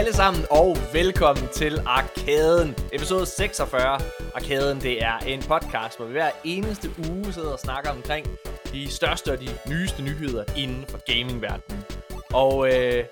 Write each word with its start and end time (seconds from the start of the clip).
Alle 0.00 0.12
sammen, 0.12 0.44
og 0.50 0.76
velkommen 0.92 1.48
til 1.52 1.80
Arkaden, 1.86 2.74
episode 2.92 3.26
46. 3.26 4.00
Arkaden, 4.34 4.80
det 4.80 5.02
er 5.02 5.18
en 5.18 5.42
podcast, 5.42 5.96
hvor 5.96 6.06
vi 6.06 6.12
hver 6.12 6.30
eneste 6.44 6.90
uge 7.10 7.32
sidder 7.32 7.52
og 7.52 7.58
snakker 7.58 7.90
omkring 7.90 8.26
de 8.72 8.90
største 8.90 9.32
og 9.32 9.40
de 9.40 9.48
nyeste 9.68 10.02
nyheder 10.02 10.44
inden 10.56 10.84
for 10.88 10.98
gamingverdenen. 11.12 11.84
Og 12.32 12.68
øh, 12.68 13.04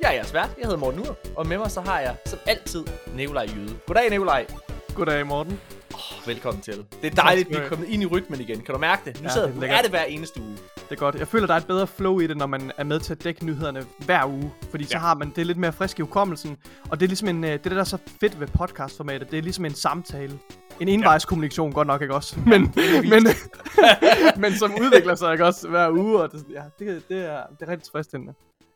jeg 0.00 0.08
er 0.08 0.12
jeres 0.12 0.34
vært, 0.34 0.50
jeg 0.58 0.64
hedder 0.64 0.78
Morten 0.78 1.00
Ur, 1.00 1.16
og 1.36 1.46
med 1.46 1.58
mig 1.58 1.70
så 1.70 1.80
har 1.80 2.00
jeg 2.00 2.16
som 2.26 2.38
altid 2.46 2.84
Nikolaj 3.14 3.48
Jyde. 3.54 3.74
Goddag 3.86 4.10
Nikolaj. 4.10 4.46
Goddag, 4.94 5.26
Morten. 5.26 5.60
Oh, 5.94 6.26
velkommen 6.28 6.62
til. 6.62 6.84
Det 7.02 7.10
er 7.12 7.22
dejligt, 7.22 7.48
at 7.48 7.54
vi 7.54 7.64
er 7.64 7.68
kommet 7.68 7.88
ind 7.88 8.02
i 8.02 8.06
rytmen 8.06 8.40
igen. 8.40 8.60
Kan 8.60 8.74
du 8.74 8.80
mærke 8.80 9.02
det? 9.04 9.20
Nu, 9.20 9.28
Ja, 9.28 9.32
sidder, 9.32 9.60
det 9.60 9.70
er 9.70 9.76
er 9.76 9.82
det 9.82 9.90
hver 9.90 10.04
eneste 10.04 10.40
uge. 10.40 10.56
Det 10.90 10.96
er 10.96 11.00
godt. 11.00 11.14
Jeg 11.14 11.28
føler, 11.28 11.46
der 11.46 11.54
er 11.54 11.58
et 11.58 11.66
bedre 11.66 11.86
flow 11.86 12.20
i 12.20 12.26
det, 12.26 12.36
når 12.36 12.46
man 12.46 12.72
er 12.76 12.84
med 12.84 13.00
til 13.00 13.12
at 13.12 13.24
dække 13.24 13.46
nyhederne 13.46 13.84
hver 13.98 14.24
uge. 14.26 14.52
Fordi 14.70 14.84
så 14.84 14.90
Ja. 14.92 14.98
har 14.98 15.14
man 15.14 15.32
det 15.36 15.46
lidt 15.46 15.58
mere 15.58 15.72
frisk 15.72 15.98
i 15.98 16.02
hukommelsen. 16.02 16.56
Og 16.90 17.00
det 17.00 17.06
er 17.06 17.08
ligesom 17.08 17.28
en, 17.28 17.44
øh, 17.44 17.50
det, 17.50 17.66
er 17.66 17.70
der 17.70 17.80
er 17.80 17.84
så 17.84 17.98
fedt 18.20 18.40
ved 18.40 18.46
podcastformatet. 18.46 19.30
Det 19.30 19.38
er 19.38 19.42
ligesom 19.42 19.64
en 19.64 19.74
samtale. 19.74 20.38
En 20.80 20.88
envejskommunikation, 20.88 21.72
godt 21.72 21.86
nok 21.86 22.02
ikke 22.02 22.14
også. 22.14 22.36
Men, 22.46 22.74
men, 23.10 23.26
men 24.42 24.52
som 24.52 24.72
udvikler 24.80 25.14
sig 25.14 25.32
ikke 25.32 25.46
også 25.46 25.68
hver 25.68 25.90
uge. 25.90 26.22
Og 26.22 26.32
det, 26.32 26.44
ja, 26.50 26.62
det, 26.78 27.02
det, 27.08 27.18
er, 27.32 27.42
det 27.60 27.68
er 27.68 27.68
rigtig 27.68 27.82
tilfredsstillende. 27.82 28.34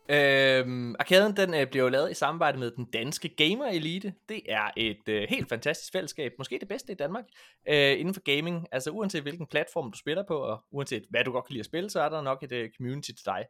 Øhm, 0.09 0.95
Arkaden 0.99 1.37
den 1.37 1.55
øh, 1.55 1.67
bliver 1.67 1.85
jo 1.85 1.89
lavet 1.89 2.11
i 2.11 2.15
samarbejde 2.15 2.59
med 2.59 2.71
den 2.71 2.85
danske 2.85 3.29
Gamer 3.29 3.67
Elite. 3.67 4.15
Det 4.29 4.41
er 4.49 4.71
et 4.77 5.09
øh, 5.09 5.27
helt 5.29 5.49
fantastisk 5.49 5.93
fællesskab, 5.93 6.33
måske 6.39 6.59
det 6.59 6.69
bedste 6.69 6.93
i 6.93 6.95
Danmark, 6.95 7.25
øh, 7.69 8.01
inden 8.01 8.15
for 8.15 8.21
gaming. 8.21 8.67
Altså 8.73 8.91
uanset 8.91 9.23
hvilken 9.23 9.47
platform 9.47 9.93
du 9.93 9.99
spiller 9.99 10.25
på, 10.29 10.37
og 10.37 10.65
uanset 10.71 11.05
hvad 11.11 11.25
du 11.25 11.33
godt 11.33 11.45
kan 11.45 11.53
lide 11.53 11.61
at 11.61 11.67
spille, 11.67 11.91
så 11.91 12.01
er 12.01 12.09
der 12.09 12.23
nok 12.23 12.43
et 12.43 12.53
øh, 12.53 12.71
community 12.77 13.11
til 13.11 13.27
dig. 13.27 13.45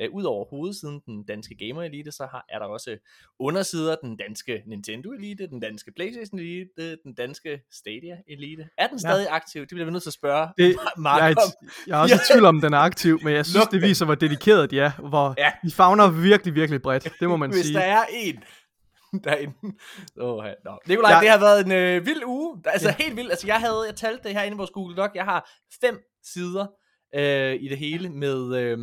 Øh, 0.00 0.08
Udover 0.12 0.44
hovedsiden, 0.50 1.00
den 1.06 1.24
danske 1.24 1.54
Gamer 1.66 1.82
Elite, 1.82 2.12
så 2.12 2.26
har, 2.30 2.44
er 2.48 2.58
der 2.58 2.66
også 2.66 2.96
undersider, 3.38 3.96
den 4.02 4.16
danske 4.16 4.62
Nintendo 4.66 5.10
Elite, 5.12 5.46
den 5.46 5.60
danske 5.60 5.92
Playstation 5.96 6.38
Elite, 6.40 6.96
den 7.04 7.14
danske 7.14 7.60
Stadia 7.72 8.16
Elite. 8.28 8.68
Er 8.78 8.86
den 8.86 8.96
Ja. 8.96 9.10
stadig 9.10 9.26
aktiv? 9.30 9.60
Det 9.60 9.68
bliver 9.70 9.84
vi 9.84 9.90
nødt 9.92 10.02
til 10.02 10.10
at 10.10 10.14
spørge 10.14 10.48
Det, 10.58 10.76
Mark 10.96 11.20
jeg, 11.22 11.36
om. 11.38 11.68
jeg 11.86 11.98
er 11.98 12.02
også 12.02 12.14
i 12.14 12.18
tvivl 12.32 12.44
om, 12.44 12.60
den 12.60 12.72
er 12.74 12.78
aktiv, 12.78 13.18
men 13.24 13.34
jeg 13.34 13.46
synes, 13.46 13.64
Luk 13.64 13.72
det 13.72 13.82
viser, 13.82 14.04
hvor 14.04 14.14
dedikeret 14.14 14.70
de 14.70 14.80
er. 14.80 14.90
Hvor 15.08 15.34
Ja. 15.38 15.52
de 15.64 15.70
fagner 15.70 16.10
virkelig, 16.10 16.54
virkelig 16.54 16.82
bredt. 16.82 17.08
Det 17.20 17.28
må 17.28 17.36
man 17.36 17.50
Hvis 17.50 17.64
sige. 17.64 17.74
der 17.78 17.84
er 17.84 18.04
en 18.12 18.44
derinde. 19.24 19.54
Oh, 20.20 20.44
ja. 20.46 20.52
Nå. 20.64 20.78
Nikolaj, 20.86 21.10
Jeg- 21.12 21.22
det 21.22 21.30
har 21.30 21.38
været 21.38 21.66
en 21.66 21.72
øh, 21.72 22.06
vild 22.06 22.24
uge. 22.26 22.62
Altså 22.66 22.88
Ja. 22.88 22.94
helt 23.04 23.16
vildt. 23.16 23.30
Altså 23.30 23.46
jeg 23.46 23.60
havde, 23.60 23.82
jeg 23.86 23.96
talte 23.96 24.22
det 24.28 24.32
her 24.36 24.42
inde 24.42 24.54
i 24.54 24.58
vores 24.58 24.70
Google 24.70 24.96
Doc. 24.96 25.10
Jeg 25.14 25.24
har 25.24 25.50
fem 25.80 25.98
sider 26.24 26.66
øh, 27.14 27.54
i 27.54 27.68
det 27.68 27.78
hele 27.78 28.08
med, 28.08 28.56
øh, 28.56 28.78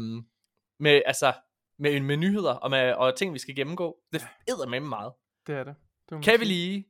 med, 0.80 1.02
altså, 1.06 1.34
med, 1.80 2.00
med 2.00 2.18
nyheder 2.18 2.54
og, 2.54 2.72
med, 2.72 2.94
og 2.94 3.16
ting, 3.16 3.34
vi 3.34 3.40
skal 3.40 3.56
gennemgå. 3.56 3.98
Det 4.14 4.28
æder 4.50 4.68
med 4.68 4.80
meget. 4.80 5.14
Det 5.48 5.56
er 5.56 5.64
det. 5.64 5.76
det 6.10 6.24
Kan 6.24 6.40
vi 6.40 6.46
lige 6.46 6.88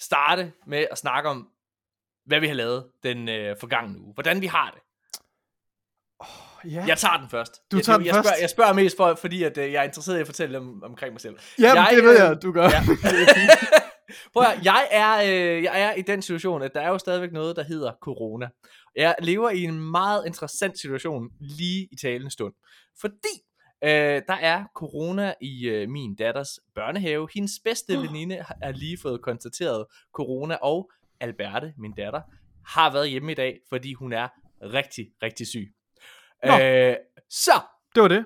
starte 0.00 0.52
med 0.66 0.86
at 0.90 0.98
snakke 0.98 1.28
om, 1.28 1.48
hvad 2.26 2.40
vi 2.40 2.46
har 2.46 2.54
lavet 2.54 2.90
den 3.02 3.28
øh, 3.28 3.56
forgangne 3.60 4.00
uge. 4.00 4.14
Hvordan 4.14 4.40
vi 4.40 4.46
har 4.46 4.70
det. 4.70 4.82
Ja. 6.64 6.84
Jeg 6.86 6.98
tager 6.98 7.16
den 7.16 7.28
først. 7.28 7.62
Du 7.72 7.76
jeg, 7.76 7.84
tager 7.84 7.96
den 7.96 8.06
jeg, 8.06 8.14
først. 8.14 8.26
Spørger, 8.28 8.40
jeg 8.40 8.50
spørger 8.50 8.72
mest, 8.72 8.96
for, 8.96 9.14
fordi 9.14 9.42
at, 9.42 9.58
øh, 9.58 9.72
jeg 9.72 9.80
er 9.80 9.84
interesseret 9.84 10.18
i 10.18 10.20
at 10.20 10.26
fortælle 10.26 10.58
om, 10.58 10.82
omkring 10.82 11.12
mig 11.12 11.20
selv. 11.20 11.38
Jamen, 11.58 11.76
Jeg, 11.76 11.88
det 11.90 12.04
ved 12.04 12.12
øh, 12.12 12.28
jeg, 12.28 12.42
du 12.42 12.52
gør. 12.52 12.62
Ja. 12.62 12.82
Prøv 14.32 14.42
at, 14.42 14.64
jeg 14.64 14.88
er, 14.90 15.22
øh, 15.22 15.62
jeg 15.62 15.80
er 15.82 15.92
i 15.94 16.02
den 16.02 16.22
situation, 16.22 16.62
at 16.62 16.74
der 16.74 16.80
er 16.80 16.88
jo 16.88 16.98
stadigvæk 16.98 17.32
noget, 17.32 17.56
der 17.56 17.62
hedder 17.62 17.92
corona. 18.02 18.48
Jeg 18.96 19.14
lever 19.22 19.50
i 19.50 19.62
en 19.64 19.80
meget 19.90 20.26
interessant 20.26 20.80
situation 20.80 21.28
lige 21.40 21.88
i 21.92 21.96
talende 21.96 22.30
stund. 22.30 22.54
Fordi 23.00 23.34
øh, 23.84 24.22
der 24.28 24.34
er 24.40 24.64
corona 24.76 25.34
i 25.40 25.68
øh, 25.68 25.88
min 25.88 26.14
datters 26.16 26.48
børnehave. 26.74 27.28
Hendes 27.34 27.52
bedste 27.64 27.92
veninde 27.98 28.36
har- 28.42 28.56
er 28.62 28.72
lige 28.72 28.98
fået 29.02 29.22
konstateret 29.22 29.86
corona, 30.14 30.54
og 30.62 30.90
Alberte, 31.20 31.74
min 31.78 31.92
datter, 31.94 32.20
har 32.66 32.92
været 32.92 33.10
hjemme 33.10 33.32
i 33.32 33.34
dag, 33.34 33.58
fordi 33.68 33.92
hun 33.92 34.12
er 34.12 34.28
rigtig, 34.62 35.06
rigtig 35.22 35.46
syg. 35.46 35.74
Nå. 36.44 36.52
Øh, 36.60 36.96
så, 37.30 37.60
Det 37.94 38.02
var 38.02 38.08
det. 38.08 38.24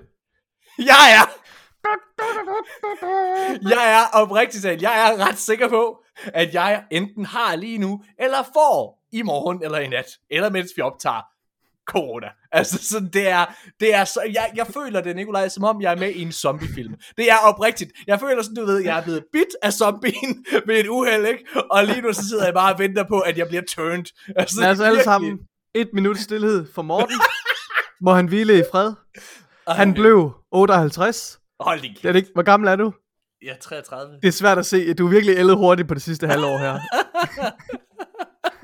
jeg 0.77 1.03
er 1.17 1.39
jeg 3.75 3.93
er 4.01 4.21
oprigtigt 4.21 4.63
talt, 4.63 4.81
jeg 4.81 5.11
er 5.11 5.27
ret 5.27 5.37
sikker 5.37 5.69
på, 5.69 6.03
at 6.33 6.53
jeg 6.53 6.85
enten 6.91 7.25
har 7.25 7.55
lige 7.55 7.77
nu, 7.77 8.03
eller 8.19 8.43
får 8.53 9.02
i 9.13 9.21
morgen 9.21 9.63
eller 9.63 9.77
i 9.77 9.87
nat, 9.87 10.05
eller 10.29 10.49
mens 10.49 10.69
vi 10.75 10.81
optager 10.81 11.21
corona. 11.87 12.27
Altså, 12.51 12.77
så 12.87 12.99
det 13.13 13.27
er, 13.27 13.45
det 13.79 13.93
er 13.95 14.05
så, 14.05 14.21
jeg, 14.33 14.51
jeg 14.55 14.67
føler 14.67 15.01
det, 15.01 15.15
Nikolaj, 15.15 15.47
som 15.49 15.63
om 15.63 15.81
jeg 15.81 15.91
er 15.91 15.97
med 15.97 16.09
i 16.11 16.21
en 16.21 16.31
zombiefilm. 16.31 16.95
Det 17.17 17.31
er 17.31 17.37
oprigtigt. 17.43 17.91
Jeg 18.07 18.19
føler 18.19 18.41
sådan, 18.41 18.55
du 18.55 18.65
ved, 18.65 18.77
jeg 18.79 18.97
er 18.97 19.03
blevet 19.03 19.23
bit 19.33 19.47
af 19.61 19.73
zombien 19.73 20.45
ved 20.67 20.75
et 20.79 20.87
uheld, 20.87 21.25
ikke? 21.25 21.45
Og 21.71 21.85
lige 21.85 22.01
nu 22.01 22.13
så 22.13 22.27
sidder 22.29 22.45
jeg 22.45 22.53
bare 22.53 22.73
og 22.73 22.79
venter 22.79 23.03
på, 23.03 23.19
at 23.19 23.37
jeg 23.37 23.47
bliver 23.47 23.63
turned. 23.69 24.05
Altså, 24.35 24.61
Lad 24.61 24.71
os 24.71 24.79
alle 24.79 24.85
virkelig. 24.89 25.03
sammen 25.03 25.39
et 25.75 25.89
minut 25.93 26.17
stillhed 26.17 26.65
for 26.75 26.81
Morten. 26.81 27.15
Må 28.05 28.13
han 28.13 28.27
hvile 28.27 28.59
i 28.59 28.63
fred. 28.71 28.93
Ej, 29.67 29.75
Han 29.75 29.93
blev 29.93 30.31
58. 30.51 31.39
Hold 31.59 31.81
din 31.81 31.93
Det 31.93 32.05
er 32.05 32.11
det 32.11 32.19
ikke. 32.19 32.29
Hvor 32.33 32.43
gammel 32.43 32.69
er 32.69 32.75
du? 32.75 32.93
Jeg 33.41 33.49
er 33.51 33.57
33. 33.61 34.15
Det 34.21 34.27
er 34.27 34.31
svært 34.31 34.57
at 34.57 34.65
se. 34.65 34.93
Du 34.93 35.05
er 35.05 35.09
virkelig 35.09 35.37
ældet 35.37 35.57
hurtigt 35.57 35.87
på 35.87 35.93
det 35.93 36.01
sidste 36.01 36.27
halvår 36.27 36.57
her. 36.57 36.79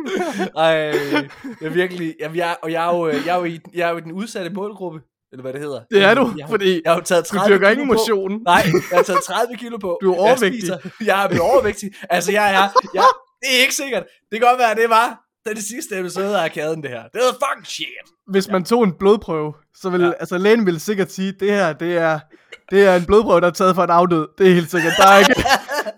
Ej, 0.57 0.65
jeg 1.61 1.73
virkelig, 1.75 2.15
jeg, 2.19 2.35
jeg, 2.35 2.55
og 2.63 2.71
jeg 2.71 2.89
er, 2.91 2.95
jo, 2.97 3.07
jeg, 3.07 3.27
er 3.27 3.35
jo 3.37 3.43
i, 3.43 3.59
jeg 3.73 3.87
er 3.87 3.91
jo 3.91 3.97
i 3.97 4.01
den 4.01 4.11
udsatte 4.11 4.49
målgruppe, 4.49 4.99
eller 5.31 5.41
hvad 5.41 5.53
det 5.53 5.61
hedder. 5.61 5.81
Det 5.91 6.03
er 6.03 6.13
du, 6.13 6.33
jeg, 6.37 6.49
fordi 6.49 6.81
jeg 6.85 6.93
har 6.93 6.99
taget 7.01 7.25
du 7.31 7.37
30 7.37 7.55
dyrker 7.55 7.69
kilo 7.69 7.81
ikke 7.81 7.93
på. 7.93 7.93
motion. 7.93 8.41
Nej, 8.43 8.61
jeg 8.91 8.97
har 8.97 9.03
taget 9.03 9.23
30 9.23 9.55
kilo 9.57 9.77
på. 9.77 9.99
Du 10.01 10.11
er 10.11 10.15
Jeg 10.15 10.21
overvægtig. 10.21 10.61
spiser- 10.61 11.05
Jeg 11.05 11.23
er 11.23 11.27
blevet 11.27 11.45
overvægtig. 11.51 11.91
Altså, 12.09 12.31
jeg 12.31 12.45
er, 12.55 12.69
jeg, 12.93 13.03
det 13.41 13.49
er 13.57 13.61
ikke 13.61 13.75
sikkert. 13.75 14.03
Det 14.31 14.39
kan 14.39 14.47
godt 14.49 14.59
være, 14.59 14.71
at 14.71 14.77
det 15.43 15.49
var 15.49 15.53
den 15.53 15.63
sidste 15.63 15.99
episode 15.99 16.39
af 16.39 16.43
Arkaden, 16.43 16.83
det 16.83 16.89
her. 16.89 17.03
Det 17.03 17.21
er 17.21 17.33
fucking 17.33 17.67
shit. 17.67 17.87
Hvis 18.27 18.47
man 18.49 18.63
tog 18.63 18.83
en 18.83 18.93
blodprøve, 18.93 19.53
så 19.75 19.89
ville 19.89 20.07
Ja. 20.07 20.11
altså, 20.19 20.37
lægen 20.37 20.65
ville 20.65 20.79
sikkert 20.79 21.11
sige, 21.11 21.33
det 21.39 21.51
her, 21.51 21.73
det 21.73 21.97
er, 21.97 22.19
det 22.71 22.85
er 22.85 22.95
en 22.95 23.05
blodprøve, 23.05 23.41
der 23.41 23.47
er 23.47 23.51
taget 23.51 23.75
for 23.75 23.83
en 23.83 23.89
afdød. 23.89 24.27
Det 24.37 24.49
er 24.49 24.53
helt 24.53 24.71
sikkert. 24.71 24.93
Der 24.97 25.07
er 25.07 25.19
ikke, 25.19 25.35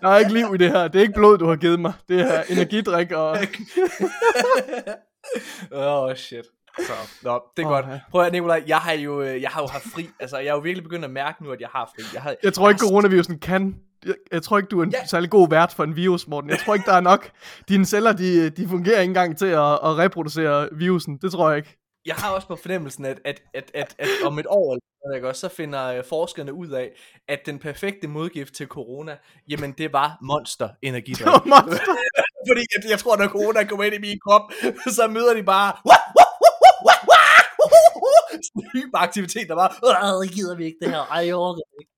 der 0.02 0.08
er 0.08 0.18
ikke 0.18 0.32
liv 0.32 0.54
i 0.54 0.56
det 0.58 0.70
her. 0.70 0.88
Det 0.88 0.98
er 0.98 1.02
ikke 1.02 1.14
blod, 1.14 1.38
du 1.38 1.48
har 1.48 1.56
givet 1.56 1.80
mig. 1.80 1.92
Det 2.08 2.20
er 2.20 2.42
energidrik 2.50 3.12
og... 3.12 3.38
Åh, 5.72 6.02
oh, 6.02 6.14
shit. 6.16 6.44
Så, 6.78 6.92
nå, 7.22 7.42
det 7.56 7.62
er 7.62 7.66
Åh, 7.66 7.72
godt. 7.72 7.86
ja. 7.86 8.00
Prøv 8.10 8.22
at, 8.24 8.32
Nikolaj, 8.32 8.62
jeg 8.66 8.76
har 8.78 8.92
jo, 8.92 9.22
øh, 9.22 9.42
jeg 9.42 9.50
har 9.50 9.60
jo 9.62 9.66
haft 9.66 9.84
fri. 9.94 10.08
Altså, 10.20 10.38
jeg 10.38 10.46
er 10.48 10.52
jo 10.52 10.58
virkelig 10.58 10.82
begyndt 10.84 11.04
at 11.04 11.10
mærke 11.10 11.44
nu, 11.44 11.50
at 11.50 11.60
jeg 11.60 11.68
har 11.72 11.90
fri. 11.96 12.04
Jeg, 12.14 12.22
har, 12.22 12.34
Jeg 12.42 12.52
tror 12.54 12.68
ikke, 12.68 12.78
jeg 12.82 12.86
har- 12.86 12.90
coronavirusen 12.90 13.38
kan... 13.38 13.74
Jeg, 14.06 14.14
jeg 14.32 14.42
tror 14.42 14.56
ikke, 14.58 14.68
du 14.68 14.80
er 14.80 14.84
en 14.84 14.90
Ja. 14.90 15.06
særlig 15.06 15.30
god 15.30 15.48
vært 15.50 15.72
for 15.74 15.84
en 15.84 15.96
virus, 15.96 16.26
Morten. 16.28 16.50
Jeg 16.50 16.58
tror 16.58 16.74
ikke, 16.74 16.86
der 16.86 16.96
er 16.96 17.00
nok... 17.00 17.30
Dine 17.68 17.86
celler, 17.86 18.12
de, 18.12 18.50
de 18.50 18.68
fungerer 18.68 19.00
ikke 19.00 19.10
engang 19.10 19.38
til 19.38 19.46
at, 19.46 19.72
at 19.72 19.98
reproducere 19.98 20.68
virusen. 20.72 21.16
Det 21.16 21.32
tror 21.32 21.48
jeg 21.50 21.56
ikke. 21.58 21.78
jeg 22.06 22.14
har 22.14 22.30
også 22.30 22.48
på 22.48 22.56
fornemmelsen, 22.56 23.04
at, 23.04 23.20
at, 23.24 23.42
at, 23.54 23.70
at, 23.74 23.94
at 23.98 24.08
om 24.24 24.38
et 24.38 24.46
år, 24.48 24.78
ikke, 25.14 25.28
også, 25.28 25.40
så 25.40 25.48
finder 25.48 25.84
øh, 25.86 26.04
forskerne 26.08 26.52
ud 26.54 26.68
af, 26.68 26.90
at 27.28 27.40
den 27.46 27.58
perfekte 27.58 28.08
modgift 28.08 28.54
til 28.54 28.66
corona, 28.66 29.16
jamen 29.48 29.72
det 29.72 29.92
var 29.92 30.18
monster 30.22 30.68
energidrik. 30.82 31.24
Det 31.24 31.32
var 31.32 31.42
monster. 31.46 31.84
Fordi 32.48 32.60
jeg, 32.76 32.90
jeg 32.90 32.98
tror, 32.98 33.16
når 33.16 33.26
corona 33.28 33.64
kommer 33.64 33.84
ind 33.84 33.94
i 33.94 33.98
min 33.98 34.18
krop, 34.28 34.42
så 34.86 35.08
møder 35.08 35.34
de 35.34 35.42
bare 35.42 35.72
hyperaktivitet, 38.74 39.46
der 39.48 39.54
bare, 39.54 39.70
"Åh, 40.16 40.22
det 40.24 40.30
gider 40.34 40.56
vi 40.56 40.64
ikke 40.64 40.78
det 40.82 40.90
her, 40.90 41.00
ej, 41.10 41.26
jeg 41.26 41.34
orker 41.34 41.62
ikke. 41.80 41.90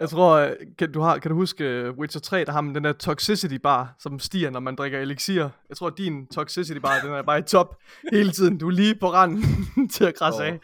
Jeg 0.00 0.08
tror, 0.08 0.30
øh, 0.36 0.52
kan 0.78 0.92
du, 0.92 1.00
har, 1.00 1.18
kan 1.18 1.28
du 1.30 1.34
huske 1.34 1.64
øh, 1.64 1.90
Witcher 1.98 2.20
3, 2.20 2.44
der 2.44 2.52
har 2.52 2.60
man 2.60 2.74
den 2.74 2.84
der 2.84 2.92
toxicity 2.92 3.54
bar, 3.54 3.94
som 3.98 4.18
stiger, 4.18 4.50
når 4.50 4.60
man 4.60 4.76
drikker 4.76 4.98
elixir. 5.00 5.48
Jeg 5.68 5.76
tror, 5.76 5.86
at 5.86 5.98
din 5.98 6.26
toxicity 6.26 6.78
bar, 6.80 7.00
den 7.04 7.12
er 7.12 7.22
bare 7.22 7.38
i 7.38 7.42
top 7.42 7.76
hele 8.12 8.30
tiden. 8.30 8.58
Du 8.58 8.66
er 8.68 8.72
lige 8.72 8.94
på 8.94 9.12
randen 9.12 9.44
til 9.94 10.04
at 10.04 10.14
krasse 10.14 10.40
Åh. 10.42 10.46
af. 10.46 10.58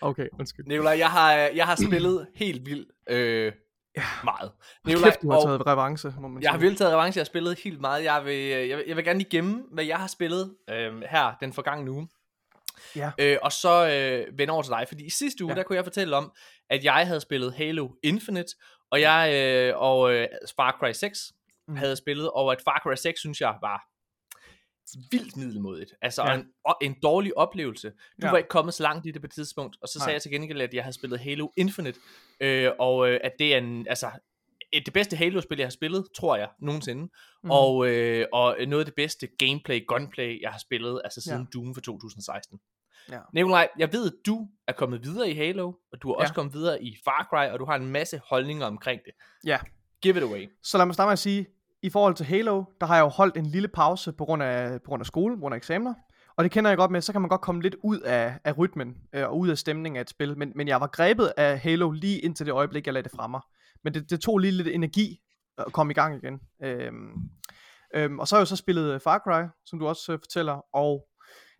Okay, 0.00 0.26
undskyld. 0.38 0.66
Nikolaj, 0.66 0.98
jeg 0.98 1.10
har, 1.10 1.32
jeg 1.32 1.66
har 1.66 1.76
spillet 1.86 2.26
helt 2.34 2.66
vildt 2.66 2.88
øh, 3.10 3.52
meget. 4.24 4.50
Nikolaj, 4.86 5.10
Kæft, 5.10 5.22
du 5.22 5.30
har 5.30 5.40
taget 5.40 5.66
revanche, 5.66 6.14
må 6.20 6.28
man 6.28 6.42
Jeg 6.42 6.50
har 6.50 6.56
sige. 6.56 6.60
virkelig 6.60 6.78
taget 6.78 6.92
revanche, 6.92 7.18
jeg 7.18 7.22
har 7.22 7.26
spillet 7.26 7.58
helt 7.64 7.80
meget. 7.80 8.04
Jeg 8.04 8.22
vil, 8.24 8.38
jeg 8.68 8.76
vil, 8.78 8.84
jeg 8.88 8.96
vil 8.96 9.04
gerne 9.04 9.18
lige 9.18 9.30
gemme, 9.30 9.62
hvad 9.72 9.84
jeg 9.84 9.96
har 9.96 10.06
spillet 10.06 10.54
øh, 10.70 11.02
her 11.10 11.32
den 11.40 11.52
forgangne 11.52 11.90
uge. 11.90 12.08
Ja. 12.96 13.10
Øh, 13.18 13.36
og 13.42 13.52
så 13.52 13.88
øh, 13.88 14.38
vende 14.38 14.52
over 14.52 14.62
til 14.62 14.70
dig, 14.70 14.84
fordi 14.88 15.04
i 15.06 15.10
sidste 15.10 15.44
uge, 15.44 15.50
ja. 15.50 15.54
Ja. 15.54 15.58
der 15.58 15.66
kunne 15.66 15.76
jeg 15.76 15.84
fortælle 15.84 16.16
om, 16.16 16.32
at 16.72 16.84
jeg 16.84 17.06
havde 17.06 17.20
spillet 17.20 17.54
Halo 17.54 17.88
Infinite, 18.02 18.54
og 18.90 19.00
jeg 19.00 19.32
øh, 19.34 19.78
og 19.78 20.12
øh, 20.14 20.28
Far 20.56 20.76
Cry 20.80 20.92
6 20.92 21.32
mm. 21.68 21.76
Havde 21.76 21.96
spillet, 21.96 22.30
og 22.30 22.52
at 22.52 22.58
Far 22.64 22.80
Cry 22.84 22.94
6, 22.94 23.20
synes 23.20 23.40
jeg, 23.40 23.54
var 23.60 23.88
vildt 25.10 25.36
middelmodigt. 25.36 25.94
Altså 26.02 26.22
Ja. 26.22 26.34
en, 26.34 26.46
en 26.82 26.96
dårlig 27.02 27.36
oplevelse. 27.38 27.90
Du 27.90 27.94
ja. 28.26 28.30
Var 28.30 28.36
ikke 28.38 28.48
kommet 28.48 28.74
så 28.74 28.82
langt 28.82 29.06
i 29.06 29.10
det 29.10 29.22
på 29.22 29.26
et 29.26 29.32
tidspunkt, 29.32 29.76
og 29.82 29.88
så 29.88 29.92
sagde 29.98 30.06
Nej. 30.06 30.12
jeg 30.12 30.22
til 30.22 30.30
gengæld, 30.30 30.60
at 30.60 30.74
jeg 30.74 30.84
havde 30.84 30.94
spillet 30.94 31.20
Halo 31.20 31.48
Infinite, 31.56 32.00
øh, 32.40 32.70
og 32.78 33.08
øh, 33.10 33.20
at 33.24 33.32
det 33.38 33.54
er 33.54 33.58
en, 33.58 33.86
altså, 33.88 34.10
et- 34.72 34.86
det 34.86 34.92
bedste 34.94 35.16
Halo-spil, 35.16 35.58
jeg 35.58 35.66
har 35.66 35.70
spillet, 35.70 36.06
tror 36.16 36.36
jeg, 36.36 36.48
nogensinde. 36.60 37.02
Mm. 37.42 37.50
Og, 37.50 37.88
øh, 37.88 38.26
og 38.32 38.56
noget 38.68 38.80
af 38.82 38.84
det 38.86 38.94
bedste 38.94 39.28
gameplay, 39.38 39.86
gunplay, 39.86 40.40
jeg 40.42 40.50
har 40.50 40.58
spillet, 40.58 41.00
altså 41.04 41.20
siden 41.20 41.40
Ja. 41.54 41.58
Doom 41.58 41.74
for 41.74 41.80
2016. 41.80 42.60
Ja. 43.10 43.18
Nikolaj, 43.34 43.68
jeg 43.78 43.92
ved, 43.92 44.06
at 44.06 44.12
du 44.26 44.48
er 44.68 44.72
kommet 44.72 45.04
videre 45.04 45.30
i 45.30 45.34
Halo, 45.34 45.72
og 45.92 46.02
du 46.02 46.10
er 46.10 46.14
Ja. 46.18 46.22
også 46.22 46.34
kommet 46.34 46.54
videre 46.54 46.82
i 46.82 46.96
Far 47.04 47.26
Cry, 47.30 47.52
og 47.52 47.58
du 47.58 47.64
har 47.64 47.76
en 47.76 47.86
masse 47.90 48.20
holdninger 48.28 48.66
omkring 48.66 49.00
det. 49.04 49.12
Ja. 49.46 49.58
Give 50.02 50.16
it 50.16 50.22
away. 50.22 50.48
Så 50.62 50.78
lad 50.78 50.86
mig 50.86 50.94
starte 50.94 51.06
med 51.06 51.12
at 51.12 51.18
sige, 51.18 51.46
i 51.82 51.90
forhold 51.90 52.14
til 52.14 52.26
Halo, 52.26 52.64
der 52.80 52.86
har 52.86 52.96
jeg 52.96 53.02
jo 53.02 53.08
holdt 53.08 53.36
en 53.36 53.46
lille 53.46 53.68
pause 53.68 54.12
på 54.12 54.24
grund 54.24 54.42
af, 54.42 54.82
på 54.82 54.86
grund 54.88 55.00
af 55.00 55.06
skole, 55.06 55.36
på 55.36 55.40
grund 55.40 55.54
af 55.54 55.56
eksamener. 55.56 55.94
Og 56.36 56.44
det 56.44 56.52
kender 56.52 56.70
jeg 56.70 56.78
godt 56.78 56.90
med, 56.90 57.00
så 57.00 57.12
kan 57.12 57.20
man 57.20 57.28
godt 57.28 57.40
komme 57.40 57.62
lidt 57.62 57.76
ud 57.84 58.00
af, 58.00 58.38
af 58.44 58.58
rytmen 58.58 58.94
øh, 59.12 59.24
og 59.28 59.38
ud 59.38 59.48
af 59.48 59.58
stemningen 59.58 59.96
af 59.96 60.00
et 60.00 60.10
spil. 60.10 60.38
Men, 60.38 60.52
men 60.54 60.68
jeg 60.68 60.80
var 60.80 60.86
grebet 60.86 61.32
af 61.36 61.58
Halo 61.58 61.90
lige 61.90 62.18
indtil 62.18 62.46
det 62.46 62.52
øjeblik, 62.52 62.86
jeg 62.86 62.94
lagde 62.94 63.08
det 63.08 63.16
fra 63.16 63.26
mig. 63.26 63.40
Men 63.84 63.94
det, 63.94 64.10
det 64.10 64.20
tog 64.20 64.38
lige 64.38 64.50
lidt 64.50 64.68
energi 64.68 65.20
at 65.58 65.72
komme 65.72 65.90
i 65.90 65.94
gang 65.94 66.16
igen. 66.24 66.40
Øhm, 66.62 67.12
øhm, 67.94 68.18
og 68.18 68.28
så 68.28 68.34
har 68.34 68.40
jeg 68.40 68.42
jo 68.42 68.46
så 68.46 68.56
spillet 68.56 69.02
Far 69.02 69.18
Cry, 69.18 69.48
som 69.66 69.78
du 69.78 69.86
også 69.86 70.12
øh, 70.12 70.18
fortæller. 70.18 70.76
Og 70.76 71.06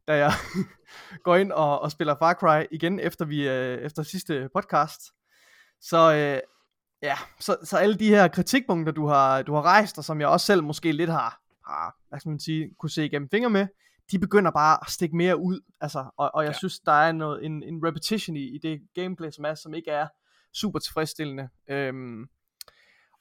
da 0.09 0.17
jeg 0.17 0.33
går 1.25 1.37
ind 1.37 1.53
og, 1.53 1.81
og 1.81 1.91
spiller 1.91 2.15
Far 2.19 2.35
Cry 2.35 2.67
igen 2.71 3.01
efter 3.01 3.25
vi 3.25 3.49
øh, 3.49 3.79
efter 3.79 4.03
sidste 4.03 4.49
podcast, 4.55 5.01
så, 5.81 6.15
øh, 6.15 6.41
Ja, 7.03 7.15
så, 7.41 7.57
så 7.65 7.77
alle 7.77 7.95
de 7.99 8.09
her 8.09 8.29
kritikpunkter, 8.29 8.93
du 8.93 9.07
har, 9.07 9.43
du 9.43 9.55
har 9.55 9.63
rejst, 9.63 9.99
og 9.99 10.05
som 10.05 10.21
jeg 10.21 10.29
også 10.29 10.47
selv 10.47 10.63
måske 10.63 10.93
lidt 10.93 11.11
har, 11.11 11.41
har 11.67 11.97
hvad 12.09 12.21
skal 12.21 12.31
man 12.31 12.41
sige, 12.41 12.71
kunne 12.79 12.91
se 12.91 13.05
igennem 13.05 13.29
fingre 13.31 13.51
med, 13.51 13.67
de 14.11 14.19
begynder 14.19 14.51
bare 14.51 14.79
at 14.83 14.91
stikke 14.91 15.17
mere 15.17 15.37
ud. 15.37 15.61
Altså, 15.81 16.11
og, 16.17 16.31
og 16.35 16.43
jeg 16.45 16.51
Ja. 16.53 16.59
synes, 16.59 16.81
der 16.81 16.93
er 16.93 17.13
noget, 17.13 17.45
en, 17.45 17.63
en 17.63 17.87
repetition 17.87 18.37
i, 18.37 18.55
i 18.55 18.59
det 18.59 18.81
gameplay, 18.95 19.31
som 19.31 19.45
er, 19.45 19.55
som 19.55 19.75
ikke 19.75 19.91
er 19.91 20.07
super 20.55 20.79
tilfredsstillende. 20.79 21.49
Øhm, 21.71 22.27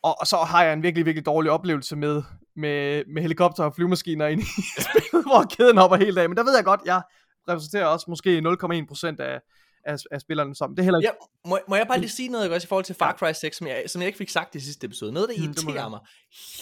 og, 0.03 0.15
og 0.19 0.27
så 0.27 0.37
har 0.37 0.63
jeg 0.63 0.73
en 0.73 0.83
virkelig, 0.83 1.05
virkelig 1.05 1.25
dårlig 1.25 1.51
oplevelse 1.51 1.95
med, 1.95 2.23
med, 2.55 3.03
med 3.13 3.21
helikopter 3.21 3.63
og 3.63 3.75
flyvemaskiner 3.75 4.27
inde 4.27 4.43
i 4.43 4.61
spillet, 4.89 5.25
hvor 5.25 5.43
kæden 5.57 5.77
hopper 5.77 5.97
helt 5.97 6.17
af. 6.17 6.29
Men 6.29 6.37
der 6.37 6.43
ved 6.43 6.55
jeg 6.55 6.63
godt, 6.65 6.81
jeg 6.85 7.01
repræsenterer 7.49 7.85
også 7.85 8.05
måske 8.09 8.37
0,1% 8.39 9.21
af, 9.21 9.39
af, 9.85 9.97
af 10.11 10.21
spillerne 10.21 10.55
som. 10.55 10.69
Det 10.75 10.79
er 10.79 10.83
heller 10.83 10.99
ikke 10.99 11.11
Ja, 11.45 11.49
må, 11.49 11.59
må 11.69 11.75
jeg 11.75 11.87
bare 11.87 11.99
lige 11.99 12.09
sige 12.09 12.29
noget 12.29 12.51
også 12.53 12.65
i 12.65 12.67
forhold 12.67 12.85
til 12.85 12.95
Far 12.95 13.13
Cry 13.19 13.31
6, 13.33 13.57
som 13.57 13.67
jeg, 13.67 13.83
som 13.87 14.01
jeg 14.01 14.07
ikke 14.07 14.17
fik 14.17 14.29
sagt 14.29 14.55
i 14.55 14.59
sidste 14.59 14.85
episode. 14.85 15.11
Noget, 15.11 15.29
der 15.29 15.35
Mm, 15.37 15.43
irriterer 15.43 15.83
du. 15.83 15.89
mig 15.89 15.99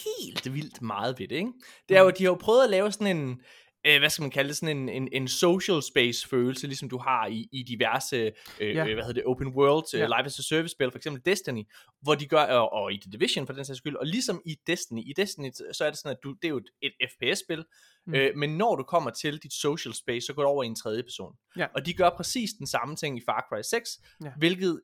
helt 0.05 0.53
vildt 0.53 0.81
meget 0.81 1.19
ved 1.19 1.27
det, 1.27 1.35
ikke? 1.35 1.51
Det 1.89 1.97
er 1.97 2.01
jo, 2.01 2.09
de 2.09 2.23
har 2.23 2.29
jo 2.31 2.37
prøvet 2.41 2.63
at 2.63 2.69
lave 2.69 2.91
sådan 2.91 3.17
en, 3.17 3.39
øh, 3.87 3.99
hvad 3.99 4.09
skal 4.09 4.21
man 4.21 4.31
kalde 4.31 4.47
det, 4.47 4.57
sådan 4.57 4.77
en, 4.77 4.89
en, 4.89 5.09
en 5.11 5.27
social 5.27 5.83
space 5.83 6.27
følelse, 6.27 6.67
ligesom 6.67 6.89
du 6.89 6.97
har 6.97 7.27
i, 7.27 7.47
i 7.51 7.63
diverse, 7.63 8.31
øh, 8.59 8.75
Ja. 8.75 8.83
hvad 8.83 8.95
hedder 8.95 9.13
det, 9.13 9.23
open 9.25 9.47
world, 9.47 9.85
øh, 9.93 9.99
Ja. 9.99 10.05
live 10.05 10.25
as 10.25 10.39
a 10.39 10.41
service 10.41 10.71
spil, 10.71 10.91
for 10.91 10.97
eksempel 10.97 11.21
Destiny, 11.25 11.63
hvor 12.01 12.15
de 12.15 12.25
gør, 12.27 12.41
og, 12.43 12.73
og 12.73 12.93
i 12.93 12.97
The 13.01 13.11
Division 13.11 13.45
for 13.45 13.53
den 13.53 13.65
sags 13.65 13.77
skyld, 13.77 13.95
og 13.95 14.05
ligesom 14.05 14.41
i 14.45 14.55
Destiny, 14.67 15.01
i 15.01 15.13
Destiny, 15.17 15.51
så 15.73 15.85
er 15.85 15.89
det 15.89 15.99
sådan, 15.99 16.11
at 16.11 16.23
du, 16.23 16.31
det 16.33 16.43
er 16.45 16.49
jo 16.49 16.57
et, 16.57 16.69
et 16.81 17.09
FPS-spil, 17.11 17.65
Mm. 18.05 18.15
øh, 18.15 18.35
men 18.35 18.57
når 18.57 18.75
du 18.75 18.83
kommer 18.83 19.09
til 19.09 19.37
dit 19.43 19.53
social 19.53 19.93
space, 19.93 20.25
så 20.25 20.33
går 20.33 20.41
du 20.43 20.47
over 20.49 20.63
i 20.63 20.67
en 20.67 20.75
tredje 20.75 21.03
person. 21.03 21.33
Ja. 21.57 21.65
Og 21.75 21.85
de 21.85 21.93
gør 21.93 22.09
præcis 22.09 22.49
den 22.53 22.67
samme 22.67 22.95
ting 22.95 23.17
i 23.17 23.21
Far 23.25 23.45
Cry 23.49 23.61
6, 23.61 23.99
Ja. 24.23 24.31
hvilket 24.37 24.81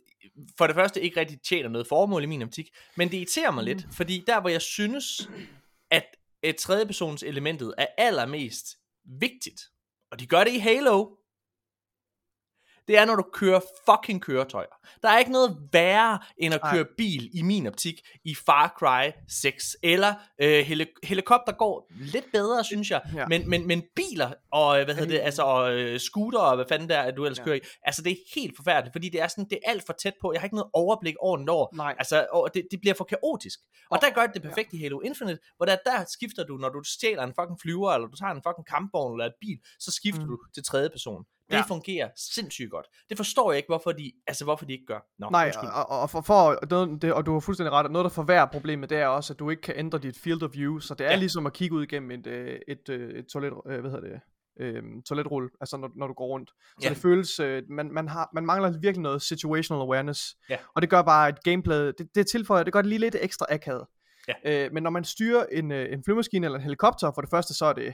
for 0.58 0.68
det 0.68 0.76
første 0.76 1.02
ikke 1.02 1.20
rigtig 1.20 1.42
tjener 1.42 1.70
noget 1.70 1.88
formål 1.88 2.24
i 2.24 2.26
min 2.26 2.42
optik, 2.42 2.70
men 2.98 3.08
det 3.12 3.18
irriterer 3.18 3.52
mig 3.52 3.62
Mm. 3.64 3.66
lidt, 3.68 3.86
fordi 3.92 4.24
der 4.28 4.42
hvor 4.42 4.50
jeg 4.50 4.62
synes, 4.62 5.30
at 5.92 6.06
et 6.44 6.56
tredjepersons 6.56 7.24
elementet 7.24 7.74
er 7.78 7.88
allermest 7.98 8.78
vigtigt, 9.06 9.62
og 10.12 10.20
de 10.20 10.28
gør 10.28 10.44
det 10.44 10.52
i 10.52 10.58
Halo, 10.58 11.16
det 12.88 12.98
er, 12.98 13.06
når 13.06 13.16
du 13.16 13.26
kører 13.34 13.60
fucking 13.90 14.22
køretøjer. 14.22 14.68
Der 15.02 15.10
er 15.10 15.20
ikke 15.20 15.32
noget 15.32 15.58
værre, 15.74 16.20
end 16.38 16.54
at 16.54 16.62
køre 16.72 16.86
bil 16.98 17.30
i 17.34 17.42
min 17.42 17.68
optik 17.68 18.02
i 18.26 18.36
Far 18.36 18.76
Cry 18.80 19.12
6. 19.30 19.78
Eller 19.84 20.14
øh, 20.42 20.66
heli- 20.66 20.94
helikopter 21.04 21.54
går 21.54 21.92
lidt 22.00 22.26
bedre, 22.34 22.64
synes 22.64 22.92
jeg. 22.92 23.02
Ja. 23.16 23.26
Men, 23.28 23.50
men, 23.50 23.68
men 23.68 23.84
biler 23.96 24.32
og 24.52 24.80
øh, 24.80 24.86
hvad 24.86 24.96
hedder 24.96 25.12
det, 25.18 25.20
altså 25.20 25.42
og, 25.44 25.74
øh, 25.74 26.00
scooter 26.00 26.40
og 26.40 26.56
hvad 26.56 26.66
fanden 26.70 26.90
der 26.90 26.98
er, 26.98 27.12
du 27.12 27.26
ellers 27.26 27.38
Ja. 27.38 27.42
ja. 27.42 27.46
kører 27.46 27.56
i. 27.56 27.62
Altså 27.84 28.02
det 28.02 28.12
er 28.12 28.16
helt 28.36 28.56
forfærdeligt, 28.56 28.94
fordi 28.94 29.10
det 29.10 29.22
er 29.22 29.28
sådan, 29.28 29.46
det 29.50 29.60
er 29.66 29.70
alt 29.72 29.86
for 29.86 29.94
tæt 29.94 30.14
på. 30.22 30.34
Jeg 30.34 30.42
har 30.42 30.46
ikke 30.46 30.56
noget 30.56 30.70
overblik 30.74 31.16
over 31.20 31.38
når. 31.38 31.70
Nej. 31.76 31.96
Altså, 32.00 32.28
og 32.32 32.50
det, 32.54 32.68
det 32.72 32.80
bliver 32.82 32.94
for 32.94 33.04
kaotisk. 33.04 33.60
Og 33.60 33.72
Og- 33.90 34.02
der 34.02 34.10
gør 34.14 34.26
det 34.26 34.34
det 34.34 34.42
perfekt 34.42 34.74
i 34.74 34.82
Halo 34.82 35.00
Infinite, 35.00 35.40
hvor 35.58 35.66
der, 35.66 35.78
der 35.86 36.06
skifter 36.08 36.44
du, 36.44 36.58
når 36.58 36.70
du 36.70 36.84
stjæler 36.84 37.24
en 37.24 37.34
fucking 37.40 37.60
flyver, 37.62 37.92
eller 37.92 38.08
du 38.08 38.16
tager 38.16 38.32
en 38.32 38.42
fucking 38.48 38.68
kampvogn 38.68 39.14
eller 39.14 39.26
et 39.26 39.34
bil, 39.42 39.58
så 39.80 39.92
skifter 39.92 40.22
mm. 40.22 40.28
du 40.28 40.38
til 40.54 40.64
tredje 40.64 40.90
person. 40.90 41.24
Det 41.50 41.56
Ja. 41.56 41.62
fungerer 41.68 42.10
sindssygt 42.34 42.72
godt. 42.72 42.86
Det 43.10 43.18
forstår 43.18 43.52
jeg 43.52 43.58
ikke, 43.58 43.68
hvorfor 43.68 43.92
de, 43.92 44.12
altså 44.28 44.44
hvorfor 44.44 44.66
de 44.66 44.74
ikke 44.74 44.86
gør. 44.86 45.00
Nå, 45.20 45.30
Nej, 45.32 45.46
undskyld. 45.46 45.70
og, 45.70 45.90
og 46.02 46.10
for, 46.10 46.22
for 46.22 46.66
noget, 46.70 47.02
det, 47.02 47.14
og 47.14 47.26
du 47.26 47.34
har 47.34 47.40
fuldstændig 47.40 47.72
ret, 47.72 47.92
noget 47.92 48.04
der 48.04 48.10
forværrer 48.10 48.46
problemet, 48.46 48.90
det 48.90 48.98
er 48.98 49.08
også, 49.08 49.34
at 49.34 49.40
du 49.40 49.50
ikke 49.50 49.62
kan 49.62 49.74
ændre 49.78 49.98
dit 50.00 50.18
field 50.18 50.44
of 50.44 50.50
view, 50.54 50.80
så 50.80 50.94
det 50.94 51.06
er 51.08 51.12
ja. 51.12 51.16
Ligesom 51.16 51.46
at 51.46 51.54
kigge 51.54 51.76
ud 51.76 51.84
igennem 51.84 52.12
et, 52.12 52.28
øh, 52.28 52.60
et, 52.68 52.90
øh, 52.90 53.10
et 53.20 53.26
toilet, 53.28 53.54
øh, 53.70 53.80
hvad 53.82 53.92
hedder 53.92 54.08
det, 54.10 54.20
øh, 54.60 54.84
toiletrulle, 55.06 55.50
altså 55.62 55.78
når, 55.78 55.90
når 55.96 56.08
du 56.08 56.14
går 56.14 56.26
rundt. 56.28 56.50
Så 56.50 56.76
Ja. 56.84 56.90
det 56.90 56.98
føles, 56.98 57.40
øh, 57.40 57.64
man, 57.70 57.94
man, 57.94 58.08
har, 58.08 58.30
man 58.34 58.46
mangler 58.46 58.72
virkelig 58.80 59.02
noget 59.02 59.22
situational 59.22 59.82
awareness, 59.82 60.36
Ja. 60.50 60.58
og 60.76 60.82
det 60.82 60.90
gør 60.90 61.02
bare, 61.02 61.28
at 61.28 61.44
gameplay, 61.44 61.88
det, 61.98 62.08
det 62.16 62.28
tilføjer, 62.28 62.64
det 62.64 62.74
gør 62.74 62.82
det 62.82 62.90
lige 62.90 63.00
lidt 63.00 63.16
ekstra 63.22 63.46
akavet. 63.50 63.86
Ja. 64.46 64.66
Øh, 64.66 64.74
men 64.74 64.84
når 64.84 64.90
man 64.90 65.04
styrer 65.04 65.46
en, 65.52 65.72
øh, 65.72 65.94
en 65.94 66.04
flyvemaskine 66.06 66.46
eller 66.46 66.58
en 66.58 66.64
helikopter, 66.64 67.12
for 67.16 67.22
det 67.22 67.30
første, 67.30 67.54
så 67.54 67.66
er 67.66 67.74
det 67.74 67.94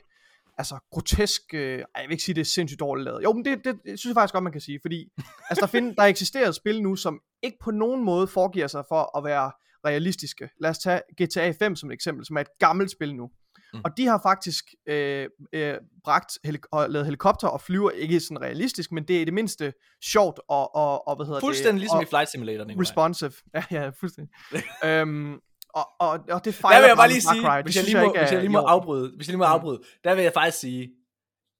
altså 0.61 0.79
grotesk, 0.91 1.41
øh, 1.53 1.79
ej, 1.79 1.85
jeg 1.95 2.07
vil 2.07 2.11
ikke 2.11 2.23
sige, 2.23 2.35
det 2.35 2.41
er 2.41 2.45
sindssygt 2.45 2.79
dårligt 2.79 3.05
lavet. 3.05 3.23
Jo, 3.23 3.33
men 3.33 3.45
det, 3.45 3.65
det, 3.65 3.75
det 3.85 3.99
synes 3.99 4.05
jeg 4.05 4.15
faktisk 4.15 4.33
godt, 4.33 4.43
man 4.43 4.51
kan 4.51 4.61
sige, 4.61 4.79
fordi 4.81 5.09
altså, 5.49 5.61
der, 5.61 5.67
find, 5.67 5.95
der 5.95 6.03
eksisterer 6.03 6.47
et 6.49 6.55
spil 6.55 6.81
nu, 6.81 6.95
som 6.95 7.19
ikke 7.43 7.57
på 7.61 7.71
nogen 7.71 8.03
måde 8.03 8.27
foregiver 8.27 8.67
sig 8.67 8.83
for 8.89 9.17
at 9.17 9.23
være 9.23 9.51
realistiske. 9.85 10.49
Lad 10.59 10.69
os 10.69 10.77
tage 10.77 11.01
GTA 11.21 11.51
5 11.51 11.75
som 11.75 11.89
et 11.89 11.93
eksempel, 11.93 12.25
som 12.25 12.37
er 12.37 12.41
et 12.41 12.59
gammelt 12.59 12.91
spil 12.91 13.15
nu. 13.15 13.29
Mm. 13.73 13.81
Og 13.83 13.97
de 13.97 14.05
har 14.07 14.19
faktisk 14.23 14.65
øh, 14.87 15.29
øh, 15.53 15.75
bragt 16.03 16.37
helik- 16.43 16.65
og 16.71 16.89
lavet 16.89 17.05
helikopter 17.05 17.47
og 17.47 17.61
flyver 17.61 17.89
ikke 17.89 18.19
sådan 18.19 18.41
realistisk, 18.41 18.91
men 18.91 19.03
det 19.03 19.17
er 19.17 19.21
i 19.21 19.25
det 19.25 19.33
mindste 19.33 19.73
sjovt 20.03 20.39
og, 20.49 20.75
og, 20.75 21.07
og 21.07 21.15
hvad 21.15 21.25
hedder 21.25 21.39
Fuldstændig 21.39 21.73
det? 21.73 21.79
ligesom 21.81 21.97
og 21.97 22.03
i 22.03 22.05
Flight 22.05 22.29
Simulator, 22.29 22.65
Nikolaj. 22.65 22.81
responsive. 22.81 23.31
Ja, 23.53 23.63
ja, 23.71 23.89
fuldstændig. 23.89 24.33
øhm, 24.85 25.39
og, 25.75 25.87
og, 25.99 26.19
og 26.29 26.45
det 26.45 26.55
fejler 26.55 26.75
Der 26.77 26.81
vil 26.83 26.87
jeg 26.87 26.97
bare 26.97 27.07
lige 27.07 27.21
sige, 27.21 27.41
Cry. 27.41 27.55
Det 27.57 27.65
hvis 27.65 27.75
jeg 27.75 27.83
lige 27.83 27.97
må, 27.97 28.03
ikke 28.03 28.19
hvis 28.19 28.31
jeg 28.31 28.39
lige 28.39 28.49
må 28.51 28.59
afbryde, 28.59 29.11
hvis 29.17 29.27
jeg 29.27 29.31
lige 29.31 29.37
må 29.37 29.45
Mm. 29.47 29.51
afbryde, 29.53 29.79
der 30.03 30.15
vil 30.15 30.23
jeg 30.23 30.33
faktisk 30.33 30.57
sige, 30.59 30.89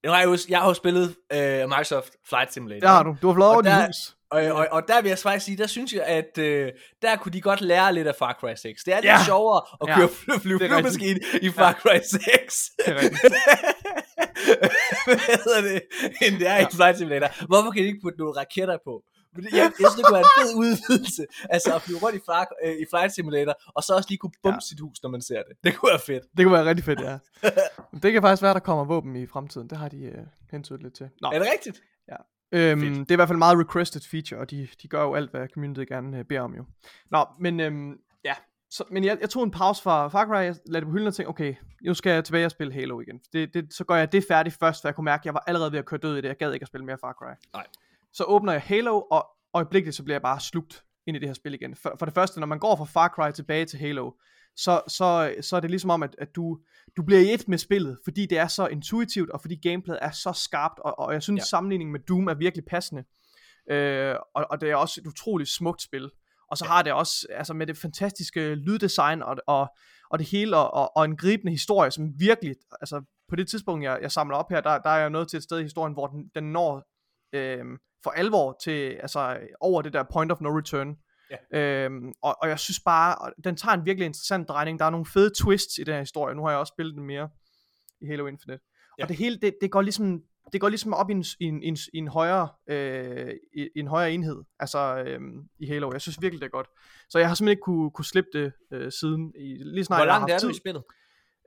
jeg 0.04 0.12
har 0.14 0.22
jo, 0.22 0.36
jeg 0.48 0.58
har 0.60 0.68
jo 0.68 0.74
spillet 0.74 1.14
øh, 1.32 1.68
Microsoft 1.68 2.10
Flight 2.28 2.52
Simulator. 2.52 2.80
Der 2.80 2.88
har 2.94 3.02
du. 3.02 3.16
Du 3.22 3.26
har 3.28 3.34
fået 3.34 3.46
over 3.46 3.56
Og 3.56 3.64
dit 3.64 3.70
der- 3.72 3.86
hus. 3.86 4.16
Og, 4.30 4.42
og, 4.42 4.66
og 4.70 4.82
der 4.88 5.02
vil 5.02 5.08
jeg 5.08 5.18
faktisk 5.18 5.46
sige, 5.46 5.56
der 5.58 5.66
synes 5.66 5.92
jeg, 5.92 6.02
at 6.04 6.38
øh, 6.38 6.68
der 7.02 7.16
kunne 7.16 7.32
de 7.32 7.40
godt 7.40 7.60
lære 7.60 7.94
lidt 7.94 8.06
af 8.08 8.14
Far 8.18 8.36
Cry 8.40 8.54
6. 8.56 8.84
Det 8.84 8.92
er 8.94 8.96
lidt 8.96 9.04
Ja. 9.04 9.24
sjovere 9.24 9.60
at 9.82 9.88
Ja. 9.88 9.94
køre 9.96 10.08
fly, 10.08 10.32
fly, 10.42 10.52
Det 10.52 10.60
flyvemaskine 10.60 11.20
i 11.42 11.50
Far 11.50 11.72
Cry 11.72 11.96
6. 12.44 12.70
Det 12.86 12.88
er. 12.88 13.00
Hvad 15.04 15.38
hedder 15.44 15.60
det? 15.60 15.80
End 16.26 16.38
det 16.38 16.48
er 16.48 16.54
Ja. 16.56 16.62
i 16.66 16.70
Flight 16.72 16.98
Simulator. 16.98 17.46
Hvorfor 17.46 17.70
kan 17.70 17.82
de 17.82 17.86
ikke 17.86 18.00
putte 18.02 18.18
nogle 18.18 18.34
raketter 18.40 18.78
på? 18.84 19.02
Men 19.34 19.44
Jeg, 19.44 19.52
jeg 19.52 19.72
synes, 19.78 19.94
det 19.96 20.04
kunne 20.06 20.14
være 20.18 20.24
en 20.30 20.46
fed 20.46 20.54
udvidelse. 20.64 21.22
Altså 21.50 21.74
at 21.74 21.82
flyve 21.82 21.98
rundt 21.98 22.16
i, 22.16 22.20
far, 22.26 22.46
øh, 22.64 22.72
i 22.82 22.84
Flight 22.90 23.14
Simulator, 23.14 23.54
og 23.76 23.82
så 23.82 23.94
også 23.96 24.08
lige 24.10 24.18
kunne 24.18 24.32
bumpe 24.42 24.54
Ja. 24.56 24.68
sit 24.70 24.80
hus, 24.80 25.02
når 25.02 25.10
man 25.10 25.22
ser 25.22 25.42
det. 25.48 25.54
Det 25.64 25.76
kunne 25.76 25.90
være 25.90 26.00
fedt. 26.06 26.22
Det 26.36 26.44
kunne 26.44 26.52
være 26.52 26.64
rigtig 26.64 26.84
fedt, 26.84 27.00
ja. 27.00 27.18
Det 28.02 28.12
kan 28.12 28.22
faktisk 28.22 28.42
være, 28.42 28.54
der 28.54 28.60
kommer 28.60 28.84
våben 28.84 29.16
i 29.16 29.26
fremtiden. 29.26 29.68
Det 29.70 29.78
har 29.78 29.88
de 29.88 30.02
øh, 30.04 30.18
hentydet 30.50 30.82
lidt 30.82 30.94
til. 30.94 31.08
Nå, 31.20 31.28
Er 31.34 31.38
det 31.38 31.48
rigtigt? 31.52 31.82
øhm, 32.54 32.80
fedt. 32.80 32.94
det 32.98 33.10
er 33.10 33.14
i 33.14 33.16
hvert 33.16 33.28
fald 33.28 33.36
en 33.36 33.38
meget 33.38 33.58
requested 33.58 34.00
feature, 34.10 34.40
og 34.40 34.50
de, 34.50 34.68
de 34.82 34.88
gør 34.88 35.02
jo 35.02 35.14
alt, 35.14 35.30
hvad 35.30 35.48
community 35.54 35.80
gerne 35.88 36.18
øh, 36.18 36.24
beder 36.24 36.40
om 36.40 36.54
jo. 36.54 36.64
Nå, 37.10 37.26
men 37.40 37.60
øhm, 37.60 37.92
ja. 38.24 38.34
Så, 38.70 38.84
men 38.90 39.04
jeg, 39.04 39.18
jeg 39.20 39.30
tog 39.30 39.42
en 39.42 39.50
pause 39.50 39.82
fra 39.82 40.08
Far 40.08 40.26
Cry, 40.26 40.32
jeg 40.44 40.56
lagde 40.66 40.80
det 40.80 40.86
på 40.86 40.92
hylden 40.92 41.06
og 41.06 41.14
tænkte, 41.14 41.28
okay, 41.28 41.54
nu 41.84 41.94
skal 41.94 42.12
jeg 42.12 42.24
tilbage 42.24 42.44
og 42.44 42.50
spille 42.50 42.72
Halo 42.72 43.00
igen. 43.00 43.20
Det, 43.32 43.54
det, 43.54 43.74
så 43.74 43.84
gør 43.84 43.94
jeg 43.94 44.12
det 44.12 44.24
færdigt 44.28 44.56
først, 44.60 44.80
for 44.82 44.88
jeg 44.88 44.94
kunne 44.94 45.04
mærke, 45.04 45.20
at 45.20 45.24
jeg 45.26 45.34
var 45.34 45.44
allerede 45.46 45.72
ved 45.72 45.78
at 45.78 45.84
køre 45.86 46.00
død 46.02 46.16
i 46.16 46.20
det. 46.20 46.28
Jeg 46.28 46.36
gad 46.36 46.52
ikke 46.52 46.64
at 46.64 46.68
spille 46.68 46.86
mere 46.86 46.98
Far 46.98 47.12
Cry. 47.12 47.34
Nej. 47.54 47.66
Så 48.12 48.24
åbner 48.24 48.52
jeg 48.52 48.62
Halo, 48.62 49.00
og 49.10 49.26
øjeblikkeligt 49.54 49.96
så 49.96 50.02
bliver 50.02 50.14
jeg 50.14 50.22
bare 50.22 50.40
slugt 50.40 50.84
ind 51.06 51.16
i 51.16 51.20
det 51.20 51.28
her 51.28 51.34
spil 51.34 51.54
igen. 51.54 51.76
For, 51.76 51.94
for 51.98 52.06
det 52.06 52.14
første, 52.14 52.40
når 52.40 52.46
man 52.46 52.58
går 52.58 52.76
fra 52.76 52.84
Far 52.84 53.08
Cry 53.08 53.32
tilbage 53.32 53.64
til 53.64 53.78
Halo, 53.78 54.10
så, 54.56 54.80
så, 54.88 55.34
så 55.40 55.56
er 55.56 55.60
det 55.60 55.70
ligesom 55.70 55.90
om, 55.90 56.02
at, 56.02 56.16
at 56.18 56.36
du, 56.36 56.58
du 56.96 57.02
bliver 57.02 57.20
i 57.20 57.34
et 57.34 57.48
med 57.48 57.58
spillet, 57.58 57.98
fordi 58.04 58.26
det 58.26 58.38
er 58.38 58.46
så 58.46 58.66
intuitivt, 58.66 59.30
og 59.30 59.40
fordi 59.40 59.56
gameplayet 59.56 59.98
er 60.02 60.10
så 60.10 60.32
skarpt, 60.32 60.78
og, 60.78 60.98
og 60.98 61.12
jeg 61.12 61.22
synes, 61.22 61.38
ja. 61.38 61.42
Ja. 61.42 61.46
sammenligningen 61.46 61.92
med 61.92 62.00
Doom 62.00 62.28
er 62.28 62.34
virkelig 62.34 62.64
passende. 62.64 63.04
Øh, 63.70 64.16
og, 64.34 64.46
og 64.50 64.60
det 64.60 64.70
er 64.70 64.76
også 64.76 65.00
et 65.00 65.06
utroligt 65.06 65.50
smukt 65.50 65.82
spil. 65.82 66.10
Og 66.50 66.58
så 66.58 66.64
har 66.64 66.82
det 66.82 66.92
også, 66.92 67.26
altså 67.30 67.54
med 67.54 67.66
det 67.66 67.78
fantastiske 67.78 68.54
lyddesign 68.54 69.22
og, 69.22 69.36
og, 69.46 69.66
og 70.10 70.18
det 70.18 70.26
hele, 70.26 70.56
og, 70.56 70.74
og, 70.74 70.96
og 70.96 71.04
en 71.04 71.16
gribende 71.16 71.52
historie, 71.52 71.90
som 71.90 72.12
virkelig, 72.18 72.54
altså 72.80 73.02
på 73.28 73.36
det 73.36 73.48
tidspunkt, 73.48 73.84
jeg, 73.84 73.98
jeg 74.02 74.12
samler 74.12 74.36
op 74.36 74.50
her, 74.50 74.60
der, 74.60 74.78
der 74.78 74.90
er 74.90 74.98
jeg 74.98 75.10
nået 75.10 75.28
til 75.28 75.36
et 75.36 75.42
sted 75.42 75.58
i 75.58 75.62
historien, 75.62 75.92
hvor 75.92 76.06
den, 76.06 76.30
den 76.34 76.52
når 76.52 76.91
øh, 77.32 77.64
for 78.04 78.10
alvor 78.10 78.56
til, 78.62 78.98
altså 79.02 79.38
over 79.60 79.82
det 79.82 79.92
der 79.92 80.04
point 80.12 80.32
of 80.32 80.40
no 80.40 80.58
return. 80.58 80.96
Ja. 81.52 81.58
Øhm, 81.58 82.12
og, 82.22 82.36
og 82.42 82.48
jeg 82.48 82.58
synes 82.58 82.80
bare, 82.80 83.32
den 83.44 83.56
tager 83.56 83.74
en 83.74 83.84
virkelig 83.84 84.06
interessant 84.06 84.48
drejning. 84.48 84.78
Der 84.78 84.84
er 84.84 84.90
nogle 84.90 85.06
fede 85.06 85.30
twists 85.42 85.78
i 85.78 85.84
den 85.84 85.94
her 85.94 86.00
historie. 86.00 86.34
Nu 86.34 86.42
har 86.42 86.50
jeg 86.50 86.58
også 86.58 86.72
spillet 86.76 86.94
den 86.94 87.04
mere 87.06 87.28
i 88.00 88.06
Halo 88.06 88.26
Infinite. 88.26 88.62
Ja. 88.98 89.04
Og 89.04 89.08
det 89.08 89.16
hele, 89.16 89.36
det, 89.36 89.54
det 89.60 89.70
går 89.70 89.82
ligesom 89.82 90.22
det 90.52 90.60
går 90.60 90.68
ligesom 90.68 90.94
op 90.94 91.10
i 91.10 91.12
en, 91.12 91.24
i 91.40 91.44
en, 91.44 91.62
i 91.62 91.66
en, 91.66 91.76
i 91.92 91.98
en 91.98 92.08
højere 92.08 92.48
øh, 92.68 93.34
i, 93.54 93.68
i 93.76 93.80
en 93.80 93.86
højere 93.86 94.12
enhed, 94.12 94.42
altså 94.60 95.04
øh, 95.06 95.20
i 95.58 95.66
Halo. 95.66 95.92
Jeg 95.92 96.00
synes 96.00 96.22
virkelig 96.22 96.40
det 96.40 96.46
er 96.46 96.50
godt. 96.50 96.66
Så 97.08 97.18
jeg 97.18 97.28
har 97.28 97.34
simpelthen 97.34 97.52
ikke 97.52 97.60
kunne, 97.60 97.90
kunne 97.90 98.04
slippe 98.04 98.30
det 98.32 98.52
øh, 98.72 98.92
siden. 98.92 99.32
I, 99.38 99.54
lige 99.64 99.84
snart 99.84 99.98
Hvor 99.98 100.04
jeg 100.04 100.14
har 100.14 100.20
langt 100.20 100.30
er 100.30 100.34
haft 100.34 100.42
du 100.42 100.48
i 100.48 100.72
tid. 100.72 100.80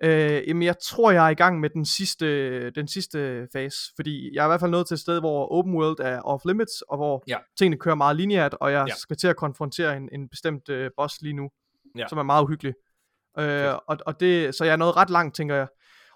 Øh, 0.03 0.47
jamen, 0.47 0.63
jeg 0.63 0.75
tror, 0.83 1.11
jeg 1.11 1.25
er 1.25 1.29
i 1.29 1.33
gang 1.33 1.59
med 1.59 1.69
den 1.69 1.85
sidste, 1.85 2.69
den 2.71 2.87
sidste 2.87 3.47
fase, 3.53 3.77
fordi 3.95 4.35
jeg 4.35 4.41
er 4.41 4.45
i 4.45 4.49
hvert 4.49 4.59
fald 4.59 4.71
nået 4.71 4.87
til 4.87 4.93
et 4.95 4.99
sted, 4.99 5.19
hvor 5.19 5.51
open 5.51 5.73
world 5.75 5.99
er 5.99 6.21
off 6.21 6.45
limits, 6.45 6.81
og 6.81 6.97
hvor 6.97 7.23
Ja. 7.27 7.37
tingene 7.59 7.77
kører 7.77 7.95
meget 7.95 8.15
lineært, 8.15 8.53
og 8.59 8.71
jeg 8.71 8.85
Ja. 8.87 8.93
skal 8.95 9.17
til 9.17 9.27
at 9.27 9.35
konfrontere 9.35 9.97
en, 9.97 10.09
en 10.11 10.29
bestemt 10.29 10.69
øh, 10.69 10.91
boss 10.97 11.21
lige 11.21 11.33
nu, 11.33 11.49
Ja. 11.97 12.07
som 12.07 12.17
er 12.17 12.23
meget 12.23 12.43
uhyggelig. 12.43 12.73
Øh, 13.39 13.73
og, 13.87 13.97
og 14.05 14.19
det, 14.19 14.55
så 14.55 14.65
jeg 14.65 14.71
er 14.73 14.77
nået 14.77 14.95
ret 14.95 15.09
langt, 15.09 15.35
tænker 15.35 15.55
jeg. 15.55 15.67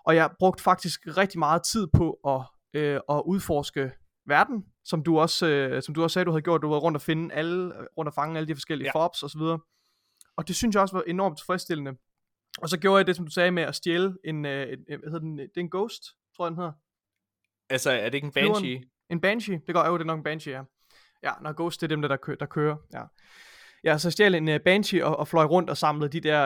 Og 0.05 0.15
jeg 0.15 0.23
har 0.23 0.35
brugt 0.39 0.61
faktisk 0.61 1.01
rigtig 1.17 1.39
meget 1.39 1.63
tid 1.63 1.87
på 1.93 2.11
at, 2.27 2.41
øh, 2.73 2.99
at 3.09 3.21
udforske 3.25 3.91
verden, 4.27 4.65
som 4.85 5.03
du 5.03 5.19
også 5.19 5.47
øh, 5.47 5.81
som 5.83 5.95
du 5.95 6.03
også 6.03 6.13
sagde, 6.13 6.25
du 6.25 6.31
havde 6.31 6.41
gjort. 6.41 6.61
Du 6.61 6.69
var 6.69 6.77
rundt 6.77 6.95
og 6.95 7.01
finde 7.01 7.35
alle, 7.35 7.73
rundt 7.97 8.07
og 8.07 8.13
fange 8.13 8.37
alle 8.37 8.47
de 8.47 8.55
forskellige 8.55 8.91
Ja. 8.95 8.99
forbs 8.99 9.23
og 9.23 9.29
så 9.29 9.37
videre. 9.37 9.59
Og 10.37 10.47
det 10.47 10.55
synes 10.55 10.73
jeg 10.73 10.81
også 10.81 10.95
var 10.95 11.03
enormt 11.07 11.37
tilfredsstillende. 11.37 11.91
Og 12.61 12.69
så 12.69 12.79
gjorde 12.79 12.97
jeg 12.97 13.07
det, 13.07 13.15
som 13.15 13.25
du 13.25 13.31
sagde 13.31 13.51
med 13.51 13.63
at 13.63 13.75
stjæle 13.75 14.15
en, 14.23 14.45
øh, 14.45 14.73
en, 14.73 14.79
en 14.89 14.99
hvad 14.99 15.11
hedder 15.11 15.19
den, 15.19 15.37
det 15.37 15.57
er 15.57 15.61
en 15.61 15.69
ghost, 15.69 16.03
tror 16.35 16.45
jeg 16.45 16.49
den 16.49 16.57
hedder. 16.57 16.71
Altså, 17.69 17.91
er 17.91 18.05
det 18.05 18.13
ikke 18.13 18.25
en 18.25 18.31
banshee? 18.31 18.83
En 19.09 19.21
banshee, 19.21 19.61
det 19.67 19.75
går 19.75 19.87
jo, 19.87 19.93
det 19.93 20.01
er 20.01 20.05
nok 20.05 20.17
en 20.17 20.23
banshee, 20.23 20.55
ja. 20.55 20.63
Ja, 21.23 21.31
når 21.41 21.53
ghost, 21.53 21.81
det 21.81 21.85
er 21.85 21.95
dem, 21.95 22.01
der, 22.01 22.07
der, 22.07 22.17
kø, 22.17 22.35
der 22.39 22.45
kører, 22.45 22.75
ja. 22.93 23.03
Ja, 23.83 23.97
så 23.97 24.11
stjal 24.11 24.35
en 24.35 24.47
uh, 24.47 24.55
banshee 24.65 25.05
og, 25.05 25.19
og 25.19 25.27
fløj 25.27 25.45
rundt 25.45 25.69
og 25.69 25.77
samlede 25.77 26.09
de 26.09 26.21
der 26.21 26.41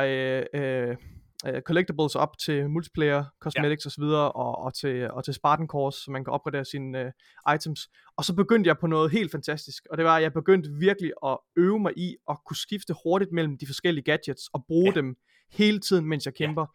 uh, 0.54 0.60
uh, 0.60 1.54
uh, 1.54 1.62
collectibles 1.62 2.16
op 2.16 2.38
til 2.38 2.70
multiplayer, 2.70 3.26
cosmetics 3.40 3.86
ja. 3.86 3.88
osv., 3.88 4.04
og, 4.04 4.58
og, 4.58 4.74
til, 4.74 5.12
og 5.12 5.24
til 5.26 5.34
Spartan 5.34 5.68
Course, 5.68 6.02
så 6.04 6.12
man 6.12 6.24
kan 6.24 6.34
opgradere 6.34 6.66
sine 6.66 7.06
uh, 7.48 7.56
items. 7.56 7.88
Og 8.18 8.26
så 8.26 8.36
begyndte 8.36 8.68
jeg 8.68 8.78
på 8.78 8.88
noget 8.88 9.12
helt 9.12 9.32
fantastisk, 9.32 9.84
og 9.92 9.98
det 9.98 10.06
var, 10.06 10.16
at 10.16 10.24
jeg 10.24 10.34
begyndte 10.34 10.70
virkelig 10.80 11.12
at 11.26 11.38
øve 11.56 11.80
mig 11.80 11.98
i 11.98 12.16
at 12.30 12.38
kunne 12.46 12.58
skifte 12.58 12.94
hurtigt 13.04 13.32
mellem 13.32 13.58
de 13.58 13.68
forskellige 13.68 14.04
gadgets, 14.04 14.48
og 14.54 14.66
bruge 14.68 14.92
ja. 14.96 15.00
dem 15.00 15.16
hele 15.52 15.80
tiden, 15.80 16.06
mens 16.06 16.26
jeg 16.26 16.34
kæmper. 16.34 16.66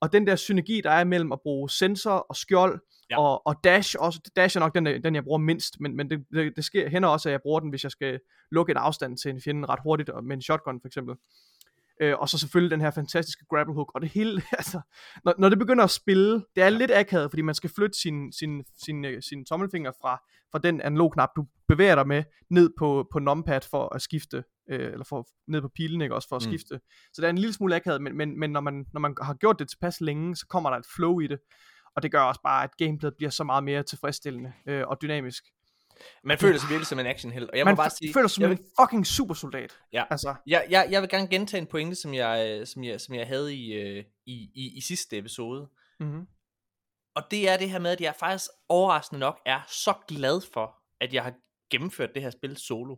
Og 0.00 0.12
den 0.12 0.26
der 0.26 0.36
synergi, 0.36 0.80
der 0.80 0.90
er 0.90 1.04
mellem 1.04 1.32
at 1.32 1.40
bruge 1.42 1.70
sensor 1.70 2.10
og 2.10 2.36
skjold, 2.36 2.80
Ja. 3.10 3.14
ja. 3.14 3.22
og, 3.22 3.46
og 3.46 3.56
dash 3.64 3.96
også, 3.98 4.20
dash 4.36 4.56
er 4.56 4.60
nok 4.60 4.74
den, 4.74 4.86
den 4.86 5.14
jeg 5.14 5.24
bruger 5.24 5.38
mindst, 5.38 5.80
men, 5.80 5.96
men 5.96 6.10
det, 6.10 6.24
det, 6.32 6.56
det 6.56 6.64
sker, 6.64 6.88
hænder 6.88 7.08
også, 7.08 7.28
at 7.28 7.32
jeg 7.32 7.40
bruger 7.42 7.60
den, 7.60 7.70
hvis 7.70 7.82
jeg 7.82 7.90
skal 7.90 8.20
lukke 8.50 8.70
en 8.70 8.76
afstand 8.76 9.18
til 9.18 9.30
en 9.30 9.40
fjende 9.40 9.68
ret 9.68 9.80
hurtigt, 9.82 10.10
med 10.24 10.36
en 10.36 10.42
shotgun 10.42 10.80
for 10.80 10.86
eksempel. 10.86 11.14
Øh, 12.00 12.18
og 12.18 12.28
så 12.28 12.38
selvfølgelig 12.38 12.70
den 12.70 12.80
her 12.80 12.90
fantastiske 12.90 13.44
grapple 13.50 13.74
hook, 13.74 13.92
og 13.94 14.00
det 14.00 14.08
hele, 14.10 14.42
altså, 14.58 14.80
når, 15.24 15.34
når 15.38 15.48
det 15.48 15.58
begynder 15.58 15.84
at 15.84 15.90
spille, 15.90 16.32
det 16.54 16.62
er 16.62 16.68
lidt 16.68 16.90
akavet, 16.94 17.30
fordi 17.30 17.42
man 17.42 17.54
skal 17.54 17.70
flytte 17.70 17.98
sin, 18.00 18.32
sin, 18.32 18.64
sin, 18.84 19.04
øh, 19.04 19.22
sin 19.22 19.44
tommelfinger 19.44 19.92
fra, 20.00 20.22
fra 20.52 20.58
den 20.58 20.80
analogknap, 20.80 21.28
du 21.36 21.46
bevæger 21.68 21.94
dig 21.94 22.06
med, 22.06 22.24
ned 22.50 22.70
på, 22.78 23.08
på 23.12 23.18
numpad 23.18 23.60
for 23.70 23.94
at 23.94 24.02
skifte, 24.02 24.44
øh, 24.70 24.92
eller 24.92 25.04
for, 25.04 25.28
ned 25.48 25.60
på 25.60 25.68
pilen, 25.68 26.00
ikke, 26.02 26.14
også 26.14 26.28
for 26.28 26.36
at 26.36 26.42
mm. 26.46 26.50
skifte. 26.52 26.80
Så 27.12 27.22
det 27.22 27.24
er 27.24 27.30
en 27.30 27.38
lille 27.38 27.52
smule 27.52 27.76
akavet, 27.76 28.02
men, 28.02 28.16
men, 28.16 28.38
men 28.40 28.50
når, 28.50 28.60
man, 28.60 28.86
når 28.92 29.00
man 29.00 29.14
har 29.22 29.34
gjort 29.34 29.58
det 29.58 29.68
tilpas 29.68 30.00
længe, 30.00 30.36
så 30.36 30.46
kommer 30.46 30.70
der 30.70 30.76
et 30.76 30.86
flow 30.96 31.20
i 31.20 31.26
det, 31.26 31.38
og 31.96 32.02
det 32.02 32.12
gør 32.12 32.20
også 32.20 32.40
bare, 32.42 32.64
at 32.64 32.76
gameplayet 32.76 33.16
bliver 33.16 33.30
så 33.30 33.44
meget 33.44 33.64
mere 33.64 33.82
tilfredsstillende 33.82 34.52
øh, 34.66 34.84
og 34.86 35.02
dynamisk. 35.02 35.44
Man 36.24 36.38
føler 36.38 36.58
sig 36.58 36.68
virkelig 36.68 36.86
som 36.86 36.98
en 36.98 37.06
actionheld, 37.06 37.48
og 37.48 37.56
jeg 37.56 37.64
man 37.64 37.72
må 37.72 37.76
bare 37.76 37.90
sige... 37.90 38.14
føler 38.14 38.28
sig 38.28 38.34
som 38.34 38.42
jeg 38.42 38.50
en 38.50 38.66
fucking 38.80 39.06
supersoldat. 39.06 39.78
Ja. 39.92 40.04
Altså, 40.10 40.34
jeg, 40.46 40.66
jeg, 40.70 40.88
jeg 40.90 41.02
vil 41.02 41.10
gerne 41.10 41.28
gentage 41.28 41.60
en 41.60 41.66
pointe, 41.66 41.96
som 41.96 42.14
jeg, 42.14 42.60
øh, 42.60 42.66
som 42.66 42.84
jeg, 42.84 43.00
som 43.00 43.14
jeg 43.14 43.26
havde 43.26 43.54
i, 43.54 43.72
øh, 43.72 44.04
i, 44.26 44.50
i, 44.54 44.76
i 44.76 44.80
sidste 44.80 45.18
episode. 45.18 45.68
mm-hmm. 46.00 46.26
Og 47.16 47.22
det 47.30 47.48
er 47.48 47.56
det 47.56 47.70
her 47.70 47.78
med, 47.78 47.90
at 47.90 48.00
jeg 48.00 48.14
faktisk 48.18 48.50
overraskende 48.68 49.20
nok 49.20 49.40
er 49.46 49.60
så 49.68 49.94
glad 50.08 50.40
for, 50.52 50.76
at 51.00 51.14
jeg 51.14 51.22
har 51.22 51.34
gennemført 51.70 52.14
det 52.14 52.22
her 52.22 52.30
spil 52.30 52.56
solo. 52.56 52.96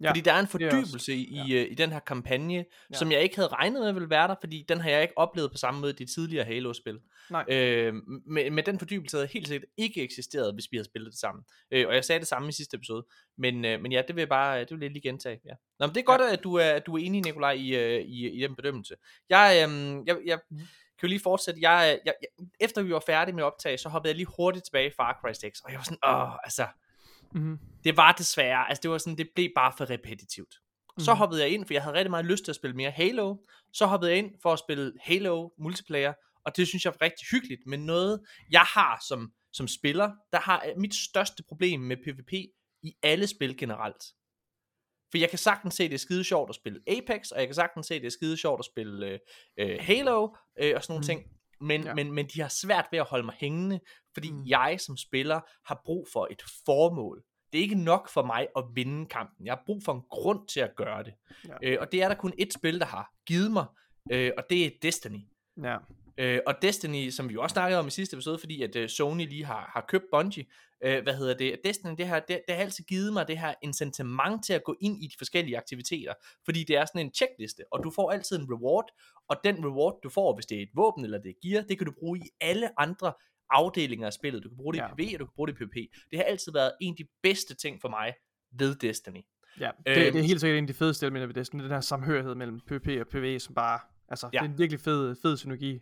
Ja, 0.00 0.08
fordi 0.10 0.20
der 0.20 0.32
er 0.32 0.38
en 0.40 0.46
det 0.46 0.62
er 0.62 0.66
også- 0.66 0.80
fordybelse 0.80 1.14
i, 1.14 1.40
i, 1.46 1.54
øh, 1.54 1.70
i 1.70 1.74
den 1.74 1.92
her 1.92 1.98
kampagne, 1.98 2.54
ja. 2.54 2.62
Ja. 2.92 2.96
som 2.96 3.12
jeg 3.12 3.20
ikke 3.22 3.36
havde 3.36 3.48
regnet 3.48 3.82
med 3.82 3.92
ville 3.92 4.10
være 4.10 4.28
der, 4.28 4.34
fordi 4.40 4.64
den 4.68 4.80
har 4.80 4.90
jeg 4.90 5.02
ikke 5.02 5.18
oplevet 5.18 5.50
på 5.50 5.56
samme 5.58 5.80
måde 5.80 5.92
i 5.92 5.94
de 5.94 6.14
tidligere 6.14 6.44
Halo-spil. 6.44 6.98
Nej. 7.30 7.44
Øh, 7.48 7.94
med, 8.26 8.50
med 8.50 8.62
den 8.62 8.78
fordybelse 8.78 9.16
havde 9.16 9.28
helt 9.32 9.48
sikkert 9.48 9.70
ikke 9.76 10.02
eksisteret, 10.02 10.54
hvis 10.54 10.64
vi 10.70 10.76
havde 10.76 10.84
spillet 10.84 11.12
det 11.12 11.20
sammen. 11.20 11.44
Øh, 11.70 11.88
og 11.88 11.94
jeg 11.94 12.04
sagde 12.04 12.18
det 12.20 12.28
samme 12.28 12.48
i 12.48 12.52
sidste 12.52 12.74
episode. 12.74 13.06
Men, 13.38 13.64
øh, 13.64 13.80
men 13.80 13.92
ja, 13.92 14.02
det 14.08 14.16
vil 14.16 14.20
jeg 14.20 14.28
bare 14.28 14.60
det 14.60 14.70
vil 14.70 14.80
jeg 14.80 14.90
lige 14.90 15.02
gentage. 15.02 15.40
Ja. 15.44 15.52
Nå, 15.78 15.86
men 15.86 15.94
det 15.94 16.00
er 16.00 16.04
godt, 16.04 16.20
at 16.22 16.44
du 16.44 16.54
er, 16.54 16.64
at 16.70 16.86
du 16.86 16.94
er 16.96 17.04
enig, 17.04 17.22
Nikolaj, 17.24 17.52
i, 17.52 17.76
øh, 17.76 18.00
i, 18.02 18.28
i 18.30 18.42
den 18.42 18.56
bedømmelse. 18.56 18.94
Jeg, 19.30 19.68
øh, 19.68 19.96
jeg, 20.06 20.16
jeg 20.26 20.38
Mm. 20.50 20.56
kan 21.00 21.06
jo 21.06 21.08
lige 21.08 21.20
fortsætte. 21.20 21.60
Jeg, 21.62 21.98
jeg, 22.04 22.14
jeg, 22.30 22.46
efter 22.60 22.82
vi 22.82 22.92
var 22.92 23.02
færdige 23.06 23.34
med 23.34 23.44
optag, 23.44 23.80
så 23.80 23.88
hoppede 23.88 24.10
jeg 24.10 24.16
lige 24.16 24.28
hurtigt 24.36 24.64
tilbage 24.64 24.86
i 24.86 24.92
Far 24.96 25.18
Cry 25.20 25.32
6. 25.32 25.60
Og 25.60 25.70
jeg 25.70 25.78
var 25.78 25.84
sådan, 25.84 25.98
åh, 26.08 26.32
altså, 26.44 26.66
Mm-hmm. 27.34 27.58
det 27.84 27.96
var 27.96 28.12
desværre, 28.12 28.68
altså 28.68 28.80
det 28.82 28.90
var 28.90 28.98
sådan, 28.98 29.18
det 29.18 29.28
blev 29.34 29.50
bare 29.54 29.72
for 29.78 29.90
repetitivt. 29.90 30.54
Så 30.98 31.12
Mhm. 31.12 31.18
hoppede 31.18 31.42
jeg 31.42 31.50
ind, 31.50 31.66
for 31.66 31.74
jeg 31.74 31.82
havde 31.82 31.96
rigtig 31.96 32.10
meget 32.10 32.24
lyst 32.26 32.44
til 32.44 32.52
at 32.52 32.56
spille 32.56 32.76
mere 32.76 32.90
Halo. 32.90 33.36
Så 33.72 33.86
hoppede 33.86 34.10
jeg 34.10 34.18
ind 34.18 34.30
for 34.42 34.52
at 34.52 34.58
spille 34.58 34.92
Halo 35.00 35.48
multiplayer, 35.58 36.12
og 36.44 36.56
det 36.56 36.68
synes 36.68 36.84
jeg 36.84 36.92
var 37.00 37.02
rigtig 37.06 37.26
hyggeligt. 37.30 37.60
Men 37.66 37.86
noget, 37.86 38.20
jeg 38.50 38.60
har 38.60 39.04
som, 39.08 39.32
som 39.52 39.68
spiller, 39.68 40.10
der 40.32 40.40
har 40.40 40.66
mit 40.76 40.94
største 40.94 41.42
problem 41.48 41.80
med 41.80 41.96
PvP 41.96 42.32
i 42.82 42.92
alle 43.02 43.26
spil 43.26 43.56
generelt. 43.56 44.04
For 45.10 45.18
jeg 45.18 45.30
kan 45.30 45.38
sagtens 45.38 45.74
se, 45.74 45.84
det 45.84 45.94
er 45.94 45.98
skide 45.98 46.24
sjovt 46.24 46.48
at 46.48 46.54
spille 46.54 46.80
Apex, 46.86 47.30
og 47.30 47.38
jeg 47.38 47.48
kan 47.48 47.54
sagtens 47.54 47.86
se, 47.86 47.94
at 47.94 48.00
det 48.00 48.06
er 48.06 48.10
skide 48.10 48.36
sjovt 48.36 48.58
at 48.58 48.64
spille 48.64 49.06
øh, 49.06 49.18
øh, 49.58 49.78
Halo 49.80 50.28
øh, 50.60 50.72
og 50.76 50.82
sådan 50.82 50.92
nogle 50.92 51.00
Mm. 51.00 51.02
ting. 51.06 51.22
Men, 51.60 51.84
ja. 51.84 51.94
Men, 51.94 52.12
men 52.12 52.26
de 52.26 52.40
har 52.40 52.48
svært 52.48 52.86
ved 52.90 52.98
at 52.98 53.04
holde 53.04 53.24
mig 53.24 53.34
hængende, 53.38 53.80
fordi. 54.14 54.32
Mm. 54.32 54.42
jeg 54.46 54.76
som 54.80 54.96
spiller 54.96 55.40
har 55.66 55.80
brug 55.84 56.06
for 56.12 56.28
et 56.30 56.42
formål. 56.66 57.22
Det 57.52 57.58
er 57.58 57.62
ikke 57.62 57.84
nok 57.84 58.08
for 58.08 58.22
mig 58.22 58.46
at 58.56 58.64
vinde 58.74 59.06
kampen. 59.06 59.46
Jeg 59.46 59.52
har 59.52 59.62
brug 59.66 59.82
for 59.84 59.92
en 59.92 60.02
grund 60.10 60.48
til 60.48 60.60
at 60.60 60.76
gøre 60.76 61.02
det. 61.02 61.14
Ja. 61.48 61.54
Øh, 61.62 61.78
og 61.80 61.92
det 61.92 62.02
er 62.02 62.08
der 62.08 62.14
kun 62.14 62.32
et 62.38 62.52
spil, 62.52 62.80
der 62.80 62.86
har 62.86 63.12
givet 63.26 63.52
mig, 63.52 63.66
øh, 64.12 64.32
og 64.38 64.44
det 64.50 64.66
er 64.66 64.70
Destiny. 64.82 65.20
Ja. 65.62 65.76
Øh, 66.18 66.40
og 66.46 66.54
Destiny, 66.62 67.10
som 67.10 67.28
vi 67.28 67.34
jo 67.34 67.42
også 67.42 67.52
snakkede 67.54 67.78
om 67.80 67.86
i 67.86 67.90
sidste 67.90 68.14
episode, 68.14 68.38
fordi 68.38 68.62
at 68.62 68.76
øh, 68.76 68.88
Sony 68.88 69.28
lige 69.28 69.44
har, 69.44 69.70
har 69.74 69.84
købt 69.88 70.04
Bungie, 70.12 70.44
øh, 70.84 71.02
hvad 71.02 71.14
hedder 71.14 71.34
det, 71.34 71.60
Destiny, 71.64 71.94
det, 71.98 72.08
her, 72.08 72.20
det, 72.20 72.40
det 72.48 72.54
har 72.54 72.62
altid 72.62 72.84
givet 72.84 73.12
mig 73.12 73.28
det 73.28 73.38
her 73.38 73.54
incitament 73.62 74.44
til 74.44 74.52
at 74.52 74.64
gå 74.64 74.76
ind 74.80 75.02
i 75.02 75.06
de 75.06 75.14
forskellige 75.18 75.56
aktiviteter, 75.56 76.12
fordi 76.44 76.64
det 76.64 76.76
er 76.76 76.84
sådan 76.84 77.06
en 77.06 77.12
checkliste, 77.14 77.62
og 77.72 77.84
du 77.84 77.90
får 77.90 78.10
altid 78.10 78.36
en 78.38 78.46
reward, 78.52 78.88
og 79.28 79.36
den 79.44 79.64
reward, 79.64 80.00
du 80.02 80.08
får, 80.08 80.34
hvis 80.34 80.46
det 80.46 80.58
er 80.58 80.62
et 80.62 80.70
våben 80.74 81.04
eller 81.04 81.18
det 81.18 81.28
er 81.30 81.48
gear, 81.48 81.62
det 81.62 81.78
kan 81.78 81.86
du 81.86 81.92
bruge 81.98 82.18
i 82.18 82.28
alle 82.40 82.80
andre 82.80 83.12
afdelinger 83.50 84.06
af 84.06 84.12
spillet. 84.12 84.42
Du 84.44 84.48
kan 84.48 84.56
bruge 84.56 84.74
det 84.74 84.80
Ja. 84.80 84.86
i 84.86 84.94
PvE, 84.96 85.16
og 85.16 85.20
du 85.20 85.24
kan 85.24 85.32
bruge 85.36 85.48
det 85.48 85.52
i 85.54 85.56
PvP. 85.64 85.74
Det 86.10 86.18
har 86.18 86.24
altid 86.24 86.52
været 86.52 86.72
en 86.80 86.92
af 86.92 86.96
de 86.96 87.04
bedste 87.22 87.54
ting 87.54 87.80
for 87.80 87.88
mig 87.88 88.14
ved 88.58 88.74
Destiny. 88.74 89.20
Ja, 89.60 89.70
det, 89.78 89.86
det 89.86 89.98
er 89.98 90.06
Øhm, 90.08 90.16
helt 90.16 90.40
sikkert 90.40 90.58
en 90.58 90.64
af 90.64 90.68
de 90.68 90.74
fedeste 90.74 91.06
elementer 91.06 91.26
ved 91.26 91.34
Destiny, 91.34 91.62
den 91.62 91.70
her 91.70 91.80
samhørighed 91.80 92.34
mellem 92.34 92.60
PvP 92.60 92.88
og 93.00 93.06
PvE, 93.08 93.40
som 93.40 93.54
bare, 93.54 93.80
altså, 94.08 94.28
ja. 94.32 94.38
det 94.38 94.46
er 94.46 94.50
en 94.52 94.58
virkelig 94.58 94.80
fed, 94.80 95.16
fed 95.22 95.36
synergi. 95.36 95.80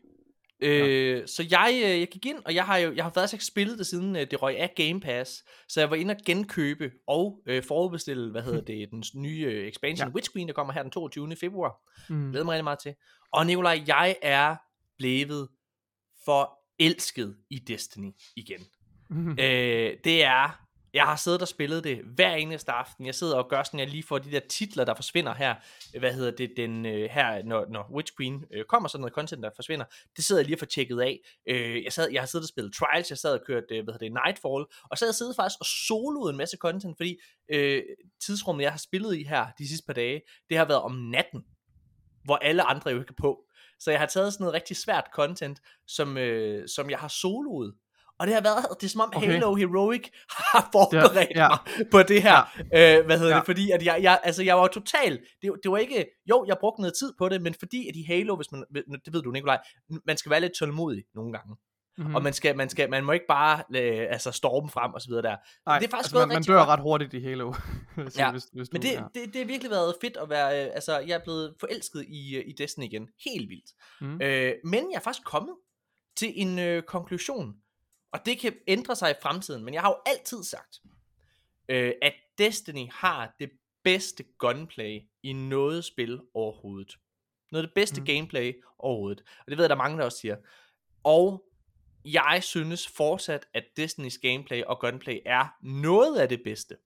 Øh, 0.64 1.28
så 1.28 1.47
jeg, 1.50 1.80
øh, 1.85 2.00
jeg 2.00 2.09
gik 2.09 2.26
ind, 2.26 2.38
og 2.44 2.54
jeg 2.54 2.64
har 2.64 2.76
jo 2.76 2.94
jeg 2.94 3.04
har 3.04 3.11
faktisk 3.11 3.35
ikke 3.35 3.44
spillet 3.44 3.78
det 3.78 3.87
siden 3.87 4.16
øh, 4.16 4.30
det 4.30 4.42
røg 4.42 4.59
af 4.59 4.73
Game 4.76 5.00
Pass, 5.00 5.44
så 5.68 5.80
jeg 5.80 5.90
var 5.90 5.97
inde 5.97 6.12
og 6.14 6.21
genkøbe 6.26 6.90
og 7.06 7.42
øh, 7.47 7.62
forudbestille, 7.62 8.30
hvad 8.30 8.42
hedder 8.42 8.61
det, 8.61 8.90
den 8.90 9.04
nye 9.14 9.44
øh, 9.49 9.68
expansion 9.68 10.09
ja. 10.09 10.14
Witch 10.14 10.33
Queen, 10.33 10.49
der 10.49 10.54
kommer 10.54 10.73
her 10.73 10.83
den 10.83 10.90
22. 10.90 11.37
februar. 11.37 11.75
Mm. 12.09 12.30
Glæder 12.30 12.44
mig 12.44 12.52
rigtig 12.52 12.64
meget 12.64 12.78
til. 12.78 12.94
Og 13.33 13.47
Nikolaj, 13.47 13.83
jeg 13.87 14.16
er 14.23 14.56
blevet 14.99 15.49
forelsket 16.25 17.37
i 17.50 17.59
Destiny 17.59 18.11
igen. 18.37 18.61
Mm. 19.11 19.30
Øh, 19.44 19.92
det 20.04 20.25
er, 20.25 20.63
jeg 20.94 21.04
har 21.04 21.16
siddet 21.16 21.42
og 21.42 21.48
spillet 21.48 21.84
det 21.84 21.98
hver 22.04 22.34
eneste 22.34 22.72
aften. 22.72 23.06
Jeg 23.06 23.14
sidder 23.14 23.36
og 23.36 23.48
gør 23.48 23.62
sådan, 23.62 23.80
jeg 23.80 23.88
lige 23.88 24.02
får 24.02 24.18
de 24.18 24.30
der 24.30 24.40
titler, 24.48 24.84
der 24.84 24.94
forsvinder 24.94 25.34
her. 25.34 25.54
Hvad 25.98 26.12
hedder 26.12 26.30
det, 26.30 26.52
den 26.56 26.86
øh, 26.86 27.10
her, 27.10 27.42
når, 27.42 27.66
når 27.68 27.90
Witch 27.94 28.12
Queen 28.16 28.44
øh, 28.50 28.64
kommer, 28.64 28.88
sådan 28.88 29.00
noget 29.00 29.14
content, 29.14 29.42
der 29.42 29.50
forsvinder. 29.56 29.84
Det 30.16 30.24
sidder 30.24 30.40
jeg 30.40 30.46
lige 30.46 30.56
og 30.56 30.58
får 30.58 30.66
tjekket 30.66 31.00
af. 31.00 31.20
Øh, 31.48 31.84
jeg, 31.84 31.92
sad, 31.92 32.10
jeg 32.12 32.22
har 32.22 32.26
siddet 32.26 32.44
og 32.44 32.48
spillet 32.48 32.74
Trials, 32.74 33.10
jeg 33.10 33.18
sad 33.18 33.32
og 33.32 33.40
kørt, 33.46 33.64
øh, 33.70 33.84
hvad 33.84 33.94
hedder 33.94 34.06
det, 34.06 34.18
Nightfall. 34.24 34.64
Og 34.90 34.98
så 34.98 35.04
har 35.04 35.08
jeg 35.08 35.14
siddet 35.14 35.36
faktisk 35.36 35.60
og 35.60 35.66
soloet 35.66 36.30
en 36.30 36.36
masse 36.36 36.56
content, 36.56 36.96
fordi 36.96 37.16
øh, 37.52 37.82
tidsrummet, 38.26 38.62
jeg 38.62 38.72
har 38.72 38.78
spillet 38.78 39.16
i 39.16 39.22
her 39.22 39.46
de 39.58 39.68
sidste 39.68 39.86
par 39.86 39.94
dage, 39.94 40.20
det 40.48 40.56
har 40.56 40.64
været 40.64 40.82
om 40.82 40.92
natten, 40.92 41.44
hvor 42.24 42.36
alle 42.36 42.62
andre 42.62 42.90
jo 42.90 42.98
ikke 42.98 43.14
er 43.18 43.22
på. 43.22 43.44
Så 43.80 43.90
jeg 43.90 44.00
har 44.00 44.06
taget 44.06 44.32
sådan 44.32 44.42
noget 44.44 44.54
rigtig 44.54 44.76
svært 44.76 45.04
content, 45.14 45.60
som, 45.86 46.18
øh, 46.18 46.68
som 46.68 46.90
jeg 46.90 46.98
har 46.98 47.08
soloet. 47.08 47.74
Og 48.18 48.26
det 48.26 48.35
har 48.35 48.42
været, 48.42 48.66
det 48.80 48.87
er 48.87 48.90
som 48.90 49.00
om 49.00 49.12
okay. 49.16 49.26
Halo 49.26 49.54
Heroic 49.54 50.09
har 50.30 50.68
forberedt 50.73 51.30
ja, 51.30 51.42
ja. 51.42 51.49
mig 51.49 51.87
på 51.90 52.02
det 52.02 52.23
her. 52.23 52.64
Ja. 52.73 52.99
Øh, 52.99 53.06
hvad 53.06 53.18
hedder 53.18 53.33
ja. 53.33 53.38
Det? 53.38 53.47
Fordi 53.47 53.71
at 53.71 53.85
jeg, 53.85 53.99
jeg, 54.02 54.21
altså 54.23 54.42
jeg 54.42 54.56
var 54.56 54.66
total, 54.66 55.21
det, 55.42 55.52
det 55.62 55.71
var 55.71 55.78
ikke, 55.78 56.06
jo, 56.30 56.44
jeg 56.49 56.56
brugte 56.61 56.80
noget 56.80 56.94
tid 56.99 57.12
på 57.18 57.28
det, 57.28 57.42
men 57.42 57.54
fordi 57.59 57.88
at 57.88 57.97
i 57.97 58.02
Halo, 58.02 58.37
hvis 58.37 58.52
man, 58.52 58.64
det 59.04 59.12
ved 59.12 59.23
du 59.23 59.30
Nikolaj, 59.30 59.59
man 60.06 60.16
skal 60.16 60.30
være 60.30 60.40
lidt 60.40 60.52
tålmodig 60.59 61.04
nogle 61.14 61.33
gange. 61.33 61.56
Mm. 61.99 62.06
Mm. 62.06 62.14
Og 62.14 62.23
man 62.23 62.33
skal, 62.33 62.56
man 62.56 62.68
skal, 62.68 62.90
man 62.90 63.04
må 63.04 63.12
ikke 63.12 63.26
bare 63.28 63.62
øh, 63.76 64.06
altså 64.11 64.33
storme 64.33 64.68
frem 64.68 64.94
og 64.94 65.00
så 65.00 65.09
videre 65.09 65.23
der. 65.23 65.37
Nej, 65.66 65.78
det 65.78 65.87
er 65.87 65.90
faktisk 65.90 66.14
altså, 66.14 66.26
man, 66.26 66.35
man 66.37 66.42
dør 66.42 66.59
godt. 66.59 66.68
ret 66.68 66.80
hurtigt 66.80 67.14
i 67.14 67.21
Halo. 67.21 67.52
så 68.09 68.18
Ja, 68.18 68.30
hvis, 68.30 68.44
hvis 68.52 68.73
Men 68.73 68.83
du, 68.83 68.88
det, 68.88 68.94
ja. 68.94 69.02
det, 69.14 69.33
det 69.33 69.37
har 69.37 69.44
virkelig 69.47 69.71
været 69.71 69.94
fedt 70.00 70.16
at 70.16 70.30
være, 70.30 70.66
øh, 70.66 70.71
altså 70.75 70.99
jeg 70.99 71.14
er 71.14 71.25
blevet 71.25 71.54
forelsket 71.61 72.04
i, 72.09 72.37
øh, 72.37 72.44
i 72.47 72.52
Destiny 72.52 72.85
igen. 72.85 73.09
Helt 73.25 73.49
vildt. 73.50 73.71
Mm. 74.00 74.21
Øh, 74.23 74.52
men 74.64 74.90
jeg 74.90 74.97
er 74.97 75.00
faktisk 75.00 75.25
kommet 75.25 75.54
til 76.16 76.33
en 76.35 76.59
øh, 76.59 76.83
konklusion, 76.83 77.54
og 78.14 78.26
det 78.26 78.38
kan 78.38 78.59
ændre 78.66 78.97
sig 78.97 79.11
i 79.11 79.14
fremtiden, 79.23 79.64
men 79.64 79.75
jeg 79.75 79.83
har 79.83 79.88
jo 79.88 79.97
altid 80.06 80.44
sagt, 80.44 80.83
øh, 81.68 81.92
at 82.02 82.14
Destiny 82.38 82.90
har 82.90 83.37
det 83.40 83.50
bedste 83.85 84.25
gunplay 84.38 85.00
i 85.23 85.33
noget 85.33 85.85
spil 85.85 86.21
overhovedet. 86.35 86.99
Noget 87.52 87.64
af 87.64 87.68
det 87.68 87.75
bedste 87.75 88.00
mm. 88.00 88.06
gameplay 88.06 88.62
overhovedet. 88.78 89.21
Og 89.21 89.44
det 89.49 89.56
ved 89.56 89.64
jeg, 89.64 89.68
der 89.68 89.76
er 89.76 89.83
mange, 89.83 89.99
der 89.99 90.04
også 90.04 90.18
siger. 90.18 90.37
Og 91.04 91.44
jeg 92.04 92.40
synes 92.42 92.88
fortsat, 92.88 93.47
at 93.54 93.64
Disney's 93.80 94.18
gameplay 94.23 94.62
og 94.62 94.80
gunplay 94.80 95.21
er 95.26 95.49
noget 95.62 96.18
af 96.18 96.28
det 96.28 96.42
bedste 96.44 96.76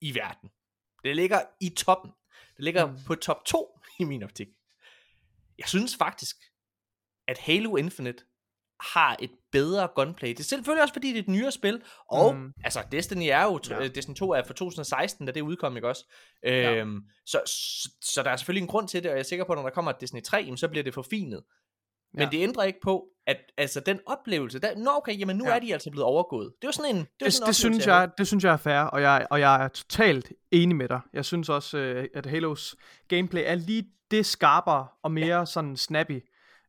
i 0.00 0.14
verden. 0.14 0.50
Det 1.04 1.16
ligger 1.16 1.40
i 1.60 1.68
toppen. 1.68 2.10
Det 2.56 2.64
ligger 2.64 2.86
mm. 2.86 2.98
på 3.06 3.14
top 3.14 3.44
2 3.44 3.80
i 4.00 4.04
min 4.04 4.22
optik. 4.22 4.48
Jeg 5.58 5.68
synes 5.68 5.96
faktisk, 5.96 6.36
at 7.26 7.38
Halo 7.38 7.76
Infinite 7.76 8.24
har 8.80 9.16
et 9.20 9.30
bedre 9.52 9.88
gunplay. 9.94 10.28
Det 10.28 10.40
er 10.40 10.44
selvfølgelig 10.44 10.82
også 10.82 10.94
fordi 10.94 11.08
det 11.08 11.16
er 11.16 11.22
et 11.22 11.28
nyere 11.28 11.52
spil, 11.52 11.82
og 12.10 12.36
mm. 12.36 12.52
altså 12.64 12.82
Destiny 12.92 13.28
er 13.30 13.42
jo, 13.42 13.60
ja. 13.70 13.88
Destiny 13.88 14.14
2 14.14 14.30
er 14.30 14.42
fra 14.42 14.54
2016, 14.54 15.26
da 15.26 15.32
det 15.32 15.40
udkom, 15.40 15.76
ikke 15.76 15.88
også? 15.88 16.12
Ja. 16.42 16.74
Øhm, 16.74 17.00
så, 17.26 17.40
så, 17.46 17.90
så 18.02 18.22
der 18.22 18.30
er 18.30 18.36
selvfølgelig 18.36 18.62
en 18.62 18.68
grund 18.68 18.88
til 18.88 19.02
det, 19.02 19.10
og 19.10 19.16
jeg 19.16 19.20
er 19.20 19.24
sikker 19.24 19.44
på, 19.44 19.52
at 19.52 19.56
når 19.58 19.62
der 19.62 19.70
kommer 19.70 19.92
Destiny 19.92 20.22
3, 20.22 20.56
så 20.56 20.68
bliver 20.68 20.84
det 20.84 20.94
forfinet. 20.94 21.42
Men 22.14 22.22
ja. 22.22 22.28
det 22.30 22.42
ændrer 22.42 22.64
ikke 22.64 22.78
på, 22.82 23.06
at 23.26 23.36
altså 23.58 23.80
den 23.80 24.00
oplevelse, 24.06 24.58
der, 24.58 24.76
nå 24.76 24.90
okay, 24.96 25.18
jamen 25.20 25.36
nu 25.36 25.46
ja. 25.46 25.54
er 25.54 25.58
de 25.58 25.72
altså 25.72 25.90
blevet 25.90 26.04
overgået. 26.04 26.52
Det 26.62 26.68
er 26.68 26.72
sådan 26.72 26.96
en, 26.96 27.00
det, 27.00 27.08
det, 27.20 27.34
sådan 27.34 27.46
det 27.46 27.56
synes 27.56 27.86
jeg, 27.86 28.10
det 28.18 28.26
synes 28.26 28.44
jeg 28.44 28.52
er 28.52 28.56
fair, 28.56 28.80
og 28.80 29.02
jeg, 29.02 29.26
og 29.30 29.40
jeg 29.40 29.64
er 29.64 29.68
totalt 29.68 30.32
enig 30.50 30.76
med 30.76 30.88
dig. 30.88 31.00
Jeg 31.12 31.24
synes 31.24 31.48
også, 31.48 31.78
øh, 31.78 32.08
at 32.14 32.26
Halos 32.26 32.76
gameplay 33.08 33.42
er 33.46 33.54
lige 33.54 33.84
det 34.10 34.26
skarpere 34.26 34.86
og 35.02 35.12
mere 35.12 35.38
ja. 35.38 35.44
sådan 35.44 35.76
snappy. 35.76 36.20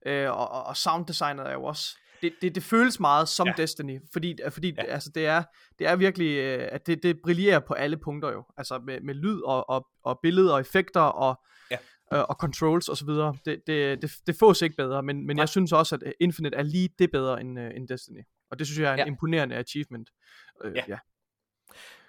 Øh, 0.08 0.32
og, 0.32 0.66
og 0.66 0.78
sounddesignet 0.78 1.48
er 1.48 1.54
jo 1.54 1.64
også 1.64 1.98
det, 2.22 2.34
det, 2.42 2.56
det 2.56 2.64
føles 2.64 3.00
meget 3.00 3.30
som 3.30 3.48
ja. 3.48 3.54
Destiny, 3.58 4.00
fordi, 4.14 4.40
fordi 4.50 4.74
ja. 4.78 4.84
altså, 4.84 5.12
det, 5.16 5.26
er, 5.26 5.44
det 5.80 5.88
er 5.88 5.96
virkelig, 5.96 6.38
øh, 6.38 6.70
at 6.72 6.88
det, 6.88 7.04
det 7.04 7.22
brillerer 7.24 7.60
på 7.60 7.74
alle 7.74 7.98
punkter 7.98 8.32
jo, 8.32 8.46
altså 8.58 8.80
med, 8.80 9.02
med 9.02 9.14
lyd 9.14 9.42
og, 9.42 9.70
og, 9.70 9.88
og 10.04 10.20
billeder 10.24 10.54
og 10.54 10.60
effekter 10.60 11.02
og, 11.02 11.42
ja. 11.72 11.78
øh, 12.14 12.24
og 12.30 12.36
controls 12.36 12.90
osv. 12.90 13.08
Det, 13.08 13.62
det, 13.68 14.02
det, 14.02 14.12
det 14.28 14.36
fås 14.36 14.62
ikke 14.62 14.76
bedre, 14.76 15.04
men, 15.04 15.28
men 15.28 15.38
jeg 15.38 15.50
synes 15.50 15.72
også, 15.72 15.96
at 15.96 16.14
Infinite 16.20 16.58
er 16.58 16.64
lige 16.64 16.90
det 17.00 17.12
bedre 17.12 17.42
end, 17.42 17.60
uh, 17.60 17.66
end 17.76 17.88
Destiny, 17.88 18.22
og 18.52 18.60
det 18.60 18.68
synes 18.68 18.80
jeg 18.80 18.90
er 18.90 18.94
en 18.94 19.00
ja. 19.00 19.06
imponerende 19.06 19.56
achievement. 19.56 20.10
Øh, 20.64 20.76
ja. 20.76 20.84
ja. 20.88 20.98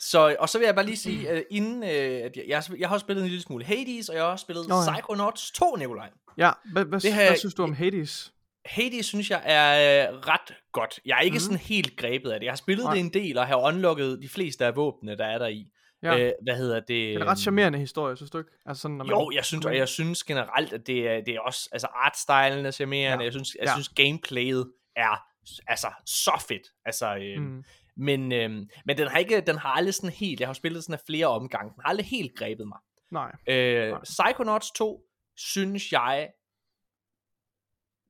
Så, 0.01 0.37
og 0.39 0.49
så 0.49 0.59
vil 0.59 0.65
jeg 0.65 0.75
bare 0.75 0.87
lige 0.87 0.97
sige, 0.97 1.33
uh, 1.33 1.39
inden, 1.51 1.83
uh, 1.83 1.89
at 1.89 2.37
jeg, 2.37 2.45
jeg, 2.49 2.63
jeg 2.79 2.89
har 2.89 2.95
også 2.95 3.05
spillet 3.05 3.23
en 3.23 3.29
lille 3.29 3.43
smule 3.43 3.65
Hades, 3.65 4.09
og 4.09 4.15
jeg 4.15 4.25
har 4.25 4.31
også 4.31 4.43
spillet 4.43 4.65
oh, 4.65 4.85
ja. 4.87 4.93
Psychonauts 4.93 5.51
2, 5.51 5.77
Nikolaj. 5.77 6.11
Ja, 6.39 6.51
hvad, 6.73 6.85
hvad, 6.85 7.01
det 7.01 7.15
hvad 7.15 7.37
synes 7.37 7.55
du 7.55 7.63
om 7.63 7.73
Hades? 7.73 8.33
Hades 8.67 9.07
synes 9.07 9.31
jeg 9.31 9.43
er 9.45 10.09
øh, 10.11 10.19
ret 10.19 10.55
godt. 10.73 11.01
Jeg 11.07 11.17
er 11.17 11.21
ikke 11.21 11.35
mm. 11.35 11.41
sådan 11.41 11.59
helt 11.59 11.97
grebet 11.97 12.31
af 12.31 12.41
det. 12.41 12.45
Jeg 12.45 12.53
har 12.53 12.57
spillet 12.57 12.85
Nej. 12.85 12.95
det 12.95 13.01
en 13.01 13.13
del, 13.13 13.39
og 13.39 13.47
har 13.47 13.57
unlocket 13.57 14.19
de 14.23 14.29
fleste 14.29 14.67
af 14.67 14.77
våbnene, 14.77 15.17
der 15.17 15.25
er 15.25 15.39
der 15.39 15.47
i. 15.47 15.67
Ja. 16.03 16.19
Øh, 16.19 16.33
hvad 16.43 16.57
hedder 16.57 16.81
det? 16.81 16.89
Det 16.89 17.13
er 17.13 17.17
en 17.17 17.27
ret 17.27 17.39
charmerende 17.39 17.79
historie, 17.79 18.17
synes 18.17 18.31
du 18.31 18.39
ikke? 18.39 18.51
Altså 18.67 18.81
sådan, 18.83 18.97
når 18.97 19.05
man... 19.05 19.17
Jo, 19.17 19.31
jeg 19.35 19.45
synes, 19.45 19.67
og 19.67 19.77
jeg 19.77 19.89
synes 19.89 20.25
generelt, 20.25 20.73
at 20.73 20.87
det 20.87 21.09
er, 21.09 21.21
det 21.21 21.35
er 21.35 21.41
også, 21.41 21.69
altså 21.73 21.87
artstylen 21.87 22.67
er 22.67 22.71
charmerende, 22.71 23.23
ja. 23.23 23.25
jeg 23.25 23.33
synes, 23.33 23.57
jeg 23.61 23.67
ja. 23.67 23.73
synes 23.73 23.89
gameplayet 23.89 24.73
er 24.97 25.23
altså 25.67 25.89
så 26.07 26.45
fedt. 26.49 26.63
Altså, 26.85 27.17
øh, 27.17 27.43
mm. 27.43 27.65
Men, 27.99 28.33
øh, 28.33 28.51
men 28.85 28.99
den 28.99 29.09
har 29.09 29.19
ikke, 29.19 29.41
den 29.41 29.59
har 29.59 29.69
aldrig 29.69 29.95
sådan 29.95 30.11
helt, 30.11 30.41
jeg 30.41 30.49
har 30.49 30.53
spillet 30.53 30.85
sådan 30.85 30.95
af 30.95 31.01
flere 31.07 31.27
omgange, 31.27 31.73
den 31.75 31.81
har 31.83 31.89
aldrig 31.89 32.07
helt 32.07 32.37
grebet 32.37 32.69
mig. 32.69 32.79
Nej. 33.13 33.33
Øh, 33.49 33.91
Nej. 33.91 34.01
Psychonauts 34.05 34.71
2, 34.71 35.03
synes 35.37 35.93
jeg 35.93 36.29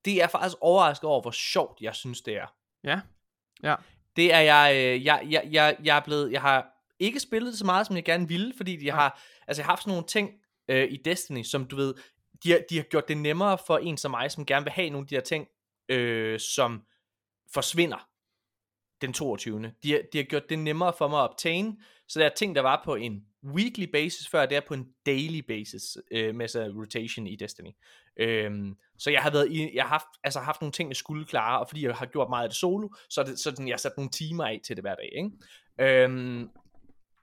det 0.05 0.23
er 0.23 0.27
faktisk 0.27 0.57
overrasket 0.61 1.05
over, 1.05 1.21
hvor 1.21 1.31
sjovt 1.31 1.81
jeg 1.81 1.95
synes, 1.95 2.21
det 2.21 2.37
er. 2.37 2.47
Ja, 2.85 3.01
ja. 3.63 3.75
Det 4.17 4.35
er 4.35 4.41
jeg, 4.41 4.73
øh, 4.77 5.05
jeg, 5.05 5.27
jeg, 5.31 5.49
jeg, 5.51 5.77
jeg 5.85 5.97
er 5.97 6.01
blevet, 6.01 6.33
jeg 6.33 6.41
har 6.41 6.67
ikke 6.99 7.21
spillet 7.21 7.51
det 7.51 7.59
så 7.59 7.67
meget, 7.67 7.87
som 7.87 7.97
jeg 7.97 8.05
gerne 8.05 8.29
ville, 8.29 8.55
fordi 8.57 8.87
jeg 8.87 8.95
har, 8.95 9.23
altså 9.47 9.63
jeg 9.63 9.67
har 9.67 9.73
haft 9.73 9.83
sådan 9.83 9.91
nogle 9.91 10.07
ting 10.07 10.31
øh, 10.69 10.93
i 10.93 10.97
Destiny, 11.05 11.43
som 11.43 11.67
du 11.67 11.77
ved, 11.77 11.95
de 12.45 12.51
har, 12.51 12.61
de 12.71 12.77
har 12.77 12.83
gjort 12.83 13.09
det 13.09 13.17
nemmere 13.17 13.59
for 13.67 13.79
en 13.79 13.97
som 13.97 14.11
mig, 14.11 14.31
som 14.31 14.47
gerne 14.47 14.65
vil 14.65 14.73
have 14.73 14.91
nogle 14.91 15.05
af 15.05 15.09
de 15.09 15.15
her 15.15 15.23
ting, 15.23 15.47
øh, 15.89 16.41
som 16.41 16.83
forsvinder 17.55 18.09
den 19.01 19.13
22. 19.13 19.73
De 19.83 19.93
har, 19.93 20.01
de 20.13 20.19
har 20.19 20.25
gjort 20.25 20.49
det 20.49 20.59
nemmere 20.59 20.93
for 20.99 21.09
mig 21.09 21.19
at 21.19 21.31
obtain, 21.31 21.83
så 22.09 22.21
der 22.21 22.27
er 22.27 22.35
ting, 22.35 22.55
der 22.55 22.63
var 22.63 22.83
på 22.85 22.95
en 22.95 23.25
weekly 23.45 23.85
basis, 23.85 24.29
før 24.29 24.47
det 24.47 24.57
er 24.57 24.61
på 24.69 24.75
en 24.75 24.87
daily 25.07 25.41
basis, 25.49 25.83
øh, 26.11 26.35
med 26.35 26.49
så 26.49 26.73
rotation 26.77 27.27
i 27.27 27.37
Destiny. 27.37 27.71
Øhm, 28.17 28.77
så 28.99 29.11
jeg 29.11 29.23
har 29.23 29.31
været 29.31 29.53
i, 29.53 29.77
jeg 29.77 29.85
har 29.85 29.89
haft, 29.89 30.07
altså 30.25 30.41
haft 30.41 30.61
nogle 30.61 30.73
ting, 30.73 30.91
jeg 30.91 30.97
skulle 30.97 31.25
klare, 31.25 31.61
og 31.61 31.69
fordi 31.69 31.87
jeg 31.87 31.95
har 31.95 32.07
gjort 32.07 32.29
meget 32.29 32.43
af 32.43 32.49
det 32.49 32.57
solo, 32.57 32.89
så, 33.11 33.23
det, 33.23 33.39
så 33.39 33.51
den, 33.51 33.69
jeg 33.69 33.73
har 33.73 33.79
sat 33.79 33.93
nogle 33.97 34.11
timer 34.11 34.45
af 34.45 34.61
til 34.65 34.77
det 34.77 34.85
hver 34.85 34.95
dag, 34.95 35.11
ikke? 35.17 36.05
Øhm, 36.05 36.51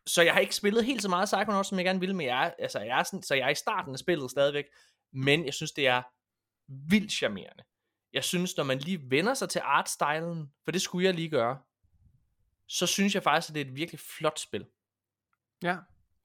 så 0.08 0.22
jeg 0.22 0.34
har 0.34 0.40
ikke 0.40 0.56
spillet 0.56 0.86
helt 0.86 1.02
så 1.02 1.10
meget 1.10 1.26
Psychonauts, 1.26 1.70
som 1.70 1.78
jeg 1.78 1.86
gerne 1.86 2.00
ville, 2.00 2.16
men 2.16 2.28
jeg 2.28 2.54
altså, 2.60 2.80
jeg 2.80 3.00
er 3.00 3.04
sådan, 3.04 3.24
så 3.24 3.36
jeg 3.36 3.46
er 3.46 3.50
i 3.50 3.56
starten 3.56 3.94
af 3.94 4.00
spillet 4.00 4.32
stadigvæk, 4.32 4.66
men 5.14 5.46
jeg 5.46 5.54
synes, 5.54 5.72
det 5.72 5.88
er 5.88 6.02
vildt 6.90 7.12
charmerende. 7.12 7.64
Jeg 8.16 8.24
synes, 8.24 8.58
når 8.58 8.64
man 8.64 8.80
lige 8.80 9.10
vender 9.10 9.34
sig 9.34 9.50
til 9.50 9.62
artstylen, 9.64 10.52
for 10.64 10.72
det 10.72 10.82
skulle 10.82 11.06
jeg 11.06 11.14
lige 11.14 11.30
gøre, 11.30 11.60
så 12.68 12.88
synes 12.88 13.16
jeg 13.16 13.24
faktisk, 13.24 13.50
at 13.50 13.56
det 13.56 13.62
er 13.62 13.66
et 13.66 13.76
virkelig 13.76 14.00
flot 14.00 14.40
spil. 14.40 14.66
Ja, 15.64 15.78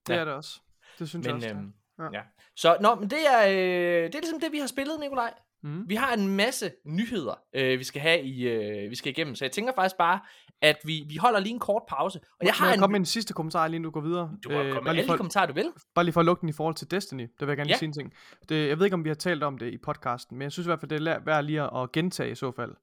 det 0.07 0.14
ja. 0.14 0.20
er 0.20 0.24
det 0.24 0.35
også. 0.35 0.61
Det 0.98 1.09
synes 1.09 1.26
men, 1.26 1.42
jeg 1.42 1.50
også. 1.50 1.57
Øhm, 1.57 1.74
ja. 1.98 2.18
ja. 2.18 2.22
Så 2.57 2.76
nå, 2.81 2.94
men 2.94 3.11
det 3.11 3.26
er, 3.26 3.46
øh, 3.46 4.07
det 4.07 4.14
er 4.14 4.20
ligesom 4.20 4.40
det, 4.40 4.53
vi 4.53 4.59
har 4.59 4.66
spillet, 4.66 5.00
Nikolaj. 5.00 5.35
Mm. 5.62 5.84
Vi 5.88 5.94
har 5.94 6.14
en 6.14 6.28
masse 6.36 6.72
nyheder, 6.86 7.34
øh, 7.54 7.78
vi 7.78 7.84
skal 7.84 8.02
have 8.02 8.22
i, 8.22 8.48
øh, 8.48 8.90
vi 8.90 8.94
skal 8.94 9.10
igennem. 9.10 9.34
Så 9.34 9.44
jeg 9.44 9.52
tænker 9.52 9.72
faktisk 9.76 9.96
bare, 9.96 10.20
at 10.62 10.76
vi, 10.84 11.04
vi 11.08 11.16
holder 11.16 11.40
lige 11.40 11.52
en 11.52 11.58
kort 11.58 11.82
pause. 11.88 12.20
Og 12.40 12.46
jeg 12.46 12.52
har 12.52 12.66
jeg 12.66 12.74
en... 12.74 12.80
komme 12.80 12.92
med 12.92 13.00
en 13.00 13.06
sidste 13.06 13.34
kommentar, 13.34 13.68
lige 13.68 13.82
du 13.82 13.90
går 13.90 14.00
videre? 14.00 14.30
Du 14.44 14.50
må 14.50 14.62
øh, 14.62 14.72
komme 14.72 14.84
med 14.84 14.98
alle 14.98 15.06
for, 15.06 15.16
kommentarer, 15.16 15.46
du 15.46 15.52
vil. 15.52 15.72
Bare 15.94 16.04
lige 16.04 16.12
for 16.12 16.20
at 16.20 16.26
lukke 16.26 16.40
den 16.40 16.48
i 16.48 16.52
forhold 16.52 16.74
til 16.74 16.90
Destiny. 16.90 17.28
Der 17.40 17.46
vil 17.46 17.50
jeg 17.50 17.56
gerne 17.56 17.70
ja. 17.70 17.76
sige 17.76 17.86
en 17.86 17.92
ting. 17.92 18.12
Det, 18.48 18.68
jeg 18.68 18.78
ved 18.78 18.86
ikke, 18.86 18.94
om 18.94 19.04
vi 19.04 19.08
har 19.08 19.14
talt 19.14 19.42
om 19.42 19.58
det 19.58 19.72
i 19.72 19.78
podcasten, 19.78 20.38
men 20.38 20.42
jeg 20.42 20.52
synes 20.52 20.66
i 20.66 20.68
hvert 20.68 20.80
fald, 20.80 20.90
det 20.90 21.08
er 21.08 21.18
værd 21.24 21.44
lige 21.44 21.62
at 21.62 21.92
gentage 21.92 22.30
i 22.30 22.34
så 22.34 22.52
fald. 22.52 22.74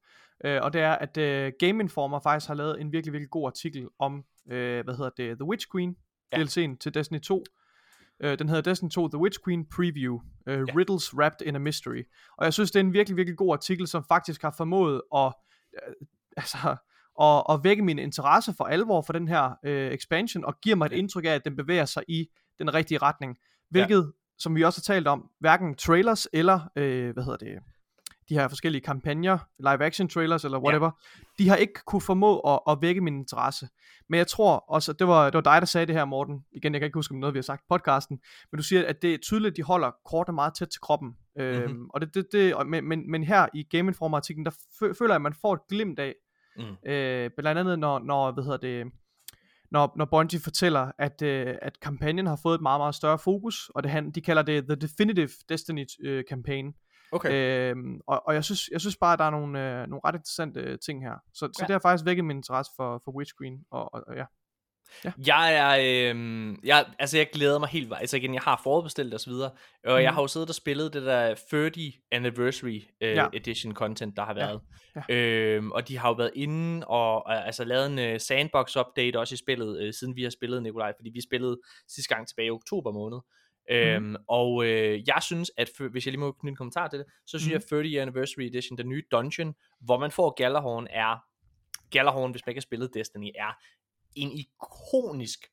Øh, 0.44 0.60
og 0.62 0.72
det 0.72 0.80
er, 0.80 0.92
at 0.92 1.16
øh, 1.16 1.52
Game 1.58 1.82
Informer 1.82 2.20
faktisk 2.20 2.48
har 2.48 2.54
lavet 2.54 2.80
en 2.80 2.92
virkelig, 2.92 3.12
virkelig 3.12 3.30
god 3.30 3.46
artikel 3.46 3.88
om, 3.98 4.24
øh, 4.50 4.84
hvad 4.84 4.96
hedder 4.96 5.10
det, 5.16 5.38
The 5.38 5.44
Witch 5.44 5.66
Queen, 5.72 5.96
ja. 6.32 6.36
DLC'en 6.36 6.76
til 6.76 6.94
Destiny 6.94 7.20
2. 7.20 7.44
Øh, 8.22 8.38
den 8.38 8.48
hedder 8.48 8.62
Destiny 8.62 8.90
2 8.90 9.08
The 9.08 9.18
Witch 9.18 9.38
Queen 9.44 9.66
Preview. 9.76 10.14
Uh, 10.14 10.20
ja. 10.46 10.56
Riddles 10.76 11.14
Wrapped 11.14 11.46
in 11.46 11.56
a 11.56 11.58
Mystery. 11.58 12.02
Og 12.38 12.44
jeg 12.44 12.52
synes, 12.52 12.70
det 12.70 12.80
er 12.80 12.84
en 12.84 12.92
virkelig, 12.92 13.16
virkelig 13.16 13.36
god 13.36 13.52
artikel, 13.52 13.86
som 13.86 14.04
faktisk 14.08 14.42
har 14.42 14.54
formået 14.56 15.02
at, 15.16 15.32
øh, 15.74 15.94
altså, 16.42 16.76
at, 17.20 17.42
at 17.50 17.60
vække 17.64 17.82
min 17.82 17.98
interesse 17.98 18.54
for 18.56 18.64
alvor 18.64 19.02
for 19.02 19.12
den 19.12 19.28
her 19.28 19.50
øh, 19.64 19.92
expansion, 19.92 20.44
og 20.44 20.60
giver 20.60 20.76
mig 20.76 20.86
et 20.86 20.92
indtryk 20.92 21.24
af, 21.24 21.30
at 21.30 21.44
den 21.44 21.56
bevæger 21.56 21.84
sig 21.84 22.02
i 22.08 22.28
den 22.58 22.74
rigtige 22.74 22.98
retning. 22.98 23.36
Hvilket, 23.70 24.02
ja. 24.02 24.10
som 24.38 24.56
vi 24.56 24.64
også 24.64 24.80
har 24.86 24.94
talt 24.94 25.06
om, 25.06 25.30
hverken 25.40 25.74
trailers 25.74 26.28
eller, 26.32 26.60
øh, 26.76 27.12
hvad 27.12 27.24
hedder 27.24 27.38
det, 27.38 27.58
de 28.28 28.34
her 28.34 28.48
forskellige 28.48 28.82
kampagner, 28.82 29.38
live 29.58 29.84
action 29.84 30.08
trailers 30.08 30.44
eller 30.44 30.58
whatever, 30.58 30.86
ja. 30.86 31.22
de 31.38 31.48
har 31.48 31.56
ikke 31.56 31.80
kunne 31.86 32.00
formå 32.00 32.40
at, 32.40 32.60
at 32.68 32.78
vække 32.80 33.00
min 33.00 33.18
interesse. 33.18 33.68
Men 34.08 34.18
jeg 34.18 34.26
tror 34.26 34.64
også, 34.68 34.92
det 34.92 35.08
var, 35.08 35.24
det 35.24 35.34
var 35.34 35.52
dig, 35.52 35.60
der 35.60 35.66
sagde 35.66 35.86
det 35.86 35.94
her, 35.94 36.04
Morten. 36.04 36.44
Igen, 36.52 36.72
jeg 36.72 36.80
kan 36.80 36.86
ikke 36.86 36.98
huske, 36.98 37.12
om 37.12 37.18
noget 37.18 37.34
vi 37.34 37.38
har 37.38 37.42
sagt 37.42 37.62
i 37.62 37.64
podcasten. 37.68 38.18
Men 38.52 38.56
du 38.56 38.62
siger, 38.62 38.86
at 38.86 39.02
det 39.02 39.14
er 39.14 39.18
tydeligt, 39.18 39.52
at 39.52 39.56
de 39.56 39.62
holder 39.62 39.90
kortet 40.04 40.34
meget 40.34 40.54
tæt 40.54 40.68
til 40.68 40.80
kroppen. 40.80 41.08
Mm-hmm. 41.36 41.50
Øhm, 41.52 41.90
og 41.90 42.00
det, 42.00 42.14
det, 42.14 42.26
det, 42.32 42.66
men, 42.66 42.84
men, 42.84 43.10
men 43.10 43.24
her 43.24 43.46
i 43.54 43.62
Game 43.62 43.88
Informer 43.88 44.16
artiklen, 44.16 44.44
der 44.44 44.50
føler 44.78 44.94
jeg, 45.08 45.14
at 45.14 45.22
man 45.22 45.34
får 45.40 45.54
et 45.54 45.60
glimt 45.68 45.98
af, 45.98 46.14
mm. 46.56 46.90
øh, 46.90 47.30
blandt 47.36 47.60
andet 47.60 47.78
når, 47.78 47.98
når, 47.98 48.32
hvad 48.32 48.44
hedder 48.44 48.58
det, 48.58 48.92
når, 49.70 49.92
når 49.96 50.04
Bungie 50.04 50.40
fortæller, 50.40 50.92
at, 50.98 51.22
øh, 51.22 51.54
at 51.62 51.80
kampagnen 51.80 52.26
har 52.26 52.40
fået 52.42 52.54
et 52.54 52.60
meget, 52.60 52.80
meget 52.80 52.94
større 52.94 53.18
fokus, 53.18 53.70
og 53.74 53.82
det, 53.82 54.14
de 54.14 54.20
kalder 54.20 54.42
det 54.42 54.64
The 54.64 54.74
Definitive 54.74 55.30
Destiny 55.48 55.86
øh. 56.04 56.24
Okay. 57.12 57.32
Øhm, 57.70 58.00
og, 58.06 58.22
og 58.26 58.34
jeg 58.34 58.44
synes, 58.44 58.68
jeg 58.72 58.80
synes 58.80 58.96
bare, 58.96 59.12
at 59.12 59.18
der 59.18 59.24
er 59.24 59.30
nogle, 59.30 59.80
øh, 59.80 59.88
nogle 59.88 60.00
ret 60.04 60.14
interessante 60.14 60.60
øh, 60.60 60.78
ting 60.78 61.02
her. 61.02 61.14
Så, 61.34 61.46
ja. 61.46 61.50
så 61.52 61.64
det 61.66 61.70
har 61.70 61.78
faktisk 61.78 62.04
vækket 62.04 62.24
min 62.24 62.36
interesse 62.36 62.72
for, 62.76 63.00
for 63.04 63.16
Witch 63.16 63.32
Queen. 63.40 63.64
Og, 63.70 63.94
og, 63.94 64.04
og 64.06 64.16
ja. 64.16 64.24
Ja. 65.04 65.12
Jeg 65.26 65.54
er, 65.54 66.12
øh, 66.14 66.54
jeg, 66.64 66.86
altså 66.98 67.16
jeg 67.16 67.28
glæder 67.32 67.58
mig 67.58 67.68
helt, 67.68 67.92
altså 67.96 68.16
igen, 68.16 68.34
jeg 68.34 68.42
har 68.42 68.60
forudbestilt 68.62 69.14
og 69.14 69.20
så 69.20 69.30
videre, 69.30 69.50
og 69.50 69.92
mm. 69.92 70.02
jeg 70.02 70.10
mhm. 70.10 70.14
har 70.14 70.22
jo 70.22 70.26
siddet 70.26 70.48
og 70.48 70.54
spillet 70.54 70.92
det 70.92 71.02
der 71.02 71.34
30 71.50 71.72
anniversary 72.12 72.80
øh, 73.00 73.14
ja. 73.14 73.26
edition 73.32 73.74
content, 73.74 74.16
der 74.16 74.24
har 74.24 74.34
været, 74.34 74.60
ja. 74.96 75.02
Ja. 75.08 75.14
Øh, 75.14 75.66
og 75.66 75.88
de 75.88 75.98
har 75.98 76.08
jo 76.08 76.14
været 76.14 76.30
inde 76.34 76.86
og 76.86 77.46
altså 77.46 77.64
lavet 77.64 77.86
en 77.86 78.14
uh, 78.14 78.20
sandbox 78.20 78.76
update 78.76 79.18
også 79.18 79.34
i 79.34 79.36
spillet, 79.36 79.82
øh, 79.82 79.94
siden 79.94 80.16
vi 80.16 80.22
har 80.22 80.30
spillet 80.30 80.62
Nikolaj, 80.62 80.92
fordi 80.96 81.10
vi 81.14 81.20
spillede 81.20 81.60
sidste 81.88 82.14
gang 82.14 82.28
tilbage 82.28 82.46
i 82.46 82.50
oktober 82.50 82.92
måned, 82.92 83.18
Øhm, 83.70 84.02
mm. 84.02 84.16
Og 84.28 84.66
øh, 84.66 85.08
jeg 85.08 85.18
synes, 85.22 85.50
at 85.56 85.70
hvis 85.90 86.06
jeg 86.06 86.12
lige 86.12 86.20
må 86.20 86.32
knytte 86.32 86.52
en 86.52 86.56
kommentar 86.56 86.88
til 86.88 86.98
det, 86.98 87.06
så 87.26 87.38
synes 87.38 87.46
mm. 87.46 87.52
jeg, 87.52 87.62
at 87.62 87.68
30 87.68 88.00
Anniversary 88.00 88.42
Edition, 88.42 88.78
den 88.78 88.88
nye 88.88 89.02
dungeon, 89.12 89.54
hvor 89.80 89.98
man 89.98 90.10
får 90.10 90.30
Galahorn, 90.30 90.86
er, 90.90 91.24
Galahorn, 91.90 92.30
hvis 92.30 92.46
man 92.46 92.50
ikke 92.50 92.58
har 92.58 92.62
spillet 92.62 92.94
Destiny, 92.94 93.30
er 93.34 93.52
en 94.16 94.32
ikonisk 94.32 95.46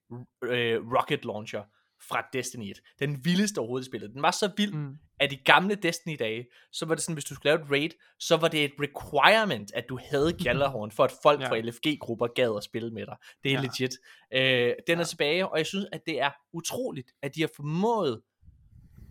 øh, 0.44 0.82
rocket 0.94 1.26
launcher 1.26 1.64
fra 2.10 2.28
Destiny 2.34 2.70
1. 2.70 2.82
Den 3.00 3.26
vildeste 3.26 3.60
overhovedet 3.60 3.86
i 3.86 3.90
spillet. 3.90 4.14
Den 4.14 4.22
var 4.22 4.32
så 4.32 4.52
vild, 4.58 4.74
mm. 4.74 4.98
at 5.20 5.34
i 5.34 5.36
gamle 5.36 5.76
Destiny-dage, 5.76 6.46
så 6.72 6.86
var 6.86 6.96
det 6.96 7.04
sådan, 7.04 7.14
hvis 7.14 7.26
du 7.26 7.36
skulle 7.36 7.52
lave 7.52 7.64
et 7.64 7.72
raid, 7.72 7.90
så 8.20 8.38
var 8.38 8.48
det 8.48 8.64
et 8.64 8.72
requirement, 8.80 9.74
at 9.74 9.86
du 9.90 10.00
havde 10.12 10.34
Gjallarhorn, 10.44 10.92
for 10.92 11.04
at 11.04 11.14
folk 11.24 11.42
ja. 11.42 11.50
fra 11.50 11.60
LFG-grupper 11.60 12.28
gad 12.28 12.58
at 12.58 12.64
spille 12.64 12.92
med 12.92 13.06
dig. 13.06 13.16
Det 13.44 13.52
er 13.52 13.56
ja. 13.56 13.62
legit. 13.62 13.92
Øh, 14.34 14.74
den 14.88 14.96
er 14.96 14.98
ja. 14.98 15.04
tilbage, 15.04 15.48
og 15.48 15.58
jeg 15.58 15.66
synes, 15.66 15.86
at 15.92 16.02
det 16.06 16.22
er 16.22 16.32
utroligt, 16.54 17.12
at 17.22 17.36
de 17.36 17.42
har 17.42 17.50
formået 17.56 18.22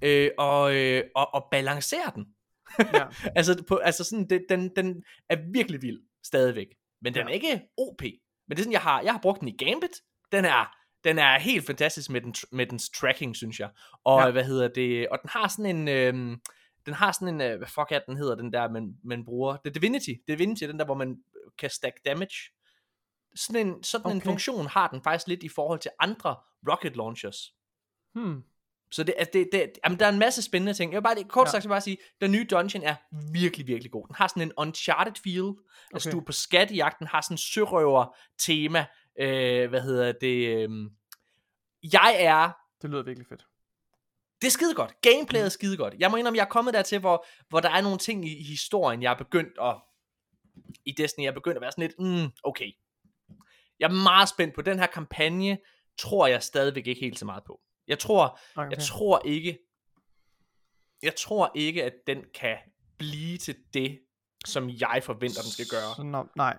øh, 0.03 0.31
og, 0.39 0.77
øh, 0.77 1.03
og, 1.15 1.35
og 1.35 1.49
balancere 1.51 2.13
den. 2.15 2.27
Ja. 2.79 3.07
altså, 3.39 3.65
på, 3.69 3.77
altså 3.77 4.05
sådan, 4.05 4.29
det, 4.29 4.47
den, 4.49 4.71
den 4.77 5.05
er 5.29 5.37
virkelig 5.53 5.83
vild 5.83 6.01
stadigvæk. 6.25 6.69
Men 7.03 7.15
den 7.15 7.23
Ja. 7.23 7.29
er 7.29 7.35
ikke 7.35 7.63
OP. 7.79 8.03
Men 8.03 8.51
det 8.51 8.59
er 8.59 8.63
sådan, 8.63 8.73
jeg 8.73 8.81
har, 8.81 9.01
jeg 9.01 9.13
har 9.13 9.21
brugt 9.23 9.41
den 9.41 9.49
i 9.49 9.57
Gambit. 9.57 10.01
Den 10.33 10.45
er, 10.45 10.77
den 11.05 11.19
er 11.19 11.39
helt 11.39 11.67
fantastisk 11.67 12.11
med, 12.11 12.21
den, 12.21 12.35
med 12.53 12.67
dens 12.67 12.91
tracking, 12.91 13.37
synes 13.37 13.61
jeg. 13.61 13.71
Og 14.05 14.21
Ja. 14.21 14.25
ja. 14.27 14.33
hvad 14.33 14.45
hedder 14.45 14.69
det? 14.69 15.09
Og 15.09 15.19
den 15.23 15.31
har 15.31 15.49
sådan 15.49 15.77
en... 15.77 15.89
Øhm, 15.89 16.41
den 16.87 16.95
har 16.95 17.13
sådan 17.13 17.29
en, 17.29 17.41
øh, 17.41 17.59
hvad 17.59 17.69
fuck 17.69 17.93
er 17.93 17.99
den 17.99 18.17
hedder, 18.17 18.35
den 18.35 18.53
der, 18.53 18.71
man, 18.71 18.95
man 19.05 19.25
bruger, 19.25 19.57
det 19.57 19.71
er 19.71 19.75
Divinity, 19.75 20.11
Divinity, 20.29 20.65
den 20.65 20.79
der, 20.79 20.85
hvor 20.85 20.95
man 20.95 21.17
kan 21.59 21.71
stack 21.71 21.95
damage. 22.05 22.37
Sådan 23.37 23.67
en, 23.67 23.83
sådan 23.83 24.07
okay. 24.07 24.15
en 24.15 24.21
funktion 24.23 24.67
har 24.67 24.89
den 24.89 25.03
faktisk 25.05 25.29
lidt 25.29 25.43
i 25.43 25.49
forhold 25.49 25.79
til 25.81 25.91
andre 26.01 26.37
rocket 26.71 26.97
launchers. 26.97 27.37
Hmm. 28.15 28.43
Så 28.93 29.05
det, 29.05 29.15
altså 29.19 29.31
det, 29.33 29.49
det, 29.53 29.71
jamen, 29.85 29.99
der 29.99 30.07
er 30.07 30.13
en 30.13 30.19
masse 30.19 30.43
spændende 30.43 30.75
ting. 30.75 30.93
Jeg 30.93 30.97
vil 30.97 31.03
bare, 31.03 31.25
kort 31.25 31.47
Ja. 31.47 31.51
sagt, 31.51 31.65
jeg 31.65 31.69
bare 31.69 31.81
sige, 31.81 31.97
den 32.21 32.33
nye 32.33 32.47
dungeon 32.51 32.83
er 32.85 32.95
virkelig, 33.33 33.67
virkelig 33.67 33.91
god. 33.93 34.07
Den 34.07 34.15
har 34.15 34.29
sådan 34.29 34.43
en 34.43 34.53
uncharted 34.57 35.13
feel. 35.25 35.43
Okay. 35.43 35.55
Altså 35.95 36.09
Okay. 36.09 36.15
du 36.17 36.21
er 36.21 36.25
på 36.25 36.33
skattejagt, 36.33 36.99
den 36.99 37.07
har 37.07 37.21
sådan 37.21 37.35
en 37.35 37.39
sørøver 37.39 38.17
tema. 38.39 38.87
Øh, 39.21 39.69
hvad 39.69 39.81
hedder 39.81 40.13
det? 40.13 40.49
Øh, 40.57 40.91
jeg 41.93 42.17
er 42.19 42.51
Det 42.83 42.91
lyder 42.91 43.03
virkelig 43.03 43.27
fedt. 43.27 43.47
det 44.41 44.47
er 44.47 44.51
skide 44.51 44.75
godt. 44.75 45.01
Gameplayet 45.01 45.45
er 45.45 45.49
skide 45.51 45.77
godt. 45.77 45.95
Jeg 45.99 46.11
må 46.11 46.17
indrømme, 46.17 46.37
jeg 46.37 46.45
er 46.45 46.49
kommet 46.49 46.75
dertil, 46.75 46.99
hvor, 46.99 47.27
hvor 47.49 47.61
der 47.61 47.71
er 47.71 47.81
nogle 47.81 47.99
ting 47.99 48.29
i, 48.29 48.43
historien, 48.43 49.03
jeg 49.03 49.13
er 49.13 49.17
begyndt 49.19 49.59
at... 49.63 49.77
I 50.85 50.93
Destiny, 50.93 51.25
jeg 51.25 51.31
er 51.31 51.35
begyndt 51.35 51.57
at 51.57 51.61
være 51.61 51.73
sådan 51.73 51.83
lidt, 51.83 51.99
mm, 51.99 52.31
okay. 52.45 52.73
Jeg 53.81 53.87
er 53.91 54.03
meget 54.03 54.29
spændt 54.29 54.55
på 54.55 54.63
den 54.63 54.79
her 54.79 54.87
kampagne, 54.87 55.59
tror 55.99 56.27
jeg 56.27 56.43
stadigvæk 56.43 56.87
ikke 56.87 57.01
helt 57.01 57.19
så 57.19 57.25
meget 57.25 57.45
på. 57.47 57.61
Jeg 57.89 57.99
tror, 57.99 58.39
Okay. 58.57 58.71
jeg 58.71 58.79
tror 58.85 59.23
ikke, 59.25 59.59
jeg 61.03 61.17
tror 61.17 61.53
ikke, 61.55 61.85
at 61.85 61.93
den 62.07 62.25
kan 62.35 62.57
blive 62.99 63.39
til 63.39 63.57
det, 63.75 64.01
som 64.47 64.71
jeg 64.71 65.01
forventer, 65.03 65.41
den 65.43 65.51
skal 65.51 65.67
gøre. 65.71 65.95
Så, 65.97 66.03
no, 66.03 66.25
nej. 66.37 66.59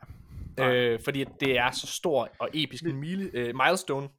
Øh, 0.59 0.99
fordi 1.03 1.25
det 1.39 1.57
er 1.57 1.71
så 1.71 1.87
stor 1.87 2.29
og 2.39 2.49
episk 2.53 2.83
en 2.83 2.99
mile, 2.99 3.29
øh, 3.33 3.55
milestone, 3.55 4.09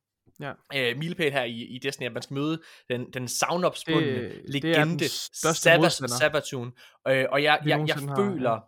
Ja. 0.41 0.53
øh, 0.75 0.97
milepæl 0.99 1.33
her 1.33 1.43
i, 1.45 1.53
i 1.63 1.79
Destiny, 1.79 2.07
at 2.07 2.13
man 2.13 2.23
skal 2.23 2.35
møde 2.35 2.63
den, 2.91 3.11
den 3.13 3.23
er 3.23 4.43
legende, 4.53 5.05
modstander, 5.83 6.17
Sabathun. 6.19 6.73
Øh, 7.09 7.25
og 7.31 7.43
jeg, 7.43 7.59
jeg, 7.67 7.85
jeg 7.89 7.95
har, 7.97 8.17
føler, 8.17 8.61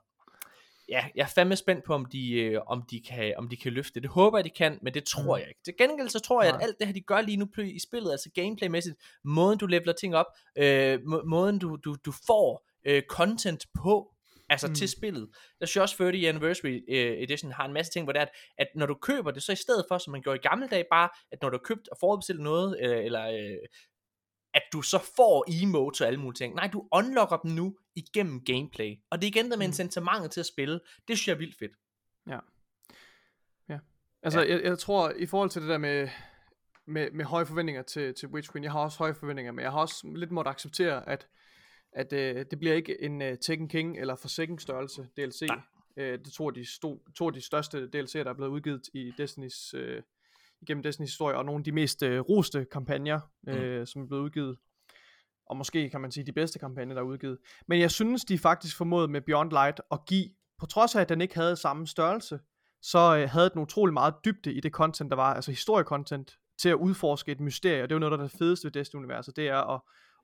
ja, 0.89 1.05
jeg 1.15 1.23
er 1.23 1.27
fandme 1.27 1.57
spændt 1.57 1.85
på, 1.85 1.95
om 1.95 2.05
de, 2.05 2.33
øh, 2.33 2.61
om 2.67 2.83
de, 2.91 3.01
kan, 3.09 3.35
om 3.39 3.49
de 3.49 3.57
kan 3.57 3.73
løfte 3.73 3.95
det. 3.95 4.03
Det 4.03 4.11
håber 4.11 4.39
jeg, 4.39 4.45
de 4.45 4.51
kan, 4.51 4.79
men 4.83 4.95
det 4.95 5.05
tror 5.05 5.37
Mm. 5.37 5.41
jeg 5.41 5.49
ikke. 5.49 5.61
Til 5.65 5.75
gengæld 5.79 6.09
så 6.09 6.21
tror 6.21 6.43
jeg, 6.43 6.55
at 6.55 6.63
alt 6.63 6.77
det 6.79 6.87
her, 6.87 6.95
de 6.95 7.01
gør 7.01 7.21
lige 7.21 7.37
nu 7.37 7.47
i 7.59 7.79
spillet, 7.79 8.11
altså 8.11 8.31
gameplaymæssigt, 8.35 8.97
måden 9.25 9.59
du 9.59 9.67
leveler 9.67 9.93
ting 9.93 10.15
op, 10.17 10.27
øh, 10.59 10.99
må, 11.07 11.23
måden 11.27 11.59
du, 11.59 11.77
du, 11.85 11.97
du 12.07 12.13
får 12.27 12.69
øh, 12.87 13.03
content 13.09 13.67
på, 13.83 14.15
altså 14.49 14.69
mm. 14.69 14.75
Til 14.75 14.89
spillet. 14.89 15.29
Der 15.61 15.67
synes 15.67 15.77
jeg 15.77 15.83
også 15.83 15.97
30 15.97 16.29
Anniversary 16.29 16.81
øh, 16.89 17.23
Edition 17.23 17.53
har 17.53 17.65
en 17.65 17.73
masse 17.73 17.93
ting, 17.93 18.05
hvor 18.05 18.13
det 18.13 18.21
er, 18.21 18.25
at, 18.27 18.31
at 18.59 18.69
når 18.75 18.87
du 18.87 18.95
køber 18.95 19.31
det, 19.31 19.43
så 19.43 19.53
i 19.53 19.57
stedet 19.57 19.85
for, 19.89 19.99
som 19.99 20.11
man 20.13 20.23
gjorde 20.23 20.37
i 20.39 20.49
gamle 20.49 20.69
dage, 20.69 20.85
bare, 20.91 21.09
at 21.33 21.39
når 21.43 21.51
du 21.51 21.57
har 21.57 21.63
købt 21.65 21.89
og 21.89 21.97
forudbestilt 22.01 22.41
noget, 22.41 22.77
øh, 22.83 23.05
eller 23.05 23.27
øh, 23.27 23.59
at 24.55 24.63
du 24.73 24.83
så 24.83 24.99
får 25.17 25.63
emotes 25.63 26.01
og 26.01 26.07
alle 26.07 26.21
mulige 26.21 26.37
ting. 26.37 26.55
Nej, 26.55 26.67
du 26.73 26.89
unlocker 26.93 27.37
dem 27.37 27.51
nu 27.51 27.77
igennem 27.97 28.45
gameplay. 28.45 28.95
Og 29.11 29.21
det 29.21 29.27
er 29.27 29.29
igen 29.29 29.51
der 29.51 29.57
med 29.57 29.67
Mm. 29.67 29.71
incitamentet 29.71 30.31
til 30.31 30.41
at 30.41 30.47
spille. 30.47 30.75
Det 31.09 31.19
synes 31.19 31.29
jeg 31.29 31.35
er 31.35 31.39
vildt 31.39 31.59
fedt. 31.59 31.73
Altså, 34.23 34.41
Ja. 34.41 34.53
jeg, 34.55 34.65
jeg 34.65 34.79
tror, 34.79 35.13
i 35.17 35.27
forhold 35.27 35.51
til 35.51 35.63
det 35.63 35.69
der 35.69 35.79
med, 35.79 36.09
med, 36.87 37.11
med 37.11 37.25
høje 37.25 37.47
forventninger 37.47 37.83
til, 37.83 38.15
til 38.15 38.29
Witch 38.29 38.53
Queen, 38.53 38.65
jeg 38.65 38.73
har 38.73 38.81
også 38.81 38.99
høje 38.99 39.15
forventninger, 39.15 39.53
men 39.53 39.63
jeg 39.63 39.73
har 39.73 39.81
også 39.81 40.13
lidt 40.17 40.31
måttet 40.31 40.51
acceptere, 40.51 41.09
at, 41.09 41.27
at 41.93 42.13
øh, 42.13 42.45
det 42.51 42.59
bliver 42.59 42.75
ikke 42.75 43.03
en 43.03 43.23
uh, 43.23 43.29
Tekken 43.43 43.69
King 43.69 43.99
eller 43.99 44.17
Forsaken 44.17 44.59
størrelse 44.59 45.09
DLC. 45.17 45.43
Nej. 45.49 45.61
Øh, 45.97 46.19
det 46.19 46.33
to 46.33 46.49
af, 46.49 46.55
de 46.55 46.65
sto, 46.65 47.03
to 47.17 47.27
af 47.27 47.33
de 47.33 47.41
største 47.41 47.79
DLC'er, 47.79 48.23
der 48.25 48.31
er 48.31 48.35
blevet 48.35 48.51
udgivet 48.51 48.83
i 48.95 49.13
Destinys, 49.19 49.75
øh, 49.75 50.03
igennem 50.61 50.83
Destinys 50.83 51.11
historie, 51.11 51.37
og 51.37 51.45
nogle 51.45 51.61
af 51.61 51.65
de 51.65 51.73
mest 51.73 52.03
øh, 52.03 52.21
roste 52.21 52.67
kampagner, 52.73 53.21
øh, 53.49 53.87
som 53.87 54.03
er 54.03 54.07
blevet 54.07 54.23
udgivet. 54.23 54.57
Og 55.47 55.57
måske 55.57 55.91
kan 55.91 56.01
man 56.01 56.13
sige 56.13 56.27
de 56.27 56.33
bedste 56.33 56.59
kampagner, 56.59 56.95
der 56.95 57.03
er 57.03 57.07
udgivet. 57.07 57.39
Men 57.69 57.81
jeg 57.81 57.91
synes, 57.91 58.25
de 58.25 58.39
faktisk 58.39 58.77
formåede 58.77 59.09
med 59.09 59.21
Beyond 59.21 59.51
Light 59.51 59.81
at 59.93 59.99
give, 60.07 60.29
på 60.59 60.67
trods 60.67 60.97
af, 60.97 61.01
at 61.01 61.09
den 61.09 61.21
ikke 61.21 61.35
havde 61.35 61.57
samme 61.57 61.87
størrelse, 61.87 62.41
så 62.83 63.17
øh, 63.17 63.29
havde 63.31 63.51
den 63.51 63.63
utrolig 63.63 63.93
meget 63.93 64.15
dybde 64.25 64.53
i 64.53 64.61
det 64.61 64.73
content, 64.73 65.11
der 65.11 65.17
var, 65.17 65.35
altså 65.35 65.51
historiecontent, 65.51 66.39
til 66.59 66.69
at 66.69 66.75
udforske 66.75 67.33
et 67.33 67.41
mysterie. 67.41 67.83
Og 67.83 67.89
det 67.89 67.95
er 67.95 67.97
jo 67.97 68.01
noget, 68.01 68.21
er 68.21 68.23
det 68.23 68.39
fedeste 68.39 68.65
ved 68.65 68.73
Destiny-universet, 68.73 69.37
det 69.37 69.49
er 69.49 69.75
at, 69.75 69.81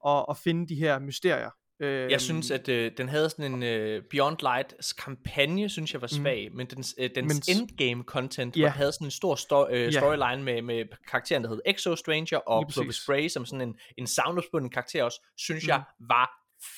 at, 0.07 0.25
at 0.31 0.37
finde 0.37 0.69
de 0.69 0.75
her 0.75 0.99
mysterier. 0.99 1.51
Øh, 1.81 2.11
Jeg 2.11 2.21
synes, 2.21 2.51
at 2.51 2.69
øh, 2.69 2.93
den 2.97 3.09
havde 3.09 3.31
sådan 3.31 3.55
en 3.55 3.63
øh, 3.63 4.03
Beyond 4.11 4.37
Lights 4.41 4.93
kampagne, 4.93 5.69
synes 5.69 5.93
jeg 5.93 6.01
var 6.01 6.07
svag, 6.07 6.49
mm. 6.51 6.57
men 6.57 6.67
dens, 6.67 6.95
øh, 6.99 7.11
dens 7.15 7.33
Mens- 7.35 7.49
endgame 7.61 8.03
content, 8.05 8.55
den 8.55 8.69
havde 8.69 8.93
sådan 8.93 9.07
en 9.07 9.11
stor 9.11 9.35
sto- 9.37 9.71
øh, 9.75 9.93
storyline 9.93 10.43
med, 10.43 10.63
med 10.63 10.85
karakteren, 11.09 11.43
der 11.45 11.49
hed 11.49 11.61
Exo 11.67 11.97
Stranger, 11.97 12.39
og 12.39 12.67
præcis. 12.67 12.97
Spray, 12.97 13.29
som 13.29 13.47
sådan 13.47 13.69
en, 13.69 13.79
en 13.99 14.07
savnomspunden 14.07 14.71
karakter 14.71 15.03
også, 15.05 15.21
synes 15.37 15.65
Mm. 15.65 15.69
jeg 15.69 15.83
var 16.09 16.31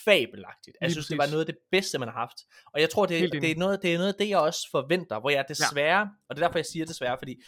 fabelagtigt. 0.04 0.76
Jeg 0.80 0.86
Lige 0.88 0.94
synes, 0.94 1.06
det 1.06 1.16
var 1.18 1.22
præcis. 1.22 1.32
noget 1.32 1.44
af 1.48 1.54
det 1.54 1.58
bedste, 1.70 1.98
man 1.98 2.08
har 2.08 2.14
haft. 2.14 2.36
Og 2.74 2.80
jeg 2.80 2.90
tror, 2.90 3.06
det, 3.06 3.32
det, 3.32 3.50
er 3.50 3.56
noget, 3.56 3.82
det 3.82 3.94
er 3.94 3.98
noget 3.98 4.12
af 4.12 4.18
det, 4.18 4.28
jeg 4.28 4.38
også 4.38 4.68
forventer, 4.70 5.20
hvor 5.20 5.30
jeg 5.30 5.44
desværre, 5.48 5.98
ja. 5.98 6.04
og 6.28 6.36
det 6.36 6.42
er 6.42 6.46
derfor, 6.46 6.58
jeg 6.58 6.66
siger 6.66 6.86
desværre, 6.86 7.16
fordi 7.20 7.42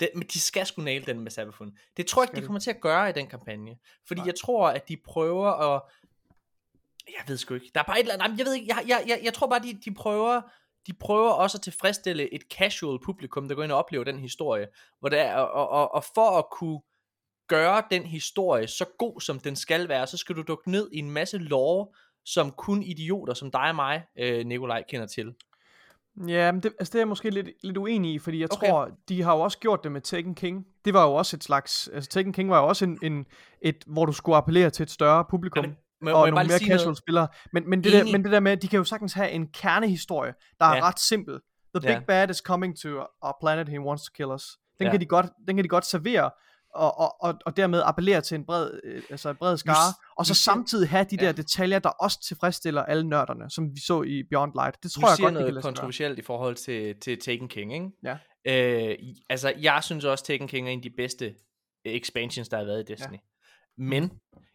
det, 0.00 0.10
men 0.14 0.26
de 0.32 0.40
skal 0.40 0.66
sgu 0.66 0.82
nail 0.82 1.06
den 1.06 1.20
med 1.20 1.30
Sabafun. 1.30 1.78
Det 1.96 2.06
tror 2.06 2.22
jeg 2.22 2.30
ikke, 2.30 2.40
de 2.40 2.46
kommer 2.46 2.60
til 2.60 2.70
at 2.70 2.80
gøre 2.80 3.10
i 3.10 3.12
den 3.12 3.26
kampagne. 3.26 3.76
Fordi 4.06 4.20
Nej. 4.20 4.26
jeg 4.26 4.34
tror, 4.34 4.68
at 4.68 4.88
de 4.88 4.96
prøver 5.04 5.50
at... 5.50 5.82
Jeg 7.08 7.24
ved 7.26 7.36
sgu 7.36 7.54
ikke. 7.54 7.70
Der 7.74 7.80
er 7.80 7.84
bare 7.84 7.98
et 7.98 8.02
eller 8.02 8.14
andet... 8.14 8.28
Nej, 8.28 8.36
Jeg 8.38 8.46
ved 8.46 8.54
ikke, 8.54 8.66
jeg, 8.68 8.84
jeg, 8.88 9.04
jeg, 9.06 9.20
jeg 9.22 9.34
tror 9.34 9.46
bare, 9.46 9.62
de, 9.62 9.80
de 9.84 9.94
prøver... 9.94 10.42
De 10.86 10.92
prøver 10.92 11.30
også 11.30 11.58
at 11.58 11.62
tilfredsstille 11.62 12.34
et 12.34 12.42
casual 12.52 12.98
publikum, 13.04 13.48
der 13.48 13.54
går 13.54 13.62
ind 13.62 13.72
og 13.72 13.78
oplever 13.78 14.04
den 14.04 14.18
historie. 14.18 14.66
Hvor 15.00 15.08
det 15.08 15.18
er, 15.18 15.34
og, 15.34 15.68
og, 15.68 15.94
og 15.94 16.04
for 16.14 16.38
at 16.38 16.44
kunne 16.52 16.80
gøre 17.48 17.82
den 17.90 18.06
historie 18.06 18.66
så 18.66 18.84
god, 18.98 19.20
som 19.20 19.40
den 19.40 19.56
skal 19.56 19.88
være, 19.88 20.06
så 20.06 20.16
skal 20.16 20.36
du 20.36 20.42
dukke 20.42 20.70
ned 20.70 20.90
i 20.92 20.98
en 20.98 21.10
masse 21.10 21.38
lore, 21.38 21.86
som 22.24 22.52
kun 22.52 22.82
idioter 22.82 23.34
som 23.34 23.50
dig 23.50 23.60
og 23.60 23.74
mig, 23.74 24.04
øh, 24.18 24.46
Nikolaj, 24.46 24.84
kender 24.88 25.06
til. 25.06 25.34
Ja, 26.26 26.52
men 26.52 26.62
det, 26.62 26.72
altså 26.78 26.90
det 26.92 26.94
er 26.94 27.00
jeg 27.00 27.08
måske 27.08 27.30
lidt, 27.30 27.48
lidt 27.62 27.76
uenig 27.76 28.12
i, 28.14 28.18
fordi 28.18 28.40
jeg 28.40 28.48
Okay. 28.52 28.68
tror, 28.68 28.90
de 29.08 29.22
har 29.22 29.34
jo 29.34 29.40
også 29.40 29.58
gjort 29.58 29.84
det 29.84 29.92
med 29.92 30.00
Tekken 30.00 30.34
King. 30.34 30.66
Det 30.84 30.94
var 30.94 31.04
jo 31.06 31.14
også 31.14 31.36
et 31.36 31.44
slags, 31.44 31.88
altså 31.94 32.10
Tekken 32.10 32.32
King 32.32 32.50
var 32.50 32.58
jo 32.60 32.66
også 32.66 32.84
en, 32.84 32.98
en 33.02 33.26
et, 33.62 33.84
hvor 33.86 34.06
du 34.06 34.12
skulle 34.12 34.36
appellere 34.36 34.70
til 34.70 34.82
et 34.82 34.90
større 34.90 35.24
publikum. 35.30 35.64
Men- 35.64 35.76
må- 36.02 36.10
må 36.10 36.16
og 36.16 36.22
bare 36.22 36.30
nogle 36.30 36.48
mere 36.48 36.58
casual 36.58 36.84
noget? 36.86 36.98
spillere. 36.98 37.28
Men, 37.52 37.70
men, 37.70 37.84
det 37.84 37.92
der, 37.92 38.12
men 38.12 38.24
det 38.24 38.32
der 38.32 38.40
med, 38.40 38.52
at 38.52 38.62
de 38.62 38.68
kan 38.68 38.76
jo 38.76 38.84
sagtens 38.84 39.12
have 39.12 39.30
en 39.30 39.46
kernehistorie, 39.48 40.34
der 40.60 40.66
er 40.66 40.76
Ja. 40.76 40.88
ret 40.88 41.00
simpel. 41.00 41.40
The 41.74 41.90
Ja. 41.92 41.98
big 41.98 42.06
bad 42.06 42.30
is 42.30 42.36
coming 42.36 42.78
to 42.78 42.88
our 43.22 43.36
planet, 43.42 43.68
he 43.68 43.80
wants 43.80 44.04
to 44.04 44.10
kill 44.14 44.28
us. 44.28 44.44
Den, 44.78 44.86
Ja. 44.86 44.90
kan, 44.90 45.00
de 45.00 45.06
godt, 45.06 45.26
den 45.48 45.56
kan 45.56 45.64
de 45.64 45.68
godt 45.68 45.86
servere, 45.86 46.30
og, 46.78 46.98
og, 46.98 47.16
og, 47.22 47.34
og 47.46 47.56
dermed 47.56 47.82
appellere 47.84 48.20
til 48.20 48.34
en 48.34 48.44
bred, 48.46 48.70
øh, 48.84 49.02
altså 49.10 49.30
en 49.30 49.36
bred 49.36 49.56
skare, 49.56 49.94
og 50.16 50.26
så 50.26 50.34
samtidig 50.34 50.88
have 50.88 51.04
de 51.10 51.16
der 51.16 51.26
Ja. 51.26 51.32
detaljer, 51.32 51.78
der 51.78 51.88
også 51.88 52.20
tilfredsstiller 52.28 52.82
alle 52.82 53.08
nørderne, 53.08 53.50
som 53.50 53.74
vi 53.74 53.80
så 53.80 54.02
i 54.02 54.22
Beyond 54.30 54.52
Light. 54.54 54.76
Det 54.82 54.94
Du 54.94 55.00
tror 55.00 55.08
jeg 55.08 55.16
siger 55.16 55.26
godt, 55.26 55.32
kan 55.34 55.40
noget 55.40 55.54
sig 55.54 55.62
gøre. 55.62 55.62
kontroversielt 55.62 56.18
i 56.18 56.22
forhold 56.22 56.54
til, 56.56 57.00
til 57.00 57.20
Taken 57.20 57.48
King, 57.48 57.74
ikke? 57.74 57.90
Ja. 58.04 58.16
Øh, 58.90 58.98
altså, 59.30 59.52
jeg 59.60 59.78
synes 59.84 60.04
også, 60.04 60.24
Taken 60.24 60.48
King 60.48 60.68
er 60.68 60.72
en 60.72 60.78
af 60.78 60.82
de 60.82 60.90
bedste 60.96 61.26
øh, 61.86 61.92
expansions, 61.94 62.48
der 62.48 62.56
har 62.56 62.64
været 62.64 62.80
i 62.90 62.92
Destiny. 62.92 63.12
Ja. 63.12 63.18
Men, 63.78 64.10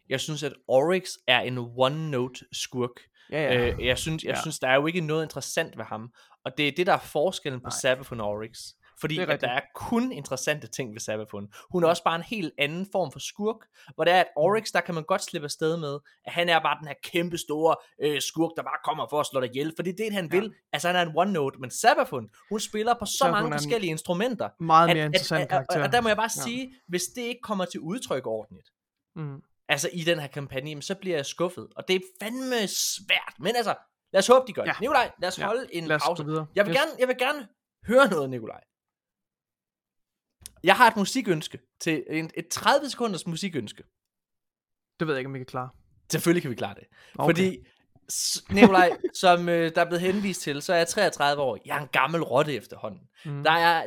jeg 0.08 0.20
synes, 0.20 0.42
at 0.42 0.52
Oryx 0.68 1.08
er 1.28 1.40
en 1.40 1.58
one-note 1.58 2.48
skurk. 2.52 2.90
Ja, 3.30 3.42
ja. 3.42 3.72
Øh, 3.72 3.86
jeg 3.86 3.98
synes, 3.98 4.24
jeg 4.24 4.34
Ja. 4.36 4.40
synes, 4.40 4.58
der 4.58 4.68
er 4.68 4.74
jo 4.74 4.86
ikke 4.86 5.00
noget 5.00 5.22
interessant 5.22 5.78
ved 5.78 5.84
ham. 5.84 6.10
Og 6.44 6.52
det 6.58 6.68
er 6.68 6.72
det, 6.76 6.86
der 6.86 6.92
er 6.92 6.98
forskellen 6.98 7.60
på 7.60 7.68
Nej. 7.68 7.78
Savathun 7.82 8.20
og 8.20 8.28
Oryx. 8.28 8.58
Fordi 9.04 9.18
at 9.18 9.40
der 9.40 9.48
er 9.48 9.60
kun 9.74 10.12
interessante 10.12 10.66
ting 10.66 10.92
ved 10.92 11.00
Savathun. 11.00 11.48
Hun 11.72 11.84
er 11.84 11.88
også 11.88 12.04
bare 12.04 12.16
en 12.16 12.22
helt 12.22 12.54
anden 12.58 12.86
form 12.92 13.12
for 13.12 13.18
skurk, 13.18 13.56
hvor 13.94 14.04
det 14.04 14.12
er, 14.12 14.20
at 14.20 14.26
Oryx, 14.36 14.68
der 14.72 14.80
kan 14.80 14.94
man 14.94 15.04
godt 15.04 15.22
slippe 15.24 15.44
afsted 15.44 15.76
med, 15.76 15.98
at 16.24 16.32
han 16.32 16.48
er 16.48 16.58
bare 16.60 16.78
den 16.80 16.88
her 16.88 16.94
kæmpe 17.04 17.38
store 17.38 17.76
øh, 18.02 18.20
skurk, 18.20 18.50
der 18.56 18.62
bare 18.62 18.78
kommer 18.84 19.06
for 19.10 19.20
at 19.20 19.26
slå 19.26 19.40
dig 19.40 19.50
ihjel, 19.50 19.72
for 19.76 19.82
det 19.82 19.92
er 19.92 19.96
det, 20.04 20.12
han 20.12 20.28
Ja. 20.32 20.40
vil. 20.40 20.54
Altså, 20.72 20.88
han 20.88 20.96
er 20.96 21.02
en 21.02 21.12
one-note, 21.18 21.58
men 21.60 21.70
Savathun, 21.70 22.30
hun 22.50 22.60
spiller 22.60 22.94
på 23.00 23.06
så 23.06 23.16
Savathun 23.18 23.42
mange 23.42 23.54
forskellige 23.54 23.90
instrumenter. 23.90 24.48
Meget 24.60 24.88
mere 24.88 24.98
at- 24.98 25.04
interessant 25.04 25.42
at- 25.42 25.48
karakter. 25.48 25.78
Og, 25.78 25.86
og 25.86 25.92
der 25.92 26.00
må 26.00 26.08
jeg 26.08 26.16
bare 26.16 26.30
Ja. 26.38 26.42
sige, 26.42 26.74
hvis 26.88 27.02
det 27.02 27.22
ikke 27.22 27.40
kommer 27.42 27.64
til 27.64 27.80
udtryk 27.80 28.26
ordentligt, 28.26 28.68
Mm. 29.16 29.42
altså 29.68 29.88
i 29.92 30.00
den 30.00 30.18
her 30.18 30.26
kampagne, 30.26 30.82
så 30.82 30.94
bliver 30.94 31.16
jeg 31.16 31.26
skuffet. 31.26 31.68
Og 31.76 31.88
det 31.88 31.96
er 31.96 32.00
fandme 32.22 32.66
svært. 32.66 33.34
Men 33.38 33.56
altså, 33.56 33.74
lad 34.12 34.18
os 34.18 34.26
håbe, 34.26 34.46
de 34.46 34.52
gør 34.52 34.62
det. 34.62 34.68
Ja. 34.68 34.74
Nikolaj, 34.80 35.10
lad 35.18 35.28
os 35.28 35.38
Ja. 35.38 35.46
holde 35.46 35.66
en 35.74 35.84
Lad 35.84 35.96
os 35.96 36.02
pause. 36.06 36.46
Jeg 36.54 36.66
vil, 36.66 36.70
Yes. 36.74 36.80
gerne, 36.80 36.90
jeg 36.98 37.08
vil 37.08 37.18
gerne 37.18 37.48
høre 37.86 38.08
noget, 38.10 38.30
Nikolaj. 38.30 38.60
Jeg 40.64 40.76
har 40.76 40.90
et 40.90 40.96
musikønske. 40.96 41.58
Til 41.80 42.04
en, 42.10 42.30
et 42.36 42.48
30 42.48 42.90
sekunders 42.90 43.26
musikønske. 43.26 43.82
Det 45.00 45.06
ved 45.06 45.14
jeg 45.14 45.18
ikke, 45.18 45.28
om 45.28 45.34
vi 45.34 45.38
kan 45.38 45.46
klare. 45.46 45.70
Selvfølgelig 46.10 46.42
kan 46.42 46.50
vi 46.50 46.56
klare 46.56 46.74
det. 46.74 46.84
Okay. 47.18 47.34
Fordi, 47.34 47.58
Nikolaj, 48.50 48.96
som 49.14 49.48
øh, 49.48 49.74
der 49.74 49.80
er 49.80 49.84
blevet 49.84 50.00
henvist 50.00 50.40
til, 50.40 50.62
så 50.62 50.72
er 50.72 50.76
jeg 50.76 50.88
33 50.88 51.42
år. 51.42 51.58
Jeg 51.66 51.76
er 51.76 51.80
en 51.80 51.88
gammel 51.92 52.22
rotte 52.22 52.54
efterhånden. 52.54 53.00
Mm. 53.24 53.42
Der 53.42 53.50
er, 53.50 53.86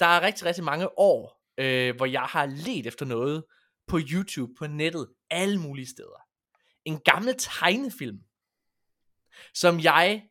der 0.00 0.06
er 0.06 0.20
rigtig, 0.20 0.46
rigtig 0.46 0.64
mange 0.64 0.98
år, 0.98 1.42
øh, 1.58 1.96
hvor 1.96 2.06
jeg 2.06 2.22
har 2.22 2.46
let 2.46 2.86
efter 2.86 3.06
noget 3.06 3.44
på 3.86 3.98
YouTube, 4.12 4.52
på 4.58 4.66
nettet, 4.66 5.08
alle 5.30 5.60
mulige 5.60 5.86
steder. 5.86 6.20
En 6.84 7.00
gammel 7.00 7.34
tegnefilm, 7.38 8.18
som 9.54 9.80
jeg, 9.80 10.22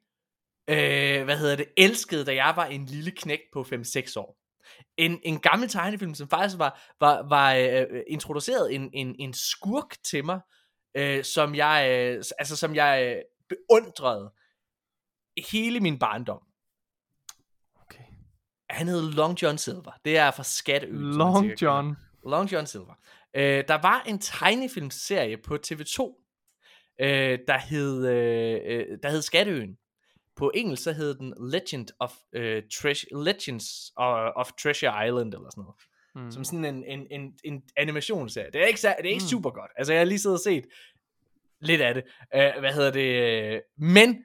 øh, 0.67 1.23
hvad 1.23 1.37
hedder 1.37 1.55
det, 1.55 1.65
elskede, 1.77 2.25
da 2.25 2.35
jeg 2.35 2.53
var 2.55 2.65
en 2.65 2.85
lille 2.85 3.11
knæk 3.11 3.39
på 3.53 3.61
5-6 3.61 4.13
år. 4.17 4.38
En, 4.97 5.19
en 5.23 5.39
gammel 5.39 5.69
tegnefilm, 5.69 6.15
som 6.15 6.29
faktisk 6.29 6.59
var, 6.59 6.81
var, 6.99 7.27
var 7.29 7.53
øh, 7.53 8.03
introduceret 8.07 8.75
en, 8.75 8.89
en, 8.93 9.15
en 9.19 9.33
skurk 9.33 9.95
til 10.03 10.25
mig, 10.25 10.39
øh, 10.97 11.23
som 11.23 11.55
jeg, 11.55 11.87
øh, 11.91 12.23
altså 12.39 12.55
som 12.55 12.75
jeg 12.75 13.15
øh, 13.15 13.21
beundrede 13.49 14.33
hele 15.51 15.79
min 15.79 15.99
barndom. 15.99 16.41
Okay. 17.81 18.03
Han 18.69 18.87
hed 18.87 19.11
Long 19.11 19.41
John 19.41 19.57
Silver. 19.57 19.91
Det 20.05 20.17
er 20.17 20.31
fra 20.31 20.43
Skatteø. 20.43 20.91
Long. 20.91 21.61
John. 21.61 21.95
Long 22.25 22.51
John 22.51 22.67
Silver. 22.67 22.93
Øh, 23.33 23.63
der 23.67 23.81
var 23.81 24.03
en 24.07 24.19
tegnefilmserie 24.19 25.37
på 25.37 25.57
TV2, 25.67 26.25
øh, 27.01 27.39
der 27.47 27.57
hed 27.57 28.07
øh, 28.07 28.61
øh, 28.65 28.97
der 29.03 29.09
hed 29.09 29.21
Skatteøen. 29.21 29.77
På 30.39 30.51
engelsk 30.55 30.83
så 30.83 30.91
hed 30.91 31.15
den 31.15 31.33
Legend 31.51 31.87
of 31.99 32.13
øh, 32.33 32.63
Treasure, 32.81 33.23
Legends 33.23 33.65
of, 33.95 34.31
of 34.35 34.51
Treasure 34.63 35.07
Island 35.07 35.33
eller 35.33 35.49
sådan 35.49 35.61
noget. 35.61 35.75
Mm. 36.15 36.31
Som 36.31 36.43
sådan 36.43 36.65
en, 36.65 36.83
en, 36.83 37.07
en, 37.11 37.33
en 37.43 37.61
animationsserie. 37.77 38.51
Det 38.53 38.61
er 38.61 38.65
ikke, 38.65 38.77
det 38.81 38.87
er 38.87 39.13
ikke 39.17 39.23
Mm. 39.23 39.27
super 39.35 39.49
godt. 39.49 39.71
Altså 39.77 39.93
jeg 39.93 39.99
har 39.99 40.05
lige 40.05 40.19
siddet 40.19 40.37
og 40.37 40.43
set 40.43 40.65
lidt 41.61 41.81
af 41.81 41.93
det. 41.93 42.03
Øh, 42.35 42.51
hvad 42.59 42.73
hedder 42.73 42.91
det? 42.91 43.61
Men 43.77 44.23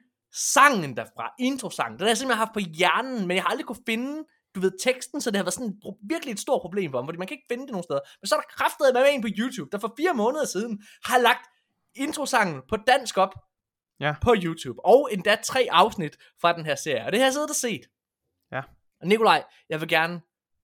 sangen 0.53 0.97
derfra, 0.97 1.33
introsangen, 1.39 1.97
den 1.97 2.01
har 2.01 2.09
jeg 2.09 2.17
simpelthen 2.17 2.37
haft 2.45 2.53
på 2.53 2.59
hjernen, 2.59 3.27
men 3.27 3.35
jeg 3.35 3.43
har 3.43 3.49
aldrig 3.49 3.65
kunne 3.65 3.85
finde 3.85 4.23
du 4.55 4.59
ved, 4.59 4.71
teksten, 4.83 5.21
så 5.21 5.31
det 5.31 5.37
har 5.37 5.43
været 5.43 5.53
sådan 5.53 5.67
et 5.69 5.95
virkelig 6.09 6.31
et 6.31 6.39
stort 6.39 6.61
problem 6.61 6.91
for 6.91 7.01
mig, 7.01 7.07
fordi 7.07 7.17
man 7.17 7.27
kan 7.27 7.35
ikke 7.37 7.49
finde 7.51 7.63
det 7.63 7.71
nogen 7.71 7.83
steder. 7.83 7.99
Men 8.21 8.27
så 8.27 8.35
er 8.35 8.39
der 8.39 8.47
kraftet 8.57 8.93
med 8.93 9.03
en 9.11 9.21
på 9.21 9.27
YouTube, 9.39 9.69
der 9.71 9.77
for 9.79 9.93
fire 9.99 10.13
måneder 10.13 10.45
siden 10.45 10.83
har 11.03 11.17
lagt 11.17 11.45
introsangen 11.95 12.61
på 12.69 12.75
dansk 12.87 13.17
op 13.17 13.33
Ja. 13.99 14.15
på 14.21 14.35
YouTube, 14.43 14.85
og 14.85 15.09
endda 15.11 15.37
tre 15.43 15.67
afsnit 15.71 16.17
fra 16.41 16.53
den 16.53 16.65
her 16.65 16.75
serie, 16.75 17.05
og 17.05 17.11
det 17.11 17.19
har 17.19 17.25
jeg 17.25 17.33
siddet 17.33 17.49
og 17.49 17.55
set. 17.55 17.81
Ja. 18.51 18.61
Og 19.01 19.07
Nikolaj, 19.07 19.43
jeg 19.69 19.81
vil 19.81 19.89
gerne 19.89 20.21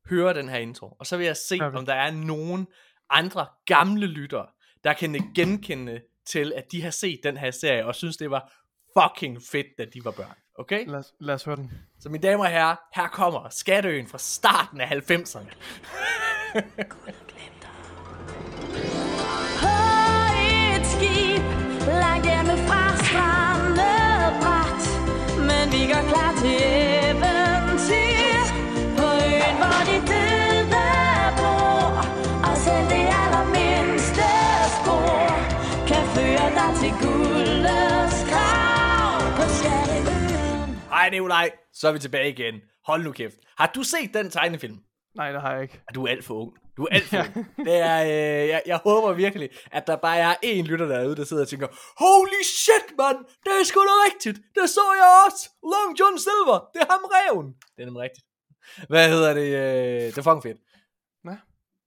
høre 0.09 0.33
den 0.33 0.49
her 0.49 0.57
intro, 0.57 0.95
og 0.99 1.05
så 1.07 1.17
vil 1.17 1.25
jeg 1.25 1.37
se, 1.37 1.57
Perfekt. 1.57 1.77
om 1.77 1.85
der 1.85 1.93
er 1.93 2.11
nogen 2.11 2.67
andre 3.09 3.45
gamle 3.65 4.07
lyttere, 4.07 4.47
der 4.83 4.93
kan 4.93 5.31
genkende 5.35 6.01
til, 6.25 6.53
at 6.55 6.63
de 6.71 6.81
har 6.81 6.89
set 6.91 7.19
den 7.23 7.37
her 7.37 7.51
serie, 7.51 7.85
og 7.85 7.95
synes, 7.95 8.17
det 8.17 8.31
var 8.31 8.53
fucking 8.99 9.37
fedt, 9.51 9.67
da 9.77 9.85
de 9.85 10.05
var 10.05 10.11
børn. 10.11 10.35
Okay? 10.55 10.87
Lad, 10.87 10.99
os, 10.99 11.13
lad 11.19 11.35
os 11.35 11.43
høre 11.43 11.55
den. 11.55 11.71
Så 11.99 12.09
mine 12.09 12.23
damer 12.27 12.43
og 12.43 12.49
herrer, 12.49 12.75
her 12.95 13.07
kommer 13.07 13.49
Skatteøen 13.49 14.07
fra 14.07 14.17
starten 14.17 14.81
af 14.81 14.85
90'erne. 14.85 15.53
På 16.91 16.97
et 20.77 20.85
skib 20.85 21.43
langt 21.87 22.25
hjemme 22.25 22.67
til 26.41 26.61
eventyr 27.09 28.41
På 28.97 29.05
øen, 29.27 29.55
hvor 29.61 29.79
de 29.89 29.97
døde 30.11 30.83
bor 31.39 31.85
Og 32.47 32.55
selv 32.65 32.85
det 32.93 33.05
allermindste 33.21 34.29
spor 34.77 35.19
Kan 35.89 36.03
føre 36.15 36.47
dig 36.59 36.71
til 36.81 36.91
guldets 37.03 38.19
grav 38.31 39.17
På 39.37 39.43
Skatteøen 39.57 40.69
Hej 40.95 41.09
Nikolaj, 41.09 41.47
så 41.73 41.87
er 41.87 41.91
vi 41.91 41.99
tilbage 41.99 42.29
igen. 42.29 42.55
Hold 42.85 43.03
nu 43.03 43.11
kæft. 43.11 43.35
Har 43.57 43.71
du 43.75 43.83
set 43.83 44.13
den 44.13 44.29
tegnefilm? 44.29 44.77
Nej, 45.15 45.31
det 45.31 45.41
har 45.41 45.53
jeg 45.53 45.61
ikke. 45.61 45.81
Ah, 45.89 45.95
Du 45.95 46.03
er 46.05 46.09
alt 46.11 46.25
for 46.25 46.33
ung. 46.33 46.51
Du 46.81 46.87
er 46.91 46.95
alt 46.95 47.13
ung. 47.13 47.47
Det 47.67 47.77
er, 47.77 47.99
øh, 48.03 48.47
jeg, 48.49 48.61
jeg 48.65 48.77
håber 48.77 49.13
virkelig, 49.13 49.49
at 49.71 49.87
der 49.87 49.95
bare 49.95 50.19
er 50.19 50.35
en 50.43 50.65
lytter 50.65 50.87
derude, 50.87 51.15
der 51.15 51.23
sidder 51.23 51.43
og 51.43 51.49
tænker, 51.49 51.67
Holy 52.03 52.41
shit, 52.43 52.97
mand! 52.97 53.17
Det 53.43 53.51
er 53.59 53.63
sgu 53.63 53.79
da 53.79 53.95
rigtigt! 54.07 54.37
Det 54.55 54.69
så 54.69 54.81
jeg 54.99 55.09
også! 55.25 55.49
Long 55.73 55.99
John 55.99 56.17
Silver! 56.19 56.69
Det 56.73 56.81
er 56.81 56.91
ham 56.93 57.03
reven! 57.15 57.47
Det 57.75 57.81
er 57.81 57.85
nemlig 57.85 58.01
rigtigt. 58.01 58.25
Hvad 58.89 59.09
hedder 59.09 59.33
det? 59.33 59.47
Øh, 59.61 60.07
det 60.07 60.17
er 60.17 60.21
fucking 60.21 60.43
fedt. 60.43 60.59
Hvad? 61.23 61.37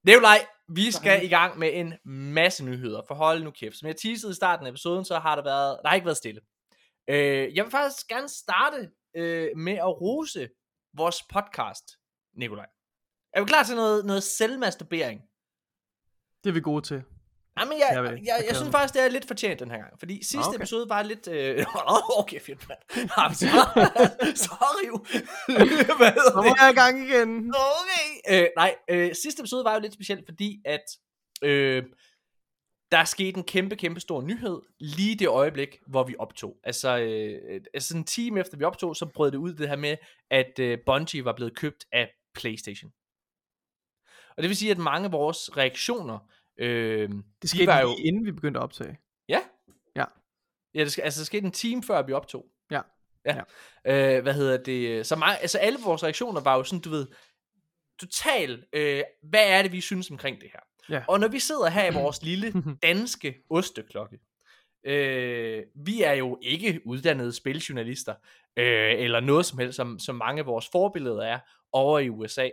Nikolaj, 0.05 0.47
vi 0.69 0.91
skal 0.91 1.25
i 1.25 1.29
gang 1.29 1.59
med 1.59 1.71
en 1.73 1.95
masse 2.35 2.65
nyheder, 2.65 3.03
for 3.09 3.15
hold 3.15 3.43
nu 3.43 3.51
kæft. 3.51 3.77
Som 3.79 3.87
jeg 3.87 3.97
teasede 3.97 4.33
i 4.33 4.35
starten 4.35 4.67
af 4.67 4.71
episoden, 4.71 5.05
så 5.05 5.19
har 5.19 5.35
der 5.37 5.43
været, 5.43 5.79
der 5.83 5.89
har 5.89 5.95
ikke 5.95 6.07
været 6.11 6.23
stille. 6.25 6.41
Øh, 7.09 7.55
jeg 7.57 7.65
vil 7.65 7.71
faktisk 7.71 8.09
gerne 8.09 8.29
starte 8.29 8.91
øh, 9.17 9.49
med 9.57 9.73
at 9.73 10.01
rose 10.01 10.49
vores 10.97 11.23
podcast, 11.33 11.85
Nikolaj. 12.37 12.67
Er 13.35 13.41
du 13.41 13.47
klar 13.47 13.63
til 13.63 13.77
noget, 13.77 14.05
noget 14.05 14.23
selvmasturbering? 14.23 15.21
Det 16.45 16.51
er 16.51 16.55
vi 16.55 16.61
gode 16.61 16.83
til. 16.83 17.03
Jamen, 17.59 17.79
jeg, 17.79 17.91
Jeg 17.93 18.05
jeg, 18.05 18.13
jeg, 18.13 18.21
jeg 18.27 18.45
jeg, 18.49 18.57
synes 18.57 18.71
faktisk, 18.71 18.95
det 18.95 19.03
er 19.05 19.09
lidt 19.09 19.27
fortjent 19.27 19.61
den 19.61 19.71
her 19.71 19.79
gang. 19.79 19.99
Fordi 19.99 20.15
sidste 20.15 20.39
Okay. 20.39 20.49
okay. 20.49 20.59
episode 20.59 20.89
var 20.89 21.03
lidt... 21.03 21.29
Øh... 21.29 21.67
okay, 22.21 22.41
fedt, 22.41 22.69
mand. 22.69 22.81
Sorry. 24.37 24.87
Så 26.29 26.33
må 26.37 26.57
jeg 26.61 26.71
i 26.73 26.75
gang 26.75 27.09
igen. 27.09 27.55
Okay. 27.55 28.43
Øh, 28.43 28.49
nej, 28.57 28.75
øh, 28.91 29.15
sidste 29.23 29.41
episode 29.41 29.65
var 29.65 29.75
jo 29.75 29.81
lidt 29.81 29.93
specielt, 29.93 30.25
fordi 30.29 30.63
at 30.65 30.85
øh, 31.43 31.83
der 32.93 33.05
skete 33.05 33.37
en 33.39 33.45
kæmpe, 33.45 33.77
kæmpe 33.77 34.01
stor 34.01 34.23
nyhed 34.23 34.61
lige 34.81 35.17
det 35.17 35.29
øjeblik, 35.29 35.79
hvor 35.87 36.05
vi 36.05 36.15
optog. 36.19 36.57
Altså, 36.65 36.99
øh, 36.99 37.61
altså 37.75 37.89
sådan 37.89 38.01
en 38.01 38.05
time 38.05 38.41
efter 38.41 38.57
vi 38.57 38.65
optog, 38.65 38.97
så 38.97 39.07
brød 39.07 39.31
det 39.31 39.39
ud 39.39 39.55
det 39.55 39.69
her 39.69 39.77
med, 39.77 39.97
at 40.31 40.59
øh, 40.61 40.79
Bungie 40.87 41.25
var 41.25 41.33
blevet 41.33 41.57
købt 41.57 41.85
af 41.93 42.11
PlayStation. 42.35 42.91
Og 44.37 44.43
det 44.43 44.49
vil 44.49 44.57
sige, 44.57 44.71
at 44.71 44.79
mange 44.79 45.05
af 45.07 45.13
vores 45.13 45.57
reaktioner, 45.57 46.19
øh, 46.59 47.09
Det 47.09 47.25
de 47.43 47.49
skete 47.49 47.67
var 47.67 47.83
lige 47.83 47.91
jo... 47.91 47.97
inden 48.05 48.27
vi 48.27 48.33
begyndte 48.33 48.61
at 48.61 48.65
optage. 48.65 48.99
Ja. 49.29 49.41
Ja. 49.97 50.05
Ja, 50.75 50.81
det, 50.81 50.93
skal, 50.93 51.03
altså, 51.03 51.21
det 51.21 51.27
skete 51.27 51.47
en 51.47 51.53
time 51.53 51.83
før 51.83 52.03
vi 52.03 52.13
optog. 52.13 52.47
Ja. 52.71 52.81
Ja. 53.27 53.41
Øh, 53.87 54.23
hvad 54.23 54.35
hedder 54.35 54.57
det? 54.57 55.07
Så 55.07 55.17
mange, 55.17 55.39
altså 55.39 55.59
alle 55.59 55.79
vores 55.85 56.03
reaktioner 56.03 56.41
var 56.41 56.57
jo 56.57 56.65
sådan, 56.65 56.81
du 56.81 56.91
ved, 56.91 57.07
total, 58.01 58.65
øh, 58.73 59.03
hvad 59.23 59.49
er 59.49 59.63
det, 59.63 59.73
vi 59.73 59.81
synes 59.81 60.11
omkring 60.11 60.41
det 60.41 60.51
her? 60.53 60.61
Ja. 60.97 61.05
Og 61.09 61.21
når 61.21 61.29
vi 61.29 61.39
sidder 61.39 61.69
her 61.69 61.91
i 61.91 61.95
vores 62.03 62.23
lille 62.23 62.53
danske 62.83 63.35
osteklokke, 63.51 64.19
øh, 64.85 65.63
vi 65.75 66.03
er 66.03 66.13
jo 66.13 66.39
ikke 66.43 66.81
uddannede 66.85 67.33
spiljournalister, 67.33 68.15
øh, 68.57 68.93
eller 68.99 69.21
noget 69.21 69.47
som 69.47 69.59
helst, 69.59 69.77
som, 69.77 69.99
som 69.99 70.15
mange 70.15 70.41
af 70.41 70.47
vores 70.47 70.69
forbilleder 70.73 71.23
er 71.23 71.39
over 71.73 71.99
i 71.99 72.09
USA. 72.09 72.49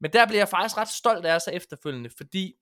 Men 0.00 0.12
der 0.12 0.26
bliver 0.26 0.40
jeg 0.40 0.48
faktisk 0.48 0.76
ret 0.76 0.88
stolt 0.88 1.26
af 1.26 1.34
os 1.36 1.48
efterfølgende, 1.52 2.10
fordi 2.16 2.54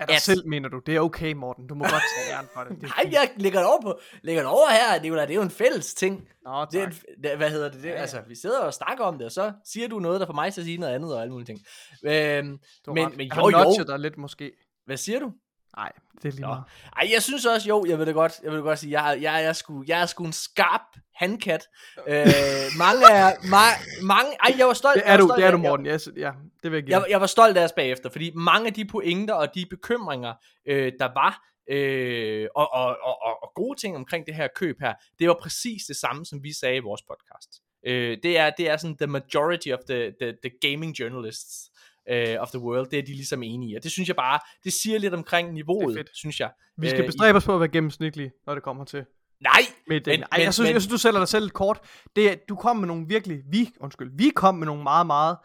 Er 0.00 0.06
dig 0.06 0.14
At- 0.14 0.22
selv, 0.22 0.46
mener 0.48 0.68
du? 0.68 0.78
Det 0.86 0.96
er 0.96 1.00
okay, 1.00 1.32
Morten. 1.32 1.66
Du 1.66 1.74
må 1.74 1.84
godt 1.84 2.02
tage 2.16 2.36
æren 2.36 2.46
for 2.54 2.60
det. 2.64 2.70
det 2.70 2.82
Nej, 2.88 3.02
fint. 3.02 3.12
jeg 3.14 3.30
lægger 3.36 3.58
det 3.58 3.68
over 3.68 3.82
på, 3.82 4.00
lægger 4.22 4.42
det 4.42 4.50
over 4.50 4.68
her, 4.70 5.02
Nicolaj, 5.02 5.24
det 5.24 5.32
er 5.32 5.36
jo 5.36 5.42
en 5.42 5.50
fælles 5.50 5.94
ting. 5.94 6.28
Nå, 6.44 6.66
Det 6.72 6.80
er, 6.80 6.84
tak. 6.84 6.94
en- 7.16 7.22
det, 7.22 7.36
hvad 7.36 7.50
hedder 7.50 7.70
det? 7.70 7.82
det 7.82 7.88
Ja, 7.88 7.94
ja. 7.94 8.00
Altså, 8.00 8.22
vi 8.28 8.34
sidder 8.34 8.60
og 8.60 8.74
snakker 8.74 9.04
om 9.04 9.18
det, 9.18 9.24
og 9.26 9.32
så 9.32 9.52
siger 9.64 9.88
du 9.88 9.98
noget, 9.98 10.20
der 10.20 10.26
får 10.26 10.32
mig 10.32 10.46
at 10.46 10.54
sige 10.54 10.76
noget 10.78 10.94
andet 10.94 11.14
og 11.14 11.20
alle 11.20 11.32
mulige 11.32 11.46
ting. 11.46 11.58
Øhm, 12.04 12.12
men, 12.14 13.06
ret. 13.06 13.16
men 13.16 13.26
Jeg 13.28 13.36
jo, 13.36 13.74
jo. 13.78 13.84
dig 13.86 13.98
lidt 13.98 14.18
måske. 14.18 14.52
Hvad 14.86 14.96
siger 14.96 15.18
du? 15.18 15.32
Nej, 15.76 15.92
det 16.22 16.24
er 16.28 16.32
lige 16.32 16.40
Nå. 16.40 16.46
meget. 16.46 16.64
Ej, 16.96 17.08
jeg 17.12 17.22
synes 17.22 17.46
også, 17.46 17.68
jo, 17.68 17.84
jeg 17.88 17.98
vil 17.98 18.06
da 18.06 18.12
godt, 18.12 18.32
jeg 18.42 18.50
vil 18.52 18.58
da 18.58 18.62
godt 18.64 18.78
sige, 18.78 19.02
jeg, 19.02 19.10
er- 19.10 19.14
jeg, 19.14 19.22
jeg, 19.22 19.44
er 19.44 19.52
sgu, 19.52 19.84
jeg 19.86 20.00
er 20.02 20.06
sgu 20.06 20.24
en 20.24 20.32
skarp 20.32 20.80
handkat. 21.14 21.68
Øh, 22.08 22.26
mange 22.84 23.06
er, 23.12 23.32
ma- 23.34 24.04
mange, 24.04 24.30
ej, 24.40 24.54
jeg 24.58 24.66
var 24.66 24.72
stolt. 24.72 24.94
Det 24.94 25.02
jeg 25.06 25.12
er 25.12 25.16
du, 25.16 25.26
stolt 25.26 25.38
det 25.38 25.46
er 25.46 25.50
du, 25.50 25.58
Morten. 25.58 25.86
Yes, 25.86 26.08
ja, 26.16 26.32
det 26.62 26.70
vil 26.70 26.76
jeg 26.78 26.84
give. 26.86 26.96
Jeg, 27.00 27.06
jeg 27.10 27.20
var 27.20 27.26
stolt 27.26 27.56
af 27.56 27.64
os 27.64 27.72
bagefter, 27.72 28.10
fordi 28.10 28.30
mange 28.34 28.66
af 28.66 28.74
de 28.74 28.84
pointer 28.84 29.34
og 29.34 29.54
de 29.54 29.66
bekymringer, 29.70 30.34
øh, 30.66 30.92
der 30.98 31.08
var, 31.14 31.44
øh, 31.70 32.48
og, 32.54 32.72
og, 32.72 32.86
og, 33.02 33.22
og, 33.22 33.42
og 33.42 33.52
gode 33.54 33.80
ting 33.80 33.96
omkring 33.96 34.26
det 34.26 34.34
her 34.34 34.48
køb 34.56 34.76
her, 34.80 34.94
det 35.18 35.28
var 35.28 35.36
præcis 35.42 35.82
det 35.86 35.96
samme, 35.96 36.26
som 36.26 36.42
vi 36.42 36.52
sagde 36.52 36.76
i 36.76 36.80
vores 36.80 37.02
podcast. 37.02 37.60
Øh, 37.86 38.18
det, 38.22 38.38
er, 38.38 38.50
det 38.50 38.68
er 38.70 38.76
sådan 38.76 38.96
the 38.96 39.06
majority 39.06 39.68
of 39.68 39.78
the, 39.88 40.12
the, 40.20 40.34
the 40.44 40.50
gaming 40.70 40.92
journalists 41.00 41.70
uh, 42.12 42.42
of 42.42 42.50
the 42.50 42.58
world, 42.60 42.86
det 42.90 42.98
er 42.98 43.02
de 43.02 43.12
ligesom 43.14 43.42
enige 43.42 43.72
i. 43.72 43.74
Og 43.74 43.82
det 43.82 43.90
synes 43.92 44.08
jeg 44.08 44.16
bare, 44.16 44.38
det 44.64 44.72
siger 44.72 44.98
lidt 44.98 45.14
omkring 45.14 45.52
niveauet, 45.52 45.96
fedt. 45.96 46.08
synes 46.14 46.40
jeg. 46.40 46.50
Vi 46.78 46.88
skal 46.88 47.00
Øh, 47.00 47.04
i- 47.04 47.08
bestræbe 47.08 47.36
os 47.36 47.44
på 47.44 47.54
at 47.54 47.60
være 47.60 47.68
gennemsnitlige, 47.68 48.30
når 48.46 48.54
det 48.54 48.62
kommer 48.62 48.84
til. 48.84 49.04
Nej! 49.40 49.50
Med 49.88 50.00
Men- 50.06 50.20
men, 50.20 50.22
Ej, 50.32 50.42
jeg, 50.44 50.54
synes, 50.54 50.66
men- 50.66 50.72
jeg 50.74 50.82
synes, 50.82 50.92
du 50.92 50.98
sælger 50.98 51.18
dig 51.18 51.28
selv 51.28 51.44
lidt 51.44 51.52
kort. 51.54 51.80
Det, 52.16 52.30
er- 52.32 52.36
du 52.48 52.56
kom 52.56 52.76
med 52.76 52.86
nogle 52.86 53.06
virkelig, 53.08 53.38
vi, 53.50 53.70
undskyld, 53.80 54.10
vi 54.18 54.30
kom 54.36 54.54
med 54.54 54.66
nogle 54.66 54.82
meget, 54.82 55.06
meget, 55.06 55.36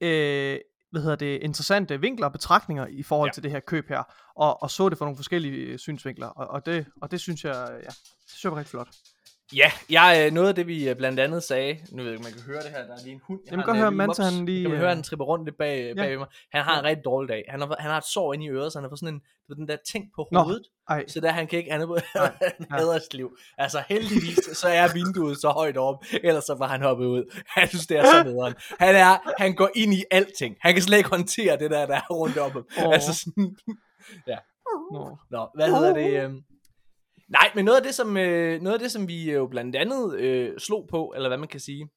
øh, 0.00 0.58
hvad 0.90 1.02
hedder 1.02 1.16
det, 1.16 1.42
interessante 1.42 2.00
vinkler 2.00 2.26
og 2.26 2.32
betragtninger 2.32 2.86
i 2.86 3.02
forhold 3.02 3.26
Ja. 3.26 3.30
ja. 3.30 3.32
til 3.34 3.42
det 3.42 3.50
her 3.50 3.60
køb 3.60 3.88
her, 3.88 4.02
og, 4.36 4.62
og 4.62 4.70
så 4.70 4.88
det 4.88 4.98
fra 4.98 5.04
nogle 5.04 5.16
forskellige 5.16 5.54
øh, 5.56 5.78
synsvinkler, 5.78 6.26
og, 6.26 6.46
og, 6.46 6.66
det, 6.66 6.86
og 7.02 7.10
det 7.10 7.20
synes 7.20 7.44
jeg, 7.44 7.68
ja, 7.72 7.86
det 7.88 8.28
synes 8.28 8.44
jeg 8.44 8.52
var 8.52 8.58
rigtig 8.58 8.70
flot. 8.70 8.88
Ja, 9.56 9.70
jeg, 9.90 10.24
øh, 10.26 10.32
noget 10.32 10.48
af 10.48 10.54
det 10.54 10.66
vi 10.66 10.88
øh, 10.88 10.96
blandt 10.96 11.20
andet 11.20 11.42
sagde, 11.42 11.78
nu 11.92 11.96
ved 12.02 12.04
jeg 12.04 12.12
ikke, 12.12 12.22
man 12.24 12.32
kan 12.32 12.42
høre 12.42 12.62
det 12.62 12.70
her, 12.70 12.86
der 12.86 12.92
er 12.92 13.02
lige 13.04 13.12
en 13.12 13.20
hund. 13.24 13.40
Jeg 13.44 13.52
Jamen, 13.52 13.68
øh, 13.68 13.76
høre, 13.76 13.90
Manta, 13.90 14.22
han 14.22 14.44
lige, 14.46 14.62
Kan 14.62 14.70
man 14.70 14.76
øh, 14.76 14.80
høre, 14.80 14.94
han 14.94 15.02
tripper 15.02 15.24
rundt 15.24 15.44
lidt 15.44 15.58
bag, 15.58 15.86
Ja. 15.96 16.02
bag 16.02 16.18
mig. 16.18 16.26
Han 16.52 16.62
har 16.62 16.78
en 16.78 16.84
rigtig 16.84 17.04
dårlig 17.04 17.28
dag. 17.28 17.44
Han 17.48 17.60
har, 17.60 17.76
han 17.78 17.90
har 17.90 17.98
et 17.98 18.04
sår 18.04 18.34
inde 18.34 18.44
i 18.44 18.48
øret, 18.48 18.72
så 18.72 18.78
han 18.78 18.84
har 18.84 18.88
fået 18.90 18.98
sådan 18.98 19.14
en, 19.14 19.20
ved, 19.48 19.56
den 19.56 19.68
der 19.68 19.76
ting 19.92 20.04
på 20.16 20.28
Nå. 20.32 20.40
hovedet. 20.40 20.66
Ej, 20.88 21.04
Så 21.08 21.20
der 21.20 21.30
han 21.30 21.46
kan 21.46 21.58
ikke, 21.58 21.70
han 21.72 21.80
er 21.80 23.16
liv. 23.16 23.36
Altså 23.58 23.82
heldigvis, 23.88 24.38
så 24.52 24.68
er 24.68 24.92
vinduet 24.94 25.40
så 25.40 25.48
højt 25.48 25.76
op, 25.76 26.04
ellers 26.24 26.44
så 26.44 26.54
var 26.58 26.66
han 26.68 26.82
hoppet 26.82 27.06
ud. 27.06 27.42
Han 27.46 27.68
synes, 27.68 27.86
det 27.86 27.96
er 27.98 28.04
så 28.04 28.22
nederen. 28.24 28.54
Han, 28.80 28.94
er, 28.96 29.42
han 29.42 29.54
går 29.54 29.70
ind 29.76 29.94
i 29.94 30.04
alting. 30.10 30.56
Han 30.60 30.72
kan 30.74 30.82
slet 30.82 30.96
ikke 30.98 31.10
håndtere 31.10 31.58
det 31.58 31.70
der, 31.70 31.86
der 31.86 31.94
er 31.94 32.06
rundt 32.10 32.38
om 32.38 32.50
ham. 32.50 32.64
Åh. 32.86 32.92
Altså 32.94 33.14
sådan, 33.14 33.56
ja. 34.32 34.38
Nå. 34.92 35.18
Nå, 35.30 35.48
hvad 35.54 35.66
hedder 35.66 35.94
det? 35.94 36.24
Øh... 36.24 36.30
Nej, 37.28 37.50
men 37.54 37.64
noget 37.64 37.78
af 37.78 37.82
det, 37.82 37.94
som, 37.94 38.16
øh, 38.16 38.60
noget 38.62 38.74
af 38.74 38.80
det, 38.80 38.92
som 38.92 39.08
vi 39.08 39.30
øh, 39.30 39.34
jo 39.34 39.46
blandt 39.46 39.76
andet 39.76 40.14
øh, 40.18 40.58
slog 40.58 40.86
på, 40.90 41.12
eller 41.16 41.28
hvad 41.28 41.38
man 41.38 41.48
kan 41.48 41.60
sige, 41.60 41.88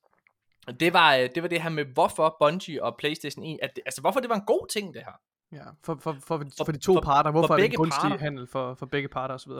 det 0.79 0.93
var, 0.93 1.15
øh, 1.15 1.29
det 1.35 1.43
var 1.43 1.49
det 1.49 1.61
her 1.61 1.69
med, 1.69 1.85
hvorfor 1.85 2.35
Bungie 2.39 2.83
og 2.83 2.95
PlayStation 2.97 3.45
1, 3.45 3.59
at 3.61 3.71
det, 3.75 3.83
altså 3.85 4.01
hvorfor 4.01 4.19
det 4.19 4.29
var 4.29 4.35
en 4.35 4.45
god 4.47 4.67
ting, 4.73 4.93
det 4.93 5.01
her. 5.05 5.19
Ja, 5.53 5.57
for, 5.83 5.97
for, 6.01 6.13
for, 6.13 6.37
for, 6.57 6.65
For- 6.65 6.71
de 6.71 6.77
to 6.77 6.93
for- 6.93 7.01
parter. 7.01 7.31
Hvorfor 7.31 7.47
for 7.47 7.53
er 7.53 7.57
det 7.57 7.65
en 7.65 7.71
gunstig 7.77 8.01
parter. 8.01 8.17
handel 8.17 8.47
for, 8.47 8.73
for 8.73 8.85
begge 8.85 9.07
parter 9.07 9.35
osv.? 9.35 9.51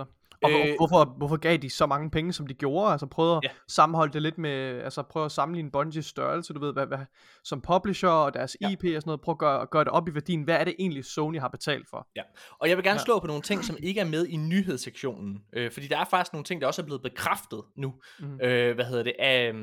Og 0.44 0.52
Øh, 0.52 0.60
øh, 0.70 0.76
hvorfor, 0.78 1.06
hvorfor 1.18 1.38
gav 1.38 1.58
de 1.58 1.70
så 1.70 1.86
mange 1.86 2.10
penge, 2.12 2.34
som 2.34 2.48
de 2.48 2.54
gjorde? 2.54 2.92
Altså 2.92 3.06
prøvede 3.06 3.36
at 3.38 3.42
Ja. 3.44 3.50
sammenholde 3.68 4.14
det 4.14 4.22
lidt 4.22 4.38
med, 4.38 4.82
altså 4.82 5.02
prøve 5.04 5.26
at 5.26 5.32
sammenligne 5.32 5.72
Bungies 5.72 6.06
størrelse, 6.06 6.54
du 6.54 6.60
ved, 6.60 6.74
hvad, 6.74 6.86
hvad, 6.88 6.98
som 7.44 7.62
publisher 7.62 8.10
og 8.10 8.34
deres 8.34 8.58
Ja. 8.62 8.70
IP 8.70 8.80
og 8.84 8.88
sådan 8.88 9.02
noget, 9.06 9.22
prøve 9.22 9.34
at 9.34 9.38
gøre, 9.40 9.66
gøre 9.72 9.84
det 9.84 9.92
op 9.92 10.08
i 10.08 10.14
værdien. 10.14 10.44
Hvad 10.44 10.56
er 10.56 10.64
det 10.64 10.76
egentlig, 10.80 11.06
Sony 11.06 11.40
har 11.40 11.48
betalt 11.48 11.90
for? 11.90 12.08
Ja, 12.16 12.22
og 12.60 12.70
jeg 12.70 12.78
vil 12.78 12.84
gerne 12.84 13.00
Ja. 13.00 13.04
slå 13.06 13.20
på 13.20 13.28
nogle 13.28 13.42
ting, 13.42 13.64
som 13.64 13.76
ikke 13.84 14.00
er 14.00 14.06
med 14.06 14.28
i 14.28 14.36
nyhedssektionen, 14.38 15.42
øh, 15.54 15.72
fordi 15.72 15.88
der 15.88 15.98
er 15.98 16.06
faktisk 16.06 16.34
nogle 16.34 16.44
ting, 16.44 16.62
der 16.62 16.68
også 16.68 16.82
er 16.82 16.86
blevet 16.86 17.02
bekræftet 17.02 17.62
nu, 17.78 17.94
Mhm. 18.20 18.40
øh, 18.44 18.76
hvad 18.76 18.86
hedder 18.86 19.04
det, 19.04 19.14
af, 19.20 19.54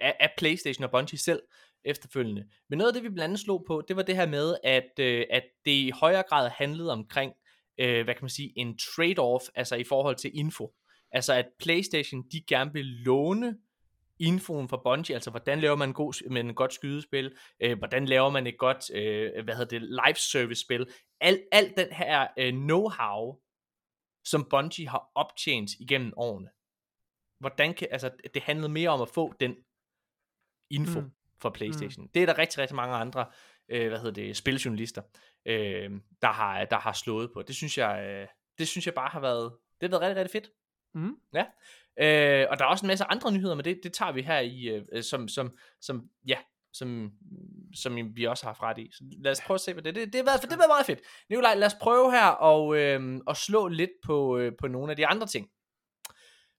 af, 0.00 0.16
af 0.20 0.30
PlayStation 0.38 0.84
og 0.84 0.90
Bungie 0.90 1.18
selv 1.18 1.40
efterfølgende. 1.84 2.44
Men 2.68 2.78
noget 2.78 2.88
af 2.90 2.94
det, 2.94 3.02
vi 3.02 3.08
blandt 3.08 3.24
andet 3.24 3.40
slog 3.40 3.64
på, 3.66 3.82
det 3.88 3.96
var 3.96 4.02
det 4.02 4.16
her 4.16 4.26
med, 4.26 4.56
at, 4.64 4.90
øh, 5.00 5.24
at 5.30 5.44
det 5.64 5.70
i 5.70 5.90
højere 5.90 6.22
grad 6.22 6.50
handlede 6.50 6.92
omkring, 6.92 7.32
øh, 7.80 8.04
hvad 8.04 8.14
kan 8.14 8.24
man 8.24 8.30
sige, 8.30 8.52
en 8.56 8.78
trade-off, 8.82 9.48
altså 9.54 9.76
i 9.76 9.84
forhold 9.84 10.16
til 10.16 10.30
info. 10.34 10.74
Altså 11.12 11.32
at 11.32 11.48
PlayStation, 11.58 12.22
de 12.32 12.40
gerne 12.48 12.72
vil 12.72 12.84
låne 12.84 13.58
infoen 14.20 14.68
fra 14.68 14.80
Bungie, 14.84 15.14
altså 15.14 15.30
hvordan 15.30 15.60
laver 15.60 15.76
man 15.76 15.88
en, 15.88 15.94
god, 15.94 16.30
med 16.30 16.40
en 16.40 16.54
godt 16.54 16.74
skydespil, 16.74 17.36
øh, 17.60 17.78
hvordan 17.78 18.06
laver 18.06 18.30
man 18.30 18.46
et 18.46 18.58
godt, 18.58 18.94
øh, 18.94 19.44
hvad 19.44 19.54
hedder 19.54 19.78
det, 19.78 19.82
live 19.82 20.16
service 20.16 20.60
spil, 20.60 20.86
alt 21.20 21.40
al 21.52 21.74
den 21.76 21.92
her 21.92 22.26
øh, 22.38 22.52
know-how, 22.52 23.44
som 24.24 24.46
Bungie 24.50 24.88
har 24.88 25.10
optjent 25.14 25.70
igennem 25.80 26.12
årene. 26.16 26.48
Hvordan 27.40 27.74
kan, 27.74 27.88
altså 27.90 28.10
det 28.34 28.42
handlede 28.42 28.68
mere 28.68 28.90
om 28.90 29.02
at 29.02 29.08
få 29.08 29.32
den 29.40 29.56
info 30.70 31.00
Mm 31.00 31.10
mm. 31.38 31.42
fra 31.42 31.50
PlayStation. 31.50 32.04
Mm. 32.04 32.10
Det 32.14 32.22
er 32.22 32.26
der 32.26 32.38
rigtig, 32.38 32.58
rigtig 32.58 32.76
mange 32.76 32.94
andre, 32.94 33.26
øh, 33.68 33.88
hvad 33.88 33.98
hedder 33.98 34.22
det, 34.22 34.36
spiljournalister, 34.36 35.02
øh, 35.46 35.90
der 36.22 36.32
har, 36.32 36.64
der 36.64 36.78
har 36.78 36.92
slået 36.92 37.30
på. 37.34 37.42
Det 37.42 37.56
synes 37.56 37.78
jeg, 37.78 38.04
øh, 38.04 38.28
det 38.58 38.68
synes 38.68 38.86
jeg 38.86 38.94
bare 38.94 39.08
har 39.08 39.20
været, 39.20 39.52
det 39.80 39.90
har 39.90 39.98
været 39.98 40.02
rigtig, 40.02 40.16
rigtig 40.16 40.42
fedt. 40.42 40.50
Mhm. 40.94 41.16
Ja. 41.34 41.44
Øh, 42.00 42.46
og 42.50 42.58
der 42.58 42.64
er 42.64 42.68
også 42.68 42.86
en 42.86 42.88
masse 42.88 43.04
andre 43.04 43.32
nyheder, 43.32 43.54
men 43.54 43.64
det, 43.64 43.80
det 43.82 43.92
tager 43.92 44.12
vi 44.12 44.22
her 44.22 44.40
i, 44.40 44.82
øh, 44.92 45.02
som, 45.02 45.28
som, 45.28 45.56
som, 45.80 46.08
ja, 46.26 46.38
som, 46.72 47.12
som 47.74 48.16
vi 48.16 48.24
også 48.24 48.44
har 48.44 48.48
haft 48.48 48.62
ret 48.62 48.78
i. 48.78 48.90
Så 48.92 49.04
lad 49.22 49.32
os 49.32 49.40
prøve 49.40 49.54
at 49.54 49.60
se, 49.60 49.72
hvad 49.72 49.82
det 49.82 49.90
er. 49.90 49.94
Det, 49.94 50.12
det, 50.12 50.14
har 50.14 50.24
været, 50.24 50.42
det 50.42 50.50
har 50.50 50.58
været 50.58 50.70
meget 50.70 50.86
fedt. 50.86 51.00
Nikolaj, 51.30 51.54
lad 51.54 51.66
os 51.66 51.74
prøve 51.80 52.10
her 52.12 52.26
og, 52.26 52.76
øh, 52.76 53.20
og 53.26 53.36
slå 53.36 53.68
lidt 53.68 53.90
på, 54.04 54.38
øh, 54.38 54.52
på 54.60 54.68
nogle 54.68 54.90
af 54.90 54.96
de 54.96 55.06
andre 55.06 55.26
ting. 55.26 55.50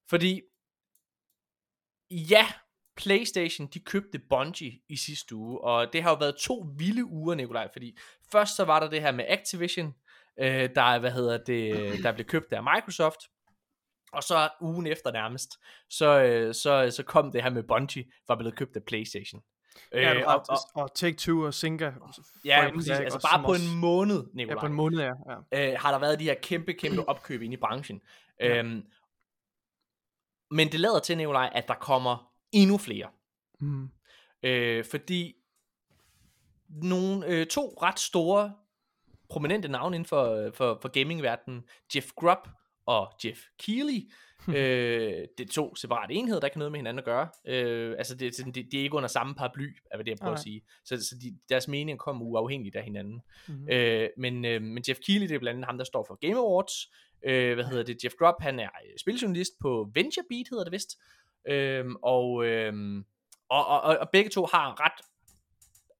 Fordi, 0.08 0.40
ja, 2.10 2.46
PlayStation, 2.96 3.66
de 3.66 3.80
købte 3.80 4.18
Bungie 4.18 4.80
i 4.88 4.96
sidste 4.96 5.34
uge, 5.34 5.60
og 5.60 5.92
det 5.92 6.02
har 6.02 6.10
jo 6.10 6.16
været 6.16 6.36
to 6.36 6.66
vilde 6.76 7.04
uger, 7.04 7.34
Nikolaj, 7.34 7.68
fordi 7.72 7.98
først 8.32 8.56
så 8.56 8.64
var 8.64 8.80
der 8.80 8.90
det 8.90 9.00
her 9.00 9.12
med 9.12 9.24
Activision, 9.28 9.94
øh, 10.40 10.70
der, 10.74 10.98
hvad 10.98 11.10
hedder 11.10 11.38
det, 11.38 11.76
øh, 11.76 12.02
der 12.02 12.12
blev 12.12 12.26
købt 12.26 12.52
af 12.52 12.62
Microsoft, 12.62 13.20
og 14.12 14.22
så 14.22 14.48
ugen 14.60 14.86
efter 14.86 15.12
nærmest, 15.12 15.50
så, 15.88 16.22
øh, 16.22 16.54
så, 16.54 16.90
så 16.96 17.02
kom 17.02 17.32
det 17.32 17.42
her 17.42 17.50
med 17.50 17.62
Bungie, 17.62 18.04
var 18.28 18.34
blevet 18.36 18.56
købt 18.56 18.76
af 18.76 18.84
PlayStation. 18.84 19.42
Ja, 19.92 20.14
Øh, 20.14 20.22
og, 20.26 20.44
og, 20.48 20.58
og, 20.74 20.90
Take-Two 20.98 21.46
og 21.46 21.54
Zynga. 21.54 21.92
ja, 22.44 22.70
præcis, 22.74 22.90
altså 22.90 23.20
bare 23.20 23.44
på 23.44 23.52
en 23.52 23.80
måned, 23.80 24.24
Nikolaj 24.34 24.54
Ja, 24.54 24.60
på 24.60 24.66
en 24.66 24.72
måned, 24.72 24.98
ja. 25.00 25.12
ja. 25.52 25.72
øh, 25.72 25.80
har 25.80 25.90
der 25.90 25.98
været 25.98 26.18
de 26.18 26.24
her 26.24 26.34
kæmpe, 26.42 26.72
kæmpe 26.72 27.08
opkøb 27.08 27.42
ind 27.42 27.54
i 27.54 27.56
branchen. 27.56 28.00
Ja. 28.40 28.58
Øhm, 28.58 28.82
men 30.50 30.72
det 30.72 30.80
lader 30.80 30.98
til, 30.98 31.16
Nikolaj, 31.16 31.50
at 31.54 31.68
der 31.68 31.74
kommer 31.74 32.29
endnu 32.52 32.78
flere. 32.78 33.08
Mm. 33.60 33.88
Øh, 34.42 34.84
fordi 34.84 35.34
nogle, 36.68 37.26
øh, 37.26 37.46
to 37.46 37.78
ret 37.82 37.98
store, 37.98 38.52
prominente 39.28 39.68
navne 39.68 39.96
inden 39.96 40.06
for, 40.06 40.34
øh, 40.34 40.52
for, 40.52 40.78
for 40.82 40.88
gamingverdenen, 40.88 41.64
Jeff 41.94 42.06
Grubb 42.16 42.48
og 42.86 43.12
Jeff 43.24 43.40
Keighley, 43.58 44.10
øh, 44.48 45.26
det 45.38 45.48
er 45.48 45.52
to 45.52 45.76
separate 45.76 46.14
enheder, 46.14 46.40
der 46.40 46.48
har 46.52 46.58
noget 46.58 46.72
med 46.72 46.78
hinanden 46.78 46.98
at 46.98 47.04
gøre. 47.04 47.28
Øh, 47.46 47.94
altså, 47.98 48.14
det, 48.14 48.36
det, 48.36 48.54
det 48.54 48.74
er 48.74 48.82
ikke 48.82 48.96
under 48.96 49.08
samme 49.08 49.34
paraply, 49.34 49.76
er 49.90 49.96
hvad 49.96 50.04
det, 50.04 50.10
jeg 50.10 50.18
prøver 50.18 50.30
Nej. 50.30 50.38
at 50.38 50.42
sige. 50.42 50.62
Så, 50.84 50.96
så 50.96 51.16
de, 51.22 51.38
deres 51.48 51.68
mening 51.68 51.98
kommer 51.98 52.24
uafhængigt 52.24 52.76
af 52.76 52.84
hinanden. 52.84 53.20
Mm. 53.48 53.68
Øh, 53.68 54.08
men, 54.16 54.44
øh, 54.44 54.62
men 54.62 54.84
Jeff 54.88 55.00
Keighley, 55.06 55.28
det 55.28 55.34
er 55.34 55.38
blandt 55.38 55.56
andet 55.56 55.66
ham, 55.66 55.78
der 55.78 55.84
står 55.84 56.04
for 56.08 56.14
Game 56.14 56.40
Awards. 56.40 56.90
Øh, 57.24 57.54
hvad 57.54 57.64
hedder 57.64 57.82
det? 57.82 58.04
Jeff 58.04 58.14
Grubb, 58.18 58.40
han 58.40 58.60
er 58.60 58.68
øh, 58.86 58.98
spiljournalist 58.98 59.52
på 59.60 59.90
VentureBeat, 59.94 60.46
hedder 60.50 60.64
det 60.64 60.72
vist. 60.72 60.98
Øh, 61.48 61.86
og, 62.02 62.46
øh, 62.46 63.04
og, 63.48 63.66
og, 63.66 63.80
og, 63.80 63.98
og 63.98 64.08
begge 64.12 64.30
to 64.30 64.46
har 64.46 64.80
ret 64.84 65.06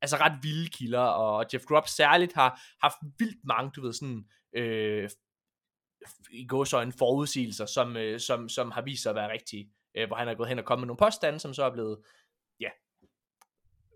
altså 0.03 0.17
ret 0.17 0.39
vilde 0.43 0.69
kilder, 0.69 1.01
og 1.01 1.47
Jeff 1.55 1.65
Grubb 1.65 1.89
særligt 1.89 2.33
har 2.33 2.61
haft 2.83 2.97
vildt 3.19 3.45
mange, 3.45 3.71
du 3.71 3.83
ved, 3.83 3.93
sådan, 3.93 4.25
øh, 4.53 5.11
i 6.31 6.47
gåsøjne 6.47 6.93
forudsigelser, 6.93 7.67
som, 7.67 7.97
øh, 7.97 8.21
som, 8.21 8.49
som 8.49 8.71
har 8.71 8.83
vist 8.83 9.03
sig 9.03 9.11
at 9.11 9.17
være 9.17 9.33
rigtige, 9.33 9.73
øh, 9.95 10.07
hvor 10.07 10.17
han 10.17 10.29
er 10.29 10.35
gået 10.35 10.49
hen 10.49 10.59
og 10.59 10.65
kommet 10.65 10.81
med 10.81 10.87
nogle 10.87 10.99
påstande, 10.99 11.41
som 11.41 11.55
så 11.55 11.65
er 11.65 11.71
blevet, 11.71 11.99
ja, 12.61 12.71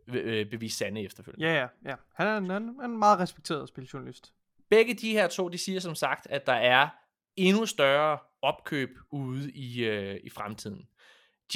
øh, 0.09 0.51
bevist 0.51 0.79
sande 0.79 1.03
efterfølgende. 1.03 1.47
Ja, 1.47 1.55
ja, 1.61 1.69
ja. 1.91 1.97
Han 2.15 2.27
er 2.27 2.37
en, 2.37 2.51
han 2.51 2.81
er 2.81 2.85
en 2.85 2.99
meget 2.99 3.19
respekteret 3.19 3.69
spiljournalist. 3.69 4.35
Begge 4.71 4.95
de 4.95 5.13
her 5.13 5.29
to, 5.29 5.49
de 5.49 5.59
siger 5.59 5.81
som 5.81 5.95
sagt, 5.95 6.27
at 6.31 6.47
der 6.47 6.53
er 6.53 6.89
endnu 7.37 7.67
større 7.67 8.19
opkøb 8.43 8.91
ude 9.11 9.53
i, 9.53 9.85
øh, 9.85 10.21
i 10.25 10.31
fremtiden. 10.31 10.89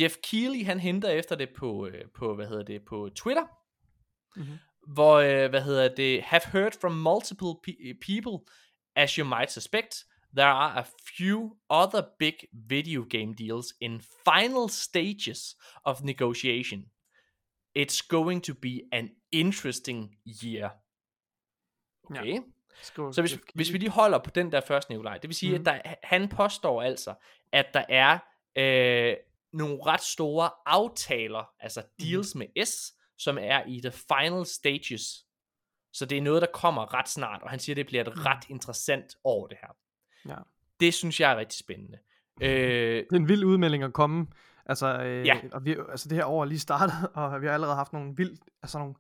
Jeff 0.00 0.14
Keighley, 0.22 0.64
han 0.64 0.80
henter 0.80 1.08
efter 1.10 1.36
det 1.36 1.48
på, 1.56 1.86
øh, 1.86 2.04
på 2.14 2.34
hvad 2.34 2.46
hedder 2.46 2.62
det, 2.62 2.84
på 2.84 3.08
Twitter, 3.16 3.44
Mhm. 4.36 4.58
hvor, 4.94 5.14
øh, 5.16 5.50
hvad 5.50 5.62
hedder 5.62 5.94
det, 5.94 6.22
have 6.22 6.40
heard 6.52 6.72
from 6.80 6.92
multiple 6.92 7.48
pe- 7.68 7.98
people, 8.06 8.52
as 8.96 9.12
you 9.14 9.26
might 9.26 9.52
suspect, 9.52 10.04
there 10.36 10.46
are 10.48 10.80
a 10.80 10.84
few 11.18 11.56
other 11.68 12.02
big 12.18 12.34
video 12.52 13.06
game 13.10 13.34
deals 13.34 13.66
in 13.80 14.00
final 14.00 14.70
stages 14.70 15.56
of 15.84 16.00
negotiation. 16.02 16.84
It's 17.78 18.06
going 18.08 18.44
to 18.44 18.54
be 18.62 18.80
an 18.92 19.10
interesting 19.32 20.16
year. 20.44 20.70
Okay. 22.10 22.32
Ja. 22.34 22.40
Skål, 22.82 23.14
Så 23.14 23.20
hvis, 23.22 23.32
Jeff 23.32 23.42
hvis 23.54 23.72
vi 23.72 23.78
lige 23.78 23.90
holder 23.90 24.18
på 24.18 24.30
den 24.30 24.52
der 24.52 24.60
første, 24.60 24.90
Nikolaj, 24.92 25.18
det 25.18 25.28
vil 25.28 25.34
sige, 25.36 25.50
mm. 25.58 25.60
at 25.60 25.66
der, 25.66 25.94
han 26.02 26.28
påstår 26.28 26.82
altså, 26.82 27.14
at 27.52 27.66
der 27.74 27.84
er 27.88 28.18
øh, 28.56 29.16
nogle 29.52 29.78
ret 29.86 30.00
store 30.00 30.50
aftaler, 30.66 31.50
altså 31.60 31.82
deals 32.00 32.34
mm. 32.34 32.38
med 32.38 32.66
S, 32.66 32.92
som 33.18 33.38
er 33.40 33.62
i 33.66 33.80
the 33.80 33.92
final 33.92 34.46
stages. 34.46 35.24
Så 35.92 36.06
det 36.06 36.18
er 36.18 36.22
noget, 36.22 36.42
der 36.42 36.48
kommer 36.54 36.94
ret 36.94 37.08
snart, 37.08 37.42
og 37.42 37.50
han 37.50 37.58
siger, 37.58 37.74
det 37.74 37.86
bliver 37.86 38.02
et 38.04 38.08
Mhm. 38.16 38.22
ret 38.26 38.44
interessant 38.48 39.06
år, 39.24 39.46
det 39.46 39.56
her. 39.62 39.76
Ja. 40.28 40.36
Det 40.80 40.94
synes 40.94 41.20
jeg 41.20 41.32
er 41.32 41.36
rigtig 41.36 41.58
spændende. 41.58 41.98
Øh, 42.42 42.48
Det 42.50 43.06
er 43.12 43.16
en 43.16 43.28
vild 43.28 43.44
udmelding 43.44 43.82
at 43.82 43.92
komme. 43.92 44.26
Altså, 44.66 44.98
øh, 45.02 45.26
Ja. 45.26 45.40
og 45.52 45.64
vi, 45.64 45.76
altså 45.90 46.08
det 46.08 46.16
her 46.18 46.24
år 46.24 46.40
er 46.42 46.46
lige 46.46 46.58
startet, 46.58 46.96
og 47.14 47.40
vi 47.42 47.46
har 47.46 47.54
allerede 47.54 47.76
haft 47.76 47.92
nogle 47.92 48.14
vildt, 48.16 48.40
altså 48.62 48.78
nogle, 48.78 48.94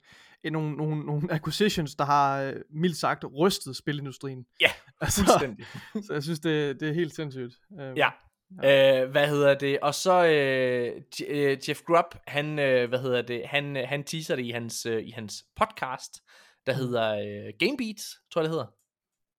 nogle, 0.44 0.76
nogle, 0.76 1.06
nogle 1.06 1.32
acquisitions, 1.32 1.94
der 1.94 2.04
har 2.04 2.42
øh, 2.42 2.56
mildt 2.70 2.96
sagt 2.96 3.24
rystet 3.38 3.76
spilindustrien. 3.76 4.46
Ja, 4.60 4.70
altså, 5.00 5.24
fuldstændig. 5.24 5.66
så 6.06 6.12
jeg 6.12 6.22
synes, 6.22 6.40
det, 6.40 6.80
det 6.80 6.88
er 6.88 6.92
helt 6.92 7.14
sindssygt. 7.14 7.54
Øh, 7.80 7.96
Ja. 7.98 8.10
Øh, 8.52 9.10
hvad 9.10 9.28
hedder 9.28 9.54
det? 9.58 9.80
Og 9.80 9.94
så 9.94 10.24
øh, 10.26 11.02
øh, 11.28 11.58
Jeff 11.68 11.80
Grubb, 11.82 12.14
han 12.26 12.58
øh, 12.58 12.88
hvad 12.88 12.98
hedder 12.98 13.22
det? 13.22 13.46
Han 13.46 13.76
øh, 13.76 13.88
han 13.88 14.04
teaser 14.04 14.36
det 14.36 14.44
i 14.44 14.50
hans 14.50 14.86
øh, 14.86 15.06
i 15.06 15.10
hans 15.10 15.44
podcast, 15.56 16.22
der 16.66 16.72
Mm. 16.72 16.78
hedder 16.78 17.14
øh, 17.18 17.52
Game 17.58 17.76
Beats, 17.78 18.04
tror 18.32 18.40
jeg 18.40 18.44
det 18.44 18.50
hedder. 18.50 18.66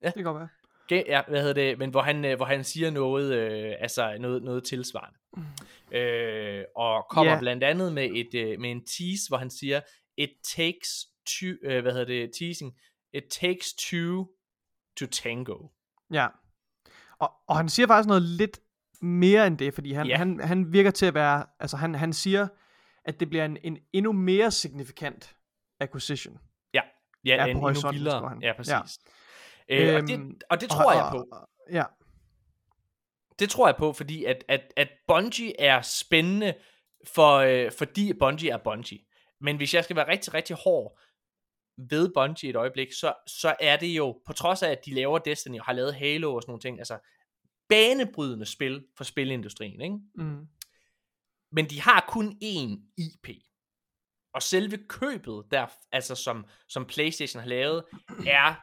Det 0.03 0.13
kan 0.13 0.23
godt 0.23 0.37
være. 0.39 0.49
Ga- 0.93 1.05
ja, 1.07 1.21
hvad 1.27 1.39
hedder 1.41 1.53
det? 1.53 1.79
Men 1.79 1.89
hvor 1.89 2.01
han 2.01 2.25
øh, 2.25 2.35
hvor 2.37 2.45
han 2.45 2.63
siger 2.63 2.91
noget 2.91 3.33
øh, 3.33 3.73
altså 3.79 4.17
noget 4.19 4.43
noget 4.43 4.63
tilsvarende. 4.63 5.17
Øh, 5.91 6.63
og 6.75 7.05
kommer 7.09 7.33
Ja. 7.33 7.39
blandt 7.39 7.63
andet 7.63 7.93
med 7.93 8.09
et 8.15 8.33
øh, 8.33 8.59
med 8.59 8.71
en 8.71 8.85
tease, 8.85 9.27
hvor 9.27 9.37
han 9.37 9.49
siger 9.49 9.81
it 10.17 10.29
takes 10.43 10.89
two 11.25 11.49
øh, 11.63 11.81
hvad 11.81 11.91
hedder 11.91 12.05
det? 12.05 12.31
Teasing. 12.39 12.77
It 13.13 13.23
takes 13.31 13.73
two 13.73 14.27
to 14.99 15.05
tango. 15.11 15.67
Ja. 16.13 16.27
Og, 17.19 17.31
og 17.47 17.57
han 17.57 17.69
siger 17.69 17.87
faktisk 17.87 18.07
noget 18.07 18.23
lidt 18.23 18.59
mere 19.01 19.47
end 19.47 19.57
det, 19.57 19.73
fordi 19.73 19.93
han, 19.93 20.07
Ja. 20.07 20.17
han, 20.17 20.39
han 20.39 20.73
virker 20.73 20.91
til 20.91 21.05
at 21.05 21.13
være, 21.13 21.45
altså 21.59 21.77
han, 21.77 21.95
han 21.95 22.13
siger, 22.13 22.47
at 23.05 23.19
det 23.19 23.29
bliver 23.29 23.45
en, 23.45 23.57
en 23.63 23.77
endnu 23.93 24.11
mere 24.11 24.51
signifikant 24.51 25.35
acquisition. 25.79 26.37
Ja, 26.73 26.81
Ja, 27.25 27.45
en 27.45 27.57
endnu 27.57 27.91
vildere. 27.91 28.37
Ja, 28.41 28.53
præcis. 28.53 28.73
Ja. 29.69 29.89
Øh, 29.89 29.95
og, 29.95 29.99
Øhm, 29.99 30.07
det, 30.07 30.43
og 30.49 30.61
det 30.61 30.69
tror 30.69 30.93
jeg 30.93 31.07
på. 31.11 31.17
Og, 31.17 31.27
og, 31.31 31.47
ja, 31.71 31.83
Det 33.39 33.49
tror 33.49 33.67
jeg 33.67 33.75
på, 33.75 33.93
fordi 33.93 34.23
at, 34.25 34.43
at, 34.47 34.61
at 34.77 34.89
Bungie 35.07 35.61
er 35.61 35.81
spændende, 35.81 36.53
for, 37.15 37.35
øh, 37.37 37.71
fordi 37.77 38.13
Bungie 38.13 38.51
er 38.51 38.57
Bungie. 38.63 38.99
Men 39.41 39.57
hvis 39.57 39.73
jeg 39.73 39.83
skal 39.83 39.95
være 39.95 40.07
rigtig, 40.07 40.33
rigtig 40.33 40.55
hård, 40.55 40.99
ved 41.89 42.09
Bungie 42.13 42.49
et 42.49 42.55
øjeblik, 42.55 42.87
så, 42.93 43.13
så 43.27 43.55
er 43.59 43.77
det 43.77 43.87
jo, 43.87 44.21
på 44.25 44.33
trods 44.33 44.63
af, 44.63 44.71
at 44.71 44.85
de 44.85 44.93
laver 44.93 45.17
Destiny 45.19 45.59
og 45.59 45.65
har 45.65 45.73
lavet 45.73 45.95
Halo 45.95 46.35
og 46.35 46.41
sådan 46.41 46.51
nogle 46.51 46.61
ting, 46.61 46.79
altså 46.79 46.97
banebrydende 47.69 48.45
spil 48.45 48.85
for 48.97 49.03
spilindustrien, 49.03 49.81
ikke? 49.81 49.97
Mm. 50.15 50.47
Men 51.51 51.65
de 51.69 51.81
har 51.81 52.05
kun 52.09 52.37
én 52.43 52.93
IP. 52.97 53.27
Og 54.33 54.41
selve 54.43 54.77
købet, 54.87 55.43
der, 55.51 55.67
altså 55.91 56.15
som, 56.15 56.45
som 56.67 56.85
PlayStation 56.85 57.41
har 57.41 57.49
lavet, 57.49 57.83
er 58.27 58.55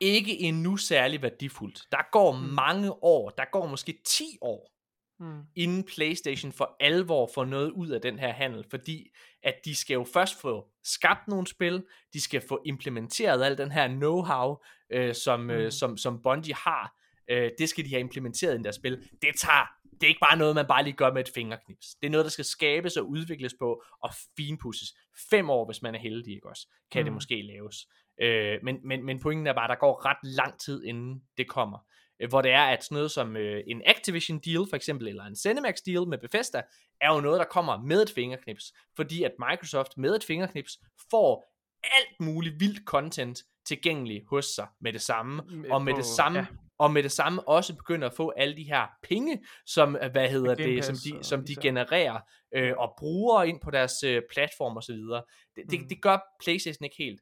ikke 0.00 0.40
endnu 0.40 0.76
særlig 0.76 1.22
værdifuldt. 1.22 1.82
Der 1.92 2.10
går 2.12 2.32
mange 2.32 2.92
år, 3.04 3.30
der 3.30 3.44
går 3.52 3.66
måske 3.66 4.00
10 4.06 4.24
år, 4.40 4.70
Mm. 5.18 5.42
inden 5.56 5.84
PlayStation 5.84 6.52
for 6.52 6.76
alvor 6.80 7.30
får 7.34 7.44
noget 7.44 7.70
ud 7.70 7.88
af 7.88 8.00
den 8.00 8.18
her 8.18 8.32
handel, 8.32 8.64
fordi 8.70 9.10
at 9.42 9.54
de 9.64 9.74
skal 9.74 9.94
jo 9.94 10.04
først 10.04 10.40
få 10.40 10.70
skabt 10.82 11.28
nogle 11.28 11.46
spil, 11.46 11.84
de 12.12 12.20
skal 12.20 12.42
få 12.48 12.62
implementeret 12.66 13.42
al 13.44 13.58
den 13.58 13.72
her 13.72 13.88
know-how, 13.88 14.66
øh, 14.96 15.14
som, 15.14 15.50
øh, 15.50 15.64
Mm. 15.64 15.70
som, 15.70 15.96
som 15.96 16.22
Bungie 16.22 16.54
har, 16.54 16.96
øh, 17.28 17.50
det 17.58 17.68
skal 17.68 17.84
de 17.84 17.90
have 17.90 18.00
implementeret 18.00 18.60
i 18.60 18.62
deres 18.62 18.76
spil. 18.76 18.96
Det 19.22 19.30
tager, 19.36 19.66
det 19.90 20.02
er 20.02 20.08
ikke 20.08 20.26
bare 20.30 20.38
noget, 20.38 20.54
man 20.54 20.66
bare 20.66 20.84
lige 20.84 20.96
gør 20.96 21.12
med 21.12 21.20
et 21.20 21.32
fingerknips. 21.34 21.86
Det 21.94 22.06
er 22.06 22.10
noget, 22.10 22.24
der 22.24 22.30
skal 22.30 22.44
skabes 22.44 22.96
og 22.96 23.08
udvikles 23.08 23.54
på, 23.58 23.82
og 24.02 24.10
finpudses. 24.36 24.94
Fem 25.30 25.50
år, 25.50 25.66
hvis 25.66 25.82
man 25.82 25.94
er 25.94 25.98
heldig, 25.98 26.34
ikke 26.34 26.48
også, 26.48 26.68
kan 26.90 27.02
mm. 27.02 27.04
det 27.04 27.12
måske 27.12 27.42
laves. 27.42 27.76
Øh, 28.20 28.58
men, 28.62 28.76
men, 28.84 29.04
men 29.04 29.20
pointen 29.20 29.46
er 29.46 29.52
bare, 29.52 29.64
at 29.64 29.70
der 29.70 29.80
går 29.80 30.06
ret 30.06 30.16
lang 30.22 30.60
tid, 30.60 30.84
inden 30.84 31.22
det 31.38 31.48
kommer. 31.48 31.78
Øh, 32.20 32.28
hvor 32.28 32.42
det 32.42 32.50
er, 32.50 32.64
at 32.64 32.84
sådan 32.84 32.96
noget 32.96 33.10
som 33.10 33.36
øh, 33.36 33.62
en 33.66 33.82
Activision 33.86 34.38
deal 34.38 34.66
for 34.70 34.76
eksempel, 34.76 35.08
eller 35.08 35.24
en 35.24 35.36
Cinemax 35.36 35.76
deal 35.86 36.06
med 36.08 36.18
Bethesda, 36.18 36.62
er 37.00 37.14
jo 37.14 37.20
noget, 37.20 37.38
der 37.38 37.44
kommer 37.44 37.82
med 37.82 38.02
et 38.02 38.10
fingerknips, 38.10 38.72
fordi 38.96 39.22
at 39.22 39.32
Microsoft 39.48 39.96
med 39.96 40.16
et 40.16 40.24
fingerknips 40.24 40.78
får 41.10 41.53
alt 41.92 42.20
muligt 42.20 42.60
vildt 42.60 42.84
content 42.86 43.38
tilgængeligt 43.66 44.24
hos 44.30 44.44
sig 44.44 44.66
med 44.80 44.92
det 44.92 45.00
samme, 45.02 45.42
Med- 45.48 45.70
og 45.70 45.82
med 45.82 45.92
på- 45.92 45.96
det 45.96 46.06
samme, 46.06 46.38
ja. 46.38 46.46
og 46.78 46.90
med 46.92 47.02
det 47.02 47.12
samme 47.12 47.48
også 47.48 47.74
begynder 47.76 48.08
at 48.08 48.14
få 48.16 48.30
alle 48.36 48.56
de 48.56 48.62
her 48.62 48.86
penge, 49.02 49.44
som, 49.66 49.96
øh, 50.02 50.10
hvad 50.12 50.28
hedder 50.28 50.54
det, 50.54 50.84
som 50.84 50.94
de, 51.04 51.24
som 51.24 51.44
de 51.46 51.54
genererer, 51.62 52.20
øh, 52.56 52.72
og 52.78 52.94
bruger 52.98 53.42
ind 53.42 53.60
på 53.60 53.70
deres 53.70 54.02
øh, 54.02 54.22
platform 54.32 54.76
og 54.76 54.82
så 54.82 54.92
videre. 54.92 55.22
Det, 55.56 55.64
det, 55.70 55.80
Mm. 55.80 55.88
det 55.88 56.02
gør 56.02 56.18
PlayStation 56.44 56.84
ikke 56.84 56.96
helt. 56.98 57.20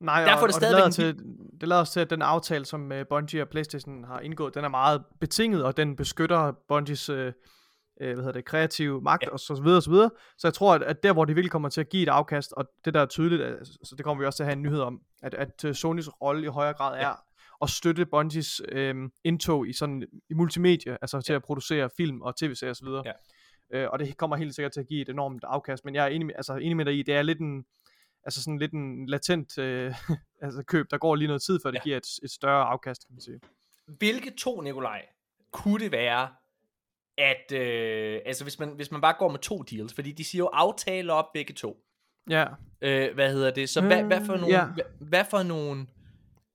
Nej, 0.00 0.24
Derfor 0.24 0.36
og, 0.36 0.42
er 0.42 0.46
det 0.46 0.54
og 0.54 0.60
stadigvæk 0.60 0.84
det 0.84 0.98
lader, 0.98 1.12
til, 1.12 1.24
det 1.60 1.68
lader 1.68 1.80
også 1.80 1.92
til, 1.92 2.00
at 2.00 2.10
den 2.10 2.22
aftale, 2.22 2.64
som 2.64 2.90
uh, 2.92 2.98
Bungie 3.08 3.42
og 3.42 3.48
Playstation 3.48 4.04
har 4.04 4.20
indgået, 4.20 4.54
den 4.54 4.64
er 4.64 4.68
meget 4.68 5.04
betinget, 5.20 5.64
og 5.64 5.76
den 5.76 5.96
beskytter 5.96 6.52
Bungies 6.68 7.10
uh, 7.10 7.32
uh, 8.00 8.06
hvad 8.06 8.16
hedder 8.16 8.32
det, 8.32 8.44
kreative 8.44 9.00
magt, 9.00 9.22
Ja. 9.22 9.26
ja. 9.28 9.32
og 9.32 9.40
så 9.40 9.62
videre, 9.62 9.76
og 9.78 9.82
så 9.82 9.90
videre. 9.90 10.10
Så 10.38 10.46
jeg 10.48 10.54
tror, 10.54 10.74
at, 10.74 10.82
at 10.82 11.02
der, 11.02 11.12
hvor 11.12 11.24
de 11.24 11.34
virkelig 11.34 11.50
kommer 11.50 11.68
til 11.68 11.80
at 11.80 11.88
give 11.88 12.02
et 12.02 12.08
afkast, 12.08 12.52
og 12.52 12.68
det 12.84 12.94
der 12.94 13.00
er 13.00 13.06
tydeligt, 13.06 13.42
at, 13.42 13.66
så 13.66 13.94
det 13.96 14.04
kommer 14.04 14.22
vi 14.22 14.26
også 14.26 14.36
til 14.36 14.42
at 14.42 14.46
have 14.46 14.56
en 14.56 14.62
nyhed 14.62 14.80
om, 14.80 15.00
at, 15.22 15.34
at 15.34 15.64
uh, 15.64 15.72
Sonys 15.72 16.08
rolle 16.08 16.44
i 16.44 16.46
højere 16.48 16.72
grad 16.74 17.00
er 17.00 17.24
at 17.62 17.70
støtte 17.70 18.06
Bungies 18.06 18.60
øhm, 18.68 19.12
indtog 19.24 19.68
i 19.68 19.72
sådan 19.72 20.04
i 20.30 20.34
multimedie, 20.34 20.92
altså 21.02 21.20
til 21.20 21.32
at 21.32 21.42
producere 21.42 21.90
film 21.96 22.22
og 22.22 22.36
tv-serier 22.36 22.70
osv. 22.70 22.86
Ja. 22.88 23.12
Øh, 23.70 23.88
og 23.92 23.98
det 23.98 24.16
kommer 24.16 24.36
helt 24.36 24.54
sikkert 24.54 24.72
til 24.72 24.80
at 24.80 24.86
give 24.86 25.02
et 25.02 25.08
enormt 25.08 25.44
afkast, 25.44 25.84
men 25.84 25.94
jeg 25.94 26.04
er 26.04 26.08
enig 26.08 26.26
med, 26.26 26.34
altså, 26.36 26.54
enig 26.54 26.76
med 26.76 26.84
dig 26.84 26.98
i, 26.98 27.02
det 27.02 27.14
er 27.14 27.22
lidt 27.22 27.38
en, 27.38 27.64
altså 28.24 28.42
sådan 28.42 28.58
lidt 28.58 28.72
en 28.72 29.06
latent 29.06 29.58
øh, 29.58 29.94
altså 30.42 30.62
køb, 30.62 30.90
der 30.90 30.98
går 30.98 31.14
lige 31.14 31.26
noget 31.28 31.42
tid, 31.42 31.60
før 31.62 31.70
det 31.70 31.76
Ja. 31.76 31.80
ja. 31.80 31.84
giver 31.84 31.96
et, 31.96 32.06
et 32.24 32.30
større 32.30 32.64
afkast, 32.64 33.06
kan 33.06 33.14
man 33.14 33.20
sige. 33.20 33.40
Hvilke 33.86 34.30
to, 34.38 34.60
Nikolaj, 34.60 35.02
kunne 35.52 35.84
det 35.84 35.92
være, 35.92 36.28
at, 37.18 37.52
øh, 37.52 38.20
altså 38.26 38.44
hvis 38.44 38.58
man, 38.58 38.68
hvis 38.68 38.90
man 38.90 39.00
bare 39.00 39.14
går 39.18 39.30
med 39.30 39.38
to 39.38 39.62
deals, 39.62 39.94
fordi 39.94 40.12
de 40.12 40.24
siger 40.24 40.42
jo 40.42 40.46
aftaler 40.52 41.12
op 41.14 41.24
begge 41.34 41.54
to. 41.54 41.76
Ja, 42.30 42.46
Øh, 42.82 43.14
hvad 43.14 43.32
hedder 43.32 43.50
det? 43.50 43.68
Så 43.68 43.80
hvad, 43.80 44.02
hvad 44.02 44.24
for 44.24 44.32
Øh, 44.34 44.40
nogle, 44.40 44.56
ja. 44.56 44.64
hvad, 44.66 44.84
hvad 45.00 45.24
for 45.30 45.42
nogle, 45.42 45.86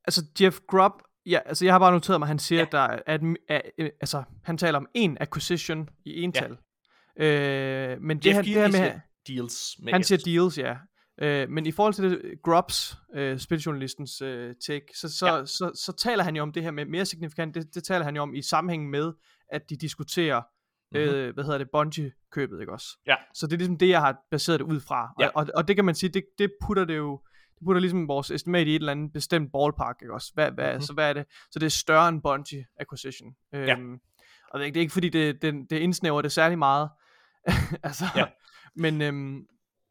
altså 0.08 0.26
Jeff 0.42 0.60
Grubb, 0.68 0.94
ja, 1.26 1.40
altså 1.46 1.66
jeg 1.66 1.74
har 1.74 1.80
bare 1.80 1.92
noteret 1.92 2.20
mig, 2.20 2.26
at 2.26 2.28
han 2.28 2.40
siger, 2.40 2.60
Ja. 2.60 2.66
at 2.66 2.72
der 2.72 2.80
er, 2.80 3.00
at, 3.06 3.22
er, 3.50 3.62
er, 3.78 3.90
altså 4.02 4.24
han 4.44 4.58
taler 4.58 4.78
om 4.80 4.88
en 4.94 5.18
acquisition 5.20 5.90
i 6.06 6.22
ental. 6.22 6.58
Ja. 7.20 7.26
Øh, 7.94 8.02
men 8.02 8.18
det, 8.18 8.26
Jeff 8.26 8.36
her, 8.36 8.42
det 8.42 8.54
her 8.54 8.68
med, 8.92 9.00
deals 9.28 9.76
med 9.80 9.94
Han 9.94 10.04
siger 10.04 10.18
deals, 10.26 10.58
ja. 10.58 10.76
Øh, 11.22 11.50
men 11.50 11.66
i 11.66 11.72
forhold 11.72 11.94
til 11.94 12.04
det, 12.12 12.22
Grubbs, 12.44 12.98
øh, 13.16 13.40
spiljournalistens 13.40 14.22
øh, 14.22 14.56
take, 14.68 14.86
så, 14.96 15.18
så, 15.18 15.26
Ja. 15.28 15.46
så, 15.46 15.56
så, 15.56 15.72
så 15.86 15.92
taler 15.98 16.24
han 16.24 16.36
jo 16.36 16.42
om 16.42 16.52
det 16.52 16.64
her 16.64 16.72
med 16.72 16.86
mere 16.86 17.06
signifikant, 17.06 17.56
det, 17.56 17.76
det 17.76 17.84
taler 17.84 18.06
han 18.06 18.16
jo 18.16 18.22
om 18.22 18.36
i 18.36 18.42
sammenhæng 18.42 18.90
med, 18.90 19.14
at 19.50 19.70
de 19.70 19.76
diskuterer. 19.78 20.42
Mm-hmm. 20.94 21.16
øh, 21.16 21.34
hvad 21.34 21.44
hedder 21.44 21.58
det, 21.58 21.70
Bungie-købet, 21.72 22.60
ikke 22.60 22.72
også? 22.72 22.88
Ja. 23.08 23.16
Så 23.34 23.48
det 23.48 23.54
er 23.54 23.58
ligesom 23.58 23.78
det, 23.78 23.90
jeg 23.90 24.00
har 24.02 24.18
baseret 24.32 24.60
det 24.60 24.66
ud 24.66 24.80
fra. 24.80 25.14
Ja. 25.20 25.28
Og, 25.28 25.34
og, 25.36 25.48
og 25.56 25.68
det 25.68 25.76
kan 25.76 25.86
man 25.86 25.96
sige, 25.96 26.10
det, 26.10 26.24
det 26.38 26.52
putter 26.66 26.86
det 26.86 26.98
jo, 26.98 27.22
det 27.60 27.66
putter 27.66 27.80
ligesom 27.80 28.08
vores 28.08 28.32
estimat 28.32 28.68
i 28.68 28.72
et 28.76 28.80
eller 28.80 28.92
andet 28.92 29.14
bestemt 29.14 29.52
ballpark, 29.54 29.96
ikke 30.02 30.14
også? 30.14 30.32
Hvad, 30.34 30.52
hvad, 30.52 30.66
Mhm. 30.66 30.72
mm-hmm. 30.72 30.82
Så 30.82 30.94
hvad 30.94 31.10
er 31.10 31.14
det? 31.14 31.26
Så 31.52 31.60
det 31.60 31.66
er 31.66 31.70
større 31.70 32.10
end 32.10 32.22
Bungie 32.22 32.66
Acquisition. 32.80 33.30
Ja. 33.54 33.72
Øhm, 33.78 34.00
og 34.52 34.60
det 34.60 34.78
er, 34.78 34.82
ikke, 34.82 34.94
fordi, 34.94 35.10
det, 35.10 35.42
det, 35.42 35.54
det 35.70 35.80
indsnæver 35.80 36.22
det 36.22 36.32
særlig 36.32 36.58
meget. 36.58 36.90
altså, 37.84 38.06
Ja. 38.16 38.26
men, 38.76 39.02
øhm, 39.02 39.46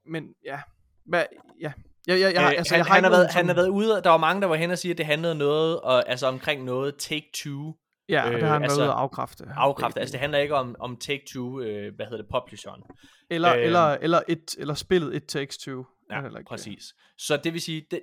men 0.06 0.24
ja, 0.44 0.60
hvad, 1.06 1.24
ja. 1.60 1.72
Jeg, 2.06 2.20
jeg, 2.20 2.34
Øh, 2.36 2.48
altså, 2.58 2.74
han, 2.74 2.78
jeg 2.78 2.86
har 2.86 2.94
han, 2.94 3.04
har 3.04 3.10
været, 3.10 3.20
nogen 3.20 3.30
han 3.34 3.46
har 3.46 3.54
sådan- 3.54 3.56
været 3.56 3.68
ude, 3.68 4.00
der 4.04 4.10
var 4.10 4.16
mange, 4.16 4.42
der 4.42 4.48
var 4.48 4.54
hen 4.56 4.70
og 4.70 4.78
sige, 4.78 4.92
at 4.92 4.98
det 4.98 5.06
handlede 5.06 5.34
noget, 5.34 5.80
og, 5.80 6.08
altså 6.08 6.26
omkring 6.26 6.64
noget 6.64 6.94
Take-Two 7.02 7.81
Ja, 8.08 8.24
og 8.24 8.30
det 8.30 8.36
øh, 8.38 8.42
har 8.44 8.52
han 8.52 8.62
altså, 8.62 8.78
været 8.78 8.86
ude 8.88 8.92
at 8.94 8.98
afkræfte. 9.00 9.44
afkræftet. 9.56 9.94
Begge 9.94 10.00
Altså 10.00 10.12
det 10.12 10.20
handler 10.20 10.38
ikke 10.38 10.54
om, 10.54 10.76
om 10.80 10.98
Take-Two, 11.04 11.60
øh, 11.60 11.94
hvad 11.94 12.06
hedder 12.06 12.22
det, 12.22 12.26
publisheren. 12.30 12.82
Eller, 13.30 13.54
øh, 13.56 13.64
eller, 13.64 13.80
eller, 14.00 14.20
et, 14.28 14.54
eller 14.58 14.74
spillet 14.74 15.14
It 15.14 15.22
Takes 15.28 15.58
Two. 15.58 15.84
Ja, 16.10 16.24
ikke- 16.26 16.44
præcis. 16.46 16.82
Så 17.18 17.36
det 17.36 17.52
vil 17.52 17.60
sige, 17.60 17.86
det, 17.90 18.02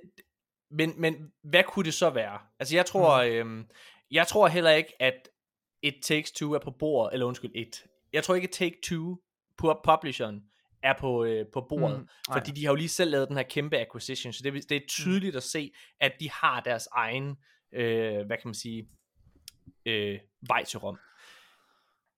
men, 0.70 0.92
men 1.00 1.14
hvad 1.44 1.64
kunne 1.68 1.84
det 1.84 1.94
så 1.94 2.10
være? 2.10 2.38
Altså 2.60 2.76
jeg 2.76 2.86
tror, 2.86 3.24
Mm. 3.24 3.30
øhm, 3.30 3.66
jeg 4.10 4.26
tror 4.26 4.48
heller 4.48 4.70
ikke, 4.70 4.92
at 5.02 5.28
It 5.82 5.94
Takes 6.02 6.32
Two 6.32 6.52
er 6.52 6.58
på 6.58 6.70
bordet, 6.78 7.12
eller 7.12 7.26
undskyld, 7.26 7.50
et. 7.54 7.84
Jeg 8.12 8.24
tror 8.24 8.34
ikke, 8.34 8.46
at 8.48 8.50
Take 8.52 8.76
Two 8.84 9.16
på 9.58 9.80
publisheren 9.84 10.40
er 10.82 10.94
på, 11.00 11.24
øh, 11.24 11.46
på 11.52 11.66
bordet, 11.68 11.96
Mm, 11.98 12.02
mm, 12.02 12.32
fordi 12.32 12.50
de 12.50 12.64
har 12.64 12.72
jo 12.72 12.76
lige 12.76 12.88
selv 12.88 13.10
lavet 13.10 13.28
den 13.28 13.36
her 13.36 13.42
kæmpe 13.44 13.78
acquisition, 13.78 14.32
så 14.32 14.40
det, 14.44 14.52
det 14.68 14.76
er 14.76 14.80
tydeligt 14.88 15.36
at 15.36 15.42
se, 15.42 15.72
at 16.00 16.12
de 16.20 16.30
har 16.30 16.60
deres 16.60 16.88
egen, 16.92 17.36
øh, 17.74 18.26
hvad 18.26 18.36
kan 18.36 18.48
man 18.48 18.54
sige, 18.54 18.86
øh, 19.86 20.18
vej 20.48 20.64
til 20.64 20.78
Rom. 20.78 20.98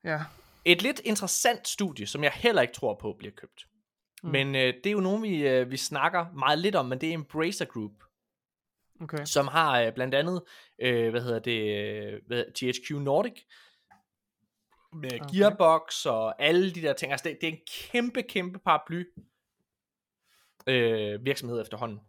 Ja. 0.05 0.21
Et 0.65 0.83
lidt 0.83 1.01
interessant 1.05 1.69
studie, 1.69 2.07
som 2.07 2.25
jeg 2.25 2.33
heller 2.35 2.63
ikke 2.63 2.75
tror 2.75 2.95
på 2.95 3.13
bliver 3.19 3.33
købt. 3.33 3.67
Mm. 4.23 4.31
Men 4.31 4.55
øh, 4.55 4.75
det 4.75 4.87
er 4.87 4.91
jo 4.91 5.01
nogen, 5.01 5.23
vi, 5.23 5.49
øh, 5.49 5.71
vi 5.71 5.77
snakker 5.77 6.27
meget 6.33 6.59
lidt 6.59 6.75
om, 6.75 6.87
men 6.87 7.01
det 7.01 7.09
er 7.09 7.15
Embracer 7.15 7.65
Group, 7.65 7.93
Okay. 9.01 9.25
som 9.25 9.49
har 9.49 9.81
øh, 9.81 9.93
blandt 9.95 10.15
andet, 10.15 10.43
øh, 10.79 11.11
hvad 11.11 11.21
hedder 11.23 11.39
det, 11.39 11.77
øh, 11.77 12.21
hvad, 12.27 12.45
THQ 12.55 12.91
Nordic, 12.91 13.45
med 14.93 15.21
okay. 15.21 15.35
Gearbox 15.35 16.07
og 16.07 16.43
alle 16.43 16.75
de 16.75 16.83
der 16.83 16.93
ting. 16.93 17.13
Altså 17.13 17.29
det, 17.29 17.39
det 17.41 17.49
er 17.49 17.53
en 17.53 17.61
kæmpe, 17.91 18.23
kæmpe 18.23 18.59
paraply 18.59 19.05
øh, 20.67 21.25
virksomhed 21.25 21.61
efterhånden. 21.61 22.01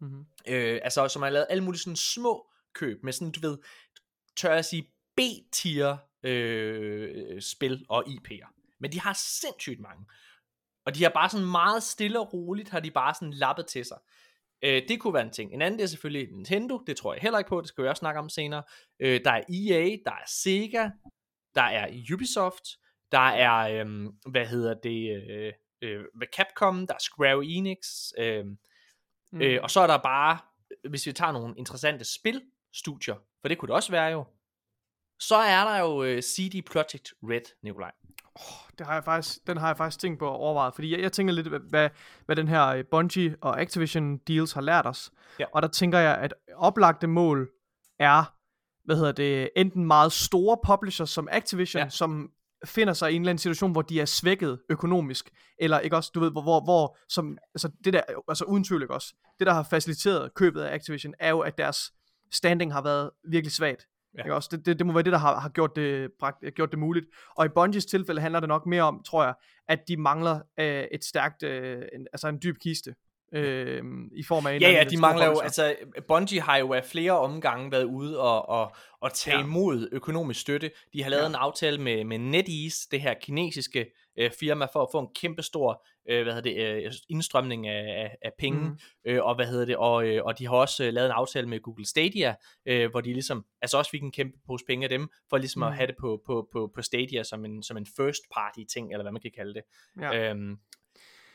Mm-hmm. 0.00 0.26
Øh, 0.48 0.80
altså 0.82 1.08
som 1.08 1.22
har 1.22 1.30
lavet 1.30 1.46
alle 1.50 1.64
mulige 1.64 1.80
sådan 1.80 1.96
små 1.96 2.46
køb 2.72 3.02
med 3.02 3.12
sådan, 3.12 3.32
du 3.32 3.40
ved, 3.40 3.58
tør 4.36 4.54
jeg 4.54 4.64
sige, 4.64 4.92
B-tier 5.16 5.96
øh, 6.22 7.42
spil 7.42 7.86
og 7.88 8.04
IP'er. 8.08 8.76
Men 8.80 8.92
de 8.92 9.00
har 9.00 9.12
sindssygt 9.12 9.80
mange. 9.80 10.06
Og 10.86 10.94
de 10.94 11.02
har 11.02 11.10
bare 11.10 11.28
sådan 11.28 11.46
meget 11.46 11.82
stille 11.82 12.20
og 12.20 12.32
roligt, 12.32 12.68
har 12.68 12.80
de 12.80 12.90
bare 12.90 13.14
sådan 13.14 13.32
lappet 13.32 13.66
til 13.66 13.84
sig. 13.84 13.98
Øh, 14.62 14.82
det 14.88 15.00
kunne 15.00 15.14
være 15.14 15.22
en 15.22 15.32
ting. 15.32 15.52
En 15.52 15.62
anden 15.62 15.78
det 15.78 15.84
er 15.84 15.88
selvfølgelig 15.88 16.32
Nintendo, 16.32 16.78
det 16.86 16.96
tror 16.96 17.14
jeg 17.14 17.22
heller 17.22 17.38
ikke 17.38 17.48
på, 17.48 17.60
det 17.60 17.68
skal 17.68 17.84
vi 17.84 17.88
også 17.88 18.00
snakke 18.00 18.20
om 18.20 18.28
senere. 18.28 18.62
Øh, 19.00 19.20
der 19.24 19.30
er 19.30 19.42
EA, 19.48 19.96
der 20.04 20.10
er 20.10 20.26
Sega, 20.26 20.90
der 21.54 21.62
er 21.62 21.88
Ubisoft, 22.14 22.64
der 23.12 23.28
er, 23.28 23.84
øh, 23.84 24.06
hvad 24.30 24.46
hedder 24.46 24.74
det, 24.74 25.22
øh, 25.28 25.52
øh, 25.82 26.04
Capcom, 26.36 26.86
der 26.86 26.94
er 26.94 26.98
Square 26.98 27.44
Enix, 27.44 27.78
øh, 28.18 28.44
Mm. 29.32 29.42
Øh, 29.42 29.58
og 29.62 29.70
så 29.70 29.80
er 29.80 29.86
der 29.86 29.98
bare, 29.98 30.38
hvis 30.88 31.06
vi 31.06 31.12
tager 31.12 31.32
nogle 31.32 31.54
interessante 31.58 32.04
spilstudier, 32.04 33.14
for 33.40 33.48
det 33.48 33.58
kunne 33.58 33.66
det 33.66 33.74
også 33.74 33.92
være 33.92 34.06
jo, 34.06 34.24
så 35.20 35.36
er 35.36 35.64
der 35.64 35.78
jo 35.78 36.02
øh, 36.02 36.22
CD 36.22 36.64
Projekt 36.72 37.14
Red, 37.22 37.40
Nikolaj. 37.62 37.92
Det 38.78 38.86
har 38.86 38.94
jeg 38.94 39.04
faktisk, 39.04 39.46
den 39.46 39.56
har 39.56 39.66
jeg 39.66 39.76
faktisk 39.76 40.00
tænkt 40.00 40.18
på 40.18 40.26
at 40.28 40.36
overveje, 40.36 40.72
fordi 40.74 40.92
jeg, 40.92 41.00
jeg 41.00 41.12
tænker 41.12 41.34
lidt, 41.34 41.46
hvad- 41.46 41.90
hvad, 42.26 42.36
den 42.36 42.48
her 42.48 42.66
øh, 42.66 42.84
Bungie 42.90 43.36
og 43.40 43.60
Activision 43.60 44.18
deals 44.18 44.52
har 44.52 44.60
lært 44.60 44.86
os. 44.86 45.10
Ja. 45.38 45.44
Og 45.54 45.62
der 45.62 45.68
tænker 45.68 45.98
jeg, 45.98 46.18
at 46.18 46.34
oplagte 46.54 47.06
mål 47.06 47.48
er, 47.98 48.34
hvad 48.84 48.96
hedder 48.96 49.12
det, 49.12 49.50
enten 49.56 49.84
meget 49.84 50.12
store 50.12 50.58
publishers 50.66 51.10
som 51.10 51.28
Activision, 51.30 51.82
ja. 51.82 51.88
som 51.88 52.30
finder 52.64 52.92
sig 52.92 53.12
i 53.12 53.14
en 53.14 53.22
eller 53.22 53.30
anden 53.30 53.38
situation, 53.38 53.72
hvor 53.72 53.82
de 53.82 54.00
er 54.00 54.04
svækket 54.04 54.60
økonomisk, 54.70 55.30
eller 55.58 55.78
ikke 55.78 55.96
også, 55.96 56.10
du 56.14 56.20
ved, 56.20 56.30
hvor, 56.30 56.42
hvor, 56.42 56.64
hvor 56.64 56.98
som, 57.08 57.38
altså 57.54 57.70
det 57.84 57.92
der, 57.92 58.00
altså 58.28 58.44
uden 58.44 58.64
tvivl 58.64 58.82
ikke 58.82 58.94
også, 58.94 59.14
det 59.38 59.46
der 59.46 59.52
har 59.52 59.62
faciliteret 59.62 60.34
købet 60.34 60.62
af 60.62 60.74
Activision, 60.74 61.14
er 61.20 61.30
jo, 61.30 61.40
at 61.40 61.58
deres 61.58 61.92
standing 62.32 62.72
har 62.72 62.82
været 62.82 63.10
virkelig 63.30 63.52
svagt. 63.52 63.86
Ja. 64.18 64.22
Ikke 64.22 64.34
også? 64.34 64.48
Det, 64.52 64.66
det, 64.66 64.78
det 64.78 64.86
må 64.86 64.92
være 64.92 65.02
det, 65.02 65.12
der 65.12 65.18
har, 65.18 65.40
har 65.40 65.48
gjort, 65.48 65.76
det, 65.76 66.10
bragt, 66.20 66.44
gjort 66.54 66.70
det 66.70 66.78
muligt. 66.78 67.06
Og 67.36 67.46
i 67.46 67.48
Bungies 67.48 67.86
tilfælde 67.86 68.20
handler 68.20 68.40
det 68.40 68.48
nok 68.48 68.66
mere 68.66 68.82
om, 68.82 69.02
tror 69.06 69.24
jeg, 69.24 69.34
at 69.68 69.78
de 69.88 69.96
mangler 69.96 70.40
øh, 70.60 70.84
et 70.92 71.04
stærkt, 71.04 71.42
øh, 71.42 71.82
en, 71.94 72.06
altså 72.12 72.28
en 72.28 72.38
dyb 72.42 72.56
kiste. 72.62 72.94
øh, 73.34 73.82
i 74.12 74.22
form 74.22 74.46
af 74.46 74.54
en 74.54 74.60
Ja, 74.62 74.70
ja, 74.70 74.84
de 74.84 74.96
mangler 75.00 75.26
jo, 75.26 75.38
altså 75.40 75.74
Bungie 76.08 76.40
har 76.40 76.56
jo 76.56 76.72
af 76.72 76.84
flere 76.84 77.12
omgange 77.12 77.72
været 77.72 77.84
ude 77.84 78.20
og, 78.20 78.48
og, 78.48 78.76
og 79.00 79.12
tage 79.12 79.36
Ja. 79.36 79.44
imod 79.44 79.88
økonomisk 79.92 80.40
støtte. 80.40 80.70
De 80.92 81.02
har 81.02 81.10
lavet 81.10 81.22
ja. 81.22 81.28
en 81.28 81.34
aftale 81.34 81.78
med, 81.78 82.04
med 82.04 82.18
NetEase, 82.18 82.88
det 82.90 83.00
her 83.00 83.14
kinesiske 83.22 83.86
øh, 84.18 84.30
firma, 84.40 84.66
for 84.72 84.82
at 84.82 84.88
få 84.92 84.98
en 84.98 85.08
kæmpe 85.14 85.42
stor 85.42 85.86
øh, 86.08 86.22
hvad 86.22 86.34
hedder 86.34 86.74
det, 86.74 86.84
øh, 86.86 86.92
indstrømning 87.08 87.68
af, 87.68 88.04
af, 88.04 88.16
af 88.22 88.32
penge, 88.38 88.68
mm. 88.68 88.76
øh, 89.04 89.24
og 89.24 89.34
hvad 89.34 89.46
hedder 89.46 89.64
det, 89.64 89.76
og, 89.76 90.08
øh, 90.08 90.24
og 90.24 90.38
de 90.38 90.46
har 90.46 90.56
også 90.56 90.84
øh, 90.84 90.92
lavet 90.92 91.06
en 91.06 91.12
aftale 91.12 91.48
med 91.48 91.60
Google 91.60 91.86
Stadia, 91.86 92.34
øh, 92.66 92.90
hvor 92.90 93.00
de 93.00 93.12
ligesom, 93.12 93.44
altså 93.62 93.78
også 93.78 93.90
fik 93.90 94.02
en 94.02 94.12
kæmpe 94.12 94.38
pose 94.46 94.64
penge 94.66 94.84
af 94.84 94.88
dem, 94.88 95.08
for 95.30 95.38
ligesom 95.38 95.60
mm. 95.60 95.66
At 95.66 95.74
have 95.74 95.86
det 95.86 95.96
på, 96.00 96.22
på, 96.26 96.48
på, 96.52 96.70
på 96.74 96.82
Stadia 96.82 97.22
som 97.22 97.44
en, 97.44 97.62
som 97.62 97.76
en 97.76 97.86
first 97.96 98.22
party 98.34 98.60
ting, 98.72 98.92
eller 98.92 99.04
hvad 99.04 99.12
man 99.12 99.22
kan 99.22 99.30
kalde 99.36 99.54
det. 99.54 99.62
Ja. 100.00 100.30
Øhm, 100.30 100.56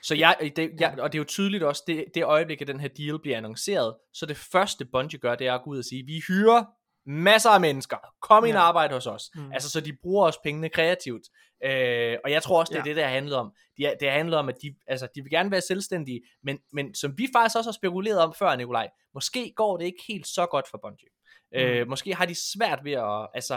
så 0.04 0.16
jeg, 0.16 0.52
det, 0.56 0.72
jeg, 0.80 0.96
og 1.00 1.12
det 1.12 1.18
er 1.18 1.22
jo 1.22 1.26
tydeligt 1.28 1.64
også, 1.64 1.84
det, 1.88 2.06
det 2.16 2.24
øjeblik, 2.24 2.62
at 2.62 2.68
den 2.68 2.80
her 2.80 2.88
deal 2.88 3.20
bliver 3.20 3.38
annonceret, 3.38 3.96
så 4.14 4.26
det 4.26 4.38
første 4.38 4.86
Bungie 4.86 5.20
gør, 5.20 5.36
det 5.36 5.48
er 5.48 5.54
at 5.54 5.64
gå 5.64 5.70
ud 5.70 5.78
og 5.78 5.86
sige, 5.86 6.06
vi 6.06 6.22
hyrer 6.28 6.66
masser 7.06 7.50
af 7.50 7.62
mennesker, 7.62 7.98
kom 8.22 8.46
ind 8.46 8.54
Ja. 8.54 8.60
og 8.62 8.68
arbejde 8.68 8.94
hos 8.94 9.08
os. 9.08 9.30
Mm. 9.36 9.52
Altså, 9.52 9.70
så 9.70 9.82
de 9.82 9.94
bruger 10.02 10.26
også 10.26 10.40
pengene 10.44 10.70
kreativt. 10.70 11.24
Øh, 11.66 12.18
og 12.24 12.32
jeg 12.32 12.44
tror 12.44 12.60
også, 12.60 12.72
det 12.74 12.80
er 12.80 12.84
Ja. 12.86 12.90
det, 12.90 12.96
der 12.96 13.08
handler 13.08 13.38
om. 13.38 13.54
De, 13.78 13.84
det 14.00 14.10
har 14.10 14.18
handlet 14.18 14.40
om, 14.40 14.50
at 14.50 14.56
de, 14.62 14.76
altså, 14.88 15.08
de 15.16 15.22
vil 15.22 15.32
gerne 15.32 15.52
være 15.52 15.62
selvstændige, 15.62 16.22
men, 16.44 16.60
men 16.74 16.96
som 16.96 17.18
vi 17.18 17.28
faktisk 17.36 17.58
også 17.58 17.68
har 17.70 17.74
spekuleret 17.74 18.20
om 18.20 18.34
før, 18.40 18.56
Nikolaj, 18.56 18.90
måske 19.14 19.54
går 19.56 19.78
det 19.78 19.86
ikke 19.86 20.04
helt 20.08 20.28
så 20.28 20.46
godt 20.46 20.66
for 20.70 20.78
Bungie. 20.84 21.10
Mm. 21.54 21.60
Øh, 21.60 21.88
måske 21.88 22.16
har 22.16 22.26
de 22.26 22.36
svært 22.54 22.80
ved 22.84 22.92
at, 22.92 23.28
altså, 23.34 23.54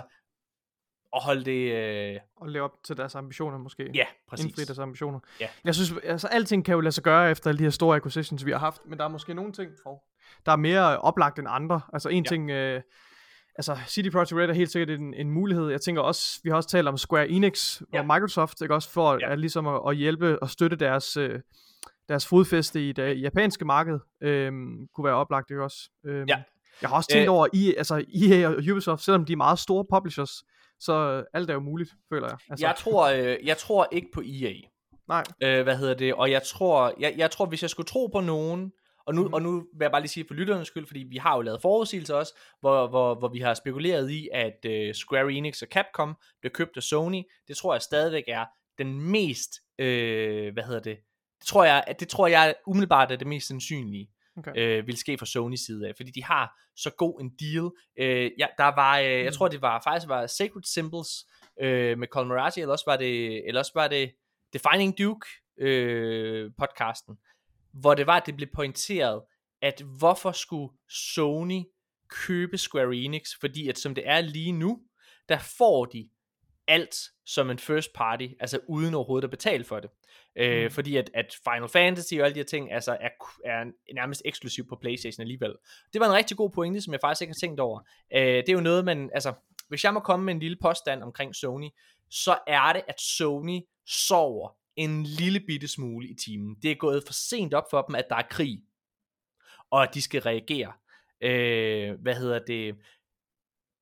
at 1.16 1.22
holde 1.22 1.44
det... 1.44 1.72
Øh, 2.14 2.20
Og 2.36 2.48
leve 2.48 2.64
op 2.64 2.70
til 2.84 2.96
deres 2.96 3.14
ambitioner 3.14 3.58
måske. 3.58 3.90
ja, 3.94 4.06
præcis. 4.28 4.44
Indfri 4.46 4.64
deres 4.64 4.78
ambitioner. 4.78 5.20
Ja. 5.40 5.48
Jeg 5.64 5.74
synes, 5.74 5.92
altså 6.02 6.28
alting 6.28 6.64
kan 6.64 6.72
jo 6.72 6.80
lade 6.80 6.92
sig 6.92 7.04
gøre 7.04 7.30
efter 7.30 7.50
alle 7.50 7.58
de 7.58 7.62
her 7.64 7.70
store 7.70 7.96
acquisitions, 7.96 8.44
vi 8.46 8.50
har 8.50 8.58
haft, 8.58 8.80
men 8.86 8.98
der 8.98 9.04
er 9.04 9.08
måske 9.08 9.34
nogle 9.34 9.52
ting, 9.52 9.70
der 10.46 10.52
er 10.52 10.56
mere 10.56 10.98
oplagt 10.98 11.38
end 11.38 11.48
andre. 11.50 11.80
Altså 11.92 12.08
en 12.08 12.24
Ja. 12.24 12.28
ting, 12.28 12.50
øh, 12.50 12.82
altså 13.56 13.76
CD 13.88 14.10
Projekt 14.12 14.32
Red 14.40 14.48
er 14.48 14.52
helt 14.54 14.70
sikkert 14.72 15.00
en, 15.00 15.14
en 15.14 15.30
mulighed. 15.30 15.68
Jeg 15.70 15.80
tænker 15.80 16.02
også, 16.02 16.40
vi 16.42 16.48
har 16.50 16.56
også 16.56 16.68
talt 16.68 16.88
om 16.88 16.96
Square 16.96 17.28
Enix 17.28 17.82
Ja. 17.92 17.98
og 18.00 18.06
Microsoft, 18.06 18.60
ikke 18.62 18.74
også, 18.74 18.90
for 18.90 19.18
Ja. 19.20 19.32
at, 19.32 19.38
ligesom 19.38 19.66
at, 19.66 19.80
at 19.88 19.96
hjælpe 19.96 20.42
og 20.42 20.50
støtte 20.50 20.76
deres, 20.76 21.16
øh, 21.16 21.40
deres 22.08 22.26
fodfæste 22.26 22.88
i 22.88 22.92
det 22.92 23.22
japanske 23.22 23.64
marked, 23.64 23.98
øh, 24.22 24.52
kunne 24.94 25.04
være 25.04 25.14
oplagt, 25.14 25.50
ikke 25.50 25.62
også? 25.64 25.90
Øh, 26.06 26.24
Ja. 26.28 26.42
Jeg 26.82 26.90
har 26.90 26.96
også 26.96 27.08
tænkt 27.12 27.28
Øh. 27.28 27.34
over, 27.34 27.46
I, 27.52 27.74
altså 27.78 28.04
EA 28.14 28.48
og 28.48 28.54
Ubisoft, 28.72 29.02
selvom 29.02 29.24
de 29.24 29.32
er 29.32 29.36
meget 29.36 29.58
store 29.58 29.84
publishers, 29.92 30.44
så 30.80 31.24
alt 31.32 31.50
er 31.50 31.54
jo 31.54 31.60
muligt, 31.60 31.90
føler 32.08 32.26
jeg. 32.28 32.36
Altså, 32.50 32.66
Jeg 32.66 32.74
tror, 32.78 33.06
øh, 33.08 33.36
jeg 33.46 33.56
tror 33.58 33.88
ikke 33.92 34.08
på 34.14 34.20
EA. 34.26 34.52
Nej. 35.08 35.24
Øh, 35.42 35.62
hvad 35.62 35.76
hedder 35.76 35.94
det? 35.94 36.14
Og 36.14 36.30
jeg 36.30 36.42
tror, 36.42 36.92
jeg, 37.00 37.14
jeg 37.16 37.30
tror, 37.30 37.46
hvis 37.46 37.62
jeg 37.62 37.70
skulle 37.70 37.86
tro 37.86 38.06
på 38.06 38.20
nogen, 38.20 38.72
og 39.06 39.14
nu, 39.14 39.20
Mhm. 39.20 39.28
mm. 39.28 39.34
og 39.34 39.42
nu 39.42 39.52
vil 39.52 39.84
jeg 39.84 39.90
bare 39.90 40.00
lige 40.00 40.08
sige 40.08 40.24
for 40.26 40.34
lytternes 40.34 40.68
skyld, 40.68 40.86
fordi 40.86 41.00
vi 41.08 41.16
har 41.16 41.36
jo 41.36 41.40
lavet 41.42 41.62
forudsigelser 41.62 42.14
også, 42.14 42.34
hvor, 42.60 42.86
hvor, 42.86 43.14
hvor 43.14 43.28
vi 43.28 43.38
har 43.38 43.54
spekuleret 43.54 44.10
i, 44.10 44.28
at 44.32 44.64
øh, 44.66 44.94
Square 44.94 45.32
Enix 45.32 45.62
og 45.62 45.68
Capcom 45.68 46.16
blev 46.40 46.50
købt 46.52 46.76
af 46.76 46.82
Sony. 46.82 47.22
Det 47.48 47.56
tror 47.56 47.74
jeg 47.74 47.82
stadigvæk 47.82 48.24
er 48.28 48.44
den 48.78 49.00
mest, 49.10 49.50
øh, 49.78 50.52
hvad 50.52 50.62
hedder 50.62 50.80
det? 50.80 50.96
Det 51.40 51.46
tror 51.46 51.64
jeg, 51.64 51.84
at 51.86 52.00
det 52.00 52.08
tror 52.08 52.26
jeg 52.26 52.54
umiddelbart 52.66 53.12
er 53.12 53.16
det 53.16 53.26
mest 53.26 53.48
sandsynlige 53.48 54.10
Okay. 54.38 54.52
øh, 54.56 54.86
vil 54.86 54.96
ske 54.96 55.18
fra 55.18 55.26
Sony 55.26 55.54
side 55.54 55.88
af, 55.88 55.92
fordi 55.96 56.10
de 56.10 56.24
har 56.24 56.60
så 56.76 56.90
god 56.90 57.20
en 57.20 57.30
deal. 57.40 57.70
Øh, 57.98 58.30
ja, 58.38 58.46
der 58.58 58.64
var, 58.64 58.98
øh, 58.98 59.04
jeg 59.06 59.24
Mm. 59.26 59.32
tror 59.32 59.48
det 59.48 59.62
var 59.62 59.80
faktisk 59.84 60.08
var 60.08 60.26
Sacred 60.26 60.62
Symbols 60.62 61.08
øh, 61.60 61.98
med 61.98 62.08
Colin 62.08 62.28
Morathi, 62.28 62.60
eller 62.60 62.72
også 62.72 62.84
var 62.86 62.96
det, 62.96 63.42
eller 63.48 63.60
også 63.60 63.72
var 63.74 63.88
det 63.88 64.12
Defining 64.52 64.98
Duke 64.98 65.26
øh, 65.60 66.50
podcasten, 66.58 67.16
hvor 67.74 67.94
det 67.94 68.06
var, 68.06 68.16
at 68.16 68.26
det 68.26 68.36
blev 68.36 68.48
pointeret, 68.54 69.22
at 69.62 69.82
hvorfor 69.98 70.32
skulle 70.32 70.72
Sony 70.88 71.62
købe 72.08 72.58
Square 72.58 72.96
Enix, 72.96 73.28
fordi 73.40 73.68
at 73.68 73.78
som 73.78 73.94
det 73.94 74.08
er 74.08 74.20
lige 74.20 74.52
nu, 74.52 74.80
der 75.28 75.38
får 75.38 75.84
de 75.84 76.08
alt 76.68 76.96
som 77.26 77.50
en 77.50 77.58
first 77.58 77.92
party, 77.92 78.26
altså 78.40 78.60
uden 78.68 78.94
overhovedet 78.94 79.24
at 79.24 79.30
betale 79.30 79.64
for 79.64 79.80
det. 79.80 79.90
Øh, 80.36 80.64
Mm. 80.64 80.70
Fordi 80.70 80.96
at, 80.96 81.10
at 81.14 81.36
Final 81.44 81.68
Fantasy 81.68 82.14
og 82.14 82.24
alle 82.24 82.34
de 82.34 82.38
her 82.38 82.44
ting, 82.44 82.72
altså 82.72 82.96
er, 83.00 83.08
er 83.44 83.64
nærmest 83.94 84.22
eksklusiv 84.24 84.68
på 84.68 84.76
Playstation 84.76 85.22
alligevel. 85.22 85.54
Det 85.92 86.00
var 86.00 86.06
en 86.06 86.12
rigtig 86.12 86.36
god 86.36 86.50
pointe, 86.50 86.80
som 86.80 86.92
jeg 86.92 87.00
faktisk 87.00 87.22
ikke 87.22 87.30
har 87.30 87.46
tænkt 87.46 87.60
over. 87.60 87.80
Øh, 88.14 88.20
det 88.22 88.48
er 88.48 88.52
jo 88.52 88.60
noget, 88.60 88.84
man, 88.84 89.10
altså, 89.14 89.32
hvis 89.68 89.84
jeg 89.84 89.94
må 89.94 90.00
komme 90.00 90.24
med 90.24 90.34
en 90.34 90.40
lille 90.40 90.56
påstand 90.62 91.02
omkring 91.02 91.34
Sony, 91.34 91.68
så 92.10 92.38
er 92.46 92.72
det, 92.72 92.82
at 92.88 93.00
Sony 93.00 93.60
sover 93.86 94.56
en 94.76 95.02
lille 95.02 95.40
bitte 95.40 95.68
smule 95.68 96.08
i 96.08 96.14
timen. 96.14 96.56
Det 96.62 96.70
er 96.70 96.74
gået 96.74 97.02
for 97.06 97.12
sent 97.12 97.54
op 97.54 97.64
for 97.70 97.82
dem, 97.82 97.94
at 97.94 98.06
der 98.10 98.16
er 98.16 98.28
krig, 98.30 98.62
og 99.70 99.82
at 99.82 99.94
de 99.94 100.02
skal 100.02 100.22
reagere. 100.22 100.72
Øh, 101.20 102.00
hvad 102.00 102.14
hedder 102.14 102.38
det? 102.38 102.76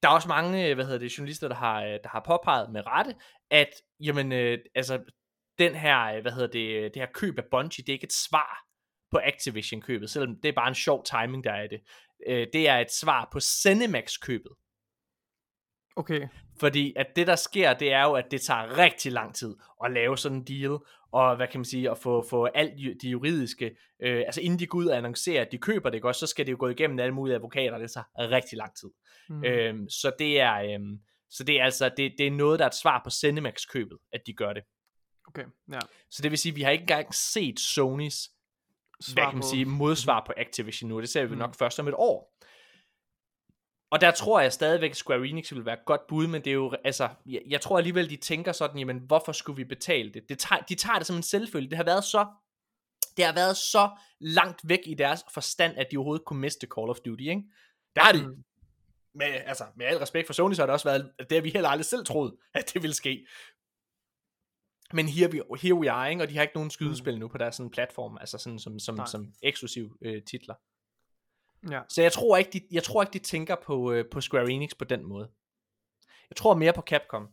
Der 0.02 0.08
er 0.08 0.12
også 0.12 0.28
mange, 0.28 0.68
øh, 0.68 0.74
hvad 0.74 0.84
hedder 0.84 0.98
det, 0.98 1.18
journalister, 1.18 1.48
der 1.48 1.54
har, 1.54 1.82
øh, 1.82 1.98
der 2.02 2.08
har 2.08 2.22
påpeget 2.26 2.72
med 2.72 2.86
rette, 2.86 3.14
at 3.50 3.70
jamen, 4.00 4.32
øh, 4.32 4.58
altså, 4.74 5.04
den 5.58 5.74
her, 5.74 6.04
øh, 6.04 6.22
hvad 6.22 6.32
hedder 6.32 6.46
det, 6.46 6.94
det 6.94 7.02
her 7.02 7.08
køb 7.14 7.38
af 7.38 7.44
Bungie, 7.50 7.84
det 7.84 7.88
er 7.88 7.96
ikke 7.96 8.04
et 8.04 8.12
svar 8.12 8.66
på 9.10 9.18
Activision-købet, 9.22 10.10
selvom 10.10 10.36
det 10.42 10.48
er 10.48 10.52
bare 10.52 10.68
en 10.68 10.74
sjov 10.74 11.04
timing, 11.04 11.44
der 11.44 11.52
er 11.52 11.62
i 11.62 11.68
det. 11.68 11.80
Øh, 12.26 12.46
det 12.52 12.68
er 12.68 12.78
et 12.78 12.92
svar 12.92 13.28
på 13.32 13.40
Cinemax-købet. 13.40 14.52
Okay. 15.96 16.28
Fordi 16.60 16.92
at 16.96 17.06
det 17.16 17.26
der 17.26 17.36
sker, 17.36 17.74
det 17.74 17.92
er 17.92 18.02
jo, 18.02 18.12
at 18.12 18.24
det 18.30 18.40
tager 18.40 18.78
rigtig 18.78 19.12
lang 19.12 19.34
tid 19.34 19.56
at 19.84 19.92
lave 19.92 20.18
sådan 20.18 20.38
en 20.38 20.44
deal, 20.44 20.78
og 21.12 21.36
hvad 21.36 21.46
kan 21.48 21.60
man 21.60 21.64
sige, 21.64 21.90
at 21.90 21.98
få, 21.98 22.26
få 22.30 22.44
alt 22.44 22.72
ju- 22.76 22.94
de 23.02 23.08
juridiske, 23.08 23.76
øh, 24.02 24.22
altså 24.26 24.40
inden 24.40 24.58
de 24.58 24.66
går 24.66 24.78
ud 24.78 24.86
og 24.86 24.96
annoncerer, 24.96 25.42
at 25.42 25.52
de 25.52 25.58
køber 25.58 25.90
det 25.90 26.02
godt, 26.02 26.16
så 26.16 26.26
skal 26.26 26.46
det 26.46 26.52
jo 26.52 26.56
gå 26.60 26.68
igennem 26.68 26.98
alle 26.98 27.14
mulige 27.14 27.34
advokater, 27.36 27.78
det 27.78 27.90
tager 27.90 28.30
rigtig 28.30 28.58
lang 28.58 28.76
tid. 28.76 28.90
Mm. 29.28 29.36
Mm. 29.36 29.44
Øhm, 29.44 29.88
så 29.88 30.12
det 30.18 30.40
er, 30.40 30.54
øhm, 30.74 30.98
så 31.30 31.44
det 31.44 31.60
er 31.60 31.64
altså, 31.64 31.90
det, 31.96 32.12
det 32.18 32.26
er 32.26 32.30
noget, 32.30 32.58
der 32.58 32.64
er 32.64 32.68
et 32.68 32.74
svar 32.74 33.00
på 33.04 33.10
Cinemax 33.10 33.66
købet, 33.72 33.98
at 34.12 34.20
de 34.26 34.32
gør 34.32 34.52
det. 34.52 34.62
Okay, 35.28 35.44
ja. 35.72 35.78
Så 36.10 36.22
det 36.22 36.30
vil 36.30 36.38
sige, 36.38 36.50
at 36.52 36.56
vi 36.56 36.62
har 36.62 36.70
ikke 36.70 36.82
engang 36.82 37.14
set 37.14 37.60
Sonys 37.60 38.28
hvad 39.14 39.24
kan 39.24 39.34
man 39.34 39.42
sige, 39.42 39.64
modsvar 39.64 40.22
på 40.26 40.32
Activision 40.36 40.88
nu, 40.90 41.00
det 41.00 41.08
ser 41.08 41.22
vi 41.22 41.28
Mhm. 41.28 41.38
nok 41.38 41.54
først 41.54 41.80
om 41.80 41.88
et 41.88 41.94
år. 41.96 42.34
Og 43.92 44.00
der 44.00 44.10
tror 44.10 44.40
jeg 44.40 44.52
stadigvæk, 44.52 44.90
at 44.90 44.96
Square 44.96 45.26
Enix 45.26 45.52
vil 45.54 45.64
være 45.64 45.74
et 45.74 45.84
godt 45.86 46.06
bud, 46.08 46.26
men 46.26 46.44
det 46.44 46.50
er 46.50 46.54
jo, 46.54 46.74
altså, 46.84 47.08
jeg, 47.26 47.42
jeg 47.48 47.60
tror 47.60 47.78
alligevel, 47.78 48.10
de 48.10 48.16
tænker 48.16 48.52
sådan, 48.52 48.78
jamen, 48.78 48.98
hvorfor 48.98 49.32
skulle 49.32 49.56
vi 49.56 49.64
betale 49.64 50.12
det? 50.12 50.28
det 50.28 50.38
tager, 50.38 50.62
de 50.62 50.74
tager 50.74 50.98
det 50.98 51.06
som 51.06 51.16
en 51.16 51.22
selvfølge. 51.22 51.70
Det 51.70 51.76
har 51.76 51.84
været 51.84 52.04
så, 52.04 52.26
det 53.16 53.24
har 53.24 53.34
været 53.34 53.56
så 53.56 53.90
langt 54.20 54.60
væk 54.64 54.78
i 54.86 54.94
deres 54.94 55.24
forstand, 55.34 55.76
at 55.76 55.86
de 55.90 55.96
overhovedet 55.96 56.24
kunne 56.24 56.40
miste 56.40 56.66
Call 56.76 56.90
of 56.90 56.96
Duty, 57.04 57.22
ikke? 57.22 57.42
Der 57.96 58.02
har 58.02 58.12
de, 58.12 58.26
Mm. 58.26 58.44
med, 59.14 59.26
altså, 59.26 59.64
med 59.76 59.86
al 59.86 59.98
respekt 59.98 60.26
for 60.26 60.32
Sony, 60.34 60.54
så 60.54 60.62
har 60.62 60.66
det 60.66 60.72
også 60.72 60.88
været, 60.88 61.12
det 61.18 61.32
har 61.32 61.42
vi 61.42 61.50
heller 61.50 61.68
aldrig 61.68 61.86
selv 61.86 62.04
troet, 62.04 62.34
at 62.54 62.70
det 62.74 62.82
ville 62.82 62.94
ske. 62.94 63.26
Men 64.92 65.08
here 65.08 65.30
we, 65.32 65.58
here 65.58 65.74
we 65.74 65.90
are, 65.90 66.10
ikke? 66.10 66.22
og 66.22 66.28
de 66.28 66.34
har 66.34 66.42
ikke 66.42 66.54
nogen 66.54 66.70
skydespil 66.70 67.18
nu 67.18 67.28
på 67.28 67.38
deres 67.38 67.56
sådan 67.56 67.70
platform, 67.70 68.18
altså 68.20 68.38
sådan 68.38 68.58
som, 68.58 68.78
som, 68.78 68.94
Nej. 68.94 69.06
som 69.06 69.32
eksklusiv 69.42 69.96
øh, 70.02 70.22
titler. 70.22 70.54
Ja. 71.70 71.80
Så 71.88 72.02
jeg 72.02 72.12
tror 72.12 72.36
ikke, 72.36 72.50
de, 72.52 72.60
jeg 72.70 72.82
tror 72.82 73.02
ikke, 73.02 73.12
de 73.12 73.18
tænker 73.18 73.56
på, 73.66 73.92
øh, 73.92 74.04
på 74.10 74.20
Square 74.20 74.50
Enix 74.50 74.70
på 74.78 74.84
den 74.84 75.04
måde. 75.04 75.30
Jeg 76.30 76.36
tror 76.36 76.54
mere 76.54 76.72
på 76.72 76.82
Capcom. 76.82 77.28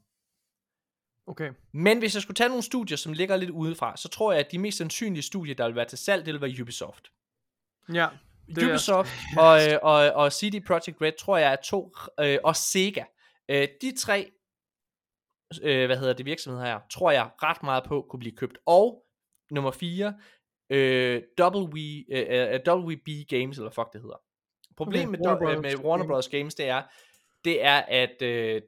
Okay. 1.27 1.51
Men 1.73 1.99
hvis 1.99 2.13
jeg 2.13 2.21
skulle 2.21 2.35
tage 2.35 2.47
nogle 2.47 2.63
studier, 2.63 2.97
som 2.97 3.13
ligger 3.13 3.37
lidt 3.37 3.49
udefra, 3.49 3.97
så 3.97 4.09
tror 4.09 4.31
jeg, 4.31 4.45
at 4.45 4.51
de 4.51 4.57
mest 4.57 4.77
sandsynlige 4.77 5.23
studier, 5.23 5.55
der 5.55 5.65
vil 5.65 5.75
være 5.75 5.85
til 5.85 5.97
salg, 5.97 6.25
det 6.25 6.33
vil 6.33 6.41
være 6.41 6.61
Ubisoft. 6.61 7.11
Ja. 7.93 8.07
Det 8.55 8.69
Ubisoft 8.69 9.09
og, 9.37 9.67
øh, 9.67 9.79
og, 9.81 10.11
og 10.11 10.31
CD 10.31 10.65
Projekt 10.65 11.01
Red, 11.01 11.11
tror 11.19 11.37
jeg 11.37 11.51
er 11.51 11.55
to, 11.55 11.95
øh, 12.19 12.37
og 12.43 12.55
Sega. 12.55 13.03
Øh, 13.49 13.67
de 13.81 13.97
tre, 13.97 14.31
øh, 15.61 15.85
hvad 15.85 15.97
hedder 15.97 16.13
det, 16.13 16.25
virksomheder 16.25 16.65
her, 16.65 16.79
tror 16.91 17.11
jeg 17.11 17.29
ret 17.43 17.63
meget 17.63 17.83
på, 17.83 18.05
kunne 18.09 18.19
blive 18.19 18.35
købt. 18.35 18.57
Og 18.65 19.03
nummer 19.51 19.71
4, 19.71 20.13
øh, 20.69 21.21
WB, 21.39 21.75
øh, 22.11 22.25
øh, 22.29 22.59
WB 22.67 23.09
Games, 23.29 23.57
eller 23.57 23.71
fuck 23.71 23.93
det 23.93 24.01
hedder. 24.01 24.21
Problemet 24.77 25.19
Okay, 25.19 25.29
Warner 25.29 25.39
med, 25.39 25.55
Brothers 25.55 25.77
med 25.77 25.85
Warner 25.85 26.03
Games. 26.03 26.25
Bros. 26.25 26.29
Games, 26.29 26.55
det 26.55 26.67
er, 26.67 26.83
det 27.45 27.63
er 27.63 27.77
at 27.77 28.21
øh, 28.21 28.61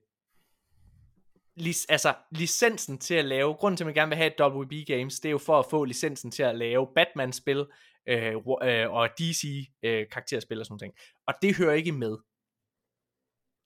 lic, 1.56 1.78
altså, 1.90 2.16
licensen 2.32 2.98
til 2.98 3.16
at 3.16 3.26
lave, 3.26 3.54
grunden 3.54 3.78
til 3.78 3.84
at 3.84 3.86
man 3.86 3.96
gerne 3.96 4.10
vil 4.10 4.18
have 4.18 4.28
et 4.28 4.42
WB 4.42 4.88
Games, 4.88 5.20
det 5.20 5.30
er 5.30 5.32
jo 5.32 5.38
for 5.38 5.60
at 5.60 5.66
få 5.70 5.86
licensen 5.86 6.32
til 6.32 6.44
at 6.44 6.56
lave 6.56 6.88
Batman-spil, 6.96 7.66
øh, 8.08 8.36
øh, 8.64 8.92
og 8.92 9.10
DC 9.18 9.70
øh, 9.84 10.06
karakterspil 10.12 10.60
og 10.60 10.66
sådan 10.66 10.80
noget. 10.82 10.96
Og 11.28 11.34
det 11.42 11.58
hører 11.58 11.74
ikke 11.74 11.92
med. 11.92 12.18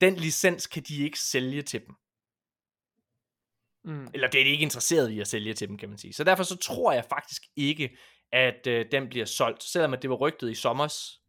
Den 0.01 0.15
licens 0.15 0.67
kan 0.67 0.83
de 0.83 1.03
ikke 1.03 1.19
sælge 1.19 1.61
til 1.61 1.79
dem. 1.79 1.95
Mm. 3.83 4.07
Eller 4.13 4.27
det 4.27 4.39
er 4.39 4.43
de 4.43 4.49
ikke 4.49 4.63
interesseret 4.63 5.09
i 5.09 5.19
at 5.19 5.27
sælge 5.27 5.53
til 5.53 5.67
dem, 5.67 5.77
kan 5.77 5.89
man 5.89 5.97
sige. 5.97 6.13
Så 6.13 6.23
derfor 6.23 6.43
så 6.43 6.57
tror 6.57 6.91
jeg 6.91 7.05
faktisk 7.09 7.41
ikke, 7.55 7.97
at 8.32 8.67
øh, 8.67 8.86
den 8.91 9.09
bliver 9.09 9.26
solgt. 9.26 9.63
Selvom 9.63 9.93
at 9.93 10.01
det 10.01 10.09
var 10.09 10.15
rygtet 10.15 10.51
i 10.51 10.55
sommers, 10.55 11.21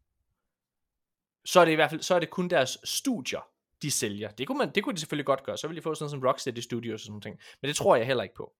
så 1.45 1.59
er 1.59 1.65
det 1.65 1.71
i 1.71 1.75
hvert 1.75 1.89
fald 1.89 2.01
så 2.01 2.15
er 2.15 2.19
det 2.19 2.29
kun 2.29 2.47
deres 2.49 2.77
studier, 2.83 3.41
de 3.81 3.91
sælger. 3.91 4.31
Det 4.31 4.47
kunne, 4.47 4.57
man, 4.57 4.71
det 4.75 4.83
kunne 4.83 4.93
de 4.93 4.99
selvfølgelig 4.99 5.25
godt 5.25 5.43
gøre. 5.43 5.57
Så 5.57 5.67
ville 5.67 5.79
de 5.79 5.83
få 5.83 5.95
sådan 5.95 6.03
noget 6.03 6.11
som 6.11 6.27
Rocksteady 6.27 6.59
Studios 6.59 7.01
og 7.01 7.05
sådan 7.05 7.21
noget. 7.25 7.39
Men 7.61 7.67
det 7.67 7.75
tror 7.75 7.95
jeg 7.95 8.05
heller 8.05 8.23
ikke 8.23 8.35
på. 8.35 8.53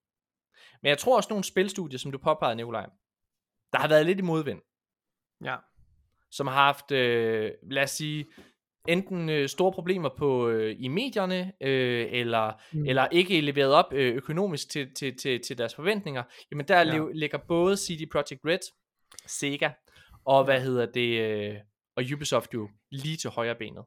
Men 0.82 0.90
jeg 0.90 0.98
tror 0.98 1.18
også 1.18 1.30
nogle 1.30 1.44
spilstudier, 1.44 2.00
som 2.00 2.12
du 2.12 2.18
påpegede, 2.18 2.56
Nikolaj, 2.56 2.90
der 3.74 3.80
har 3.80 3.88
været 3.88 4.06
lidt 4.06 4.20
i 4.20 4.22
modvind. 4.22 4.62
Ja. 5.44 5.58
som 6.32 6.48
har 6.48 6.54
haft, 6.54 6.92
øh, 6.92 7.52
lad 7.64 7.84
os 7.84 7.92
sige, 7.92 8.26
enten 8.88 9.30
øh, 9.30 9.50
store 9.50 9.72
problemer 9.72 10.10
på 10.18 10.50
øh, 10.50 10.76
i 10.80 10.88
medierne, 10.88 11.54
øh, 11.62 12.08
eller, 12.12 12.52
Mm. 12.74 12.80
mm. 12.80 12.86
eller 12.86 13.08
ikke 13.12 13.42
leveret 13.42 13.74
op 13.74 13.94
øh, 13.94 14.16
økonomisk 14.16 14.70
til, 14.70 14.88
til, 14.96 15.18
til, 15.18 15.40
til 15.48 15.58
deres 15.58 15.76
forventninger, 15.76 16.24
jamen 16.52 16.66
der 16.68 16.78
Ja. 16.82 16.96
ja. 16.96 17.04
ligger 17.14 17.38
både 17.38 17.78
CD 17.78 18.10
Projekt 18.12 18.42
Red, 18.46 18.60
Sega, 19.28 19.70
og 20.26 20.44
hvad 20.46 20.62
hedder 20.62 20.86
det, 20.86 21.20
øh, 21.22 21.56
og 21.96 22.04
Ubisoft 22.14 22.54
jo 22.54 22.70
lige 22.92 23.18
til 23.18 23.30
højre 23.30 23.56
benet. 23.56 23.84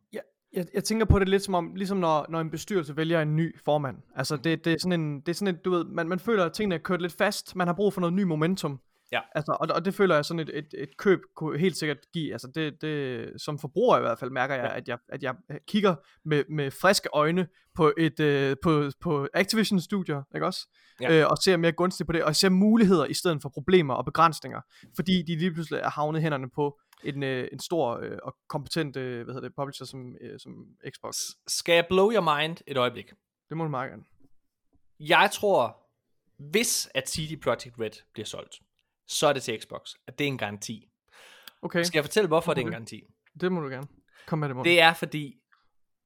Jeg, 0.52 0.66
jeg 0.74 0.84
tænker 0.84 1.06
på 1.06 1.18
det 1.18 1.28
lidt 1.28 1.42
som 1.42 1.54
om, 1.54 1.74
ligesom 1.74 1.98
når, 1.98 2.26
når 2.28 2.40
en 2.40 2.50
bestyrelse 2.50 2.96
vælger 2.96 3.22
en 3.22 3.36
ny 3.36 3.56
formand. 3.64 3.96
Altså 4.16 4.36
det, 4.36 4.64
det 4.64 4.72
er 4.72 4.76
sådan 4.78 5.00
en, 5.00 5.20
det 5.20 5.28
er 5.28 5.32
sådan 5.32 5.54
en, 5.54 5.60
du 5.64 5.70
ved, 5.70 5.84
man, 5.84 6.08
man 6.08 6.18
føler, 6.18 6.44
at 6.44 6.52
tingene 6.52 6.74
er 6.74 6.78
kørt 6.78 7.02
lidt 7.02 7.12
fast. 7.12 7.56
Man 7.56 7.66
har 7.66 7.74
brug 7.74 7.92
for 7.92 8.00
noget 8.00 8.12
ny 8.14 8.22
momentum. 8.22 8.80
Ja. 9.12 9.20
Altså, 9.34 9.56
og, 9.60 9.68
og 9.74 9.84
det 9.84 9.94
føler 9.94 10.14
jeg 10.14 10.24
sådan 10.24 10.40
et, 10.40 10.50
et, 10.58 10.74
et 10.78 10.96
køb 10.98 11.20
kunne 11.36 11.58
helt 11.58 11.76
sikkert 11.76 11.98
give. 12.12 12.32
Altså 12.32 12.48
det, 12.54 12.82
det, 12.82 13.42
som 13.42 13.58
forbruger 13.58 13.98
i 13.98 14.00
hvert 14.00 14.18
fald 14.18 14.30
mærker 14.30 14.54
jeg, 14.54 14.64
Ja. 14.64 14.76
at 14.76 14.88
jeg, 14.88 14.98
at 15.08 15.22
jeg 15.22 15.34
kigger 15.68 15.94
med, 16.24 16.44
med 16.48 16.70
friske 16.70 17.08
øjne 17.12 17.48
på 17.74 17.92
et 17.98 18.20
øh, 18.20 18.56
på, 18.62 18.90
på 19.00 19.28
Activision 19.34 19.80
studier, 19.80 20.22
ikke 20.34 20.46
også? 20.46 20.68
Ja. 21.00 21.20
Øh, 21.20 21.26
og 21.30 21.38
ser 21.38 21.56
mere 21.56 21.72
gunstigt 21.72 22.06
på 22.06 22.12
det, 22.12 22.24
og 22.24 22.36
ser 22.36 22.48
muligheder 22.48 23.04
i 23.06 23.14
stedet 23.14 23.42
for 23.42 23.48
problemer 23.48 23.94
og 23.94 24.04
begrænsninger, 24.04 24.60
fordi 24.96 25.22
de 25.22 25.36
lige 25.38 25.52
pludselig 25.52 25.80
er 25.80 25.90
havnet 25.90 26.22
hænderne 26.22 26.50
på 26.50 26.78
en, 27.04 27.22
øh, 27.22 27.48
en 27.52 27.58
stor 27.60 27.98
øh, 28.02 28.18
og 28.22 28.36
kompetent 28.48 28.96
øh, 28.96 29.24
hvad 29.24 29.34
hedder 29.34 29.48
det, 29.48 29.56
publisher 29.56 29.86
som, 29.86 30.16
øh, 30.20 30.38
som 30.38 30.52
Xbox. 30.94 31.14
Skal 31.46 31.74
jeg 31.74 31.86
blow 31.88 32.12
your 32.12 32.38
mind 32.38 32.56
et 32.66 32.76
øjeblik? 32.76 33.10
Det 33.48 33.56
må 33.56 33.64
du 33.64 33.70
meget 33.70 33.90
gerne. 33.90 34.02
Jeg 35.00 35.30
tror, 35.32 35.76
hvis 36.50 36.88
at 36.94 37.08
CD 37.08 37.40
Projekt 37.42 37.74
Red 37.80 37.90
bliver 38.12 38.26
solgt, 38.26 38.54
så 39.10 39.26
er 39.26 39.32
det 39.32 39.42
til 39.42 39.60
Xbox, 39.62 39.90
at 40.06 40.18
det 40.18 40.24
er 40.24 40.28
en 40.28 40.38
garanti. 40.38 40.88
Okay, 41.62 41.82
Skal 41.82 41.98
jeg 41.98 42.04
fortælle, 42.04 42.28
hvorfor 42.28 42.54
det 42.54 42.60
er 42.60 42.62
en 42.62 42.68
Okay. 42.68 42.74
garanti? 42.74 43.02
det 43.40 43.52
må 43.52 43.60
du 43.60 43.68
gerne. 43.68 43.86
Kom 44.26 44.38
med 44.38 44.48
det, 44.48 44.56
Morten. 44.56 44.70
Det 44.70 44.80
er 44.80 44.94
fordi, 44.94 45.34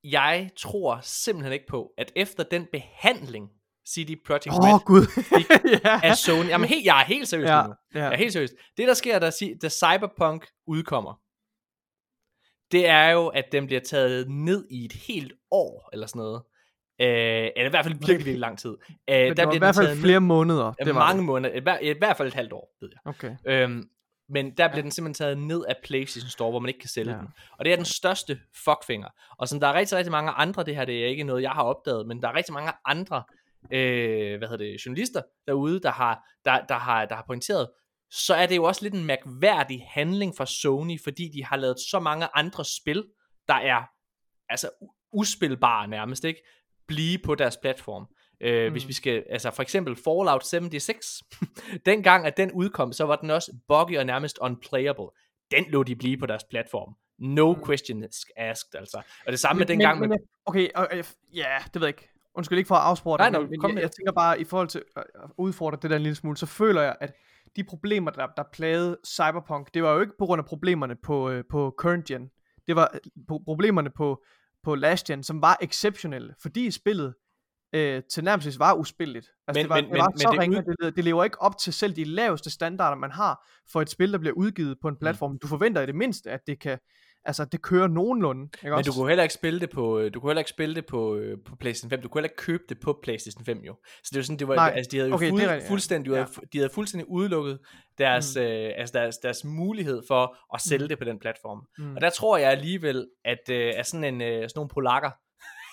jeg 0.05 0.51
tror 0.57 1.01
simpelthen 1.03 1.53
ikke 1.53 1.67
på, 1.69 1.93
at 1.99 2.13
efter 2.17 2.43
den 2.45 2.67
behandling, 2.73 3.51
CD 3.89 4.25
Projekt 4.27 4.55
Åh, 4.55 4.65
Red 4.65 4.75
oh, 4.75 4.81
Gud. 4.81 5.07
ja. 5.85 6.01
af 6.03 6.17
Sony, 6.17 6.49
jamen 6.49 6.69
helt, 6.69 6.85
jeg 6.85 7.01
er 7.01 7.05
helt 7.05 7.29
seriøs 7.29 7.49
ja, 7.49 7.67
nu. 7.67 7.75
Jeg 7.95 8.13
er 8.13 8.17
helt 8.17 8.33
seriøs. 8.33 8.51
Det 8.77 8.89
der 8.89 8.95
sker, 8.95 9.19
da, 9.19 9.31
da 9.63 9.69
Cyberpunk 9.69 10.47
udkommer, 10.67 11.21
det 12.73 12.87
er 12.89 13.09
jo, 13.09 13.27
at 13.29 13.45
den 13.53 13.67
bliver 13.67 13.81
taget 13.81 14.31
ned 14.31 14.67
i 14.71 14.85
et 14.85 14.93
helt 14.93 15.33
år, 15.51 15.89
eller 15.93 16.07
sådan 16.07 16.21
noget. 16.21 16.43
Øh, 17.01 17.07
eller 17.57 17.67
i 17.67 17.69
hvert 17.69 17.85
fald 17.85 17.95
virkelig, 17.95 18.17
virkelig 18.17 18.39
lang 18.39 18.59
tid. 18.59 18.77
Øh, 18.91 19.15
der 19.17 19.35
det 19.35 19.37
var 19.39 19.43
i 19.43 19.47
bliver 19.47 19.59
hvert 19.59 19.75
fald 19.75 19.99
flere 19.99 20.21
måneder. 20.21 20.67
ned, 20.81 20.87
Det 20.87 20.95
var 20.95 21.01
mange 21.01 21.17
det. 21.19 21.25
måneder, 21.27 21.55
i, 21.55 21.61
hver, 21.61 21.79
i 21.79 21.95
hvert 21.99 22.17
fald 22.17 22.29
et 22.29 22.35
halvt 22.35 22.53
år, 22.53 22.77
ved 22.81 22.89
jeg. 22.93 23.01
Okay. 23.15 23.37
Øhm, 23.47 23.89
men 24.29 24.57
der 24.57 24.69
bliver 24.69 24.83
den 24.83 24.91
simpelthen 24.91 25.15
taget 25.25 25.39
ned 25.39 25.65
af 25.69 25.75
PlayStation 25.85 26.29
Store, 26.31 26.51
hvor 26.51 26.59
man 26.59 26.69
ikke 26.69 26.81
kan 26.81 26.89
sælge 26.89 27.11
Ja. 27.11 27.17
ja. 27.17 27.21
den. 27.23 27.29
Og 27.59 27.65
det 27.65 27.73
er 27.73 27.77
den 27.77 27.85
største 27.85 28.39
fuckfinger. 28.65 29.09
Og 29.39 29.49
som 29.49 29.61
der 29.61 29.69
er 29.69 29.75
rigtig, 29.75 29.99
rigtig 29.99 30.13
mange 30.13 30.31
andre, 30.31 30.65
det 30.65 30.77
her 30.77 30.85
det 30.85 31.03
er 31.05 31.07
ikke 31.07 31.25
noget, 31.25 31.43
jeg 31.43 31.51
har 31.51 31.63
opdaget, 31.63 32.07
men 32.07 32.23
der 32.23 32.29
er 32.29 32.35
rigtig 32.35 32.53
mange 32.55 32.73
andre 32.85 33.23
øh, 33.73 34.39
hvad 34.39 34.49
hedder 34.49 34.65
det, 34.65 34.87
journalister 34.87 35.23
derude, 35.47 35.81
der 35.81 35.91
har, 35.91 36.23
der, 36.45 36.61
der, 36.69 36.75
har, 36.79 37.05
der 37.05 37.15
har 37.15 37.25
pointeret, 37.27 37.69
så 38.11 38.35
er 38.35 38.47
det 38.47 38.57
jo 38.57 38.65
også 38.65 38.83
lidt 38.83 38.95
en 38.95 39.05
mærkværdig 39.05 39.87
handling 39.91 40.35
fra 40.37 40.47
Sony, 40.47 41.01
fordi 41.05 41.29
de 41.35 41.45
har 41.45 41.57
lavet 41.57 41.77
så 41.91 42.01
mange 42.01 42.29
andre 42.35 42.65
spil, 42.65 43.05
der 43.49 43.55
er 43.55 43.83
altså 44.49 44.71
uspilbare 45.13 45.89
nærmest, 45.89 46.25
ikke? 46.25 46.41
Blive 46.87 47.19
på 47.25 47.35
deres 47.35 47.57
platform. 47.57 48.07
Øh, 48.41 48.67
mm. 48.67 48.73
Hvis 48.73 48.89
vi 48.89 48.93
skal, 48.93 49.25
altså 49.31 49.51
for 49.51 49.63
eksempel 49.63 49.97
Fallout 49.97 50.47
76, 50.47 51.23
dengang 51.87 52.27
at 52.27 52.37
den 52.37 52.53
udkom, 52.53 52.93
så 52.93 53.05
var 53.05 53.17
den 53.17 53.31
også 53.31 53.53
buggy 53.69 53.99
og 53.99 54.07
nærmest 54.07 54.39
unplayable. 54.41 55.05
Den 55.51 55.65
lå 55.69 55.83
de 55.83 55.97
blive 55.97 56.17
på 56.17 56.27
deres 56.27 56.45
platform. 56.51 56.95
No 57.19 57.53
Mm. 57.55 57.65
questions 57.67 58.27
asked, 58.37 58.75
altså. 58.75 58.97
Og 59.27 59.33
det 59.33 59.41
samme 59.41 59.59
med 59.59 59.67
Men- 59.67 59.69
dengang 59.69 60.01
men, 60.01 60.09
med... 60.09 60.17
Okay, 60.47 60.69
og, 60.75 60.89
og, 60.93 61.05
ja, 61.35 61.57
det 61.75 61.81
ved 61.81 61.89
jeg 61.89 61.89
ikke. 61.89 62.11
Undskyld 62.35 62.59
ikke 62.59 62.69
for 62.69 62.75
at 62.75 62.83
afspore 62.83 63.19
dig, 63.19 63.31
nej, 63.31 63.41
men, 63.41 63.51
men 63.51 63.61
kom 63.61 63.71
jeg, 63.71 63.75
med 63.75 63.83
jeg 63.83 63.91
tænker 63.91 64.13
bare, 64.13 64.41
i 64.41 64.45
forhold 64.45 64.69
til 64.69 64.83
at 64.97 65.03
at 65.25 65.31
udfordre 65.39 65.79
det 65.83 65.91
der 65.91 65.97
en 65.97 66.03
lille 66.03 66.17
smule, 66.17 66.37
så 66.37 66.47
føler 66.47 66.83
jeg, 66.83 66.97
at 67.01 67.13
de 67.57 67.65
problemer, 67.65 68.11
der, 68.11 68.27
der 68.37 68.43
plagede 68.53 68.99
Cyberpunk, 69.07 69.75
det 69.75 69.83
var 69.83 69.93
jo 69.95 70.01
ikke 70.01 70.13
på 70.19 70.27
grund 70.27 70.39
af 70.41 70.45
problemerne 70.47 70.97
på, 70.97 71.31
øh, 71.31 71.45
på 71.51 71.75
current 71.79 72.05
gen. 72.05 72.31
Det 72.67 72.77
var 72.77 72.91
øh, 72.95 73.01
på 73.29 73.43
problemerne 73.45 73.91
på, 73.91 74.23
på 74.65 74.75
last 74.75 75.07
gen, 75.07 75.23
som 75.23 75.43
var 75.43 75.59
exceptionelle, 75.63 76.35
fordi 76.43 76.71
spillet 76.71 77.15
øh, 77.75 78.03
til 78.11 78.25
nærmest 78.25 78.59
var 78.59 78.75
uspilligt. 78.75 79.31
Altså, 79.49 79.59
Men- 79.59 79.65
det 79.65 79.69
var, 79.71 79.77
men- 79.77 79.91
det 79.91 79.99
var 79.99 80.09
men- 80.09 80.19
så 80.19 80.29
men 80.29 80.33
det 80.35 80.41
ringe, 80.43 80.59
ud- 80.59 80.87
det, 80.87 80.97
det 80.97 81.05
lever 81.05 81.25
ikke 81.25 81.43
op 81.43 81.59
til 81.59 81.73
selv 81.73 81.97
de 81.97 82.05
laveste 82.05 82.51
standarder, 82.51 82.97
man 82.97 83.11
har 83.11 83.49
for 83.73 83.83
et 83.83 83.91
spil, 83.91 84.13
der 84.13 84.19
bliver 84.19 84.35
udgivet 84.35 84.79
på 84.83 84.89
en 84.89 84.97
platform. 84.97 85.39
Du 85.39 85.47
forventer 85.47 85.81
i 85.83 85.87
det 85.87 85.95
mindste, 85.95 86.31
at 86.31 86.41
det 86.47 86.61
kan, 86.61 86.79
altså 87.25 87.45
det 87.45 87.63
kører 87.63 87.89
nogenlunde. 87.89 88.43
Ikke 88.45 88.59
Men 88.63 88.73
også? 88.73 88.91
du 88.91 88.95
kunne 88.97 89.09
heller 89.09 89.23
ikke 89.23 89.35
spille 89.35 89.61
det 89.61 89.71
på, 89.71 89.99
øh, 89.99 90.15
du 90.15 90.21
kunne 90.21 90.31
heller 90.31 90.41
ikke 90.41 90.51
spille 90.51 90.75
det 90.75 90.87
på, 90.87 91.17
øh, 91.17 91.39
på 91.47 91.57
PlayStation 91.57 91.91
5. 91.91 92.03
Du 92.03 92.09
kunne 92.09 92.19
heller 92.21 92.31
ikke 92.31 92.37
købe 92.43 92.63
det 92.69 92.81
på 92.81 92.99
PlayStation 93.03 93.45
5 93.45 93.59
jo. 93.59 93.77
Så 93.85 94.09
det 94.13 94.17
var 94.17 94.23
sådan, 94.23 94.39
det 94.39 94.49
var, 94.49 94.55
Nej, 94.55 94.73
altså 94.77 94.89
de 94.91 94.97
havde 94.97 95.09
jo 95.09 95.15
okay, 95.15 95.31
fuld, 95.31 95.41
rigtigt, 95.43 95.63
ja. 95.65 95.71
fuldstændig, 95.71 96.11
de, 96.13 96.17
Ja. 96.17 96.23
havde, 96.25 96.47
de 96.53 96.59
havde 96.59 96.71
fuldstændig 96.75 97.11
udelukket 97.11 97.59
deres, 97.99 98.37
Mm. 98.37 98.43
øh, 98.43 98.73
altså 98.77 98.99
deres, 98.99 99.17
deres 99.19 99.45
mulighed 99.45 100.03
for 100.09 100.37
at 100.55 100.61
sælge 100.61 100.85
Mm. 100.85 100.89
det 100.89 100.99
på 100.99 101.05
den 101.05 101.19
platform. 101.19 101.67
Mm. 101.79 101.95
Og 101.95 102.01
der 102.01 102.11
tror 102.11 102.37
jeg 102.37 102.51
alligevel, 102.51 103.07
at 103.25 103.51
øh, 103.51 103.73
er 103.77 103.83
sådan 103.83 104.05
en, 104.05 104.21
øh, 104.23 104.29
sådan 104.43 104.51
nogle 104.57 104.69
polakker, 104.69 105.11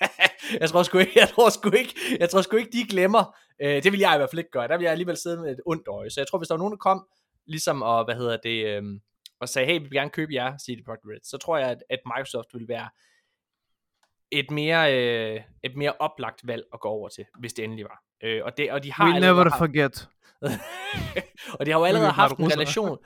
jeg 0.62 0.70
tror 0.70 0.84
sgu 0.84 0.98
ikke, 0.98 1.12
jeg 1.16 1.30
tror 1.30 1.50
sgu 1.50 1.70
ikke, 1.72 1.96
jeg 2.20 2.30
tror 2.30 2.42
sgu 2.42 2.56
ikke, 2.58 2.72
de 2.72 2.84
glemmer, 2.90 3.36
øh, 3.62 3.84
det 3.84 3.92
vil 3.92 4.00
jeg 4.00 4.16
i 4.16 4.18
hvert 4.18 4.30
fald 4.30 4.40
ikke 4.40 4.52
gøre, 4.52 4.68
der 4.68 4.78
vil 4.78 4.84
jeg 4.84 4.92
alligevel 4.92 5.18
sidde 5.18 5.42
med 5.42 5.52
et 5.52 5.60
ondt 5.66 5.88
øje, 5.88 6.10
så 6.10 6.20
jeg 6.22 6.28
tror, 6.28 6.38
hvis 6.38 6.48
der 6.48 6.56
var 6.56 6.60
nogen, 6.60 6.72
der 6.72 6.78
kom, 6.78 7.08
ligesom 7.48 7.82
og, 7.82 8.06
hvad 8.06 8.16
hedder 8.16 8.38
det, 8.44 8.66
øh, 8.66 8.84
og 9.42 9.50
sagde, 9.50 9.68
hey, 9.68 9.78
vi 9.80 9.84
vil 9.84 9.92
gerne 9.92 10.10
købe 10.10 10.34
jer, 10.34 10.58
CD 10.58 10.86
Projekt 10.86 11.06
Red, 11.06 11.20
så 11.24 11.38
tror 11.38 11.58
jeg, 11.58 11.70
at, 11.70 11.84
at 11.90 12.00
Microsoft 12.06 12.48
vil 12.54 12.68
være 12.68 12.90
et 14.32 14.52
mere, 14.52 14.96
øh, 14.98 15.42
et 15.64 15.76
mere 15.76 15.94
oplagt 16.00 16.48
valg 16.48 16.64
at 16.74 16.80
gå 16.80 16.88
over 16.88 17.10
til, 17.10 17.26
hvis 17.40 17.54
det 17.54 17.64
endelig 17.64 17.86
var. 17.86 18.02
Øh, 18.24 18.42
og, 18.46 18.58
det, 18.58 18.72
og 18.72 18.84
de 18.84 18.92
har 18.94 19.14
We 19.14 19.20
never 19.20 19.44
haft- 19.44 19.58
forget. 19.58 20.10
og 21.60 21.66
de 21.66 21.72
har 21.72 21.80
jo 21.80 21.86
allerede 21.86 22.12
haft 22.12 22.38
en 22.38 22.52
relation, 22.52 22.98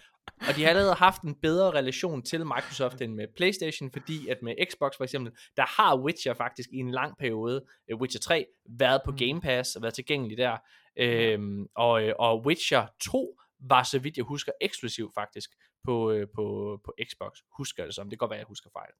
og 0.47 0.55
de 0.55 0.63
har 0.63 0.69
allerede 0.69 0.93
haft 0.93 1.21
en 1.21 1.35
bedre 1.35 1.71
relation 1.71 2.21
til 2.23 2.45
Microsoft 2.45 3.01
end 3.01 3.13
med 3.13 3.27
PlayStation, 3.35 3.91
fordi 3.91 4.27
at 4.27 4.37
med 4.41 4.55
Xbox 4.71 4.97
for 4.97 5.03
eksempel, 5.03 5.33
der 5.57 5.65
har 5.81 5.97
Witcher 5.97 6.33
faktisk 6.33 6.69
i 6.71 6.77
en 6.77 6.91
lang 6.91 7.17
periode, 7.17 7.65
øh, 7.91 7.97
Witcher 7.97 8.19
3, 8.21 8.45
været 8.69 9.01
på 9.05 9.11
Mm. 9.11 9.17
Game 9.17 9.41
Pass 9.41 9.75
og 9.75 9.81
været 9.81 9.93
tilgængelig 9.93 10.37
der. 10.37 10.57
Øhm, 10.97 11.67
og, 11.75 12.03
øh, 12.03 12.13
og 12.19 12.45
Witcher 12.45 12.87
2 13.01 13.39
var, 13.59 13.83
så 13.83 13.99
vidt 13.99 14.17
jeg 14.17 14.25
husker, 14.25 14.51
eksklusiv 14.61 15.11
faktisk 15.15 15.49
på, 15.83 16.11
øh, 16.11 16.27
på, 16.35 16.77
på 16.85 16.93
Xbox. 17.09 17.37
Husker 17.57 17.83
jeg 17.83 17.87
det 17.87 17.95
som. 17.95 18.05
Det 18.09 18.11
kan 18.11 18.17
godt 18.17 18.29
være, 18.29 18.39
jeg 18.39 18.47
husker 18.47 18.69
fejl. 18.73 18.91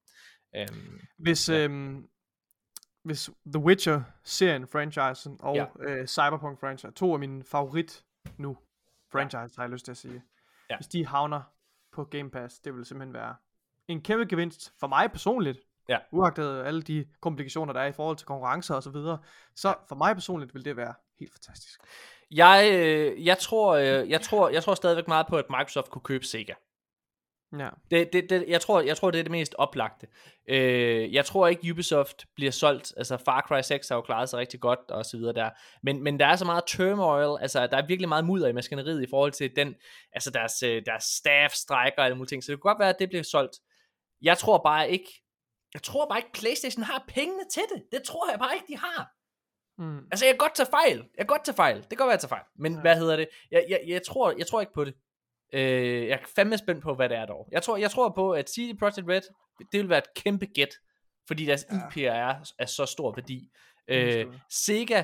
Øhm, 0.55 0.99
Hvis, 1.17 1.49
Ja. 1.49 1.63
øhm, 1.63 2.07
hvis 3.03 3.29
The 3.53 3.63
Witcher-serien, 3.63 4.67
franchisen, 4.67 5.37
og 5.39 5.55
Ja. 5.55 5.65
øh, 5.79 6.07
Cyberpunk-franchise, 6.07 6.91
to 6.91 7.13
af 7.13 7.19
mine 7.19 7.43
favorit 7.43 8.05
nu, 8.37 8.57
franchise 9.11 9.55
har 9.55 9.63
jeg 9.63 9.69
lyst 9.69 9.85
til 9.85 9.91
at 9.91 9.97
sige. 9.97 10.23
Ja. 10.69 10.77
Hvis 10.77 10.87
de 10.87 11.05
havner 11.05 11.41
på 11.91 12.03
Game 12.03 12.31
Pass, 12.31 12.59
det 12.59 12.75
vil 12.75 12.85
simpelthen 12.85 13.13
være 13.13 13.35
en 13.87 14.01
kæmpe 14.01 14.25
gevinst 14.25 14.73
for 14.79 14.87
mig 14.87 15.11
personligt. 15.11 15.59
Ja. 15.89 15.97
Uagtet 16.11 16.63
alle 16.63 16.81
de 16.81 17.05
komplikationer, 17.21 17.73
der 17.73 17.81
er 17.81 17.85
i 17.87 17.91
forhold 17.91 18.17
til 18.17 18.27
konkurrencer 18.27 18.75
og 18.75 18.83
så 18.83 18.89
videre. 18.89 19.23
Så 19.55 19.75
for 19.87 19.95
mig 19.95 20.15
personligt 20.15 20.53
vil 20.53 20.65
det 20.65 20.77
være 20.77 20.93
helt 21.19 21.31
fantastisk. 21.33 21.79
jeg, 22.31 22.69
øh, 22.73 23.25
jeg, 23.25 23.37
tror, 23.37 23.75
øh, 23.75 24.09
jeg, 24.09 24.21
tror, 24.21 24.49
jeg 24.49 24.63
tror 24.63 24.75
stadigvæk 24.75 25.07
meget 25.07 25.27
på, 25.27 25.37
at 25.37 25.45
Microsoft 25.49 25.89
kunne 25.89 26.01
købe 26.01 26.25
Sega. 26.25 26.53
Ja. 27.59 27.69
Det, 27.91 28.13
det, 28.13 28.29
det, 28.29 28.45
jeg, 28.47 28.61
tror, 28.61 28.81
jeg 28.81 28.97
tror, 28.97 29.11
det 29.11 29.19
er 29.19 29.23
det 29.23 29.31
mest 29.31 29.55
oplagte. 29.57 30.07
Øh, 30.49 31.13
jeg 31.13 31.25
tror 31.25 31.47
ikke, 31.47 31.71
Ubisoft 31.71 32.25
bliver 32.35 32.51
solgt. 32.51 32.93
Altså, 32.97 33.17
Far 33.17 33.45
Cry 33.47 33.61
6 33.61 33.89
har 33.89 33.95
jo 33.95 34.01
klaret 34.01 34.29
sig 34.29 34.39
rigtig 34.39 34.59
godt, 34.59 34.79
og 34.89 35.05
så 35.05 35.17
videre 35.17 35.33
der. 35.33 35.49
Men, 35.83 36.03
men 36.03 36.19
der 36.19 36.25
er 36.25 36.35
så 36.35 36.45
meget 36.45 36.63
turmoil, 36.67 37.41
altså, 37.41 37.67
der 37.67 37.77
er 37.77 37.87
virkelig 37.87 38.09
meget 38.09 38.25
mudder 38.25 38.47
i 38.47 38.53
maskineriet 38.53 39.03
i 39.03 39.09
forhold 39.09 39.31
til 39.31 39.55
den, 39.55 39.75
altså 40.13 40.31
deres, 40.31 40.63
øh, 40.63 40.81
deres 40.85 41.03
staff 41.03 41.53
strækker 41.53 41.99
og 41.99 42.05
alle 42.05 42.17
mulige 42.17 42.29
ting. 42.29 42.43
Så 42.43 42.51
det 42.51 42.61
kunne 42.61 42.71
godt 42.71 42.79
være, 42.79 42.89
at 42.89 42.99
det 42.99 43.09
bliver 43.09 43.23
solgt. 43.23 43.59
Jeg 44.21 44.37
tror 44.37 44.57
bare 44.57 44.89
ikke, 44.89 45.21
jeg 45.73 45.83
tror 45.83 46.07
bare 46.09 46.19
ikke, 46.19 46.33
PlayStation 46.33 46.83
har 46.83 47.05
pengene 47.07 47.43
til 47.51 47.63
det. 47.75 47.83
Det 47.91 48.03
tror 48.03 48.29
jeg 48.31 48.39
bare 48.39 48.55
ikke, 48.55 48.67
de 48.67 48.77
har. 48.77 49.11
Mm. 49.77 49.97
Altså, 50.11 50.25
jeg 50.25 50.33
kan 50.33 50.37
godt 50.37 50.55
tage 50.55 50.69
fejl. 50.71 50.97
Jeg 50.97 51.19
kan 51.19 51.27
godt 51.27 51.43
tage 51.45 51.55
fejl. 51.55 51.75
Det 51.77 51.89
kan 51.89 51.97
godt 51.97 52.07
være, 52.07 52.13
at 52.13 52.23
jeg 52.23 52.29
tager 52.29 52.37
fejl. 52.39 52.45
Men 52.59 52.73
Ja. 52.73 52.81
hvad 52.81 52.95
hedder 52.97 53.15
det? 53.15 53.27
Jeg, 53.51 53.65
jeg, 53.69 53.79
jeg, 53.87 54.03
tror, 54.03 54.33
jeg 54.37 54.47
tror 54.47 54.61
ikke 54.61 54.73
på 54.73 54.85
det. 54.85 54.93
Øh, 55.53 56.07
jeg 56.07 56.13
er 56.13 56.25
fandme 56.35 56.57
spændt 56.57 56.83
på, 56.83 56.93
hvad 56.95 57.09
det 57.09 57.17
er 57.17 57.25
dog. 57.25 57.47
Jeg 57.51 57.63
tror, 57.63 57.77
jeg 57.77 57.91
tror 57.91 58.09
på, 58.09 58.31
at 58.31 58.49
CD 58.49 58.79
Projekt 58.79 59.07
Red, 59.09 59.21
det 59.71 59.79
vil 59.79 59.89
være 59.89 59.97
et 59.97 60.13
kæmpe 60.23 60.45
gæt. 60.45 60.73
Fordi 61.27 61.45
deres 61.45 61.65
Ja. 61.71 61.75
IP 61.75 61.97
er, 61.97 62.35
er 62.59 62.65
så 62.65 62.85
stor 62.85 63.13
værdi. 63.15 63.49
Øh. 63.87 64.25
Sega 64.49 65.03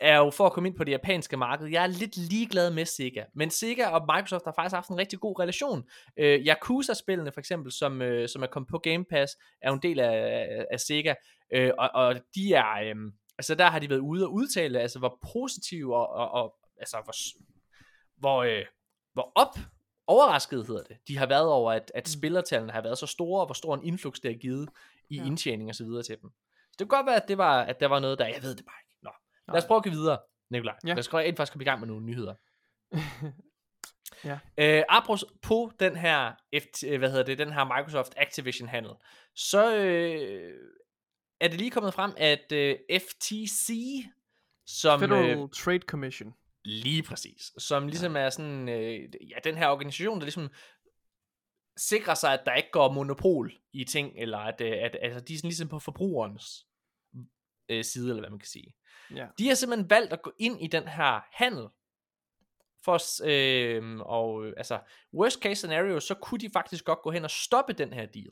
er 0.00 0.16
jo 0.16 0.30
for 0.30 0.46
at 0.46 0.52
komme 0.52 0.68
ind 0.68 0.76
på 0.76 0.84
det 0.84 0.92
japanske 0.92 1.36
marked. 1.36 1.66
Jeg 1.66 1.82
er 1.82 1.86
lidt 1.86 2.16
ligeglad 2.16 2.70
med 2.70 2.84
Sega. 2.84 3.24
Men 3.34 3.50
Sega 3.50 3.86
og 3.86 4.06
Microsoft 4.14 4.44
har 4.44 4.52
faktisk 4.56 4.74
haft 4.74 4.88
en 4.88 4.98
rigtig 4.98 5.20
god 5.20 5.40
relation. 5.40 5.84
Øh, 6.18 6.40
Yakuza-spillene 6.46 7.32
for 7.32 7.40
eksempel, 7.40 7.72
som, 7.72 8.02
øh, 8.02 8.28
som 8.28 8.42
er 8.42 8.46
kommet 8.46 8.68
på 8.70 8.78
Game 8.78 9.04
Pass, 9.10 9.32
er 9.62 9.68
jo 9.70 9.74
en 9.74 9.82
del 9.82 10.00
af, 10.00 10.12
af, 10.50 10.64
af 10.70 10.80
Sega. 10.80 11.14
Øh, 11.54 11.70
og, 11.78 11.90
og 11.94 12.14
de 12.34 12.54
er... 12.54 12.72
Øh, 12.84 12.94
altså 13.38 13.54
der 13.54 13.66
har 13.70 13.78
de 13.78 13.88
været 13.90 13.98
ude 14.00 14.24
og 14.26 14.32
udtale, 14.32 14.80
altså 14.80 14.98
hvor 14.98 15.18
positive 15.32 15.96
og, 15.96 16.08
og, 16.08 16.30
og 16.30 16.54
altså 16.78 16.96
hvor, 17.04 17.14
hvor, 18.16 18.42
øh, 18.42 18.64
hvor 19.12 19.32
op 19.34 19.54
overrasket, 20.06 20.66
hedder 20.66 20.82
det, 20.82 20.96
de 21.08 21.16
har 21.18 21.26
været 21.26 21.48
over, 21.52 21.72
at, 21.72 21.92
at 21.94 22.02
Mm. 22.06 22.18
spillertallene 22.18 22.72
har 22.72 22.80
været 22.82 22.98
så 22.98 23.06
store, 23.06 23.40
og 23.40 23.46
hvor 23.46 23.54
stor 23.54 23.74
en 23.74 23.84
influx 23.84 24.20
det 24.20 24.30
har 24.32 24.38
givet 24.38 24.68
i 25.10 25.16
Ja. 25.16 25.24
indtjening 25.24 25.68
og 25.68 25.74
så 25.74 25.84
videre 25.84 26.02
til 26.02 26.16
dem. 26.22 26.30
Så 26.56 26.76
det 26.78 26.78
kan 26.78 26.88
godt 26.88 27.06
være, 27.06 27.22
at 27.22 27.28
det 27.28 27.38
var, 27.38 27.62
at 27.62 27.80
der 27.80 27.86
var 27.86 27.98
noget 27.98 28.18
der, 28.18 28.26
jeg 28.26 28.42
ved 28.42 28.54
det 28.56 28.64
bare 28.64 28.76
ikke. 28.84 28.98
Nå, 29.02 29.10
lad 29.48 29.56
os 29.58 29.62
Nej. 29.62 29.66
prøve 29.68 29.76
at 29.78 29.84
gå 29.84 29.90
videre, 29.90 30.18
Nikolaj. 30.50 30.76
Ja. 30.84 30.88
Lad 30.88 30.98
os 30.98 31.08
gå 31.08 31.18
ind 31.18 31.36
faktisk 31.36 31.52
komme 31.52 31.62
i 31.62 31.64
gang 31.64 31.80
med 31.80 31.88
nogle 31.88 32.04
nyheder. 32.06 32.34
Ja. 34.24 34.38
Øh, 34.58 34.82
apropos 34.88 35.24
på 35.42 35.72
den 35.80 35.96
her, 35.96 36.32
hvad 36.98 37.10
hedder 37.10 37.24
det, 37.24 37.38
den 37.38 37.52
her 37.52 37.64
Microsoft 37.64 38.14
Activision 38.16 38.68
handel, 38.68 38.92
så 39.34 39.76
øh, 39.76 40.54
er 41.40 41.48
det 41.48 41.58
lige 41.58 41.70
kommet 41.70 41.94
frem, 41.94 42.12
at 42.16 42.52
øh, 42.52 42.76
FTC, 43.00 43.70
som 44.66 45.02
øh, 45.02 45.08
Federal 45.08 45.48
Trade 45.50 45.78
Commission. 45.86 46.34
lige 46.64 47.02
præcis, 47.02 47.52
som 47.58 47.88
ligesom 47.88 48.16
er 48.16 48.30
sådan, 48.30 48.68
øh, 48.68 49.00
ja, 49.30 49.36
den 49.44 49.56
her 49.56 49.68
organisation, 49.68 50.18
der 50.18 50.24
ligesom 50.24 50.48
sikrer 51.76 52.14
sig, 52.14 52.32
at 52.32 52.42
der 52.46 52.54
ikke 52.54 52.70
går 52.72 52.92
monopol 52.92 53.52
i 53.72 53.84
ting, 53.84 54.12
eller 54.16 54.38
at, 54.38 54.60
øh, 54.60 54.72
at 54.72 54.96
altså, 55.02 55.20
de 55.20 55.34
er 55.34 55.38
sådan 55.38 55.48
ligesom 55.48 55.68
på 55.68 55.78
forbrugerens 55.78 56.66
øh, 57.68 57.84
side, 57.84 58.08
eller 58.08 58.20
hvad 58.20 58.30
man 58.30 58.38
kan 58.38 58.48
sige. 58.48 58.74
Ja. 59.14 59.26
De 59.38 59.48
har 59.48 59.54
simpelthen 59.54 59.90
valgt 59.90 60.12
at 60.12 60.22
gå 60.22 60.32
ind 60.38 60.62
i 60.62 60.66
den 60.66 60.88
her 60.88 61.20
handel, 61.32 61.68
for, 62.84 62.98
s- 62.98 63.20
øh, 63.24 63.98
og 64.00 64.46
øh, 64.46 64.54
altså, 64.56 64.80
worst 65.14 65.40
case 65.42 65.54
scenario, 65.56 66.00
så 66.00 66.14
kunne 66.14 66.38
de 66.40 66.50
faktisk 66.52 66.84
godt 66.84 66.98
gå 67.02 67.10
hen 67.10 67.24
og 67.24 67.30
stoppe 67.30 67.72
den 67.72 67.92
her 67.92 68.06
deal. 68.06 68.30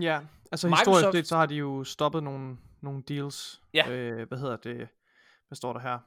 Ja, 0.00 0.20
altså 0.52 0.68
Microsoft- 0.68 0.78
historisk 0.78 1.18
set, 1.18 1.26
så 1.26 1.36
har 1.36 1.46
de 1.46 1.54
jo 1.54 1.84
stoppet 1.84 2.22
nogle, 2.22 2.56
nogle 2.82 3.02
deals. 3.08 3.60
Ja. 3.74 3.90
Øh, 3.90 4.28
hvad 4.28 4.38
hedder 4.38 4.56
det? 4.56 4.88
Hvad 5.48 5.56
står 5.56 5.72
der 5.72 5.80
her? 5.80 5.98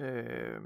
Øh, 0.00 0.60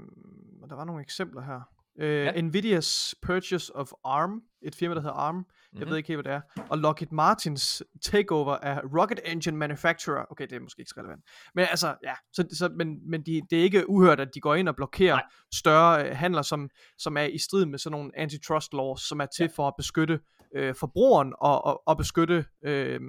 der 0.69 0.75
var 0.75 0.85
nogle 0.85 1.01
eksempler 1.01 1.41
her. 1.41 1.61
Øh, 1.99 2.25
Ja. 2.25 2.41
Nvidias 2.41 3.15
purchase 3.21 3.75
of 3.75 3.91
ARM, 4.03 4.41
et 4.61 4.75
firma, 4.75 4.95
der 4.95 5.01
hedder 5.01 5.15
ARM. 5.15 5.35
Mm-hmm. 5.35 5.47
Jeg 5.73 5.81
Mhm. 5.85 5.89
ved 5.89 5.97
ikke 5.97 6.07
helt, 6.07 6.21
hvad 6.21 6.33
det 6.33 6.41
er. 6.57 6.63
Og 6.69 6.77
Lockheed 6.77 7.11
Martins 7.11 7.83
takeover 8.01 8.55
af 8.55 8.81
Rocket 8.99 9.19
Engine 9.25 9.57
Manufacturer. 9.57 10.25
Okay, 10.31 10.47
det 10.47 10.55
er 10.55 10.59
måske 10.59 10.79
ikke 10.79 10.89
så 10.89 10.99
relevant. 10.99 11.21
Men 11.55 11.65
altså, 11.69 11.95
ja. 12.03 12.13
Så, 12.33 12.47
så, 12.51 12.69
men 12.75 13.09
men 13.09 13.21
de, 13.25 13.41
det 13.49 13.59
er 13.59 13.63
ikke 13.63 13.89
uhørt, 13.89 14.19
at 14.19 14.29
de 14.33 14.39
går 14.39 14.55
ind 14.55 14.69
og 14.69 14.75
blokerer 14.75 15.15
Nej. 15.15 15.23
Større 15.53 16.09
øh, 16.09 16.15
handler, 16.17 16.41
som, 16.41 16.69
som 16.97 17.17
er 17.17 17.23
i 17.23 17.37
strid 17.37 17.65
med 17.65 17.79
sådan 17.79 17.91
nogle 17.97 18.11
antitrust 18.15 18.73
laws, 18.73 19.01
som 19.01 19.19
er 19.21 19.25
til 19.25 19.43
ja. 19.43 19.49
for 19.55 19.67
at 19.67 19.73
beskytte 19.77 20.19
øh, 20.55 20.75
forbrugeren 20.75 21.33
og, 21.37 21.65
og, 21.65 21.83
og 21.85 21.97
beskytte 21.97 22.45
øh, 22.61 23.01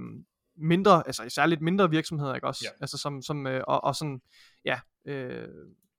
mindre, 0.56 1.02
altså 1.06 1.28
særligt 1.28 1.62
mindre 1.62 1.90
virksomheder, 1.90 2.34
ikke 2.34 2.46
også? 2.46 2.64
Ja. 2.64 2.70
Altså 2.80 2.98
som, 2.98 3.22
som 3.22 3.46
øh, 3.46 3.64
og, 3.68 3.84
og 3.84 3.96
sådan, 3.96 4.22
ja, 4.64 4.80
øh, 5.04 5.48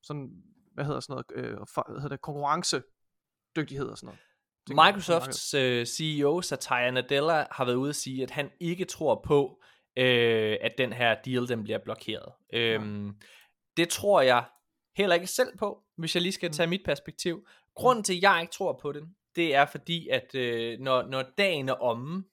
sådan, 0.04 0.30
hvad 0.74 0.86
hedder 0.86 1.00
sådan 1.00 1.24
noget, 1.36 1.46
øh, 1.46 1.58
for, 1.74 1.86
hvad 1.90 2.02
hedder 2.02 2.16
det, 2.16 2.22
konkurrencedygtighed 2.22 3.88
og 3.88 3.98
sådan 3.98 4.08
noget. 4.08 4.20
Microsofts 4.70 5.54
øh, 5.54 5.86
CEO 5.86 6.42
Satya 6.42 6.92
Nadella 6.92 7.46
har 7.52 7.66
været 7.66 7.76
ude 7.76 7.90
at 7.90 7.96
sige, 7.96 8.24
at 8.24 8.32
han 8.32 8.50
ikke 8.60 8.86
tror 8.86 9.22
på, 9.26 9.62
øh, 9.98 10.58
at 10.62 10.72
den 10.78 10.94
her 10.94 11.16
deal 11.26 11.48
den 11.48 11.64
bliver 11.64 11.80
blokeret. 11.80 12.34
Øhm, 12.54 13.16
det 13.78 13.90
tror 13.90 14.22
jeg 14.22 14.46
heller 14.96 15.16
ikke 15.16 15.28
selv 15.28 15.58
på, 15.58 15.84
hvis 15.98 16.16
jeg 16.16 16.22
lige 16.22 16.34
skal 16.34 16.52
tage 16.52 16.68
mit 16.68 16.82
perspektiv. 16.86 17.48
Grunden 17.76 18.04
til, 18.04 18.16
at 18.16 18.22
jeg 18.22 18.38
ikke 18.42 18.54
tror 18.54 18.80
på 18.82 18.92
det, 18.92 19.04
det 19.36 19.56
er 19.56 19.66
fordi, 19.66 20.08
at 20.08 20.36
øh, 20.36 20.80
når, 20.80 21.04
når 21.04 21.24
dagen 21.38 21.70
er 21.70 21.74
omme, 21.74 22.24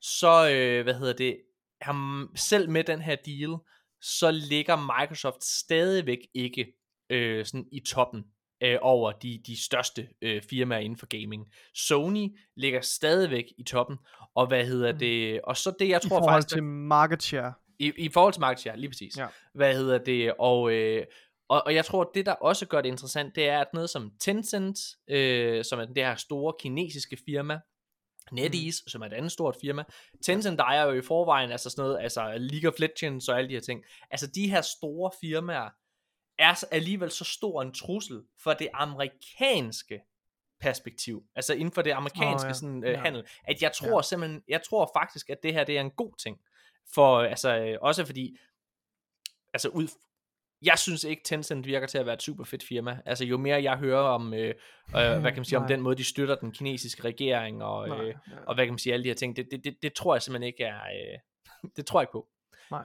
så, 0.00 0.50
øh, 0.50 0.82
hvad 0.82 0.94
hedder 0.94 1.12
det, 1.12 1.40
ham, 1.80 2.30
selv 2.36 2.70
med 2.70 2.84
den 2.84 3.00
her 3.00 3.16
deal, 3.16 3.56
så 4.00 4.30
ligger 4.30 5.00
Microsoft 5.00 5.44
stadigvæk 5.44 6.18
ikke 6.34 6.72
øh, 7.10 7.44
sådan 7.46 7.66
i 7.72 7.80
toppen 7.80 8.24
øh, 8.62 8.78
over 8.82 9.12
de, 9.12 9.42
de 9.46 9.64
største 9.64 10.08
øh, 10.22 10.42
firmaer 10.42 10.78
inden 10.78 10.98
for 10.98 11.06
gaming. 11.06 11.46
Sony 11.74 12.38
ligger 12.56 12.80
stadigvæk 12.80 13.44
i 13.58 13.62
toppen, 13.62 13.96
og 14.34 14.46
hvad 14.46 14.66
hedder 14.66 14.92
Mm. 14.92 14.98
det, 14.98 15.40
og 15.44 15.56
så 15.56 15.74
det 15.78 15.88
jeg 15.88 16.00
I 16.04 16.08
tror 16.08 16.18
forhold 16.18 16.34
faktisk, 16.34 16.54
til 16.54 16.62
market 16.62 17.22
share. 17.22 17.52
i, 17.78 17.92
i 17.98 18.08
forhold 18.08 18.32
til 18.32 18.40
market 18.40 18.60
share, 18.60 18.78
lige 18.78 18.90
præcis. 18.90 19.18
Ja. 19.18 19.26
Hvad 19.54 19.74
hedder 19.76 19.98
det, 19.98 20.34
og, 20.38 20.72
øh, 20.72 21.04
og, 21.48 21.62
og 21.66 21.74
jeg 21.74 21.84
tror, 21.84 22.10
det 22.14 22.26
der 22.26 22.32
også 22.32 22.66
gør 22.66 22.80
det 22.80 22.88
interessant, 22.88 23.34
det 23.34 23.48
er, 23.48 23.60
at 23.60 23.74
noget 23.74 23.90
som 23.90 24.12
Tencent, 24.20 24.78
øh, 25.08 25.64
som 25.64 25.80
er 25.80 25.84
det 25.84 26.04
her 26.04 26.14
store 26.16 26.54
kinesiske 26.60 27.18
firma, 27.26 27.60
NetEase, 28.32 28.82
mm. 28.86 28.88
som 28.88 29.02
er 29.02 29.06
et 29.06 29.12
andet 29.12 29.32
stort 29.32 29.56
firma. 29.60 29.84
Tencent 30.22 30.60
ejer 30.60 30.84
jo 30.84 30.92
i 30.92 31.02
forvejen 31.02 31.50
altså 31.50 31.70
sådan 31.70 31.82
noget, 31.82 32.02
altså 32.02 32.38
League 32.38 32.70
of 32.70 32.78
Legends 32.78 33.28
og 33.28 33.38
alle 33.38 33.48
de 33.48 33.54
her 33.54 33.60
ting. 33.60 33.84
Altså 34.10 34.26
de 34.26 34.50
her 34.50 34.60
store 34.60 35.10
firmaer 35.20 35.70
er 36.38 36.64
alligevel 36.70 37.10
så 37.10 37.24
stor 37.24 37.62
en 37.62 37.74
trussel 37.74 38.22
for 38.42 38.52
det 38.52 38.68
amerikanske 38.74 40.00
perspektiv, 40.60 41.24
altså 41.34 41.54
inden 41.54 41.72
for 41.72 41.82
det 41.82 41.90
amerikanske 41.90 42.46
Åh, 42.46 42.48
ja. 42.48 42.52
sådan, 42.52 42.84
øh, 42.84 42.90
Ja. 42.90 43.00
handel, 43.00 43.26
at 43.44 43.62
jeg 43.62 43.72
tror 43.72 44.02
simpelthen, 44.02 44.42
jeg 44.48 44.62
tror 44.62 44.90
faktisk, 44.96 45.30
at 45.30 45.42
det 45.42 45.52
her 45.52 45.64
det 45.64 45.76
er 45.76 45.80
en 45.80 45.90
god 45.90 46.12
ting, 46.22 46.40
for 46.94 47.18
altså 47.20 47.56
øh, 47.58 47.78
også 47.80 48.04
fordi, 48.04 48.36
altså 49.54 49.68
ud, 49.68 49.88
jeg 50.62 50.78
synes 50.78 51.04
ikke 51.04 51.22
Tencent 51.24 51.66
virker 51.66 51.86
til 51.86 51.98
at 51.98 52.06
være 52.06 52.14
et 52.14 52.22
super 52.22 52.44
fedt 52.44 52.64
firma, 52.64 52.98
altså 53.06 53.24
jo 53.24 53.36
mere 53.38 53.62
jeg 53.62 53.76
hører 53.76 54.00
om, 54.00 54.34
øh, 54.34 54.48
øh, 54.48 54.54
hvad 55.20 55.22
kan 55.22 55.36
man 55.36 55.44
sige, 55.44 55.56
om 55.56 55.62
Nej. 55.62 55.68
den 55.68 55.80
måde 55.80 55.96
de 55.96 56.04
støtter 56.04 56.34
den 56.34 56.52
kinesiske 56.52 57.04
regering, 57.04 57.62
og, 57.62 57.88
Nej, 57.88 58.00
øh, 58.00 58.06
ja. 58.06 58.36
og 58.46 58.54
hvad 58.54 58.64
kan 58.64 58.72
man 58.72 58.78
sige, 58.78 58.92
alle 58.92 59.04
de 59.04 59.08
her 59.08 59.14
ting, 59.14 59.36
det, 59.36 59.46
det, 59.50 59.64
det, 59.64 59.76
det 59.82 59.92
tror 59.92 60.14
jeg 60.14 60.22
simpelthen 60.22 60.46
ikke 60.46 60.64
er, 60.64 60.80
øh, 60.80 61.18
det 61.76 61.86
tror 61.86 62.00
jeg 62.00 62.02
ikke 62.02 62.12
på. 62.12 62.28
Nej. 62.70 62.84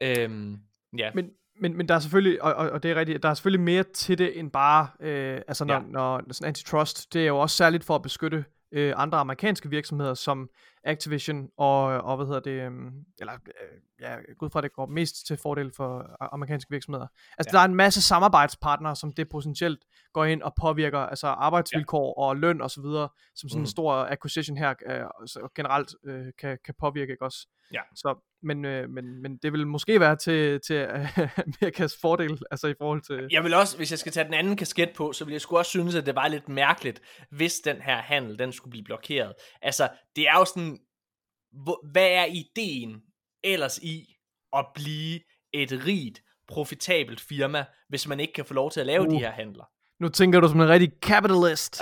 Øhm, 0.00 0.60
ja. 0.98 1.10
Men, 1.14 1.30
men, 1.60 1.76
men 1.76 1.88
der 1.88 1.94
er 1.94 1.98
selvfølgelig, 1.98 2.42
og, 2.42 2.54
og, 2.54 2.70
og 2.70 2.82
det 2.82 2.90
er 2.90 2.94
rigtigt, 2.94 3.22
der 3.22 3.28
er 3.28 3.34
selvfølgelig 3.34 3.64
mere 3.64 3.82
til 3.82 4.18
det 4.18 4.38
end 4.38 4.50
bare, 4.50 4.88
øh, 5.00 5.40
altså 5.48 5.64
når, 5.64 5.74
ja. 5.74 5.80
når, 5.80 6.22
når 6.26 6.32
sådan 6.32 6.48
antitrust, 6.48 7.14
det 7.14 7.22
er 7.22 7.26
jo 7.26 7.38
også 7.38 7.56
særligt 7.56 7.84
for 7.84 7.94
at 7.94 8.02
beskytte 8.02 8.44
øh, 8.76 8.92
andre 8.96 9.18
amerikanske 9.18 9.70
virksomheder, 9.70 10.14
som 10.14 10.50
Activision 10.84 11.48
og, 11.56 11.82
og 11.84 12.16
hvad 12.16 12.26
hedder 12.26 12.40
det, 12.40 12.50
øh, 12.50 12.70
eller 13.20 13.32
øh, 13.34 13.78
ja, 14.00 14.10
jeg 14.10 14.18
går 14.38 14.46
ud 14.46 14.50
fra, 14.50 14.60
det 14.60 14.72
går 14.72 14.86
mest 14.86 15.26
til 15.26 15.36
fordel 15.36 15.72
for 15.76 16.16
a- 16.20 16.28
amerikanske 16.32 16.70
virksomheder. 16.70 17.06
Altså 17.38 17.50
Ja. 17.52 17.56
der 17.58 17.62
er 17.64 17.68
en 17.68 17.74
masse 17.74 18.02
samarbejdspartnere, 18.02 18.96
som 18.96 19.12
det 19.12 19.28
potentielt 19.28 19.84
går 20.12 20.24
ind 20.24 20.42
og 20.42 20.52
påvirker, 20.60 20.98
altså 20.98 21.26
arbejdsvilkår 21.26 22.14
ja. 22.22 22.26
og 22.28 22.36
løn 22.36 22.60
og 22.60 22.70
så 22.70 22.80
videre, 22.82 23.08
som 23.34 23.48
sådan 23.48 23.58
Mhm. 23.58 23.62
en 23.62 23.66
stor 23.70 23.92
acquisition 23.94 24.56
her 24.56 24.74
øh, 24.86 25.48
generelt 25.54 25.94
øh, 26.04 26.26
kan, 26.38 26.58
kan 26.64 26.74
påvirke, 26.80 27.12
ikke 27.12 27.24
også? 27.24 27.48
Ja. 27.72 27.80
Så, 27.94 28.14
men, 28.46 28.64
øh, 28.64 28.90
men, 28.90 29.22
men 29.22 29.36
det 29.36 29.52
vil 29.52 29.66
måske 29.66 30.00
være 30.00 30.16
til, 30.16 30.60
til 30.60 30.76
øh, 30.76 31.18
Amerikas 31.46 31.96
fordel, 32.00 32.38
altså 32.50 32.66
i 32.66 32.74
forhold 32.78 33.02
til... 33.02 33.28
Jeg 33.30 33.44
vil 33.44 33.54
også, 33.54 33.76
hvis 33.76 33.90
jeg 33.90 33.98
skal 33.98 34.12
tage 34.12 34.24
den 34.24 34.34
anden 34.34 34.56
kasket 34.56 34.90
på, 34.96 35.12
så 35.12 35.24
vil 35.24 35.32
jeg 35.32 35.40
sgu 35.40 35.58
også 35.58 35.70
synes, 35.70 35.94
at 35.94 36.06
det 36.06 36.14
var 36.14 36.28
lidt 36.28 36.48
mærkeligt, 36.48 37.00
hvis 37.30 37.54
den 37.54 37.82
her 37.82 37.96
handel, 37.96 38.38
den 38.38 38.52
skulle 38.52 38.70
blive 38.70 38.84
blokeret. 38.84 39.34
Altså, 39.62 39.88
det 40.16 40.28
er 40.28 40.38
jo 40.38 40.44
sådan, 40.44 40.78
hvor, 41.64 41.90
hvad 41.92 42.08
er 42.10 42.24
ideen 42.24 43.02
ellers 43.44 43.78
i 43.78 44.16
at 44.52 44.66
blive 44.74 45.20
et 45.52 45.86
rigt, 45.86 46.22
profitabelt 46.48 47.20
firma, 47.20 47.64
hvis 47.88 48.08
man 48.08 48.20
ikke 48.20 48.32
kan 48.32 48.44
få 48.44 48.54
lov 48.54 48.70
til 48.70 48.80
at 48.80 48.86
lave 48.86 49.02
uh. 49.02 49.14
de 49.14 49.18
her 49.18 49.30
handler? 49.30 49.64
Nu 50.00 50.08
tænker 50.08 50.40
du 50.40 50.48
som 50.48 50.60
en 50.60 50.68
rigtig 50.68 50.92
capitalist. 51.02 51.80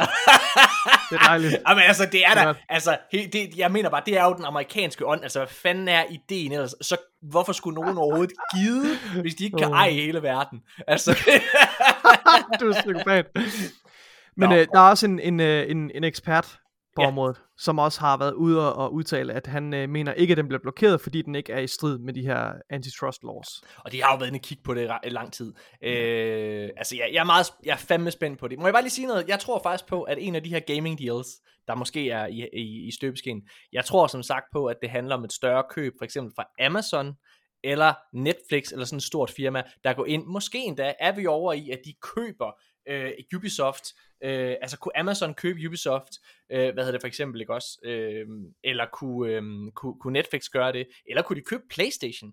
det 1.11 1.19
er 1.21 1.27
dejligt. 1.27 1.57
Jamen 1.69 1.85
altså, 1.85 2.09
det 2.12 2.27
er 2.27 2.35
er 2.35 2.45
godt. 2.45 2.57
altså, 2.69 2.97
det, 3.12 3.57
jeg 3.57 3.71
mener 3.71 3.91
bare, 3.91 4.03
det 4.07 4.19
er 4.19 4.25
jo 4.25 4.35
den 4.35 4.45
amerikanske 4.45 5.07
ånd, 5.07 5.23
altså, 5.23 5.39
hvad 5.39 5.49
fanden 5.49 5.89
er 5.89 6.05
ideen 6.11 6.53
ellers? 6.53 6.75
Så 6.81 6.97
hvorfor 7.23 7.53
skulle 7.53 7.75
nogen 7.81 7.99
overhovedet 7.99 8.33
give, 8.55 8.85
hvis 9.21 9.35
de 9.35 9.45
ikke 9.45 9.57
kan 9.57 9.73
eje 9.73 9.91
hele 9.93 10.23
verden? 10.23 10.61
Altså, 10.89 11.11
du 12.61 12.69
er 12.69 12.73
psykopat. 12.73 13.27
Men 14.37 14.49
Nå. 14.49 14.55
øh, 14.55 14.67
der 14.73 14.81
er 14.81 14.91
også 14.91 15.07
en, 15.07 15.21
en, 15.21 15.41
øh, 15.41 15.71
en, 15.71 15.91
en 15.95 16.05
ekspert 16.05 16.59
på 16.97 17.03
Ja. 17.03 17.09
området, 17.09 17.40
som 17.59 17.78
også 17.78 18.01
har 18.01 18.16
været 18.16 18.32
ude 18.32 18.74
og, 18.74 18.92
udtale, 18.95 19.32
at 19.32 19.47
han 19.47 19.74
øh, 19.74 19.88
mener 19.88 20.12
ikke, 20.12 20.32
at 20.32 20.36
den 20.38 20.49
bliver 20.49 20.61
blokeret, 20.62 21.01
fordi 21.01 21.22
den 21.22 21.34
ikke 21.34 21.53
er 21.53 21.59
i 21.59 21.66
strid 21.66 21.99
med 21.99 22.12
de 22.12 22.22
her 22.26 22.53
antitrust 22.70 23.24
laws. 23.24 23.49
Og 23.78 23.92
de 23.92 24.03
har 24.03 24.12
jo 24.12 24.16
været 24.16 24.28
inde 24.28 24.36
og 24.36 24.40
kigge 24.42 24.62
på 24.62 24.74
det 24.74 24.90
i 25.05 25.09
lang 25.09 25.32
tid. 25.32 25.55
Øh, 25.82 26.68
altså, 26.76 26.97
jeg, 26.97 27.11
jeg, 27.12 27.20
er 27.20 27.24
meget, 27.24 27.47
jeg 27.64 27.72
er 27.72 27.76
fandme 27.76 28.11
spændt 28.11 28.38
på 28.38 28.49
det. 28.49 28.59
Må 28.59 28.66
jeg 28.66 28.74
bare 28.74 28.82
lige 28.82 28.90
sige 28.90 29.07
noget? 29.07 29.28
Jeg 29.28 29.40
tror 29.40 29.61
faktisk 29.62 29.88
på, 29.88 30.03
at 30.03 30.18
en 30.20 30.34
af 30.34 30.42
de 30.42 30.51
her 30.51 30.61
gaming 30.61 30.99
deals, 30.99 31.28
der 31.68 31.74
måske 31.74 32.11
er 32.11 32.26
i, 32.26 32.49
i, 32.53 32.86
i 32.88 32.90
støbeskeen, 32.90 33.42
jeg 33.72 33.84
tror 33.84 34.07
som 34.07 34.22
sagt 34.22 34.45
på, 34.53 34.66
at 34.66 34.76
det 34.82 34.90
handler 34.90 35.14
om 35.16 35.24
et 35.24 35.32
større 35.32 35.64
køb, 35.70 35.92
for 35.99 36.05
eksempel 36.05 36.32
fra 36.36 36.64
Amazon, 36.66 37.14
eller 37.64 37.95
Netflix, 38.12 38.72
eller 38.72 38.84
sådan 38.84 38.97
et 38.97 39.03
stort 39.03 39.30
firma, 39.30 39.62
der 39.84 39.92
går 39.92 40.07
ind. 40.07 40.24
Måske 40.26 40.59
endda 40.59 40.95
er 41.01 41.12
vi 41.12 41.26
over 41.26 41.53
i, 41.53 41.70
at 41.70 41.78
de 41.84 41.95
køber 42.16 42.51
øh, 42.89 43.12
Ubisoft, 43.37 43.85
øh, 44.24 44.57
altså 44.62 44.78
kunne 44.78 44.99
Amazon 44.99 45.35
købe 45.35 45.66
Ubisoft, 45.66 46.12
øh, 46.51 46.59
hvad 46.59 46.85
hedder 46.85 46.93
det 46.93 47.01
for 47.01 47.09
eksempel, 47.09 47.41
ikke 47.41 47.55
også? 47.55 47.78
Øh, 47.85 48.26
eller 48.64 48.87
kunne, 48.93 49.32
øh, 49.32 49.43
kunne, 49.74 49.95
kunne 50.01 50.12
Netflix 50.12 50.49
gøre 50.49 50.72
det, 50.72 50.87
eller 51.09 51.22
kunne 51.22 51.37
de 51.37 51.45
købe 51.45 51.62
Playstation? 51.70 52.32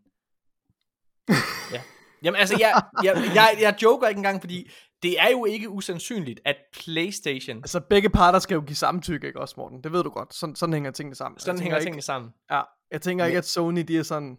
ja. 1.74 1.82
Jamen 2.24 2.40
altså, 2.40 2.58
jeg, 2.60 2.82
jeg, 3.04 3.32
jeg, 3.36 3.58
jeg 3.62 3.76
joker 3.82 4.08
ikke 4.08 4.20
engang, 4.20 4.42
fordi 4.42 4.72
det 5.04 5.20
er 5.20 5.30
jo 5.30 5.46
ikke 5.46 5.70
usandsynligt, 5.70 6.40
at 6.46 6.56
Playstation, 6.74 7.58
Altså 7.58 7.80
begge 7.80 8.10
parter 8.10 8.40
skal 8.40 8.56
jo 8.56 8.62
give 8.62 8.76
samtykke, 8.76 9.28
ikke 9.28 9.40
også, 9.40 9.56
Morten? 9.58 9.84
Det 9.84 9.92
ved 9.92 10.04
du 10.04 10.10
godt. 10.10 10.34
Sådan, 10.34 10.56
sådan 10.56 10.74
hænger 10.74 10.92
tingene 10.92 11.16
sammen. 11.16 11.40
sådan 11.40 11.56
jeg 11.56 11.64
hænger 11.64 11.78
tænker 11.78 11.86
tingene 11.86 12.02
sammen. 12.02 12.28
Ikke, 12.28 12.56
ja, 12.56 12.62
jeg 12.92 13.02
tænker 13.02 13.26
ikke, 13.26 13.38
at 13.38 13.46
Sony, 13.46 13.82
de 13.88 13.98
er 13.98 14.04
sådan... 14.04 14.38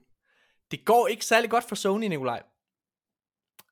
Det 0.70 0.84
går 0.84 1.06
ikke 1.06 1.24
særlig 1.24 1.50
godt 1.50 1.64
for 1.64 1.74
Sony, 1.74 2.04
Nikolaj. 2.04 2.42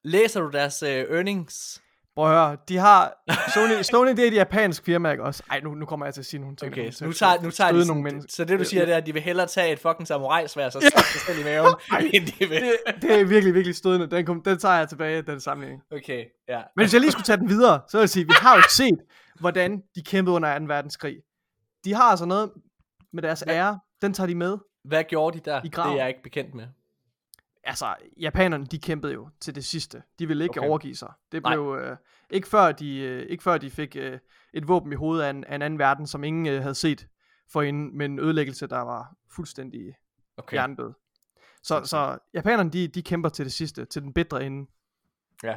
Læser 0.05 0.41
du 0.41 0.51
deres 0.51 0.83
øh, 0.83 0.89
earnings? 0.89 1.83
Prøv 2.21 2.31
at 2.31 2.37
høre, 2.49 2.57
de 2.69 2.77
har... 2.77 3.13
Sony, 3.55 3.83
Sony 3.83 4.11
det 4.11 4.19
er 4.19 4.27
et 4.29 4.35
japansk 4.35 4.85
firma, 4.85 5.11
ikke 5.11 5.25
også? 5.25 5.43
Ej, 5.51 5.61
nu, 5.61 5.75
nu 5.75 5.87
kommer 5.87 6.07
jeg 6.07 6.15
til 6.15 6.21
at 6.21 6.27
sige 6.27 6.41
nogle 6.41 6.57
ting. 6.57 6.73
Okay, 6.73 6.91
så 6.91 7.05
nu 7.05 7.13
tager, 7.13 7.43
nu 7.43 7.51
tager 7.51 7.73
de 7.73 7.87
nogle 7.87 8.03
mennesker. 8.03 8.33
så 8.33 8.45
det 8.45 8.59
du 8.59 8.65
siger, 8.65 8.85
det 8.85 8.93
er, 8.95 8.97
at 8.97 9.07
de 9.07 9.13
vil 9.13 9.23
hellere 9.23 9.47
tage 9.47 9.73
et 9.73 9.79
fucking 9.79 10.09
samurai-svær, 10.09 10.69
så 10.71 10.81
stikke 10.91 11.09
sig 11.09 11.21
selv 11.21 11.39
i 11.41 11.45
maven, 11.45 11.75
end 12.15 12.27
de 12.27 12.49
vil. 12.49 12.51
Det, 12.51 13.03
det 13.03 13.21
er 13.21 13.25
virkelig, 13.25 13.55
virkelig 13.55 13.77
stødende. 13.77 14.07
Den, 14.11 14.27
kom, 14.27 14.43
den 14.43 14.59
tager 14.59 14.75
jeg 14.75 14.89
tilbage, 14.89 15.23
den 15.23 15.41
sammenligning. 15.41 15.83
Okay, 15.93 16.25
ja. 16.49 16.61
Men 16.77 16.85
hvis 16.85 16.93
jeg 16.93 17.01
lige 17.01 17.11
skulle 17.11 17.25
tage 17.25 17.37
den 17.37 17.49
videre, 17.49 17.81
så 17.89 17.97
vil 17.97 18.03
jeg 18.03 18.11
sige, 18.11 18.25
vi 18.27 18.35
har 18.37 18.57
jo 18.57 18.63
set, 18.69 18.99
hvordan 19.41 19.83
de 19.95 20.03
kæmpede 20.03 20.37
under 20.37 20.59
2. 20.59 20.65
verdenskrig. 20.65 21.17
De 21.85 21.95
har 21.95 22.05
altså 22.11 22.25
noget 22.25 22.51
med 23.13 23.23
deres 23.23 23.41
Hvad? 23.41 23.55
ære, 23.55 23.79
den 24.03 24.15
tager 24.15 24.27
de 24.27 24.35
med. 24.35 24.59
Hvad 24.85 25.05
gjorde 25.05 25.39
de 25.39 25.51
der? 25.51 25.59
I 25.59 25.63
Det 25.63 25.73
graven. 25.73 25.93
er 25.93 26.01
jeg 26.01 26.09
ikke 26.09 26.23
bekendt 26.23 26.55
med. 26.55 26.67
Altså, 27.65 27.95
japanerne, 28.21 28.67
de 28.67 28.79
kæmpede 28.79 29.13
jo 29.13 29.29
til 29.41 29.55
det 29.55 29.65
sidste. 29.65 30.03
De 30.19 30.27
ville 30.29 30.45
ikke 30.45 30.51
Okay. 30.53 30.61
okay. 30.61 30.69
overgive 30.69 30.95
sig. 30.97 31.13
Det 31.33 31.43
Nej. 31.43 31.55
blev 31.55 31.77
øh, 31.81 31.97
ikke 32.31 32.49
før 32.49 32.73
de 32.73 32.99
øh, 32.99 33.27
ikke 33.29 33.43
før 33.43 33.59
de 33.59 33.71
fik 33.71 33.97
øh, 33.97 34.19
et 34.55 34.69
våben 34.69 34.93
i 34.93 34.97
hovedet 34.97 35.25
af 35.25 35.31
en, 35.31 35.45
af 35.45 35.55
en 35.55 35.63
anden 35.63 35.79
verden, 35.79 36.07
som 36.07 36.25
ingen 36.25 36.47
øh, 36.47 36.63
havde 36.63 36.75
set 36.75 37.07
for 37.53 37.63
en, 37.63 37.99
med 37.99 38.07
en 38.07 38.19
ødelæggelse, 38.19 38.67
der 38.67 38.79
var 38.81 39.15
fuldstændig 39.31 39.81
Okay. 39.81 39.95
okay. 40.37 40.55
hjernedød. 40.57 40.93
Så, 41.63 41.85
så 41.85 42.19
japanerne, 42.35 42.71
de, 42.71 42.89
de 42.89 43.03
kæmper 43.03 43.29
til 43.29 43.45
det 43.45 43.53
sidste, 43.53 43.85
til 43.85 44.03
den 44.03 44.13
bedre 44.13 44.45
ende. 44.47 44.71
Ja. 45.43 45.57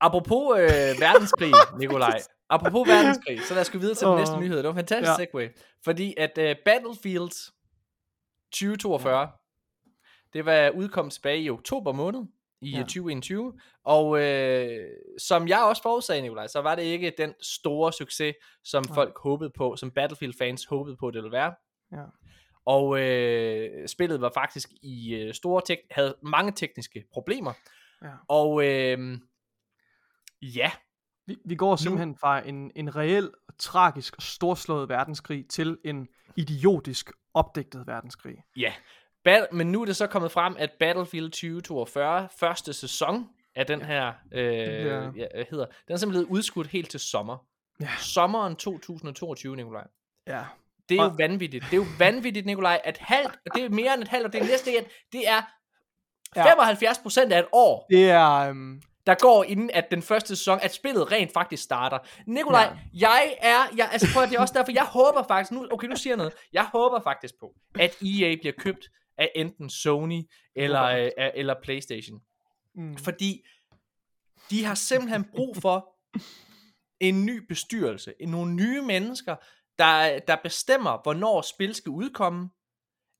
Apropos 0.00 0.58
øh, 0.58 0.66
verdenskrig, 1.00 1.52
Nikolaj. 1.80 2.18
Apropos 2.48 2.88
verdenskrig, 2.88 3.40
så 3.42 3.54
lad 3.54 3.60
os 3.60 3.70
gå 3.70 3.78
videre 3.78 3.94
til 3.94 4.06
den 4.06 4.16
næste 4.16 4.36
nyhed. 4.36 4.56
Det 4.56 4.64
var 4.64 4.70
en 4.70 4.76
fantastisk 4.76 5.18
Ja. 5.18 5.24
segue. 5.24 5.50
Fordi 5.84 6.14
at 6.18 6.38
øh, 6.38 6.56
Battlefield 6.64 7.52
2042, 8.52 9.28
det 10.36 10.44
var 10.44 10.70
udkommet 10.70 11.12
tilbage 11.12 11.40
i 11.42 11.50
oktober 11.50 11.92
måned 11.92 12.20
i 12.60 12.70
ja. 12.70 12.76
Ja. 12.76 12.82
2021. 12.82 13.52
Og 13.84 14.22
øh, 14.22 14.88
som 15.18 15.48
jeg 15.48 15.62
også 15.62 15.82
forudsagde, 15.82 16.22
Nikolaj, 16.22 16.46
så 16.46 16.60
var 16.62 16.74
det 16.74 16.82
ikke 16.82 17.12
den 17.18 17.34
store 17.42 17.92
succes, 17.92 18.34
som 18.64 18.84
Nej. 18.88 18.94
folk 18.94 19.18
håbede 19.18 19.50
på, 19.56 19.76
som 19.76 19.90
Battlefield-fans 19.90 20.64
håbede 20.64 20.96
på, 20.96 21.10
det 21.10 21.22
ville 21.22 21.32
være. 21.32 21.54
Ja. 21.92 22.04
Og 22.66 23.00
øh, 23.00 23.88
spillet 23.88 24.20
var 24.20 24.30
faktisk 24.34 24.68
i 24.82 25.14
øh, 25.14 25.34
store 25.34 25.62
tek- 25.70 25.86
havde 25.90 26.16
mange 26.22 26.52
tekniske 26.52 27.04
problemer. 27.12 27.52
Ja. 28.02 28.10
Og 28.28 28.64
øh, 28.66 29.18
ja, 30.42 30.70
Vi, 31.26 31.36
vi 31.44 31.54
går 31.54 31.76
simpelthen 31.76 32.16
fra 32.16 32.48
en, 32.48 32.70
en 32.76 32.96
reel, 32.96 33.30
tragisk, 33.58 34.14
storslået 34.18 34.88
verdenskrig 34.88 35.48
til 35.48 35.78
en 35.84 36.08
idiotisk, 36.36 37.12
opdigtet 37.34 37.86
verdenskrig. 37.86 38.36
ja. 38.56 38.72
Bat- 39.28 39.52
men 39.52 39.72
nu 39.72 39.82
er 39.82 39.86
det 39.86 39.96
så 39.96 40.06
kommet 40.06 40.32
frem, 40.32 40.56
at 40.58 40.70
Battlefield 40.78 41.30
2042, 41.30 42.28
første 42.38 42.72
sæson 42.72 43.28
af 43.56 43.66
den 43.66 43.82
her, 43.82 44.12
øh, 44.32 44.42
ja, 44.44 45.26
hvad 45.34 45.44
hedder, 45.50 45.66
den 45.86 45.94
er 45.94 45.96
simpelthen 45.96 46.26
udskudt 46.28 46.66
helt 46.66 46.90
til 46.90 47.00
sommer. 47.00 47.36
Ja. 47.80 47.88
Sommeren 47.98 48.56
2022, 48.56 49.56
Nikolaj. 49.56 49.86
Ja. 50.26 50.42
Det 50.88 51.00
er 51.00 51.04
jo 51.04 51.12
vanvittigt. 51.18 51.64
Det 51.64 51.72
er 51.72 51.76
jo 51.76 51.86
vanvittigt, 51.98 52.46
Nikolaj, 52.46 52.80
at 52.84 52.98
halvt, 53.00 53.38
det 53.54 53.64
er 53.64 53.68
mere 53.68 53.94
end 53.94 54.02
et 54.02 54.08
halvt, 54.08 54.26
og 54.26 54.32
det 54.32 54.40
er 54.42 54.46
næste 54.46 54.78
et, 54.78 54.84
det 55.12 55.28
er 55.28 55.42
Ja. 56.36 56.44
75 56.44 56.98
procent 56.98 57.32
af 57.32 57.38
et 57.38 57.46
år, 57.52 57.86
Det 57.90 58.10
er... 58.10 58.30
Øhm, 58.32 58.82
der 59.06 59.14
går 59.14 59.44
inden 59.44 59.70
at 59.74 59.90
den 59.90 60.02
første 60.02 60.36
sæson, 60.36 60.58
at 60.62 60.74
spillet 60.74 61.12
rent 61.12 61.32
faktisk 61.32 61.62
starter. 61.62 61.98
Nikolaj, 62.26 62.62
Ja. 62.62 63.08
jeg 63.08 63.36
er, 63.40 63.58
jeg, 63.76 63.88
altså 63.92 64.06
prøv 64.14 64.22
at 64.22 64.28
det 64.28 64.36
er 64.36 64.40
også 64.40 64.54
derfor, 64.54 64.72
jeg 64.72 64.84
håber 64.84 65.22
faktisk, 65.28 65.52
nu, 65.52 65.66
okay, 65.70 65.86
nu 65.88 65.96
siger 65.96 66.12
jeg 66.12 66.16
noget, 66.16 66.32
jeg 66.52 66.64
håber 66.64 67.00
faktisk 67.00 67.34
på, 67.40 67.52
at 67.78 67.90
EA 68.02 68.36
bliver 68.40 68.52
købt 68.58 68.84
af 69.18 69.30
enten 69.36 69.70
Sony 69.70 70.22
eller, 70.56 70.82
øh, 70.82 71.10
eller 71.34 71.54
Playstation. 71.62 72.20
mm, 72.74 72.96
Fordi 72.96 73.46
de 74.50 74.64
har 74.64 74.74
simpelthen 74.74 75.24
brug 75.24 75.56
for 75.56 75.96
en 77.00 77.26
ny 77.26 77.46
bestyrelse, 77.48 78.14
nogle 78.20 78.54
nye 78.54 78.82
mennesker, 78.82 79.36
der, 79.78 80.18
der 80.18 80.36
bestemmer, 80.42 81.02
hvornår 81.02 81.40
spil 81.42 81.74
skal 81.74 81.90
udkomme. 81.90 82.50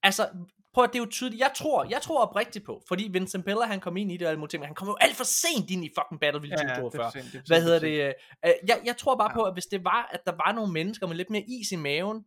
Altså, 0.03 0.29
prøv 0.75 0.85
at 0.85 0.91
det 0.93 0.99
er 0.99 1.03
jo 1.03 1.11
tydeligt. 1.11 1.41
Jeg 1.41 1.53
tror, 1.57 1.85
jeg 1.91 2.03
tror 2.03 2.21
oprigtigt 2.27 2.65
på, 2.65 2.83
fordi 2.89 3.09
Vincent 3.13 3.45
Bella, 3.45 3.65
han 3.65 3.81
kom 3.81 3.97
ind 3.97 4.13
i 4.13 4.17
det 4.17 4.29
og 4.29 4.39
men 4.39 4.63
han 4.63 4.75
kom 4.75 4.89
jo 4.89 4.97
alt 5.01 5.17
for 5.17 5.25
sent 5.25 5.71
ind 5.71 5.85
i 5.85 5.91
fucking 5.99 6.21
Battlefield 6.21 6.53
ja, 6.53 6.63
ja, 6.63 6.65
det 6.69 6.71
er 6.71 6.91
2042. 6.91 7.05
for 7.05 7.19
sent, 7.19 7.33
det 7.33 7.39
er 7.39 7.43
for 7.43 7.47
Hvad 7.47 7.63
hedder 7.63 7.79
det? 7.79 8.05
øh, 8.09 8.13
øh, 8.47 8.69
jeg, 8.69 8.81
jeg 8.85 8.97
tror 8.97 9.17
bare 9.17 9.31
Ja. 9.31 9.35
på, 9.35 9.43
at 9.43 9.53
hvis 9.53 9.67
det 9.67 9.85
var, 9.85 10.09
at 10.13 10.21
der 10.27 10.33
var 10.33 10.53
nogle 10.53 10.73
mennesker 10.73 11.07
med 11.07 11.17
lidt 11.17 11.31
mere 11.31 11.43
is 11.49 11.73
i 11.73 11.77
maven, 11.77 12.25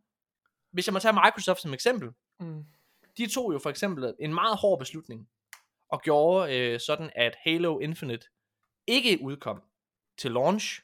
hvis 0.72 0.86
jeg 0.86 0.92
må 0.92 0.98
tage 0.98 1.12
Microsoft 1.12 1.60
som 1.60 1.74
eksempel. 1.74 2.08
Mm 2.40 2.64
de 3.20 3.34
tog 3.34 3.52
jo 3.52 3.58
for 3.58 3.70
eksempel 3.70 4.14
en 4.18 4.34
meget 4.34 4.56
hård 4.56 4.78
beslutning, 4.78 5.28
og 5.88 6.02
gjorde 6.02 6.56
øh, 6.56 6.80
sådan, 6.80 7.10
at 7.14 7.36
Halo 7.44 7.78
Infinite 7.78 8.26
ikke 8.86 9.18
udkom 9.22 9.62
til 10.18 10.30
launch 10.30 10.82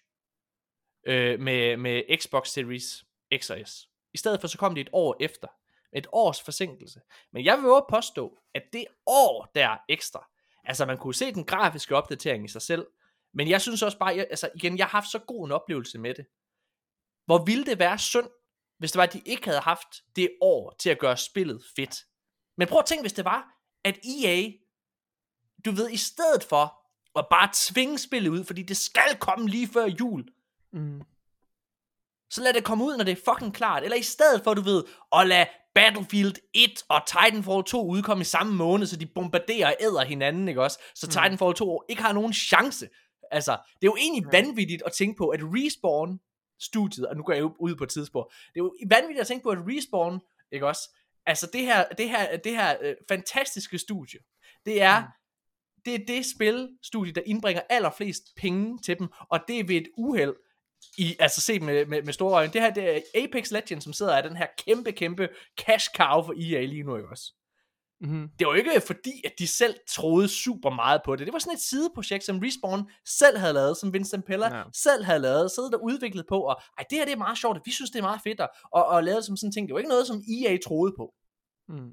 øh, 1.06 1.40
med, 1.40 1.76
med 1.76 2.18
Xbox 2.18 2.48
Series 2.48 3.04
X 3.36 3.50
og 3.50 3.58
S. 3.64 3.88
I 4.14 4.18
stedet 4.18 4.40
for 4.40 4.48
så 4.48 4.58
kom 4.58 4.74
det 4.74 4.80
et 4.80 4.90
år 4.92 5.16
efter. 5.20 5.48
Et 5.92 6.06
års 6.12 6.42
forsinkelse. 6.42 7.00
Men 7.32 7.44
jeg 7.44 7.58
vil 7.58 7.64
jo 7.64 7.86
påstå, 7.88 8.38
at 8.54 8.62
det 8.72 8.86
år 9.06 9.50
der 9.54 9.76
ekstra, 9.88 10.30
altså 10.64 10.86
man 10.86 10.98
kunne 10.98 11.14
se 11.14 11.34
den 11.34 11.44
grafiske 11.44 11.96
opdatering 11.96 12.44
i 12.44 12.48
sig 12.48 12.62
selv, 12.62 12.86
men 13.32 13.48
jeg 13.48 13.60
synes 13.60 13.82
også 13.82 13.98
bare, 13.98 14.16
jeg, 14.16 14.26
altså 14.30 14.50
igen, 14.54 14.78
jeg 14.78 14.86
har 14.86 14.90
haft 14.90 15.10
så 15.10 15.18
god 15.18 15.46
en 15.46 15.52
oplevelse 15.52 15.98
med 15.98 16.14
det. 16.14 16.26
Hvor 17.24 17.44
ville 17.44 17.66
det 17.66 17.78
være 17.78 17.98
synd, 17.98 18.30
hvis 18.78 18.92
det 18.92 18.98
var, 18.98 19.04
at 19.04 19.12
de 19.12 19.22
ikke 19.26 19.44
havde 19.44 19.60
haft 19.60 19.88
det 20.16 20.30
år 20.40 20.74
til 20.78 20.90
at 20.90 20.98
gøre 20.98 21.16
spillet 21.16 21.64
fedt. 21.76 22.04
Men 22.56 22.68
prøv 22.68 22.78
at 22.78 22.84
tænke, 22.86 23.02
hvis 23.02 23.12
det 23.12 23.24
var, 23.24 23.54
at 23.84 23.98
EA, 24.04 24.50
du 25.64 25.70
ved, 25.70 25.90
i 25.90 25.96
stedet 25.96 26.44
for 26.44 26.82
at 27.18 27.26
bare 27.30 27.48
tvinge 27.54 27.98
spillet 27.98 28.30
ud, 28.30 28.44
fordi 28.44 28.62
det 28.62 28.76
skal 28.76 29.16
komme 29.20 29.48
lige 29.48 29.68
før 29.68 29.84
jul, 29.86 30.24
Mm. 30.72 31.02
så 32.30 32.42
lad 32.42 32.52
det 32.52 32.64
komme 32.64 32.84
ud, 32.84 32.96
når 32.96 33.04
det 33.04 33.12
er 33.12 33.32
fucking 33.32 33.54
klart. 33.54 33.82
Eller 33.84 33.96
i 33.96 34.02
stedet 34.02 34.44
for, 34.44 34.54
du 34.54 34.60
ved, 34.62 34.84
at 35.12 35.26
lade 35.26 35.46
Battlefield 35.74 36.34
1 36.54 36.70
og 36.88 37.00
Titanfall 37.06 37.64
2 37.64 37.86
udkomme 37.88 38.22
i 38.22 38.24
samme 38.24 38.54
måned, 38.54 38.86
så 38.86 38.96
de 38.96 39.06
bombarderer 39.06 39.66
og 39.68 39.76
æder 39.80 40.04
hinanden, 40.04 40.48
ikke 40.48 40.62
også? 40.62 40.78
Så 40.94 41.06
Mm. 41.06 41.10
Titanfall 41.10 41.54
2 41.54 41.82
ikke 41.88 42.02
har 42.02 42.12
nogen 42.12 42.32
chance. 42.32 42.88
Altså, 43.30 43.52
det 43.52 43.86
er 43.86 43.90
jo 43.92 43.96
egentlig 43.96 44.24
Ja. 44.32 44.38
vanvittigt 44.40 44.82
at 44.86 44.92
tænke 44.92 45.18
på, 45.18 45.28
at 45.28 45.40
Respawn 45.42 46.20
studiet, 46.60 47.06
og 47.06 47.16
nu 47.16 47.22
går 47.22 47.32
jeg 47.32 47.44
ud 47.44 47.74
på 47.76 47.84
et 47.84 47.90
tidspunkt, 47.90 48.34
det 48.54 48.60
er 48.60 48.64
jo 48.64 48.74
vanvittigt 48.90 49.20
at 49.20 49.26
tænke 49.26 49.42
på, 49.42 49.48
at 49.50 49.58
Respawn, 49.60 50.20
ikke 50.52 50.66
også? 50.66 50.82
Altså, 51.26 51.48
det 51.52 51.60
her, 51.60 51.88
det 51.88 52.10
her, 52.10 52.36
det 52.36 52.52
her 52.52 52.76
øh, 52.80 52.94
fantastiske 53.08 53.78
studie, 53.78 54.20
det 54.66 54.82
er, 54.82 55.00
Mm. 55.00 55.06
det 55.84 55.94
er 55.94 56.06
det 56.06 56.26
spilstudie, 56.36 57.12
der 57.12 57.22
indbringer 57.26 57.62
allerflest 57.70 58.22
penge 58.36 58.78
til 58.78 58.98
dem, 58.98 59.08
og 59.30 59.40
det 59.48 59.60
er 59.60 59.64
ved 59.64 59.76
et 59.76 59.88
uheld, 59.96 60.34
i, 60.98 61.16
altså 61.20 61.40
set 61.40 61.62
med, 61.62 61.86
med, 61.86 62.02
med 62.02 62.12
store 62.12 62.34
øjne. 62.34 62.52
Det 62.52 62.60
her, 62.60 62.70
det 62.70 62.96
er 62.96 63.00
Apex 63.24 63.50
Legends, 63.50 63.84
som 63.84 63.92
sidder 63.92 64.16
af 64.16 64.22
den 64.22 64.36
her 64.36 64.46
kæmpe, 64.66 64.92
kæmpe 64.92 65.28
cash 65.60 65.90
cow 65.96 66.22
for 66.22 66.32
EA 66.32 66.64
lige 66.64 66.82
nu, 66.82 66.96
ikke 66.96 67.08
også? 67.08 67.32
Mm-hmm. 68.00 68.28
Det 68.38 68.46
var 68.46 68.52
jo 68.52 68.58
ikke 68.58 68.80
fordi, 68.86 69.22
at 69.24 69.32
de 69.38 69.46
selv 69.46 69.74
troede 69.88 70.28
super 70.28 70.70
meget 70.70 71.00
på 71.04 71.16
det. 71.16 71.26
Det 71.26 71.32
var 71.32 71.38
sådan 71.38 71.54
et 71.54 71.60
sideprojekt, 71.60 72.24
som 72.24 72.38
Respawn 72.38 72.90
selv 73.04 73.38
havde 73.38 73.52
lavet, 73.52 73.76
som 73.76 73.92
Vincent 73.92 74.24
Pella 74.24 74.56
ja. 74.56 74.62
Selv 74.72 75.04
havde 75.04 75.18
lavet, 75.18 75.50
siddet 75.50 75.74
og 75.74 75.84
udviklet 75.84 76.24
på, 76.28 76.40
og 76.40 76.60
ej, 76.78 76.84
det 76.90 76.98
her 76.98 77.04
det 77.04 77.12
er 77.12 77.18
meget 77.18 77.38
sjovt, 77.38 77.56
og 77.56 77.62
vi 77.64 77.70
synes, 77.70 77.90
det 77.90 77.98
er 77.98 78.02
meget 78.02 78.20
fedt, 78.24 78.40
og, 78.40 78.48
og, 78.72 78.84
og 78.84 79.04
lavet 79.04 79.24
som 79.24 79.36
sådan 79.36 79.52
ting. 79.52 79.68
Det 79.68 79.74
var 79.74 79.78
ikke 79.78 79.88
noget, 79.88 80.06
som 80.06 80.22
EA 80.28 80.58
troede 80.66 80.94
på. 80.96 81.14
Mm. 81.68 81.92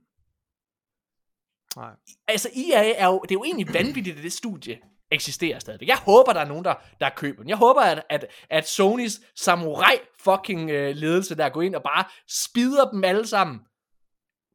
Nej. 1.76 1.92
Altså, 2.28 2.50
EA 2.56 2.94
er 2.98 3.08
jo, 3.08 3.20
det 3.20 3.32
er 3.32 3.40
jo 3.40 3.44
egentlig 3.44 3.74
vanvittigt, 3.74 4.18
at 4.18 4.24
det 4.24 4.34
studie 4.34 4.80
eksisterer 5.12 5.60
stadigvæk. 5.60 5.88
Jeg 5.88 5.98
håber, 5.98 6.34
der 6.34 6.40
er 6.40 6.46
nogen, 6.46 6.66
der, 6.66 6.74
der 7.00 7.10
køber 7.10 7.42
den. 7.42 7.50
Jeg 7.50 7.58
håber, 7.58 7.82
at, 7.82 8.04
at, 8.10 8.26
at 8.50 8.68
Sonys 8.68 9.22
samurai 9.36 9.96
fucking 10.20 10.70
øh, 10.70 10.96
ledelse, 10.96 11.36
der 11.36 11.50
går 11.50 11.62
ind 11.62 11.76
og 11.76 11.84
bare 11.84 12.06
spider 12.30 12.90
dem 12.90 13.04
alle 13.04 13.28
sammen, 13.28 13.60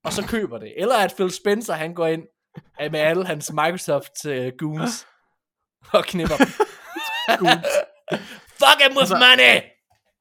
og 0.05 0.13
så 0.13 0.27
køber 0.27 0.59
det. 0.59 0.73
Eller 0.77 0.97
at 0.97 1.15
Phil 1.17 1.31
Spencer, 1.31 1.75
han 1.75 1.95
går 1.95 2.07
ind 2.07 2.23
øh, 2.83 2.93
med 2.93 3.01
alle 3.01 3.27
hans 3.27 3.53
Microsoft 3.53 4.27
øh, 4.27 4.53
goons 4.59 5.07
og 5.97 6.05
knipper 6.05 6.37
dem. 6.37 6.47
Fuck 8.61 8.83
him 8.83 8.91
with 8.97 9.01
Altså- 9.01 9.15
money! 9.15 9.61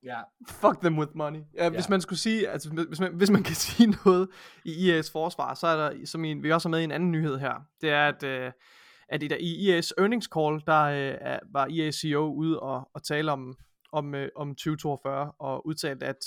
Ja. 0.04 0.20
Fuck 0.48 0.80
them 0.82 1.00
with 1.00 1.12
money. 1.16 1.40
Ja, 1.58 1.64
Ja. 1.64 1.70
Hvis 1.70 1.90
man 1.90 2.02
skulle 2.02 2.20
sige, 2.20 2.50
altså 2.50 2.70
hvis 2.90 3.00
man, 3.00 3.14
hvis 3.14 3.30
man 3.30 3.44
kan 3.44 3.56
sige 3.66 3.96
noget 4.06 4.30
i 4.66 5.00
EA's 5.00 5.12
forsvar, 5.12 5.54
så 5.54 5.68
er 5.68 5.76
der, 5.90 6.06
som 6.06 6.24
i, 6.26 6.34
vi 6.34 6.52
også 6.52 6.68
har 6.68 6.72
med 6.72 6.80
i 6.80 6.84
en 6.84 6.92
anden 6.92 7.12
nyhed 7.12 7.38
her, 7.38 7.54
det 7.82 7.90
er, 7.90 8.08
at, 8.08 8.24
øh, 8.24 8.52
at 9.10 9.24
i, 9.24 9.28
der, 9.28 9.38
i 9.40 9.80
EA's 9.80 9.90
earnings 9.98 10.30
call, 10.36 10.62
der 10.66 10.84
øh, 10.84 11.40
var 11.54 11.68
EA 11.72 11.92
CEO 11.92 12.34
ude 12.34 12.60
og, 12.60 12.90
og 12.94 13.04
tale 13.04 13.32
om, 13.32 13.56
om, 13.92 14.16
øh, 14.16 14.30
om 14.36 14.50
2042, 14.50 15.32
og 15.40 15.68
udtalte, 15.68 16.06
at 16.06 16.20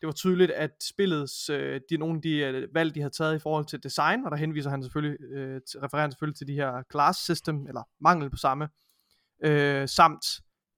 det 0.00 0.06
var 0.06 0.12
tydeligt, 0.12 0.50
at 0.50 0.70
spillets, 0.82 1.50
øh, 1.50 1.80
de, 1.90 1.96
nogle 1.96 2.16
af 2.16 2.22
de 2.22 2.36
øh, 2.38 2.68
valg, 2.74 2.94
de 2.94 3.00
havde 3.00 3.14
taget 3.14 3.34
i 3.36 3.38
forhold 3.38 3.66
til 3.66 3.82
design, 3.82 4.24
og 4.24 4.30
der 4.30 4.36
henviser 4.36 4.70
han 4.70 4.82
selvfølgelig, 4.82 5.20
øh, 5.20 5.60
til, 5.70 5.80
refererer 5.80 6.02
han 6.02 6.10
selvfølgelig 6.12 6.36
til 6.38 6.46
de 6.46 6.54
her 6.54 6.82
class 6.92 7.18
system, 7.18 7.66
eller 7.66 7.82
mangel 8.00 8.30
på 8.30 8.36
samme, 8.36 8.68
øh, 9.44 9.88
samt 9.88 10.24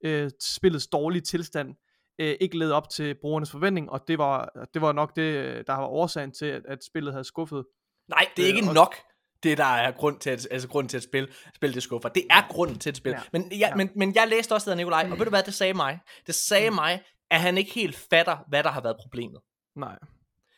øh, 0.05 0.31
spillets 0.43 0.87
dårlige 0.87 1.23
tilstand, 1.23 1.75
øh, 2.21 2.37
ikke 2.41 2.59
levede 2.59 2.75
op 2.75 2.89
til 2.91 3.15
brugernes 3.21 3.51
forventning, 3.51 3.91
og 3.91 4.01
det 4.09 4.19
var, 4.19 4.67
det 4.75 4.83
var 4.83 4.93
nok 4.93 5.17
det, 5.17 5.23
øh, 5.23 5.65
der 5.67 5.73
var 5.73 5.87
årsagen 5.87 6.33
til, 6.33 6.47
at, 6.47 6.63
at 6.69 6.85
spillet 6.85 7.13
havde 7.15 7.25
skuffet. 7.25 7.65
Nej, 8.09 8.27
det 8.37 8.43
er 8.45 8.53
Øh, 8.53 8.57
ikke 8.57 8.69
og- 8.69 8.75
nok. 8.75 8.95
det, 9.43 9.59
der 9.59 9.65
er 9.65 9.91
grund 9.91 10.19
til, 10.21 10.31
at, 10.31 10.49
altså 10.51 10.69
grund 10.69 10.89
til 10.89 10.97
at 10.97 11.03
spille, 11.03 11.29
spille 11.55 11.75
det 11.75 11.83
skuffer. 11.83 12.09
Det 12.09 12.23
er 12.31 12.49
grunden 12.49 12.79
til 12.79 12.91
at 12.91 12.97
spille. 12.97 13.19
Ja. 13.19 13.23
Men, 13.39 13.51
jeg, 13.53 13.59
ja. 13.59 13.75
men, 13.75 13.91
men 13.97 14.15
jeg 14.15 14.29
læste 14.29 14.53
også 14.53 14.65
det 14.65 14.71
af 14.71 14.77
Nikolaj, 14.77 15.09
og 15.13 15.19
ved 15.19 15.25
du 15.27 15.31
hvad, 15.31 15.43
det 15.43 15.55
sagde 15.55 15.75
mig? 15.75 15.99
Det 16.27 16.35
sagde 16.35 16.71
Mm. 16.71 16.75
mig, 16.75 17.03
at 17.31 17.41
han 17.41 17.59
ikke 17.59 17.73
helt 17.73 17.97
fatter, 17.97 18.37
hvad 18.49 18.63
der 18.63 18.71
har 18.71 18.81
været 18.81 18.97
problemet. 19.01 19.41
Nej. 19.77 19.99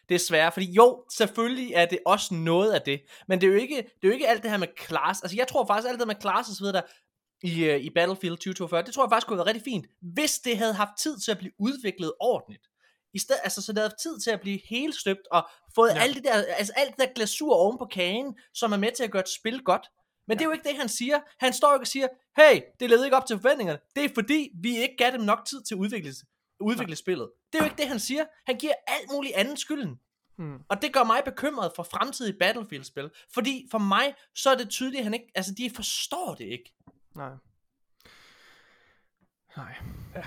Desværre, 0.09 0.53
fordi 0.53 0.73
jo, 0.73 1.05
selvfølgelig 1.13 1.73
er 1.75 1.87
det 1.87 1.99
også 2.07 2.35
noget 2.35 2.73
af 2.73 2.83
det, 2.83 3.01
men 3.29 3.41
det 3.41 3.47
er 3.47 3.51
jo 3.53 3.59
ikke, 3.59 3.77
det 3.77 4.03
er 4.03 4.09
jo 4.09 4.13
ikke 4.13 4.29
alt 4.29 4.43
det 4.43 4.51
her 4.51 4.59
med 4.59 4.69
class. 4.87 5.23
Altså 5.23 5.37
jeg 5.37 5.49
tror 5.49 5.67
faktisk, 5.67 5.89
alt 5.89 5.99
det 5.99 6.07
med 6.07 6.15
class 6.21 6.49
og 6.49 6.55
så 6.55 6.63
videre 6.65 6.77
der, 6.77 6.83
i, 7.43 7.65
øh, 7.65 7.81
i 7.81 7.91
Battlefield 7.91 8.37
2042, 8.37 8.83
det 8.83 8.95
tror 8.95 9.05
jeg 9.05 9.11
faktisk 9.11 9.27
kunne 9.27 9.35
have 9.37 9.47
været 9.47 9.55
rigtig 9.55 9.73
fint, 9.73 9.87
hvis 10.15 10.39
det 10.39 10.59
havde 10.59 10.75
haft 10.75 10.91
tid 11.03 11.19
til 11.19 11.31
at 11.31 11.39
blive 11.39 11.53
udviklet 11.59 12.13
ordentligt. 12.21 12.67
I 13.15 13.19
stedet, 13.19 13.41
altså, 13.45 13.63
så 13.63 13.73
det 13.73 13.79
havde 13.79 13.95
tid 14.03 14.21
til 14.21 14.31
at 14.31 14.41
blive 14.41 14.61
helt 14.71 14.95
støbt, 14.95 15.27
og 15.31 15.49
fået 15.75 15.89
Ja. 15.91 15.95
ja. 15.95 16.03
alt 16.03 16.17
det 16.17 16.25
der, 16.25 16.33
altså 16.33 16.73
alt 16.77 16.91
det 16.91 16.99
der 16.99 17.13
glasur 17.15 17.55
oven 17.55 17.79
på 17.79 17.85
kagen, 17.85 18.39
som 18.55 18.73
er 18.73 18.77
med 18.77 18.93
til 18.93 19.05
at 19.05 19.11
gøre 19.11 19.23
et 19.23 19.29
spil 19.29 19.63
godt. 19.65 19.87
Men 20.29 20.39
det 20.39 20.45
er 20.45 20.49
jo 20.49 20.53
ikke 20.53 20.69
det, 20.69 20.77
han 20.79 20.89
siger. 20.89 21.21
Han 21.39 21.53
står 21.53 21.75
ikke 21.75 21.83
og 21.83 21.87
siger, 21.87 22.09
hey, 22.37 22.61
det 22.81 22.91
levede 22.91 23.07
ikke 23.07 23.17
op 23.17 23.27
til 23.27 23.37
forventningerne. 23.37 23.79
Det 23.97 24.05
er 24.05 24.09
fordi, 24.15 24.51
vi 24.63 24.77
ikke 24.77 24.95
gav 24.99 25.11
dem 25.11 25.21
nok 25.21 25.45
tid 25.47 25.63
til 25.63 25.75
at 25.75 25.79
udvikle, 26.61 26.97
spillet. 26.97 27.31
Det 27.53 27.59
er 27.59 27.65
jo 27.65 27.71
ikke 27.71 27.83
det, 27.83 27.89
han 27.89 27.99
siger. 28.01 28.25
Han 28.47 28.57
giver 28.57 28.73
alt 28.87 29.11
muligt 29.13 29.35
andet 29.35 29.59
skylden. 29.59 30.01
Hmm. 30.39 30.59
Og 30.69 30.83
det 30.83 30.93
gør 30.93 31.05
mig 31.05 31.23
bekymret 31.25 31.73
for 31.77 31.83
fremtidige 31.83 32.39
Battlefield-spil. 32.39 33.11
Fordi 33.35 33.69
for 33.71 33.79
mig, 33.79 34.15
så 34.35 34.51
er 34.51 34.55
det 34.57 34.69
tydeligt, 34.71 34.99
at 34.99 35.05
han 35.05 35.15
ikke, 35.15 35.27
altså 35.35 35.55
de 35.59 35.71
forstår 35.77 36.35
det 36.39 36.45
ikke. 36.45 36.73
Nej. 37.17 37.31
Nej. 39.57 39.75
Ja. 40.15 40.23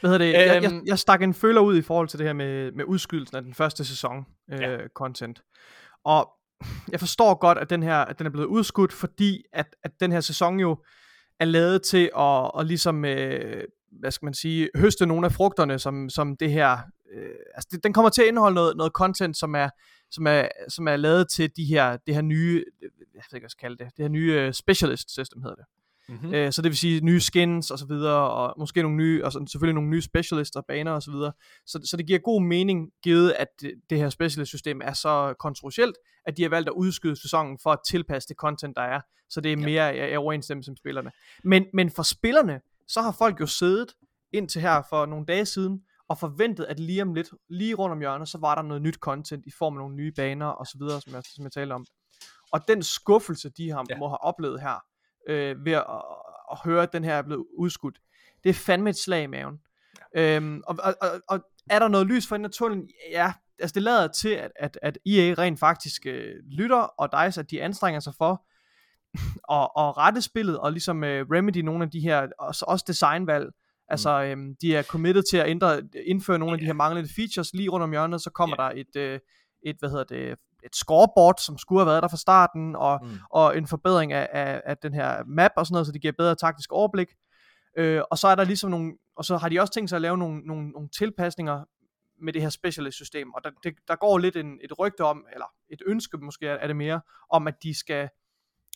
Hvad 0.00 0.10
hedder 0.10 0.18
det? 0.18 0.32
Jeg, 0.32 0.62
jeg, 0.62 0.72
Øhm. 0.72 0.86
jeg 0.86 0.98
stak 0.98 1.22
en 1.22 1.34
føler 1.34 1.60
ud 1.60 1.76
i 1.78 1.82
forhold 1.82 2.08
til 2.08 2.18
det 2.18 2.26
her 2.26 2.32
med, 2.32 2.72
med 2.72 2.84
udskydelsen 2.84 3.36
af 3.36 3.42
den 3.42 3.54
første 3.54 3.84
sæson 3.84 4.26
øh, 4.52 4.60
Ja. 4.60 4.78
content. 4.94 5.42
Og 6.04 6.30
jeg 6.92 7.00
forstår 7.00 7.34
godt, 7.34 7.58
at 7.58 7.70
den 7.70 7.82
her 7.82 7.96
at 7.96 8.18
den 8.18 8.26
er 8.26 8.30
blevet 8.30 8.46
udskudt, 8.46 8.92
fordi 8.92 9.42
at, 9.52 9.76
at 9.82 10.00
den 10.00 10.12
her 10.12 10.20
sæson 10.20 10.60
jo 10.60 10.82
er 11.40 11.44
lavet 11.44 11.82
til 11.82 12.10
at, 12.18 12.50
at 12.58 12.66
ligesom, 12.66 13.04
øh, 13.04 13.64
hvad 13.90 14.10
skal 14.10 14.26
man 14.26 14.34
sige, 14.34 14.68
høste 14.76 15.06
nogle 15.06 15.26
af 15.26 15.32
frugterne, 15.32 15.78
som, 15.78 16.08
som 16.08 16.36
det 16.36 16.50
her, 16.50 16.78
øh, 17.12 17.30
altså 17.54 17.68
det, 17.72 17.84
den 17.84 17.92
kommer 17.92 18.08
til 18.10 18.22
at 18.22 18.28
indeholde 18.28 18.54
noget, 18.54 18.76
noget 18.76 18.92
content, 18.92 19.36
som 19.36 19.54
er, 19.54 19.68
som 20.10 20.26
er, 20.26 20.48
som 20.68 20.88
er 20.88 20.96
lavet 20.96 21.30
til 21.30 21.50
de 21.56 21.64
her, 21.64 21.96
det 22.06 22.14
her 22.14 22.22
nye, 22.22 22.64
jeg 22.82 22.88
ved 23.14 23.34
ikke, 23.34 23.42
hvad 23.42 23.50
skal 23.50 23.60
kalde 23.68 23.84
det, 23.84 23.96
det 23.96 24.04
her 24.04 24.08
nye 24.08 24.32
øh, 24.32 24.52
specialist 24.52 25.10
system 25.10 25.42
hedder 25.42 25.56
det. 25.56 25.64
Mm-hmm. 26.08 26.28
Mm. 26.28 26.34
Øh, 26.34 26.52
så 26.52 26.62
det 26.62 26.68
vil 26.70 26.78
sige 26.78 27.00
nye 27.00 27.20
skins 27.20 27.70
og 27.70 27.78
så 27.78 27.86
videre, 27.86 28.30
og 28.30 28.54
måske 28.58 28.82
nogle 28.82 28.96
nye, 28.96 29.24
og 29.24 29.32
selvfølgelig 29.32 29.74
nogle 29.74 29.90
nye 29.90 30.02
specialister, 30.02 30.60
baner 30.68 30.92
og 30.92 31.02
så 31.02 31.10
videre. 31.10 31.32
Så, 31.66 31.80
så 31.84 31.96
det 31.96 32.06
giver 32.06 32.18
god 32.18 32.42
mening, 32.42 32.90
givet 33.02 33.30
at 33.32 33.46
det, 33.60 33.72
det 33.90 33.98
her 33.98 34.10
specialist 34.10 34.48
system 34.48 34.80
er 34.84 34.92
så 34.92 35.34
kontroversielt, 35.38 35.96
at 36.26 36.36
de 36.36 36.42
har 36.42 36.48
valgt 36.50 36.68
at 36.68 36.72
udskyde 36.72 37.20
sæsonen 37.22 37.58
for 37.62 37.70
at 37.70 37.78
tilpasse 37.88 38.28
det 38.28 38.36
content, 38.36 38.76
der 38.76 38.82
er, 38.82 39.00
så 39.28 39.40
det 39.40 39.52
er 39.52 39.56
Ja. 39.56 39.64
mere 39.64 40.08
i- 40.08 40.12
i 40.12 40.16
overensstemmelse 40.16 40.70
med 40.70 40.76
spillerne. 40.76 41.10
Men, 41.44 41.64
men 41.74 41.90
for 41.90 42.02
spillerne, 42.02 42.60
så 42.88 43.02
har 43.02 43.12
folk 43.12 43.40
jo 43.40 43.46
siddet 43.46 43.94
indtil 44.32 44.62
her 44.62 44.82
for 44.90 45.06
nogle 45.06 45.26
dage 45.26 45.46
siden, 45.46 45.80
og 46.08 46.18
forventet, 46.18 46.64
at 46.64 46.80
lige 46.80 47.02
om 47.02 47.14
lidt, 47.14 47.28
lige 47.50 47.74
rundt 47.74 47.92
om 47.92 48.00
hjørnet, 48.00 48.28
så 48.28 48.38
var 48.38 48.54
der 48.54 48.62
noget 48.62 48.82
nyt 48.82 48.94
content 48.94 49.46
i 49.46 49.50
form 49.58 49.76
af 49.76 49.78
nogle 49.78 49.96
nye 49.96 50.12
baner 50.12 50.46
og 50.46 50.66
så 50.66 50.78
videre, 50.78 51.00
som 51.00 51.14
jeg, 51.14 51.22
som 51.34 51.44
jeg 51.44 51.52
talte 51.52 51.72
om. 51.72 51.86
Og 52.52 52.68
den 52.68 52.82
skuffelse, 52.82 53.50
de 53.50 53.70
har, 53.70 53.86
ja. 53.90 53.98
Må 53.98 54.08
have 54.08 54.22
oplevet 54.22 54.60
her, 54.60 54.84
øh, 55.28 55.64
ved 55.64 55.72
at, 55.72 55.84
at 56.52 56.58
høre, 56.64 56.82
at 56.82 56.92
den 56.92 57.04
her 57.04 57.14
er 57.14 57.22
blevet 57.22 57.46
udskudt, 57.58 57.98
det 58.44 58.50
er 58.50 58.54
fandme 58.54 58.90
et 58.90 58.96
slag 58.96 59.22
i 59.22 59.26
maven. 59.26 59.58
Ja. 60.14 60.36
Øhm, 60.36 60.62
og, 60.66 60.76
og, 60.82 60.94
og, 61.00 61.20
og 61.28 61.40
er 61.70 61.78
der 61.78 61.88
noget 61.88 62.06
lys 62.06 62.28
for 62.28 62.34
enden 62.34 62.44
af 62.44 62.50
tunnelen? 62.50 62.88
Ja, 63.10 63.32
altså 63.58 63.74
det 63.74 63.82
lader 63.82 64.08
til, 64.08 64.28
at, 64.28 64.50
at, 64.56 64.78
at 64.82 64.98
EA 65.06 65.34
rent 65.38 65.58
faktisk 65.58 66.06
øh, 66.06 66.34
lytter, 66.50 66.76
og 66.76 67.08
DICE, 67.12 67.40
at 67.40 67.50
de 67.50 67.62
anstrenger 67.62 68.00
sig 68.00 68.12
for 68.18 68.46
at, 69.56 69.68
at 69.78 69.96
rette 69.96 70.22
spillet, 70.22 70.58
og 70.58 70.72
ligesom 70.72 71.04
øh, 71.04 71.26
remedy 71.30 71.56
nogle 71.56 71.84
af 71.84 71.90
de 71.90 72.00
her, 72.00 72.28
også, 72.38 72.64
også 72.68 72.84
designvalg. 72.88 73.48
Altså, 73.88 74.22
øhm, 74.22 74.56
de 74.60 74.76
er 74.76 74.82
committed 74.82 75.22
til 75.30 75.36
at 75.36 75.48
ændre, 75.48 75.82
indføre 76.06 76.38
nogle 76.38 76.52
af 76.54 76.58
de 76.58 76.66
her 76.66 76.72
manglende 76.72 77.10
features 77.16 77.54
lige 77.54 77.68
rundt 77.68 77.84
om 77.84 77.90
hjørnet, 77.90 78.22
så 78.22 78.30
kommer 78.30 78.56
der 78.56 78.70
et, 78.74 78.96
øh, 78.96 79.20
et, 79.62 79.76
hvad 79.78 79.90
hedder 79.90 80.04
det, 80.04 80.38
et 80.64 80.76
scoreboard, 80.76 81.34
som 81.38 81.58
skulle 81.58 81.80
have 81.80 81.86
været 81.86 82.02
der 82.02 82.08
fra 82.08 82.16
starten, 82.16 82.76
og, 82.76 83.00
Mm. 83.02 83.18
og 83.30 83.58
en 83.58 83.66
forbedring 83.66 84.12
af, 84.12 84.28
af, 84.32 84.62
af 84.64 84.76
den 84.76 84.94
her 84.94 85.24
map 85.26 85.50
og 85.56 85.66
sådan 85.66 85.74
noget, 85.74 85.86
så 85.86 85.92
det 85.92 86.00
giver 86.00 86.12
bedre 86.18 86.34
taktisk 86.34 86.72
overblik. 86.72 87.08
Øh, 87.76 88.02
og 88.10 88.18
så 88.18 88.28
er 88.28 88.34
der 88.34 88.44
ligesom 88.44 88.70
nogle, 88.70 88.92
og 89.16 89.24
så 89.24 89.36
har 89.36 89.48
de 89.48 89.60
også 89.60 89.72
tænkt 89.72 89.90
sig 89.90 89.96
at 89.96 90.02
lave 90.02 90.18
nogle, 90.18 90.40
nogle, 90.40 90.70
nogle 90.70 90.88
tilpasninger 90.88 91.64
med 92.20 92.32
det 92.32 92.42
her 92.42 92.48
specialist 92.48 92.96
system, 92.96 93.32
og 93.34 93.44
der, 93.44 93.50
det, 93.64 93.74
der 93.88 93.96
går 93.96 94.18
lidt 94.18 94.36
en, 94.36 94.58
et 94.64 94.78
rygte 94.78 95.04
om, 95.04 95.26
eller 95.32 95.46
et 95.68 95.82
ønske 95.86 96.18
måske 96.18 96.46
er 96.46 96.66
det 96.66 96.76
mere, 96.76 97.00
om 97.30 97.46
at 97.46 97.62
de 97.62 97.78
skal 97.78 98.08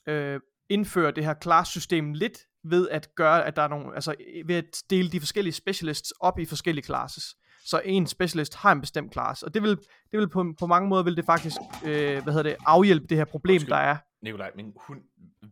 øh, 0.07 0.41
indføre 0.69 1.11
det 1.11 1.25
her 1.25 1.35
class-system 1.43 2.13
lidt 2.13 2.39
ved 2.65 2.89
at 2.89 3.15
gøre, 3.15 3.45
at 3.47 3.57
der 3.57 3.63
er 3.63 3.69
nogle, 3.69 3.95
altså 3.95 4.15
ved 4.47 4.55
at 4.55 4.83
dele 4.91 5.11
de 5.11 5.21
forskellige 5.21 5.53
specialists 5.55 6.11
op 6.11 6.39
i 6.39 6.45
forskellige 6.45 6.85
classes. 6.85 7.25
Så 7.65 7.83
en 7.85 8.07
specialist 8.07 8.55
har 8.55 8.73
en 8.73 8.81
bestemt 8.81 9.13
class, 9.13 9.43
og 9.43 9.55
det 9.55 9.63
vil, 9.63 9.71
det 10.11 10.19
vil 10.21 10.29
på, 10.29 10.55
på 10.59 10.67
mange 10.67 10.89
måder 10.89 11.03
vil 11.03 11.17
det 11.17 11.25
faktisk, 11.25 11.57
øh, 11.85 12.23
hvad 12.23 12.33
hedder 12.33 12.43
det, 12.43 12.57
afhjælpe 12.67 13.07
det 13.07 13.17
her 13.17 13.25
problem, 13.25 13.55
Undskyld. 13.55 13.71
der 13.71 13.77
er. 13.77 13.97
Nikolaj, 14.23 14.51
min 14.57 14.73
hund 14.77 15.03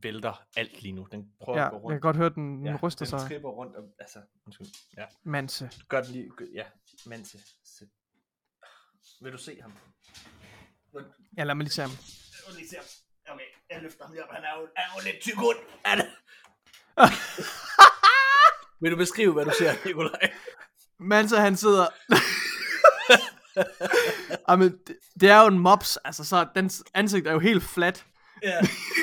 vælter 0.03 0.43
alt 0.57 0.83
lige 0.83 0.93
nu. 0.93 1.07
Den 1.13 1.33
prøver 1.41 1.59
Ja, 1.59 1.65
at 1.67 1.71
gå 1.71 1.77
jeg 1.77 1.83
rundt. 1.85 1.95
kan 1.95 2.01
godt 2.01 2.17
høre, 2.17 2.29
den, 2.35 2.59
den 2.59 2.67
ja, 2.67 2.77
ryster 2.83 3.05
den 3.05 3.11
sig. 3.19 3.29
tripper 3.29 3.49
rundt. 3.49 3.77
Og, 3.77 3.85
altså, 3.99 4.19
undskyld. 4.47 4.67
Ja, 4.97 5.05
Manse. 5.25 5.71
gør 5.89 6.03
den 6.03 6.13
lige. 6.13 6.31
Gør, 6.37 6.45
ja, 6.55 6.65
Manse. 7.07 7.39
Sæt. 7.65 7.89
Vil 9.23 9.33
du 9.33 9.39
se 9.39 9.59
ham? 9.63 9.73
Ja, 11.37 11.45
lad 11.45 11.55
mig 11.55 11.65
lige 11.65 11.73
se 11.73 11.83
ham. 11.83 11.91
du 11.91 12.57
lige 12.57 12.69
se 12.69 12.77
ham? 12.77 12.85
Okay, 13.35 13.45
jeg 13.71 13.83
løfter 13.83 14.05
ham 14.05 14.15
op. 14.23 14.35
Han 14.35 14.45
er 14.45 14.61
jo, 14.61 14.69
er 14.77 14.83
jo 14.95 15.01
lidt 15.05 15.23
tyk. 15.23 15.35
Er 15.85 15.95
det? 15.95 16.07
Vil 18.81 18.93
du 18.93 18.97
beskrive, 18.97 19.33
hvad 19.33 19.45
du 19.45 19.51
ser, 19.59 19.73
Nikolaj? 19.87 20.33
Manse, 21.01 21.37
han 21.37 21.57
sidder... 21.57 21.87
Jamen, 24.49 24.73
det, 24.87 24.97
det 25.21 25.31
er 25.31 25.41
jo 25.41 25.47
en 25.47 25.59
mops, 25.59 25.97
altså 25.97 26.25
så 26.25 26.47
dens 26.55 26.85
ansigt 26.95 27.27
er 27.27 27.33
jo 27.33 27.39
helt 27.39 27.63
fladt, 27.63 28.07
Ja. 28.43 28.59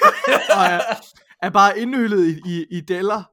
og 0.57 0.63
er, 0.63 0.79
er 1.41 1.49
bare 1.49 1.79
indhyllet 1.79 2.27
i, 2.27 2.41
i, 2.45 2.65
i 2.77 2.81
deller. 2.81 3.23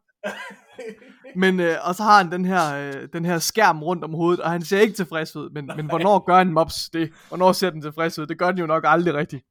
Men, 1.36 1.60
øh, 1.60 1.76
og 1.82 1.94
så 1.94 2.02
har 2.02 2.18
han 2.18 2.32
den 2.32 2.44
her, 2.44 2.74
øh, 2.76 3.08
den 3.12 3.24
her 3.24 3.38
skærm 3.38 3.82
rundt 3.82 4.04
om 4.04 4.14
hovedet, 4.14 4.40
og 4.40 4.50
han 4.50 4.64
ser 4.64 4.80
ikke 4.80 4.94
tilfreds 4.94 5.36
ud. 5.36 5.50
Men, 5.50 5.70
men 5.76 5.86
hvornår 5.86 6.24
gør 6.24 6.36
en 6.36 6.52
mops 6.52 6.88
det? 6.92 7.12
Hvornår 7.28 7.52
ser 7.52 7.70
den 7.70 7.82
tilfreds 7.82 8.18
ud? 8.18 8.26
Det 8.26 8.38
gør 8.38 8.50
den 8.50 8.58
jo 8.58 8.66
nok 8.66 8.84
aldrig 8.86 9.14
rigtigt. 9.14 9.44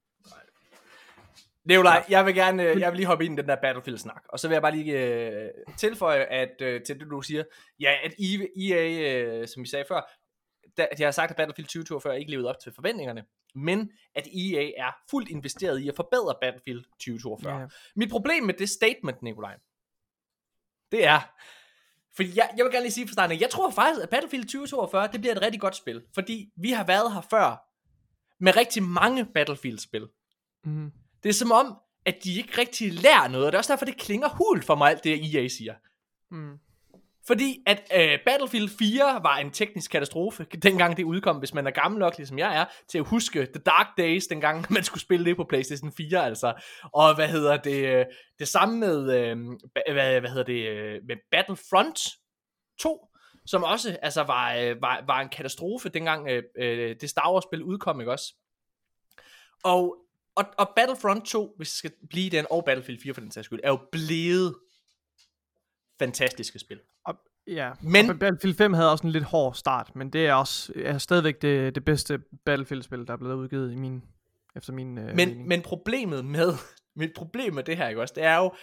Nikolaj, 1.66 2.06
jeg 2.10 2.26
vil 2.26 2.36
gerne, 2.36 2.64
øh, 2.64 2.80
jeg 2.80 2.92
vil 2.92 2.98
lige 2.98 3.08
hoppe 3.08 3.26
ind 3.26 3.40
i 3.40 3.42
den 3.42 3.50
der 3.50 3.56
Battlefield-snak, 3.56 4.24
og 4.30 4.40
så 4.40 4.48
vil 4.48 4.56
jeg 4.56 4.62
bare 4.62 4.76
lige 4.76 5.00
øh, 5.00 5.50
tilføje, 5.78 6.20
at 6.20 6.62
øh, 6.62 6.84
til 6.84 7.00
det 7.00 7.08
du 7.10 7.22
siger, 7.22 7.44
ja, 7.80 7.96
at 8.04 8.14
EA, 8.20 9.14
øh, 9.14 9.48
som 9.48 9.64
vi 9.64 9.68
sagde 9.68 9.86
før, 9.88 10.02
der, 10.78 10.88
de 10.98 11.04
har 11.04 11.12
sagt, 11.12 11.32
at 11.32 11.38
Battlefield 11.38 11.68
2042 11.68 12.20
ikke 12.20 12.32
levede 12.32 12.50
op 12.50 12.60
til 12.60 12.72
forventningerne, 12.76 13.26
men 13.56 13.92
at 14.16 14.28
EA 14.28 14.72
er 14.78 14.92
fuldt 15.10 15.30
investeret 15.30 15.80
i 15.80 15.90
at 15.90 15.96
forbedre 15.96 16.36
Battlefield 16.42 16.84
2042. 16.84 17.60
Ja. 17.60 17.68
Mit 17.96 18.10
problem 18.10 18.44
med 18.44 18.54
det 18.54 18.70
statement, 18.70 19.22
Nikolaj, 19.22 19.58
det 20.92 21.06
er, 21.06 21.20
fordi 22.16 22.30
jeg, 22.36 22.50
jeg 22.58 22.66
vil 22.66 22.72
gerne 22.72 22.84
lige 22.84 22.92
sige 22.92 23.08
fra 23.08 23.14
starten, 23.14 23.42
jeg 23.42 23.50
tror 23.50 23.72
faktisk, 23.72 24.04
at 24.04 24.10
Battlefield 24.10 24.44
2042, 24.44 25.08
det 25.12 25.22
bliver 25.22 25.36
et 25.36 25.42
rigtig 25.42 25.62
godt 25.62 25.76
spil, 25.76 26.04
fordi 26.14 26.50
vi 26.56 26.72
har 26.72 26.86
været 26.86 27.14
her 27.14 27.22
før, 27.22 27.70
med 28.40 28.58
rigtig 28.58 28.84
mange 28.84 29.26
Battlefield-spil. 29.26 30.08
Mm. 30.64 30.92
Det 31.24 31.30
er 31.30 31.34
som 31.34 31.52
om, 31.52 31.78
at 32.06 32.24
de 32.24 32.38
ikke 32.38 32.58
rigtig 32.58 32.94
lærer 32.94 33.28
noget, 33.28 33.46
og 33.46 33.52
det 33.52 33.56
er 33.56 33.60
også 33.60 33.74
derfor, 33.74 33.86
det 33.86 33.98
klinger 33.98 34.30
hult 34.30 34.66
for 34.66 34.76
mig, 34.76 34.90
alt 34.90 35.04
det 35.04 35.36
EA 35.36 35.48
siger. 35.48 35.74
Mm. 36.32 36.58
Fordi 37.28 37.64
at 37.66 37.92
øh, 37.96 38.20
Battlefield 38.26 38.70
4 38.70 39.20
var 39.24 39.38
en 39.38 39.52
teknisk 39.52 39.92
katastrofe, 39.92 40.44
dengang 40.44 40.98
det 40.98 41.04
udkom, 41.04 41.38
hvis 41.38 41.54
man 41.54 41.68
er 41.68 41.72
gammel 41.72 42.00
nok, 42.00 42.18
ligesom 42.18 42.40
jeg 42.40 42.58
er, 42.58 42.66
til 42.90 42.98
at 42.98 43.08
huske 43.08 43.46
The 43.46 43.62
Dark 43.66 43.88
Days, 43.98 44.28
dengang 44.28 44.66
man 44.74 44.84
skulle 44.84 45.02
spille 45.02 45.26
det 45.26 45.36
på 45.36 45.44
PlayStation 45.50 45.92
4, 45.92 46.26
altså. 46.26 46.54
Og 46.94 47.16
hvad 47.16 47.28
hedder 47.28 47.58
det, 47.58 47.86
øh, 47.86 48.06
det 48.40 48.48
samme 48.48 48.80
med, 48.80 49.18
øh, 49.18 49.38
hvad, 49.92 50.20
hvad 50.20 50.30
hedder 50.30 50.44
det, 50.44 50.68
øh, 50.68 51.02
med 51.08 51.16
Battlefront 51.32 52.00
2, 52.80 53.08
som 53.46 53.64
også 53.64 53.98
altså, 54.02 54.24
var, 54.24 54.56
øh, 54.56 54.82
var, 54.82 55.04
var 55.08 55.22
en 55.22 55.30
katastrofe, 55.30 55.90
dengang 55.90 56.30
øh, 56.58 56.96
det 57.02 57.10
Star 57.10 57.34
Wars-spil 57.34 57.64
udkom, 57.64 58.00
ikke 58.00 58.12
også? 58.12 58.34
Og, 59.64 59.98
og, 60.36 60.46
og 60.58 60.70
Battlefront 60.76 61.26
2, 61.26 61.54
hvis 61.58 61.70
det 61.70 61.78
skal 61.78 61.92
blive 62.10 62.30
den, 62.30 62.46
og 62.50 62.66
Battlefield 62.66 63.02
4 63.02 63.14
for 63.14 63.22
den 63.22 63.32
sags 63.32 63.46
skyld, 63.46 63.60
er 63.64 63.70
jo 63.70 63.80
blevet 63.92 64.56
fantastiske 66.00 66.60
spil. 66.60 66.80
Og, 67.06 67.16
ja, 67.48 67.72
Men- 67.82 68.10
og 68.10 68.20
Battlefield 68.20 68.56
5 68.56 68.74
havde 68.74 68.92
også 68.92 69.08
en 69.08 69.12
lidt 69.12 69.24
hård 69.24 69.54
start, 69.54 69.96
men 69.96 70.10
det 70.10 70.28
er 70.28 70.34
også 70.34 70.74
er 70.76 70.98
stadigvæk 70.98 71.42
det, 71.42 71.76
det 71.76 71.86
bedste 71.86 72.20
Battlefield-spil, 72.46 73.08
der 73.08 73.14
er 73.14 73.18
blevet 73.18 73.36
udgivet 73.36 73.72
i 73.72 73.76
min, 73.76 74.04
efter 74.56 74.74
min 74.74 74.98
øh, 74.98 75.06
Men, 75.06 75.16
mening. 75.16 75.48
men 75.48 75.62
problemet 75.62 76.26
med, 76.26 76.54
mit 76.96 77.12
problem 77.16 77.54
med 77.54 77.64
det 77.64 77.78
her, 77.78 77.88
ikke 77.88 78.02
også, 78.02 78.14
det 78.18 78.24
er 78.24 78.38
jo, 78.38 78.54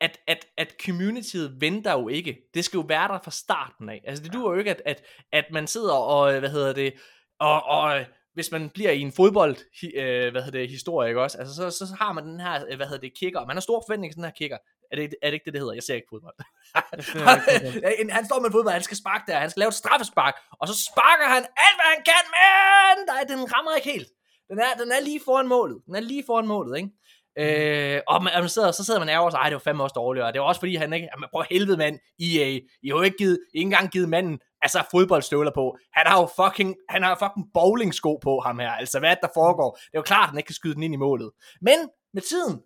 at, 0.00 0.18
at, 0.26 0.46
at 0.56 0.74
communityet 0.86 1.56
venter 1.60 1.92
jo 1.92 2.08
ikke. 2.08 2.38
Det 2.54 2.64
skal 2.64 2.78
jo 2.78 2.84
være 2.88 3.08
der 3.08 3.18
fra 3.24 3.30
starten 3.30 3.88
af. 3.88 4.02
Altså 4.06 4.24
det 4.24 4.32
duer 4.32 4.52
jo 4.52 4.58
ikke, 4.58 4.70
at, 4.70 4.82
at, 4.84 5.02
at 5.32 5.44
man 5.52 5.66
sidder 5.66 5.92
og, 5.92 6.34
øh, 6.34 6.38
hvad 6.38 6.50
hedder 6.50 6.72
det, 6.72 6.92
og, 7.38 7.62
og 7.62 8.04
hvis 8.34 8.50
man 8.50 8.70
bliver 8.70 8.90
i 8.90 9.00
en 9.00 9.12
fodbold, 9.12 9.56
øh, 9.96 10.30
hvad 10.32 10.42
hedder 10.42 10.58
det, 10.58 10.68
historie, 10.70 11.08
ikke 11.08 11.22
også? 11.22 11.38
Altså, 11.38 11.54
så, 11.54 11.70
så 11.70 11.94
har 12.00 12.12
man 12.12 12.26
den 12.26 12.40
her, 12.40 12.64
øh, 12.70 12.76
hvad 12.76 12.86
hedder 12.86 13.00
det, 13.00 13.12
kicker, 13.18 13.40
og 13.40 13.46
man 13.46 13.56
har 13.56 13.60
stor 13.60 13.82
forventning 13.86 14.12
til 14.12 14.16
den 14.16 14.24
her 14.24 14.30
kicker. 14.40 14.58
Er 14.92 14.96
det, 14.96 15.14
er 15.22 15.26
det 15.26 15.32
ikke 15.34 15.44
det, 15.44 15.52
det 15.52 15.60
hedder? 15.60 15.74
Jeg 15.74 15.82
ser 15.82 15.94
ikke 15.94 16.06
fodbold. 16.10 16.34
En- 18.00 18.10
han 18.10 18.24
står 18.26 18.40
med 18.40 18.50
fodbold, 18.50 18.72
han 18.74 18.82
skal 18.82 18.96
sparke 18.96 19.24
der, 19.32 19.38
han 19.38 19.50
skal 19.50 19.60
lave 19.60 19.68
et 19.68 19.74
straffespark, 19.74 20.34
og 20.60 20.68
så 20.68 20.74
sparker 20.90 21.26
han 21.34 21.42
alt, 21.64 21.76
hvad 21.78 21.88
han 21.94 22.02
kan, 22.10 22.24
men 22.36 22.96
nej, 23.06 23.22
den 23.32 23.52
rammer 23.54 23.72
ikke 23.76 23.90
helt. 23.92 24.08
Den 24.50 24.58
er, 24.58 24.72
den 24.82 24.92
er 24.92 25.00
lige 25.00 25.20
foran 25.24 25.48
målet. 25.48 25.78
Den 25.86 25.94
er 25.94 26.00
lige 26.00 26.24
foran 26.26 26.46
målet, 26.46 26.76
ikke? 26.78 26.90
Øh, 27.38 28.00
og 28.08 28.22
man, 28.24 28.32
man 28.40 28.48
sidder, 28.48 28.70
så 28.72 28.84
sidder 28.84 29.00
man 29.00 29.08
ærger 29.08 29.30
sig, 29.30 29.38
ej, 29.38 29.48
det 29.48 29.54
var 29.54 29.58
fandme 29.66 29.82
også 29.82 29.94
dårligt, 29.94 30.24
og 30.26 30.32
det 30.32 30.40
var 30.40 30.46
også 30.46 30.60
fordi, 30.60 30.74
han 30.76 30.92
ikke, 30.92 31.08
jamen, 31.14 31.28
prøv 31.32 31.44
helvede 31.50 31.76
mand, 31.76 31.98
EA, 32.20 32.48
I 32.82 32.88
har 32.88 32.96
jo 32.96 33.02
ikke 33.02 33.16
givet, 33.16 33.38
I 33.54 33.56
ikke 33.58 33.66
engang 33.66 33.90
givet 33.90 34.08
manden, 34.08 34.38
altså 34.62 34.84
fodboldstøvler 34.90 35.50
på, 35.54 35.76
han 35.92 36.06
har 36.06 36.20
jo 36.20 36.28
fucking, 36.40 36.76
han 36.88 37.02
har 37.02 37.18
fucking 37.18 37.46
bowlingsko 37.54 38.18
på 38.22 38.40
ham 38.40 38.58
her, 38.58 38.70
altså 38.70 38.98
hvad 38.98 39.16
der 39.22 39.28
foregår, 39.34 39.70
det 39.70 39.94
er 39.94 39.98
jo 39.98 40.02
klart, 40.02 40.22
at 40.22 40.28
han 40.28 40.38
ikke 40.38 40.46
kan 40.46 40.54
skyde 40.54 40.74
den 40.74 40.82
ind 40.82 40.94
i 40.94 40.96
målet, 40.96 41.30
men 41.60 41.78
med 42.14 42.22
tiden, 42.22 42.62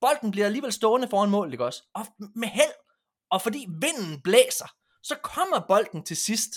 bolden 0.00 0.30
bliver 0.30 0.46
alligevel 0.46 0.72
stående 0.72 1.08
foran 1.08 1.30
målet, 1.30 1.52
ikke 1.52 1.64
også, 1.64 1.82
og 1.94 2.06
med 2.34 2.48
held, 2.48 2.76
og 3.30 3.42
fordi 3.42 3.66
vinden 3.68 4.20
blæser, 4.24 4.68
så 5.02 5.14
kommer 5.22 5.60
bolden 5.68 6.04
til 6.04 6.16
sidst, 6.16 6.50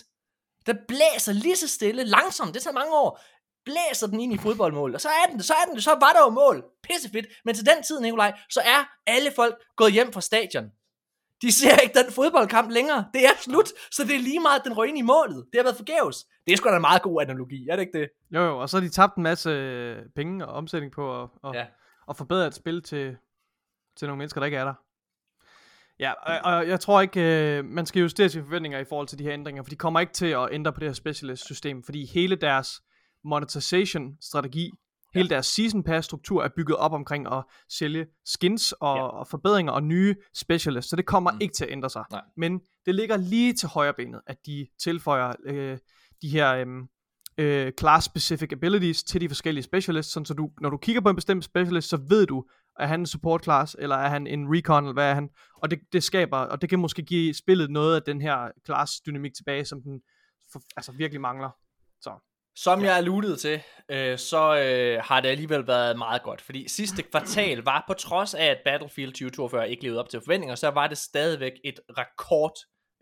der 0.66 0.74
blæser 0.88 1.34
lige 1.34 1.56
så 1.56 1.68
stille, 1.68 2.04
langsomt, 2.04 2.54
det 2.54 2.64
tager 2.64 2.74
mange 2.74 2.96
år, 2.96 3.20
blæser 3.66 4.08
den 4.08 4.20
ind 4.20 4.34
i 4.34 4.38
fodboldmålet, 4.38 4.96
og 4.96 5.02
så 5.02 5.10
er 5.10 5.26
den 5.30 5.38
det, 5.38 5.46
så 5.46 5.54
er 5.54 5.66
den 5.66 5.76
det, 5.76 5.84
så 5.84 5.92
var 5.92 6.14
der 6.14 6.20
jo 6.20 6.30
mål. 6.30 6.66
Pissefedt. 6.84 7.26
Men 7.46 7.56
til 7.56 7.66
den 7.66 7.84
tid, 7.84 8.00
Nikolaj, 8.00 8.40
så 8.50 8.62
er 8.66 8.90
alle 9.08 9.32
folk 9.36 9.56
gået 9.76 9.94
hjem 9.94 10.14
fra 10.14 10.22
stadion. 10.22 10.72
De 11.44 11.52
ser 11.52 11.78
ikke 11.84 12.00
den 12.04 12.14
fodboldkamp 12.14 12.72
længere. 12.72 13.06
Det 13.14 13.26
er 13.26 13.30
slut, 13.42 13.68
så 13.92 14.04
det 14.04 14.16
er 14.16 14.20
lige 14.20 14.40
meget, 14.40 14.60
at 14.60 14.66
den 14.66 14.74
røg 14.78 14.88
ind 14.90 14.98
i 14.98 15.02
målet. 15.02 15.46
Det 15.52 15.60
har 15.60 15.64
været 15.64 15.78
forgæves. 15.78 16.26
Det 16.48 16.54
er 16.54 16.58
sgu 16.58 16.70
da 16.70 16.76
en 16.76 16.82
meget 16.82 17.02
god 17.02 17.22
analogi, 17.22 17.68
er 17.70 17.76
det 17.76 17.84
ikke 17.84 18.00
det? 18.00 18.10
Jo, 18.32 18.42
jo, 18.42 18.58
og 18.62 18.70
så 18.70 18.78
har 18.78 18.82
de 18.82 18.90
tabt 18.90 19.16
en 19.16 19.24
masse 19.24 19.50
øh, 19.50 19.98
penge 20.16 20.48
og 20.48 20.54
omsætning 20.54 20.92
på 20.92 21.24
at, 21.24 21.30
Ja. 21.44 21.50
ja. 21.60 21.66
at 22.10 22.18
forbedre 22.18 22.48
et 22.48 22.54
spil 22.56 22.82
til, 22.82 23.16
til 23.98 24.08
nogle 24.08 24.18
mennesker, 24.18 24.42
der 24.42 24.46
ikke 24.46 24.58
er 24.58 24.66
der. 24.66 24.74
Ja, 26.00 26.12
og, 26.12 26.54
og 26.54 26.68
jeg 26.68 26.80
tror 26.80 27.02
ikke, 27.02 27.22
øh, 27.22 27.66
man 27.66 27.86
skal 27.86 28.00
justere 28.02 28.30
sine 28.30 28.44
forventninger 28.44 28.80
i 28.80 28.86
forhold 28.90 29.08
til 29.08 29.20
de 29.20 29.24
her 29.24 29.34
ændringer, 29.34 29.64
for 29.64 29.70
de 29.70 29.76
kommer 29.76 30.00
ikke 30.00 30.14
til 30.14 30.26
at 30.28 30.48
ændre 30.52 30.74
på 30.74 30.80
det 30.80 30.88
her 30.90 30.94
specialist-system, 30.94 31.84
fordi 31.84 32.06
hele 32.06 32.36
deres 32.36 32.82
monetization-strategi, 33.24 34.72
ja. 35.16 35.20
hele 35.20 35.30
deres 35.30 35.46
season 35.46 35.84
pass-struktur 35.84 36.44
er 36.44 36.50
bygget 36.56 36.78
op 36.78 36.92
omkring 36.94 37.28
at 37.34 37.44
sælge 37.70 38.06
skins 38.26 38.72
og, 38.72 38.98
Ja. 38.98 39.04
og 39.04 39.28
forbedringer 39.28 39.72
og 39.72 39.84
nye 39.84 40.16
specialists, 40.36 40.90
så 40.90 40.96
det 40.96 41.06
kommer 41.06 41.32
Mm. 41.32 41.38
ikke 41.42 41.54
til 41.54 41.66
at 41.66 41.72
ændre 41.72 41.90
sig. 41.90 42.04
Nej. 42.12 42.22
Men 42.38 42.60
det 42.86 42.96
ligger 42.96 43.18
lige 43.18 43.54
til 43.54 43.70
højre 43.70 43.94
benet, 43.94 44.22
at 44.28 44.38
de 44.46 44.68
tilføjer 44.84 45.34
øh, 45.46 45.78
de 46.22 46.30
her 46.30 46.54
øhm, 46.56 46.88
øh, 47.38 47.72
class-specific 47.82 48.52
abilities 48.52 49.04
til 49.04 49.22
de 49.22 49.30
forskellige 49.30 49.64
specialists, 49.64 50.14
sådan 50.14 50.26
så 50.26 50.34
du, 50.34 50.50
når 50.62 50.70
du 50.70 50.78
kigger 50.78 51.02
på 51.02 51.10
en 51.10 51.16
bestemt 51.16 51.44
specialist, 51.44 51.90
så 51.90 51.98
ved 52.10 52.26
du, 52.26 52.46
er 52.80 52.88
han 52.88 53.00
en 53.00 53.06
support 53.06 53.44
class, 53.44 53.76
eller 53.80 53.96
er 53.96 54.10
han 54.10 54.28
en 54.28 54.48
recon, 54.56 54.84
eller 54.84 54.94
hvad 54.94 55.10
er 55.10 55.14
han? 55.14 55.30
Og 55.58 55.72
det, 55.72 55.80
det 55.94 56.04
skaber, 56.04 56.38
og 56.38 56.62
det 56.62 56.70
kan 56.70 56.80
måske 56.80 57.02
give 57.04 57.34
spillet 57.34 57.70
noget 57.70 57.96
af 57.96 58.02
den 58.04 58.22
her 58.22 58.52
class-dynamik 58.66 59.34
tilbage, 59.34 59.66
som 59.66 59.82
den 59.82 60.02
for, 60.52 60.62
altså 60.78 60.92
virkelig 60.92 61.22
mangler. 61.22 61.50
Så, 62.02 62.12
Som 62.56 62.84
jeg 62.84 62.96
alludede 62.96 63.38
til, 63.38 63.64
øh, 63.90 64.18
så 64.18 64.58
øh, 64.58 65.04
har 65.04 65.22
det 65.22 65.30
alligevel 65.30 65.68
været 65.68 65.98
meget 65.98 66.24
godt, 66.24 66.42
fordi 66.42 66.68
sidste 66.68 67.04
kvartal 67.04 67.58
var, 67.58 67.84
på 67.88 67.94
trods 67.94 68.34
af, 68.34 68.46
at 68.46 68.58
Battlefield 68.66 69.12
2042 69.12 69.70
ikke 69.70 69.84
levede 69.84 70.00
op 70.00 70.10
til 70.10 70.22
forventninger, 70.22 70.56
så 70.56 70.68
var 70.70 70.88
det 70.88 70.98
stadigvæk 70.98 71.52
et 71.64 71.80
rekord 71.90 72.54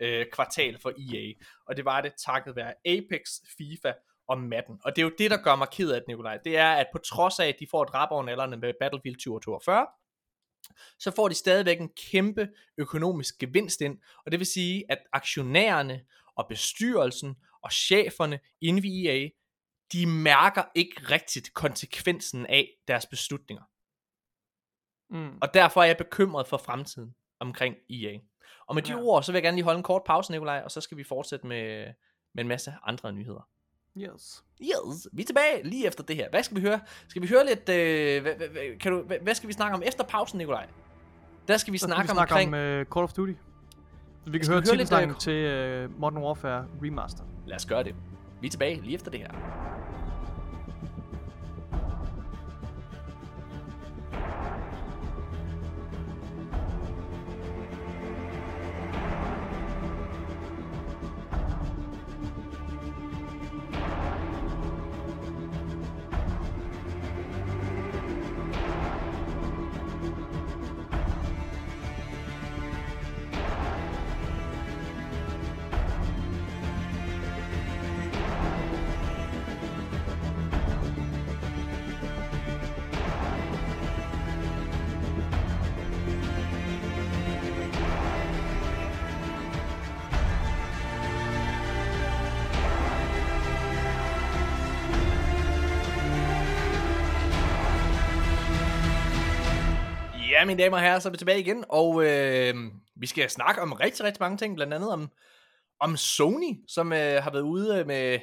øh, 0.02 0.26
kvartal 0.34 0.80
for 0.82 0.90
EA, 0.90 1.34
og 1.68 1.78
det 1.78 1.86
var 1.86 2.02
det 2.02 2.14
takket 2.26 2.56
være 2.56 2.74
Apex, 2.86 3.30
FIFA 3.58 3.94
og 4.28 4.38
Madden. 4.38 4.80
Og 4.84 4.96
det 4.96 5.02
er 5.02 5.04
jo 5.04 5.12
det, 5.18 5.32
der 5.32 5.38
gør 5.44 5.56
mig 5.56 5.68
ked 5.72 5.92
af 5.92 6.02
det, 6.02 6.08
Nikolaj. 6.08 6.38
Det 6.38 6.58
er, 6.58 6.72
at 6.72 6.88
på 6.92 6.98
trods 6.98 7.40
af, 7.40 7.48
at 7.48 7.56
de 7.60 7.68
får 7.72 7.84
et 7.84 7.94
rap 7.94 8.12
over 8.12 8.24
nallerne 8.24 8.58
med 8.58 8.74
Battlefield 8.80 9.16
2042, 9.16 9.88
så 11.00 11.12
får 11.12 11.28
de 11.28 11.36
stadigvæk 11.36 11.80
en 11.80 11.90
kæmpe 12.12 12.50
økonomisk 12.78 13.40
gevinst 13.40 13.82
ind, 13.82 13.98
og 14.26 14.32
det 14.32 14.40
vil 14.40 14.48
sige, 14.48 14.84
at 14.90 14.98
aktionærerne 15.14 16.02
og 16.36 16.46
bestyrelsen 16.50 17.36
og 17.64 17.72
cheferne 17.72 18.40
inde 18.62 18.84
ved 18.84 19.06
EA, 19.06 19.30
de 19.94 20.06
mærker 20.06 20.64
ikke 20.76 21.02
rigtigt 21.12 21.54
konsekvensen 21.54 22.46
af 22.46 22.70
deres 22.88 23.06
beslutninger. 23.06 23.64
mm. 25.10 25.38
Og 25.42 25.54
derfor 25.54 25.82
er 25.82 25.86
jeg 25.86 25.98
bekymret 25.98 26.48
for 26.48 26.58
fremtiden 26.58 27.16
omkring 27.40 27.76
EA. 27.90 28.18
Og 28.68 28.76
med 28.76 28.84
de 28.84 28.92
ja. 28.92 29.00
Ord, 29.02 29.24
så 29.24 29.32
vil 29.32 29.38
jeg 29.38 29.44
gerne 29.44 29.58
lige 29.58 29.64
holde 29.64 29.78
en 29.78 29.84
kort 29.84 30.02
pause, 30.06 30.32
Nikolaj, 30.32 30.62
og 30.66 30.72
så 30.72 30.82
skal 30.82 30.98
vi 30.98 31.04
fortsætte 31.04 31.48
med, 31.48 31.94
med 32.36 32.44
en 32.44 32.48
masse 32.48 32.74
andre 32.84 33.14
nyheder. 33.14 33.48
Yes. 33.98 34.44
Yes, 34.62 35.08
vi 35.14 35.22
er 35.22 35.26
tilbage 35.26 35.64
lige 35.64 35.88
efter 35.88 36.04
det 36.04 36.16
her. 36.16 36.30
Hvad 36.30 36.44
skal 36.44 36.58
vi 36.58 36.62
høre? 36.62 36.80
Skal 37.08 37.22
vi 37.22 37.28
høre 37.28 37.46
lidt, 37.46 37.70
øh, 37.70 38.22
hvad, 38.22 38.36
hvad, 38.36 38.48
hvad, 38.48 38.80
kan 38.80 38.92
du, 38.92 39.02
hvad, 39.02 39.18
hvad 39.20 39.36
skal 39.36 39.48
vi 39.48 39.54
snakke 39.54 39.76
om 39.76 39.84
efter 39.86 40.04
pausen, 40.04 40.38
Nikolaj? 40.38 40.68
Der 41.48 41.58
skal 41.58 41.74
vi 41.74 41.78
skal 41.78 41.88
snakke, 41.88 42.04
vi 42.04 42.14
snakke 42.14 42.34
omkring... 42.34 42.56
om 42.56 42.80
uh, 42.80 42.86
Call 42.86 43.04
of 43.04 43.14
Duty. 43.14 43.34
Så 44.26 44.32
vi 44.32 44.38
kan 44.38 44.46
Skal 44.46 44.90
høre 44.90 45.08
øh, 45.08 45.16
til 45.20 45.86
uh, 45.86 46.00
Modern 46.00 46.24
Warfare 46.24 46.68
Remaster. 46.84 47.24
Lad 47.46 47.56
os 47.56 47.66
gøre 47.66 47.84
det. 47.84 47.96
Vi 48.42 48.48
er 48.48 48.52
tilbage 48.52 48.82
lige 48.82 48.96
efter 48.96 49.12
det 49.12 49.20
her. 49.20 49.32
Ja, 100.42 100.46
mine 100.46 100.64
damer 100.64 100.78
og 100.78 100.84
herrer, 100.84 101.00
så 101.00 101.10
er 101.10 101.12
vi 101.12 101.18
tilbage 101.18 101.40
igen, 101.40 101.66
og 101.70 102.06
øh, 102.06 102.56
vi 102.96 103.08
skal 103.08 103.30
snakke 103.30 103.62
om 103.62 103.74
rigtig, 103.74 104.06
rigtig 104.06 104.22
mange 104.22 104.38
ting, 104.38 104.56
blandt 104.56 104.74
andet 104.74 104.92
om, 104.92 105.10
om 105.80 105.98
Sony, 105.98 106.64
som 106.68 106.94
øh, 106.94 107.24
har 107.24 107.32
været 107.32 107.44
ude 107.44 107.86
med 107.86 108.20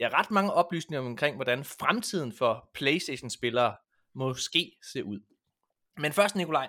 ja, 0.00 0.08
ret 0.12 0.30
mange 0.30 0.52
oplysninger 0.52 1.06
omkring, 1.08 1.36
hvordan 1.36 1.64
fremtiden 1.64 2.32
for 2.32 2.70
Playstation-spillere 2.74 3.76
måske 4.14 4.72
ser 4.92 5.02
ud. 5.02 5.20
Men 5.96 6.12
først, 6.12 6.36
Nikolaj, 6.36 6.68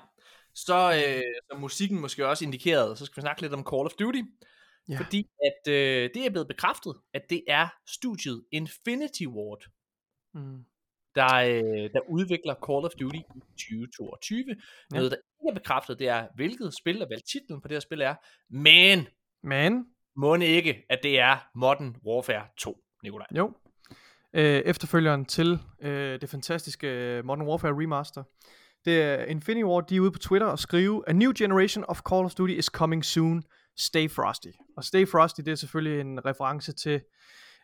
så 0.56 1.04
øh, 1.08 1.24
som 1.52 1.60
musikken 1.60 2.00
måske 2.00 2.28
også 2.28 2.46
indikerede, 2.46 2.96
så 2.96 3.06
skal 3.06 3.16
vi 3.16 3.22
snakke 3.22 3.42
lidt 3.42 3.54
om 3.54 3.66
Call 3.70 3.86
of 3.86 3.94
Duty, 4.00 4.22
Ja. 4.90 4.98
fordi 4.98 5.30
at 5.46 5.72
øh, 5.74 6.10
det 6.14 6.26
er 6.26 6.30
blevet 6.30 6.48
bekræftet, 6.48 6.94
at 7.14 7.30
det 7.30 7.44
er 7.48 7.68
studiet 7.88 8.46
Infinity 8.52 9.24
Ward, 9.26 9.64
Mm. 10.34 10.66
Der, 11.16 11.36
øh, 11.36 11.90
der 11.94 12.00
udvikler 12.10 12.56
Call 12.68 12.86
of 12.86 12.92
Duty 13.00 13.18
i 13.18 13.42
2022. 13.58 14.44
Ja. 14.48 14.54
Noget, 14.96 15.12
der 15.12 15.18
ikke 15.18 15.50
er 15.50 15.54
bekræftet, 15.54 16.00
det 16.00 16.08
er, 16.08 16.28
hvilket 16.36 16.74
spil 16.74 17.02
og 17.02 17.08
hvad 17.08 17.18
titlen 17.32 17.62
på 17.62 17.68
det 17.68 17.76
her 17.76 17.80
spil 17.80 18.02
er. 18.02 18.16
Men 18.50 19.08
Men, 19.44 19.86
må 20.16 20.36
ikke, 20.36 20.86
at 20.90 21.00
det 21.04 21.20
er 21.20 21.38
Modern 21.56 21.96
Warfare 22.08 22.48
2, 22.58 22.78
Nikolaj. 23.04 23.28
jo. 23.38 23.54
Øh, 24.34 24.62
efterfølgeren 24.66 25.26
til 25.26 25.60
øh, 25.82 26.22
det 26.22 26.30
fantastiske 26.30 26.88
øh, 26.88 27.26
Modern 27.26 27.48
Warfare 27.48 27.72
Remaster. 27.72 28.24
Det 28.86 29.02
er 29.02 29.26
Infinity 29.26 29.64
Ward, 29.64 29.88
de 29.88 29.96
er 29.96 30.00
ude 30.00 30.12
på 30.12 30.20
Twitter 30.20 30.48
og 30.48 30.60
skrive, 30.60 31.04
A 31.10 31.14
new 31.14 31.32
generation 31.38 31.86
of 31.88 32.02
Call 32.10 32.26
of 32.26 32.34
Duty 32.34 32.54
is 32.54 32.66
coming 32.66 33.06
soon. 33.06 33.44
Stay 33.78 34.10
frosty. 34.10 34.48
Og 34.78 34.84
Stay 34.84 35.08
frosty, 35.08 35.42
det 35.42 35.48
er 35.52 35.56
selvfølgelig 35.56 36.02
en 36.02 36.26
reference 36.26 36.74
til, 36.74 37.02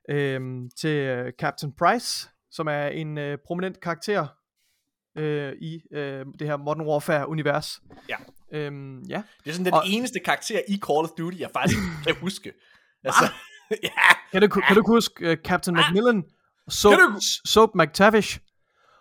øh, 0.09 0.61
til 0.77 0.89
øh, 0.89 1.33
Captain 1.39 1.73
Price, 1.73 2.29
som 2.51 2.67
er 2.67 2.87
en 2.87 3.17
øh, 3.17 3.37
prominent 3.47 3.79
karakter 3.79 4.27
øh, 5.17 5.53
i 5.61 5.81
øh, 5.93 6.25
det 6.39 6.47
her 6.47 6.57
Modern 6.57 6.81
Warfare-univers. 6.87 7.79
Ja. 8.09 8.15
Øhm, 8.53 9.01
ja. 9.01 9.23
Det 9.43 9.49
er 9.49 9.53
sådan 9.53 9.65
den 9.65 9.73
Og- 9.73 9.83
eneste 9.87 10.19
karakter 10.19 10.61
i 10.67 10.77
Call 10.77 10.97
of 10.99 11.09
Duty, 11.17 11.37
jeg 11.39 11.49
faktisk 11.53 11.79
kan 12.07 12.15
huske. 12.15 12.53
Altså, 13.03 13.31
ja, 13.83 13.89
Kan 14.31 14.41
du, 14.41 14.47
kan 14.47 14.75
du 14.75 14.83
huske 14.87 15.31
uh, 15.31 15.37
Captain 15.37 15.75
Macmillan? 15.75 16.23
Soap, 16.69 16.93
du- 16.99 17.19
Soap 17.45 17.69
McTavish? 17.75 18.39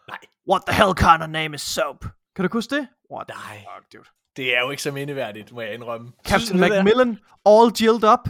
Nej. 0.09 0.19
What 0.51 0.63
the 0.69 0.77
hell 0.77 0.95
kind 0.95 1.23
of 1.23 1.29
name 1.29 1.55
is 1.55 1.61
Soap? 1.63 2.05
Kan 2.37 2.45
du 2.45 2.49
huske 2.53 2.77
det? 2.77 2.89
What 3.13 3.29
Nej. 3.29 3.57
fuck, 3.59 3.93
dude. 3.93 4.09
det 4.37 4.57
er 4.57 4.61
jo 4.61 4.71
ikke 4.71 4.83
så 4.83 4.91
mindeværdigt, 4.93 5.53
må 5.53 5.61
jeg 5.61 5.75
indrømme. 5.75 6.13
Captain? 6.27 6.61
Macmillan, 6.61 7.19
all 7.47 7.73
gilled 7.79 8.05
up. 8.13 8.29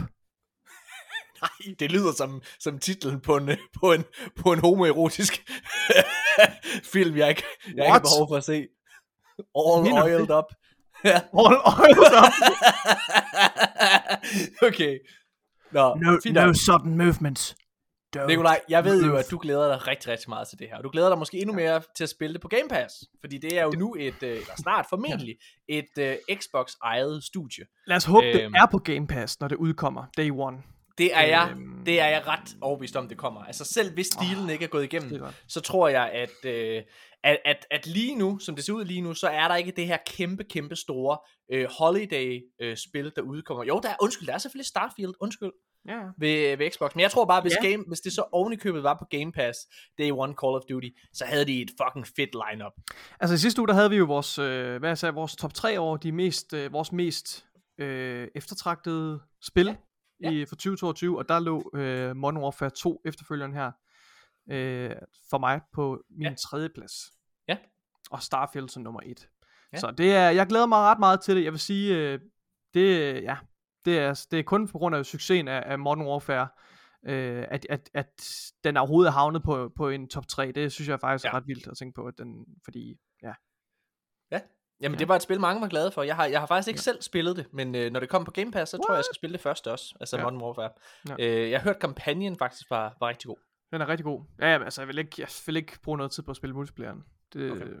Nej, 1.41 1.75
det 1.79 1.91
lyder 1.91 2.11
som, 2.11 2.41
som 2.59 2.79
titlen 2.79 3.19
på 3.21 3.37
en, 3.37 3.49
på 3.81 3.93
en, 3.93 4.03
på 4.35 4.53
en 4.53 4.59
homoerotisk 4.59 5.43
film, 6.93 7.17
jeg 7.17 7.29
ikke, 7.29 7.43
jeg 7.65 7.73
ikke 7.75 7.91
har 7.91 7.99
behov 7.99 8.27
for 8.29 8.37
at 8.37 8.43
se. 8.43 8.67
All 9.55 9.83
Mener 9.83 10.03
det? 10.03 10.15
oiled 10.15 10.31
up. 10.37 10.45
All 11.03 11.57
oils 11.81 12.11
up. 12.23 12.33
okay. 14.61 14.99
Nå, 15.71 15.95
No, 15.95 16.17
fint 16.23 16.35
no 16.35 16.53
sudden 16.53 16.97
movements. 16.97 17.55
Don't 18.17 18.27
Nikolaj, 18.27 18.59
jeg 18.69 18.85
ved 18.85 19.01
jo, 19.01 19.07
move. 19.07 19.19
at 19.19 19.31
du 19.31 19.37
glæder 19.41 19.67
dig 19.77 19.87
rigtig, 19.87 20.11
rigtig 20.11 20.29
meget 20.29 20.47
til 20.47 20.59
det 20.59 20.67
her. 20.69 20.77
Og 20.77 20.83
du 20.83 20.89
glæder 20.89 21.09
dig 21.09 21.17
måske 21.17 21.37
endnu 21.37 21.53
mere 21.55 21.81
til 21.95 22.03
at 22.03 22.09
spille 22.09 22.33
det 22.33 22.41
på 22.41 22.47
Game 22.47 22.69
Pass. 22.69 22.93
Fordi 23.21 23.37
det 23.37 23.57
er 23.59 23.63
jo 23.63 23.69
nu 23.77 23.95
et, 23.99 24.23
øh, 24.23 24.29
eller 24.31 24.55
snart 24.57 24.85
formentlig, 24.89 25.35
et 25.69 25.87
uh, 25.99 26.35
Xbox-ejet 26.37 27.23
studie. 27.23 27.65
Lad 27.87 27.97
os 27.97 28.05
håbe, 28.05 28.25
Øhm. 28.27 28.51
det 28.53 28.59
er 28.61 28.65
på 28.71 28.77
Game 28.77 29.07
Pass, 29.07 29.39
når 29.39 29.47
det 29.47 29.55
udkommer. 29.55 30.05
Day 30.17 30.31
one. 30.33 30.57
Det 30.97 31.15
er 31.15 31.21
jeg, 31.21 31.49
Øhm. 31.51 31.85
det 31.85 31.99
er 31.99 32.07
jeg 32.07 32.27
ret 32.27 32.55
overbevist 32.61 32.95
om, 32.95 33.07
det 33.07 33.17
kommer. 33.17 33.43
Altså 33.43 33.65
selv 33.65 33.93
hvis 33.93 34.07
stilen 34.07 34.49
ikke 34.49 34.65
er 34.65 34.69
gået 34.69 34.81
er 34.81 34.85
igennem, 34.85 35.19
godt. 35.19 35.43
så 35.47 35.61
tror 35.61 35.87
jeg, 35.87 36.09
at, 36.13 36.45
øh, 36.51 36.81
at, 37.23 37.37
at, 37.45 37.65
at 37.71 37.87
lige 37.87 38.15
nu, 38.15 38.39
som 38.39 38.55
det 38.55 38.65
ser 38.65 38.73
ud 38.73 38.85
lige 38.85 39.01
nu, 39.01 39.13
så 39.13 39.27
er 39.27 39.47
der 39.47 39.55
ikke 39.55 39.71
det 39.75 39.87
her 39.87 39.97
kæmpe, 40.07 40.43
kæmpe 40.43 40.75
store 40.75 41.17
øh, 41.51 41.67
holiday-spil, 41.79 43.11
der 43.15 43.21
udkommer. 43.21 43.63
Jo, 43.63 43.79
der 43.83 43.89
er, 43.89 43.95
undskyld, 44.01 44.27
der 44.27 44.33
er 44.33 44.37
selvfølgelig 44.37 44.67
Starfield, 44.67 45.13
undskyld, 45.19 45.51
Ja, 45.87 45.93
ja. 45.97 46.03
ved, 46.17 46.57
ved 46.57 46.71
Xbox. 46.71 46.95
Men 46.95 47.01
jeg 47.01 47.11
tror 47.11 47.25
bare, 47.25 47.41
hvis, 47.41 47.53
Ja. 47.63 47.69
game, 47.69 47.83
hvis 47.87 47.99
det 47.99 48.13
så 48.13 48.23
ovenikøbet 48.31 48.83
var 48.83 48.93
på 48.99 49.05
Game 49.11 49.31
Pass, 49.31 49.59
Day 49.97 50.11
One 50.11 50.33
Call 50.41 50.55
of 50.55 50.61
Duty, 50.69 50.87
så 51.13 51.25
havde 51.25 51.45
de 51.45 51.61
et 51.61 51.69
fucking 51.81 52.07
fedt 52.15 52.29
lineup. 52.51 52.71
Altså 53.19 53.33
i 53.33 53.37
sidste 53.37 53.61
uge, 53.61 53.67
der 53.67 53.73
havde 53.73 53.89
vi 53.89 53.95
jo 53.95 54.05
vores, 54.05 54.39
øh, 54.39 54.77
hvad 54.79 54.89
jeg 54.89 54.97
sagde, 54.97 55.13
vores 55.13 55.35
top 55.35 55.53
3 55.53 55.79
over 55.79 55.97
de 55.97 56.11
mest, 56.11 56.53
øh, 56.53 56.73
vores 56.73 56.91
mest 56.91 57.45
øh, 57.77 58.27
eftertragtede 58.35 59.19
spil 59.41 59.65
Ja. 59.65 59.75
Ja. 60.23 60.31
i, 60.31 60.45
for 60.45 60.55
2022, 60.55 61.17
og 61.17 61.29
der 61.29 61.39
lå 61.39 61.71
øh, 61.75 62.15
Modern 62.15 62.37
Warfare 62.37 62.69
2 62.69 63.01
efterfølgeren 63.05 63.53
her 63.53 63.71
øh, 64.51 64.95
for 65.29 65.37
mig 65.37 65.61
på 65.73 66.03
min 66.09 66.21
Ja. 66.27 66.33
tredje 66.35 66.69
plads. 66.69 66.93
Ja. 67.47 67.57
Og 68.11 68.21
Starfield 68.21 68.69
som 68.69 68.83
nummer 68.83 68.99
1. 69.05 69.07
Ja. 69.07 69.13
Ja. 69.73 69.77
Så 69.79 69.91
det 69.91 70.13
er, 70.15 70.29
jeg 70.29 70.47
glæder 70.47 70.65
mig 70.65 70.77
ret 70.77 70.99
meget 70.99 71.21
til 71.21 71.35
det. 71.35 71.43
Jeg 71.43 71.51
vil 71.51 71.59
sige, 71.59 71.97
øh, 71.97 72.19
det, 72.73 73.13
ja, 73.23 73.37
det, 73.85 73.99
er, 73.99 74.25
det 74.31 74.39
er 74.39 74.43
kun 74.43 74.67
på 74.67 74.77
grund 74.77 74.95
af 74.95 75.05
succesen 75.05 75.47
af, 75.47 75.63
af 75.65 75.79
Modern 75.79 76.07
Warfare, 76.07 76.47
øh, 77.05 77.45
at, 77.51 77.65
at, 77.69 77.89
at 77.93 78.21
den 78.63 78.77
overhovedet 78.77 79.07
er 79.09 79.13
havnet 79.13 79.43
på, 79.43 79.71
på 79.75 79.89
en 79.89 80.07
top 80.09 80.27
3. 80.27 80.51
Det 80.51 80.71
synes 80.71 80.89
jeg 80.89 80.99
faktisk 80.99 81.25
Ja. 81.25 81.29
er 81.29 81.33
ret 81.33 81.47
vildt 81.47 81.67
at 81.67 81.77
tænke 81.77 81.95
på, 81.95 82.05
at 82.05 82.13
den, 82.17 82.45
fordi 82.63 82.95
ja, 83.23 83.33
Jamen, 84.81 84.95
Ja. 84.95 84.99
det 84.99 85.07
var 85.07 85.15
et 85.15 85.21
spil, 85.21 85.39
mange 85.39 85.61
var 85.61 85.67
glade 85.67 85.91
for. 85.91 86.03
Jeg 86.03 86.15
har, 86.15 86.25
jeg 86.25 86.39
har 86.39 86.47
faktisk 86.47 86.67
ikke 86.67 86.77
ja. 86.77 86.81
selv 86.81 87.01
spillet 87.01 87.35
det, 87.37 87.45
men 87.53 87.75
øh, 87.75 87.91
når 87.91 87.99
det 87.99 88.09
kommer 88.09 88.25
på 88.25 88.31
Game 88.31 88.51
Pass, 88.51 88.71
så 88.71 88.77
tror 88.77 88.93
jeg, 88.93 88.97
jeg 88.97 89.03
skal 89.05 89.15
spille 89.15 89.33
det 89.33 89.41
først 89.41 89.67
også. 89.67 89.95
Altså 89.99 90.17
ja. 90.17 90.23
Modern 90.23 90.41
Warfare. 90.41 90.69
Ja. 91.09 91.15
Øh, 91.19 91.51
jeg 91.51 91.59
har 91.59 91.63
hørt, 91.63 91.79
kampagnen 91.79 92.37
faktisk 92.37 92.69
var, 92.69 92.97
var 92.99 93.07
rigtig 93.07 93.27
god. 93.27 93.37
Den 93.71 93.81
er 93.81 93.87
rigtig 93.89 94.03
god. 94.05 94.23
Ja, 94.39 94.51
jamen, 94.51 94.65
altså, 94.65 94.81
jeg 94.81 94.87
vil, 94.87 94.97
ikke, 94.97 95.15
jeg 95.17 95.27
vil 95.45 95.55
ikke 95.57 95.79
bruge 95.83 95.97
noget 95.97 96.11
tid 96.11 96.23
på 96.23 96.31
at 96.31 96.37
spille 96.37 96.53
multiplayeren. 96.55 97.03
Det, 97.33 97.51
Okay. 97.51 97.61
okay. 97.61 97.73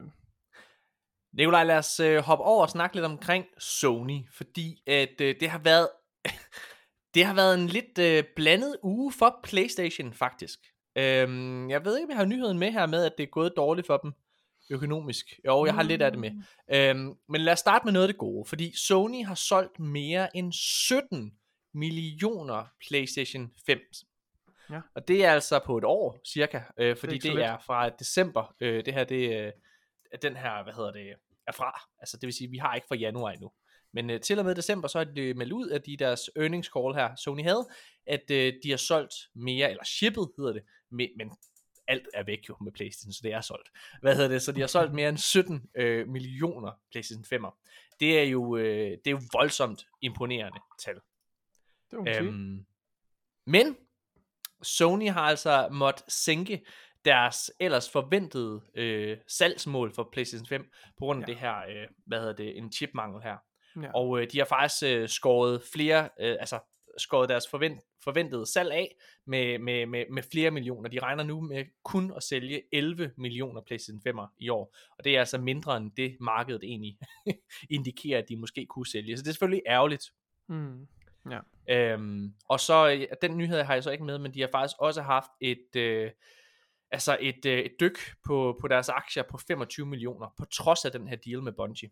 Nikolaj, 1.37 1.63
lad 1.63 1.77
os 1.77 1.99
øh, 1.99 2.17
hoppe 2.19 2.43
over 2.43 2.61
og 2.61 2.69
snakke 2.69 2.95
lidt 2.95 3.05
omkring 3.05 3.45
Sony, 3.57 4.19
fordi 4.33 4.83
at 4.87 5.21
øh, 5.21 5.35
det 5.39 5.49
har 5.49 5.59
været 5.59 5.87
det 7.15 7.25
har 7.25 7.33
været 7.33 7.53
en 7.59 7.67
lidt 7.67 7.97
øh, 7.99 8.23
blandet 8.35 8.77
uge 8.83 9.11
for 9.11 9.39
PlayStation 9.43 10.13
faktisk. 10.13 10.59
Øhm, 10.97 11.69
jeg 11.69 11.85
ved 11.85 11.97
ikke, 11.97 12.05
om 12.05 12.09
jeg 12.09 12.17
har 12.17 12.25
nyheden 12.25 12.59
med 12.59 12.71
her 12.71 12.85
med, 12.85 13.05
at 13.05 13.11
det 13.17 13.23
er 13.23 13.27
gået 13.27 13.53
dårligt 13.57 13.87
for 13.87 13.97
dem 13.97 14.13
økonomisk. 14.71 15.39
Jo, 15.45 15.65
jeg 15.65 15.73
har 15.73 15.83
lidt 15.83 16.01
af 16.01 16.11
det 16.11 16.19
med. 16.19 16.31
Øhm, 16.73 17.13
men 17.29 17.41
lad 17.41 17.53
os 17.53 17.59
starte 17.59 17.85
med 17.85 17.93
noget 17.93 18.07
af 18.07 18.13
det 18.13 18.17
gode, 18.17 18.45
fordi 18.45 18.77
Sony 18.77 19.25
har 19.25 19.35
solgt 19.35 19.79
mere 19.79 20.37
end 20.37 20.53
17 20.53 21.33
millioner 21.73 22.65
PlayStation 22.87 23.51
5. 23.65 23.79
Ja. 24.69 24.81
Og 24.95 25.07
det 25.07 25.25
er 25.25 25.31
altså 25.31 25.59
på 25.65 25.77
et 25.77 25.83
år, 25.83 26.19
cirka, 26.27 26.61
øh, 26.77 26.97
fordi 26.97 27.13
det, 27.13 27.23
så 27.23 27.37
det 27.37 27.45
er 27.45 27.57
fra 27.57 27.89
december. 27.89 28.55
Øh, 28.59 28.85
det 28.85 28.93
her, 28.93 29.03
det 29.03 29.45
øh, 29.45 29.51
er 30.11 30.17
den 30.17 30.35
her, 30.35 30.63
hvad 30.63 30.73
hedder 30.73 30.91
det, 30.91 31.13
er 31.47 31.51
fra. 31.51 31.81
Altså 31.99 32.17
det 32.17 32.27
vil 32.27 32.33
sige, 32.33 32.49
vi 32.49 32.57
har 32.57 32.75
ikke 32.75 32.87
fra 32.87 32.95
januar 32.95 33.31
endnu. 33.31 33.51
Men 33.93 34.09
øh, 34.09 34.21
til 34.21 34.39
og 34.39 34.45
med 34.45 34.55
december, 34.55 34.87
så 34.87 34.99
er 34.99 35.03
det 35.03 35.37
meldt 35.37 35.53
ud, 35.53 35.69
at 35.69 35.85
de 35.85 35.97
deres 35.97 36.29
earnings 36.35 36.69
call 36.77 36.95
her, 36.95 37.15
Sony 37.15 37.43
havde, 37.43 37.67
at 38.07 38.31
øh, 38.31 38.53
de 38.63 38.69
har 38.69 38.77
solgt 38.77 39.13
mere, 39.35 39.69
eller 39.69 39.83
shippet 39.83 40.31
hedder 40.37 40.53
det, 40.53 40.63
men 40.91 41.31
alt 41.91 42.07
er 42.13 42.23
væk 42.23 42.49
jo 42.49 42.57
med 42.61 42.71
Playstation, 42.71 43.13
så 43.13 43.19
det 43.23 43.33
er 43.33 43.41
solgt. 43.41 43.69
Hvad 44.01 44.15
hedder 44.15 44.29
det? 44.29 44.41
Så 44.41 44.51
de 44.51 44.59
har 44.59 44.67
solgt 44.67 44.93
mere 44.93 45.09
end 45.09 45.17
17 45.17 45.69
øh, 45.75 46.07
millioner 46.07 46.71
Playstation 46.91 47.25
5'er. 47.33 47.61
Det 47.99 48.19
er 48.19 48.23
jo, 48.23 48.57
øh, 48.57 48.91
det 48.91 49.07
er 49.07 49.11
jo 49.11 49.21
voldsomt 49.33 49.85
imponerende 50.01 50.59
tal. 50.79 50.95
det 51.91 52.03
man 52.03 52.13
sige. 52.13 52.27
Øhm, 52.27 52.65
men 53.45 53.77
Sony 54.61 55.09
har 55.09 55.21
altså 55.21 55.67
måttet 55.71 56.13
sænke 56.13 56.65
deres 57.05 57.51
ellers 57.59 57.89
forventede 57.89 58.61
øh, 58.75 59.17
salgsmål 59.27 59.93
for 59.93 60.09
PlayStation 60.11 60.47
5 60.47 60.63
på 60.97 61.05
grund 61.05 61.23
af. 61.23 61.27
Ja. 61.27 61.33
det 61.33 61.41
her, 61.41 61.57
øh, 61.57 61.87
hvad 62.05 62.19
hedder 62.19 62.35
det, 62.35 62.57
en 62.57 62.71
chipmangel 62.71 63.21
her. 63.23 63.37
Ja. 63.81 63.91
Og 63.95 64.21
øh, 64.21 64.27
de 64.31 64.37
har 64.37 64.45
faktisk 64.45 64.83
øh, 64.83 65.09
skåret 65.09 65.61
flere, 65.73 66.09
øh, 66.19 66.37
altså 66.39 66.59
skåret 66.97 67.29
deres 67.29 67.47
forvent, 67.49 67.81
forventede 68.03 68.45
salg 68.45 68.71
af 68.71 68.95
med, 69.25 69.59
med, 69.59 69.85
med, 69.85 70.05
med 70.09 70.23
flere 70.31 70.51
millioner. 70.51 70.89
De 70.89 70.99
regner 70.99 71.23
nu 71.23 71.41
med 71.41 71.65
kun 71.83 72.13
at 72.15 72.23
sælge 72.23 72.61
11 72.71 73.11
millioner 73.17 73.61
PlayStation 73.61 74.01
5'er 74.07 74.35
i 74.39 74.49
år. 74.49 74.77
Og 74.97 75.03
det 75.03 75.15
er 75.15 75.19
altså 75.19 75.37
mindre 75.37 75.77
end 75.77 75.91
det 75.97 76.17
markedet 76.19 76.63
egentlig 76.63 76.97
indikerer, 77.69 78.17
at 78.17 78.29
de 78.29 78.37
måske 78.37 78.65
kunne 78.65 78.87
sælge. 78.87 79.17
Så 79.17 79.23
det 79.23 79.29
er 79.29 79.33
selvfølgelig 79.33 79.63
ærgerligt. 79.67 80.11
Mm. 80.49 80.87
Ja. 81.29 81.39
Øhm, 81.69 82.33
og 82.49 82.59
så, 82.59 82.89
øh, 82.89 83.07
den 83.21 83.37
nyhed 83.37 83.61
har 83.61 83.73
jeg 83.73 83.83
så 83.83 83.91
ikke 83.91 84.03
med, 84.03 84.19
men 84.19 84.33
de 84.33 84.41
har 84.41 84.49
faktisk 84.51 84.75
også 84.79 85.01
haft 85.01 85.31
et, 85.41 85.75
øh, 85.75 86.11
altså 86.91 87.17
et, 87.19 87.45
øh, 87.45 87.59
et 87.59 87.71
dyk 87.79 87.97
på, 88.25 88.57
på 88.61 88.67
deres 88.67 88.89
aktier 88.89 89.23
på 89.23 89.37
25 89.37 89.85
millioner, 89.85 90.33
på 90.37 90.45
trods 90.45 90.85
af 90.85 90.91
den 90.91 91.07
her 91.07 91.15
deal 91.15 91.43
med 91.43 91.51
Bungie. 91.51 91.91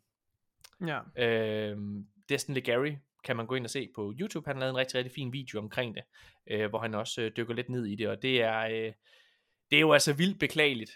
ja. 0.88 1.00
Øhm, 1.18 2.08
Destin 2.30 2.56
Legary 2.56 2.96
kan 3.24 3.36
man 3.36 3.48
gå 3.48 3.56
ind 3.56 3.66
og 3.66 3.70
se 3.70 3.90
på 3.96 4.14
YouTube. 4.20 4.50
Han 4.50 4.60
lavet 4.60 4.70
en 4.70 4.78
rigtig, 4.78 4.96
rigtig 4.96 5.14
fin 5.14 5.34
video 5.34 5.60
omkring 5.60 5.96
det, 5.96 6.04
øh, 6.48 6.70
hvor 6.70 6.80
han 6.80 6.94
også 6.94 7.22
øh, 7.22 7.32
dykker 7.38 7.54
lidt 7.54 7.70
ned 7.70 7.86
i 7.86 7.96
det, 7.96 8.10
og 8.10 8.22
det 8.22 8.42
er, 8.42 8.60
øh, 8.60 8.94
det 9.72 9.78
er 9.78 9.82
jo 9.82 9.94
altså 9.94 10.14
vildt 10.14 10.40
beklageligt. 10.40 10.92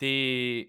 Det, 0.00 0.66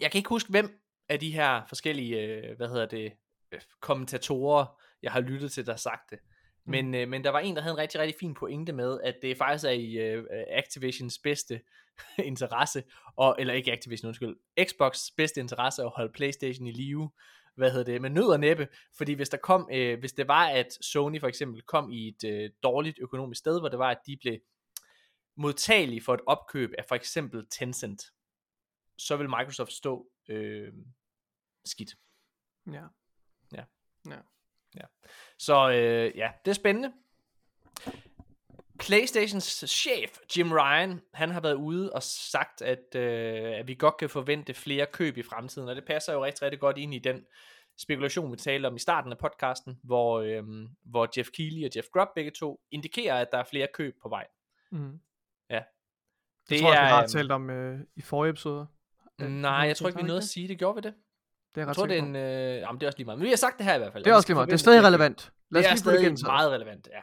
jeg 0.00 0.10
kan 0.10 0.18
ikke 0.18 0.28
huske, 0.28 0.50
hvem 0.50 0.80
af 1.08 1.20
de 1.20 1.32
her 1.32 1.62
forskellige, 1.68 2.20
øh, 2.20 2.56
hvad 2.56 2.68
hedder 2.68 2.86
det, 2.86 3.12
øh, 3.52 3.60
kommentatorer, 3.80 4.82
jeg 5.02 5.12
har 5.12 5.20
lyttet 5.20 5.52
til, 5.52 5.66
der 5.66 5.72
har 5.72 5.76
sagt 5.76 6.10
det. 6.10 6.18
Men, 6.66 6.94
øh, 6.94 7.08
men 7.08 7.24
der 7.24 7.30
var 7.30 7.38
en, 7.38 7.56
der 7.56 7.62
havde 7.62 7.74
en 7.74 7.78
rigtig, 7.78 8.00
rigtig 8.00 8.20
fin 8.20 8.34
pointe 8.34 8.72
med, 8.72 9.00
at 9.04 9.14
det 9.22 9.36
faktisk 9.36 9.64
er 9.64 9.70
i 9.70 9.92
øh, 9.92 10.24
Activisions 10.48 11.18
bedste 11.18 11.60
interesse, 12.24 12.82
og, 13.16 13.36
eller 13.38 13.54
ikke 13.54 13.72
Activision, 13.72 14.08
undskyld, 14.08 14.36
Xbox 14.64 15.10
bedste 15.16 15.40
interesse 15.40 15.82
at 15.82 15.90
holde 15.96 16.12
Playstation 16.12 16.66
i 16.66 16.72
live, 16.72 17.10
hvad 17.54 17.70
hedder 17.70 17.92
det, 17.92 18.02
med 18.02 18.10
nød 18.10 18.26
og 18.26 18.40
næppe, 18.40 18.68
fordi 18.96 19.12
hvis 19.12 19.28
der 19.28 19.36
kom, 19.36 19.68
øh, 19.72 19.98
hvis 19.98 20.12
det 20.12 20.28
var, 20.28 20.48
at 20.48 20.72
Sony 20.80 21.20
for 21.20 21.28
eksempel 21.28 21.62
kom 21.62 21.90
i 21.92 22.08
et 22.08 22.24
øh, 22.24 22.50
dårligt 22.62 22.98
økonomisk 23.00 23.38
sted, 23.38 23.60
hvor 23.60 23.68
det 23.68 23.78
var, 23.78 23.90
at 23.90 24.00
de 24.06 24.16
blev 24.20 24.38
modtagelige 25.36 26.02
for 26.02 26.14
et 26.14 26.20
opkøb 26.26 26.70
af 26.78 26.84
for 26.88 26.94
eksempel 26.94 27.46
Tencent, 27.50 28.02
så 28.98 29.16
vil 29.16 29.28
Microsoft 29.28 29.72
stå 29.72 30.06
øh, 30.28 30.72
skidt. 31.64 31.90
Ja. 32.72 32.84
Ja. 33.52 33.64
Ja. 34.76 34.84
Så 35.38 35.70
øh, 35.70 36.16
ja, 36.16 36.32
det 36.44 36.50
er 36.50 36.54
spændende. 36.54 36.92
Playstations 38.86 39.64
chef, 39.68 40.18
Jim 40.36 40.52
Ryan, 40.52 41.00
han 41.14 41.30
har 41.30 41.40
været 41.40 41.54
ude 41.54 41.92
og 41.92 42.02
sagt, 42.02 42.62
at, 42.62 42.94
øh, 42.94 43.58
at 43.58 43.68
vi 43.68 43.74
godt 43.74 43.96
kan 43.96 44.10
forvente 44.10 44.54
flere 44.54 44.86
køb 44.92 45.16
i 45.16 45.22
fremtiden, 45.22 45.68
og 45.68 45.76
det 45.76 45.84
passer 45.84 46.12
jo 46.12 46.24
rigtig, 46.24 46.42
rigtig 46.42 46.60
godt 46.60 46.78
ind 46.78 46.94
i 46.94 46.98
den 46.98 47.26
spekulation, 47.78 48.32
vi 48.32 48.36
talte 48.36 48.66
om 48.66 48.76
i 48.76 48.78
starten 48.78 49.12
af 49.12 49.18
podcasten, 49.18 49.78
hvor, 49.84 50.20
øh, 50.20 50.42
hvor 50.84 51.08
Jeff 51.16 51.28
Keighley 51.36 51.64
og 51.68 51.70
Jeff 51.76 51.86
Grubb 51.92 52.08
begge 52.14 52.30
to 52.30 52.60
indikerer, 52.70 53.20
at 53.20 53.28
der 53.32 53.38
er 53.38 53.44
flere 53.50 53.68
køb 53.74 53.94
på 54.02 54.08
vej. 54.08 54.26
Mm. 54.70 55.00
Ja. 55.50 55.54
Det, 55.54 55.64
det 56.50 56.60
tror 56.60 56.72
jeg, 56.72 56.80
også, 56.80 56.88
vi 56.88 56.90
har 56.90 57.02
øhm, 57.02 57.08
talt 57.08 57.32
om 57.32 57.50
øh, 57.50 57.80
i 57.96 58.00
forrige 58.00 58.30
episoder. 58.30 58.66
Øh, 59.20 59.28
Nej, 59.28 59.52
jeg 59.52 59.76
tror 59.76 59.88
ikke, 59.88 60.00
vi 60.00 60.06
nåede 60.06 60.18
at 60.18 60.24
sige 60.24 60.48
det. 60.48 60.58
Gjorde 60.58 60.74
vi 60.74 60.80
det? 60.80 60.94
Det 61.54 61.60
er 61.60 61.60
Jeg 61.60 61.68
ret 61.68 61.76
tror, 61.76 61.86
det 61.86 61.98
er 61.98 62.02
en... 62.02 62.16
Øh, 62.16 62.60
jamen, 62.60 62.80
det 62.80 62.86
er 62.86 62.88
også 62.88 62.98
lige 62.98 63.04
meget. 63.04 63.18
Men 63.18 63.24
vi 63.24 63.28
har 63.28 63.36
sagt 63.36 63.58
det 63.58 63.66
her 63.66 63.74
i 63.74 63.78
hvert 63.78 63.92
fald. 63.92 64.04
Det 64.04 64.10
er 64.10 64.14
også 64.14 64.28
lige 64.28 64.34
meget. 64.34 64.48
Det 64.48 64.54
er 64.54 64.58
stadig 64.58 64.82
relevant. 64.84 65.32
Lad 65.52 65.62
det 65.62 65.66
os 65.66 65.70
er 65.70 65.70
det 65.70 65.78
stadig 65.78 66.02
igen, 66.02 66.16
så. 66.16 66.26
meget 66.26 66.50
relevant, 66.50 66.88
ja. 66.92 67.02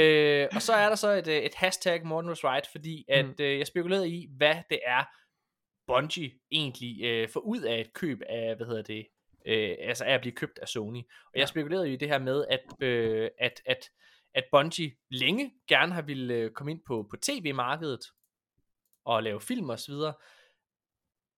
øh, 0.00 0.48
og 0.54 0.62
så 0.62 0.72
er 0.72 0.88
der 0.88 0.96
så 0.96 1.10
et, 1.10 1.28
øh, 1.28 1.36
et 1.36 1.54
hashtag 1.54 2.06
Morten 2.06 2.28
was 2.28 2.44
right, 2.44 2.66
fordi 2.72 3.04
at 3.08 3.26
Mm. 3.26 3.34
øh, 3.40 3.58
jeg 3.58 3.66
spekulerede 3.66 4.08
i, 4.08 4.28
hvad 4.36 4.56
det 4.70 4.80
er, 4.86 5.04
Bungie 5.86 6.30
egentlig 6.50 7.04
øh, 7.04 7.28
får 7.28 7.40
ud 7.40 7.60
af 7.60 7.80
et 7.80 7.92
køb 7.92 8.20
af, 8.28 8.56
hvad 8.56 8.66
hedder 8.66 8.82
det, 8.82 9.06
øh, 9.46 9.76
altså 9.80 10.04
af 10.04 10.14
at 10.14 10.20
blive 10.20 10.32
købt 10.32 10.58
af 10.62 10.68
Sony. 10.68 11.02
Og 11.26 11.40
jeg 11.40 11.48
spekulerede 11.48 11.86
jo 11.86 11.92
i 11.92 11.96
det 11.96 12.08
her 12.08 12.18
med, 12.18 12.44
at, 12.50 12.60
øh, 12.80 13.30
at, 13.38 13.62
at, 13.66 13.90
at 14.34 14.44
Bungie 14.52 14.92
længe 15.10 15.52
gerne 15.68 15.92
har 15.92 16.02
ville 16.02 16.34
øh, 16.34 16.50
komme 16.50 16.72
ind 16.72 16.80
på, 16.86 17.06
på 17.10 17.16
tv-markedet 17.16 18.00
og 19.04 19.22
lave 19.22 19.40
film 19.40 19.70
og 19.70 19.78
så 19.78 19.92
videre. 19.92 20.14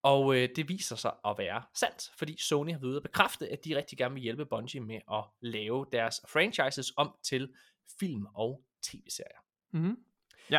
Og 0.05 0.35
øh, 0.35 0.49
det 0.55 0.69
viser 0.69 0.95
sig 0.95 1.11
at 1.25 1.35
være 1.37 1.63
sandt, 1.73 2.11
fordi 2.17 2.41
Sony 2.41 2.71
har 2.71 2.79
været 2.79 2.89
ude 2.89 2.97
at 2.97 3.03
bekræfte, 3.03 3.49
at 3.49 3.65
de 3.65 3.77
rigtig 3.77 3.97
gerne 3.97 4.13
vil 4.13 4.23
hjælpe 4.23 4.45
Bungie 4.45 4.81
med 4.81 4.99
at 5.11 5.23
lave 5.41 5.85
deres 5.91 6.21
franchises 6.29 6.93
om 6.97 7.15
til 7.23 7.53
film 7.99 8.25
og 8.35 8.61
tv-serier. 8.83 9.39
Mhm. 9.71 9.97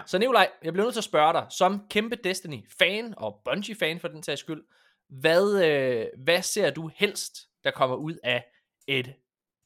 Så 0.07 0.19
Nikolaj, 0.19 0.51
jeg 0.63 0.73
bliver 0.73 0.85
nødt 0.85 0.95
til 0.95 1.01
at 1.01 1.05
spørge 1.05 1.33
dig, 1.33 1.47
som 1.51 1.87
kæmpe 1.91 2.17
Destiny-fan 2.17 3.15
og 3.17 3.41
Bungie-fan 3.45 4.01
for 4.01 4.09
den 4.09 4.23
sags 4.23 4.41
skyld, 4.41 4.65
hvad, 5.09 5.65
øh, 5.65 6.07
hvad 6.25 6.43
ser 6.43 6.71
du 6.71 6.91
helst, 6.95 7.37
der 7.65 7.71
kommer 7.71 7.97
ud 7.97 8.17
af 8.25 8.45
et, 8.87 9.15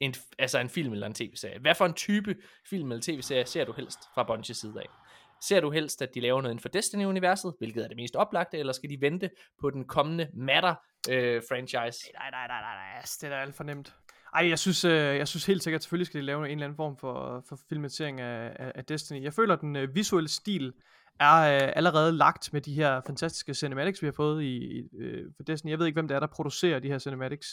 en, 0.00 0.14
altså 0.38 0.58
en 0.58 0.68
film 0.68 0.92
eller 0.92 1.06
en 1.06 1.14
tv-serie? 1.14 1.58
Hvad 1.58 1.74
for 1.74 1.86
en 1.86 1.94
type 1.94 2.36
film 2.70 2.92
eller 2.92 3.02
tv-serie 3.02 3.46
ser 3.46 3.64
du 3.64 3.72
helst 3.72 3.98
fra 4.14 4.22
Bungies 4.22 4.56
side 4.56 4.80
af? 4.80 4.99
Ser 5.42 5.60
du 5.60 5.70
helst, 5.70 6.02
at 6.02 6.14
de 6.14 6.20
laver 6.20 6.42
noget 6.42 6.52
inden 6.52 6.62
for 6.62 6.68
Destiny-universet, 6.68 7.54
hvilket 7.58 7.84
er 7.84 7.88
det 7.88 7.96
mest 7.96 8.16
oplagte, 8.16 8.58
eller 8.58 8.72
skal 8.72 8.90
de 8.90 9.00
vente 9.00 9.30
på 9.60 9.70
den 9.70 9.84
kommende 9.84 10.24
Matter-franchise? 10.34 12.10
Nej, 12.18 12.30
nej, 12.30 12.46
nej, 12.46 12.60
nej, 12.60 12.74
nej, 12.74 12.96
altså, 12.96 13.18
det 13.20 13.26
er 13.26 13.36
da 13.36 13.42
alt 13.42 13.54
for 13.54 13.64
nemt. 13.64 13.94
Ej, 14.34 14.48
jeg 14.48 14.58
synes, 14.58 14.84
øh, 14.84 14.92
jeg 14.92 15.28
synes 15.28 15.46
helt 15.46 15.62
sikkert, 15.62 15.82
selvfølgelig 15.82 16.06
skal 16.06 16.20
de 16.20 16.26
lave 16.26 16.44
en 16.44 16.50
eller 16.50 16.64
anden 16.64 16.76
form 16.76 16.96
for, 16.96 17.44
for 17.48 17.58
filmatisering 17.68 18.20
af, 18.20 18.56
af, 18.56 18.72
af 18.74 18.84
Destiny. 18.84 19.22
Jeg 19.22 19.32
føler, 19.34 19.54
at 19.54 19.60
den 19.60 19.76
øh, 19.76 19.94
visuelle 19.94 20.28
stil 20.28 20.72
er 21.20 21.62
øh, 21.62 21.72
allerede 21.76 22.12
lagt 22.12 22.52
med 22.52 22.60
de 22.60 22.74
her 22.74 23.00
fantastiske 23.06 23.54
cinematics, 23.54 24.02
vi 24.02 24.06
har 24.06 24.12
fået 24.12 24.42
i, 24.42 24.56
i 24.56 24.88
øh, 24.98 25.26
for 25.36 25.42
Destiny. 25.42 25.70
Jeg 25.70 25.78
ved 25.78 25.86
ikke, 25.86 25.96
hvem 25.96 26.08
det 26.08 26.14
er, 26.14 26.20
der 26.20 26.26
producerer 26.26 26.78
de 26.78 26.88
her 26.88 26.98
cinematics. 26.98 27.48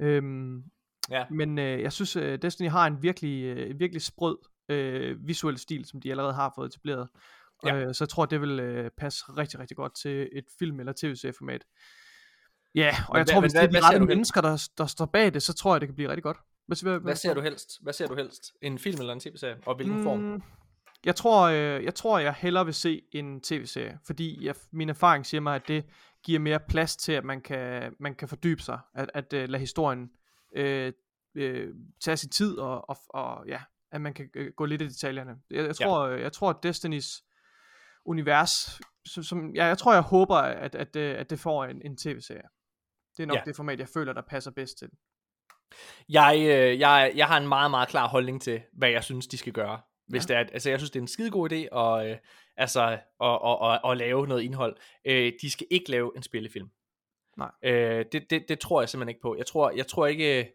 Øhm, 0.00 0.62
Ja. 1.10 1.24
Men 1.30 1.58
øh, 1.58 1.82
jeg 1.82 1.92
synes, 1.92 2.16
øh, 2.16 2.38
Destiny 2.42 2.68
har 2.68 2.86
en 2.86 3.02
virkelig, 3.02 3.44
øh, 3.44 3.78
virkelig 3.78 4.02
sprød 4.02 4.38
øh, 4.68 5.26
visuel 5.26 5.58
stil, 5.58 5.84
som 5.84 6.00
de 6.00 6.10
allerede 6.10 6.32
har 6.32 6.52
fået 6.56 6.68
etableret. 6.68 7.08
Ja. 7.64 7.74
Øh, 7.76 7.94
så 7.94 8.04
jeg 8.04 8.08
tror, 8.08 8.26
det 8.26 8.40
vil 8.40 8.60
øh, 8.60 8.90
passe 8.98 9.24
rigtig, 9.36 9.60
rigtig 9.60 9.76
godt 9.76 9.94
til 9.96 10.28
et 10.32 10.44
film- 10.58 10.80
eller 10.80 10.92
tv-serieformat. 10.96 11.64
Ja, 12.74 12.88
og 13.08 13.12
Men 13.12 13.18
jeg 13.18 13.24
hvad- 13.24 13.26
tror, 13.34 13.40
hvis 13.40 13.52
det 13.52 13.58
hvad- 13.60 13.62
er 13.62 13.66
de 13.66 13.72
hvad 13.72 13.82
rette 13.94 14.06
mennesker, 14.06 14.40
der, 14.40 14.68
der 14.78 14.86
står 14.86 15.06
bag 15.06 15.34
det, 15.34 15.42
så 15.42 15.52
tror 15.52 15.74
jeg, 15.74 15.80
det 15.80 15.88
kan 15.88 15.94
blive 15.94 16.08
rigtig 16.08 16.22
godt. 16.22 16.36
Hvad, 16.66 16.82
hvad, 16.82 17.00
Hvad 17.00 17.16
ser 17.16 17.34
du 17.34 17.40
helst? 17.40 17.70
Hvad 17.82 17.92
ser 17.92 18.06
du 18.06 18.14
helst? 18.14 18.52
En 18.62 18.78
film 18.78 19.00
eller 19.00 19.12
en 19.12 19.20
tv-serie? 19.20 19.56
Og 19.66 19.76
hvilken 19.76 19.96
mm. 19.96 20.02
form? 20.02 20.42
Jeg 21.04 21.16
tror, 21.16 21.42
øh, 21.46 21.84
jeg 21.84 21.94
tror, 21.94 22.18
jeg 22.18 22.34
hellere 22.38 22.64
vil 22.64 22.74
se 22.74 23.02
en 23.12 23.40
tv-serie, 23.40 23.98
fordi 24.06 24.44
jeg, 24.46 24.54
min 24.72 24.88
erfaring 24.88 25.26
siger 25.26 25.40
mig, 25.40 25.54
at 25.54 25.68
det 25.68 25.84
giver 26.24 26.38
mere 26.38 26.60
plads 26.68 26.96
til, 26.96 27.12
at 27.12 27.24
man 27.24 27.40
kan, 27.40 27.94
man 28.00 28.14
kan 28.14 28.28
fordybe 28.28 28.62
sig, 28.62 28.78
at, 28.94 29.10
at 29.14 29.32
uh, 29.32 29.38
lade 29.38 29.58
historien 29.58 30.10
øh, 30.56 30.92
øh, 31.34 31.74
tage 32.00 32.16
sin 32.16 32.30
tid, 32.30 32.58
og, 32.58 32.90
og, 32.90 32.96
og 33.08 33.44
ja, 33.48 33.60
at 33.92 34.00
man 34.00 34.14
kan 34.14 34.30
øh, 34.34 34.52
gå 34.56 34.64
lidt 34.64 34.82
i 34.82 34.88
detaljerne. 34.88 35.36
Jeg, 35.50 35.66
jeg, 35.66 35.76
tror, 35.76 36.08
ja. 36.08 36.22
jeg 36.22 36.32
tror, 36.32 36.50
at 36.50 36.56
Destinys 36.62 37.24
univers, 38.04 38.80
som, 39.06 39.22
som 39.22 39.54
ja, 39.54 39.64
jeg 39.64 39.78
tror, 39.78 39.92
jeg 39.92 40.02
håber, 40.02 40.36
at, 40.36 40.74
at, 40.74 40.96
at, 40.96 41.16
at 41.16 41.30
det 41.30 41.40
får 41.40 41.64
en, 41.64 41.82
en 41.84 41.96
tv-serie. 41.96 42.48
Det 43.16 43.22
er 43.22 43.26
nok 43.26 43.36
ja. 43.36 43.42
det 43.44 43.56
format, 43.56 43.78
jeg 43.78 43.88
føler, 43.88 44.12
der 44.12 44.22
passer 44.22 44.50
bedst 44.50 44.78
til. 44.78 44.88
Jeg, 46.08 46.36
øh, 46.38 46.80
jeg, 46.80 47.12
jeg 47.14 47.26
har 47.26 47.36
en 47.36 47.48
meget, 47.48 47.70
meget 47.70 47.88
klar 47.88 48.08
holdning 48.08 48.42
til, 48.42 48.62
hvad 48.72 48.90
jeg 48.90 49.04
synes, 49.04 49.26
de 49.26 49.38
skal 49.38 49.52
gøre. 49.52 49.80
Hvis 50.06 50.30
Ja. 50.30 50.34
det 50.34 50.40
er, 50.40 50.52
altså 50.52 50.70
jeg 50.70 50.78
synes, 50.78 50.90
det 50.90 50.98
er 50.98 51.02
en 51.02 51.08
skide 51.08 51.30
god 51.30 51.52
idé 51.52 51.78
at, 51.78 52.10
øh, 52.10 52.16
altså, 52.56 52.82
at, 53.20 53.38
at, 53.44 53.72
at, 53.72 53.90
at 53.90 53.96
lave 53.96 54.26
noget 54.26 54.42
indhold. 54.42 54.76
Øh, 55.04 55.32
de 55.42 55.50
skal 55.50 55.66
ikke 55.70 55.90
lave 55.90 56.12
en 56.16 56.22
spillefilm. 56.22 56.68
Nej. 57.36 57.50
Øh, 57.64 58.04
det, 58.12 58.30
det, 58.30 58.44
det 58.48 58.58
tror 58.58 58.82
jeg 58.82 58.88
simpelthen 58.88 59.08
ikke 59.08 59.22
på. 59.22 59.36
Jeg 59.36 59.46
tror, 59.46 59.70
jeg 59.70 59.86
tror 59.86 60.06
ikke, 60.06 60.52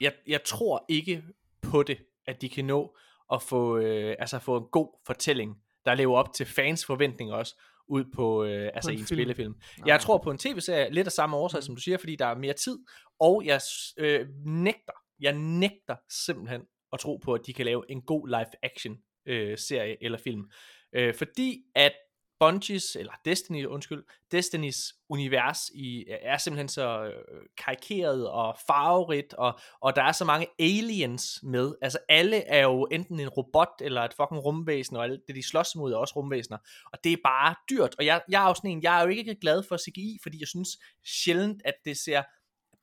jeg, 0.00 0.12
jeg 0.26 0.44
tror 0.44 0.84
ikke 0.88 1.22
på 1.62 1.82
det, 1.82 1.98
at 2.28 2.40
de 2.42 2.48
kan 2.48 2.64
nå 2.64 2.96
at 3.32 3.42
få, 3.42 3.78
øh, 3.78 4.16
altså 4.18 4.38
få 4.38 4.56
en 4.56 4.64
god 4.72 5.00
fortælling, 5.06 5.56
der 5.84 5.94
lever 5.94 6.16
op 6.18 6.32
til 6.34 6.46
fans 6.46 6.86
forventninger 6.86 7.34
også, 7.34 7.60
ud 7.88 8.04
på, 8.14 8.44
øh, 8.44 8.70
altså 8.74 8.90
en 8.90 8.96
i 8.96 9.00
en 9.00 9.06
film. 9.06 9.18
spillefilm. 9.18 9.54
Nej. 9.78 9.86
Jeg 9.86 10.00
tror 10.00 10.18
på 10.18 10.30
en 10.30 10.38
tv-serie, 10.38 10.90
lidt 10.90 11.06
af 11.06 11.12
samme 11.12 11.36
årsag, 11.36 11.58
Mm. 11.58 11.62
som 11.62 11.74
du 11.74 11.80
siger, 11.80 11.98
fordi 11.98 12.16
der 12.16 12.26
er 12.26 12.34
mere 12.34 12.52
tid, 12.52 12.78
og 13.20 13.42
jeg 13.44 13.60
øh, 13.98 14.26
nægter, 14.46 14.92
jeg 15.20 15.32
nægter 15.32 15.96
simpelthen 16.26 16.62
at 16.92 16.98
tro 16.98 17.16
på, 17.16 17.32
at 17.34 17.40
de 17.46 17.52
kan 17.52 17.64
lave 17.64 17.84
en 17.90 18.02
god 18.02 18.28
live-action 18.28 18.96
øh, 19.26 19.58
serie 19.58 20.04
eller 20.04 20.18
film. 20.18 20.50
Øh, 20.94 21.14
fordi 21.14 21.62
at 21.74 21.92
Bungies, 22.40 22.96
eller 22.96 23.12
Destiny, 23.24 23.66
undskyld, 23.66 24.04
Destinys 24.32 24.94
univers 25.08 25.70
i, 25.74 26.04
er 26.08 26.38
simpelthen 26.38 26.68
så 26.68 27.04
øh, 27.04 27.42
karikeret 27.56 28.28
og 28.28 28.56
farverigt, 28.66 29.34
og, 29.34 29.58
og 29.80 29.96
der 29.96 30.02
er 30.02 30.12
så 30.12 30.24
mange 30.24 30.46
aliens 30.58 31.40
med. 31.42 31.74
Altså 31.82 31.98
alle 32.08 32.36
er 32.36 32.62
jo 32.62 32.88
enten 32.90 33.20
en 33.20 33.28
robot 33.28 33.80
eller 33.80 34.02
et 34.02 34.14
fucking 34.14 34.44
rumvæsen, 34.44 34.96
og 34.96 35.04
alt 35.04 35.20
det 35.26 35.36
de 35.36 35.48
slås 35.48 35.76
mod 35.76 35.92
er 35.92 35.96
også 35.96 36.14
rumvæsener. 36.16 36.58
Og 36.92 36.98
det 37.04 37.12
er 37.12 37.16
bare 37.24 37.54
dyrt, 37.70 37.94
og 37.98 38.06
jeg, 38.06 38.22
jeg 38.28 38.44
er 38.44 38.48
jo 38.48 38.54
sådan 38.54 38.70
en, 38.70 38.82
jeg 38.82 38.98
er 38.98 39.02
jo 39.02 39.08
ikke 39.08 39.34
glad 39.34 39.62
for 39.68 39.76
CGI, 39.76 40.18
fordi 40.22 40.40
jeg 40.40 40.48
synes 40.48 40.78
sjældent, 41.04 41.62
at 41.64 41.74
det 41.84 41.96
ser, 41.96 42.22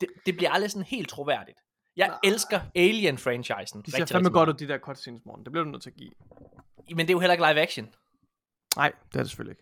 det, 0.02 0.10
det 0.26 0.38
bliver 0.38 0.52
aldrig 0.52 0.72
sådan 0.72 0.86
helt 0.86 1.10
troværdigt. 1.10 1.60
Jeg 1.96 2.08
Nej. 2.08 2.18
elsker 2.24 2.60
Alien-franchisen. 2.76 3.82
De 3.82 3.92
ser 3.92 4.06
fandme 4.06 4.30
godt 4.30 4.50
ud, 4.50 4.54
de 4.54 4.68
der 4.68 4.78
cutscenes, 4.78 5.22
morgen. 5.26 5.44
Det 5.44 5.52
bliver 5.52 5.64
du 5.64 5.72
nødt 5.72 5.84
til 5.84 5.90
at 5.90 5.96
give. 5.96 6.12
Men 6.90 7.00
det 7.00 7.10
er 7.10 7.14
jo 7.14 7.20
heller 7.20 7.34
ikke 7.34 7.46
live 7.46 7.62
action. 7.62 7.90
Nej, 8.78 8.92
det 9.14 9.16
er 9.20 9.24
det 9.24 9.30
selvfølgelig 9.30 9.52
ikke. 9.52 9.62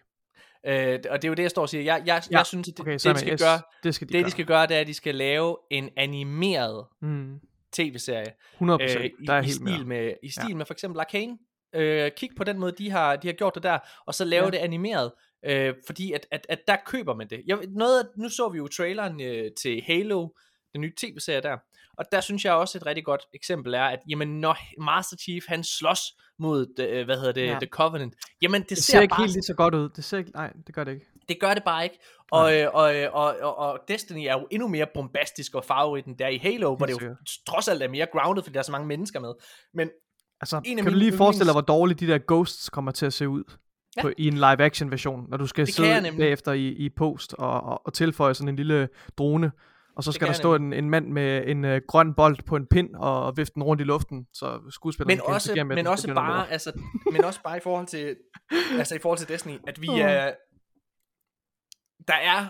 Øh, 0.93 0.99
og 1.09 1.21
det 1.21 1.27
er 1.27 1.29
jo 1.29 1.33
det, 1.33 1.43
jeg 1.43 1.49
står 1.51 1.61
og 1.61 1.69
siger. 1.69 1.83
Jeg, 1.83 2.03
jeg, 2.05 2.23
Ja, 2.31 2.37
jeg 2.37 2.45
synes, 2.45 2.67
at 2.69 2.77
det, 2.77 2.81
Okay, 2.81 2.91
det, 2.91 3.03
de 3.03 3.19
skal 3.19 3.37
gøre, 3.37 3.61
det 3.83 3.95
skal 3.95 4.07
de 4.09 4.13
det, 4.13 4.19
gøre. 4.19 4.25
de 4.25 4.31
skal 4.31 4.45
gøre, 4.45 4.67
det 4.67 4.75
er, 4.77 4.81
at 4.81 4.87
de 4.87 4.93
skal 4.93 5.15
lave 5.15 5.57
en 5.71 5.89
animeret 5.97 6.85
Mm, 7.01 7.39
tv-serie. 7.71 8.33
100 8.53 8.83
Øh, 8.83 9.05
i, 9.05 9.09
der 9.27 9.33
er 9.33 9.41
i, 9.41 9.43
helt 9.43 9.55
stil 9.55 9.63
med. 9.65 9.85
med, 9.85 10.13
I 10.23 10.29
stil 10.29 10.49
ja. 10.49 10.55
med 10.55 10.65
for 10.65 10.73
eksempel 10.73 10.99
Arcane. 10.99 11.37
Øh, 11.75 12.11
kig 12.17 12.29
på 12.37 12.43
den 12.43 12.59
måde, 12.59 12.71
de 12.77 12.89
har, 12.91 13.15
de 13.15 13.27
har 13.27 13.33
gjort 13.33 13.55
det 13.55 13.63
der, 13.63 13.79
og 14.05 14.13
så 14.15 14.25
lave 14.25 14.43
ja. 14.45 14.49
Det 14.49 14.57
animeret. 14.57 15.11
Øh, 15.45 15.73
fordi 15.85 16.11
at, 16.11 16.27
at, 16.31 16.45
at 16.49 16.59
der 16.67 16.77
køber 16.85 17.15
man 17.15 17.27
det. 17.29 17.41
Jeg, 17.47 17.57
noget, 17.69 18.09
nu 18.17 18.29
så 18.29 18.49
vi 18.49 18.57
jo 18.57 18.67
traileren 18.67 19.21
øh, 19.21 19.51
til 19.61 19.81
Halo, 19.87 20.27
den 20.73 20.81
nye 20.81 20.93
tv-serie 20.97 21.41
der, 21.41 21.57
og 21.97 22.05
der 22.11 22.21
synes 22.21 22.45
jeg 22.45 22.53
også 22.53 22.77
et 22.77 22.85
rigtig 22.85 23.05
godt 23.05 23.21
eksempel 23.33 23.73
er, 23.73 23.83
at 23.83 23.99
jamen, 24.09 24.41
når 24.41 24.57
Master 24.81 25.17
Chief 25.17 25.43
han 25.47 25.63
slås 25.63 25.99
mod, 26.39 26.79
øh, 26.79 27.05
hvad 27.05 27.17
hedder 27.17 27.31
det, 27.31 27.47
Ja. 27.47 27.53
The 27.61 27.67
Covenant, 27.71 28.15
jamen 28.41 28.61
det, 28.61 28.69
Det 28.69 28.77
ser, 28.77 28.91
ser 28.91 29.01
ikke 29.01 29.11
bare 29.11 29.21
helt 29.21 29.33
lige 29.33 29.43
så 29.43 29.53
godt 29.53 29.75
ud. 29.75 29.89
Det 29.89 30.03
ser 30.03 30.17
ikke, 30.17 30.31
nej, 30.31 30.53
det 30.67 30.75
gør 30.75 30.83
det 30.83 30.91
ikke. 30.93 31.05
det 31.29 31.39
gør 31.39 31.53
det 31.53 31.63
bare 31.63 31.83
ikke. 31.83 31.99
Og, 32.31 32.55
øh, 32.57 32.67
og, 32.73 32.95
øh, 32.95 33.09
og, 33.13 33.35
og, 33.41 33.57
og 33.57 33.79
Destiny 33.87 34.25
er 34.25 34.33
jo 34.33 34.47
endnu 34.51 34.67
mere 34.67 34.85
bombastisk 34.93 35.55
og 35.55 35.65
farverig 35.65 36.07
end 36.07 36.17
der 36.17 36.27
i 36.27 36.37
Halo, 36.37 36.75
hvor 36.75 36.85
det 36.85 36.93
jo 36.93 36.99
sikkert. 36.99 37.17
trods 37.47 37.67
alt 37.67 37.83
er 37.83 37.87
mere 37.89 38.07
grounded, 38.11 38.43
fordi 38.43 38.53
der 38.53 38.59
er 38.59 38.63
så 38.63 38.71
mange 38.71 38.87
mennesker 38.87 39.19
med. 39.19 39.33
Men 39.73 39.89
Altså, 40.41 40.61
En 40.65 40.77
kan 40.77 40.85
du 40.85 40.97
lige 40.97 41.17
forestille 41.17 41.45
dig, 41.47 41.53
hvor 41.53 41.61
dårligt 41.61 41.99
de 41.99 42.07
der 42.07 42.19
ghosts 42.27 42.69
kommer 42.69 42.91
til 42.91 43.05
at 43.05 43.13
se 43.13 43.29
ud? 43.29 43.43
Ja. 43.97 44.01
På, 44.01 44.11
I 44.17 44.27
en 44.27 44.33
live-action 44.33 44.91
version, 44.91 45.25
når 45.29 45.37
du 45.37 45.47
skal 45.47 45.65
Det 45.65 45.73
sidde 45.73 46.11
bagefter 46.17 46.51
i, 46.51 46.67
i 46.67 46.89
post 46.89 47.33
og, 47.33 47.61
og, 47.61 47.81
og 47.85 47.93
tilføje 47.93 48.33
sådan 48.33 48.49
en 48.49 48.55
lille 48.55 48.89
drone, 49.17 49.51
og 49.95 50.03
så 50.03 50.11
skal 50.11 50.27
der 50.27 50.33
stå 50.33 50.55
en, 50.55 50.73
en 50.73 50.89
mand 50.89 51.07
med 51.07 51.47
en 51.47 51.65
øh, 51.65 51.81
grøn 51.87 52.13
bold 52.13 52.37
på 52.45 52.55
en 52.55 52.67
pind 52.67 52.95
og, 52.95 53.37
vifte 53.37 53.53
den 53.53 53.63
rundt 53.63 53.81
i 53.81 53.83
luften, 53.83 54.27
så 54.33 54.61
skuespilleren 54.69 55.17
men 55.17 55.25
kan 55.25 55.33
også, 55.33 55.53
med 55.55 55.65
men 55.65 55.77
den. 55.77 55.87
også 55.87 56.13
bare, 56.13 56.51
altså, 56.51 56.71
men 57.11 57.23
også 57.23 57.41
bare 57.43 57.57
i 57.57 57.59
forhold 57.59 57.87
til, 57.87 58.15
altså 58.79 58.95
i 58.95 58.99
forhold 58.99 59.19
til 59.19 59.27
Destiny, 59.27 59.57
at 59.67 59.81
vi 59.81 59.87
er, 59.87 60.33
der 62.07 62.13
er 62.13 62.47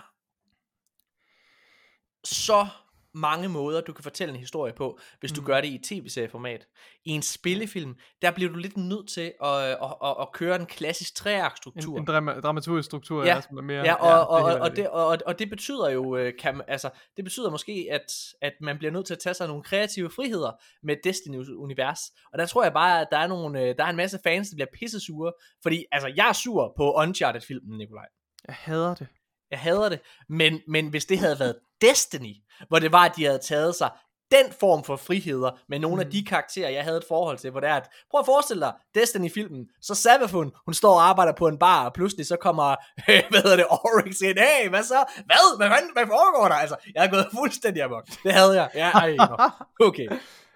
så 2.24 2.68
mange 3.16 3.50
måder, 3.50 3.82
du 3.82 3.94
kan 3.94 4.04
fortælle 4.04 4.34
en 4.34 4.40
historie 4.40 4.74
på, 4.74 5.00
hvis 5.20 5.32
du 5.32 5.42
Mm. 5.42 5.46
gør 5.48 5.62
det 5.62 5.68
i 5.68 5.78
tv-serieformat. 5.84 6.68
I 7.06 7.10
en 7.12 7.22
spillefilm, 7.22 7.96
der 8.22 8.32
bliver 8.32 8.52
du 8.52 8.58
lidt 8.58 8.78
nødt 8.78 9.10
til 9.10 9.34
at, 9.44 9.58
at, 9.64 9.78
at, 10.04 10.16
at 10.22 10.32
køre 10.34 10.56
en 10.56 10.66
klassisk 10.66 11.16
treaktstruktur. 11.16 11.96
en, 11.96 12.02
en 12.02 12.08
drama, 12.08 12.40
dramaturgisk 12.40 12.86
struktur, 12.86 13.24
Ja. 13.26 13.36
ja, 13.36 13.42
som 13.42 13.58
er 13.58 13.62
mere... 13.62 13.84
Ja, 13.84 13.94
og, 13.94 14.28
og, 14.30 14.42
det 14.42 14.50
er 14.50 14.54
og, 14.54 14.60
og, 14.60 14.66
helt 14.68 14.76
det, 14.78 14.90
og, 14.90 15.18
og 15.26 15.40
det 15.40 15.50
betyder 15.50 15.90
jo, 15.90 16.16
øh, 16.18 16.34
kan, 16.40 16.62
altså, 16.68 16.90
det 17.18 17.24
betyder 17.26 17.50
måske, 17.50 17.88
at, 17.92 18.12
at 18.42 18.54
man 18.62 18.78
bliver 18.78 18.92
nødt 18.92 19.06
til 19.06 19.14
at 19.14 19.20
tage 19.20 19.34
sig 19.34 19.48
nogle 19.48 19.64
kreative 19.64 20.10
friheder 20.10 20.52
med 20.84 20.96
Destiny's 21.08 21.54
univers. 21.56 22.00
Og 22.34 22.40
der 22.40 22.46
tror 22.46 22.64
jeg 22.64 22.74
bare, 22.74 23.02
at 23.02 23.08
der 23.12 23.18
er, 23.18 23.28
nogle, 23.28 23.62
øh, 23.62 23.76
der 23.78 23.84
er 23.86 23.90
en 23.90 23.96
masse 23.96 24.20
fans, 24.24 24.50
der 24.50 24.56
bliver 24.56 24.68
pissesure. 24.80 25.34
Fordi, 25.64 25.86
altså, 25.92 26.14
jeg 26.16 26.30
er 26.30 26.34
sur 26.34 26.74
på 26.78 26.94
Uncharted-filmen, 26.94 27.78
Nikolaj. 27.78 28.06
Jeg 28.48 28.56
hader 28.60 28.96
det. 28.96 29.08
Jeg 29.52 29.60
hader 29.60 29.90
det. 29.90 30.00
Men, 30.30 30.62
men 30.68 30.88
hvis 30.90 31.06
det 31.06 31.20
havde 31.20 31.40
været 31.40 31.56
Destiny, 31.88 32.36
hvor 32.68 32.80
det 32.80 32.92
var, 32.92 33.06
at 33.06 33.16
de 33.16 33.26
havde 33.26 33.40
taget 33.40 33.76
sig 33.76 33.90
den 34.32 34.54
form 34.60 34.84
for 34.84 34.96
friheder 34.96 35.52
med 35.70 35.80
nogle 35.80 35.96
mm. 35.96 36.00
af 36.00 36.10
de 36.12 36.26
karakterer, 36.26 36.70
jeg 36.70 36.84
havde 36.84 36.98
et 36.98 37.04
forhold 37.08 37.38
til, 37.38 37.52
hvor 37.52 37.60
det 37.60 37.70
er 37.70 37.76
at, 37.76 37.90
prøv 38.12 38.20
at 38.20 38.26
forestille 38.26 38.62
dig, 38.62 38.74
Destiny-filmen, 38.96 39.70
så 39.82 39.96
Savafun, 39.96 40.52
hun 40.66 40.74
står 40.74 40.94
og 40.94 41.10
arbejder 41.10 41.34
på 41.34 41.48
en 41.48 41.58
bar, 41.60 41.86
og 41.86 41.94
pludselig 41.94 42.26
så 42.26 42.36
kommer, 42.36 42.76
øh, 43.10 43.24
hvad 43.32 43.42
hedder 43.42 43.56
det, 43.56 43.66
Oryx 43.70 44.22
ind, 44.22 44.38
hey, 44.40 44.70
hvad 44.70 44.84
så, 44.84 45.06
hvad, 45.26 45.58
hvad, 45.58 45.70
fanden, 45.70 45.90
hvad 45.94 46.06
foregår 46.08 46.48
der, 46.48 46.56
altså, 46.56 46.76
jeg 46.96 47.06
er 47.06 47.10
gået 47.10 47.28
fuldstændig 47.34 47.84
amok, 47.84 48.08
det 48.24 48.34
havde 48.34 48.62
jeg, 48.62 48.70
ja, 48.76 48.90
ej, 48.92 49.16
nå. 49.16 49.38
okay, 49.88 50.08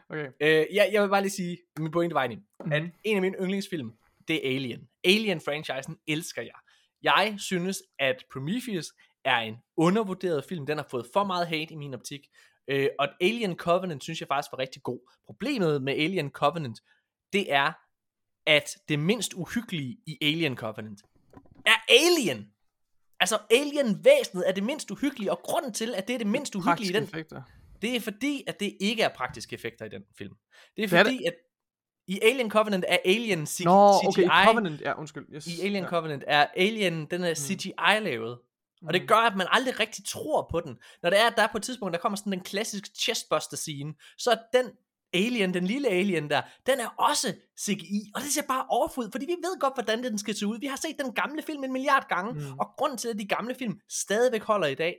Okay. 0.10 0.28
øh, 0.42 0.66
jeg, 0.74 0.90
jeg 0.92 1.02
vil 1.04 1.10
bare 1.10 1.22
lige 1.22 1.32
sige, 1.32 1.58
min 1.80 1.92
pointe 1.92 2.14
var 2.16 2.22
egentlig, 2.22 2.40
at 2.74 2.82
Mhm. 2.84 2.92
en 3.04 3.16
af 3.16 3.22
mine 3.22 3.36
yndlingsfilm, 3.42 3.92
det 4.28 4.48
er 4.48 4.56
Alien. 4.56 4.80
Alien-franchisen 5.04 5.96
elsker 6.08 6.42
jeg. 6.42 6.52
Jeg 7.04 7.36
synes, 7.38 7.78
at 8.00 8.16
Prometheus 8.34 8.86
er 9.28 9.38
en 9.40 9.56
undervurderet 9.78 10.44
film. 10.44 10.66
Den 10.66 10.78
har 10.78 10.88
fået 10.92 11.06
for 11.14 11.24
meget 11.24 11.48
hate 11.48 11.74
i 11.74 11.76
min 11.76 11.94
optik. 11.94 12.22
Øh, 12.68 12.90
og 13.00 13.08
Alien 13.22 13.56
Covenant 13.58 14.04
synes 14.04 14.20
jeg 14.20 14.28
faktisk 14.28 14.52
var 14.52 14.60
rigtig 14.60 14.84
god. 14.84 15.00
Problemet 15.26 15.84
med 15.84 15.94
Alien 15.94 16.30
Covenant, 16.30 16.80
det 17.34 17.54
er, 17.54 17.72
at 18.46 18.70
det 18.90 19.00
mindst 19.00 19.34
uhyggelige 19.34 19.98
i 20.08 20.18
Alien 20.22 20.56
Covenant 20.56 21.02
er 21.66 21.76
Alien. 21.90 22.48
Altså 23.20 23.38
Alien-væsenet 23.52 24.50
er 24.50 24.52
det 24.52 24.64
mindst 24.64 24.92
uhyggelige, 24.92 25.32
og 25.32 25.40
grunden 25.44 25.74
til, 25.74 25.96
at 25.96 26.08
det 26.08 26.14
er 26.14 26.18
det 26.18 26.28
mindst 26.28 26.56
uhyggelige 26.56 26.90
i 26.90 26.94
den 26.94 27.04
effekter. 27.04 27.42
det 27.82 27.96
er 27.96 28.00
fordi, 28.00 28.44
at 28.48 28.60
det 28.60 28.78
ikke 28.80 29.04
er 29.04 29.10
praktiske 29.10 29.54
effekter 29.54 29.86
i 29.86 29.90
den 29.90 30.04
film. 30.18 30.34
Det 30.78 30.84
er 30.84 30.88
Hvad 30.88 31.00
er 31.00 31.04
fordi, 31.04 31.24
at 31.26 31.34
I 32.08 32.20
Alien 32.22 32.52
Covenant 32.52 32.86
er 32.88 32.98
Alien 33.06 33.44
C- 33.44 33.64
Nå, 33.64 33.94
CGI. 33.94 34.08
okay, 34.26 34.46
Covenant, 34.46 34.82
ja, 34.82 35.00
undskyld. 35.00 35.26
Yes. 35.34 35.48
I 35.48 35.62
Alien 35.62 35.84
ja. 35.84 35.90
Covenant 35.90 36.24
er 36.28 36.48
Alien, 36.56 37.06
den 37.06 37.24
er 37.24 37.34
CGI-lavet. 37.34 38.40
Og 38.88 38.94
det 38.94 39.08
gør, 39.08 39.16
at 39.16 39.36
man 39.36 39.48
aldrig 39.52 39.80
rigtig 39.80 40.06
tror 40.06 40.48
på 40.52 40.60
den. 40.60 40.78
Når 41.04 41.10
det 41.10 41.20
er, 41.20 41.28
at 41.28 41.34
der 41.38 41.44
er 41.44 41.48
på 41.52 41.58
et 41.58 41.64
tidspunkt, 41.64 41.94
der 41.94 42.00
kommer 42.00 42.18
sådan 42.18 42.32
den 42.34 42.42
klassiske 42.42 42.90
chestbuster 43.00 43.58
scene, 43.58 43.94
så 44.18 44.32
er 44.32 44.38
den 44.54 44.72
alien, 45.14 45.54
den 45.54 45.66
lille 45.66 45.88
alien 45.90 46.30
der, 46.30 46.42
den 46.66 46.80
er 46.80 46.88
også 46.88 47.36
CGI, 47.60 48.12
og 48.16 48.22
det 48.22 48.30
ser 48.32 48.42
bare 48.48 48.66
off 48.70 48.98
ud, 48.98 49.12
fordi 49.12 49.26
vi 49.26 49.32
ved 49.32 49.60
godt, 49.60 49.74
hvordan 49.74 50.04
den 50.04 50.18
skal 50.18 50.36
se 50.36 50.48
ud. 50.48 50.60
Vi 50.60 50.66
har 50.68 50.76
set 50.76 50.96
den 51.04 51.14
gamle 51.14 51.42
film 51.42 51.64
en 51.64 51.72
milliard 51.74 52.08
gange, 52.10 52.34
Mm. 52.34 52.40
mm. 52.40 52.60
og 52.60 52.68
grunden 52.78 52.98
til, 52.98 53.10
at 53.10 53.20
de 53.20 53.28
gamle 53.28 53.56
film 53.56 53.80
stadigvæk 53.90 54.44
holder 54.44 54.68
i 54.68 54.76
dag, 54.76 54.96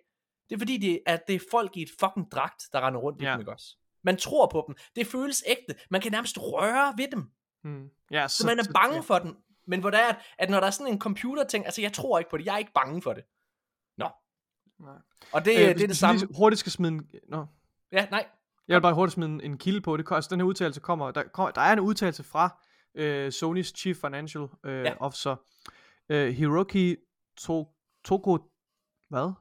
det 0.49 0.55
er 0.55 0.59
fordi, 0.59 0.77
det, 0.77 1.01
at 1.07 1.27
det 1.29 1.35
er 1.35 1.41
folk 1.51 1.77
i 1.77 1.83
et 1.83 1.91
fucking 2.01 2.31
dragt, 2.33 2.63
der 2.73 2.81
render 2.87 3.01
rundt 3.01 3.23
i 3.23 3.25
Ja. 3.25 3.33
dem, 3.33 3.41
ikke 3.41 3.53
også? 3.53 3.77
Man 4.03 4.17
tror 4.17 4.47
på 4.47 4.65
dem. 4.67 4.77
Det 4.97 5.07
føles 5.07 5.45
ægte. 5.47 5.75
Man 5.91 6.01
kan 6.01 6.13
nærmest 6.13 6.39
røre 6.41 6.95
ved 6.97 7.09
dem. 7.13 7.31
Mm. 7.65 7.89
Ja, 8.11 8.29
Så, 8.29 8.47
man 8.47 8.59
er 8.59 8.65
bange 8.75 8.95
ja. 8.95 9.01
for 9.01 9.19
den. 9.19 9.37
Men 9.67 9.81
hvor 9.81 9.91
det 9.91 10.01
er, 10.01 10.15
at 10.39 10.51
når 10.51 10.61
der 10.61 10.67
er 10.67 10.71
sådan 10.71 10.93
en 10.93 10.99
computer 11.01 11.45
ting, 11.45 11.65
altså 11.65 11.81
jeg 11.81 11.93
tror 11.93 12.19
ikke 12.19 12.31
på 12.31 12.37
det, 12.39 12.47
jeg 12.47 12.55
er 12.55 12.59
ikke 12.59 12.73
bange 12.75 13.03
for 13.03 13.13
det. 13.13 13.25
Nej. 14.81 14.95
Og 15.33 15.45
det, 15.45 15.55
Øh, 15.57 15.69
øh, 15.69 15.75
det 15.75 15.83
er 15.83 15.87
det 15.87 15.97
samme. 15.97 16.21
Lige 16.21 16.37
hurtigt 16.37 16.61
skal 16.61 16.73
smide 16.73 16.93
en... 16.93 17.09
Nå. 17.29 17.47
Ja, 17.93 18.07
nej. 18.11 18.27
Jeg 18.69 18.75
vil 18.75 18.83
bare 18.83 18.95
hurtigt 18.95 19.15
smide 19.15 19.31
en, 19.31 19.41
en 19.41 19.59
kilde 19.59 19.81
på 19.81 19.97
det. 19.97 20.07
Altså, 20.11 20.29
den 20.31 20.41
her 20.41 20.47
udtalelse 20.47 20.81
kommer... 20.81 21.11
Der, 21.11 21.23
kommer, 21.23 21.51
der 21.51 21.61
er 21.61 21.73
en 21.73 21.81
udtalelse 21.81 22.23
fra 22.23 22.63
øh, 22.95 23.33
Sonys 23.33 23.73
Chief 23.79 23.97
Financial 23.97 24.47
øh, 24.65 24.85
Ja. 24.85 24.95
Officer. 25.01 25.37
Øh, 26.09 26.29
Hiroki 26.29 26.97
to, 27.39 27.69
Toko... 28.05 28.39
Hvad? 29.09 29.33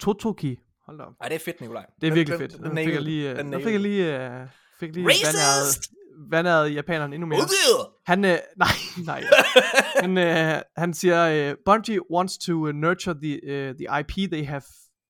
Totoki. 0.00 0.58
Hold 0.86 0.98
da 0.98 1.04
op. 1.04 1.12
Ej, 1.20 1.28
det 1.28 1.34
er 1.34 1.38
fedt, 1.38 1.60
Nikolaj. 1.60 1.86
Det 2.00 2.06
er 2.06 2.10
Den- 2.10 2.14
virkelig 2.14 2.38
den- 2.38 2.50
fedt. 2.50 2.62
den 2.62 2.76
Den 2.76 2.84
fik 2.84 2.94
jeg 2.94 3.02
lige, 3.02 3.28
den. 3.36 3.46
øh, 3.46 3.52
Den 3.52 3.62
fik 3.62 3.72
jeg 3.72 3.80
lige, 3.80 4.30
øh, 4.40 4.46
fik 4.82 4.94
lige 4.94 5.04
vandæret, 5.06 5.88
vandæret 6.30 6.74
japaneren 6.74 7.12
endnu 7.12 7.26
mere. 7.26 7.38
Udvider! 7.38 7.94
Han, 8.06 8.24
øh, 8.24 8.38
nej, 8.64 8.68
nej. 9.04 9.22
han, 10.00 10.18
øh, 10.18 10.62
han 10.76 10.94
siger, 10.94 11.50
øh, 11.50 11.56
Bungie 11.64 12.10
wants 12.12 12.38
to 12.38 12.52
uh, 12.52 12.68
nurture 12.74 13.14
the, 13.22 13.34
uh, 13.70 13.76
the 13.76 13.86
IP 14.00 14.30
they 14.32 14.46
have 14.46 14.62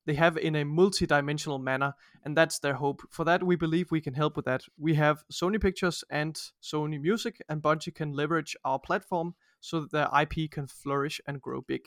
they 0.08 0.16
have 0.16 0.40
in 0.40 0.54
a 0.56 0.64
multi-dimensional 0.64 1.60
manner, 1.62 1.90
and 2.24 2.38
that's 2.38 2.58
their 2.62 2.74
hope. 2.74 2.98
For 3.16 3.24
that, 3.24 3.42
we 3.42 3.56
believe 3.56 3.84
we 3.92 4.00
can 4.00 4.14
help 4.14 4.36
with 4.36 4.46
that. 4.46 4.62
We 4.86 4.94
have 4.96 5.16
Sony 5.32 5.58
Pictures 5.58 6.04
and 6.10 6.34
Sony 6.70 6.98
Music, 7.08 7.34
and 7.48 7.62
Bungie 7.66 7.92
can 7.96 8.12
leverage 8.12 8.52
our 8.64 8.78
platform 8.86 9.34
so 9.60 9.80
that 9.80 9.88
their 9.92 10.08
IP 10.22 10.50
can 10.54 10.68
flourish 10.82 11.20
and 11.26 11.40
grow 11.40 11.60
big. 11.68 11.80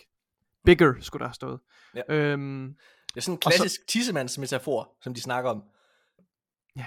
Bigger, 0.65 0.93
skulle 1.01 1.21
der 1.21 1.27
have 1.27 1.33
stået. 1.33 1.59
Ja. 1.95 2.13
Øhm, 2.15 2.75
Det 3.07 3.17
er 3.17 3.21
sådan 3.21 3.33
en 3.33 3.39
Og 3.45 3.51
så- 3.53 3.57
klassisk 3.59 3.87
tissemandsmetafor, 3.87 4.97
som 5.01 5.13
de 5.13 5.21
snakker 5.21 5.49
om. 5.51 5.63
Ja. 6.77 6.85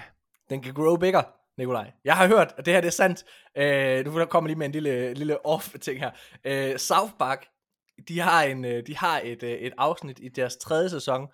Den 0.49 0.61
kan 0.61 0.73
grow 0.73 0.95
bigger, 0.95 1.21
Nikolaj. 1.57 1.91
Jeg 2.05 2.17
har 2.17 2.27
hørt, 2.27 2.53
og 2.57 2.65
det 2.65 2.73
her 2.73 2.81
det 2.81 2.87
er 2.87 2.91
sandt. 2.91 3.25
Øh, 3.57 4.05
nu 4.05 4.25
kommer 4.25 4.47
lige 4.47 4.57
med 4.57 4.65
en 4.65 4.71
lille, 4.71 5.13
lille 5.13 5.45
off-ting 5.45 5.99
her. 5.99 6.11
Øh, 6.43 6.77
South 6.77 7.13
Park, 7.19 7.45
de 8.07 8.19
har, 8.19 8.43
en, 8.43 8.65
øh, 8.65 8.83
de 8.87 8.97
har 8.97 9.21
et, 9.23 9.43
øh, 9.43 9.51
et 9.51 9.73
afsnit 9.77 10.19
i 10.21 10.29
deres 10.29 10.55
tredje 10.57 10.89
sæson, 10.89 11.27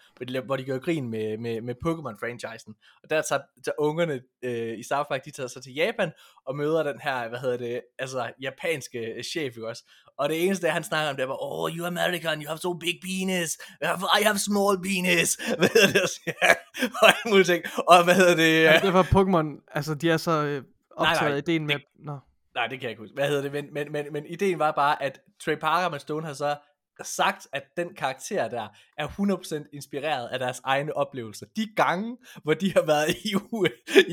hvor 0.45 0.55
de, 0.55 0.63
gør 0.63 0.79
grin 0.79 1.09
med, 1.09 1.37
med, 1.37 1.61
med 1.61 1.75
Pokémon-franchisen. 1.85 2.73
Og 3.03 3.09
der 3.09 3.21
tager, 3.21 3.41
tager 3.65 3.75
ungerne 3.79 4.21
øh, 4.43 4.79
i 4.79 4.83
South 4.83 5.07
Park, 5.09 5.25
de 5.25 5.31
tager 5.31 5.47
sig 5.47 5.63
til 5.63 5.73
Japan 5.73 6.11
og 6.47 6.55
møder 6.55 6.83
den 6.83 6.99
her, 7.01 7.29
hvad 7.29 7.39
hedder 7.39 7.57
det, 7.57 7.81
altså 7.99 8.31
japanske 8.41 8.99
øh, 8.99 9.23
chef, 9.23 9.43
ikke 9.57 9.67
også? 9.67 9.83
Og 10.17 10.29
det 10.29 10.45
eneste, 10.45 10.67
han 10.69 10.83
snakker 10.83 11.09
om, 11.09 11.15
det 11.15 11.27
bare, 11.27 11.37
oh, 11.41 11.71
you 11.71 11.85
American, 11.85 12.41
you 12.41 12.47
have 12.47 12.57
so 12.57 12.73
big 12.73 12.99
penis, 13.03 13.57
I 13.81 13.85
have, 13.85 13.99
I 14.21 14.23
have 14.23 14.37
small 14.37 14.77
penis, 14.83 15.35
hvad 15.59 15.69
hedder 15.73 15.99
det, 15.99 16.35
og 17.01 17.07
alt 17.07 17.25
muligt 17.29 17.47
ting. 17.47 17.63
Og 17.87 18.03
hvad 18.03 18.15
hedder 18.15 18.35
det, 18.35 18.63
ja. 18.63 18.79
Derfor 18.83 18.99
er 18.99 19.03
Pokémon, 19.03 19.71
altså 19.75 19.93
de 19.95 20.09
er 20.11 20.17
så 20.17 20.61
optaget 20.95 21.33
af 21.33 21.37
ideen 21.37 21.65
med... 21.67 21.75
det- 21.75 21.83
Nå. 21.99 22.17
Nej, 22.55 22.67
det 22.67 22.79
kan 22.79 22.83
jeg 22.83 22.89
ikke 22.89 23.01
huske. 23.01 23.13
Hvad 23.13 23.27
hedder 23.27 23.41
det? 23.41 23.51
Men, 23.51 23.73
men, 23.73 23.91
men, 23.91 24.05
men 24.13 24.25
ideen 24.25 24.59
var 24.59 24.71
bare, 24.71 25.03
at 25.03 25.21
Trey 25.45 25.55
Parker 25.55 25.95
og 25.95 26.01
Stone 26.01 26.25
har 26.25 26.33
så 26.33 26.55
sagt, 27.03 27.47
at 27.53 27.63
den 27.77 27.87
karakter 27.97 28.47
der 28.47 28.67
er 28.97 29.07
100% 29.07 29.69
inspireret 29.73 30.27
af 30.27 30.39
deres 30.39 30.61
egne 30.63 30.97
oplevelser. 30.97 31.45
De 31.55 31.67
gange, 31.75 32.17
hvor 32.43 32.53
de 32.53 32.73
har 32.73 32.85
været 32.85 33.09
i, 33.09 33.33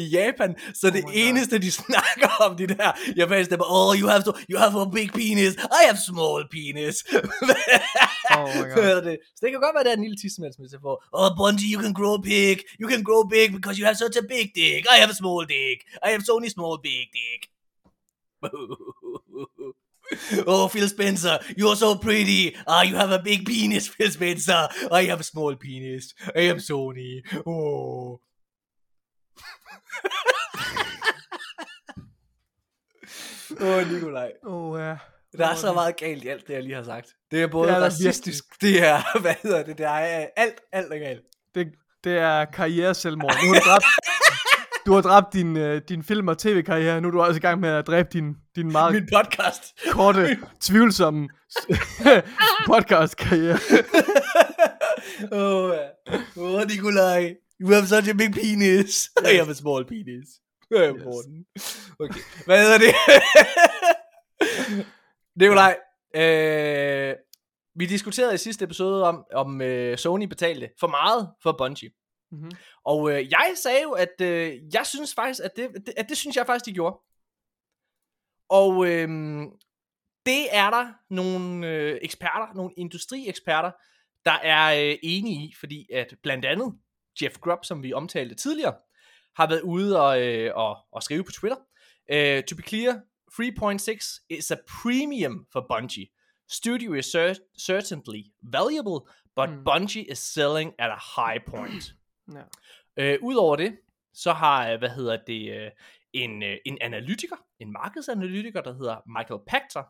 i 0.00 0.04
Japan, 0.08 0.56
så 0.74 0.86
oh 0.86 0.92
det 0.92 1.04
my 1.04 1.06
God. 1.06 1.12
eneste, 1.14 1.58
de 1.58 1.70
snakker 1.82 2.28
om, 2.40 2.56
de 2.56 2.66
der 2.66 2.92
japanske, 3.16 3.52
er 3.54 3.58
bare, 3.58 3.88
oh, 3.88 4.00
you 4.00 4.08
have, 4.08 4.22
to, 4.22 4.32
you 4.50 4.58
have 4.58 4.80
a 4.80 4.90
big 4.98 5.10
penis, 5.12 5.54
I 5.54 5.82
have 5.86 5.98
small 6.10 6.40
penis. 6.50 6.96
Oh 8.38 8.48
my 8.58 8.66
God. 8.76 9.02
Det? 9.08 9.16
Så 9.36 9.40
det 9.42 9.50
kan 9.50 9.60
godt 9.60 9.74
være, 9.76 9.84
det 9.84 9.92
er 9.92 9.96
en 9.96 10.06
lille 10.06 10.20
tissemandsmetafor. 10.22 10.94
Oh, 11.18 11.30
Bungie, 11.38 11.68
you 11.74 11.80
can 11.84 11.94
grow 12.00 12.16
big. 12.32 12.56
You 12.80 12.88
can 12.92 13.02
grow 13.08 13.22
big 13.34 13.48
because 13.56 13.76
you 13.78 13.84
have 13.88 13.98
such 14.04 14.16
a 14.22 14.24
big 14.34 14.46
dick. 14.60 14.82
I 14.94 14.96
have 15.02 15.10
a 15.14 15.18
small 15.22 15.42
dick. 15.56 15.78
I 16.06 16.08
have 16.14 16.22
Sony 16.28 16.48
small 16.56 16.74
big 16.88 17.06
dick. 17.20 17.40
oh, 20.46 20.68
Phil 20.68 20.88
Spencer, 20.88 21.38
you're 21.56 21.76
so 21.76 21.96
pretty. 21.96 22.54
Ah, 22.66 22.82
you 22.82 22.96
have 22.96 23.12
a 23.12 23.18
big 23.18 23.46
penis, 23.46 23.88
Phil 23.88 24.10
Spencer. 24.10 24.68
I 24.90 25.04
have 25.04 25.20
a 25.20 25.24
small 25.24 25.54
penis. 25.56 26.14
I 26.34 26.40
am 26.50 26.58
Sony. 26.58 27.22
Oh. 27.46 28.20
Åh, 33.60 33.66
oh, 33.66 33.92
Nikolaj. 33.92 34.32
Oh, 34.42 34.80
ja. 34.80 34.96
Der 35.38 35.46
er 35.46 35.54
så 35.54 35.72
meget 35.72 35.96
galt 35.96 36.24
i 36.24 36.28
alt 36.28 36.48
det, 36.48 36.54
jeg 36.54 36.62
lige 36.62 36.74
har 36.74 36.82
sagt. 36.82 37.08
Det 37.30 37.42
er 37.42 37.46
både 37.46 37.68
Det 37.68 37.76
er 37.76 37.80
racistisk, 37.80 38.44
det 38.60 38.82
er, 38.82 39.02
hvad 39.20 39.34
hedder 39.42 39.62
det, 39.62 39.78
det 39.78 39.86
er 39.86 40.28
alt, 40.36 40.60
alt 40.72 40.92
er 40.92 40.98
galt. 40.98 41.22
Det, 41.54 41.72
det 42.04 42.18
er 42.18 42.44
karriereselvmord. 42.44 43.34
Nu 43.44 43.52
har 43.52 43.54
du 43.54 43.60
dræbt, 43.68 43.84
du 44.86 44.92
har 44.92 45.00
dræbt 45.00 45.32
din, 45.32 45.56
øh, 45.56 45.82
din 45.88 46.02
film- 46.02 46.28
og 46.28 46.38
tv-karriere. 46.38 47.00
Nu 47.00 47.08
er 47.08 47.12
du 47.12 47.22
også 47.22 47.36
i 47.36 47.40
gang 47.40 47.60
med 47.60 47.68
at 47.68 47.86
dræbe 47.86 48.08
din, 48.12 48.34
din 48.56 48.72
meget 48.72 48.94
Min 48.94 49.08
podcast. 49.14 49.62
korte, 49.90 50.38
tvivlsomme 50.60 51.28
podcast-karriere. 52.72 53.58
Oh, 55.32 55.70
oh, 56.36 56.66
Nikolaj. 56.68 57.34
You 57.60 57.72
have 57.72 57.86
such 57.86 58.08
a 58.08 58.12
big 58.12 58.32
penis. 58.32 59.10
I 59.32 59.36
have 59.36 59.50
a 59.50 59.54
small 59.54 59.84
penis. 59.84 60.28
Yes. 60.76 61.04
Morten. 61.04 61.44
Okay, 62.00 62.20
hvad 62.44 62.62
hedder 62.62 62.78
det? 62.78 62.94
Nikolaj, 65.40 65.76
øh, 66.16 67.14
vi 67.76 67.86
diskuterede 67.86 68.34
i 68.34 68.38
sidste 68.38 68.64
episode 68.64 69.04
om, 69.04 69.24
om 69.34 69.60
øh, 69.62 69.98
Sony 69.98 70.24
betalte 70.24 70.68
for 70.80 70.86
meget 70.86 71.28
for 71.42 71.54
Bungie. 71.58 71.90
Mm-hmm. 72.32 72.50
Og 72.84 73.10
øh, 73.12 73.30
jeg 73.30 73.52
sagde 73.56 73.82
jo, 73.82 73.90
at 73.92 74.20
øh, 74.20 74.60
jeg 74.74 74.86
synes 74.86 75.14
faktisk, 75.14 75.40
at 75.44 75.56
det, 75.56 75.70
det, 75.86 75.94
at 75.96 76.08
det 76.08 76.16
synes 76.16 76.36
jeg 76.36 76.46
faktisk, 76.46 76.66
de 76.66 76.72
gjorde. 76.72 76.98
Og 78.48 78.86
øh, 78.86 79.08
det 80.26 80.56
er 80.56 80.70
der 80.70 80.92
nogle 81.10 81.68
øh, 81.68 81.98
eksperter, 82.02 82.54
nogle 82.54 82.74
industrieksperter, 82.76 83.70
der 84.24 84.38
er 84.42 84.90
øh, 84.90 84.98
enige 85.02 85.44
i, 85.44 85.54
fordi 85.60 85.86
at 85.92 86.14
blandt 86.22 86.44
andet 86.44 86.74
Jeff 87.22 87.38
Grubb, 87.38 87.64
som 87.64 87.82
vi 87.82 87.92
omtalte 87.92 88.34
tidligere, 88.34 88.74
har 89.36 89.48
været 89.48 89.60
ude 89.60 90.00
og, 90.00 90.22
øh, 90.22 90.52
og, 90.54 90.76
og 90.92 91.02
skrive 91.02 91.24
på 91.24 91.32
Twitter. 91.32 91.56
Uh, 92.12 92.44
to 92.44 92.56
be 92.56 92.62
clear, 92.62 92.92
3.6 93.32 94.26
is 94.30 94.50
a 94.50 94.56
premium 94.82 95.46
for 95.52 95.66
Bungie. 95.68 96.06
Studio 96.48 96.94
is 96.94 97.06
cer- 97.06 97.40
certainly 97.56 98.32
valuable, 98.42 99.08
but 99.36 99.48
mm. 99.50 99.64
Bungie 99.64 100.10
is 100.12 100.18
selling 100.18 100.74
at 100.78 100.90
a 100.90 100.98
high 101.16 101.38
point. 101.46 101.94
Ja. 102.36 102.42
Øh, 103.04 103.18
Udover 103.22 103.56
det, 103.56 103.78
så 104.14 104.32
har, 104.32 104.70
øh, 104.72 104.78
hvad 104.78 104.88
hedder 104.88 105.18
det, 105.26 105.50
øh, 105.56 105.70
en, 106.12 106.42
øh, 106.42 106.56
en 106.66 106.78
analytiker, 106.80 107.36
en 107.60 107.72
markedsanalytiker, 107.72 108.60
der 108.60 108.72
hedder 108.74 109.18
Michael 109.18 109.40
Pachter, 109.46 109.82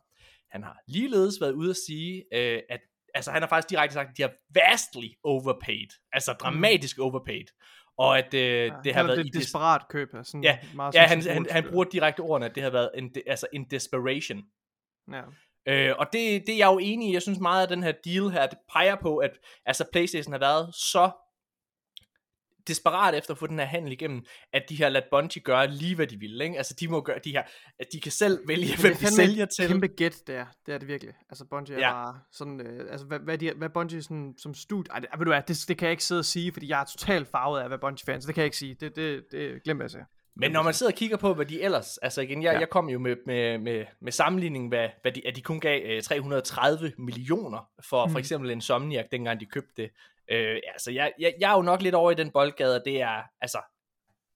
han 0.51 0.62
har 0.62 0.78
ligeledes 0.89 1.40
været 1.40 1.52
ude 1.52 1.70
at 1.70 1.77
sige, 1.77 2.24
øh, 2.35 2.60
at 2.70 2.81
altså 3.14 3.31
han 3.31 3.43
har 3.43 3.48
faktisk 3.48 3.70
direkte 3.70 3.94
sagt, 3.94 4.10
at 4.10 4.16
de 4.16 4.23
har 4.23 4.32
vastly 4.55 5.06
overpaid, 5.24 5.86
altså 6.12 6.32
dramatisk 6.32 6.98
overpaid, 6.98 7.44
og 7.98 8.19
at 8.19 8.35
øh, 8.35 8.40
Ja, 8.66 8.74
det 8.85 8.94
har 8.94 9.02
været 9.02 9.19
det 9.19 9.27
et 9.27 9.35
des- 9.36 9.39
desperat 9.39 9.89
køb. 9.89 10.09
Sådan 10.23 10.44
Ja, 10.44 10.59
meget 10.74 10.94
ja 10.94 11.06
han, 11.06 11.23
han, 11.23 11.47
han 11.51 11.64
bruger 11.70 11.85
direkte 11.85 12.20
ordene, 12.20 12.47
at 12.47 12.55
det 12.55 12.62
har 12.62 12.70
været 12.70 12.90
en, 12.94 13.14
de, 13.14 13.23
altså 13.27 13.47
en 13.52 13.64
desperation. 13.70 14.43
Ja. 15.12 15.23
Øh, 15.69 15.94
og 15.98 16.06
det, 16.12 16.43
det 16.47 16.52
er 16.52 16.59
jeg 16.59 16.66
jo 16.66 16.78
enig 16.78 17.09
i. 17.10 17.12
Jeg 17.12 17.23
synes 17.23 17.39
meget, 17.39 17.62
at 17.62 17.70
den 17.70 17.82
her 17.82 17.93
deal 18.05 18.31
her, 18.31 18.47
det 18.47 18.59
peger 18.73 18.97
på, 18.97 19.16
at 19.16 19.31
altså 19.66 19.85
PlayStation 19.93 20.32
har 20.32 20.39
været 20.40 20.74
så 20.74 21.10
desperat 22.69 23.15
efter 23.15 23.31
at 23.35 23.39
få 23.39 23.47
den 23.47 23.59
her 23.59 23.67
handel 23.67 23.93
igennem, 23.93 24.25
at 24.53 24.63
de 24.69 24.83
har 24.83 24.89
ladt 24.89 25.05
Bungie 25.11 25.43
gøre 25.43 25.67
lige, 25.71 25.95
hvad 25.95 26.07
de 26.07 26.17
ville. 26.19 26.45
Ikke? 26.45 26.57
Altså, 26.57 26.75
de 26.81 26.89
må 26.89 27.01
gøre 27.01 27.19
de 27.25 27.31
her, 27.31 27.43
at 27.79 27.87
de 27.93 28.01
kan 28.01 28.13
selv 28.13 28.49
vælge, 28.49 28.77
hvem 28.81 28.93
det 28.95 29.03
er 29.03 29.09
de 29.09 29.15
sælger 29.15 29.47
til. 29.47 29.69
kæmpe 29.69 29.87
gæt, 29.87 30.17
det 30.27 30.35
er. 30.37 30.47
Det 30.67 30.75
er 30.75 30.79
det 30.79 30.89
virkelig. 30.89 31.15
Altså, 31.31 31.45
Bungie 31.51 31.79
Ja. 31.79 31.89
er 31.89 31.93
bare 31.93 32.19
sådan... 32.33 32.61
Øh, 32.61 32.87
altså, 32.91 33.07
hvad, 33.07 33.19
hvad, 33.19 33.39
de, 33.39 33.53
hvad 33.57 33.69
Bungie 33.69 34.03
sådan, 34.03 34.35
som 34.39 34.55
stud... 34.55 34.85
Ej, 34.91 34.99
det, 34.99 35.09
ved 35.19 35.25
du 35.25 35.31
hvad, 35.31 35.43
det, 35.49 35.65
det 35.69 35.79
kan 35.79 35.87
jeg 35.87 35.93
ikke 35.93 36.05
sidde 36.05 36.19
og 36.19 36.25
sige, 36.25 36.53
fordi 36.53 36.69
jeg 36.69 36.81
er 36.81 36.85
totalt 36.85 37.29
farvet 37.29 37.61
af, 37.61 37.69
hvad 37.69 37.79
Bungie 37.79 38.05
fans. 38.07 38.25
Det 38.25 38.35
kan 38.35 38.41
jeg 38.43 38.47
ikke 38.47 38.57
sige. 38.57 38.77
Det, 38.81 38.97
det, 38.97 39.23
det 39.33 39.63
glemmer 39.63 39.83
jeg 39.83 39.87
at 39.87 39.91
sige. 39.91 40.05
Men 40.37 40.53
når 40.53 40.63
man 40.63 40.75
sidder 40.75 40.93
og 40.93 40.97
kigger 40.97 41.17
på, 41.17 41.35
hvad 41.35 41.47
de 41.47 41.63
ellers, 41.63 41.99
altså 41.99 42.21
igen, 42.21 42.43
jeg, 42.43 42.53
Ja. 42.53 42.59
jeg 42.59 42.69
kom 42.71 42.89
jo 42.89 42.99
med, 42.99 43.17
med, 43.27 43.59
med, 43.59 43.85
med 44.03 44.13
sammenligning, 44.13 44.69
hvad, 44.69 44.89
hvad 45.03 45.13
de, 45.13 45.27
at 45.27 45.37
de 45.37 45.43
kun 45.43 45.61
gav 45.61 45.81
øh, 45.85 46.03
330 46.03 46.93
millioner 46.99 47.69
for 47.89 48.07
Mm. 48.07 48.13
for 48.13 48.19
eksempel 48.19 48.51
Insomniac, 48.51 49.07
dengang 49.13 49.41
de 49.41 49.47
købte 49.47 49.83
det. 49.83 49.91
Øh, 50.31 50.61
altså, 50.73 50.90
jeg, 50.90 51.12
jeg, 51.19 51.35
jeg 51.40 51.53
er 51.53 51.57
jo 51.57 51.62
nok 51.62 51.82
lidt 51.82 51.94
over 51.94 52.11
i 52.11 52.15
den 52.15 52.31
boldgade, 52.31 52.77
og 52.77 52.82
det 52.85 53.01
er, 53.01 53.23
altså, 53.40 53.59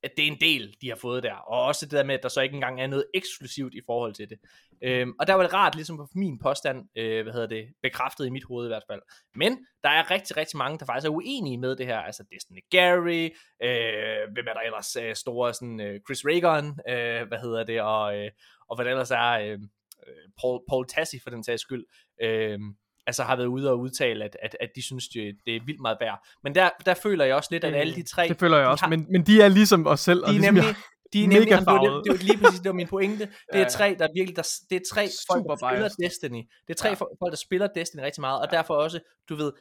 at 0.02 0.12
det 0.16 0.22
er 0.22 0.32
en 0.32 0.40
del, 0.40 0.76
de 0.80 0.88
har 0.88 0.96
fået 0.96 1.22
der. 1.22 1.34
Og 1.34 1.62
også 1.62 1.86
det 1.86 1.92
der 1.92 2.04
med, 2.04 2.14
at 2.14 2.22
der 2.22 2.28
så 2.28 2.40
ikke 2.40 2.54
engang 2.54 2.80
er 2.80 2.86
noget 2.86 3.06
eksklusivt 3.14 3.74
i 3.74 3.80
forhold 3.86 4.14
til 4.14 4.30
det. 4.30 4.38
Øhm, 4.82 5.12
og 5.18 5.26
der 5.26 5.34
var 5.34 5.42
det 5.42 5.52
rart, 5.52 5.74
ligesom 5.74 5.96
på 5.96 6.08
min 6.14 6.38
påstand, 6.38 6.88
øh, 6.96 7.22
hvad 7.22 7.32
hedder 7.32 7.46
det, 7.46 7.66
bekræftet 7.82 8.26
i 8.26 8.30
mit 8.30 8.44
hoved 8.44 8.66
i 8.66 8.68
hvert 8.68 8.82
fald. 8.90 9.00
Men 9.34 9.66
der 9.82 9.88
er 9.88 10.10
rigtig, 10.10 10.36
rigtig 10.36 10.56
mange, 10.58 10.78
der 10.78 10.86
faktisk 10.86 11.06
er 11.06 11.14
uenige 11.14 11.58
med 11.58 11.76
det 11.76 11.86
her. 11.86 11.98
Altså 11.98 12.24
Destiny 12.32 12.60
Gary, 12.70 13.24
øh, 13.62 14.32
hvem 14.32 14.46
er 14.48 14.52
der 14.52 14.60
ellers 14.60 14.96
øh, 14.96 15.14
store, 15.14 15.54
sådan 15.54 15.80
øh, 15.80 16.00
Chris 16.06 16.24
Reagan, 16.24 16.66
øh, 16.66 17.28
hvad 17.28 17.38
hedder 17.38 17.64
det, 17.64 17.80
og, 17.80 18.18
øh, 18.18 18.30
og 18.68 18.76
hvad 18.76 18.84
der 18.84 18.90
ellers 18.90 19.10
er, 19.10 19.30
øh, 19.30 19.58
øh 20.06 20.28
Paul, 20.40 20.60
Paul 20.68 20.86
Tassi 20.86 21.18
for 21.22 21.30
den 21.30 21.44
sags 21.44 21.62
skyld. 21.62 21.84
Øh, 22.22 22.58
altså 23.06 23.22
har 23.22 23.36
været 23.36 23.46
ude 23.46 23.70
og 23.70 23.78
udtale, 23.80 24.24
at, 24.24 24.36
at, 24.42 24.56
at 24.60 24.70
de 24.76 24.82
synes, 24.82 25.08
det, 25.08 25.36
det 25.46 25.56
er 25.56 25.60
vildt 25.66 25.80
meget 25.80 25.96
værd. 26.00 26.26
Men 26.42 26.54
der, 26.54 26.70
der 26.86 26.94
føler 26.94 27.24
jeg 27.24 27.34
også 27.36 27.48
lidt, 27.52 27.64
at 27.64 27.74
alle 27.74 27.94
de 27.94 28.02
tre... 28.02 28.28
Det 28.28 28.38
føler 28.40 28.56
jeg 28.58 28.66
også, 28.66 28.84
har- 28.84 28.90
men, 28.90 29.06
men 29.10 29.22
de 29.22 29.42
er 29.42 29.48
ligesom 29.48 29.86
os 29.86 30.00
selv. 30.00 30.22
og 30.22 30.28
de 30.28 30.34
er 30.34 30.38
ligesom 30.38 30.54
nemlig, 30.54 30.66
jeg. 30.68 30.76
de 31.12 31.24
er 31.24 31.28
mega 31.28 31.38
nemlig, 31.38 31.50
jamen, 31.50 31.66
det, 31.66 31.72
var, 31.74 31.80
det, 31.96 32.04
det 32.04 32.12
var 32.12 32.18
lige 32.18 32.38
præcis, 32.38 32.60
det 32.60 32.68
var 32.68 32.74
min 32.74 32.88
pointe. 32.88 33.24
Det 33.26 33.30
Ja, 33.52 33.58
er 33.58 33.62
ja. 33.62 33.68
tre, 33.68 33.96
der 33.98 34.08
virkelig, 34.14 34.36
der, 34.36 34.48
det 34.70 34.76
er 34.76 34.80
tre 34.92 35.00
folk, 35.30 35.40
Super 35.42 35.54
der 35.54 35.56
spiller 35.68 35.88
biased. 35.88 36.04
Destiny. 36.04 36.42
Det 36.68 36.70
er 36.74 36.74
tre 36.74 36.88
Ja. 36.88 36.94
folk, 36.94 37.10
der 37.30 37.36
spiller 37.36 37.66
Destiny 37.66 38.00
rigtig 38.02 38.20
meget, 38.20 38.40
og 38.40 38.50
derfor 38.50 38.74
også, 38.74 39.00
du 39.28 39.34
ved, 39.34 39.52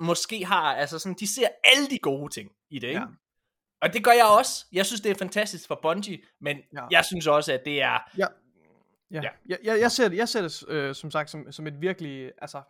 måske 0.00 0.44
har, 0.46 0.74
altså 0.76 0.98
sådan, 0.98 1.16
de 1.20 1.34
ser 1.34 1.48
alle 1.64 1.86
de 1.90 1.98
gode 1.98 2.32
ting 2.34 2.50
i 2.70 2.78
det, 2.78 2.88
ikke? 2.88 3.00
Ja. 3.00 3.06
Og 3.82 3.92
det 3.92 4.04
gør 4.04 4.10
jeg 4.12 4.26
også. 4.38 4.66
Jeg 4.72 4.86
synes, 4.86 5.00
det 5.00 5.10
er 5.10 5.14
fantastisk 5.14 5.66
for 5.68 5.78
Bungie, 5.82 6.18
men 6.40 6.56
Ja. 6.76 6.82
jeg 6.90 7.04
synes 7.04 7.26
også, 7.26 7.52
at 7.52 7.60
det 7.64 7.82
er... 7.82 7.98
Ja. 8.18 8.26
Ja. 9.10 9.20
Ja. 9.22 9.28
Jeg, 9.46 9.58
jeg, 9.64 9.80
jeg 9.80 9.90
ser 9.92 10.08
det, 10.08 10.16
jeg 10.16 10.28
ser 10.28 10.42
det 10.42 10.64
øh, 10.68 10.94
som 10.94 11.10
sagt 11.10 11.30
som, 11.30 11.52
som 11.52 11.66
et 11.66 11.80
virkelig, 11.80 12.32
altså 12.38 12.62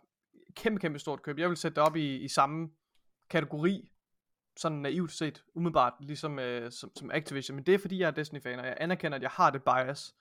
kæmpe, 0.55 0.79
kæmpe 0.79 0.99
stort 0.99 1.21
køb. 1.21 1.39
Jeg 1.39 1.49
vil 1.49 1.57
sætte 1.57 1.75
det 1.75 1.83
op 1.83 1.95
i, 1.95 2.15
i 2.15 2.27
samme 2.27 2.69
kategori, 3.29 3.91
sådan 4.57 4.77
naivt 4.77 5.11
set, 5.11 5.43
umiddelbart, 5.55 5.93
ligesom 5.99 6.39
øh, 6.39 6.71
som, 6.71 6.91
som 6.95 7.11
Activision. 7.13 7.55
Men 7.55 7.65
det 7.65 7.73
er 7.73 7.79
fordi, 7.79 7.99
jeg 7.99 8.07
er 8.07 8.11
Destiny-fan, 8.11 8.59
og 8.59 8.65
jeg 8.65 8.77
anerkender, 8.79 9.15
at 9.15 9.21
jeg 9.21 9.29
har 9.33 9.49
det 9.49 9.61
bias, 9.63 10.15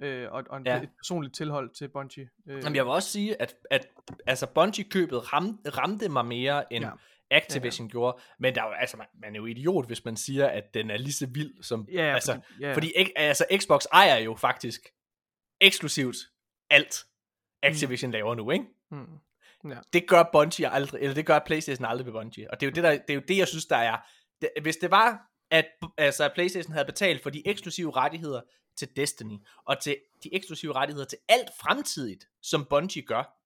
øh, 0.00 0.32
og, 0.32 0.44
og 0.50 0.56
en, 0.56 0.66
Ja. 0.66 0.76
ja. 0.76 0.82
et 0.82 0.88
personligt 0.98 1.34
tilhold 1.34 1.70
til 1.74 1.88
Bungie. 1.88 2.28
Øh, 2.48 2.62
Jamen, 2.62 2.76
jeg 2.76 2.84
vil 2.84 2.92
også 2.92 3.10
sige, 3.10 3.42
at, 3.42 3.54
at 3.70 3.88
altså 4.26 4.46
Bungie-købet 4.46 5.32
ram, 5.32 5.60
ramte 5.78 6.08
mig 6.08 6.26
mere, 6.26 6.72
end 6.72 6.84
Ja. 6.84 6.90
ja. 6.90 7.36
Activision 7.36 7.86
ja, 7.86 7.88
ja. 7.88 7.92
gjorde. 7.92 8.18
Men 8.38 8.54
der 8.54 8.62
er 8.62 8.66
jo, 8.66 8.72
altså, 8.72 8.96
man, 8.96 9.06
man 9.20 9.34
er 9.34 9.36
jo 9.40 9.46
idiot, 9.46 9.86
hvis 9.86 10.04
man 10.04 10.16
siger, 10.16 10.46
at 10.46 10.74
den 10.74 10.90
er 10.90 10.96
lige 10.96 11.12
så 11.12 11.26
vild 11.26 11.62
som... 11.62 11.88
Ja, 11.92 12.14
altså, 12.14 12.32
fordi- 12.32 12.44
ja, 12.60 12.68
ja. 12.68 12.74
fordi 12.74 12.92
altså, 13.16 13.44
Xbox 13.58 13.84
ejer 13.92 14.16
jo 14.18 14.34
faktisk 14.34 14.80
eksklusivt 15.60 16.16
alt, 16.70 17.06
Activision 17.62 18.08
mm. 18.08 18.12
laver 18.12 18.34
nu, 18.34 18.50
ikke? 18.50 18.64
Hmm. 18.90 19.18
Ja. 19.70 19.78
Det 19.92 20.08
gør 20.08 20.22
Bungie 20.32 20.68
aldrig, 20.68 21.00
eller 21.00 21.14
det 21.14 21.26
gør 21.26 21.38
PlayStation 21.46 21.84
aldrig 21.84 22.06
ved 22.06 22.12
Bungie. 22.12 22.50
Og 22.50 22.60
det 22.60 22.66
er 22.66 22.70
jo 22.70 22.74
det, 22.74 22.84
der, 22.84 22.90
det, 22.90 23.10
er 23.10 23.14
jo 23.14 23.22
det 23.28 23.36
jeg 23.36 23.48
synes, 23.48 23.66
der 23.66 23.76
er... 23.76 23.96
Det, 24.40 24.50
hvis 24.62 24.76
det 24.76 24.90
var, 24.90 25.20
at 25.50 25.66
altså, 25.98 26.24
at 26.24 26.32
PlayStation 26.34 26.72
havde 26.72 26.86
betalt 26.86 27.22
for 27.22 27.30
de 27.30 27.42
eksklusive 27.46 27.90
rettigheder 27.90 28.40
til 28.76 28.88
Destiny, 28.96 29.38
og 29.64 29.80
til 29.82 29.96
de 30.24 30.34
eksklusive 30.34 30.72
rettigheder 30.72 31.06
til 31.06 31.18
alt 31.28 31.48
fremtidigt, 31.60 32.28
som 32.42 32.66
Bungie 32.70 33.02
gør, 33.02 33.36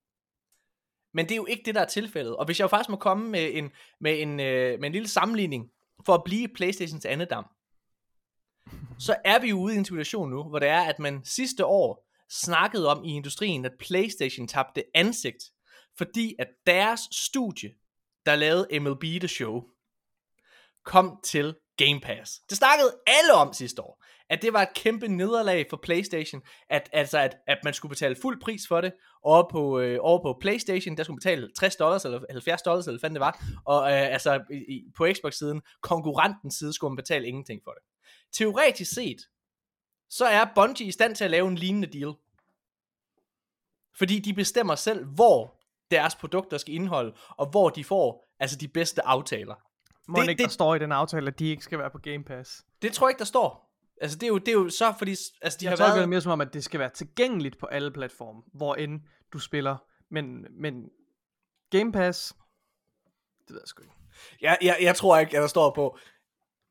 men 1.15 1.27
det 1.27 1.33
er 1.33 1.37
jo 1.37 1.47
ikke 1.47 1.63
det, 1.65 1.75
der 1.75 1.81
er 1.81 1.87
tilfældet. 1.87 2.37
Og 2.37 2.45
hvis 2.45 2.59
jeg 2.59 2.65
jo 2.65 2.69
faktisk 2.69 2.91
må 2.91 2.97
komme 2.97 3.31
med 3.31 3.51
en, 3.55 3.71
med 4.01 4.23
en, 4.23 4.41
øh, 4.41 4.81
med 4.81 4.87
en 4.87 4.93
lille 4.93 5.09
sammenligning, 5.09 5.71
for 6.07 6.15
at 6.15 6.25
blive 6.25 6.49
Playstations 6.49 7.05
andedam, 7.05 7.47
så 8.99 9.17
er 9.25 9.39
vi 9.39 9.49
jo 9.49 9.59
ude 9.61 9.75
i 9.75 9.79
en 9.79 9.85
situation 9.85 10.31
nu, 10.31 10.43
hvor 10.43 10.59
det 10.59 10.69
er, 10.69 10.81
at 10.81 10.99
man 10.99 11.25
sidste 11.25 11.67
år 11.67 12.07
snakkede 12.31 12.89
om 12.89 13.05
i 13.05 13.13
industrien, 13.13 13.65
at 13.65 13.73
PlayStation 13.79 14.49
tabte 14.49 14.85
ansigt, 14.95 15.45
fordi 15.99 16.35
at 16.39 16.49
deres 16.67 17.01
studie, 17.13 17.71
der 18.27 18.37
lavede 18.37 18.81
MLB 18.81 19.03
The 19.03 19.29
Show, 19.29 19.63
kom 20.85 21.21
til 21.25 21.55
Game 21.77 22.01
Pass. 22.01 22.41
Det 22.51 22.57
snakkede 22.57 22.97
alle 23.07 23.33
om 23.35 23.53
sidste 23.53 23.83
år, 23.83 24.05
at 24.31 24.43
det 24.43 24.53
var 24.53 24.63
et 24.63 24.75
kæmpe 24.75 25.09
nederlag 25.09 25.67
for 25.71 25.81
PlayStation, 25.83 26.43
at, 26.71 26.91
altså 26.93 27.19
at, 27.19 27.37
at 27.47 27.59
man 27.65 27.75
skulle 27.75 27.91
betale 27.91 28.17
fuld 28.23 28.41
pris 28.41 28.63
for 28.69 28.81
det, 28.81 28.93
over 29.23 29.49
på, 29.51 29.81
øh, 29.81 29.99
over 30.01 30.23
på 30.23 30.39
PlayStation, 30.41 30.97
der 30.97 31.03
skulle 31.03 31.15
man 31.15 31.19
betale 31.19 31.51
60 31.59 31.77
dollars, 31.77 32.05
eller 32.05 32.21
70 32.31 32.63
dollars, 32.63 32.87
eller 32.87 33.01
hvad 33.01 33.11
det 33.11 33.21
var, 33.21 33.45
og 33.65 33.93
øh, 33.93 34.13
altså 34.13 34.41
i, 34.51 34.83
på 34.97 35.07
Xbox-siden, 35.13 35.63
konkurrentens 35.81 36.55
side, 36.55 36.73
skulle 36.73 36.91
man 36.91 36.97
betale 36.97 37.27
ingenting 37.27 37.61
for 37.65 37.71
det. 37.71 37.83
Teoretisk 38.33 38.95
set, 38.95 39.19
så 40.09 40.25
er 40.27 40.45
Bungie 40.55 40.87
i 40.87 40.91
stand 40.93 41.17
til 41.17 41.25
at 41.25 41.31
lave 41.31 41.49
en 41.49 41.55
lignende 41.55 41.89
deal. 41.99 42.15
Fordi 43.99 44.19
de 44.19 44.35
bestemmer 44.35 44.75
selv, 44.75 45.05
hvor 45.07 45.61
deres 45.91 46.15
produkter 46.17 46.59
skal 46.59 46.75
indeholde, 46.75 47.15
og 47.29 47.51
hvor 47.51 47.69
de 47.71 47.85
får 47.85 48.29
altså 48.41 48.57
de 48.57 48.69
bedste 48.69 49.03
aftaler. 49.07 49.55
Må 50.09 50.17
det- 50.23 50.29
ikke, 50.29 50.39
det- 50.39 50.45
der 50.45 50.51
står 50.53 50.75
i 50.75 50.79
den 50.79 50.93
aftale, 50.93 51.27
at 51.27 51.39
de 51.39 51.47
ikke 51.47 51.65
skal 51.65 51.79
være 51.79 51.91
på 51.91 51.99
Game 51.99 52.25
Pass. 52.25 52.65
Det 52.83 52.93
tror 52.93 53.07
jeg 53.07 53.11
ikke, 53.11 53.19
der 53.19 53.25
står. 53.25 53.71
Altså, 54.01 54.17
det 54.19 54.23
er 54.23 54.29
jo, 54.29 54.39
det 54.39 54.49
er 54.49 54.53
jo 54.53 54.69
så, 54.71 54.95
fordi 54.99 55.11
altså, 55.11 55.59
de 55.61 55.65
jeg 55.65 55.71
har 55.71 55.77
været... 55.77 56.01
det 56.01 56.09
mere 56.09 56.21
som 56.21 56.33
om, 56.33 56.41
at 56.41 56.53
det 56.55 56.65
skal 56.65 56.81
være 56.81 56.91
tilgængeligt 56.91 57.59
på 57.59 57.67
alle 57.67 57.91
platforme, 57.91 58.43
hvor 58.55 58.75
end 58.75 59.01
du 59.33 59.39
spiller. 59.39 59.77
Men, 60.11 60.47
men 60.51 60.89
Game 61.71 61.93
Pass, 61.93 62.35
det 63.49 63.51
ved 63.55 63.61
jeg 63.63 63.69
sgu 63.69 63.83
ikke. 63.83 63.95
Jeg, 64.41 64.59
jeg, 64.63 64.77
jeg 64.81 64.97
tror 64.97 65.19
ikke, 65.19 65.37
at 65.37 65.41
der 65.43 65.49
står 65.49 65.75
på... 65.75 65.99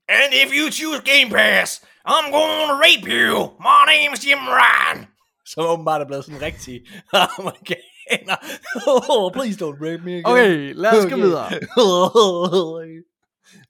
And 0.09 0.33
if 0.33 0.49
you 0.57 0.71
choose 0.71 1.01
Game 1.01 1.29
Pass, 1.29 1.81
I'm 2.05 2.31
gonna 2.31 2.73
rape 2.85 3.07
you. 3.07 3.33
My 3.59 3.81
name's 3.93 4.19
Jim 4.25 4.39
Ryan. 4.47 5.07
Som 5.51 5.65
åbenbart 5.65 6.01
er 6.01 6.05
blevet 6.05 6.25
sådan 6.25 6.41
rigtig 6.41 6.81
amerikaner. 7.13 8.35
oh, 9.09 9.31
please 9.33 9.65
don't 9.65 9.77
rape 9.87 10.03
me 10.03 10.11
again. 10.11 10.25
Okay, 10.25 10.73
lad 10.73 11.05
os 11.05 11.05
gå 11.13 11.15
videre. 11.15 11.49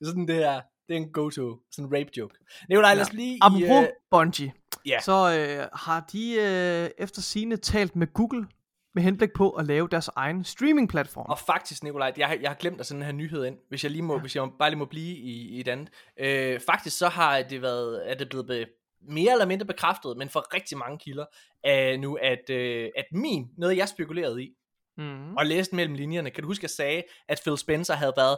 sådan 0.04 0.28
det 0.28 0.36
her. 0.36 0.62
Det 0.88 0.94
er 0.96 0.98
en 0.98 1.12
go-to. 1.12 1.58
Sådan 1.72 1.86
en 1.86 1.98
rape 1.98 2.10
joke. 2.18 2.36
Nikolaj, 2.70 2.94
lad 2.94 3.02
os 3.02 3.14
lige... 3.14 3.36
i, 3.36 3.40
Apropos 3.42 3.84
øh, 3.84 3.88
Bungie, 4.12 4.54
ja. 4.86 5.00
så 5.02 5.36
øh, 5.38 5.68
har 5.74 6.06
de 6.12 6.34
øh, 6.34 6.90
efter 6.98 7.22
sine 7.22 7.58
talt 7.58 7.96
med 7.96 8.08
Google 8.14 8.48
med 8.96 9.04
henblik 9.04 9.30
på 9.36 9.50
at 9.52 9.66
lave 9.66 9.88
deres 9.88 10.08
egen 10.16 10.44
streaming-platform. 10.44 11.26
Og 11.30 11.40
faktisk, 11.40 11.84
Nikolaj, 11.84 12.14
jeg, 12.18 12.28
har- 12.28 12.38
jeg 12.42 12.50
har 12.50 12.56
glemt 12.56 12.80
at 12.80 12.86
sende 12.86 13.00
den 13.00 13.06
her 13.06 13.14
nyhed 13.14 13.46
ind, 13.46 13.58
hvis 13.70 13.84
jeg 13.84 13.92
lige 13.92 14.02
må, 14.02 14.14
ja. 14.14 14.20
hvis 14.20 14.36
jeg 14.36 14.50
bare 14.60 14.70
lige 14.70 14.80
må 14.80 14.86
blive 14.86 15.18
i, 15.18 15.48
i 15.58 15.60
et 15.60 15.68
andet. 15.68 15.90
Øh, 16.20 16.60
faktisk 16.66 16.98
så 16.98 17.08
har 17.10 17.42
det 17.42 17.62
været, 17.62 18.12
er 18.12 18.16
det 18.16 18.30
blevet 18.30 18.48
be, 18.48 18.66
mere 19.02 19.32
eller 19.32 19.46
mindre 19.46 19.66
bekræftet, 19.66 20.18
men 20.18 20.30
for 20.30 20.54
rigtig 20.54 20.78
mange 20.78 20.98
kilder, 20.98 21.26
øh, 21.66 22.00
nu, 22.00 22.16
at, 22.22 22.50
øh, 22.50 22.90
at 22.98 23.06
min, 23.12 23.48
noget 23.58 23.78
jeg 23.78 23.90
spekulerede 23.90 24.44
i, 24.44 24.56
Mm. 24.98 25.36
og 25.36 25.46
læste 25.46 25.76
mellem 25.76 25.96
linjerne, 25.96 26.32
kan 26.32 26.42
du 26.44 26.48
huske, 26.50 26.60
at 26.62 26.64
jeg 26.64 26.70
sagde, 26.70 27.04
at 27.28 27.40
Phil 27.46 27.58
Spencer 27.58 27.94
havde 27.94 28.14
været 28.18 28.38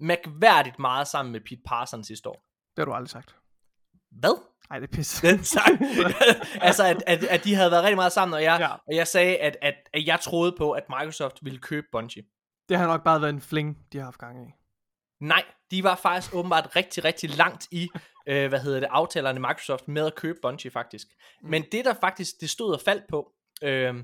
mærkværdigt 0.00 0.78
meget 0.78 1.08
sammen 1.08 1.32
med 1.32 1.40
Pete 1.40 1.62
Parsons 1.66 2.06
sidste 2.06 2.28
år. 2.28 2.44
Det 2.76 2.78
har 2.78 2.84
du 2.84 2.92
aldrig 2.92 3.08
sagt. 3.10 3.36
Hvad? 4.10 4.51
Nej, 4.72 4.78
det 4.78 4.92
er 4.92 4.96
pis. 4.96 5.20
Den 5.20 5.44
sang. 5.44 5.80
altså, 6.68 6.84
at, 6.84 7.02
at, 7.06 7.24
at 7.24 7.44
de 7.44 7.54
havde 7.54 7.70
været 7.70 7.82
rigtig 7.82 7.96
meget 7.96 8.12
sammen, 8.12 8.34
og 8.34 8.42
jeg, 8.42 8.60
Ja. 8.60 8.72
og 8.72 8.94
jeg 8.96 9.06
sagde, 9.06 9.36
at, 9.36 9.56
at, 9.62 9.74
at 9.92 10.06
jeg 10.06 10.20
troede 10.20 10.54
på, 10.58 10.72
at 10.72 10.82
Microsoft 10.88 11.38
ville 11.42 11.58
købe 11.58 11.86
Bungie. 11.92 12.22
det 12.68 12.78
har 12.78 12.86
nok 12.86 13.04
bare 13.04 13.20
været 13.20 13.32
en 13.32 13.40
fling, 13.40 13.78
de 13.92 13.98
har 13.98 14.04
haft 14.04 14.18
gang 14.18 14.48
i. 14.48 14.52
Nej, 15.20 15.44
de 15.70 15.84
var 15.84 15.96
faktisk 15.96 16.34
åbenbart 16.34 16.76
rigtig, 16.76 17.04
rigtig 17.04 17.36
langt 17.36 17.68
i, 17.70 17.88
øh, 18.26 18.48
hvad 18.48 18.60
hedder 18.60 18.80
det, 18.80 18.88
aftalerne 18.90 19.40
Microsoft 19.40 19.88
med 19.88 20.06
at 20.06 20.14
købe 20.14 20.38
Bungie 20.42 20.70
faktisk. 20.70 21.06
Mm. 21.42 21.50
Men 21.50 21.64
det 21.72 21.84
der 21.84 21.94
faktisk, 21.94 22.40
det 22.40 22.50
stod 22.50 22.74
og 22.74 22.80
faldt 22.80 23.04
på, 23.08 23.32
øh, 23.62 23.94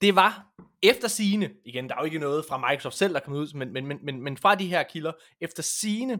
det 0.00 0.16
var 0.16 0.46
efter 0.82 1.08
sine, 1.08 1.50
igen, 1.64 1.88
der 1.88 1.94
er 1.94 1.98
jo 1.98 2.04
ikke 2.04 2.18
noget 2.18 2.44
fra 2.48 2.58
Microsoft 2.70 2.96
selv, 2.96 3.14
der 3.14 3.20
kom 3.20 3.34
ud, 3.34 3.54
men, 3.54 3.72
men, 3.72 3.86
men, 3.86 3.98
men, 4.02 4.22
men 4.22 4.36
fra 4.36 4.54
de 4.54 4.66
her 4.66 4.82
kilder, 4.82 5.12
efter 5.40 5.62
sine, 5.62 6.18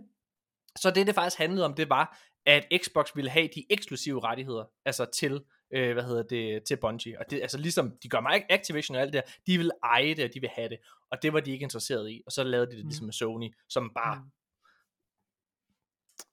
så 0.76 0.90
det 0.90 1.06
det 1.06 1.14
faktisk 1.14 1.38
handlede 1.38 1.64
om, 1.64 1.74
det 1.74 1.90
var, 1.90 2.18
at 2.46 2.66
Xbox 2.84 3.10
ville 3.14 3.30
have 3.30 3.48
de 3.54 3.64
eksklusive 3.70 4.20
rettigheder, 4.20 4.64
altså 4.84 5.04
til, 5.04 5.44
øh, 5.70 5.92
hvad 5.92 6.04
hedder 6.04 6.22
det, 6.22 6.64
til 6.64 6.76
Bungie. 6.76 7.18
Og 7.18 7.24
det, 7.30 7.42
altså 7.42 7.58
ligesom, 7.58 7.92
de 8.02 8.08
gør 8.08 8.20
mig 8.20 8.46
Activision 8.48 8.96
og 8.96 9.02
alt 9.02 9.12
det 9.12 9.24
der, 9.24 9.32
de 9.46 9.58
vil 9.58 9.70
eje 9.82 10.14
det, 10.14 10.24
og 10.24 10.34
de 10.34 10.40
vil 10.40 10.50
have 10.50 10.68
det. 10.68 10.78
Og 11.10 11.22
det 11.22 11.32
var 11.32 11.40
de 11.40 11.50
ikke 11.50 11.62
interesseret 11.62 12.10
i. 12.10 12.22
Og 12.26 12.32
så 12.32 12.44
lavede 12.44 12.70
de 12.70 12.76
det 12.76 12.84
ligesom 12.84 13.04
med 13.04 13.12
Sony, 13.12 13.54
som 13.68 13.90
bare, 13.94 14.16
Mm. 14.16 14.30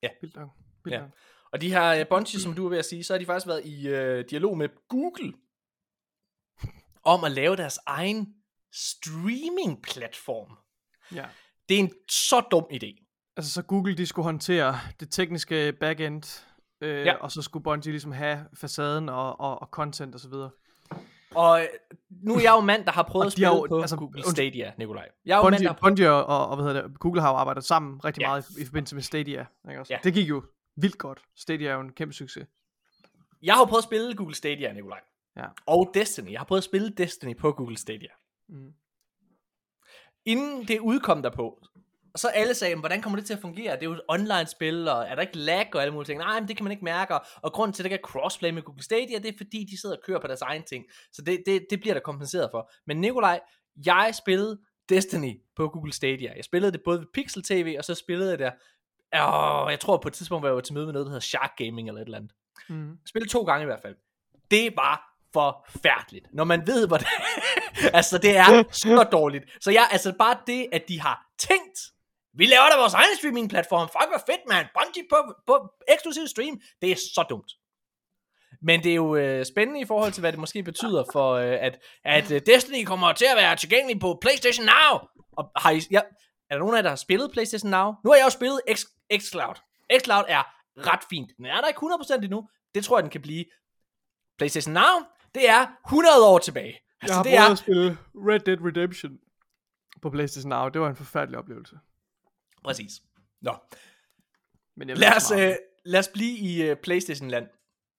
Ja. 0.02 0.10
Vildt 0.22 0.35
nok. 0.35 0.49
Vildt 0.84 0.98
Ja. 0.98 1.03
Og 1.52 1.61
de 1.61 1.69
her 1.69 2.02
uh, 2.02 2.07
Bungie, 2.10 2.40
som 2.45 2.53
du 2.53 2.65
er 2.65 2.69
ved 2.69 2.77
at 2.77 2.85
sige, 2.85 3.03
så 3.03 3.14
har 3.14 3.19
de 3.19 3.26
faktisk 3.26 3.48
været 3.48 3.65
i 3.65 3.88
uh, 3.88 4.30
dialog 4.30 4.57
med 4.57 4.69
Google 4.88 5.34
om 7.14 7.23
at 7.23 7.31
lave 7.31 7.56
deres 7.56 7.80
egen 7.85 8.35
streaming-platform. 8.72 10.57
Ja. 11.11 11.30
Det 11.69 11.76
er 11.76 11.80
en 11.80 11.94
så 12.10 12.40
dum 12.52 12.65
idé. 12.72 13.02
Altså 13.38 13.51
så 13.51 13.61
Google, 13.61 13.95
de 13.97 14.05
skulle 14.05 14.23
håndtere 14.23 14.80
det 14.99 15.11
tekniske 15.11 15.73
backend, 15.80 16.45
øh, 16.81 17.05
Ja. 17.05 17.15
og 17.15 17.31
så 17.31 17.41
skulle 17.41 17.64
Bungie 17.64 17.91
ligesom 17.91 18.11
have 18.11 18.45
facaden 18.53 19.10
og, 19.10 19.39
og, 19.39 19.61
og 19.61 19.68
content 19.72 20.14
og 20.15 20.19
så 20.22 20.30
videre. 20.30 20.49
Og 21.35 21.61
øh, 21.61 21.68
nu 22.10 22.35
er 22.35 22.39
jeg 22.41 22.51
jo 22.51 22.60
mand, 22.61 22.85
der 22.85 22.91
har 22.91 23.03
prøvet 23.03 23.23
Og 23.23 23.27
at 23.27 23.31
spille 23.31 23.47
jo- 23.47 23.65
på 23.69 23.81
altså, 23.81 23.95
Google. 23.95 24.23
Stadia, 24.23 24.73
Nikolaj. 24.77 25.10
Jeg 25.26 25.34
er 25.34 25.38
jo 25.38 25.43
mand, 25.49 25.53
der 25.53 25.57
Bungie, 25.60 25.68
har 25.68 25.73
prøvet... 25.73 25.91
Bungie 25.91 26.11
og, 26.11 26.26
og, 26.26 26.47
og, 26.47 26.55
hvad 26.55 26.65
hedder 26.73 26.88
det, 26.88 26.99
Google 26.99 27.22
har 27.22 27.30
jo 27.30 27.35
arbejdet 27.35 27.64
sammen 27.64 28.05
rigtig 28.05 28.22
Ja. 28.22 28.27
meget 28.27 28.49
i, 28.57 28.61
i 28.61 28.65
forbindelse 28.65 28.95
med 28.95 29.03
Stadia. 29.03 29.45
Ikke 29.69 29.80
også? 29.80 29.93
Ja. 29.93 29.99
Det 30.03 30.14
gik 30.14 30.30
jo 30.30 30.43
vildt 30.76 30.97
godt. 30.97 31.22
Stadia 31.35 31.69
er 31.69 31.73
jo 31.73 31.80
en 31.81 31.91
kæmpe 31.93 32.14
succes. 32.14 32.47
Jeg 33.43 33.53
har 33.53 33.61
jo 33.61 33.65
prøvet 33.65 33.80
at 33.80 33.84
spille 33.84 34.15
Google 34.15 34.35
Stadia, 34.35 34.73
Nikolaj. 34.73 34.99
Ja. 35.38 35.45
Og 35.65 35.91
Destiny. 35.93 36.31
Jeg 36.31 36.39
har 36.39 36.45
prøvet 36.45 36.60
at 36.60 36.64
spille 36.65 36.89
Destiny 36.89 37.38
på 37.38 37.51
Google 37.51 37.77
Stadia. 37.77 38.10
Mm. 38.49 38.73
Inden 40.26 40.68
det 40.68 40.80
udkom 40.80 41.22
der 41.22 41.30
på, 41.31 41.64
Og 42.14 42.19
så 42.19 42.27
alle 42.27 42.53
sagde, 42.53 42.76
hvordan 42.76 43.02
kommer 43.02 43.19
det 43.19 43.26
til 43.26 43.34
at 43.34 43.40
fungere? 43.40 43.73
Det 43.73 43.81
er 43.81 43.85
jo 43.85 43.94
et 43.94 44.02
online-spil, 44.07 44.88
og 44.88 45.06
er 45.06 45.15
der 45.15 45.22
ikke 45.22 45.38
lag 45.38 45.76
og 45.76 45.81
alle 45.81 45.94
mulige 45.94 46.07
ting? 46.07 46.19
Nej, 46.19 46.40
men 46.40 46.48
det 46.48 46.57
kan 46.57 46.64
man 46.64 46.72
ikke 46.72 46.85
mærke. 46.85 47.14
Og, 47.15 47.53
grunden 47.53 47.73
til, 47.73 47.81
at 47.81 47.84
det 47.84 47.91
ikke 47.91 48.03
er 48.03 48.07
crossplay 48.07 48.49
med 48.49 48.61
Google 48.61 48.84
Stadia, 48.84 49.18
det 49.18 49.27
er 49.27 49.38
fordi, 49.38 49.68
de 49.72 49.81
sidder 49.81 49.95
og 49.95 50.02
kører 50.06 50.19
på 50.19 50.27
deres 50.27 50.41
egen 50.41 50.64
ting. 50.64 50.85
Så 51.14 51.22
det, 51.22 51.44
det, 51.45 51.65
det 51.69 51.80
bliver 51.80 51.94
der 51.94 52.02
kompenseret 52.02 52.49
for. 52.52 52.72
Men 52.88 53.02
Nikolaj, 53.02 53.40
jeg 53.85 54.11
spillede 54.18 54.60
Destiny 54.90 55.41
på 55.56 55.68
Google 55.68 55.94
Stadia. 55.94 56.34
Jeg 56.35 56.44
spillede 56.44 56.72
det 56.72 56.81
både 56.85 56.99
ved 56.99 57.07
Pixel 57.14 57.44
TV, 57.44 57.76
og 57.77 57.85
så 57.85 57.95
spillede 57.95 58.30
jeg 58.30 58.40
det 58.40 58.52
og 59.14 59.72
jeg 59.72 59.80
tror 59.80 59.98
på 59.98 60.07
et 60.07 60.14
tidspunkt, 60.14 60.41
hvor 60.41 60.49
jeg 60.49 60.56
var 60.56 60.61
til 60.61 60.73
møde 60.73 60.85
med 60.85 60.94
noget, 60.94 61.06
der 61.06 61.10
hedder 61.10 61.22
Shark 61.22 61.52
Gaming 61.57 61.88
eller 61.88 62.02
et 62.02 62.06
eller 62.06 62.18
andet. 62.18 62.31
Mm. 62.69 62.90
Jeg 62.90 63.07
spillede 63.07 63.31
to 63.31 63.44
gange 63.44 63.64
i 63.64 63.65
hvert 63.65 63.81
fald. 63.81 63.95
Det 64.52 64.73
var 64.76 65.14
forfærdeligt. 65.34 66.27
Når 66.34 66.44
man 66.44 66.68
ved, 66.68 66.88
hvordan... 66.88 67.07
altså, 67.99 68.18
det 68.18 68.38
er 68.38 68.64
så 68.72 69.03
dårligt. 69.11 69.45
Så 69.61 69.72
jeg, 69.72 69.88
altså 69.91 70.14
bare 70.19 70.38
det, 70.48 70.68
at 70.72 70.88
de 70.88 71.02
har 71.02 71.26
tænkt, 71.40 71.80
vi 72.34 72.45
laver 72.45 72.69
da 72.72 72.77
vores 72.77 72.93
egen 72.93 73.15
streaming-platform. 73.18 73.88
Fuck, 73.88 74.10
hvor 74.10 74.23
fedt, 74.30 74.43
man. 74.49 74.65
Bungie 74.77 75.05
på, 75.10 75.19
på 75.47 75.55
eksklusiv 75.93 76.27
stream. 76.27 76.61
Det 76.81 76.91
er 76.91 76.95
så 76.95 77.26
dumt. 77.30 77.51
Men 78.61 78.84
det 78.84 78.91
er 78.91 78.95
jo 78.95 79.15
øh, 79.15 79.45
spændende 79.45 79.80
i 79.81 79.85
forhold 79.85 80.11
til, 80.11 80.22
hvad 80.22 80.31
det 80.31 80.39
måske 80.39 80.64
betyder 80.64 81.03
for, 81.11 81.31
øh, 81.34 81.57
at, 81.68 81.80
at 82.05 82.31
øh, 82.31 82.41
Destiny 82.45 82.85
kommer 82.85 83.14
til 83.14 83.26
at 83.26 83.38
være 83.38 83.55
tilgængelig 83.55 83.99
på 83.99 84.18
PlayStation 84.22 84.65
Now. 84.65 84.99
Og 85.38 85.51
har 85.55 85.72
I, 85.72 85.81
ja, 85.91 86.01
er 86.49 86.55
der 86.55 86.60
nogen 86.60 86.73
af 86.73 86.77
jer, 86.77 86.81
der 86.81 86.89
har 86.89 86.95
spillet 86.95 87.31
PlayStation 87.31 87.69
Now? 87.72 87.88
Nu 88.03 88.10
har 88.11 88.15
jeg 88.15 88.26
jo 88.26 88.30
spillet 88.30 88.61
X, 88.73 88.80
xCloud. 89.19 89.55
xCloud 89.99 90.23
er 90.27 90.43
ret 90.77 91.03
fint. 91.10 91.31
Den 91.38 91.45
er 91.45 91.61
der 91.61 91.68
ikke 91.68 91.80
100% 91.80 92.14
endnu. 92.15 92.49
Det 92.76 92.85
tror 92.85 92.97
jeg, 92.97 93.03
den 93.03 93.11
kan 93.11 93.22
blive. 93.22 93.45
PlayStation 94.38 94.73
Now, 94.73 94.95
det 95.35 95.49
er 95.49 95.68
100 95.88 96.27
år 96.27 96.39
tilbage. 96.39 96.80
Jeg 97.01 97.15
har 97.15 97.23
Altså, 97.23 97.30
det 97.30 97.38
prøvet 97.38 97.47
er, 97.47 97.51
at 97.51 97.57
spille 97.57 97.97
Red 98.15 98.39
Dead 98.39 98.57
Redemption 98.68 99.11
på 100.01 100.10
PlayStation 100.10 100.49
Now. 100.49 100.69
Det 100.69 100.81
var 100.81 100.89
en 100.89 100.95
forfærdelig 100.95 101.39
oplevelse. 101.39 101.76
Præcis. 102.64 103.02
Nå, 103.41 103.56
Men 104.76 104.90
jeg 104.90 104.98
lad 104.98 105.15
os, 105.15 105.31
øh, 105.31 105.56
lad 105.85 105.99
os 105.99 106.07
blive 106.07 106.38
i 106.38 106.72
uh, 106.72 106.77
PlayStation-land. 106.77 107.48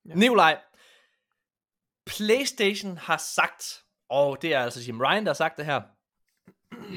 Ja. 0.08 0.14
Nikolaj, 0.14 0.60
PlayStation 2.06 2.96
har 2.96 3.16
sagt, 3.16 3.84
og 4.08 4.42
det 4.42 4.54
er 4.54 4.60
altså 4.60 4.80
Jim 4.86 5.00
Ryan, 5.00 5.24
der 5.24 5.30
har 5.30 5.34
sagt 5.34 5.56
det 5.56 5.66
her, 5.66 5.82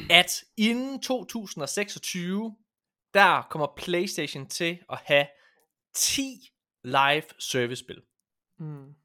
at 0.09 0.43
inden 0.57 1.01
2026, 1.01 2.55
der 3.13 3.47
kommer 3.49 3.67
PlayStation 3.77 4.47
til 4.47 4.79
at 4.89 4.99
have 5.05 5.27
10 5.93 6.51
live 6.83 7.23
service-spil. 7.39 8.01
Mm. 8.59 8.95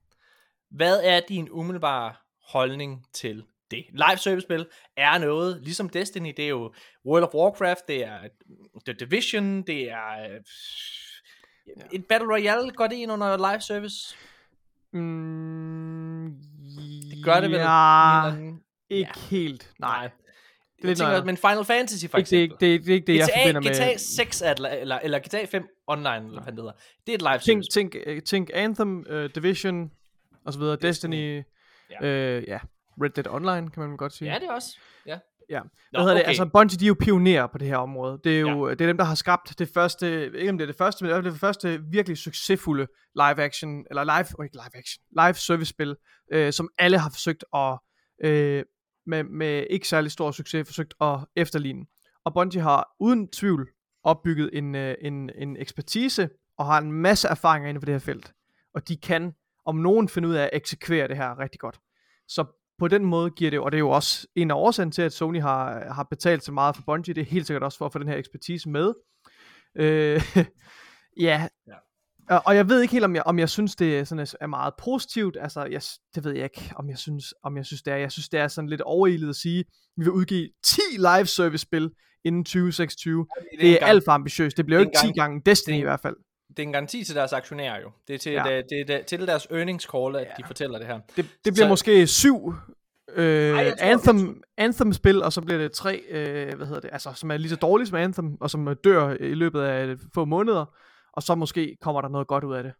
Hvad 0.71 1.01
er 1.05 1.21
din 1.29 1.51
umiddelbare 1.51 2.15
holdning 2.43 3.07
til 3.13 3.47
det? 3.73 3.85
Live 3.93 4.17
service-spil 4.19 4.67
er 4.97 5.19
noget, 5.19 5.61
ligesom 5.63 5.89
Destiny, 5.89 6.33
det 6.37 6.45
er 6.45 6.49
jo 6.49 6.73
World 7.07 7.25
of 7.25 7.35
Warcraft, 7.35 7.89
det 7.89 8.05
er 8.05 8.19
The 8.87 8.93
Division, 8.93 9.63
det 9.63 9.91
er 9.91 10.35
øh, 10.35 10.41
et 11.93 12.07
Battle 12.07 12.29
Royale, 12.33 12.71
går 12.71 12.87
det 12.87 12.97
ind 12.97 13.13
under 13.13 13.37
live 13.53 13.61
service? 13.61 14.17
Mm, 14.93 16.25
Det 17.11 17.25
gør 17.25 17.41
det 17.41 17.51
vel? 17.51 17.59
Ja, 17.59 18.27
eller 18.29 18.53
ikke 18.91 19.19
helt. 19.31 19.73
Nej. 19.81 20.11
Det 20.77 20.89
lidt 20.89 20.99
tænker, 20.99 21.25
men 21.25 21.37
Final 21.37 21.65
Fantasy 21.65 22.07
for 22.11 22.19
Ikke, 22.19 22.31
det, 22.31 22.39
er 22.39 22.43
ikke, 22.43 22.55
eksempel. 22.55 22.69
det, 22.69 22.75
er, 22.75 22.79
det 22.79 22.89
er 22.91 22.95
ikke 22.95 23.07
det, 23.07 23.17
jeg 23.19 23.29
GTA, 23.29 23.43
forbinder 23.45 23.61
med... 23.61 23.71
GTA 23.93 23.97
6 23.97 24.43
er 24.43 24.51
et, 24.51 24.61
li- 24.61 24.75
eller, 24.81 24.99
eller 24.99 25.19
GTA 25.19 25.45
5 25.45 25.67
online, 25.87 26.17
eller 26.17 26.43
hvad 26.43 26.53
det 26.53 26.59
hedder. 26.61 26.73
Det 27.07 27.13
er 27.13 27.15
et 27.15 27.23
live 27.23 27.39
Tænk, 27.39 27.45
service. 27.65 27.71
tænk, 27.71 27.97
øh, 28.07 28.23
tænk 28.23 28.51
Anthem, 28.55 29.05
uh, 29.11 29.25
Division, 29.35 29.91
og 30.47 30.53
så 30.53 30.59
videre, 30.59 30.77
Destiny, 30.77 31.43
Ja. 32.01 32.07
øh, 32.07 32.45
ja, 32.49 32.59
Red 33.03 33.11
Dead 33.11 33.27
Online, 33.27 33.71
kan 33.71 33.81
man 33.81 33.91
vel 33.91 33.99
godt 33.99 34.13
sige. 34.13 34.33
Ja, 34.33 34.39
det 34.39 34.49
er 34.49 34.53
også. 34.53 34.79
Ja. 35.07 35.19
Ja. 35.49 35.61
Nå, 35.61 35.69
Hvad 35.93 36.01
hedder 36.01 36.15
det? 36.15 36.23
okay. 36.23 36.29
Altså, 36.29 36.47
Bungie, 36.47 36.79
de 36.79 36.85
er 36.85 36.89
jo 36.89 36.97
pionerer 37.01 37.47
på 37.47 37.59
det 37.59 37.69
her 37.69 37.77
område. 37.77 38.21
Det 38.25 38.37
er 38.37 38.41
jo 38.41 38.71
det 38.71 38.81
er 38.81 38.87
dem, 38.87 38.97
der 38.97 39.05
har 39.05 39.15
skabt 39.15 39.59
det 39.59 39.69
første, 39.69 40.25
ikke 40.39 40.51
om 40.51 40.59
det 40.59 40.65
er 40.65 40.67
det 40.67 40.77
første, 40.77 41.05
men 41.05 41.11
det 41.11 41.19
er 41.19 41.31
det 41.31 41.41
første 41.41 41.83
virkelig 41.91 42.19
succesfulde 42.19 42.87
live 43.15 43.43
action, 43.43 43.85
eller 43.91 44.05
live, 44.05 44.27
oh, 44.39 44.45
ikke 44.45 44.57
live 44.57 44.77
action, 44.79 45.03
live 45.21 45.35
service 45.35 45.71
spil, 45.71 45.97
øh, 46.33 46.53
som 46.53 46.69
alle 46.79 46.99
har 46.99 47.11
forsøgt 47.11 47.45
at, 47.55 47.79
øh, 48.25 48.65
med, 49.07 49.25
med 49.25 49.67
ikke 49.71 49.89
særlig 49.89 50.11
stor 50.11 50.31
succes, 50.31 50.69
forsøgt 50.69 50.95
at 51.01 51.19
efterligne. 51.37 51.85
Og 52.25 52.35
Bungie 52.35 52.63
har 52.63 52.97
uden 53.01 53.29
tvivl 53.29 53.69
opbygget 54.05 54.51
en, 54.53 54.75
øh, 54.75 54.95
en, 55.01 55.31
en 55.35 55.57
ekspertise, 55.57 56.29
og 56.59 56.67
har 56.67 56.79
en 56.79 56.93
masse 56.93 57.29
erfaringer 57.29 57.69
inden 57.69 57.81
for 57.81 57.87
det 57.87 57.95
her 57.95 57.99
felt. 57.99 58.33
Og 58.75 58.89
de 58.89 58.97
kan 58.97 59.35
om 59.65 59.77
nogen 59.77 60.09
finde 60.09 60.29
ud 60.29 60.35
af 60.35 60.43
at 60.43 60.51
eksekvere 60.53 61.09
det 61.09 61.17
her 61.17 61.39
rigtig 61.39 61.61
godt. 61.61 61.81
Så 62.29 62.45
på 62.79 62.89
den 62.89 63.05
måde 63.05 63.31
giver 63.31 63.51
det, 63.51 63.61
og 63.61 63.73
det 63.73 63.77
er 63.77 63.81
jo 63.81 63.91
også 63.91 64.27
en 64.35 64.51
af 64.51 64.55
årsagen 64.55 64.91
til, 64.93 65.03
at 65.03 65.13
Sony 65.13 65.41
har, 65.41 65.93
har 65.93 66.03
betalt 66.11 66.45
så 66.45 66.53
meget 66.53 66.77
for 66.77 66.83
Bungie, 66.87 67.15
det 67.15 67.21
er 67.21 67.25
helt 67.25 67.47
sikkert 67.47 67.63
også 67.63 67.79
for 67.79 67.87
at 67.87 67.93
få 67.93 67.99
den 67.99 68.09
her 68.09 68.17
ekspertise 68.17 68.69
med. 68.69 68.95
Øh, 69.77 70.23
ja, 71.21 71.49
Ja. 72.31 72.39
Og, 72.47 72.57
jeg 72.57 72.69
ved 72.69 72.81
ikke 72.83 72.93
helt, 72.93 73.05
om 73.05 73.15
jeg, 73.15 73.23
om 73.27 73.39
jeg 73.39 73.49
synes, 73.49 73.77
det 73.77 73.99
er, 73.99 74.05
sådan, 74.05 74.23
er- 74.23 74.35
er 74.41 74.47
meget 74.47 74.75
positivt. 74.79 75.37
Altså, 75.41 75.65
jeg, 75.65 75.83
det 76.15 76.25
ved 76.25 76.33
jeg 76.33 76.45
ikke, 76.45 76.73
om 76.77 76.89
jeg 76.91 76.99
synes, 76.99 77.35
om 77.43 77.57
jeg 77.57 77.67
synes 77.67 77.83
det 77.83 77.93
er. 77.93 77.97
Jeg 77.97 78.13
synes, 78.13 78.29
det 78.29 78.41
er 78.41 78.49
sådan 78.49 78.69
lidt 78.71 78.81
overilet 78.81 79.29
at 79.29 79.37
sige, 79.37 79.65
vi 79.97 80.05
vil 80.05 80.11
udgive 80.11 80.49
10 80.65 80.81
live 80.97 81.27
service 81.27 81.63
spil 81.63 81.91
inden 82.25 82.45
2026. 82.45 83.27
Det 83.61 83.69
er 83.69 83.73
en 83.73 83.79
gang- 83.79 83.91
alt 83.91 84.05
for 84.05 84.13
ambitiøst. 84.13 84.57
Det 84.57 84.67
bliver 84.67 84.79
jo 84.79 84.85
det 84.85 84.89
ikke 84.89 84.97
er 84.99 85.03
10 85.03 85.09
en 85.09 85.15
gange 85.15 85.43
Destiny 85.47 85.73
det 85.75 85.79
er 85.79 85.83
i 85.83 85.85
hvert 85.85 86.01
fald. 86.01 86.17
Det 86.57 86.59
er 86.59 86.67
en 86.67 86.73
garanti 86.73 87.05
til 87.05 87.15
deres 87.15 87.33
aktionærer 87.33 87.81
jo. 87.81 87.91
Det 88.09 88.15
er 88.15 88.19
til, 88.19 88.33
Ja. 88.33 88.43
det, 88.57 88.65
det 88.71 88.91
er 88.91 89.03
til 89.03 89.27
deres 89.27 89.47
earnings 89.51 89.85
call, 89.85 90.17
at 90.17 90.23
Ja. 90.23 90.33
de 90.39 90.45
fortæller 90.47 90.79
det 90.79 90.87
her. 90.87 91.01
Det, 91.17 91.17
det 91.45 91.53
bliver 91.55 91.65
Så- 91.65 91.69
måske 91.69 92.07
syv 92.07 92.55
øh, 93.13 93.51
tror, 93.57 93.75
Anthem, 93.81 94.43
Anthem-spil, 94.57 95.23
og 95.23 95.33
så 95.33 95.41
bliver 95.41 95.59
det 95.59 95.73
tre, 95.73 95.97
øh, 96.09 96.55
hvad 96.57 96.67
hedder 96.67 96.81
det, 96.81 96.91
altså, 96.93 97.13
som 97.15 97.31
er 97.31 97.37
lige 97.37 97.51
så 97.51 97.57
dårlige 97.57 97.87
som 97.87 97.97
Anthem, 97.99 98.37
og 98.41 98.51
som 98.51 98.69
øh, 98.69 98.77
dør 98.85 99.09
i 99.21 99.35
løbet 99.35 99.61
af 99.63 99.97
få 100.15 100.25
måneder, 100.25 100.65
og 101.13 101.23
så 101.23 101.35
måske 101.35 101.77
kommer 101.81 102.01
der 102.01 102.09
noget 102.09 102.27
godt 102.27 102.45
ud 102.45 102.55
af 102.55 102.63
det, 102.63 102.73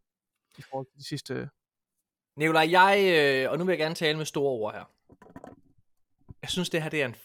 i 0.59 0.63
forhold 0.71 0.87
til 0.87 0.99
de 0.99 1.09
sidste... 1.09 1.49
Nikolaj, 2.37 2.69
jeg, 2.71 2.99
øh, 3.45 3.51
og 3.51 3.59
nu 3.59 3.65
vil 3.65 3.73
jeg 3.73 3.79
gerne 3.79 3.95
tale 3.95 4.19
med 4.19 4.27
store 4.27 4.51
ord 4.51 4.75
her. 4.75 4.85
Jeg 6.43 6.51
synes, 6.51 6.71
det 6.71 6.83
her 6.83 6.91
det 6.91 7.03
er 7.03 7.07
en 7.07 7.17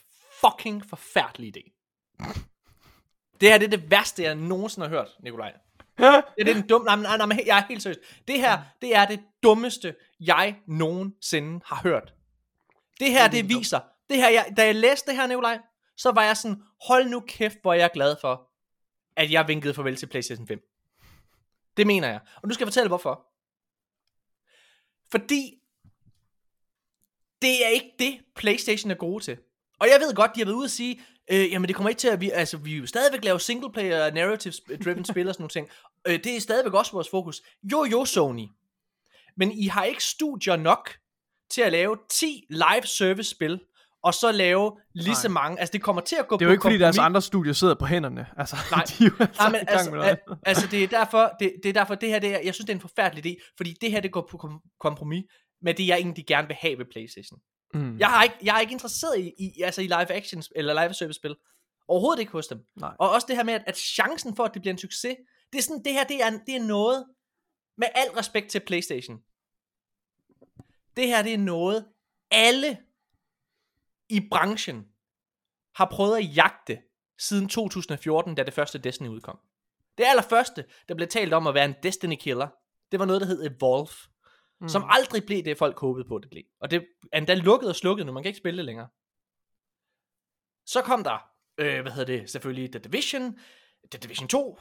fucking 0.41 0.85
forfærdelig 0.85 1.57
idé. 1.57 1.73
Det 3.41 3.49
her 3.49 3.57
det 3.57 3.65
er 3.73 3.77
det 3.77 3.91
værste, 3.91 4.23
jeg 4.23 4.35
nogensinde 4.35 4.87
har 4.87 4.95
hørt, 4.95 5.07
Nikolaj. 5.23 5.53
Det 5.97 6.05
er 6.05 6.21
det 6.37 6.49
er 6.49 6.53
den 6.53 6.67
dumme... 6.67 6.85
Nej, 6.85 7.17
nej, 7.17 7.27
nej, 7.27 7.43
jeg 7.45 7.59
er 7.59 7.63
helt 7.69 7.83
seriøs. 7.83 7.97
Det 8.27 8.39
her, 8.39 8.61
det 8.81 8.95
er 8.95 9.05
det 9.05 9.19
dummeste, 9.43 9.95
jeg 10.19 10.59
nogensinde 10.67 11.61
har 11.65 11.81
hørt. 11.83 12.13
Det 12.99 13.11
her, 13.11 13.27
det 13.27 13.49
viser... 13.49 13.79
Det 14.09 14.17
her, 14.17 14.29
jeg, 14.29 14.53
da 14.57 14.65
jeg 14.65 14.75
læste 14.75 15.11
det 15.11 15.19
her, 15.19 15.27
Nikolaj, 15.27 15.59
så 15.97 16.11
var 16.11 16.23
jeg 16.23 16.37
sådan, 16.37 16.63
hold 16.87 17.09
nu 17.09 17.19
kæft, 17.19 17.57
hvor 17.61 17.73
er 17.73 17.77
jeg 17.77 17.89
glad 17.93 18.15
for, 18.21 18.49
at 19.15 19.31
jeg 19.31 19.47
vinkede 19.47 19.73
farvel 19.73 19.95
til 19.95 20.07
PlayStation 20.07 20.47
5. 20.47 20.59
Det 21.77 21.87
mener 21.87 22.07
jeg. 22.07 22.19
Og 22.35 22.47
nu 22.47 22.53
skal 22.53 22.63
jeg 22.63 22.67
fortælle, 22.67 22.87
hvorfor. 22.87 23.27
Fordi 25.11 25.53
det 27.41 27.65
er 27.65 27.69
ikke 27.69 27.91
det, 27.99 28.19
PlayStation 28.35 28.91
er 28.91 28.95
gode 28.95 29.23
til. 29.23 29.37
Og 29.79 29.87
jeg 29.87 29.99
ved 29.99 30.15
godt, 30.15 30.35
de 30.35 30.39
har 30.39 30.45
været 30.45 30.55
ude 30.55 30.65
at 30.65 30.71
sige, 30.71 31.01
øh, 31.31 31.51
jamen 31.51 31.67
det 31.67 31.75
kommer 31.75 31.89
ikke 31.89 31.99
til 31.99 32.07
at, 32.07 32.21
vi, 32.21 32.31
altså 32.31 32.57
vi 32.57 32.79
vil 32.79 32.87
stadigvæk 32.87 33.23
lave 33.23 33.39
single 33.39 33.71
player, 33.71 34.11
narrative 34.13 34.53
driven 34.85 35.05
spil 35.11 35.27
og 35.27 35.33
sådan 35.33 35.41
nogle 35.41 35.49
ting. 35.49 35.69
Øh, 36.07 36.23
det 36.23 36.35
er 36.35 36.39
stadigvæk 36.41 36.73
også 36.73 36.91
vores 36.91 37.09
fokus. 37.09 37.41
Jo, 37.71 37.85
jo, 37.91 38.05
Sony. 38.05 38.47
Men 39.37 39.51
I 39.51 39.67
har 39.67 39.83
ikke 39.83 40.03
studier 40.03 40.55
nok 40.55 40.89
til 41.51 41.61
at 41.61 41.71
lave 41.71 41.97
10 42.09 42.45
live 42.49 42.85
service 42.85 43.29
spil, 43.29 43.59
og 44.03 44.13
så 44.13 44.31
lave 44.31 44.71
lige 44.93 45.15
så 45.15 45.29
mange. 45.29 45.59
Altså 45.59 45.73
det 45.73 45.81
kommer 45.81 46.01
til 46.01 46.15
at 46.19 46.27
gå 46.27 46.35
Det 46.37 46.41
er 46.41 46.45
jo 46.45 46.49
på 46.49 46.51
ikke, 46.53 46.61
fordi 46.61 46.77
deres 46.77 46.97
andre 46.97 47.21
studier 47.21 47.53
sidder 47.53 47.75
på 47.75 47.85
hænderne. 47.85 48.25
Altså, 48.37 48.55
Nej. 48.71 48.83
de 48.83 49.05
er 49.05 49.09
jo 49.09 49.15
altså 49.19 49.41
Nej, 49.41 49.51
men 49.51 49.59
altså, 49.67 49.89
med 49.91 49.97
noget 49.99 50.09
al- 50.11 50.35
altså 50.45 50.67
det 50.67 50.83
er 50.83 50.87
derfor, 50.99 51.31
det, 51.39 51.53
det 51.63 51.69
er 51.69 51.73
derfor, 51.73 51.95
det 51.95 52.09
her, 52.09 52.19
det 52.19 52.35
er, 52.35 52.39
jeg 52.43 52.53
synes, 52.53 52.65
det 52.65 52.69
er 52.69 52.75
en 52.77 52.81
forfærdelig 52.81 53.25
idé, 53.25 53.53
fordi 53.57 53.73
det 53.81 53.91
her, 53.91 53.99
det 53.99 54.11
går 54.11 54.27
på 54.31 54.37
kom- 54.37 54.61
kompromis 54.79 55.23
med 55.61 55.73
det, 55.73 55.87
jeg 55.87 55.97
egentlig 55.97 56.25
gerne 56.25 56.47
vil 56.47 56.57
have 56.59 56.77
ved 56.77 56.85
Playstation. 56.91 57.39
Mm. 57.73 57.97
Jeg, 57.97 58.07
har 58.07 58.23
ikke, 58.23 58.35
jeg 58.43 58.55
er 58.55 58.59
ikke 58.59 58.71
interesseret 58.71 59.19
i, 59.19 59.33
i, 59.37 59.61
altså 59.61 59.81
i 59.81 59.87
live 59.87 60.11
action 60.11 60.43
eller 60.55 60.83
live 60.83 60.93
service 60.93 61.17
spil. 61.17 61.35
Overhovedet 61.87 62.19
ikke 62.19 62.31
hos 62.31 62.47
dem. 62.47 62.65
Nej. 62.75 62.93
Og 62.99 63.11
også 63.11 63.27
det 63.27 63.35
her 63.35 63.43
med, 63.43 63.53
at, 63.53 63.63
at 63.67 63.77
chancen 63.77 64.35
for, 64.35 64.43
at 64.43 64.53
det 64.53 64.61
bliver 64.61 64.73
en 64.73 64.77
succes, 64.77 65.15
det 65.53 65.59
er 65.59 65.63
sådan, 65.63 65.83
det 65.83 65.93
her, 65.93 66.03
det 66.03 66.23
er, 66.23 66.29
det 66.29 66.55
er 66.55 66.63
noget, 66.63 67.05
med 67.77 67.87
al 67.95 68.09
respekt 68.09 68.49
til 68.49 68.59
Playstation. 68.59 69.17
Det 70.97 71.07
her, 71.07 71.21
det 71.21 71.33
er 71.33 71.37
noget, 71.37 71.85
alle 72.31 72.77
i 74.09 74.27
branchen 74.31 74.85
har 75.75 75.89
prøvet 75.91 76.17
at 76.17 76.35
jagte 76.35 76.81
siden 77.19 77.49
2014, 77.49 78.35
da 78.35 78.43
det 78.43 78.53
første 78.53 78.79
Destiny 78.79 79.07
udkom. 79.07 79.39
Det 79.97 80.03
allerførste, 80.07 80.65
der 80.87 80.95
blev 80.95 81.07
talt 81.07 81.33
om 81.33 81.47
at 81.47 81.53
være 81.53 81.65
en 81.65 81.75
Destiny 81.83 82.15
killer, 82.19 82.47
det 82.91 82.99
var 82.99 83.05
noget, 83.05 83.21
der 83.21 83.27
hed 83.27 83.45
Evolve, 83.45 83.93
mm. 84.61 84.69
som 84.69 84.85
aldrig 84.89 85.25
blev 85.25 85.43
det, 85.43 85.57
folk 85.57 85.79
håbede 85.79 86.07
på, 86.07 86.19
det 86.19 86.29
blev. 86.29 86.43
Og 86.61 86.71
det 86.71 86.85
er 87.11 87.17
endda 87.17 87.33
lukket 87.33 87.69
og 87.69 87.75
slukket 87.75 88.05
nu, 88.05 88.11
man 88.11 88.23
kan 88.23 88.29
ikke 88.29 88.37
spille 88.37 88.57
det 88.57 88.65
længere. 88.65 88.87
Så 90.65 90.81
kom 90.81 91.03
der, 91.03 91.29
øh, 91.57 91.81
hvad 91.81 91.91
hedder 91.91 92.17
det, 92.17 92.29
selvfølgelig 92.29 92.71
The 92.71 92.79
Division, 92.79 93.39
The 93.91 93.99
Division 93.99 94.27
2, 94.27 94.59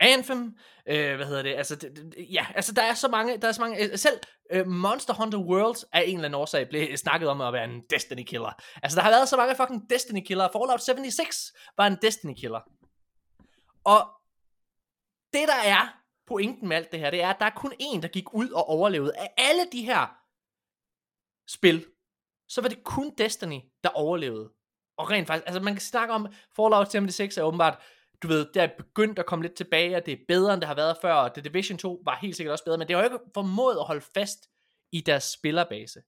Anthem, 0.00 0.56
øh, 0.86 1.16
hvad 1.16 1.26
hedder 1.26 1.42
det, 1.42 1.54
altså, 1.54 1.76
det, 1.76 1.96
det, 1.96 2.26
ja, 2.32 2.46
altså 2.54 2.72
der 2.72 2.82
er 2.82 2.94
så 2.94 3.08
mange, 3.08 3.38
der 3.38 3.48
er 3.48 3.52
så 3.52 3.60
mange, 3.60 3.84
øh, 3.84 3.98
selv 3.98 4.20
øh, 4.50 4.66
Monster 4.66 5.14
Hunter 5.14 5.38
World 5.38 5.84
af 5.92 6.04
en 6.06 6.14
eller 6.14 6.24
anden 6.24 6.40
årsag 6.40 6.68
blev 6.68 6.96
snakket 7.04 7.28
om 7.28 7.40
at 7.40 7.52
være 7.52 7.64
en 7.64 7.82
Destiny 7.90 8.22
killer. 8.22 8.62
Altså 8.82 8.96
der 8.96 9.02
har 9.02 9.10
været 9.10 9.28
så 9.28 9.36
mange 9.36 9.54
fucking 9.56 9.90
Destiny 9.90 10.20
killer, 10.26 10.48
Fallout 10.52 10.82
76 10.82 11.52
var 11.76 11.86
en 11.86 11.96
Destiny 12.02 12.34
killer. 12.34 12.60
Og 13.84 14.08
det 15.32 15.48
der 15.48 15.60
er 15.64 15.99
pointen 16.30 16.68
med 16.68 16.76
alt 16.76 16.92
det 16.92 17.00
her, 17.00 17.10
det 17.10 17.22
er, 17.22 17.30
at 17.30 17.36
der 17.38 17.46
er 17.46 17.50
kun 17.56 17.72
én, 17.72 18.00
der 18.00 18.08
gik 18.08 18.34
ud 18.34 18.50
og 18.50 18.68
overlevede. 18.68 19.16
Af 19.16 19.34
alle 19.36 19.62
de 19.72 19.84
her 19.84 20.02
spil, 21.48 21.86
så 22.48 22.60
var 22.60 22.68
det 22.68 22.84
kun 22.84 23.14
Destiny, 23.18 23.60
der 23.84 23.88
overlevede. 23.88 24.50
Og 24.98 25.10
rent 25.10 25.26
faktisk, 25.26 25.46
altså 25.46 25.60
man 25.60 25.74
kan 25.74 25.80
snakke 25.80 26.14
om, 26.14 26.26
Fallout 26.56 26.90
76 26.90 27.38
er 27.38 27.42
åbenbart, 27.42 27.78
du 28.22 28.28
ved, 28.28 28.46
det 28.54 28.62
er 28.62 28.68
begyndt 28.78 29.18
at 29.18 29.26
komme 29.26 29.42
lidt 29.42 29.54
tilbage, 29.54 29.96
og 29.96 30.06
det 30.06 30.12
er 30.12 30.24
bedre, 30.28 30.54
end 30.54 30.60
det 30.60 30.68
har 30.68 30.74
været 30.74 30.96
før, 31.02 31.14
og 31.14 31.34
The 31.34 31.42
Division 31.42 31.78
2 31.78 32.02
var 32.04 32.16
helt 32.16 32.36
sikkert 32.36 32.52
også 32.52 32.64
bedre, 32.64 32.78
men 32.78 32.88
det 32.88 32.96
har 32.96 33.02
jo 33.02 33.10
ikke 33.12 33.24
formået 33.34 33.76
at 33.76 33.86
holde 33.86 34.00
fast 34.00 34.48
i 34.92 35.00
deres 35.00 35.24
spillerbase. 35.24 36.02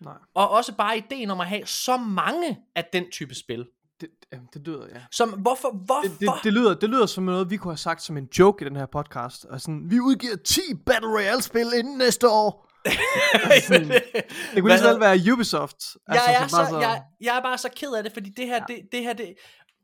Nej. 0.00 0.18
Og 0.34 0.50
også 0.50 0.76
bare 0.76 0.98
ideen 0.98 1.30
om 1.30 1.40
at 1.40 1.46
have 1.46 1.66
så 1.66 1.96
mange 1.96 2.66
af 2.74 2.84
den 2.84 3.10
type 3.10 3.34
spil. 3.34 3.70
Det, 4.00 4.08
det 4.54 4.66
lyder, 4.66 4.86
ja. 4.94 5.00
Som, 5.10 5.30
hvorfor, 5.30 5.70
hvorfor? 5.70 6.08
Det, 6.08 6.20
det, 6.20 6.30
det, 6.44 6.52
lyder, 6.52 6.74
det 6.74 6.90
lyder 6.90 7.06
som 7.06 7.24
noget, 7.24 7.50
vi 7.50 7.56
kunne 7.56 7.72
have 7.72 7.78
sagt 7.78 8.02
som 8.02 8.16
en 8.16 8.28
joke 8.38 8.64
i 8.64 8.68
den 8.68 8.76
her 8.76 8.86
podcast. 8.86 9.44
Og 9.44 9.60
sådan, 9.60 9.90
vi 9.90 10.00
udgiver 10.00 10.36
10 10.36 10.60
Battle 10.86 11.08
Royale-spil 11.08 11.72
inden 11.78 11.98
næste 11.98 12.28
år. 12.28 12.66
sådan, 13.68 13.88
Det 13.88 14.60
kunne 14.60 14.68
lige 14.68 14.78
så 14.78 14.98
være 14.98 15.32
Ubisoft. 15.32 15.76
jeg, 16.08 16.34
er 16.34 16.38
bare 16.40 16.48
så, 16.48 16.78
jeg, 16.80 17.02
jeg 17.20 17.36
er 17.36 17.42
bare 17.42 17.58
så 17.58 17.68
ked 17.76 17.92
af 17.92 18.02
det, 18.02 18.12
fordi 18.12 18.30
det 18.30 18.46
her, 18.46 18.54
ja. 18.54 18.74
det, 18.74 18.80
det 18.92 19.02
her, 19.02 19.12
det, 19.12 19.34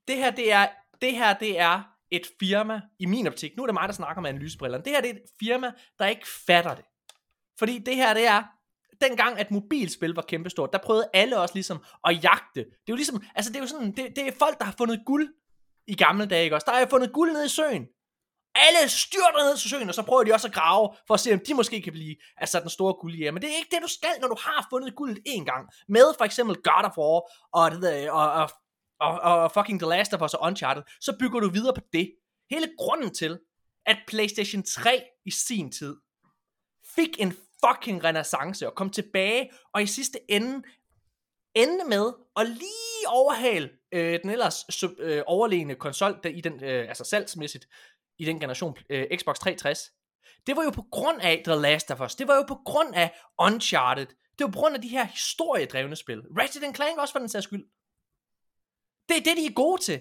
det 0.09 0.17
her, 0.17 0.31
det 0.31 0.53
er, 0.53 0.69
det 1.03 1.13
her, 1.13 1.35
det 1.39 1.61
er 1.61 1.83
et 2.11 2.27
firma, 2.41 2.81
i 2.99 3.07
min 3.07 3.27
optik, 3.27 3.51
nu 3.57 3.63
er 3.63 3.67
det 3.67 3.75
mig, 3.75 3.89
der 3.89 3.95
snakker 3.95 4.23
med 4.23 4.31
analysebrillerne, 4.31 4.85
det 4.85 4.93
her, 4.93 5.01
det 5.01 5.11
er 5.11 5.15
et 5.15 5.23
firma, 5.41 5.73
der 5.99 6.07
ikke 6.07 6.27
fatter 6.47 6.75
det. 6.75 6.85
Fordi 7.59 7.79
det 7.79 7.97
her, 7.97 8.15
det 8.15 8.27
er, 8.27 8.43
dengang 9.03 9.39
at 9.39 9.51
mobilspil 9.51 10.11
var 10.11 10.23
kæmpestort, 10.23 10.73
der 10.73 10.79
prøvede 10.79 11.09
alle 11.15 11.39
også 11.39 11.55
ligesom 11.55 11.85
at 12.05 12.25
jagte. 12.25 12.61
Det 12.61 12.89
er 12.89 12.93
jo 12.93 12.95
ligesom, 12.95 13.23
altså 13.35 13.53
det 13.53 13.59
er 13.59 13.63
jo 13.63 13.67
sådan, 13.67 13.93
det, 13.97 14.17
det 14.17 14.29
er 14.29 14.33
folk, 14.39 14.59
der 14.59 14.65
har 14.65 14.75
fundet 14.79 15.03
guld 15.07 15.29
i 15.87 15.95
gamle 15.95 16.27
dage, 16.27 16.45
ikke 16.45 16.57
også? 16.57 16.65
Der 16.71 16.79
har 16.79 16.87
fundet 16.87 17.13
guld 17.13 17.33
nede 17.33 17.45
i 17.45 17.49
søen. 17.49 17.87
Alle 18.55 18.89
styrter 18.89 19.45
ned 19.49 19.57
til 19.57 19.71
søen, 19.71 19.89
og 19.89 19.95
så 19.95 20.03
prøver 20.03 20.25
de 20.25 20.33
også 20.33 20.49
at 20.49 20.55
grave, 20.55 20.95
for 21.07 21.15
at 21.15 21.21
se, 21.21 21.33
om 21.33 21.41
de 21.47 21.55
måske 21.55 21.83
kan 21.83 21.93
blive 21.93 22.17
altså 22.37 22.61
den 22.61 22.71
store 22.71 22.95
guldjæger. 22.95 23.33
Men 23.33 23.43
det 23.43 23.51
er 23.51 23.57
ikke 23.57 23.71
det, 23.71 23.83
du 23.83 23.89
skal, 23.89 24.21
når 24.21 24.29
du 24.29 24.37
har 24.41 24.67
fundet 24.71 24.97
guldet 24.97 25.19
en 25.27 25.45
gang. 25.45 25.69
Med 25.89 26.15
for 26.19 26.25
eksempel 26.25 26.57
God 26.57 26.85
of 26.85 26.99
War, 26.99 27.21
og, 27.53 27.71
det 27.71 27.83
der, 27.83 28.11
og, 28.11 28.33
og, 28.33 28.51
og, 29.01 29.43
og 29.43 29.53
fucking 29.53 29.81
The 29.81 29.89
Last 29.89 30.15
of 30.15 30.23
Us 30.23 30.35
og 30.35 30.47
Uncharted, 30.47 30.83
så 31.01 31.17
bygger 31.21 31.41
du 31.41 31.51
videre 31.51 31.75
på 31.75 31.81
det. 31.93 32.15
Hele 32.51 32.69
grunden 32.79 33.15
til, 33.15 33.39
at 33.87 33.97
PlayStation 34.09 34.63
3 34.63 35.05
i 35.27 35.31
sin 35.31 35.73
tid 35.73 35.97
fik 36.95 37.21
en 37.21 37.37
fucking 37.67 38.05
renaissance 38.05 38.67
og 38.67 38.75
kom 38.75 38.91
tilbage, 38.91 39.51
og 39.75 39.83
i 39.83 39.87
sidste 39.87 40.19
ende 40.29 40.63
ende 41.55 41.85
med 41.89 42.13
at 42.37 42.49
lige 42.49 43.09
overhale 43.09 43.71
øh, 43.93 44.21
den 44.23 44.31
ellers 44.31 44.65
sub, 44.71 44.91
øh, 44.99 45.23
overlegne 45.27 45.75
konsol 45.75 46.21
der, 46.23 46.29
i 46.29 46.41
den, 46.41 46.65
øh, 46.65 46.89
altså 46.89 47.05
salgsmæssigt 47.05 47.69
i 48.19 48.25
den 48.25 48.41
generation 48.41 48.77
øh, 48.91 49.07
Xbox 49.17 49.39
360. 49.39 49.93
Det 50.47 50.57
var 50.57 50.65
jo 50.65 50.71
på 50.71 50.85
grund 50.91 51.21
af 51.21 51.43
The 51.45 51.55
Last 51.55 51.91
of 51.91 52.01
Us. 52.01 52.15
Det 52.15 52.29
var 52.29 52.37
jo 52.37 52.45
på 52.49 52.59
grund 52.65 52.95
af 52.95 53.21
Uncharted. 53.41 54.07
Det 54.07 54.45
var 54.45 54.51
på 54.51 54.59
grund 54.59 54.75
af 54.75 54.83
de 54.83 54.89
her 54.89 55.05
historiedrevne 55.05 55.97
spil. 55.97 56.21
Ratchet 56.21 56.77
Clank 56.77 56.99
også 56.99 57.13
for 57.13 57.19
den 57.19 57.29
sags 57.29 57.45
skyld. 57.45 57.65
Det 59.09 59.17
er 59.17 59.23
det, 59.25 59.37
de 59.37 59.47
er 59.47 59.53
gode 59.55 59.83
til. 59.83 60.01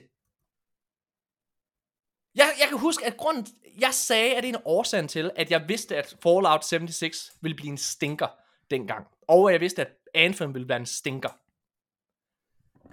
Jeg, 2.36 2.54
jeg 2.60 2.68
kan 2.70 2.80
huske, 2.80 3.06
at 3.06 3.18
grunden, 3.18 3.48
jeg 3.80 3.94
sagde, 3.94 4.36
at 4.36 4.44
det 4.44 4.50
er 4.50 4.58
en 4.58 4.64
årsag 4.66 5.10
til, 5.10 5.32
at 5.36 5.52
jeg 5.52 5.66
vidste, 5.68 5.98
at 5.98 6.18
Fallout 6.24 6.66
76 6.66 7.32
ville 7.42 7.56
blive 7.56 7.72
en 7.72 7.78
stinker 7.78 8.28
dengang. 8.72 9.08
Og 9.28 9.50
at 9.50 9.54
jeg 9.54 9.62
vidste, 9.62 9.82
at 9.82 9.94
Anthem 10.14 10.54
ville 10.54 10.70
være 10.70 10.80
en 10.80 10.86
stinker. 10.86 11.30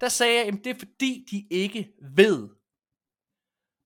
Der 0.00 0.08
sagde 0.08 0.38
jeg, 0.38 0.46
at 0.46 0.54
det 0.64 0.66
er 0.66 0.78
fordi, 0.78 1.26
de 1.30 1.46
ikke 1.50 1.92
ved, 2.02 2.48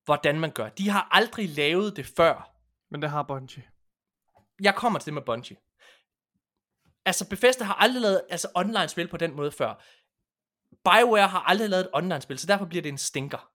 hvordan 0.05 0.41
man 0.41 0.51
gør. 0.51 0.69
De 0.69 0.89
har 0.89 1.09
aldrig 1.11 1.49
lavet 1.49 1.97
det 1.97 2.07
før. 2.07 2.53
Men 2.91 3.03
det 3.03 3.11
har 3.11 3.23
Bungie. 3.23 3.65
Jeg 4.61 4.75
kommer 4.75 4.99
til 4.99 5.07
det 5.07 5.15
med 5.15 5.23
Bungie. 5.23 5.57
Altså, 7.05 7.29
Bethesda 7.29 7.65
har 7.65 7.75
aldrig 7.75 8.03
lavet 8.03 8.23
altså, 8.31 8.49
online-spil 8.55 9.09
på 9.09 9.17
den 9.17 9.37
måde 9.37 9.53
før. 9.53 9.83
BioWare 10.85 11.29
har 11.29 11.41
aldrig 11.41 11.69
lavet 11.71 11.85
et 11.85 11.91
online-spil, 11.93 12.39
så 12.39 12.47
derfor 12.47 12.65
bliver 12.67 12.83
det 12.83 12.89
en 12.89 12.99
stinker. 12.99 13.52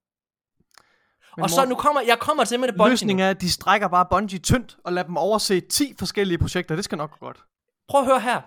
Men 1.37 1.43
og 1.43 1.49
så 1.49 1.55
Morten, 1.55 1.69
nu 1.69 1.75
kommer, 1.75 2.01
jeg 2.01 2.19
kommer 2.19 2.43
til 2.45 2.59
med 2.59 2.67
det 2.67 2.75
Bungie 2.75 2.89
nu. 2.89 2.91
Løsningen 2.91 3.25
er, 3.25 3.29
at 3.29 3.41
de 3.41 3.51
strækker 3.51 3.87
bare 3.87 4.05
Bungie 4.11 4.39
tyndt, 4.39 4.77
og 4.85 4.93
lader 4.93 5.07
dem 5.07 5.17
overse 5.17 5.59
10 5.59 5.93
forskellige 5.99 6.37
projekter. 6.37 6.75
Det 6.75 6.83
skal 6.85 6.97
nok 6.97 7.11
gå 7.19 7.25
godt. 7.25 7.39
Prøv 7.89 8.01
at 8.01 8.07
høre 8.07 8.19
her. 8.19 8.41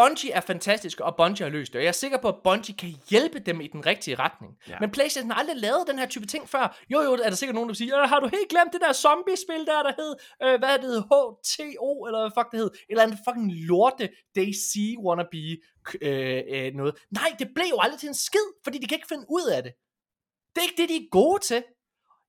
Bungie 0.00 0.30
er 0.32 0.40
fantastisk, 0.40 1.00
og 1.00 1.16
Bungie 1.16 1.44
har 1.46 1.50
løst 1.50 1.72
det. 1.72 1.78
Og 1.78 1.82
jeg 1.82 1.88
er 1.88 1.92
sikker 2.04 2.18
på, 2.18 2.28
at 2.28 2.34
Bungie 2.44 2.74
kan 2.76 2.90
hjælpe 3.10 3.38
dem 3.38 3.60
i 3.60 3.66
den 3.66 3.86
rigtige 3.86 4.14
retning. 4.14 4.52
Ja. 4.68 4.76
Men 4.80 4.90
PlayStation 4.90 5.30
har 5.30 5.38
aldrig 5.38 5.56
lavet 5.56 5.84
den 5.90 5.98
her 5.98 6.06
type 6.06 6.26
ting 6.26 6.48
før. 6.48 6.76
Jo, 6.92 7.00
jo, 7.00 7.12
er 7.12 7.28
der 7.28 7.36
sikkert 7.36 7.54
nogen, 7.54 7.68
der 7.68 7.74
siger, 7.74 8.02
"Øh, 8.02 8.08
har 8.08 8.20
du 8.20 8.26
helt 8.26 8.48
glemt 8.48 8.72
det 8.72 8.80
der 8.80 8.92
zombie-spil 8.92 9.66
der, 9.66 9.82
der 9.82 9.92
hed, 10.00 10.12
øh, 10.44 10.58
hvad 10.58 10.78
det 10.78 10.88
hed, 10.92 11.00
HTO, 11.12 11.90
eller 12.06 12.20
hvad 12.20 12.30
fuck 12.38 12.48
det 12.52 12.58
hed, 12.60 12.70
eller 12.90 13.04
en 13.04 13.18
fucking 13.26 13.48
lorte 13.70 14.04
DC 14.36 14.72
wannabe 15.06 15.44
øh, 16.02 16.42
øh, 16.54 16.68
noget. 16.80 16.92
Nej, 17.18 17.30
det 17.38 17.48
blev 17.54 17.66
jo 17.74 17.78
aldrig 17.84 18.00
til 18.00 18.08
en 18.08 18.14
skid, 18.28 18.46
fordi 18.64 18.76
de 18.78 18.86
kan 18.88 18.96
ikke 18.98 19.12
finde 19.14 19.26
ud 19.36 19.46
af 19.56 19.62
det. 19.62 19.72
Det 20.52 20.58
er 20.60 20.66
ikke 20.68 20.80
det, 20.82 20.88
de 20.88 20.96
er 20.96 21.08
gode 21.20 21.40
til. 21.50 21.62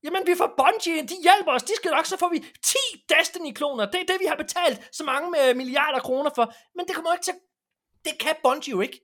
Jamen, 0.04 0.28
vi 0.28 0.36
får 0.38 0.54
Bungie, 0.58 1.02
de 1.02 1.16
hjælper 1.28 1.52
os, 1.52 1.64
de 1.64 1.76
skal 1.76 1.92
nok, 1.92 2.06
så 2.06 2.18
får 2.18 2.30
vi 2.30 2.40
10 2.40 2.78
Destiny-kloner. 3.10 3.86
Det 3.86 4.02
er 4.02 4.06
det, 4.06 4.18
vi 4.20 4.26
har 4.26 4.36
betalt 4.36 4.90
så 4.92 5.04
mange 5.04 5.32
med 5.32 5.54
milliarder 5.56 6.00
kroner 6.00 6.32
for. 6.36 6.54
Men 6.76 6.88
det 6.88 6.96
kommer 6.96 7.12
jo 7.12 7.14
ikke 7.14 7.24
til 7.24 7.34
det 8.06 8.20
kan 8.20 8.36
Bungie 8.44 8.72
jo 8.72 8.82
ikke. 8.82 9.00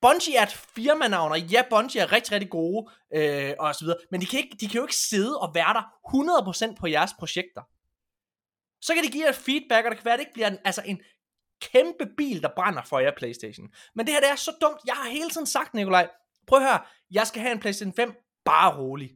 Bungie 0.00 0.36
er 0.36 0.42
et 0.42 0.52
firmanavn, 0.52 1.32
og 1.32 1.40
ja, 1.40 1.62
Bungie 1.70 2.00
er 2.02 2.12
rigtig, 2.12 2.32
rigtig 2.32 2.50
gode, 2.50 2.90
øh, 3.14 3.54
og 3.58 3.74
så 3.74 3.84
videre, 3.84 3.98
men 4.10 4.20
de 4.20 4.26
kan, 4.26 4.38
ikke, 4.38 4.56
de 4.60 4.68
kan 4.68 4.76
jo 4.76 4.84
ikke 4.84 4.96
sidde 4.96 5.40
og 5.40 5.54
være 5.54 5.74
der 5.74 5.84
100% 6.72 6.80
på 6.80 6.86
jeres 6.86 7.14
projekter. 7.18 7.62
Så 8.80 8.94
kan 8.94 9.04
de 9.04 9.10
give 9.10 9.26
jer 9.26 9.32
feedback, 9.32 9.84
og 9.84 9.90
det 9.90 9.98
kan 9.98 10.04
være, 10.04 10.14
at 10.14 10.18
det 10.18 10.26
ikke 10.26 10.32
bliver 10.32 10.50
en, 10.50 10.58
altså 10.64 10.82
en 10.84 11.00
kæmpe 11.60 12.06
bil, 12.16 12.42
der 12.42 12.48
brænder 12.56 12.82
for 12.82 12.98
jer 12.98 13.12
Playstation. 13.16 13.68
Men 13.94 14.06
det 14.06 14.14
her, 14.14 14.20
det 14.20 14.30
er 14.30 14.36
så 14.36 14.52
dumt. 14.60 14.80
Jeg 14.86 14.94
har 14.94 15.10
hele 15.10 15.30
tiden 15.30 15.46
sagt, 15.46 15.74
Nikolaj, 15.74 16.08
prøv 16.46 16.58
at 16.58 16.64
høre, 16.64 16.80
jeg 17.10 17.26
skal 17.26 17.42
have 17.42 17.52
en 17.52 17.60
Playstation 17.60 17.94
5, 17.94 18.14
bare 18.44 18.78
rolig. 18.78 19.10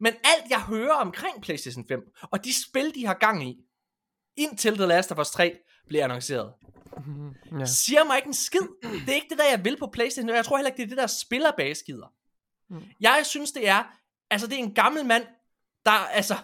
Men 0.00 0.12
alt 0.24 0.50
jeg 0.50 0.60
hører 0.60 0.94
omkring 0.94 1.42
Playstation 1.42 1.84
5, 1.88 2.00
og 2.30 2.44
de 2.44 2.62
spil, 2.64 2.94
de 2.94 3.06
har 3.06 3.14
gang 3.14 3.48
i, 3.48 3.56
indtil 4.36 4.74
The 4.74 4.86
Last 4.86 5.12
of 5.12 5.18
Us 5.18 5.30
3 5.30 5.58
bliver 5.88 6.04
annonceret, 6.04 6.52
Ja. 7.60 7.64
siger 7.64 8.04
mig 8.04 8.16
ikke 8.16 8.26
en 8.26 8.34
skid. 8.34 8.60
Det 8.82 9.08
er 9.08 9.14
ikke 9.14 9.28
det 9.30 9.38
der, 9.38 9.48
jeg 9.50 9.64
vil 9.64 9.76
på 9.76 9.86
Playstation. 9.86 10.30
og 10.30 10.36
Jeg 10.36 10.44
tror 10.44 10.56
heller 10.56 10.70
ikke, 10.70 10.76
det 10.76 10.84
er 10.84 10.88
det 10.88 10.98
der 10.98 11.06
spillerbase 11.06 11.84
gider. 11.84 12.06
Mm. 12.70 12.82
Jeg 13.00 13.20
synes, 13.24 13.52
det 13.52 13.68
er, 13.68 13.82
altså 14.30 14.46
det 14.46 14.54
er 14.54 14.58
en 14.62 14.74
gammel 14.74 15.06
mand, 15.06 15.26
der, 15.86 15.90
altså, 15.92 16.34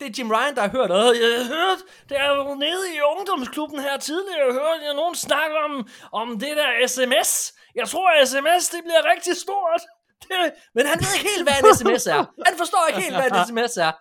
det 0.00 0.06
er 0.08 0.12
Jim 0.18 0.30
Ryan, 0.30 0.54
der 0.54 0.62
har 0.62 0.68
hørt, 0.68 0.90
jeg 0.90 1.38
har 1.38 1.54
hørt, 1.56 1.78
det 2.08 2.16
er 2.18 2.54
nede 2.54 2.94
i 2.96 2.98
ungdomsklubben 3.16 3.80
her 3.80 3.96
tidligere, 3.98 4.38
jeg 4.46 4.52
hørte 4.52 4.84
jeg 4.84 4.94
nogen 4.94 5.14
snakke 5.14 5.56
om, 5.58 5.88
om 6.12 6.38
det 6.40 6.56
der 6.56 6.86
sms. 6.86 7.52
Jeg 7.74 7.88
tror, 7.88 8.10
at 8.10 8.28
sms, 8.28 8.68
det 8.68 8.80
bliver 8.84 9.10
rigtig 9.12 9.36
stort. 9.36 9.80
Det, 10.22 10.52
men 10.74 10.86
han 10.86 10.98
ved 11.00 11.14
ikke 11.16 11.28
helt, 11.36 11.44
hvad 11.48 11.70
en 11.70 11.76
sms 11.76 12.06
er. 12.06 12.24
Han 12.46 12.54
forstår 12.58 12.86
ikke 12.88 13.00
helt, 13.00 13.14
hvad 13.16 13.26
en 13.30 13.46
sms 13.46 13.76
er. 13.76 13.92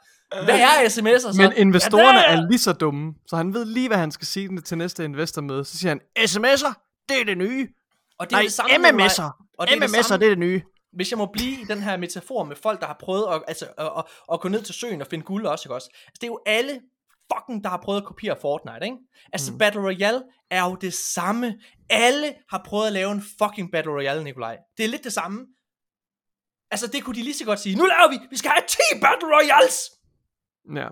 Hvad 0.46 0.60
er 0.60 0.74
sms'er 0.90 1.20
så? 1.20 1.34
Men 1.38 1.54
investorerne 1.56 2.20
ja, 2.20 2.32
er 2.36 2.48
lige 2.50 2.60
så 2.60 2.74
dumme, 2.74 3.14
så 3.28 3.36
han 3.36 3.54
ved 3.54 3.66
lige, 3.66 3.88
hvad 3.88 3.98
han 3.98 4.12
skal 4.12 4.28
sige 4.28 4.62
til 4.62 4.78
næste 4.78 5.04
investormøde. 5.06 5.66
Så 5.66 5.78
siger 5.78 5.90
han, 5.92 6.00
sms'er, 6.20 6.74
det 7.10 7.22
er 7.22 7.26
det 7.26 7.38
nye. 7.38 7.68
og 8.20 8.30
det 8.30 8.34
er 8.34 8.38
Nej, 8.38 8.42
det 8.44 8.54
samme. 8.54 8.72
MMS'er. 8.76 9.54
Og 9.60 9.68
det 9.68 9.76
er 9.76 9.80
det 9.80 9.88
MMS'er, 9.98 10.02
samme- 10.02 10.20
det 10.20 10.26
er 10.26 10.30
det 10.32 10.40
nye. 10.40 10.62
hvis 10.94 11.12
jeg 11.12 11.18
må 11.18 11.26
blive 11.34 11.62
i 11.62 11.64
den 11.64 11.82
her 11.84 11.98
metafor 11.98 12.44
med 12.44 12.56
folk, 12.64 12.80
der 12.82 12.88
har 12.88 12.98
prøvet 13.00 13.26
at, 13.32 13.42
altså, 13.48 13.66
at, 13.78 13.86
at, 13.98 14.04
at 14.34 14.40
gå 14.40 14.48
ned 14.50 14.62
til 14.62 14.76
søen 14.76 15.02
og 15.02 15.08
finde 15.08 15.26
guld 15.26 15.46
også, 15.46 15.64
ikke 15.68 15.76
også? 15.76 15.90
Altså, 15.94 16.18
det 16.22 16.24
er 16.24 16.28
jo 16.28 16.40
alle 16.46 16.80
fucking, 17.34 17.64
der 17.64 17.70
har 17.70 17.78
prøvet 17.84 18.02
at 18.02 18.06
kopiere 18.08 18.36
Fortnite, 18.42 18.84
ikke? 18.86 18.98
Altså, 19.34 19.52
mm. 19.52 19.58
Battle 19.58 19.82
Royale 19.82 20.22
er 20.52 20.64
jo 20.64 20.76
det 20.76 20.94
samme. 20.94 21.56
Alle 21.90 22.34
har 22.50 22.62
prøvet 22.66 22.88
at 22.88 22.94
lave 22.94 23.12
en 23.12 23.24
fucking 23.42 23.72
Battle 23.72 23.92
Royale, 23.92 24.24
Nikolaj. 24.24 24.58
Det 24.78 24.86
er 24.86 24.90
lidt 24.90 25.04
det 25.04 25.14
samme. 25.14 25.40
Altså, 26.72 26.88
det 26.88 27.04
kunne 27.04 27.16
de 27.16 27.24
lige 27.24 27.34
så 27.34 27.46
godt 27.46 27.60
sige. 27.60 27.76
Nu 27.76 27.86
laver 27.86 28.10
vi, 28.10 28.20
vi 28.30 28.38
skal 28.38 28.52
have 28.52 28.64
10 28.68 28.78
Battle 29.02 29.28
Royales! 29.36 29.92
Ja, 30.76 30.88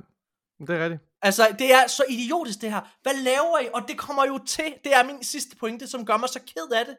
det 0.68 0.76
er 0.76 0.84
rigtigt. 0.84 1.02
Altså, 1.22 1.56
det 1.60 1.74
er 1.74 1.88
så 1.88 2.04
idiotisk 2.10 2.62
det 2.62 2.72
her. 2.72 2.82
Hvad 3.02 3.14
laver 3.14 3.60
I? 3.60 3.68
Og 3.74 3.82
det 3.88 3.98
kommer 3.98 4.26
jo 4.26 4.38
til, 4.48 4.76
det 4.84 4.96
er 4.96 5.04
min 5.04 5.24
sidste 5.24 5.56
pointe, 5.56 5.88
som 5.88 6.06
gør 6.06 6.18
mig 6.18 6.30
så 6.30 6.40
ked 6.40 6.72
af 6.76 6.86
det. 6.86 6.98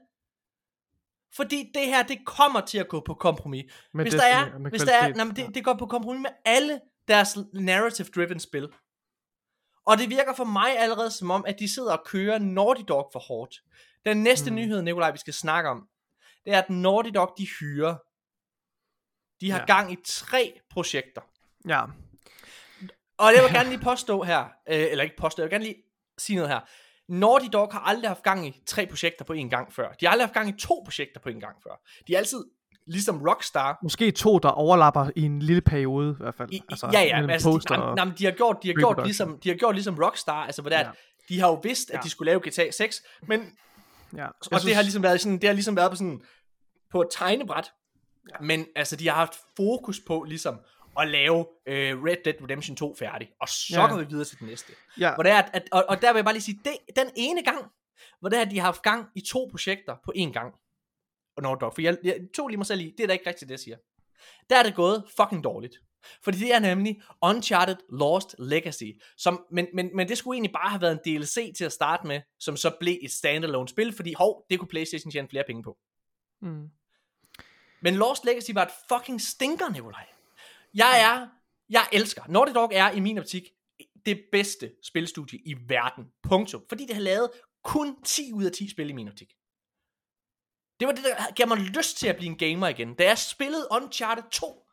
Fordi 1.36 1.70
det 1.74 1.86
her, 1.86 2.02
det 2.02 2.18
kommer 2.26 2.60
til 2.60 2.78
at 2.78 2.88
gå 2.88 3.00
på 3.06 3.14
kompromis. 3.14 3.64
Med 3.94 4.04
hvis 4.04 4.14
der 4.14 4.20
Destiny 4.20 4.50
er, 4.50 4.54
og 4.54 4.60
med 4.60 4.70
hvis 4.70 4.82
der 4.82 4.94
er, 4.94 5.08
nej, 5.14 5.24
men 5.24 5.36
det, 5.36 5.54
det 5.54 5.64
går 5.64 5.74
på 5.74 5.86
kompromis 5.86 6.20
med 6.22 6.30
alle 6.44 6.80
deres 7.08 7.38
narrative-driven 7.54 8.40
spil. 8.40 8.68
Og 9.86 9.98
det 9.98 10.10
virker 10.10 10.34
for 10.34 10.44
mig 10.44 10.78
allerede 10.78 11.10
som 11.10 11.30
om, 11.30 11.44
at 11.46 11.56
de 11.58 11.74
sidder 11.74 11.92
og 11.96 12.04
kører 12.06 12.38
Naughty 12.38 12.82
Dog 12.88 13.08
for 13.12 13.18
hårdt. 13.20 13.54
Den 14.04 14.22
næste 14.22 14.50
Mm. 14.50 14.54
mm. 14.54 14.56
nyhed, 14.56 14.82
Nikolaj, 14.82 15.10
vi 15.10 15.18
skal 15.18 15.34
snakke 15.34 15.70
om, 15.70 15.88
det 16.44 16.54
er, 16.54 16.58
at 16.62 16.70
Naughty 16.70 17.10
Dog, 17.14 17.34
de 17.38 17.46
hyrer. 17.60 17.96
De 19.40 19.50
har 19.50 19.58
Ja. 19.58 19.64
gang 19.66 19.92
i 19.92 19.96
tre 20.06 20.52
projekter. 20.70 21.20
Ja. 21.68 21.82
Og 23.18 23.32
jeg 23.36 23.42
vil 23.42 23.52
gerne 23.52 23.68
lige 23.68 23.80
påstå 23.80 24.22
her, 24.22 24.40
øh, 24.40 24.86
eller 24.90 25.04
ikke 25.04 25.16
påstå, 25.16 25.42
jeg 25.42 25.44
vil 25.44 25.52
gerne 25.54 25.64
lige 25.64 25.76
sige 26.18 26.36
noget 26.36 26.50
her. 26.50 26.60
Naughty 27.08 27.46
Dog 27.52 27.68
har 27.72 27.80
aldrig 27.80 28.10
haft 28.10 28.22
gang 28.22 28.46
i 28.46 28.62
tre 28.66 28.86
projekter 28.86 29.24
på 29.24 29.32
en 29.32 29.50
gang 29.50 29.72
før. 29.72 29.92
De 30.00 30.06
har 30.06 30.10
aldrig 30.12 30.26
haft 30.26 30.34
gang 30.34 30.48
i 30.48 30.52
to 30.60 30.82
projekter 30.84 31.20
på 31.20 31.28
en 31.28 31.40
gang 31.40 31.56
før. 31.62 31.80
De 32.06 32.14
er 32.14 32.18
altid, 32.18 32.44
ligesom 32.86 33.22
Rockstar, 33.28 33.78
Måske 33.82 34.10
to, 34.10 34.38
der 34.38 34.48
overlapper 34.48 35.10
i 35.16 35.22
en 35.22 35.42
lille 35.42 35.60
periode 35.62 36.10
i 36.20 36.22
hvert 36.22 36.34
fald. 36.34 36.50
I, 36.52 36.62
altså, 36.70 36.90
ja, 36.92 37.00
ja, 37.00 37.30
altså, 37.32 37.50
poster 37.50 37.76
de, 37.88 37.94
nej, 37.94 38.04
men 38.04 38.14
de 38.18 38.24
har 38.24 38.32
gjort, 38.32 38.56
de 38.62 38.68
har 38.68 38.74
gjort 38.74 39.00
ligesom, 39.04 39.38
de 39.44 39.48
har 39.48 39.56
gjort 39.56 39.74
ligesom 39.74 39.94
Rockstar, 39.98 40.44
altså 40.46 40.62
hvor 40.62 40.68
det 40.68 40.76
Ja. 40.76 40.80
at 40.88 40.94
de 41.28 41.40
har 41.40 41.48
jo 41.48 41.54
vidst, 41.62 41.90
at 41.90 41.96
Ja. 41.96 42.00
de 42.00 42.10
skulle 42.10 42.26
lave 42.30 42.40
GTA 42.40 42.70
6, 42.70 43.02
men 43.28 43.40
ja. 44.16 44.26
og 44.26 44.32
synes... 44.42 44.62
det 44.64 44.74
har 44.74 44.82
ligesom 44.82 45.02
været 45.02 45.20
sådan, 45.20 45.38
det 45.38 45.44
har 45.48 45.54
ligesom 45.54 45.76
været 45.76 45.90
på 45.90 45.96
sådan 45.96 46.20
på 46.90 47.00
et 47.00 47.08
tegnebræt. 47.12 47.70
Ja. 48.28 48.40
Men 48.40 48.66
altså 48.76 48.96
de 48.96 49.08
har 49.08 49.14
haft 49.14 49.34
fokus 49.56 50.00
på 50.06 50.22
ligesom 50.22 50.60
at 50.98 51.08
lave 51.08 51.46
øh, 51.66 52.02
Red 52.04 52.16
Dead 52.24 52.34
Redemption 52.42 52.76
2 52.76 52.94
færdig, 52.98 53.30
og 53.40 53.48
så 53.48 53.66
Ja. 53.80 53.88
går 53.90 53.98
vi 53.98 54.04
videre 54.08 54.24
til 54.24 54.38
den 54.38 54.46
næste. 54.48 54.72
ja. 55.00 55.14
Hvor 55.14 55.22
det 55.22 55.32
er, 55.32 55.38
at, 55.38 55.50
at, 55.52 55.62
og, 55.72 55.84
og 55.88 56.02
der 56.02 56.12
vil 56.12 56.18
jeg 56.18 56.24
bare 56.24 56.34
lige 56.34 56.42
sige, 56.42 56.60
det, 56.64 56.96
den 56.96 57.10
ene 57.16 57.42
gang, 57.42 57.64
hvor 58.20 58.28
det 58.28 58.38
er, 58.38 58.42
at 58.42 58.50
de 58.50 58.58
har 58.58 58.64
haft 58.64 58.82
gang 58.82 59.06
i 59.14 59.20
to 59.20 59.48
projekter 59.50 59.96
på 60.04 60.12
én 60.16 60.32
gang. 60.32 60.54
Og 61.36 61.42
Naughty 61.42 61.60
Dog, 61.60 61.74
for 61.74 61.80
jeg, 61.82 61.98
jeg 62.04 62.18
tog 62.36 62.48
lige 62.48 62.56
mig 62.56 62.66
selv 62.66 62.80
i, 62.80 62.94
det 62.96 63.00
er 63.02 63.06
da 63.06 63.12
ikke 63.12 63.26
rigtigt, 63.28 63.48
det 63.48 63.52
jeg 63.52 63.60
siger. 63.60 63.76
Der 64.50 64.56
er 64.58 64.62
det 64.62 64.74
gået 64.74 65.04
fucking 65.16 65.44
dårligt. 65.44 65.74
Fordi 66.22 66.38
det 66.38 66.54
er 66.54 66.58
nemlig 66.58 67.02
Uncharted 67.22 67.76
Lost 67.92 68.34
Legacy. 68.38 68.84
Som, 69.16 69.44
men, 69.50 69.66
men, 69.74 69.90
men 69.94 70.08
det 70.08 70.18
skulle 70.18 70.36
egentlig 70.36 70.52
bare 70.52 70.70
have 70.70 70.80
været 70.82 70.92
en 71.06 71.22
DLC 71.22 71.54
til 71.56 71.64
at 71.64 71.72
starte 71.72 72.06
med, 72.06 72.20
som 72.40 72.56
så 72.56 72.76
blev 72.80 72.96
et 73.02 73.12
standalone 73.12 73.68
spil, 73.68 73.92
fordi 73.92 74.12
hov, 74.12 74.46
det 74.50 74.58
kunne 74.58 74.68
Playstation 74.68 75.10
tjene 75.10 75.28
flere 75.28 75.44
penge 75.46 75.62
på. 75.62 75.78
Mm. 76.42 76.68
Men 77.82 77.94
Lost 77.94 78.24
Legacy 78.24 78.50
var 78.54 78.62
et 78.62 78.72
fucking 78.88 79.20
stinker, 79.20 79.68
Nikolaj. 79.68 80.06
Jeg 80.74 81.02
er, 81.02 81.28
jeg 81.68 81.88
elsker, 81.92 82.22
Naughty 82.28 82.52
Dog 82.52 82.70
er 82.74 82.90
i 82.90 83.00
min 83.00 83.18
optik 83.18 83.42
det 84.06 84.24
bedste 84.32 84.72
spilstudie 84.82 85.38
i 85.38 85.56
verden. 85.68 86.04
Punktum. 86.22 86.64
Fordi 86.68 86.86
det 86.86 86.94
har 86.94 87.02
lavet 87.02 87.30
kun 87.64 88.02
10 88.02 88.32
ud 88.32 88.44
af 88.44 88.52
10 88.52 88.70
spil 88.70 88.90
i 88.90 88.92
min 88.92 89.08
optik. 89.08 89.34
Det 90.80 90.88
var 90.88 90.94
det, 90.94 91.04
der 91.04 91.34
gav 91.34 91.48
mig 91.48 91.58
lyst 91.58 91.96
til 91.96 92.08
at 92.08 92.16
blive 92.16 92.30
en 92.30 92.38
gamer 92.38 92.68
igen. 92.68 92.94
Da 92.94 93.04
jeg 93.04 93.18
spillede 93.18 93.68
Uncharted 93.70 94.30
2, 94.30 94.66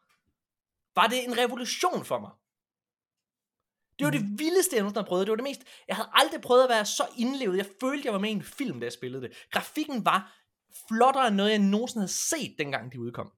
var 0.96 1.08
det 1.08 1.24
en 1.24 1.38
revolution 1.38 2.06
for 2.06 2.20
mig. 2.20 2.32
Det 4.00 4.06
var 4.06 4.12
det 4.12 4.40
vildeste, 4.40 4.76
jeg 4.76 4.82
nogensinde 4.82 5.04
har 5.04 5.08
prøvet. 5.08 5.28
Det 5.28 5.32
var 5.32 5.36
det 5.36 5.44
mest... 5.44 5.64
Jeg 5.88 5.96
havde 5.96 6.10
aldrig 6.14 6.42
prøvet 6.42 6.64
at 6.64 6.70
være 6.70 6.86
så 6.86 7.08
indlevet. 7.18 7.58
Jeg 7.58 7.66
følte, 7.82 8.06
jeg 8.06 8.14
var 8.14 8.20
med 8.20 8.30
i 8.30 8.34
en 8.34 8.44
film, 8.44 8.80
da 8.80 8.86
jeg 8.86 8.94
spillede 8.94 9.22
det. 9.22 9.48
Grafikken 9.52 10.06
var 10.06 10.45
flottere 10.88 11.28
end 11.28 11.36
noget, 11.36 11.52
jeg 11.52 11.60
nogensinde 11.60 12.02
havde 12.02 12.14
set, 12.14 12.56
dengang 12.60 12.92
de 12.92 13.00
udkom. 13.00 13.32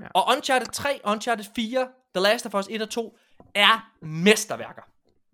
Ja. 0.00 0.08
Og 0.14 0.24
Uncharted 0.36 0.66
3, 0.66 1.00
Uncharted 1.04 1.44
4, 1.54 1.88
The 2.14 2.22
Last 2.22 2.46
of 2.46 2.54
Us 2.54 2.66
1 2.70 2.82
og 2.82 2.90
2 2.90 3.18
er 3.54 3.92
mesterværker. 4.00 4.82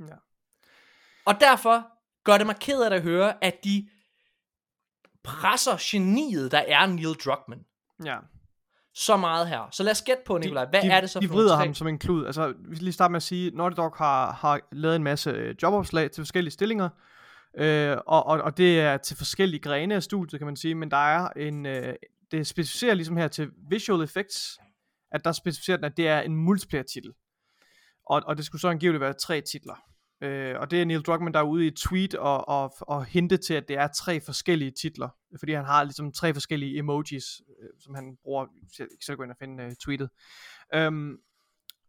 Ja. 0.01 0.15
Og 1.25 1.41
derfor 1.41 1.87
gør 2.25 2.39
det 2.39 2.47
mig 2.47 2.57
ked 2.57 2.83
af 2.83 2.95
at 2.95 3.03
høre, 3.03 3.45
at 3.45 3.65
de 3.65 3.89
presser 5.25 5.77
geniet, 5.81 6.53
der 6.53 6.59
er 6.59 6.87
Neil 6.87 7.15
Druckmann, 7.25 7.65
ja. 8.05 8.19
så 8.95 9.17
meget 9.17 9.49
her. 9.49 9.69
Så 9.71 9.83
lad 9.83 9.93
os 9.93 10.03
gætte 10.03 10.23
på, 10.27 10.39
Nikolaj, 10.39 10.67
hvad 10.71 10.83
de, 10.83 10.87
er 10.89 11.01
det 11.01 11.11
så 11.11 11.21
de 11.21 11.29
for 11.29 11.35
nogle 11.35 11.45
vrider 11.45 11.57
ham 11.57 11.75
som 11.75 11.87
en 11.87 11.99
klud. 11.99 12.27
Altså, 12.27 12.55
vi 12.59 12.77
skal 12.77 12.85
lige 12.85 12.93
starte 12.93 13.13
med 13.13 13.17
at 13.17 13.23
sige, 13.23 13.51
Naughty 13.51 13.77
Dog 13.77 13.93
har, 13.97 14.33
har 14.33 14.61
lavet 14.73 14.97
en 14.97 15.03
masse 15.03 15.31
øh, 15.31 15.55
jobopslag 15.63 16.11
til 16.11 16.21
forskellige 16.21 16.53
stillinger, 16.53 16.89
øh, 17.59 17.97
og, 18.07 18.27
og, 18.27 18.43
og 18.43 18.57
det 18.57 18.81
er 18.81 18.97
til 18.97 19.17
forskellige 19.17 19.61
grene 19.61 19.95
af 19.95 20.03
studiet, 20.03 20.41
kan 20.41 20.47
man 20.47 20.57
sige, 20.57 20.75
men 20.75 20.91
der 20.91 20.97
er 20.97 21.29
en, 21.29 21.67
øh, 21.67 21.95
det 22.31 22.47
specificerer 22.47 22.95
ligesom 22.95 23.17
her 23.17 23.29
til 23.29 23.51
visual 23.71 24.03
effects, 24.03 24.59
at 25.13 25.25
der 25.25 25.33
specificerer 25.33 25.77
den, 25.77 25.85
at 25.85 25.97
det 25.97 26.09
er 26.09 26.21
en 26.21 26.37
multiplayer-titel. 26.37 27.13
Og, 28.07 28.23
og 28.27 28.37
det 28.37 28.45
skulle 28.45 28.61
så 28.61 28.69
angiveligt 28.69 29.01
være 29.01 29.13
tre 29.13 29.41
titler. 29.41 29.75
Øh, 30.23 30.61
og 30.61 30.71
det 30.71 30.81
er 30.81 30.85
Neil 30.85 31.03
Druckmann, 31.03 31.35
der 31.35 31.41
er 31.41 31.45
ude 31.45 31.65
i 31.65 31.69
et 31.69 31.77
tweet 31.77 32.15
og, 32.15 32.49
og, 32.49 32.75
og 32.81 33.05
hinte 33.05 33.37
til, 33.37 33.55
at 33.55 33.69
det 33.69 33.77
er 33.77 33.87
tre 33.87 34.21
forskellige 34.21 34.71
titler. 34.71 35.09
Fordi 35.39 35.53
han 35.53 35.65
har 35.65 35.85
ligesom 35.85 36.13
tre 36.13 36.35
forskellige 36.35 36.79
emojis, 36.79 37.25
øh, 37.49 37.69
som 37.81 37.95
han 37.95 38.17
bruger. 38.23 38.47
Jeg 38.79 38.87
kan 38.89 38.89
selv 39.03 39.17
gå 39.17 39.23
ind 39.23 39.31
og 39.31 39.37
finde 39.39 39.65
øh, 39.65 39.73
tweetet. 39.85 40.09
Øhm, 40.75 41.17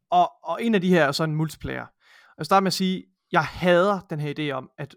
og, 0.10 0.32
og 0.44 0.64
en 0.64 0.76
af 0.76 0.82
de 0.82 0.90
her 0.90 1.06
er 1.06 1.12
så 1.12 1.24
en 1.24 1.36
multiplayer. 1.36 1.86
Og 2.28 2.38
jeg 2.38 2.46
starter 2.46 2.64
med 2.64 2.68
at 2.68 2.74
sige, 2.74 3.04
jeg 3.32 3.46
hader 3.46 4.00
den 4.10 4.20
her 4.20 4.34
idé 4.40 4.52
om, 4.52 4.70
at, 4.78 4.96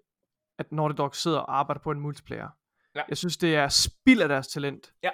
at 0.59 0.72
Naughty 0.72 0.97
Dog 0.97 1.16
sidder 1.16 1.39
og 1.39 1.59
arbejder 1.59 1.80
på 1.80 1.90
en 1.90 2.01
multiplayer. 2.01 2.48
Ja. 2.94 3.02
Jeg 3.09 3.16
synes, 3.16 3.36
det 3.36 3.56
er 3.56 3.68
spild 3.68 4.20
af 4.20 4.28
deres 4.28 4.48
talent. 4.48 4.93
Ja. 5.02 5.10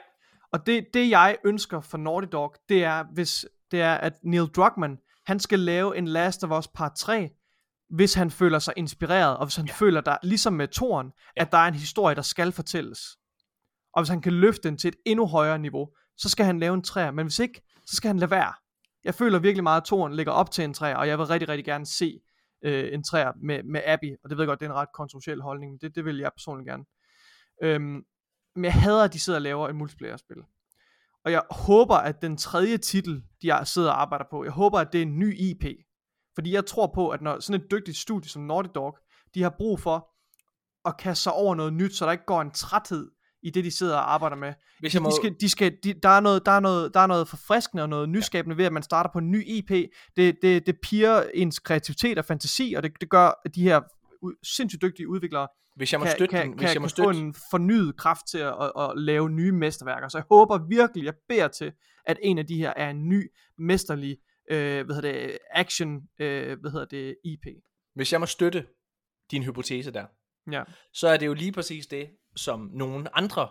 Og 0.52 0.66
det, 0.66 0.86
det 0.94 1.10
jeg 1.10 1.36
ønsker 1.44 1.80
for 1.80 1.98
Naughty 1.98 2.28
Dog, 2.32 2.54
det 2.68 2.84
er, 2.84 3.04
hvis 3.12 3.46
det 3.70 3.80
er, 3.80 3.94
at 3.94 4.12
Neil 4.22 4.46
Druckmann, 4.46 4.98
han 5.26 5.40
skal 5.40 5.58
lave 5.58 5.98
en 5.98 6.08
Last 6.08 6.44
of 6.44 6.58
Us 6.58 6.68
Part 6.68 6.92
3, 6.96 7.30
hvis 7.90 8.14
han 8.14 8.30
føler 8.30 8.58
sig 8.58 8.74
inspireret, 8.76 9.36
og 9.36 9.46
hvis 9.46 9.56
han 9.56 9.66
ja. 9.66 9.72
føler, 9.72 10.00
der, 10.00 10.16
ligesom 10.22 10.52
med 10.52 10.68
Toren, 10.68 11.12
ja. 11.36 11.42
at 11.42 11.52
der 11.52 11.58
er 11.58 11.68
en 11.68 11.74
historie, 11.74 12.14
der 12.14 12.22
skal 12.22 12.52
fortælles. 12.52 13.00
Og 13.92 14.02
hvis 14.02 14.08
han 14.08 14.20
kan 14.20 14.32
løfte 14.32 14.68
den 14.68 14.78
til 14.78 14.88
et 14.88 14.96
endnu 15.06 15.26
højere 15.26 15.58
niveau, 15.58 15.88
så 16.16 16.28
skal 16.28 16.46
han 16.46 16.58
lave 16.58 16.74
en 16.74 16.82
træer. 16.82 17.10
Men 17.10 17.26
hvis 17.26 17.38
ikke, 17.38 17.62
så 17.86 17.96
skal 17.96 18.08
han 18.08 18.18
lade 18.18 18.30
være. 18.30 18.52
Jeg 19.04 19.14
føler 19.14 19.38
virkelig 19.38 19.62
meget, 19.62 19.80
at 19.80 19.86
Toren 19.86 20.14
ligger 20.14 20.32
op 20.32 20.50
til 20.50 20.64
en 20.64 20.74
træer, 20.74 20.96
og 20.96 21.08
jeg 21.08 21.18
vil 21.18 21.26
rigtig, 21.26 21.48
rigtig 21.48 21.64
gerne 21.64 21.86
se 21.86 22.20
øh, 22.64 22.92
en 22.92 23.04
træer 23.04 23.32
med, 23.42 23.62
med 23.62 23.80
Abby. 23.84 24.16
Og 24.24 24.30
det 24.30 24.38
ved 24.38 24.44
jeg 24.44 24.48
godt, 24.48 24.60
det 24.60 24.66
er 24.66 24.70
en 24.70 24.76
ret 24.76 24.92
kontroversiel 24.94 25.42
holdning, 25.42 25.72
men 25.72 25.78
det, 25.78 25.94
det 25.94 26.04
vil 26.04 26.18
jeg 26.18 26.30
personligt 26.36 26.68
gerne. 26.68 26.84
Øhm, 27.62 28.04
men 28.54 28.64
jeg 28.64 28.72
hader, 28.72 29.04
at 29.04 29.12
de 29.12 29.20
sidder 29.20 29.38
og 29.38 29.42
laver 29.42 29.68
et 29.68 29.76
multiplayer-spil. 29.76 30.36
Og 31.24 31.32
jeg 31.32 31.42
håber, 31.50 31.96
at 31.96 32.22
den 32.22 32.36
tredje 32.36 32.78
titel, 32.78 33.22
de 33.42 33.60
sidder 33.64 33.90
og 33.90 34.00
arbejder 34.00 34.24
på, 34.30 34.44
jeg 34.44 34.52
håber, 34.52 34.78
at 34.78 34.92
det 34.92 34.98
er 34.98 35.02
en 35.02 35.18
ny 35.18 35.38
IP. 35.38 35.64
Fordi 36.34 36.52
jeg 36.52 36.66
tror 36.66 36.92
på, 36.94 37.08
at 37.08 37.22
når 37.22 37.40
sådan 37.40 37.60
et 37.60 37.70
dygtigt 37.70 37.96
studie 37.96 38.30
som 38.30 38.42
Naughty 38.42 38.70
Dog, 38.74 38.98
de 39.34 39.42
har 39.42 39.54
brug 39.58 39.80
for 39.80 40.10
at 40.84 40.96
kaste 40.96 41.22
sig 41.22 41.32
over 41.32 41.54
noget 41.54 41.72
nyt, 41.72 41.94
så 41.94 42.04
der 42.04 42.12
ikke 42.12 42.24
går 42.24 42.40
en 42.40 42.50
træthed 42.50 43.10
i 43.44 43.50
det, 43.50 43.64
de 43.64 43.70
sidder 43.70 43.96
og 43.96 44.14
arbejder 44.14 44.36
med. 44.36 44.52
Hvis 44.80 44.94
jeg 44.94 45.02
må... 45.02 45.08
De 45.10 45.16
skal, 45.16 45.34
de 45.40 45.48
skal, 45.48 45.76
de, 45.84 45.92
der, 45.92 46.08
er 46.08 46.20
noget, 46.20 46.46
der, 46.46 46.52
er 46.52 46.60
noget, 46.60 46.94
der 46.94 47.00
er 47.00 47.06
noget 47.06 47.28
forfriskende 47.28 47.82
og 47.82 47.88
noget 47.88 48.08
nyskabende 48.08 48.56
ved, 48.56 48.64
at 48.64 48.72
man 48.72 48.82
starter 48.82 49.10
på 49.12 49.18
en 49.18 49.30
ny 49.30 49.44
IP. 49.46 49.70
Det, 50.16 50.36
det, 50.42 50.66
det 50.66 50.76
piger 50.82 51.22
ens 51.34 51.58
kreativitet 51.58 52.18
og 52.18 52.24
fantasi, 52.24 52.74
og 52.76 52.82
det, 52.82 52.92
det 53.00 53.10
gør, 53.10 53.40
de 53.54 53.62
her 53.62 53.80
sindssygt 54.56 54.82
dygtige 54.82 55.08
udviklere 55.08 55.48
Hvis 55.76 55.92
jeg 55.92 56.00
må 56.00 56.04
kan, 56.04 56.12
støtte 56.16 56.36
kan, 56.36 56.46
den, 56.46 56.50
kan, 56.50 56.66
hvis 56.66 56.74
jeg 56.74 56.82
må 56.82 56.86
kan 56.86 56.90
få 56.90 57.02
støtte... 57.02 57.20
en 57.20 57.34
fornyet 57.50 57.96
kraft 57.96 58.26
til 58.30 58.38
at, 58.38 58.54
at, 58.60 58.72
at 58.76 58.92
lave 58.96 59.30
nye 59.30 59.52
mesterværker. 59.52 60.08
Så 60.08 60.18
jeg 60.18 60.24
håber 60.30 60.58
virkelig, 60.68 61.04
jeg 61.04 61.14
beder 61.28 61.48
til, 61.48 61.72
at 62.06 62.18
en 62.22 62.38
af 62.38 62.46
de 62.46 62.56
her 62.56 62.72
er 62.76 62.90
en 62.90 63.08
ny, 63.08 63.30
mesterlig, 63.58 64.16
øh, 64.50 64.84
hvad 64.86 64.94
hedder 64.94 65.12
det, 65.12 65.38
action, 65.50 66.00
øh, 66.18 66.60
hvad 66.60 66.70
hedder 66.70 66.86
det, 66.86 67.16
IP. 67.24 67.46
Hvis 67.94 68.12
jeg 68.12 68.20
må 68.20 68.26
støtte 68.26 68.66
din 69.30 69.42
hypotese 69.42 69.90
der, 69.90 70.06
Ja. 70.52 70.62
så 70.92 71.08
er 71.08 71.16
det 71.16 71.26
jo 71.26 71.34
lige 71.34 71.52
præcis 71.52 71.86
det, 71.86 72.10
som 72.36 72.70
nogle 72.72 73.16
andre 73.16 73.48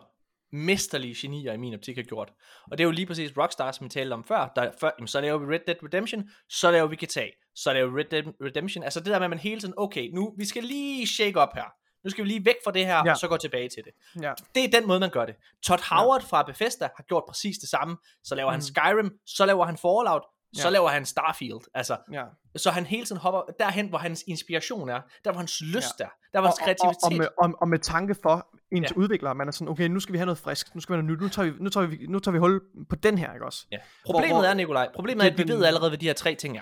mesterlige 0.52 1.16
genier 1.18 1.54
i 1.54 1.58
min 1.58 1.74
optik 1.74 1.96
har 1.96 2.04
gjort. 2.04 2.34
Og 2.72 2.78
det 2.78 2.84
er 2.84 2.86
jo 2.86 2.92
lige 2.92 3.06
præcis 3.06 3.38
Rockstar, 3.38 3.72
som 3.72 3.86
vi 3.86 3.90
talte 3.90 4.14
om 4.14 4.24
før. 4.24 4.52
Der, 4.56 4.72
før 4.80 4.92
jamen, 5.00 5.08
så 5.08 5.22
laver 5.22 5.38
vi 5.38 5.56
Red 5.56 5.60
Dead 5.68 5.84
Redemption, 5.84 6.30
så 6.50 6.72
laver 6.72 6.88
vi 6.88 6.96
GTA, 6.96 7.28
så 7.56 7.74
laver 7.74 7.92
vi 7.92 8.00
Red 8.00 8.06
Dead 8.06 8.24
Redemption. 8.42 8.84
Altså 8.84 9.00
det 9.00 9.08
der 9.08 9.20
med, 9.20 9.26
at 9.26 9.30
man 9.30 9.40
hele 9.40 9.62
tiden, 9.62 9.74
okay, 9.78 10.10
nu, 10.14 10.34
vi 10.38 10.46
skal 10.46 10.64
lige 10.64 11.08
shake 11.08 11.40
op 11.40 11.54
her. 11.54 11.66
Nu 12.04 12.10
skal 12.10 12.24
vi 12.24 12.30
lige 12.30 12.46
væk 12.46 12.56
fra 12.64 12.72
det 12.72 12.86
her, 12.86 13.02
Ja. 13.06 13.12
og 13.12 13.18
så 13.18 13.28
gå 13.28 13.38
tilbage 13.38 13.70
til 13.70 13.84
det. 13.84 14.22
Ja. 14.24 14.34
Det 14.56 14.64
er 14.64 14.80
den 14.80 14.88
måde, 14.88 15.00
man 15.00 15.10
gør 15.10 15.26
det. 15.26 15.36
Todd 15.64 15.82
Howard 15.90 16.22
ja. 16.22 16.28
fra 16.28 16.44
Bethesda 16.44 16.90
har 16.96 17.04
gjort 17.04 17.24
præcis 17.28 17.58
det 17.58 17.70
samme. 17.70 17.98
Så 18.24 18.36
laver 18.36 18.50
mm. 18.50 18.54
han. 18.54 18.62
Skyrim, 18.62 19.12
så 19.26 19.46
laver 19.46 19.66
han 19.66 19.78
Fallout, 19.78 20.24
så 20.56 20.68
Ja. 20.68 20.70
laver 20.70 20.90
han 20.90 21.06
Starfield. 21.06 21.60
Altså, 21.74 21.98
ja. 22.12 22.24
så 22.56 22.72
han 22.72 22.86
hele 22.86 23.06
tiden 23.06 23.22
hopper 23.22 23.42
derhen, 23.60 23.88
hvor 23.88 23.98
hans 23.98 24.24
inspiration 24.28 24.90
er. 24.90 25.02
Der, 25.26 25.32
hvor 25.32 25.40
hans 25.40 25.62
lyst 25.62 26.00
Ja. 26.00 26.06
er. 26.06 26.10
Der, 26.34 26.40
hvor 26.40 26.48
hans 26.48 26.60
og, 26.60 26.64
kreativitet 26.66 27.04
og, 27.04 27.12
og, 27.12 27.18
med, 27.18 27.28
og, 27.42 27.52
og 27.62 27.68
med 27.68 27.80
tanke 27.80 28.16
for 28.24 28.48
ens 28.72 28.92
Ja. 28.92 28.98
udviklere, 28.98 29.36
man 29.36 29.48
er 29.48 29.52
sådan, 29.52 29.68
okay, 29.70 29.88
nu 29.88 30.00
skal 30.00 30.14
vi 30.14 30.18
have 30.18 30.26
noget 30.26 30.38
frisk, 30.38 30.76
nu 30.76 30.82
skal 30.82 30.94
vi 30.94 30.98
have 30.98 31.04
noget 31.06 31.18
nyt, 31.18 31.24
nu 31.24 31.30
tager 31.30 31.52
vi, 31.52 31.58
nu 31.64 31.70
tager 31.70 31.88
vi, 31.88 32.06
nu 32.10 32.20
tager 32.20 32.34
vi 32.34 32.40
hul 32.40 32.62
på 32.90 32.96
den 32.96 33.18
her, 33.18 33.34
ikke 33.34 33.46
også? 33.46 33.66
Ja. 33.72 33.78
Problemet 34.06 34.36
hvor- 34.38 34.44
er, 34.44 34.54
Nikolaj, 34.54 34.90
problemet 34.96 35.26
er, 35.26 35.32
at 35.32 35.38
vi 35.38 35.44
ved 35.48 35.66
allerede, 35.66 35.90
hvad 35.90 35.98
de 36.00 36.06
her 36.06 36.14
tre 36.14 36.36
ting 36.36 36.58
er. 36.58 36.62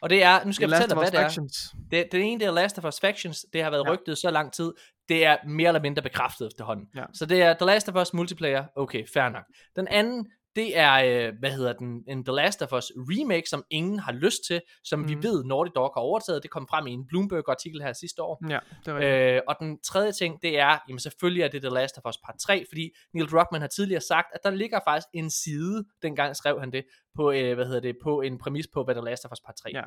Og 0.00 0.10
det 0.10 0.22
er, 0.22 0.44
nu 0.44 0.52
skal 0.52 0.70
jeg 0.70 0.76
fortælle 0.76 0.88
dig, 0.90 0.96
hvad 0.96 1.04
Us 1.06 1.10
det 1.10 1.18
er. 1.20 1.22
Factions. 1.24 1.74
Det, 1.90 2.06
det 2.12 2.20
ene, 2.22 2.40
det 2.40 2.46
er 2.46 2.52
Last 2.52 2.78
of 2.78 2.84
Us 2.84 3.00
Factions. 3.00 3.46
Det 3.52 3.62
har 3.62 3.70
været 3.70 3.84
ja. 3.86 3.92
rygtet 3.92 4.18
så 4.18 4.30
lang 4.30 4.52
tid. 4.52 4.72
Det 5.08 5.26
er 5.26 5.36
mere 5.48 5.68
eller 5.68 5.80
mindre 5.80 6.02
bekræftet 6.02 6.46
efterhånden. 6.46 6.86
Ja. 6.96 7.04
Så 7.14 7.26
det 7.26 7.42
er 7.42 7.54
The 7.54 7.66
Last 7.66 7.88
of 7.88 7.94
Us 8.02 8.14
multiplayer. 8.14 8.64
Okay, 8.76 9.04
fair 9.14 9.28
nok. 9.28 9.44
Den 9.76 9.88
anden, 9.88 10.26
det 10.56 10.78
er, 10.78 10.92
øh, 10.92 11.34
hvad 11.38 11.50
hedder 11.50 11.72
den, 11.72 12.04
en 12.08 12.24
The 12.24 12.34
Last 12.34 12.62
of 12.62 12.72
Us 12.72 12.92
remake, 12.96 13.48
som 13.48 13.64
ingen 13.70 13.98
har 13.98 14.12
lyst 14.12 14.44
til, 14.46 14.60
som 14.84 14.98
mm. 14.98 15.08
vi 15.08 15.14
ved, 15.22 15.44
Naughty 15.44 15.70
Dog 15.74 15.92
har 15.96 16.00
overtaget. 16.00 16.42
Det 16.42 16.50
kom 16.50 16.66
frem 16.70 16.86
i 16.86 16.90
en 16.90 17.06
Bloomberg-artikel 17.06 17.82
her 17.82 17.92
sidste 17.92 18.22
år. 18.22 18.44
Ja, 18.48 18.58
det 18.86 19.04
er. 19.04 19.36
Øh, 19.36 19.40
og 19.48 19.56
den 19.60 19.80
tredje 19.80 20.12
ting, 20.12 20.42
det 20.42 20.58
er, 20.58 20.78
jamen 20.88 20.98
selvfølgelig 20.98 21.42
er 21.42 21.48
det 21.48 21.62
The 21.62 21.70
Last 21.70 21.98
of 21.98 22.08
Us 22.08 22.18
Part 22.24 22.38
3, 22.38 22.64
fordi 22.68 22.90
Neil 23.14 23.28
Druckmann 23.28 23.62
har 23.62 23.68
tidligere 23.68 24.00
sagt, 24.00 24.26
at 24.34 24.40
der 24.44 24.50
ligger 24.50 24.80
faktisk 24.86 25.06
en 25.14 25.30
side, 25.30 25.84
dengang 26.02 26.36
skrev 26.36 26.60
han 26.60 26.72
det, 26.72 26.84
på, 27.14 27.30
øh, 27.30 27.54
hvad 27.54 27.66
hedder 27.66 27.80
det, 27.80 27.96
på 28.02 28.20
en 28.20 28.38
præmis 28.38 28.66
på, 28.74 28.84
hvad 28.84 28.94
The 28.94 29.04
Last 29.04 29.24
of 29.24 29.32
Us 29.32 29.40
Part 29.40 29.54
3 29.56 29.70
Ja. 29.74 29.82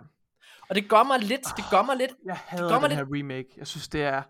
Og 0.70 0.76
det 0.76 0.90
gør 0.90 1.04
mig 1.04 1.20
lidt, 1.20 1.46
det 1.58 1.66
gør 1.72 1.82
mig 1.82 1.98
lidt, 1.98 2.12
Jeg 2.26 2.38
hader 2.46 2.70
gør 2.70 2.80
mig 2.80 2.90
den 2.90 2.98
her 2.98 3.06
remake. 3.10 3.50
Jeg 3.58 3.68
synes, 3.68 3.88
det 3.88 4.04
er... 4.04 4.22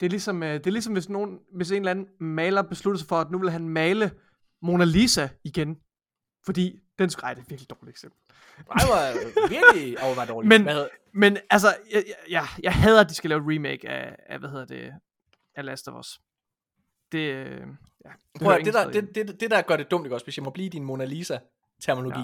Det 0.00 0.06
er 0.06 0.10
ligesom, 0.10 0.42
øh, 0.42 0.54
det 0.54 0.66
er 0.66 0.70
ligesom 0.70 0.92
hvis, 0.92 1.08
nogen, 1.08 1.38
hvis 1.56 1.70
en 1.70 1.76
eller 1.76 1.90
anden 1.90 2.08
maler 2.20 2.62
beslutter 2.62 2.98
sig 2.98 3.08
for, 3.08 3.16
at 3.16 3.30
nu 3.30 3.38
vil 3.38 3.50
han 3.50 3.68
male 3.68 4.10
Mona 4.64 4.84
Lisa 4.84 5.28
igen. 5.44 5.76
Fordi 6.46 6.80
Den 6.98 7.10
skulle, 7.10 7.24
ej, 7.26 7.34
det 7.34 7.40
er 7.40 7.46
virkelig 7.48 7.70
dårligt 7.70 7.90
eksempel. 7.90 8.18
Ej, 8.58 8.86
var 8.88 9.48
virkelig 9.48 10.02
over 10.02 10.14
var 10.14 10.24
dårligt. 10.24 10.48
Men- 10.48 10.62
Hvad 10.62 10.88
Men 11.12 11.38
altså, 11.50 11.76
jeg, 11.92 12.04
jeg, 12.30 12.46
jeg, 12.62 12.72
hader, 12.72 13.00
at 13.00 13.08
de 13.08 13.14
skal 13.14 13.30
lave 13.30 13.40
et 13.40 13.56
remake 13.56 13.88
af, 13.88 14.16
af 14.28 14.38
hvad 14.38 14.50
hedder 14.50 14.64
det, 14.64 14.92
af 15.54 15.64
Last 15.64 15.88
of 15.88 15.98
Us. 16.00 16.20
Det, 17.12 17.18
øh, 17.18 17.50
ja, 17.50 18.10
det, 18.32 18.42
Prøv, 18.42 18.58
det, 18.64 18.74
der, 18.74 18.90
det, 18.90 19.14
det, 19.14 19.40
det, 19.40 19.50
der 19.50 19.62
gør 19.62 19.76
det 19.76 19.90
dumt, 19.90 20.06
ikke 20.06 20.16
også, 20.16 20.26
hvis 20.26 20.36
jeg 20.36 20.44
må 20.44 20.50
blive 20.50 20.68
din 20.68 20.84
Mona 20.84 21.04
Lisa-terminologi. 21.04 22.20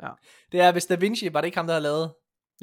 Ja. 0.00 0.06
Ja. 0.06 0.12
Det 0.52 0.60
er, 0.60 0.72
hvis 0.72 0.86
Da 0.86 0.94
Vinci, 0.94 1.32
var 1.32 1.40
det 1.40 1.46
ikke 1.46 1.58
ham, 1.58 1.66
der 1.66 1.74
har 1.74 1.80
lavet 1.80 2.14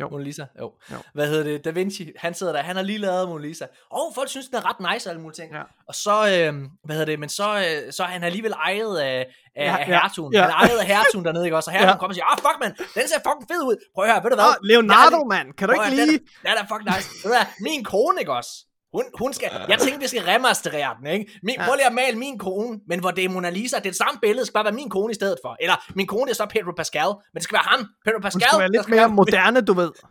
Jo. 0.01 0.09
Mona 0.09 0.23
Lisa? 0.23 0.45
Jo. 0.59 0.71
Jo. 0.91 0.97
Hvad 1.13 1.27
hedder 1.27 1.43
det? 1.43 1.65
Da 1.65 1.69
Vinci, 1.69 2.11
han 2.17 2.33
sidder 2.33 2.53
der, 2.53 2.61
han 2.61 2.75
har 2.75 2.83
lige 2.83 2.97
lavet 2.97 3.29
Mona 3.29 3.41
Lisa. 3.47 3.65
Og 3.89 4.11
folk 4.15 4.29
synes, 4.29 4.47
den 4.47 4.55
er 4.55 4.69
ret 4.69 4.93
nice 4.93 5.09
og 5.09 5.11
alle 5.11 5.21
mulige 5.21 5.35
ting. 5.43 5.53
Ja. 5.53 5.61
Og 5.87 5.95
så, 5.95 6.11
øh, 6.11 6.53
hvad 6.83 6.95
hedder 6.95 7.05
det, 7.05 7.19
men 7.19 7.29
så, 7.29 7.47
øh, 7.57 7.93
så 7.93 8.03
er 8.03 8.07
han 8.07 8.23
alligevel 8.23 8.51
ejet 8.51 8.97
af, 8.97 9.27
af, 9.55 9.65
Ja, 9.65 9.77
af 9.77 9.85
hertugen. 9.85 10.33
ja. 10.33 10.41
Han 10.41 10.49
er 10.49 10.53
ejet 10.55 10.77
af 10.79 10.85
hertugen 10.85 11.25
dernede, 11.25 11.45
ikke 11.45 11.57
også? 11.57 11.69
Og 11.69 11.73
hertugen 11.73 11.89
Ja. 11.93 11.97
kommer 11.99 12.11
og 12.11 12.15
siger, 12.15 12.25
ah, 12.31 12.37
fuck, 12.37 12.57
man, 12.59 12.71
den 13.01 13.07
ser 13.09 13.19
fucking 13.27 13.47
fed 13.51 13.61
ud. 13.69 13.75
Prøv 13.95 14.03
at 14.05 14.11
høre, 14.11 14.23
ved 14.23 14.29
du 14.31 14.35
hvad? 14.35 14.45
Ah, 14.45 14.55
Leonardo, 14.63 15.23
mand, 15.23 15.47
kan 15.57 15.67
du 15.69 15.73
ikke 15.73 15.95
lige... 15.95 16.17
Den, 16.17 16.27
den 16.45 16.53
er 16.61 16.65
fucking 16.71 16.89
nice. 16.95 17.07
Ved 17.23 17.31
du 17.31 17.35
hvad, 17.37 17.45
min 17.67 17.83
kone, 17.83 18.19
ikke 18.19 18.33
også? 18.33 18.51
Hun, 18.97 19.05
hun 19.19 19.33
skal, 19.33 19.49
jeg 19.69 19.79
tænkte, 19.79 19.99
vi 19.99 20.07
skal 20.07 20.21
remasterere 20.23 20.95
den, 20.99 21.07
ikke? 21.07 21.39
Min, 21.43 21.55
Ja. 21.59 21.65
Prøv 21.65 21.75
lige 21.75 21.85
at 21.87 21.93
male 21.93 22.17
min 22.17 22.39
kone, 22.39 22.79
men 22.87 22.99
hvor 22.99 23.11
det 23.11 23.23
er 23.25 23.29
Mona 23.29 23.49
Lisa, 23.49 23.75
det 23.77 23.85
er 23.85 23.89
det 23.89 23.95
samme 23.95 24.19
billede, 24.21 24.39
det 24.39 24.47
skal 24.47 24.53
bare 24.53 24.63
være 24.63 24.73
min 24.73 24.89
kone 24.89 25.11
i 25.11 25.15
stedet 25.15 25.37
for. 25.43 25.57
Eller, 25.59 25.75
min 25.95 26.07
kone 26.07 26.25
det 26.25 26.31
er 26.31 26.35
så 26.35 26.45
Pedro 26.45 26.71
Pascal, 26.77 27.07
men 27.07 27.35
det 27.35 27.43
skal 27.43 27.53
være 27.55 27.63
ham, 27.67 27.79
Pedro 28.05 28.17
Hun 28.17 28.21
Pascal. 28.21 28.41
skal 28.49 28.59
være 28.59 28.71
lidt 28.71 28.89
mere 28.89 29.09
moderne, 29.09 29.61
du 29.61 29.73
ved. 29.73 29.91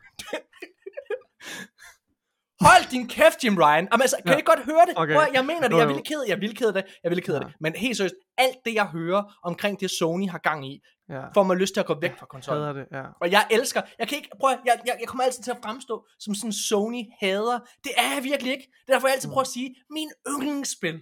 Hold 2.61 2.91
din 2.91 3.09
kæft, 3.09 3.45
Jim 3.45 3.57
Ryan. 3.59 3.89
Jamen, 3.93 4.03
altså, 4.03 4.17
kan 4.27 4.33
Ja. 4.35 4.39
I 4.39 4.43
godt 4.45 4.61
høre 4.65 4.87
det? 4.87 4.95
Okay. 4.97 5.15
Prøv, 5.15 5.27
jeg 5.33 5.45
mener 5.47 5.69
det, 5.69 5.77
jeg 5.77 5.79
er 5.81 5.83
jo. 5.83 5.89
vildt 5.93 6.09
ked, 6.09 6.23
jeg 6.27 6.35
er 6.35 6.39
vildt 6.41 6.59
ked 6.59 6.67
af 6.67 6.73
det, 6.75 6.83
jeg 6.85 6.93
er 7.05 7.09
vildt 7.09 7.25
ked 7.25 7.35
af 7.35 7.41
Ja. 7.41 7.47
det. 7.47 7.55
Men 7.61 7.75
helt 7.77 7.97
seriøst, 7.97 8.15
alt 8.39 8.57
det, 8.65 8.75
jeg 8.75 8.87
hører 8.87 9.23
omkring 9.45 9.81
det, 9.81 9.91
Sony 9.91 10.29
har 10.31 10.39
gang 10.39 10.67
i, 10.73 10.81
Ja, 11.11 11.21
får 11.35 11.43
mig 11.43 11.57
lyst 11.57 11.75
til 11.75 11.81
at 11.81 11.87
gå 11.87 12.01
væk 12.01 12.19
fra 12.19 12.27
konsollen. 12.27 12.77
det, 12.77 12.87
ja. 12.93 13.03
Og 13.21 13.31
jeg 13.31 13.47
elsker, 13.51 13.83
jeg 13.99 14.09
kan 14.09 14.17
ikke, 14.19 14.31
prøv 14.41 14.51
jeg, 14.51 14.59
jeg, 14.87 14.97
jeg 15.01 15.09
kommer 15.09 15.25
altid 15.25 15.43
til 15.43 15.51
at 15.51 15.57
fremstå 15.65 16.07
som 16.19 16.35
sådan 16.35 16.53
Sony 16.53 17.03
hader. 17.21 17.59
Det 17.85 17.93
er 17.97 18.15
jeg 18.15 18.25
virkelig 18.25 18.53
ikke. 18.53 18.67
Det 18.87 18.89
er 18.89 18.93
derfor, 18.93 19.09
jeg 19.09 19.15
altid 19.15 19.29
prøver 19.29 19.41
at 19.41 19.47
sige, 19.47 19.75
min 19.91 20.11
yndlingsspil, 20.29 20.99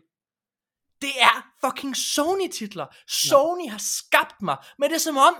det 1.03 1.11
er 1.21 1.37
fucking 1.65 1.97
Sony-titler. 1.97 2.87
Sony 3.09 3.69
har 3.71 3.79
skabt 3.79 4.43
mig, 4.43 4.57
men 4.79 4.89
det 4.91 4.95
er 4.97 5.01
som 5.01 5.17
om, 5.17 5.35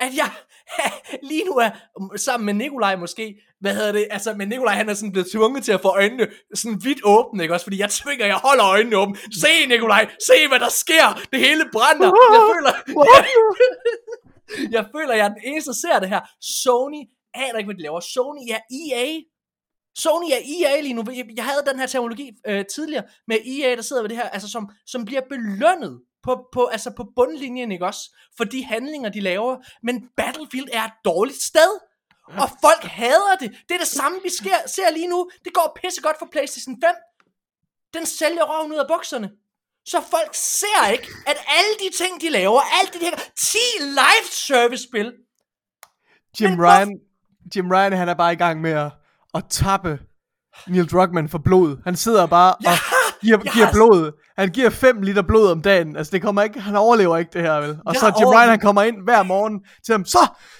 at 0.00 0.16
jeg 0.16 0.30
lige 1.30 1.44
nu 1.44 1.52
er 1.52 1.70
sammen 2.16 2.46
med 2.46 2.54
Nikolaj 2.54 2.96
måske, 2.96 3.34
hvad 3.60 3.74
hedder 3.74 3.92
det, 3.92 4.06
altså, 4.10 4.34
men 4.34 4.48
Nikolaj 4.48 4.74
han 4.74 4.88
er 4.88 4.94
sådan 4.94 5.12
blevet 5.12 5.28
tvunget 5.32 5.64
til 5.64 5.72
at 5.72 5.80
få 5.80 5.88
øjnene 5.88 6.26
sådan 6.54 6.80
vidt 6.84 6.98
åbne, 7.04 7.42
ikke 7.42 7.54
også, 7.54 7.64
fordi 7.66 7.78
jeg 7.78 7.90
tvinger, 7.90 8.26
jeg 8.26 8.36
holder 8.36 8.64
øjnene 8.66 8.96
åbne. 8.96 9.16
Se 9.16 9.66
Nikolaj, 9.68 10.10
se 10.26 10.32
hvad 10.48 10.58
der 10.60 10.68
sker, 10.68 11.20
det 11.32 11.38
hele 11.40 11.64
brænder. 11.72 12.06
Jeg 12.34 12.42
føler, 12.54 12.72
jeg 14.76 14.84
føler, 14.96 15.14
jeg 15.14 15.24
er 15.24 15.28
den 15.28 15.42
eneste, 15.44 15.68
der 15.70 15.74
ser 15.74 15.98
det 16.00 16.08
her. 16.08 16.20
Sony 16.40 17.00
aner 17.34 17.58
ikke, 17.58 17.68
hvad 17.68 17.74
de 17.74 17.82
laver. 17.82 18.00
Sony 18.00 18.42
er 18.50 18.60
EA. 18.80 19.06
Sony 19.98 20.24
er 20.32 20.42
EA 20.66 20.80
lige 20.80 20.94
nu. 20.94 21.04
Jeg- 21.12 21.26
Jeg 21.36 21.44
havde 21.44 21.62
den 21.70 21.78
her 21.80 21.86
teknologi 21.86 22.30
øh, 22.46 22.64
tidligere 22.74 23.04
med 23.26 23.36
EA, 23.46 23.76
der 23.76 23.82
sidder 23.82 24.02
ved 24.02 24.08
det 24.08 24.16
her, 24.16 24.28
altså 24.28 24.48
som, 24.50 24.70
som 24.86 25.04
bliver 25.04 25.22
belønnet 25.28 26.00
på, 26.22 26.46
på, 26.52 26.64
altså 26.66 26.90
på 26.96 27.04
bundlinjen, 27.16 27.72
ikke 27.72 27.86
også? 27.86 28.16
For 28.36 28.44
de 28.44 28.64
handlinger, 28.64 29.08
de 29.10 29.20
laver. 29.20 29.56
Men 29.82 30.08
Battlefield 30.16 30.68
er 30.72 30.84
et 30.84 30.92
dårligt 31.04 31.42
sted. 31.42 31.70
Og 32.26 32.48
folk 32.64 32.82
hader 32.84 33.36
det. 33.40 33.50
Det 33.68 33.74
er 33.74 33.78
det 33.78 33.86
samme, 33.88 34.18
vi 34.24 34.30
sker, 34.40 34.56
ser 34.66 34.90
lige 34.90 35.06
nu. 35.08 35.30
Det 35.44 35.52
går 35.54 35.78
pissegodt 35.82 36.18
for 36.18 36.28
PlayStation 36.32 36.76
5. 36.84 36.94
Den 37.94 38.06
sælger 38.06 38.42
røven 38.44 38.72
ud 38.72 38.76
af 38.78 38.84
bukserne. 38.88 39.30
Så 39.86 40.00
folk 40.10 40.30
ser 40.34 40.88
ikke, 40.92 41.08
at 41.26 41.36
alle 41.58 41.72
de 41.82 41.96
ting, 42.04 42.20
de 42.20 42.30
laver, 42.30 42.60
alt 42.80 42.92
det 42.92 43.00
de 43.00 43.06
her 43.06 43.16
10 43.40 43.56
live 43.80 44.26
service 44.30 44.84
spil, 44.88 45.12
Jim 46.40 46.50
Men 46.50 46.58
hvor- 46.58 46.66
Ryan, 46.78 46.90
Jim 47.56 47.70
Ryan, 47.70 47.92
han 47.92 48.08
er 48.08 48.14
bare 48.14 48.32
i 48.32 48.36
gang 48.36 48.60
med 48.60 48.70
at, 48.70 48.92
at 49.34 49.44
tappe 49.50 49.98
Neil 50.68 50.90
Druckmann 50.90 51.28
for 51.28 51.38
blod. 51.38 51.76
Han 51.84 51.96
sidder 51.96 52.26
bare 52.26 52.54
og 52.54 52.60
giver, 53.22 53.38
har- 53.50 53.72
blod. 53.72 54.12
Han 54.40 54.48
giver 54.48 54.70
5 54.70 55.02
liter 55.02 55.22
blod 55.22 55.50
om 55.50 55.62
dagen. 55.62 55.96
Altså, 55.96 56.10
det 56.10 56.22
kommer 56.22 56.42
ikke, 56.42 56.60
han 56.60 56.76
overlever 56.76 57.16
ikke 57.16 57.30
det 57.32 57.42
her, 57.42 57.52
vel? 57.52 57.70
Og 57.86 57.92
Jeg 57.94 58.00
så 58.00 58.06
Jim 58.20 58.28
Ryan, 58.28 58.48
han 58.48 58.60
kommer 58.60 58.82
ind 58.82 58.96
hver 59.04 59.22
morgen 59.22 59.60
til 59.84 59.92
ham. 59.92 60.04
Så, 60.04 60.18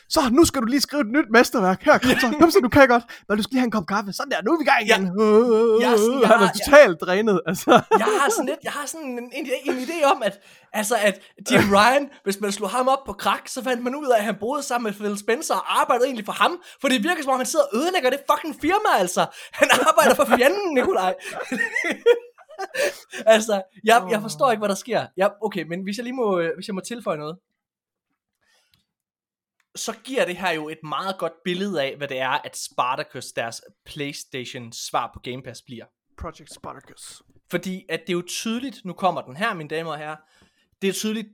så, 0.09 0.21
nu 0.33 0.45
skal 0.45 0.61
du 0.63 0.67
lige 0.67 0.81
skrive 0.81 1.01
et 1.01 1.09
nyt 1.17 1.27
mesterværk. 1.31 1.83
Her, 1.85 1.99
kom 1.99 2.11
så, 2.21 2.35
kom 2.41 2.51
så, 2.51 2.59
du 2.63 2.69
kan 2.69 2.89
godt. 2.89 3.05
Men 3.29 3.37
du 3.37 3.43
skal 3.43 3.51
lige 3.55 3.61
have 3.61 3.65
en 3.65 3.71
kop 3.71 3.87
kaffe. 3.87 4.13
Sådan 4.13 4.31
der, 4.33 4.37
nu 4.45 4.51
er 4.53 4.59
vi 4.59 4.65
i 4.67 4.71
gang 4.73 4.83
igen. 4.89 5.03
Jeg 5.83 5.93
er 5.93 5.97
sådan- 5.97 6.21
jeg 6.21 6.29
han 6.29 6.37
er 6.41 6.47
har- 6.47 6.55
totalt 6.65 7.01
drænet, 7.01 7.41
altså. 7.47 7.71
jeg 8.03 8.09
har 8.21 8.31
sådan 8.31 8.47
lidt, 8.47 8.59
jeg 8.65 8.73
har 8.73 8.87
sådan 8.87 9.07
en, 9.07 9.19
en, 9.39 9.45
en 9.65 9.77
idé 9.87 9.99
om, 10.13 10.23
at, 10.29 10.35
altså 10.73 10.95
at 11.09 11.15
Jim 11.51 11.65
Ryan, 11.77 12.09
hvis 12.25 12.41
man 12.41 12.53
slog 12.53 12.71
ham 12.71 12.89
op 12.89 13.03
på 13.07 13.13
krak, 13.13 13.45
så 13.49 13.65
fandt 13.65 13.83
man 13.85 13.95
ud 13.95 14.07
af, 14.15 14.19
at 14.19 14.25
han 14.25 14.37
boede 14.41 14.63
sammen 14.63 14.85
med 14.89 14.93
Phil 14.99 15.19
Spencer 15.19 15.55
og 15.55 15.81
arbejdede 15.81 16.07
egentlig 16.07 16.27
for 16.27 16.33
ham, 16.43 16.53
for 16.81 16.89
det 16.89 17.03
virker 17.03 17.23
som 17.23 17.33
om, 17.33 17.39
han 17.39 17.47
sidder 17.47 17.65
og 17.73 17.79
ødelægger 17.79 18.11
det 18.11 18.21
fucking 18.31 18.55
firma, 18.61 18.91
altså. 18.99 19.23
Han 19.53 19.69
arbejder 19.89 20.15
for 20.15 20.25
fjenden, 20.37 20.75
Nikolaj. 20.75 21.15
altså, 23.35 23.63
jeg, 23.85 24.09
jeg 24.11 24.21
forstår 24.23 24.51
ikke, 24.51 24.61
hvad 24.61 24.69
der 24.69 24.75
sker. 24.75 25.07
Jeg, 25.17 25.33
okay, 25.43 25.63
men 25.63 25.83
hvis 25.83 25.97
jeg 25.97 26.05
lige 26.05 26.15
må, 26.15 26.39
øh, 26.39 26.55
hvis 26.55 26.69
jeg 26.69 26.75
må 26.75 26.81
tilføje 26.81 27.19
noget, 27.19 27.39
så 29.77 29.95
giver 30.05 30.25
det 30.25 30.37
her 30.37 30.51
jo 30.51 30.69
et 30.69 30.79
meget 30.83 31.19
godt 31.19 31.33
billede 31.45 31.83
af, 31.83 31.97
hvad 31.97 32.09
det 32.09 32.19
er, 32.19 32.29
at 32.29 32.57
Spartacus, 32.57 33.33
deres 33.33 33.63
Playstation 33.85 34.73
svar 34.73 35.11
på 35.15 35.21
Game 35.21 35.43
Pass 35.43 35.63
bliver. 35.63 35.85
Project 36.19 36.55
Spartacus. 36.55 37.23
Fordi 37.51 37.87
at 37.89 38.01
det 38.01 38.09
er 38.09 38.17
jo 38.17 38.23
tydeligt, 38.27 38.85
nu 38.85 38.93
kommer 38.93 39.21
den 39.21 39.37
her, 39.37 39.55
mine 39.55 39.69
damer 39.69 39.93
og 39.93 39.99
herrer, 39.99 40.17
det 40.83 40.89
er 40.89 40.93
tydeligt, 40.93 41.29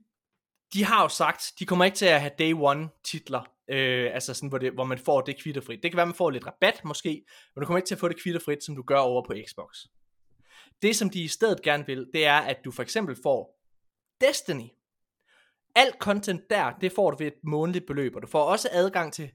de 0.73 0.85
har 0.85 1.03
jo 1.03 1.09
sagt, 1.09 1.53
de 1.59 1.67
kommer 1.67 1.85
ikke 1.85 1.97
til 1.97 2.07
at 2.07 2.21
have 2.21 2.33
day 2.39 2.53
one 2.57 2.89
titler, 3.05 3.41
øh, 3.69 4.11
altså 4.15 4.35
sådan, 4.35 4.49
hvor, 4.49 4.59
det, 4.59 4.73
hvor 4.73 4.85
man 4.85 4.99
får 4.99 5.21
det 5.21 5.43
kvitterfrit. 5.43 5.83
Det 5.83 5.91
kan 5.91 5.97
være, 5.97 6.07
man 6.07 6.15
får 6.15 6.31
lidt 6.31 6.47
rabat 6.47 6.85
måske, 6.85 7.25
men 7.55 7.61
du 7.61 7.67
kommer 7.67 7.79
ikke 7.79 7.87
til 7.87 7.95
at 7.95 7.99
få 7.99 8.09
det 8.09 8.23
kvitterfrit, 8.23 8.65
som 8.65 8.77
du 8.77 8.83
gør 8.83 8.99
over 8.99 9.23
på 9.27 9.35
Xbox. 9.49 9.77
Det, 10.83 10.97
som 10.97 11.11
de 11.11 11.23
i 11.23 11.29
stedet 11.29 11.63
gerne 11.63 11.87
vil, 11.87 12.11
det 12.15 12.27
er, 12.27 12.39
at 12.39 12.65
du 12.65 12.71
for 12.71 12.83
eksempel 12.83 13.17
får 13.23 13.61
Destiny. 14.21 14.69
Alt 15.75 15.95
content 15.99 16.51
der, 16.51 16.73
det 16.81 16.93
får 16.93 17.11
du 17.11 17.17
ved 17.17 17.27
et 17.27 17.35
månedligt 17.45 17.87
beløb, 17.87 18.17
og 18.17 18.23
du 18.23 18.27
får 18.27 18.45
også 18.45 18.69
adgang 18.73 19.13
til 19.13 19.33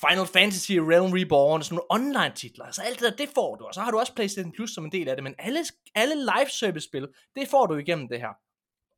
Final 0.00 0.26
Fantasy 0.26 0.72
Realm 0.72 1.12
Reborn, 1.12 1.62
sådan 1.62 1.74
nogle 1.74 1.86
online 1.90 2.34
titler, 2.34 2.64
altså 2.64 2.82
alt 2.82 3.00
det 3.00 3.10
der, 3.10 3.16
det 3.26 3.28
får 3.34 3.56
du, 3.56 3.64
og 3.64 3.74
så 3.74 3.80
har 3.80 3.90
du 3.90 3.98
også 3.98 4.14
PlayStation 4.14 4.52
Plus 4.52 4.70
som 4.70 4.84
en 4.84 4.92
del 4.92 5.08
af 5.08 5.16
det, 5.16 5.22
men 5.24 5.34
alle, 5.38 5.60
alle 5.94 6.14
live 6.14 6.48
service 6.50 6.84
spil, 6.88 7.08
det 7.36 7.48
får 7.48 7.66
du 7.66 7.76
igennem 7.76 8.08
det 8.08 8.20
her. 8.20 8.32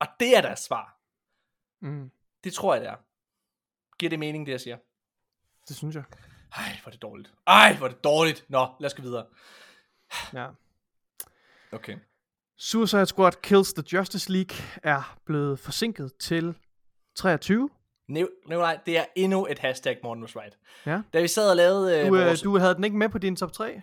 Og 0.00 0.06
det 0.20 0.36
er 0.36 0.40
deres 0.40 0.60
svar. 0.60 1.00
Mm, 1.80 2.10
Det 2.44 2.52
tror 2.52 2.74
jeg, 2.74 2.82
det 2.82 2.90
er. 2.90 2.96
Giver 3.98 4.10
det 4.10 4.18
mening, 4.18 4.46
det 4.46 4.52
jeg 4.52 4.60
siger? 4.60 4.76
det 5.68 5.76
synes 5.76 5.94
jeg. 5.96 6.04
Ej, 6.56 6.76
hvor 6.82 6.88
er 6.88 6.92
det 6.92 7.02
dårligt. 7.02 7.32
Ej, 7.46 7.76
hvor 7.76 7.86
er 7.86 7.90
det 7.90 8.04
dårligt. 8.04 8.44
Nå, 8.48 8.68
lad 8.80 8.86
os 8.86 8.94
gå 8.94 9.02
videre. 9.02 9.26
Ja. 10.32 10.48
Okay. 11.76 11.96
Suicide 12.58 13.06
Squad 13.06 13.32
Kills 13.42 13.72
the 13.72 13.84
Justice 13.92 14.32
League 14.32 14.56
er 14.82 15.18
blevet 15.26 15.58
forsinket 15.58 16.12
til 16.20 16.54
23. 17.16 17.68
Nikolaj, 18.08 18.78
det 18.86 18.98
er 18.98 19.04
endnu 19.16 19.46
et 19.46 19.58
hashtag 19.58 19.98
Morten 20.02 20.22
was 20.22 20.36
right. 20.36 20.58
Ja. 20.86 21.00
Da 21.12 21.20
vi 21.20 21.28
sad 21.28 21.50
og 21.50 21.56
lavede 21.56 21.98
øh, 21.98 22.08
Du, 22.08 22.16
øh, 22.16 22.26
vores... 22.26 22.42
du 22.42 22.58
havde 22.58 22.74
den 22.74 22.84
ikke 22.84 22.96
med 22.96 23.08
på 23.08 23.18
din 23.18 23.36
top 23.36 23.52
3? 23.52 23.82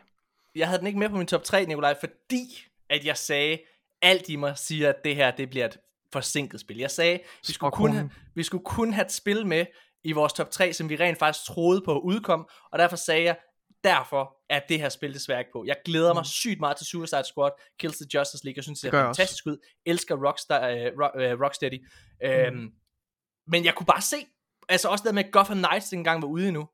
Jeg 0.56 0.68
havde 0.68 0.80
den 0.80 0.88
ikke 0.88 0.99
med 0.99 1.10
på 1.10 1.15
min 1.15 1.28
top 1.28 1.44
3, 1.44 1.65
Nikolaj, 1.65 1.95
fordi 1.99 2.65
at 2.90 3.06
jeg 3.06 3.18
sagde, 3.18 3.57
alt 4.02 4.30
i 4.30 4.36
mig 4.36 4.57
siger, 4.57 4.90
at 4.90 4.95
det 5.03 5.15
her, 5.15 5.32
det 5.32 5.49
bliver 5.49 5.65
et 5.65 5.78
forsinket 6.14 6.60
spil. 6.60 6.78
Jeg 6.78 6.91
sagde, 6.91 7.20
vi 7.48 7.53
skulle, 7.53 7.72
kun 7.72 7.91
have, 7.91 8.10
vi 8.36 8.44
skulle 8.44 8.64
kun 8.64 8.94
have 8.94 9.06
et 9.06 9.11
spil 9.11 9.48
med 9.48 9.65
i 10.03 10.11
vores 10.11 10.34
top 10.34 10.52
3, 10.52 10.74
som 10.74 10.90
vi 10.90 10.95
rent 10.95 11.20
faktisk 11.20 11.45
troede 11.45 11.82
på 11.86 11.95
at 11.95 12.02
udkom, 12.03 12.48
og 12.72 12.80
derfor 12.80 12.95
sagde 12.95 13.24
jeg, 13.24 13.38
derfor 13.84 14.38
er 14.49 14.60
det 14.69 14.80
her 14.80 14.89
spil 14.89 15.14
desværre 15.14 15.39
ikke 15.39 15.51
på. 15.51 15.64
Jeg 15.68 15.76
glæder 15.85 16.14
mig 16.14 16.22
Mm. 16.22 16.26
sygt 16.26 16.60
meget 16.60 16.77
til 16.77 16.85
Suicide 16.85 17.23
Squad, 17.23 17.51
Kills 17.80 17.97
the 17.97 18.07
Justice 18.14 18.45
League, 18.45 18.57
jeg 18.57 18.64
synes, 18.64 18.80
det, 18.80 18.84
Det 18.85 18.91
det 18.91 18.97
er 18.97 19.01
jeg 19.01 19.10
også. 19.10 19.19
fantastisk 19.19 19.45
ud, 19.45 19.57
elsker 19.85 20.27
Rockstar, 20.27 20.68
øh, 20.69 20.91
Rock, 21.01 21.14
øh, 21.15 21.41
Rocksteady, 21.41 21.88
øhm, 22.23 22.55
Mm. 22.57 22.72
men 23.47 23.65
jeg 23.65 23.76
kunne 23.76 23.85
bare 23.85 24.01
se, 24.01 24.15
altså 24.69 24.88
også 24.89 25.03
det 25.07 25.15
med, 25.15 25.23
at 25.26 25.31
Gotham 25.31 25.57
Knights 25.57 25.91
ikke 25.91 25.99
engang 25.99 26.22
var 26.22 26.27
ude 26.27 26.47
endnu, 26.47 26.69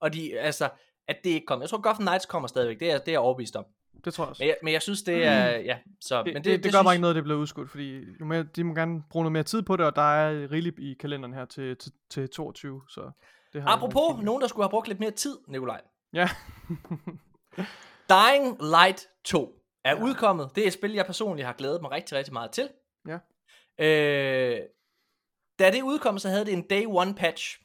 og 0.00 0.12
de, 0.12 0.38
altså, 0.38 0.68
at 1.08 1.16
det 1.24 1.30
ikke 1.30 1.46
kom. 1.46 1.60
Jeg 1.60 1.68
tror, 1.68 1.80
Gotham 1.80 2.02
Knights 2.06 2.26
kommer 2.26 2.48
stadigvæk, 2.48 2.80
det 2.80 2.90
er, 2.90 2.98
det 2.98 3.08
er 3.08 3.12
jeg 3.12 3.20
overbevist 3.20 3.56
om. 3.56 3.64
Det 4.04 4.14
tror 4.14 4.24
jeg 4.24 4.28
også. 4.30 4.42
Men 4.42 4.48
jeg, 4.48 4.56
men 4.62 4.72
jeg 4.72 4.82
synes, 4.82 5.02
det 5.02 5.24
er, 5.24 5.46
ja, 5.50 5.78
så, 6.00 6.18
Mm. 6.20 6.24
Det, 6.24 6.34
men 6.34 6.44
det, 6.44 6.44
det, 6.44 6.64
det 6.64 6.72
gør 6.72 6.78
synes, 6.78 6.84
bare 6.84 6.94
ikke 6.94 7.00
noget, 7.00 7.16
det 7.16 7.24
bliver 7.24 7.38
udskudt, 7.38 7.70
fordi 7.70 8.04
jo 8.20 8.24
mere, 8.24 8.42
de 8.42 8.64
må 8.64 8.74
gerne 8.74 9.02
bruge 9.10 9.22
noget 9.22 9.32
mere 9.32 9.42
tid 9.42 9.62
på 9.62 9.76
det, 9.76 9.86
og 9.86 9.96
der 9.96 10.02
er 10.16 10.50
rigeligt 10.52 10.78
i 10.78 10.94
kalenderen 11.00 11.34
her 11.34 11.44
til, 11.44 11.76
til, 11.76 11.92
til 12.10 12.28
22, 12.28 12.82
så 12.88 13.10
det 13.52 13.62
har 13.62 13.68
Apropos 13.76 14.22
nogen, 14.24 14.40
der 14.42 14.48
skulle 14.48 14.64
have 14.64 14.70
brugt 14.70 14.88
lidt 14.88 15.00
mere 15.00 15.10
tid, 15.10 15.36
Nikolaj. 15.48 15.80
Ja. 16.12 16.28
Dying 18.10 18.56
Light 18.62 19.06
2 19.24 19.54
er 19.84 19.90
Ja. 19.90 19.96
ja. 19.96 20.02
udkommet. 20.04 20.50
Det 20.54 20.62
er 20.62 20.66
et 20.66 20.72
spil, 20.72 20.92
jeg 20.92 21.06
personligt 21.06 21.46
har 21.46 21.52
glædet 21.52 21.82
mig 21.82 21.90
rigtig, 21.90 22.16
rigtig 22.18 22.32
meget 22.32 22.50
til. 22.50 22.68
Ja. 23.08 23.18
Øh, 23.80 24.60
da 25.58 25.70
det 25.70 25.82
udkom, 25.82 26.18
så 26.18 26.28
havde 26.28 26.44
det 26.44 26.52
en 26.52 26.62
day 26.62 26.84
one 26.86 27.14
patch, 27.14 27.60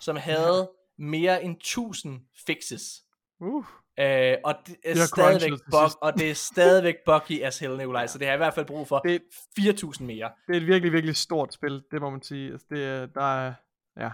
som 0.00 0.16
havde 0.16 0.70
mere 0.98 1.42
end 1.44 1.56
1000 1.56 2.20
fixes. 2.46 3.04
uh, 3.40 3.64
Øh, 3.98 4.36
og 4.44 4.54
det 4.66 4.76
er, 4.84 4.92
Det 4.94 5.02
er 5.02 5.06
stadigvæk 5.06 5.50
bug, 5.70 5.80
og 6.02 6.14
det 6.18 6.30
er 6.30 6.34
stadigvæk 6.34 6.94
buggy 7.06 7.42
as 7.42 7.58
hell, 7.58 7.76
Nikolaj. 7.76 8.00
Ja. 8.00 8.06
Så 8.06 8.18
det 8.18 8.26
har 8.26 8.32
jeg 8.32 8.36
i 8.36 8.44
hvert 8.44 8.54
fald 8.54 8.66
brug 8.66 8.88
for 8.88 8.98
Det, 8.98 9.22
4.000 9.60 10.02
mere. 10.04 10.32
det 10.46 10.56
er 10.56 10.60
et 10.60 10.66
virkelig, 10.66 10.92
virkelig 10.92 11.16
stort 11.16 11.52
spil, 11.54 11.82
det 11.90 12.00
må 12.00 12.10
man 12.10 12.22
sige. 12.22 12.52
Altså, 12.52 12.66
det, 12.70 12.84
er- 12.84 13.06
der 13.06 13.46
er, 13.46 13.54
ja, 14.00 14.10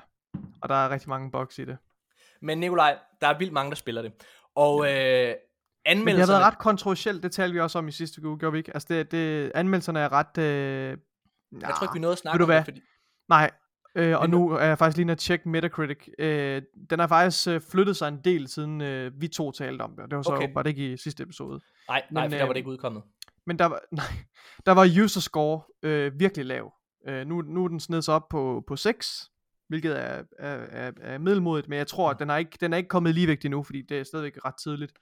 og 0.62 0.68
der 0.68 0.74
er 0.74 0.90
rigtig 0.90 1.09
mange 1.09 1.30
bugs 1.30 1.59
i 1.59 1.64
det. 1.64 1.78
Men 2.42 2.58
Nikolaj, 2.58 2.98
der 3.20 3.26
er 3.26 3.38
vildt 3.38 3.52
mange, 3.52 3.70
der 3.70 3.76
spiller 3.76 4.02
det. 4.02 4.12
Og 4.54 4.86
øh, 4.86 4.90
Men 4.90 4.96
det 4.96 5.36
har 5.86 5.92
anmeldelserne... 5.92 6.32
været 6.32 6.52
ret 6.52 6.58
kontroversielt, 6.58 7.22
det 7.22 7.32
talte 7.32 7.52
vi 7.54 7.60
også 7.60 7.78
om 7.78 7.88
i 7.88 7.92
sidste 7.92 8.26
uge, 8.26 8.38
gjorde 8.38 8.52
vi 8.52 8.58
ikke? 8.58 8.70
Altså, 8.74 8.86
det, 8.90 9.10
det, 9.12 9.52
anmeldelserne 9.54 10.00
er 10.00 10.12
ret... 10.12 10.38
Øh, 10.38 10.98
Jeg 11.60 11.74
tror 11.76 11.84
ikke, 11.84 11.92
vi 11.94 11.98
nåede 12.00 12.12
at 12.12 12.18
snakke 12.18 12.44
om 12.44 12.50
det, 12.50 12.64
fordi... 12.64 12.80
Nej, 13.28 13.50
øh, 13.94 14.18
og 14.20 14.30
nu 14.30 14.50
er 14.50 14.64
jeg 14.64 14.78
faktisk 14.78 14.96
lige 14.96 15.02
inde 15.02 15.12
at 15.12 15.18
tjekke 15.18 15.48
Metacritic. 15.48 16.08
Øh, 16.18 16.62
den 16.90 16.98
har 16.98 17.06
faktisk 17.06 17.48
øh, 17.48 17.60
flyttet 17.70 17.96
sig 17.96 18.08
en 18.08 18.20
del, 18.24 18.48
siden 18.48 18.80
øh, 18.80 19.20
vi 19.20 19.28
to 19.28 19.50
talte 19.52 19.82
om 19.82 19.90
det. 19.96 20.04
Det 20.10 20.16
var 20.16 20.22
så 20.22 20.30
Okay. 20.32 20.42
åbenbart 20.44 20.66
ikke 20.66 20.92
i 20.92 20.96
sidste 20.96 21.22
episode. 21.22 21.60
Nej, 21.88 22.02
nej, 22.10 22.22
Men, 22.24 22.30
for 22.30 22.36
der 22.38 22.44
var 22.44 22.48
øh, 22.48 22.54
det 22.54 22.56
ikke 22.58 22.70
udkommet. 22.70 23.02
Men 23.46 23.58
der 23.58 23.64
var, 23.66 23.80
nej, 23.92 24.06
der 24.66 24.72
var 24.72 24.88
user 25.04 25.20
score 25.20 25.62
øh, 25.82 26.20
virkelig 26.20 26.46
lav. 26.46 26.72
Øh, 27.08 27.26
nu, 27.26 27.40
nu 27.40 27.64
er 27.64 27.68
den 27.68 27.80
snedet 27.80 28.04
sig 28.04 28.14
op 28.14 28.28
på, 28.28 28.64
på 28.66 28.76
6, 28.76 29.30
hvilket 29.70 29.98
er, 29.98 30.22
er, 30.38 30.56
er, 30.70 30.92
er 31.02 31.18
middelmodigt, 31.18 31.68
men 31.68 31.78
jeg 31.78 31.86
tror, 31.86 32.10
at 32.10 32.18
den 32.18 32.30
er 32.30 32.36
ikke, 32.36 32.59
den 32.60 32.72
er 32.72 32.76
ikke 32.76 32.88
kommet 32.88 33.14
lige 33.14 33.28
vægt 33.28 33.44
endnu, 33.44 33.62
fordi 33.62 33.82
det 33.82 33.98
er 33.98 34.05
stadigvæk 34.05 34.44
ret 34.44 34.55
tidligt. 34.62 34.92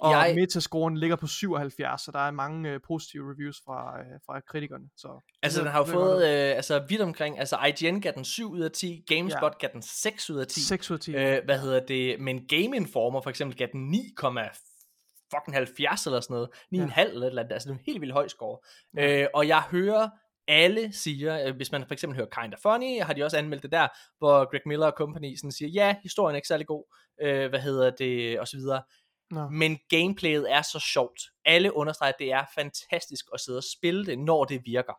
Og 0.00 0.12
Jeg- 0.12 0.34
metascoren 0.34 0.96
ligger 0.96 1.16
på 1.16 1.26
77, 1.26 2.02
så 2.02 2.10
der 2.12 2.18
er 2.18 2.30
mange 2.30 2.70
øh, 2.70 2.80
positive 2.86 3.32
reviews 3.32 3.56
fra, 3.66 3.98
øh, 4.00 4.06
fra 4.26 4.40
kritikerne. 4.40 4.84
Så 4.96 5.20
Altså, 5.42 5.60
den 5.60 5.68
har 5.70 5.78
jo 5.78 5.84
fået 5.84 6.24
øh, 6.24 6.56
altså, 6.56 6.84
vidt 6.88 7.00
omkring. 7.00 7.38
Altså, 7.38 7.56
IGN 7.66 8.00
gav 8.00 8.12
den 8.12 8.24
7 8.24 8.50
ud 8.52 8.60
af 8.60 8.70
10. 8.70 9.04
GameSpot 9.06 9.54
ja. 9.62 9.66
gav 9.66 9.70
den 9.72 9.82
6 9.82 10.30
ud 10.30 10.38
af 10.38 10.46
10. 10.46 10.60
6 10.60 10.90
ud 10.90 10.96
af 10.96 11.00
10. 11.00 11.14
Øh, 11.14 11.44
hvad 11.44 11.58
hedder 11.58 11.80
det? 11.86 12.20
Men 12.20 12.46
Game 12.48 12.76
Informer 12.76 13.20
for 13.20 13.30
eksempel 13.30 13.56
gav 13.56 13.68
den 13.72 13.94
9,70 13.94 16.06
eller 16.06 16.20
sådan 16.20 16.24
noget. 16.30 16.48
9,5 16.74 17.00
ja. 17.00 17.04
eller 17.04 17.22
et 17.22 17.26
eller 17.26 17.42
andet. 17.42 17.52
Altså, 17.52 17.68
det 17.68 17.74
er 17.74 17.78
en 17.78 17.84
helt 17.86 18.00
vildt 18.00 18.14
høj 18.14 18.28
score. 18.28 18.58
Ja. 18.96 19.22
Øh, 19.22 19.28
og 19.34 19.48
jeg 19.48 19.62
hører 19.70 20.08
alle 20.48 20.92
siger, 20.92 21.46
øh, 21.46 21.56
hvis 21.56 21.72
man 21.72 21.86
for 21.86 21.92
eksempel 21.92 22.16
hører 22.16 22.42
Kinda 22.42 22.56
Funny, 22.62 23.02
har 23.02 23.12
de 23.12 23.24
også 23.24 23.36
anmeldt 23.36 23.62
det 23.62 23.72
der, 23.72 23.88
hvor 24.18 24.50
Greg 24.50 24.60
Miller 24.66 24.86
og 24.86 24.94
company 24.96 25.36
sådan 25.36 25.52
siger, 25.52 25.68
ja, 25.68 25.96
historien 26.02 26.34
er 26.34 26.36
ikke 26.38 26.48
særlig 26.48 26.66
god, 26.66 26.94
øh, 27.22 27.48
hvad 27.48 27.60
hedder 27.60 27.90
det, 27.90 28.40
og 28.40 28.48
så 28.48 28.56
videre. 28.56 28.82
Nå. 29.30 29.48
Men 29.48 29.78
gameplayet 29.88 30.52
er 30.52 30.62
så 30.62 30.80
sjovt. 30.92 31.20
Alle 31.44 31.76
understreger, 31.76 32.12
at 32.12 32.18
det 32.18 32.32
er 32.32 32.44
fantastisk 32.54 33.26
at 33.34 33.40
sidde 33.40 33.58
og 33.58 33.64
spille 33.78 34.06
det, 34.06 34.18
når 34.18 34.44
det 34.44 34.62
virker. 34.64 34.92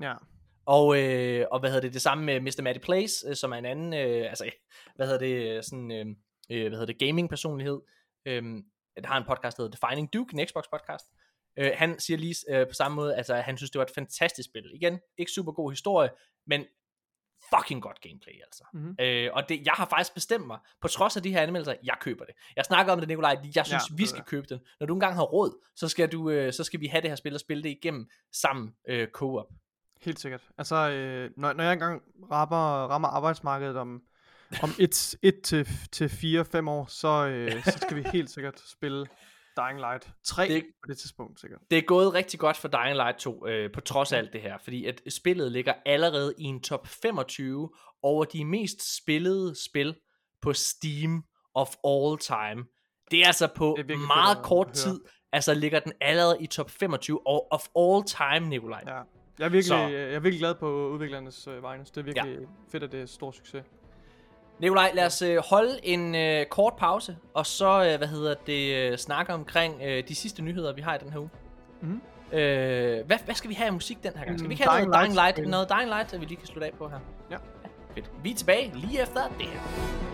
Ja. 0.00 0.14
Og, 0.66 0.98
øh, 0.98 1.46
og 1.52 1.60
hvad 1.60 1.70
hedder 1.70 1.82
det, 1.82 1.94
det 1.94 2.02
samme 2.02 2.24
med 2.24 2.40
Mr. 2.40 2.62
Matty 2.62 2.80
Place, 2.80 3.28
øh, 3.28 3.36
som 3.36 3.52
er 3.52 3.56
en 3.56 3.64
anden, 3.64 3.94
øh, 3.94 4.28
altså, 4.28 4.50
hvad 4.96 5.06
hedder 5.06 5.20
det, 5.20 5.64
sådan, 5.64 5.92
øh, 5.92 6.06
øh, 6.50 6.68
hvad 6.68 6.78
hedder 6.78 6.86
det, 6.86 6.98
gaming-personlighed. 6.98 7.80
Øh, 8.26 8.42
der 9.02 9.06
har 9.06 9.18
en 9.18 9.24
podcast, 9.28 9.56
der 9.56 9.62
hedder 9.62 9.78
Defining 9.78 10.12
Duke, 10.12 10.34
en 10.34 10.46
Xbox-podcast. 10.46 11.06
Øh, 11.12 11.31
han 11.58 11.98
siger 11.98 12.18
lige 12.18 12.36
øh, 12.48 12.66
på 12.66 12.74
samme 12.74 12.94
måde, 12.94 13.16
altså, 13.16 13.34
at 13.34 13.44
han 13.44 13.56
synes, 13.56 13.70
det 13.70 13.78
var 13.78 13.84
et 13.84 13.92
fantastisk 13.94 14.48
spil. 14.48 14.70
Igen, 14.74 15.00
ikke 15.18 15.32
super 15.32 15.52
god 15.52 15.72
historie, 15.72 16.10
men 16.46 16.64
fucking 17.54 17.82
godt 17.82 18.00
gameplay, 18.00 18.32
altså. 18.42 18.64
Mhm. 18.72 18.96
Øh, 19.00 19.30
og 19.32 19.48
det, 19.48 19.66
jeg 19.66 19.72
har 19.72 19.86
faktisk 19.86 20.14
bestemt 20.14 20.46
mig, 20.46 20.58
på 20.82 20.88
trods 20.88 21.16
af 21.16 21.22
de 21.22 21.32
her 21.32 21.40
anmeldelser, 21.40 21.74
jeg 21.84 21.96
køber 22.00 22.24
det. 22.24 22.34
Jeg 22.56 22.64
snakker 22.64 22.92
om 22.92 22.98
det, 22.98 23.08
Nikolaj, 23.08 23.36
jeg 23.56 23.66
synes, 23.66 23.90
Ja, 23.90 23.94
vi 23.96 24.06
skal 24.06 24.22
købe 24.22 24.46
den. 24.48 24.60
Når 24.80 24.86
du 24.86 24.94
engang 24.94 25.14
har 25.14 25.22
råd, 25.22 25.64
så 25.76 25.88
skal, 25.88 26.12
du, 26.12 26.30
øh, 26.30 26.52
så 26.52 26.64
skal 26.64 26.80
vi 26.80 26.86
have 26.86 27.02
det 27.02 27.10
her 27.10 27.16
spil 27.16 27.34
og 27.34 27.40
spille 27.40 27.62
det 27.62 27.68
igennem 27.68 28.08
sammen 28.32 28.74
øh, 28.88 29.08
co-op. 29.08 29.46
Helt 30.00 30.20
sikkert. 30.20 30.40
Altså, 30.58 30.90
øh, 30.90 31.30
når, 31.36 31.52
når 31.52 31.64
jeg 31.64 31.72
engang 31.72 32.02
rammer, 32.30 32.86
rammer 32.86 33.08
arbejdsmarkedet 33.08 33.76
om, 33.76 34.02
om 34.62 34.70
et, 34.78 35.14
et 35.22 35.42
til, 35.42 35.68
til 35.92 36.06
4-5 36.06 36.68
år, 36.68 36.86
så, 36.86 37.26
øh, 37.26 37.64
så 37.64 37.78
skal 37.82 37.96
vi 37.96 38.02
helt 38.12 38.30
sikkert 38.30 38.60
spille 38.60 39.06
Dying 39.56 39.78
Light 39.80 40.10
3 40.24 40.48
Det- 40.48 40.64
på 40.82 40.86
det 40.88 40.98
tidspunkt, 40.98 41.40
sikkert. 41.40 41.60
Det 41.70 41.78
er 41.78 41.82
gået 41.82 42.14
rigtig 42.14 42.40
godt 42.40 42.56
for 42.56 42.68
Dying 42.68 42.96
Light 42.96 43.18
2, 43.18 43.46
øh, 43.46 43.72
på 43.72 43.80
trods 43.80 44.12
af 44.12 44.18
alt 44.18 44.32
det 44.32 44.40
her, 44.40 44.58
fordi 44.64 44.86
at 44.86 45.02
spillet 45.08 45.52
ligger 45.52 45.74
allerede 45.86 46.34
i 46.38 46.44
en 46.44 46.60
top 46.60 46.86
25 46.86 47.70
over 48.02 48.24
de 48.24 48.44
mest 48.44 48.96
spillede 48.96 49.54
spil 49.64 49.96
på 50.42 50.52
Steam 50.52 51.22
of 51.54 51.74
all 51.84 52.18
time. 52.18 52.64
Det 53.10 53.20
er 53.22 53.26
altså 53.26 53.48
på 53.56 53.74
Det 53.76 53.82
er 53.84 53.86
fedt 53.96 54.06
meget 54.06 54.36
at 54.36 54.42
kort 54.42 54.72
tid, 54.72 55.00
altså 55.32 55.54
ligger 55.54 55.80
den 55.80 55.92
allerede 56.00 56.36
i 56.40 56.46
top 56.46 56.70
25 56.70 57.26
og 57.26 57.48
of 57.52 57.68
all 57.76 58.04
time, 58.04 58.48
Nikolaj. 58.48 58.82
Ja. 58.86 58.92
Jeg 59.38 59.44
er 59.44 59.48
virkelig, 59.48 59.64
Så- 59.64 59.76
jeg 59.76 60.14
er 60.14 60.20
virkelig 60.20 60.38
glad 60.38 60.54
på 60.54 60.88
udviklernes 60.88 61.46
øh, 61.46 61.62
vegne, 61.62 61.86
så 61.86 61.92
det 61.94 62.00
er 62.00 62.04
virkelig 62.04 62.38
ja. 62.40 62.46
fedt, 62.72 62.82
at 62.82 62.92
det 62.92 63.00
er 63.02 63.06
stor 63.06 63.30
succes. 63.30 63.64
Nikolaj, 64.62 64.90
lad 64.94 65.06
os 65.06 65.22
øh, 65.22 65.38
holde 65.50 65.78
en 65.82 66.14
øh, 66.14 66.46
kort 66.46 66.74
pause, 66.76 67.16
og 67.34 67.46
så, 67.46 67.84
øh, 67.84 67.98
hvad 67.98 68.08
hedder 68.08 68.34
det, 68.46 68.74
øh, 68.76 68.98
snakke 68.98 69.34
omkring 69.34 69.74
øh, 69.84 70.08
de 70.08 70.14
sidste 70.14 70.42
nyheder, 70.42 70.72
vi 70.72 70.80
har 70.80 70.94
i 70.94 70.98
den 70.98 71.12
her 71.12 71.18
uge. 71.18 71.30
Mhm. 71.80 72.00
Øh, 72.32 73.06
hvad, 73.06 73.16
hvad 73.24 73.34
skal 73.34 73.50
vi 73.50 73.54
have 73.54 73.66
af 73.66 73.72
musik 73.72 74.02
den 74.02 74.12
her 74.16 74.24
gang? 74.24 74.38
Skal 74.38 74.42
vi 74.42 74.46
Mm, 74.46 74.50
ikke 74.50 74.64
have 74.64 74.78
Dying 74.78 74.90
noget 74.90 75.04
Dying 75.04 75.14
Light. 75.14 75.50
Noget 75.50 75.68
Dying 75.70 75.88
Light, 75.88 76.20
vi 76.20 76.26
lige 76.26 76.36
kan 76.36 76.46
slutte 76.46 76.66
af 76.66 76.72
på 76.78 76.88
her? 76.88 76.98
Ja. 77.30 77.36
Fedt. 77.94 78.10
Vi 78.22 78.30
er 78.30 78.34
tilbage 78.34 78.72
lige 78.74 79.02
efter 79.02 79.20
det 79.38 79.46
her. 79.46 80.11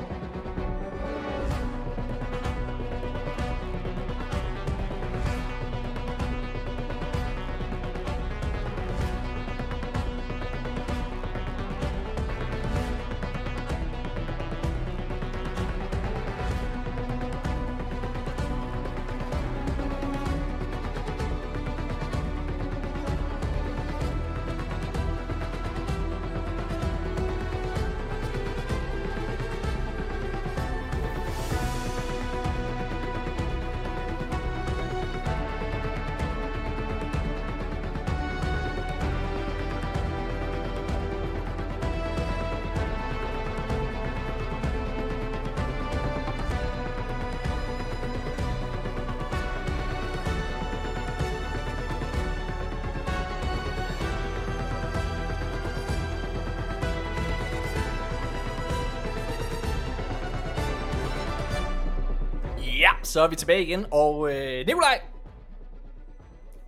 Så 63.09 63.21
er 63.21 63.29
vi 63.29 63.37
tilbage 63.37 63.63
igen, 63.63 63.87
og 63.93 64.35
øh, 64.35 64.67
Nikolaj, 64.67 65.01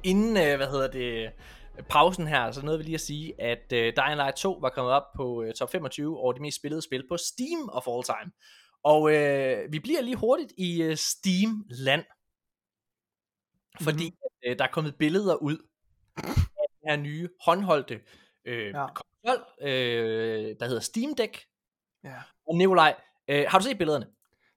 inden, 0.05 0.37
øh, 0.37 0.57
hvad 0.57 0.67
hedder 0.67 0.91
det, 0.91 1.33
pausen 1.89 2.27
her, 2.27 2.51
så 2.53 2.65
nåede 2.65 2.79
vi 2.79 2.85
lige 2.85 2.95
at 2.95 3.01
sige, 3.01 3.41
at 3.41 3.73
øh, 3.73 3.93
Dying 3.97 4.17
Light 4.17 4.37
2 4.37 4.59
var 4.61 4.69
kommet 4.71 4.93
op 4.95 5.03
på 5.17 5.43
øh, 5.43 5.55
top 5.55 5.71
25 5.71 6.19
over 6.19 6.33
de 6.33 6.41
mest 6.43 6.57
spillede 6.57 6.83
spil 6.83 7.09
på 7.09 7.17
Steam 7.17 7.69
of 7.69 7.87
all 7.89 8.03
time. 8.03 8.33
Og 8.85 9.15
øh, 9.15 9.73
vi 9.73 9.79
bliver 9.79 10.01
lige 10.01 10.17
hurtigt 10.17 10.53
i 10.59 10.83
øh, 10.83 10.97
Steam-land, 10.97 12.05
fordi 13.81 14.05
Mhm. 14.05 14.51
øh, 14.51 14.59
der 14.59 14.65
er 14.65 14.69
kommet 14.73 14.95
billeder 14.99 15.35
ud 15.35 15.59
af 16.17 16.23
den 16.83 16.89
her 16.91 16.97
nye 16.97 17.29
håndholdte 17.45 18.01
øh. 18.45 18.67
Ja. 18.75 18.87
konsol, 18.87 19.45
øh, 19.63 20.57
der 20.61 20.67
hedder 20.67 20.81
Steam 20.81 21.15
Deck. 21.15 21.45
Ja. 22.05 22.15
Og 22.49 22.57
Nikolaj, 22.57 22.95
øh, 23.29 23.45
har 23.49 23.59
du 23.59 23.65
set 23.65 23.79
billederne? 23.79 24.07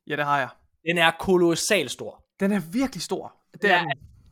ja, 0.07 0.15
det 0.15 0.26
har 0.26 0.39
jeg. 0.39 0.49
Den 0.85 0.97
er 0.97 1.11
kolossalt 1.19 1.91
stor. 1.91 2.23
Den 2.39 2.51
er 2.51 2.61
virkelig 2.72 3.01
stor. 3.01 3.35
Det 3.61 3.72
er 3.72 3.80
den. 3.80 3.91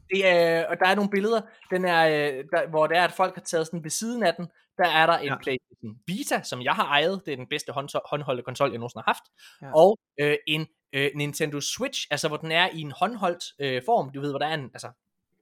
Det 0.10 0.28
er, 0.28 0.68
og 0.68 0.78
der 0.80 0.88
er 0.88 0.96
nogle 0.96 1.10
billeder, 1.10 1.42
den 1.72 1.86
er, 1.86 2.08
øh, 2.08 2.44
der, 2.52 2.70
hvor 2.70 2.88
det 2.88 2.98
er, 2.98 3.04
at 3.04 3.12
folk 3.12 3.36
har 3.36 3.42
taget 3.42 3.68
sådan 3.68 3.84
ved 3.84 3.92
siden 3.92 4.24
af 4.24 4.34
den, 4.36 4.48
der 4.78 4.88
er 4.88 5.06
der 5.06 5.18
en 5.18 5.28
ja. 5.28 5.38
PlayStation 5.38 5.96
Vita, 6.08 6.44
som 6.44 6.62
jeg 6.62 6.74
har 6.74 6.86
ejet, 6.86 7.22
det 7.26 7.32
er 7.32 7.36
den 7.36 7.48
bedste 7.48 7.72
hånd, 7.72 7.90
håndholdte 8.10 8.44
konsol, 8.44 8.70
jeg 8.70 8.78
nogensinde 8.78 9.04
har 9.08 9.14
haft. 9.14 9.24
Ja. 9.62 9.76
og 9.76 10.00
øh, 10.20 10.38
en 10.48 10.68
øh, 10.94 11.12
Nintendo 11.16 11.62
Switch, 11.62 12.08
altså 12.12 12.28
hvor 12.28 12.38
den 12.38 12.52
er 12.52 12.70
i 12.74 12.82
en 12.82 12.92
håndholdt 12.92 13.44
øh, 13.60 13.82
form, 13.86 14.12
du 14.12 14.22
ved, 14.22 14.30
hvor 14.30 14.40
der 14.40 14.48
er 14.48 14.54
en, 14.54 14.70
altså, 14.74 14.90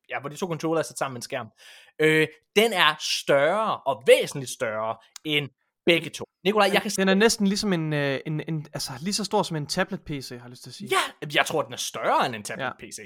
ja, 0.09 0.19
hvor 0.19 0.29
de 0.29 0.35
to 0.35 0.47
controller 0.47 0.79
er 0.79 0.83
sat 0.83 0.97
sammen 0.97 1.13
med 1.13 1.17
en 1.17 1.21
skærm. 1.21 1.49
Øh, 1.99 2.27
den 2.55 2.73
er 2.73 2.95
større, 2.99 3.77
og 3.77 4.03
væsentligt 4.07 4.51
større, 4.51 4.97
end 5.23 5.49
begge 5.93 6.09
to. 6.09 6.25
Nikolaj, 6.43 6.69
jeg 6.73 6.81
kan 6.81 6.91
Den 6.97 7.09
er 7.09 7.13
næsten 7.13 7.47
ligesom 7.47 7.73
en, 7.73 7.93
øh, 7.93 8.19
en, 8.25 8.41
en, 8.47 8.65
altså 8.73 8.91
lige 9.01 9.13
så 9.13 9.23
stor 9.23 9.43
som 9.43 9.57
en 9.57 9.65
tablet-PC, 9.65 10.29
har 10.29 10.35
jeg 10.37 10.49
lyst 10.49 10.63
til 10.63 10.69
at 10.69 10.73
sige. 10.73 10.89
Ja, 10.91 11.27
jeg 11.35 11.45
tror, 11.45 11.61
den 11.61 11.73
er 11.73 11.77
større 11.77 12.25
end 12.25 12.35
en 12.35 12.43
tablet-PC. 12.43 12.99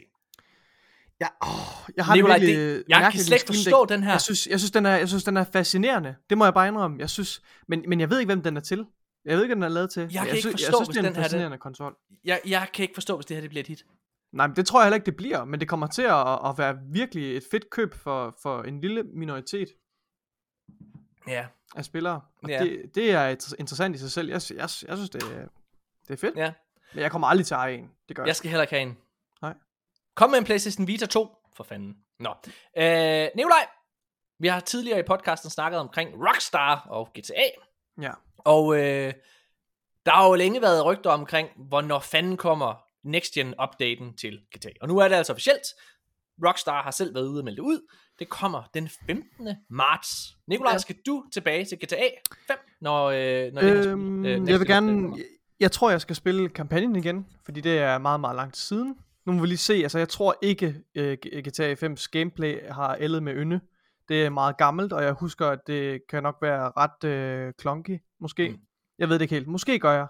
Ja, 1.22 1.28
åh, 1.44 1.50
jeg 1.98 2.06
har 2.06 2.16
Nikolaj, 2.16 2.38
det 2.38 2.84
jeg 2.90 3.10
kan 3.12 3.22
slet 3.22 3.36
ikke 3.38 3.46
forstå 3.48 3.86
den 3.86 4.04
her. 4.04 4.12
Jeg 4.12 4.22
synes, 4.22 4.48
jeg, 4.48 4.60
synes, 4.60 4.72
den 4.72 4.86
er, 4.86 4.96
jeg 4.98 5.08
synes, 5.08 5.24
den 5.24 5.38
er 5.38 5.44
fascinerende. 5.54 6.16
Det 6.30 6.38
må 6.38 6.44
jeg 6.46 6.54
bare 6.54 6.68
indrømme. 6.68 6.98
Jeg 7.00 7.10
synes, 7.10 7.42
men, 7.68 7.84
men 7.88 8.00
jeg 8.00 8.10
ved 8.10 8.20
ikke, 8.20 8.28
hvem 8.30 8.42
den 8.42 8.58
er 8.58 8.62
til. 8.62 8.86
Jeg 9.26 9.36
ved 9.36 9.44
ikke, 9.44 9.56
hvad 9.56 9.56
den 9.56 9.64
er 9.64 9.76
lavet 9.76 9.90
til. 9.92 10.02
Jeg 10.02 10.10
kan 10.12 10.20
jeg 10.28 10.28
ikke 10.36 10.42
synes, 10.42 10.54
forstå, 10.54 10.66
jeg 10.68 10.76
synes, 10.86 10.88
hvis 10.88 10.96
det 10.98 11.04
er 11.06 11.10
en 11.10 11.16
her, 11.16 11.22
den- 11.22 11.24
fascinerende 11.24 11.58
konsol. 11.58 11.96
Jeg, 12.26 12.40
jeg 12.48 12.68
kan 12.74 12.84
ikke 12.84 12.94
forstå, 12.94 13.16
hvis 13.16 13.26
det 13.26 13.36
her 13.38 13.42
det 13.42 13.50
bliver 13.50 13.64
et 13.64 13.68
hit. 13.68 13.84
Nej, 14.34 14.48
men 14.48 14.56
det 14.56 14.66
tror 14.68 14.80
jeg 14.80 14.86
heller 14.86 14.96
ikke, 14.96 15.06
det 15.06 15.16
bliver, 15.16 15.46
men 15.46 15.60
det 15.60 15.68
kommer 15.68 15.88
til 15.88 16.02
at, 16.02 16.50
at 16.50 16.58
være 16.58 16.76
virkelig 16.94 17.38
et 17.38 17.44
fedt 17.52 17.70
køb 17.70 17.94
for, 17.96 18.36
for 18.44 18.62
en 18.64 18.82
lille 18.82 19.04
minoritet 19.04 19.68
Ja, 21.28 21.46
af 21.76 21.86
spillere. 21.86 22.22
Og 22.44 22.50
Ja. 22.50 22.60
det, 22.64 22.96
det 22.96 23.12
er 23.12 23.28
interessant 23.60 23.96
i 23.96 24.00
sig 24.00 24.12
selv. 24.12 24.28
Jeg, 24.30 24.42
jeg, 24.50 24.58
jeg 24.60 24.70
synes, 24.70 25.10
det 25.10 25.24
er, 25.24 25.48
det 26.08 26.14
er 26.14 26.18
fedt. 26.18 26.38
ja. 26.38 26.54
Men 26.94 27.02
jeg 27.02 27.12
kommer 27.12 27.28
aldrig 27.28 27.46
til 27.48 27.54
at 27.54 27.58
eje 27.58 27.74
en. 27.74 27.92
Det 28.08 28.16
gør 28.16 28.24
jeg. 28.24 28.28
Jeg 28.28 28.36
skal 28.36 28.50
heller 28.50 28.62
ikke 28.64 28.74
have 28.74 28.82
en. 28.82 28.98
Nej. 29.42 29.54
Kom 30.16 30.30
med 30.30 30.38
en 30.40 30.44
PlayStation 30.46 30.88
Vita 30.88 31.06
2, 31.06 31.28
for 31.56 31.64
fanden. 31.64 31.98
Nå. 32.20 32.30
Øh, 32.78 33.28
Nikolaj, 33.36 33.68
vi 34.40 34.48
har 34.48 34.60
tidligere 34.60 35.00
i 35.00 35.04
podcasten 35.04 35.50
snakket 35.50 35.80
omkring 35.80 36.28
Rockstar 36.28 36.88
og 36.90 37.10
GTA. 37.20 37.44
Ja. 38.02 38.12
Og 38.38 38.76
øh, 38.76 39.14
der 40.06 40.12
har 40.12 40.28
jo 40.28 40.34
længe 40.34 40.62
været 40.62 40.86
rygter 40.86 41.10
omkring, 41.10 41.50
hvornår 41.56 42.00
fanden 42.00 42.38
kommer 42.38 42.84
Next 43.04 43.34
Gen 43.34 43.56
updaten 43.64 44.18
til 44.18 44.42
GTA. 44.58 44.70
Og 44.82 44.88
nu 44.88 44.98
er 44.98 45.08
det 45.08 45.16
altså 45.16 45.34
officielt. 45.34 45.64
Rockstar 46.48 46.84
har 46.84 46.92
selv 46.92 47.16
været 47.16 47.28
ude 47.28 47.40
og 47.42 47.46
melde 47.46 47.56
det 47.58 47.64
ud. 47.64 47.88
Det 48.20 48.30
kommer 48.30 48.64
den 48.74 48.90
15. 49.08 49.48
marts. 49.70 50.38
Nikolaj, 50.48 50.72
Ja. 50.74 50.78
skal 50.78 50.96
du 51.06 51.24
tilbage 51.34 51.66
til 51.66 51.78
GTA 51.78 52.08
5, 52.48 52.58
når, 52.82 53.06
øh, 53.06 53.54
når 53.54 53.62
det 53.62 53.86
har 53.86 53.92
Øhm, 53.94 54.26
øh, 54.26 54.40
Next 54.40 54.52
jeg 54.52 54.60
vil 54.60 54.68
gerne, 54.68 55.18
jeg, 55.18 55.24
jeg 55.60 55.72
tror 55.72 55.90
jeg 55.90 56.02
skal 56.02 56.16
spille 56.16 56.50
kampagnen 56.50 56.96
igen, 56.96 57.28
fordi 57.46 57.62
det 57.62 57.80
er 57.80 57.98
meget, 57.98 58.20
meget 58.20 58.36
lang 58.36 58.54
tid 58.54 58.62
siden. 58.62 58.96
Nu 59.26 59.32
må 59.32 59.42
vi 59.42 59.48
lige 59.48 59.58
se, 59.58 59.74
altså 59.74 59.98
jeg 59.98 60.10
tror 60.10 60.36
ikke 60.42 60.68
uh, 61.00 61.04
GTA 61.48 61.74
5's 61.74 62.08
gameplay 62.12 62.70
har 62.70 62.96
ældet 63.00 63.24
med 63.24 63.34
ynde. 63.36 63.60
Det 64.10 64.26
er 64.26 64.30
meget 64.30 64.58
gammelt, 64.58 64.94
og 64.94 65.04
jeg 65.04 65.14
husker, 65.14 65.48
at 65.48 65.60
det 65.68 66.02
kan 66.10 66.24
nok 66.24 66.36
være 66.42 66.72
ret 66.78 67.04
øh, 67.10 67.54
clunky, 67.62 68.00
måske. 68.22 68.50
Mm. 68.50 68.58
Jeg 69.00 69.10
ved 69.10 69.16
det 69.16 69.22
ikke 69.22 69.36
helt, 69.36 69.48
måske 69.48 69.80
gør 69.80 69.92
jeg. 69.92 70.08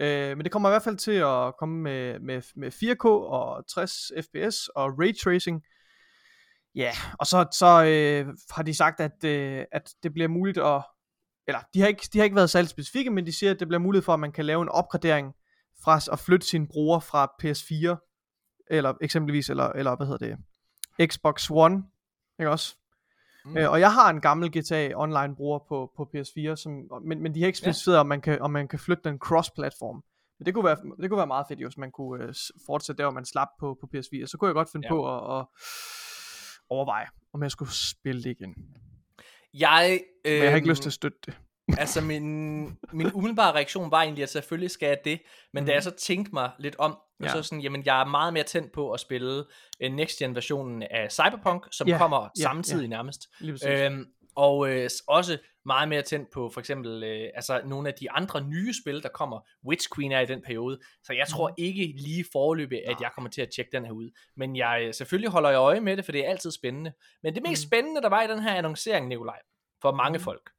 Øh, 0.00 0.36
men 0.36 0.44
det 0.44 0.52
kommer 0.52 0.68
i 0.68 0.72
hvert 0.72 0.82
fald 0.82 0.96
til 0.96 1.12
at 1.12 1.56
komme 1.58 1.82
med, 1.82 2.20
med, 2.20 2.42
med 2.56 2.72
4K 2.72 3.08
og 3.08 3.66
60 3.68 4.12
FPS 4.20 4.68
og 4.68 4.98
ray 4.98 5.16
tracing. 5.24 5.62
Ja, 6.74 6.92
og 7.18 7.26
så, 7.26 7.46
så 7.52 7.84
øh, 7.84 8.34
har 8.50 8.62
de 8.62 8.74
sagt, 8.74 9.00
at, 9.00 9.24
øh, 9.24 9.64
at 9.72 9.94
det 10.02 10.12
bliver 10.12 10.28
muligt 10.28 10.58
at 10.58 10.82
eller 11.46 11.60
de 11.74 11.80
har, 11.80 11.88
ikke, 11.88 12.08
de 12.12 12.18
har 12.18 12.24
ikke 12.24 12.36
været 12.36 12.50
særlig 12.50 12.68
specifikke, 12.68 13.10
men 13.10 13.26
de 13.26 13.32
siger, 13.32 13.50
at 13.50 13.60
det 13.60 13.68
bliver 13.68 13.80
muligt 13.80 14.04
for, 14.04 14.14
at 14.14 14.20
man 14.20 14.32
kan 14.32 14.44
lave 14.44 14.62
en 14.62 14.68
opgradering 14.68 15.34
fra 15.84 16.00
at 16.12 16.18
flytte 16.18 16.46
sine 16.46 16.66
bruger 16.68 17.00
fra 17.00 17.32
PS4, 17.42 18.66
eller 18.70 18.94
eksempelvis, 19.00 19.50
eller, 19.50 19.68
eller 19.68 19.96
hvad 19.96 20.06
hedder 20.06 20.26
det, 20.26 20.38
Xbox 21.12 21.50
One, 21.50 21.82
ikke 22.38 22.50
også? 22.50 22.76
Mm. 23.44 23.50
Mm. 23.50 23.56
Øh, 23.56 23.70
og 23.70 23.80
jeg 23.80 23.92
har 23.92 24.10
en 24.10 24.20
gammel 24.20 24.50
GTA 24.58 24.92
Online 24.94 25.36
bruger 25.36 25.58
på, 25.68 25.92
på 25.96 26.10
PS4, 26.16 26.56
som, 26.56 26.72
men, 27.04 27.22
men 27.22 27.34
de 27.34 27.40
har 27.40 27.46
ikke 27.46 27.58
Ja. 27.62 27.62
specificeret, 27.70 27.98
om, 27.98 28.06
man 28.06 28.20
kan, 28.20 28.40
om 28.42 28.50
man 28.50 28.68
kan 28.68 28.78
flytte 28.78 29.02
den 29.08 29.18
cross-platform. 29.18 30.02
Men 30.38 30.46
det 30.46 30.54
kunne 30.54 30.64
være, 30.64 30.76
det 31.02 31.10
kunne 31.10 31.18
være 31.18 31.26
meget 31.26 31.46
fedt, 31.48 31.64
hvis 31.66 31.78
man 31.78 31.90
kunne 31.90 32.24
øh, 32.24 32.34
fortsætte 32.66 32.98
der, 32.98 33.04
hvor 33.04 33.12
man 33.14 33.24
slap 33.24 33.48
på, 33.60 33.76
på 33.80 33.86
PS4. 33.96 34.26
Så 34.26 34.36
kunne 34.40 34.48
jeg 34.48 34.54
godt 34.54 34.68
finde 34.72 34.86
Ja. 34.86 34.94
ja. 34.94 35.00
på 35.00 35.16
at, 35.16 35.38
at 35.40 35.46
overveje, 36.70 37.06
om 37.32 37.42
jeg 37.42 37.50
skulle 37.50 37.70
spille 37.72 38.22
det 38.22 38.30
igen. 38.30 38.54
Jeg, 39.54 40.00
øh, 40.24 40.32
Men 40.32 40.42
jeg 40.42 40.50
har 40.50 40.56
ikke 40.56 40.68
lyst 40.68 40.82
til 40.82 40.88
at 40.88 40.92
støtte 40.92 41.18
det. 41.26 41.38
Altså 41.78 42.00
min, 42.00 42.62
min 42.92 43.12
umiddelbare 43.14 43.52
reaktion 43.54 43.90
var 43.90 44.02
egentlig, 44.02 44.22
at 44.22 44.28
selvfølgelig 44.30 44.70
skal 44.70 44.86
jeg 44.86 44.98
det, 45.04 45.20
men 45.52 45.62
mm. 45.62 45.66
da 45.66 45.72
jeg 45.72 45.82
så 45.82 45.90
tænkte 45.90 46.32
mig 46.34 46.50
lidt 46.58 46.76
om, 46.76 46.98
ja. 47.22 47.28
Så 47.28 47.42
sådan, 47.42 47.60
jamen 47.60 47.82
jeg 47.86 48.00
er 48.00 48.04
meget 48.04 48.32
mere 48.32 48.42
tændt 48.44 48.72
på 48.72 48.90
at 48.92 49.00
spille 49.00 49.38
uh, 49.84 49.92
next 49.92 50.18
gen 50.18 50.34
versionen 50.34 50.82
af 50.82 51.12
Cyberpunk, 51.12 51.66
som 51.72 51.88
Ja, 51.88 51.98
kommer 51.98 52.22
ja, 52.38 52.42
samtidig 52.42 52.82
ja. 52.82 52.88
nærmest. 52.88 53.28
Øhm, 53.68 54.06
og 54.36 54.68
øh, 54.70 54.90
også 55.08 55.38
meget 55.66 55.88
mere 55.88 56.02
tændt 56.02 56.28
på 56.34 56.50
for 56.50 56.60
eksempel 56.60 57.02
øh, 57.04 57.28
altså 57.34 57.60
nogle 57.64 57.88
af 57.88 57.94
de 57.94 58.10
andre 58.10 58.40
nye 58.40 58.74
spil, 58.82 59.02
der 59.02 59.08
kommer. 59.08 59.40
Witch 59.68 59.88
Queen 59.94 60.12
er 60.12 60.20
i 60.20 60.26
den 60.26 60.42
periode, 60.42 60.78
så 61.04 61.12
jeg 61.12 61.28
tror 61.28 61.48
Mhm. 61.48 61.54
ikke 61.58 61.94
lige 61.96 62.24
forløbig, 62.32 62.86
at 62.88 62.96
jeg 63.00 63.10
kommer 63.14 63.30
til 63.30 63.42
at 63.42 63.48
tjekke 63.56 63.70
den 63.72 63.84
her 63.84 63.92
ud. 63.92 64.10
Men 64.36 64.56
jeg 64.56 64.82
øh, 64.86 64.94
selvfølgelig 64.94 65.30
holder 65.30 65.50
jeg 65.50 65.58
øje 65.58 65.80
med 65.80 65.96
det, 65.96 66.04
for 66.04 66.12
det 66.12 66.26
er 66.26 66.30
altid 66.30 66.50
spændende. 66.50 66.92
Men 67.22 67.34
det 67.34 67.42
mest 67.42 67.64
Mhm. 67.64 67.68
spændende, 67.68 68.02
der 68.02 68.08
var 68.08 68.22
i 68.22 68.28
den 68.28 68.42
her 68.42 68.54
annoncering, 68.54 69.08
Nikolaj, 69.08 69.38
for 69.82 69.92
mange 69.92 70.18
Mhm. 70.18 70.24
folk, 70.24 70.50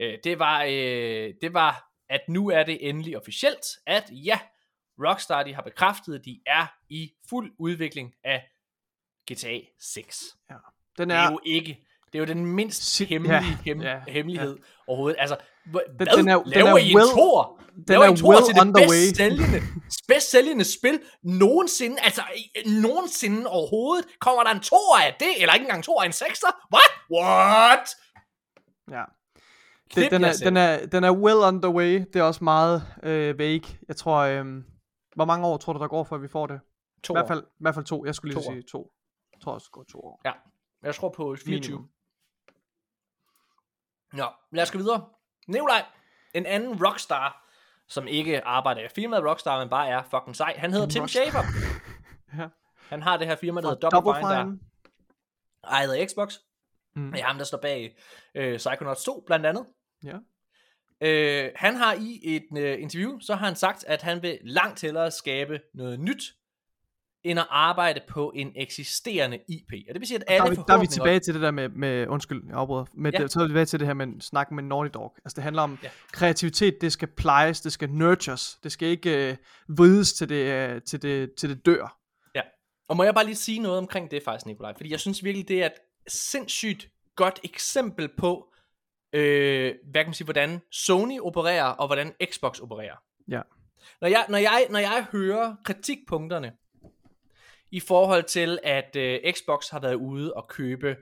øh, 0.00 0.18
det, 0.24 0.38
var, 0.38 0.62
øh, 0.62 1.34
det 1.42 1.54
var, 1.54 1.84
at 2.08 2.20
nu 2.28 2.50
er 2.50 2.62
det 2.62 2.88
endelig 2.88 3.16
officielt, 3.16 3.66
at 3.86 4.04
ja, 4.10 4.38
Rockstar 5.08 5.42
de 5.42 5.54
har 5.54 5.62
bekræftet, 5.62 6.14
at 6.14 6.24
de 6.24 6.40
er 6.46 6.66
i 6.90 7.10
fuld 7.30 7.52
udvikling 7.58 8.12
af 8.24 8.42
GTA 9.32 9.58
6. 9.80 10.24
Den 10.98 11.08
Det 11.08 11.16
er 11.16 11.20
er, 11.20 11.30
jo 11.32 11.40
ikke, 11.44 11.86
det 12.06 12.14
er 12.14 12.18
jo 12.18 12.24
den 12.24 12.46
mindst 12.46 12.82
Sit- 13.00 13.08
hemmelige 13.08 13.36
ja, 13.36 13.56
hem, 13.64 13.80
ja, 13.82 14.00
hemmelighed 14.08 14.58
overhovedet. 14.86 15.16
Altså, 15.20 15.36
hvad, 15.66 15.80
Den- 15.98 16.06
den 16.18 16.28
er- 16.28 16.36
den 16.42 16.48
laver 16.52 16.68
er 16.68 16.76
I 16.76 16.90
en 16.90 16.98
well- 16.98 17.14
tor? 17.14 17.60
den 17.76 17.84
Laver 17.88 18.04
I 18.04 18.06
er 18.06 18.10
en 18.10 18.16
tor 18.16 18.28
well 18.32 18.44
til 18.44 18.54
det 18.54 18.60
on 18.62 18.74
the 18.74 18.82
way. 18.90 19.02
bedst 19.06 19.16
sælgende, 19.22 19.60
bedst 20.08 20.30
sælgende 20.30 20.64
spil 20.64 21.00
nogensinde, 21.22 21.96
altså 22.00 22.22
i- 22.36 22.68
nogensinde 22.80 23.46
overhovedet. 23.50 24.06
Kommer 24.20 24.42
der 24.44 24.50
en 24.50 24.60
tor 24.60 24.98
af 25.06 25.16
det, 25.20 25.32
eller 25.40 25.54
ikke 25.54 25.64
engang 25.64 25.84
tor 25.84 26.02
af 26.02 26.06
en 26.06 26.12
sekser? 26.12 26.50
What? 26.74 26.90
What? 27.16 27.88
Ja. 28.90 29.04
Det, 29.94 30.10
den, 30.10 30.24
er, 30.24 30.32
den, 30.44 30.56
er, 30.56 30.86
den 30.86 31.04
er 31.04 31.12
well 31.12 31.36
on 31.38 31.62
the 31.62 31.70
way. 31.70 32.04
Det 32.12 32.16
er 32.16 32.22
også 32.22 32.44
meget 32.44 32.82
øh, 33.02 33.38
vague. 33.38 33.62
Jeg 33.88 33.96
tror, 33.96 34.16
øh, 34.16 34.44
hvor 35.14 35.24
mange 35.24 35.46
år 35.46 35.56
tror 35.56 35.72
du, 35.72 35.78
der 35.78 35.88
går, 35.88 36.04
før 36.04 36.16
vi 36.16 36.28
får 36.28 36.46
det? 36.46 36.60
To 37.02 37.14
I 37.14 37.16
hvert 37.16 37.28
fald, 37.28 37.42
i 37.42 37.60
hvert 37.60 37.74
fald 37.74 37.84
to. 37.84 38.04
Jeg 38.06 38.14
skulle 38.14 38.34
lige 38.34 38.44
To 38.44 38.50
sige 38.52 38.62
to. 38.62 38.92
Jeg 39.32 39.40
tror 39.40 39.52
også, 39.52 39.64
det 39.64 39.72
går 39.72 39.84
to 39.92 40.00
år. 40.00 40.20
Ja, 40.24 40.32
jeg 40.82 40.94
tror 40.94 41.08
på 41.08 41.36
24. 41.44 41.60
Minimum. 41.60 41.88
Nå, 44.12 44.24
lad 44.52 44.62
os 44.62 44.70
gå 44.70 44.78
videre. 44.78 45.06
Nikolaj, 45.48 45.84
en 46.34 46.46
anden 46.46 46.86
rockstar, 46.86 47.46
som 47.88 48.06
ikke 48.06 48.44
arbejder 48.44 48.80
i 48.80 48.88
firmaet 48.94 49.24
Rockstar, 49.24 49.58
men 49.58 49.68
bare 49.68 49.88
er 49.88 50.02
fucking 50.02 50.36
sej. 50.36 50.54
Han 50.56 50.70
hedder 50.70 50.86
En 50.86 50.90
Tim 50.90 51.02
rockstar. 51.02 51.22
Schafer. 51.24 51.42
Ja. 52.38 52.48
Han 52.88 53.02
har 53.02 53.16
det 53.16 53.26
her 53.26 53.36
firma, 53.36 53.60
der 53.60 53.66
Fra 53.68 53.74
hedder 53.74 53.90
Double, 53.90 54.14
Fine, 54.14 54.28
der 54.28 54.44
Fine. 54.44 54.58
ejet 55.64 55.92
af 55.92 56.08
Xbox. 56.08 56.34
Mm. 56.96 57.12
Det 57.12 57.20
er 57.20 57.24
ham, 57.24 57.36
der 57.36 57.44
står 57.44 57.58
bag 57.58 57.96
øh, 58.34 58.56
Psychonauts 58.56 59.04
2, 59.04 59.22
blandt 59.26 59.46
andet. 59.46 59.66
Ja. 60.04 60.16
Øh, 61.02 61.50
han 61.56 61.76
har 61.76 61.94
i 61.94 62.20
et 62.22 62.58
øh, 62.58 62.82
interview, 62.82 63.18
så 63.20 63.34
har 63.34 63.46
han 63.46 63.56
sagt, 63.56 63.84
at 63.84 64.02
han 64.02 64.22
vil 64.22 64.38
langt 64.42 64.80
hellere 64.80 65.10
skabe 65.10 65.60
noget 65.74 66.00
nyt, 66.00 66.34
end 67.24 67.38
at 67.38 67.46
arbejde 67.50 68.00
på 68.08 68.32
en 68.34 68.52
eksisterende 68.56 69.38
IP. 69.48 69.72
Og 69.88 69.94
det 69.94 70.00
vil 70.00 70.06
sige, 70.08 70.18
at 70.18 70.24
Der 70.28 70.34
alle 70.34 70.46
er, 70.46 70.50
vi, 70.50 70.56
der 70.68 70.74
er 70.74 70.80
vi 70.80 70.86
tilbage 70.86 71.20
til 71.20 71.34
det 71.34 71.42
der 71.42 71.50
med, 71.50 71.68
med 71.68 72.06
undskyld, 72.06 72.42
jeg 72.48 72.56
afbryder, 72.56 72.84
med 72.94 73.12
Ja. 73.12 73.18
det, 73.18 73.32
så 73.32 73.40
er 73.40 73.44
vi 73.44 73.48
tilbage 73.48 73.64
til 73.64 73.80
det 73.80 73.86
her 73.86 73.94
med 73.94 74.20
snakken 74.20 74.56
med 74.56 74.64
Naughty 74.64 74.90
Dog. 74.94 75.16
Altså 75.24 75.36
det 75.36 75.42
handler 75.44 75.62
om 75.62 75.78
Ja. 75.82 75.86
ja. 75.86 75.90
kreativitet, 76.12 76.80
det 76.80 76.92
skal 76.92 77.08
plejes, 77.08 77.60
det 77.60 77.72
skal 77.72 77.90
nurtures, 77.90 78.58
det 78.62 78.72
skal 78.72 78.88
ikke 78.88 79.30
øh, 79.30 79.36
vrides 79.68 80.12
til 80.12 80.28
det, 80.28 80.34
øh, 80.74 80.82
til, 80.82 81.02
det, 81.02 81.34
til 81.34 81.48
det 81.48 81.66
dør. 81.66 81.96
Og 82.88 82.96
må 82.96 83.02
jeg 83.02 83.14
bare 83.14 83.24
lige 83.24 83.36
sige 83.36 83.58
noget 83.58 83.78
omkring 83.78 84.10
det 84.10 84.22
faktisk, 84.24 84.46
Nikolaj? 84.46 84.74
Fordi 84.76 84.90
jeg 84.90 85.00
synes 85.00 85.24
virkelig, 85.24 85.48
det 85.48 85.62
er 85.62 85.66
et 85.66 85.72
sindssygt 86.08 86.88
godt 87.16 87.40
eksempel 87.44 88.08
på, 88.18 88.52
øh, 89.12 89.74
hvad 89.90 90.02
kan 90.02 90.06
man 90.06 90.14
sige, 90.14 90.24
hvordan 90.24 90.60
Sony 90.72 91.20
opererer, 91.20 91.64
og 91.64 91.86
hvordan 91.86 92.12
Xbox 92.32 92.60
opererer. 92.60 92.96
Ja. 93.28 93.40
Når 94.00 94.08
jeg, 94.08 94.26
når 94.28 94.38
jeg, 94.38 94.66
når 94.70 94.78
jeg 94.78 95.06
hører 95.12 95.56
kritikpunkterne, 95.64 96.52
i 97.72 97.80
forhold 97.80 98.24
til, 98.24 98.58
at 98.62 98.96
øh, 98.96 99.20
Xbox 99.32 99.68
har 99.68 99.80
været 99.80 99.94
ude 99.94 100.34
og 100.34 100.48
købe 100.48 100.96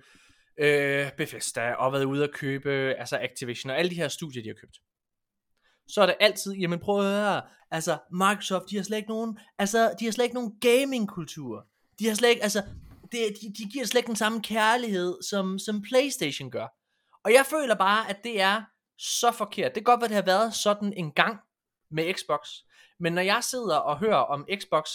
øh, 0.58 1.12
Bethesda, 1.16 1.72
og 1.72 1.92
været 1.92 2.04
ude 2.04 2.22
og 2.22 2.30
købe 2.34 2.70
altså 2.98 3.18
Activision, 3.18 3.70
og 3.70 3.78
alle 3.78 3.90
de 3.90 3.94
her 3.94 4.08
studier, 4.08 4.42
de 4.42 4.48
har 4.48 4.54
købt. 4.54 4.76
Så 5.88 6.02
er 6.02 6.06
det 6.06 6.16
altid, 6.20 6.52
jamen 6.52 6.78
prøv 6.78 6.98
at 6.98 7.04
høre, 7.04 7.42
altså 7.70 7.98
Microsoft, 8.12 8.70
de 8.70 8.76
har 8.76 8.82
slet 8.82 8.96
ikke 8.96 9.08
nogen, 9.08 9.38
altså 9.58 9.94
de 10.00 10.04
har 10.04 10.12
slet 10.12 10.24
ikke 10.24 10.34
nogen 10.34 10.60
gaming-kultur. 10.60 11.66
De 11.98 12.06
har 12.06 12.14
slet 12.14 12.28
ikke, 12.28 12.42
altså, 12.42 12.62
det, 13.12 13.20
de, 13.42 13.64
de 13.64 13.70
giver 13.72 13.84
slet 13.84 13.98
ikke 13.98 14.08
den 14.08 14.16
samme 14.16 14.42
kærlighed, 14.42 15.22
som, 15.30 15.58
som 15.58 15.82
Playstation 15.82 16.50
gør. 16.50 16.77
Og 17.28 17.34
jeg 17.34 17.46
føler 17.46 17.74
bare, 17.74 18.10
at 18.10 18.24
det 18.24 18.40
er 18.40 18.62
så 18.98 19.32
forkert. 19.32 19.74
Det 19.74 19.84
kan 19.84 19.92
godt 19.92 20.00
være, 20.00 20.08
det 20.08 20.14
har 20.14 20.22
været 20.22 20.54
sådan 20.54 20.92
en 20.92 21.12
gang 21.12 21.40
med 21.90 22.14
Xbox. 22.14 22.48
Men 22.98 23.12
når 23.12 23.22
jeg 23.22 23.44
sidder 23.44 23.76
og 23.76 23.98
hører 23.98 24.16
om 24.16 24.46
Xbox, 24.60 24.90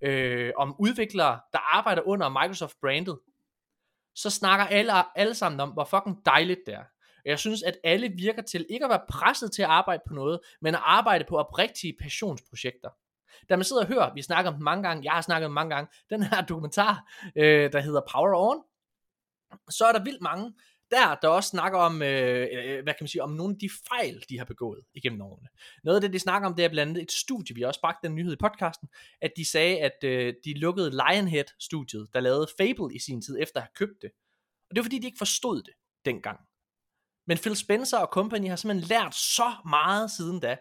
øh, 0.00 0.52
om 0.56 0.76
udviklere, 0.78 1.40
der 1.52 1.58
arbejder 1.76 2.02
under 2.02 2.28
Microsoft-brandet, 2.28 3.18
så 4.14 4.30
snakker 4.30 4.66
alle, 4.66 5.18
alle 5.18 5.34
sammen 5.34 5.60
om, 5.60 5.70
hvor 5.70 5.84
fucking 5.84 6.24
dejligt 6.24 6.60
det 6.66 6.74
er. 6.74 6.84
Og 7.16 7.24
jeg 7.24 7.38
synes, 7.38 7.62
at 7.62 7.78
alle 7.84 8.08
virker 8.08 8.42
til 8.42 8.66
ikke 8.70 8.84
at 8.84 8.90
være 8.90 9.06
presset 9.08 9.52
til 9.52 9.62
at 9.62 9.68
arbejde 9.68 10.02
på 10.08 10.14
noget, 10.14 10.40
men 10.60 10.74
at 10.74 10.80
arbejde 10.84 11.24
på 11.28 11.36
oprigtige 11.36 11.96
passionsprojekter. 12.00 12.90
Da 13.48 13.56
man 13.56 13.64
sidder 13.64 13.82
og 13.82 13.88
hører, 13.88 14.14
vi 14.14 14.22
snakker 14.22 14.50
om 14.50 14.54
det 14.54 14.62
mange 14.62 14.88
gange, 14.88 15.04
jeg 15.04 15.12
har 15.12 15.20
snakket 15.20 15.46
om 15.46 15.52
mange 15.52 15.74
gange, 15.74 15.90
den 16.10 16.22
her 16.22 16.42
dokumentar, 16.42 17.10
øh, 17.36 17.72
der 17.72 17.80
hedder 17.80 18.00
Power 18.12 18.50
On, 18.50 18.62
så 19.70 19.84
er 19.84 19.92
der 19.92 20.04
vildt 20.04 20.22
mange, 20.22 20.54
der, 20.90 21.14
der 21.14 21.28
også 21.28 21.48
snakker 21.48 21.78
om, 21.78 22.02
øh, 22.02 22.48
øh, 22.52 22.82
hvad 22.82 22.94
kan 22.94 22.96
man 23.00 23.08
sige, 23.08 23.22
om 23.22 23.30
nogle 23.30 23.54
af 23.54 23.58
de 23.58 23.70
fejl, 23.88 24.24
de 24.28 24.38
har 24.38 24.44
begået 24.44 24.84
igennem 24.94 25.20
årene. 25.20 25.48
Noget 25.84 25.96
af 25.96 26.00
det, 26.00 26.12
de 26.12 26.18
snakker 26.18 26.48
om, 26.48 26.54
det 26.54 26.64
er 26.64 26.68
blandt 26.68 26.90
andet 26.90 27.02
et 27.02 27.12
studie, 27.12 27.54
vi 27.54 27.62
også 27.62 27.80
bragte 27.80 28.08
den 28.08 28.14
nyhed 28.14 28.32
i 28.32 28.36
podcasten, 28.36 28.88
at 29.20 29.32
de 29.36 29.44
sagde, 29.44 29.78
at 29.78 30.04
øh, 30.04 30.34
de 30.44 30.54
lukkede 30.54 30.90
Lionhead-studiet, 30.90 32.08
der 32.14 32.20
lavede 32.20 32.46
Fable 32.58 32.94
i 32.94 32.98
sin 32.98 33.22
tid, 33.22 33.38
efter 33.40 33.60
at 33.60 33.62
have 33.62 33.74
købt 33.74 34.02
det. 34.02 34.10
Og 34.70 34.76
det 34.76 34.78
var 34.80 34.84
fordi, 34.84 34.98
de 34.98 35.06
ikke 35.06 35.18
forstod 35.18 35.62
det 35.62 35.74
dengang. 36.04 36.40
Men 37.26 37.38
Phil 37.38 37.56
Spencer 37.56 37.98
og 37.98 38.08
company 38.12 38.48
har 38.48 38.56
simpelthen 38.56 38.88
lært 38.88 39.14
så 39.14 39.52
meget 39.64 40.10
siden 40.10 40.40
da, 40.40 40.56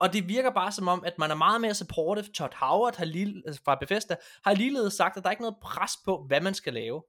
og 0.00 0.12
det 0.12 0.28
virker 0.28 0.50
bare 0.50 0.72
som 0.72 0.88
om, 0.88 1.04
at 1.04 1.18
man 1.18 1.30
er 1.30 1.34
meget 1.34 1.60
mere 1.60 1.74
supportive. 1.74 2.32
Todd 2.32 2.54
Howard 2.54 2.96
har 2.96 3.04
lige, 3.04 3.42
altså 3.46 3.62
fra 3.64 3.74
Bethesda 3.74 4.16
har 4.44 4.54
ligeledes 4.54 4.94
sagt, 4.94 5.16
at 5.16 5.22
der 5.22 5.28
er 5.28 5.30
ikke 5.30 5.42
noget 5.42 5.56
pres 5.62 5.92
på, 6.04 6.24
hvad 6.26 6.40
man 6.40 6.54
skal 6.54 6.72
lave. 6.72 7.02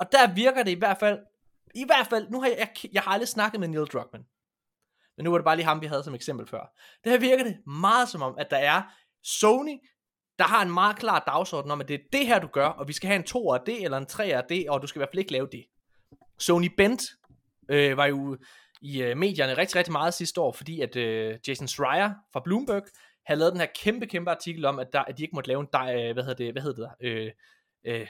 Og 0.00 0.12
der 0.12 0.34
virker 0.34 0.62
det 0.62 0.70
i 0.70 0.78
hvert 0.78 0.98
fald, 0.98 1.18
i 1.74 1.84
hvert 1.84 2.06
fald, 2.06 2.28
nu 2.30 2.40
har 2.40 2.48
jeg, 2.48 2.58
jeg, 2.58 2.90
jeg 2.92 3.02
har 3.02 3.10
aldrig 3.10 3.28
snakket 3.28 3.60
med 3.60 3.68
Neil 3.68 3.86
Druckmann. 3.86 4.24
Men 5.16 5.24
nu 5.24 5.30
var 5.30 5.38
det 5.38 5.44
bare 5.44 5.56
lige 5.56 5.66
ham, 5.66 5.80
vi 5.80 5.86
havde 5.86 6.04
som 6.04 6.14
eksempel 6.14 6.46
før. 6.46 6.72
Det 7.04 7.12
her 7.12 7.18
virker 7.18 7.44
det 7.44 7.66
meget 7.66 8.08
som 8.08 8.22
om, 8.22 8.34
at 8.38 8.50
der 8.50 8.56
er 8.56 8.82
Sony, 9.22 9.78
der 10.38 10.44
har 10.44 10.62
en 10.62 10.70
meget 10.70 10.96
klar 10.96 11.18
dagsorden 11.26 11.70
om, 11.70 11.80
at 11.80 11.88
det 11.88 11.94
er 11.94 12.04
det 12.12 12.26
her, 12.26 12.38
du 12.38 12.46
gør, 12.46 12.66
og 12.66 12.88
vi 12.88 12.92
skal 12.92 13.06
have 13.06 13.16
en 13.16 13.24
2 13.24 13.52
af 13.52 13.60
det, 13.66 13.84
eller 13.84 13.98
en 13.98 14.06
3 14.06 14.24
af 14.24 14.44
det, 14.48 14.70
og 14.70 14.82
du 14.82 14.86
skal 14.86 14.98
i 14.98 15.00
hvert 15.00 15.08
fald 15.12 15.18
ikke 15.18 15.32
lave 15.32 15.48
det. 15.52 15.64
Sony 16.38 16.70
Bent 16.76 17.02
øh, 17.70 17.96
var 17.96 18.06
jo 18.06 18.36
i 18.80 19.02
øh, 19.02 19.16
medierne 19.16 19.56
rigtig, 19.56 19.76
rigtig 19.76 19.92
meget 19.92 20.14
sidste 20.14 20.40
år, 20.40 20.52
fordi 20.52 20.80
at 20.80 20.96
øh, 20.96 21.38
Jason 21.48 21.68
Schreier 21.68 22.14
fra 22.32 22.40
Bloomberg 22.44 22.82
havde 23.26 23.38
lavet 23.38 23.52
den 23.52 23.60
her 23.60 23.68
kæmpe, 23.74 24.06
kæmpe 24.06 24.30
artikel 24.30 24.64
om, 24.64 24.78
at, 24.78 24.92
der, 24.92 25.00
at 25.00 25.18
de 25.18 25.22
ikke 25.22 25.34
måtte 25.34 25.48
lave 25.48 25.60
en, 25.60 25.66
øh, 25.66 26.12
hvad 26.12 26.22
hedder 26.24 26.34
det, 26.34 26.52
hvad 26.52 26.62
hedder 26.62 26.88
det, 27.00 27.08
øh, 27.08 27.30
øh, 27.84 28.06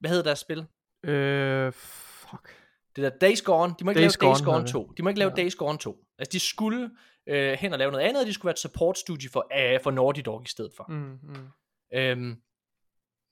hvad 0.00 0.10
hedder 0.10 0.24
deres 0.24 0.38
spil? 0.38 0.66
Øh, 1.08 1.72
fuck. 1.72 2.54
Det 2.96 3.04
der 3.04 3.10
Days 3.10 3.42
Gone, 3.42 3.74
de 3.78 3.84
må 3.84 3.90
ikke 3.90 4.00
Days 4.00 4.20
lave 4.22 4.30
Days 4.32 4.40
Gone 4.42 4.52
Gone 4.52 4.58
hedder 4.58 4.72
2. 4.72 4.92
De 4.96 5.02
må 5.02 5.08
ikke 5.08 5.18
lave 5.18 5.32
Ja. 5.36 5.42
Days 5.42 5.54
Gone 5.54 5.78
2. 5.78 5.96
Altså 6.18 6.32
de 6.32 6.40
skulle 6.40 6.90
øh, 7.26 7.52
hen 7.52 7.72
og 7.72 7.78
lave 7.78 7.90
noget 7.92 8.04
andet, 8.04 8.20
og 8.20 8.26
de 8.26 8.32
skulle 8.32 8.46
være 8.46 8.52
et 8.52 8.58
support 8.58 8.98
studie 8.98 9.28
for, 9.32 9.46
øh, 9.74 9.80
for 9.82 9.90
Naughty 9.90 10.20
Dog 10.24 10.42
i 10.44 10.48
stedet 10.48 10.72
for. 10.76 10.86
Mm, 10.88 11.18
mm. 11.22 11.48
Øhm, 11.94 12.36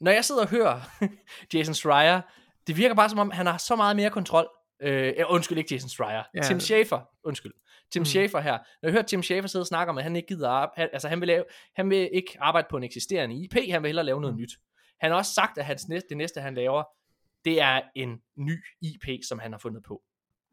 når 0.01 0.11
jeg 0.12 0.24
sidder 0.24 0.43
og 0.43 0.49
hører 0.49 0.81
Jason 1.55 1.74
Schreier, 1.74 2.20
det 2.66 2.77
virker 2.77 2.94
bare 2.94 3.09
som 3.09 3.19
om, 3.19 3.31
han 3.31 3.47
har 3.47 3.59
så 3.59 3.77
meget 3.77 3.97
mere 3.97 4.11
kontrol. 4.11 4.49
Øh, 4.82 5.12
undskyld, 5.28 5.59
ikke 5.59 5.74
Jason 5.74 5.89
Schreier. 5.89 6.23
Ja. 6.35 6.40
Tim 6.43 6.61
Schafer, 6.61 7.01
undskyld. 7.24 7.53
Tim 7.93 8.01
Mm. 8.01 8.05
Schafer 8.05 8.40
her. 8.40 8.53
Når 8.53 8.89
jeg 8.89 8.93
hører 8.93 9.03
Tim 9.03 9.23
Schafer 9.23 9.49
sidde 9.49 9.62
og 9.62 9.66
snakke 9.66 9.90
om, 9.90 9.99
at 9.99 10.05
han 10.05 10.16
ikke 10.16 10.28
gider 10.28 10.49
arbejde, 10.49 10.90
altså 10.93 11.09
han 11.09 11.20
vil, 11.20 11.27
lave, 11.28 11.44
han 11.77 11.90
vil 11.90 12.11
ikke 12.12 12.36
arbejde 12.40 12.66
på 12.70 12.77
en 12.77 12.82
eksisterende 12.85 13.35
IP, 13.36 13.55
han 13.70 13.82
vil 13.82 13.89
hellere 13.89 14.05
lave 14.07 14.20
noget 14.20 14.35
Mm. 14.36 14.40
nyt. 14.40 14.51
Han 15.01 15.11
har 15.11 15.19
også 15.19 15.35
sagt, 15.35 15.59
at 15.59 15.65
hans 15.65 15.89
næste, 15.89 16.09
det 16.09 16.16
næste, 16.16 16.40
han 16.40 16.55
laver, 16.55 16.85
det 17.44 17.60
er 17.60 17.82
en 17.94 18.19
ny 18.39 18.64
IP, 18.82 19.24
som 19.28 19.39
han 19.39 19.52
har 19.52 19.59
fundet 19.59 19.82
på. 19.85 20.02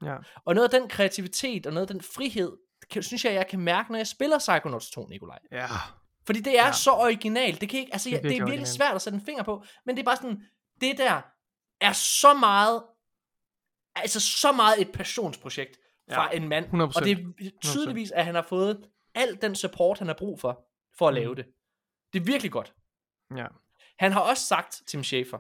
Ja. 0.04 0.16
Og 0.46 0.56
noget 0.56 0.74
af 0.74 0.80
den 0.80 0.90
kreativitet 0.90 1.68
og 1.68 1.74
noget 1.74 1.90
af 1.90 1.94
den 1.94 2.02
frihed, 2.02 2.58
kan, 2.92 3.04
synes 3.04 3.26
jeg, 3.26 3.34
jeg 3.34 3.48
kan 3.48 3.60
mærke, 3.60 3.92
når 3.92 3.98
jeg 4.00 4.08
spiller 4.08 4.38
Psychonauts 4.40 4.92
2, 4.92 5.08
Nikolaj. 5.08 5.40
Ja. 5.52 5.68
Fordi 6.26 6.40
det 6.40 6.60
er 6.60 6.66
ja. 6.66 6.72
Så 6.72 6.92
originalt. 6.92 7.62
Det, 7.62 7.70
kan 7.70 7.80
ikke, 7.80 7.94
altså, 7.94 8.10
Det 8.10 8.18
er 8.18 8.22
det, 8.22 8.26
er, 8.28 8.30
virkelig 8.30 8.44
originalt. 8.46 8.68
svært 8.68 8.96
at 8.96 9.02
sætte 9.02 9.16
en 9.20 9.26
finger 9.26 9.44
på, 9.44 9.64
men 9.86 9.96
det 9.96 10.02
er 10.02 10.06
bare 10.06 10.16
sådan, 10.18 10.42
det 10.82 10.98
der 10.98 11.22
er 11.82 11.94
så 11.94 12.34
meget, 12.34 12.84
altså 13.96 14.20
så 14.20 14.52
meget 14.52 14.82
et 14.82 14.92
passionsprojekt 14.94 15.78
fra 16.12 16.30
Ja, 16.32 16.38
en 16.38 16.48
mand. 16.50 16.66
100%. 16.66 16.98
Og 16.98 17.06
det 17.06 17.12
er 17.12 17.50
tydeligvis, 17.64 18.12
at 18.12 18.26
han 18.26 18.36
har 18.36 18.42
fået 18.42 18.90
al 19.16 19.42
den 19.42 19.56
support, 19.56 20.00
han 20.00 20.08
har 20.08 20.16
brug 20.16 20.40
for, 20.42 20.66
for 20.98 21.08
at 21.08 21.14
Mm. 21.14 21.16
lave 21.16 21.36
det. 21.36 21.46
Det 22.14 22.20
er 22.20 22.24
virkelig 22.24 22.52
godt. 22.52 22.74
Ja. 23.36 23.46
Han 24.00 24.12
har 24.12 24.20
også 24.22 24.46
sagt, 24.46 24.82
Tim 24.88 25.04
Schafer, 25.04 25.38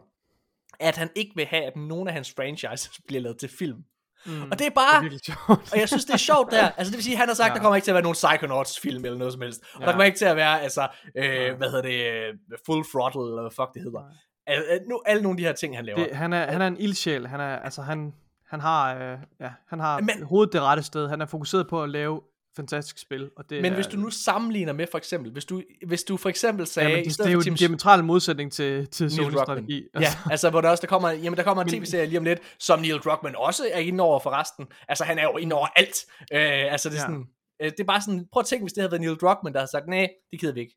at 0.79 0.97
han 0.97 1.09
ikke 1.15 1.31
vil 1.35 1.45
have, 1.45 1.63
at 1.63 1.75
nogen 1.75 2.07
af 2.07 2.13
hans 2.13 2.33
franchises 2.35 2.91
bliver 3.07 3.21
lavet 3.21 3.37
til 3.37 3.49
film. 3.59 3.83
Mm. 4.25 4.41
Og 4.41 4.59
det 4.59 4.65
er 4.65 4.69
det 4.69 4.73
bare, 4.73 4.97
er 4.97 5.01
virkelig 5.01 5.21
sjovt. 5.25 5.73
og 5.73 5.79
jeg 5.79 5.87
synes, 5.87 6.05
det 6.05 6.13
er 6.13 6.17
sjovt 6.17 6.51
der. 6.51 6.69
Altså, 6.77 6.91
det 6.91 6.97
vil 6.97 7.03
sige, 7.03 7.17
han 7.17 7.27
har 7.27 7.35
sagt, 7.35 7.45
ja. 7.47 7.51
Ja. 7.51 7.55
der 7.55 7.61
kommer 7.61 7.75
ikke 7.75 7.85
til 7.85 7.91
at 7.91 7.95
være 7.95 8.03
nogen 8.03 8.13
Psychonauts 8.23 8.79
film 8.79 9.05
eller 9.05 9.17
noget 9.17 9.33
som 9.33 9.41
helst. 9.41 9.61
Og 9.61 9.67
ja. 9.73 9.79
der 9.79 9.85
Ja. 9.85 9.91
kommer 9.91 10.03
ikke 10.05 10.17
til 10.17 10.25
at 10.25 10.35
være, 10.35 10.61
altså, 10.61 10.87
øh, 11.17 11.23
Nej. 11.23 11.51
hvad 11.51 11.69
hedder 11.69 11.81
det, 11.81 11.99
øh, 12.11 12.33
Full 12.65 12.83
Throttle, 12.83 13.21
eller 13.21 13.41
hvad 13.41 13.51
fuck 13.51 13.73
det 13.73 13.81
hedder. 13.83 13.99
Nej. 14.01 14.17
Al, 14.47 14.63
al, 14.69 14.79
nu, 14.89 15.01
alle 15.05 15.23
nogle 15.23 15.33
af 15.33 15.37
de 15.37 15.43
her 15.43 15.53
ting, 15.53 15.75
han 15.75 15.85
laver. 15.85 15.99
Det, 16.03 16.15
han, 16.15 16.33
er, 16.33 16.51
han 16.51 16.61
er 16.61 16.67
en 16.67 16.77
ildsjæl. 16.79 17.27
Han 17.27 17.39
er, 17.39 17.55
altså, 17.59 17.81
han, 17.81 18.13
han 18.47 18.59
har, 18.59 18.95
øh, 18.95 19.17
ja, 19.39 19.49
han 19.67 19.79
har 19.79 19.99
Men, 20.01 20.23
hovedet 20.23 20.53
det 20.53 20.61
rette 20.61 20.83
sted. 20.83 21.07
Han 21.09 21.21
er 21.21 21.25
fokuseret 21.25 21.67
på 21.69 21.83
at 21.83 21.89
lave 21.89 22.21
fantastisk 22.55 22.97
spil. 22.97 23.29
Og 23.37 23.49
det 23.49 23.61
Men 23.61 23.71
er, 23.71 23.75
hvis 23.75 23.87
du 23.87 23.97
nu 23.97 24.09
sammenligner 24.09 24.73
med, 24.73 24.87
for 24.91 24.97
eksempel, 24.97 25.31
hvis 25.31 25.45
du, 25.45 25.63
hvis 25.87 26.03
du 26.03 26.17
for 26.17 26.29
eksempel 26.29 26.67
sagde, 26.67 26.89
Ja, 26.89 26.95
men 26.95 27.05
i 27.05 27.07
det, 27.07 27.17
det 27.17 27.25
er 27.27 27.31
jo 27.31 27.41
en 27.47 27.53
diametral 27.53 28.03
modsætning 28.03 28.51
til, 28.51 28.87
til 28.87 29.03
Neil 29.05 29.11
Sony's 29.13 29.23
Druckmann. 29.23 29.45
strategi. 29.45 29.83
Ja, 29.99 30.07
altså 30.31 30.49
hvor 30.49 30.61
der 30.61 30.69
også 30.69 30.81
der 30.81 30.87
kommer, 30.87 31.09
jamen 31.09 31.37
der 31.37 31.43
kommer 31.43 31.63
en 31.63 31.69
tv-serie 31.69 32.05
lige 32.05 32.17
om 32.17 32.23
lidt, 32.23 32.39
som 32.59 32.79
Neil 32.79 32.97
Druckmann 32.97 33.35
også 33.35 33.63
er 33.73 33.79
inde 33.79 34.03
over 34.03 34.19
for 34.19 34.29
resten. 34.29 34.67
Altså 34.87 35.03
han 35.03 35.17
er 35.19 35.23
jo 35.23 35.37
inde 35.37 35.55
over 35.55 35.67
alt. 35.75 35.95
Øh, 36.33 36.71
altså 36.73 36.89
det 36.89 36.95
er 36.95 36.99
Ja. 36.99 37.05
sådan, 37.05 37.25
øh, 37.61 37.71
det 37.71 37.79
er 37.79 37.83
bare 37.83 38.01
sådan, 38.01 38.25
prøv 38.31 38.39
at 38.41 38.45
tænke, 38.45 38.63
hvis 38.63 38.73
det 38.73 38.81
havde 38.81 38.91
været 38.91 39.01
Neil 39.01 39.15
Druckmann, 39.15 39.53
der 39.53 39.59
havde 39.59 39.71
sagt, 39.71 39.87
nej, 39.87 40.07
det 40.31 40.39
gider 40.39 40.53
vi 40.53 40.59
ikke. 40.59 40.75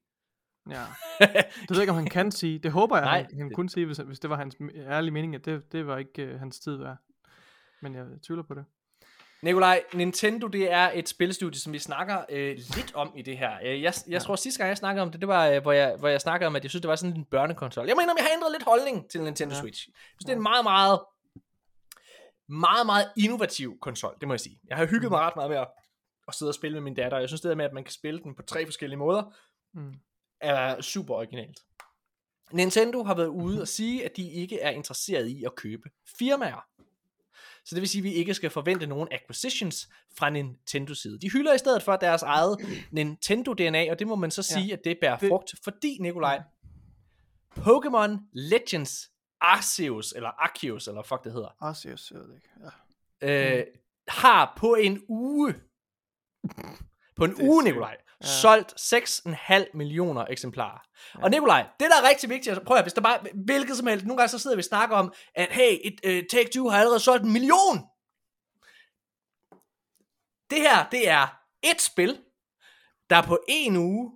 ja. 0.70 0.82
Det 1.20 1.70
ved 1.70 1.76
jeg 1.76 1.80
ikke, 1.80 1.90
om 1.92 1.96
han 1.96 2.06
kan 2.10 2.30
sige. 2.30 2.58
Det 2.58 2.72
håber 2.72 2.96
jeg, 2.96 3.04
Nej, 3.04 3.20
Nej, 3.20 3.26
han, 3.30 3.38
han 3.38 3.48
det- 3.48 3.56
kunne 3.56 3.70
sige, 3.70 3.86
hvis, 3.86 3.98
hvis 3.98 4.18
det 4.20 4.30
var 4.30 4.36
hans 4.36 4.56
ærlige 4.76 5.10
mening, 5.12 5.34
at 5.34 5.44
det, 5.44 5.72
det 5.72 5.86
var 5.86 5.98
ikke 5.98 6.34
uh, 6.34 6.40
hans 6.40 6.60
tid 6.60 6.76
værd. 6.76 6.96
Men 7.82 7.94
jeg 7.94 8.04
tvivler 8.26 8.44
på 8.48 8.54
det. 8.54 8.64
Nikolaj, 9.42 9.82
Nintendo 9.94 10.46
det 10.46 10.72
er 10.72 10.90
et 10.94 11.08
spilstudie, 11.08 11.60
som 11.60 11.72
vi 11.72 11.78
snakker 11.78 12.24
øh, 12.28 12.56
lidt 12.76 12.94
om 12.94 13.12
i 13.16 13.22
det 13.22 13.38
her. 13.38 13.56
Øh, 13.62 13.66
Jeg, 13.68 13.82
jeg 13.82 13.94
Ja. 14.08 14.18
tror 14.18 14.36
sidste 14.36 14.58
gang 14.58 14.68
jeg 14.68 14.76
snakkede 14.76 15.02
om 15.02 15.10
det, 15.10 15.20
det 15.20 15.28
var, 15.28 15.48
øh, 15.48 15.62
hvor, 15.62 15.72
jeg, 15.72 15.96
hvor 15.98 16.08
jeg 16.08 16.20
snakkede 16.20 16.46
om, 16.46 16.56
at 16.56 16.62
jeg 16.62 16.70
synes, 16.70 16.80
det 16.80 16.88
var 16.88 16.96
sådan 16.96 17.16
en 17.16 17.24
børnekonsol. 17.24 17.86
Jeg 17.86 17.96
mener, 17.96 18.14
jeg 18.18 18.24
har 18.24 18.32
ændret 18.36 18.52
lidt 18.52 18.62
holdning 18.62 19.10
til 19.10 19.22
Nintendo 19.22 19.54
Ja. 19.54 19.60
Switch. 19.60 19.88
Jeg 19.88 19.94
synes, 20.10 20.24
det 20.24 20.32
er 20.32 20.36
en 20.36 20.42
meget, 20.42 20.64
meget, 20.64 21.00
meget, 22.48 22.86
meget 22.86 23.06
innovativ 23.16 23.78
konsol, 23.80 24.16
det 24.20 24.28
må 24.28 24.34
jeg 24.34 24.40
sige. 24.40 24.60
Jeg 24.68 24.76
har 24.76 24.86
hygget 24.86 25.10
mig 25.10 25.20
ret 25.20 25.36
meget 25.36 25.50
med 25.50 25.58
at, 25.58 25.68
at 26.28 26.34
sidde 26.34 26.50
og 26.50 26.54
spille 26.54 26.74
med 26.74 26.82
min 26.82 26.94
datter, 26.94 27.18
jeg 27.18 27.28
synes 27.28 27.40
det 27.40 27.48
der 27.48 27.54
med, 27.54 27.64
at 27.64 27.72
man 27.72 27.84
kan 27.84 27.92
spille 27.92 28.20
den 28.22 28.34
på 28.34 28.42
tre 28.42 28.66
forskellige 28.66 28.98
måder, 28.98 29.34
Mm. 29.74 29.94
er 30.40 30.80
super 30.80 31.14
originalt. 31.14 31.60
Nintendo 32.52 33.02
har 33.04 33.14
været 33.14 33.26
ude 33.28 33.60
og 33.60 33.68
sige, 33.68 34.04
at 34.04 34.16
de 34.16 34.30
ikke 34.32 34.60
er 34.60 34.70
interesseret 34.70 35.28
i 35.28 35.44
at 35.44 35.54
købe 35.54 35.90
firmaer. 36.18 36.66
Så 37.64 37.74
det 37.74 37.80
vil 37.80 37.88
sige, 37.88 38.00
at 38.00 38.04
vi 38.04 38.12
ikke 38.12 38.34
skal 38.34 38.50
forvente 38.50 38.86
nogen 38.86 39.08
acquisitions 39.12 39.88
fra 40.18 40.30
Nintendo 40.30 40.94
side. 40.94 41.18
De 41.20 41.30
hylder 41.30 41.54
i 41.54 41.58
stedet 41.58 41.82
for 41.82 41.96
deres 41.96 42.22
eget 42.22 42.56
Nintendo 42.90 43.52
DNA, 43.52 43.90
og 43.90 43.98
det 43.98 44.06
må 44.06 44.14
man 44.16 44.30
så 44.30 44.42
sige, 44.42 44.66
ja, 44.66 44.72
at 44.72 44.84
det 44.84 44.98
bærer 45.00 45.18
det- 45.18 45.28
frugt, 45.28 45.54
fordi 45.64 45.98
Nikolaj, 46.00 46.42
Pokémon 47.58 48.18
Legends 48.32 49.10
Arceus, 49.40 50.12
eller 50.12 50.28
Arceus, 50.28 50.88
eller 50.88 51.02
fuck 51.02 51.24
det 51.24 51.32
hedder, 51.32 51.56
Arceus, 51.60 52.10
jeg 52.10 52.18
ved 52.20 52.28
det 52.28 52.34
ikke. 52.34 52.48
Ja. 53.22 53.58
øh, 53.60 53.66
har 54.08 54.54
på 54.56 54.74
en 54.74 55.02
uge, 55.08 55.54
på 57.16 57.24
en 57.24 57.30
Det 57.30 57.42
uge. 57.42 57.64
Nikolaj, 57.64 57.96
Ja. 58.22 58.26
solgt 58.26 58.72
6,5 58.80 59.70
millioner 59.74 60.24
eksemplarer. 60.30 60.82
Ja. 61.18 61.24
Og 61.24 61.30
Nikolaj, 61.30 61.66
det 61.80 61.88
der 61.90 62.06
er 62.06 62.08
rigtig 62.08 62.30
vigtigt, 62.30 62.64
prøv 62.66 62.76
at 62.76 62.84
hvis 62.84 62.92
der 62.92 63.00
bare, 63.00 63.18
hvilket 63.34 63.76
som 63.76 63.86
helst, 63.86 64.06
nogle 64.06 64.18
gange 64.18 64.28
så 64.28 64.38
sidder 64.38 64.56
vi 64.56 64.60
og 64.60 64.64
snakker 64.64 64.96
om, 64.96 65.12
at 65.34 65.48
hey, 65.52 65.78
et, 65.84 66.00
uh, 66.06 66.22
Take-Two 66.32 66.68
har 66.68 66.78
allerede 66.78 67.00
solgt 67.00 67.24
en 67.24 67.32
million. 67.32 67.78
Det 70.50 70.60
her, 70.60 70.88
det 70.90 71.08
er 71.08 71.38
et 71.62 71.80
spil, 71.80 72.18
der 73.10 73.22
på 73.22 73.38
en 73.48 73.76
uge, 73.76 74.12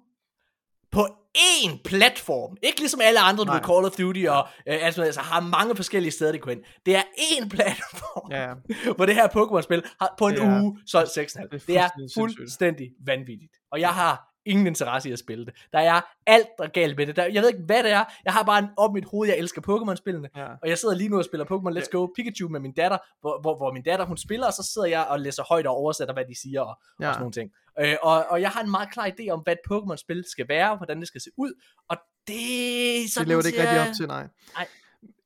på 0.90 1.08
én 1.36 1.82
platform, 1.84 2.56
ikke 2.62 2.78
ligesom 2.80 3.00
alle 3.02 3.20
andre, 3.20 3.44
du 3.44 3.52
ved, 3.52 3.60
Call 3.60 3.84
of 3.84 3.92
Duty 3.92 4.24
og 4.28 4.48
øh, 4.68 4.78
altså, 4.86 5.02
altså, 5.02 5.20
har 5.20 5.40
mange 5.40 5.76
forskellige 5.76 6.12
steder, 6.12 6.32
det 6.32 6.42
kan 6.42 6.52
ind. 6.52 6.62
Det 6.86 6.96
er 6.96 7.02
én 7.18 7.48
platform, 7.56 8.30
Ja, 8.32 8.42
ja. 8.42 8.54
hvor 8.96 9.06
det 9.06 9.14
her 9.14 9.28
Pokémon-spil 9.28 9.82
har 10.00 10.14
på 10.18 10.28
en 10.28 10.34
er- 10.36 10.62
uge 10.62 10.78
solgt 10.86 11.08
6,5. 11.10 11.16
det 11.16 11.52
er 11.52 11.88
Det 11.88 12.04
er 12.04 12.08
fuldstændig 12.14 12.90
vanvittigt. 13.06 13.52
Og 13.72 13.80
jeg 13.80 13.90
har 13.90 14.35
ingen 14.46 14.66
interesse 14.66 15.08
i 15.08 15.12
at 15.12 15.18
spille 15.18 15.46
det. 15.46 15.54
Der 15.72 15.78
er 15.78 16.00
alt, 16.26 16.46
der 16.58 16.64
er 16.64 16.68
galt 16.68 16.96
med 16.96 17.06
det. 17.06 17.16
Der, 17.16 17.24
jeg 17.24 17.42
ved 17.42 17.48
ikke, 17.48 17.64
hvad 17.66 17.82
det 17.82 17.90
er. 17.92 18.04
Jeg 18.24 18.32
har 18.32 18.42
bare 18.42 18.58
en, 18.58 18.66
op 18.76 18.90
i 18.90 18.94
mit 18.94 19.04
hoved, 19.10 19.28
jeg 19.28 19.38
elsker 19.38 19.62
Pokémon-spillene. 19.68 20.28
ja. 20.36 20.46
Og 20.62 20.68
jeg 20.68 20.78
sidder 20.78 20.94
lige 20.94 21.08
nu 21.08 21.18
og 21.18 21.24
spiller 21.24 21.44
Pokémon 21.44 21.78
Let's 21.78 21.90
Go 21.92 22.06
Pikachu 22.16 22.48
med 22.48 22.60
min 22.60 22.72
datter, 22.72 22.98
hvor, 23.20 23.40
hvor, 23.40 23.56
hvor 23.56 23.72
min 23.72 23.82
datter 23.82 24.04
hun 24.06 24.16
spiller, 24.16 24.46
og 24.46 24.52
så 24.52 24.70
sidder 24.72 24.88
jeg 24.88 25.04
og 25.10 25.20
læser 25.20 25.42
højt 25.48 25.66
og 25.66 25.74
oversætter, 25.74 26.14
hvad 26.14 26.24
de 26.24 26.40
siger 26.42 26.60
og, 26.60 26.76
ja. 27.00 27.08
Og 27.08 27.14
sådan 27.14 27.20
nogle 27.22 27.32
ting. 27.32 27.50
Øh, 27.80 27.96
og, 28.02 28.24
og 28.30 28.40
jeg 28.40 28.50
har 28.50 28.62
en 28.62 28.70
meget 28.70 28.92
klar 28.92 29.06
idé 29.06 29.28
om, 29.30 29.40
hvad 29.40 29.52
et 29.52 29.58
Pokémon-spil 29.72 30.24
skal 30.30 30.48
være, 30.48 30.76
hvordan 30.76 30.98
det 31.00 31.08
skal 31.08 31.20
se 31.20 31.30
ud, 31.36 31.52
og 31.88 31.96
det... 32.28 33.10
Sådan 33.10 33.20
Det 33.24 33.28
lever 33.28 33.40
det 33.40 33.48
ikke 33.48 33.58
siger- 33.58 33.70
rigtig 33.70 33.88
op 33.90 33.94
til, 33.96 34.06
nej. 34.06 34.26
Nej. 34.56 34.66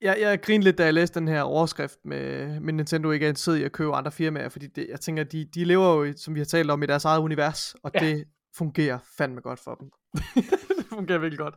Jeg, 0.02 0.16
jeg 0.20 0.40
grinede 0.42 0.64
lidt, 0.64 0.78
da 0.78 0.84
jeg 0.84 0.94
læste 0.94 1.20
den 1.20 1.28
her 1.28 1.42
overskrift 1.42 1.98
med, 2.04 2.60
med 2.60 2.72
Nintendo 2.72 3.10
ikke 3.10 3.24
er 3.26 3.28
interesseret 3.28 3.56
i 3.58 3.62
at 3.64 3.72
købe 3.72 3.94
andre 3.94 4.12
firmaer, 4.12 4.48
fordi 4.48 4.66
det, 4.66 4.86
jeg 4.90 5.00
tænker, 5.00 5.24
de, 5.24 5.44
de 5.54 5.64
lever 5.64 6.06
jo, 6.06 6.12
som 6.16 6.34
vi 6.34 6.40
har 6.40 6.44
talt 6.44 6.70
om, 6.70 6.82
i 6.82 6.86
deres 6.86 7.04
eget 7.04 7.20
univers, 7.20 7.74
og 7.82 7.90
ja. 7.94 8.00
det 8.00 8.24
fungerer 8.56 8.98
fandme 9.18 9.40
godt 9.40 9.60
for 9.60 9.74
dem. 9.74 9.90
det 10.78 10.86
fungerer 10.88 11.18
virkelig 11.18 11.38
godt. 11.38 11.54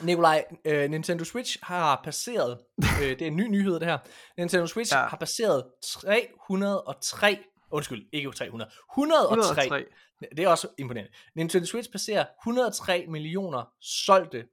Nikolaj, 0.00 0.44
øh, 0.64 0.90
Nintendo 0.90 1.24
Switch 1.24 1.58
har 1.62 2.00
passeret, 2.04 2.58
øh, 3.02 3.08
det 3.08 3.22
er 3.22 3.26
en 3.26 3.36
ny 3.36 3.48
nyhed 3.48 3.74
det 3.80 3.88
her, 3.88 3.98
Nintendo 4.36 4.66
Switch 4.66 4.94
ja. 4.94 5.06
Har 5.06 5.16
passeret 5.16 5.64
303, 5.82 7.38
undskyld, 7.70 8.08
ikke 8.12 8.30
300, 8.30 8.70
103, 8.92 9.62
103. 9.62 9.84
det 10.36 10.44
er 10.44 10.48
også 10.48 10.68
imponerende. 10.78 11.12
Nintendo 11.34 11.66
Switch 11.66 11.90
passerer 11.90 12.24
103 12.42 13.06
millioner 13.08 13.72
solgte, 13.80 14.44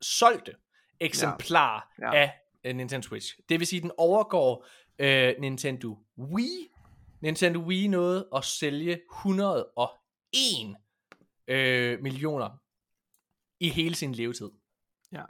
solgte 0.00 0.52
eksemplarer 1.00 1.80
ja. 2.00 2.16
Ja. 2.16 2.22
af 2.22 2.32
øh, 2.64 2.76
Nintendo 2.76 3.08
Switch. 3.08 3.34
Det 3.48 3.58
vil 3.60 3.66
sige, 3.66 3.82
den 3.82 3.90
overgår 3.98 4.66
øh, 4.98 5.34
Nintendo 5.38 5.98
Wii. 6.18 6.68
Nintendo 7.20 7.60
Wii 7.60 7.88
nåede 7.88 8.28
at 8.36 8.44
sælge 8.44 9.00
101 9.12 10.76
øh, 11.48 12.02
millioner 12.02 12.50
i 13.60 13.68
hele 13.68 13.94
sin 13.94 14.12
levetid. 14.12 14.50
Ja. 15.12 15.22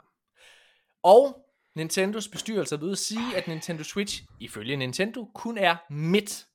Og 1.03 1.47
Nintendos 1.75 2.27
bestyrelse 2.27 2.75
er 2.75 2.79
ved 2.79 2.91
at 2.91 2.97
sige, 2.97 3.37
at 3.37 3.47
Nintendo 3.47 3.83
Switch, 3.83 4.23
ifølge 4.39 4.77
Nintendo, 4.77 5.31
kun 5.33 5.57
er 5.57 5.75
midt 5.89 6.47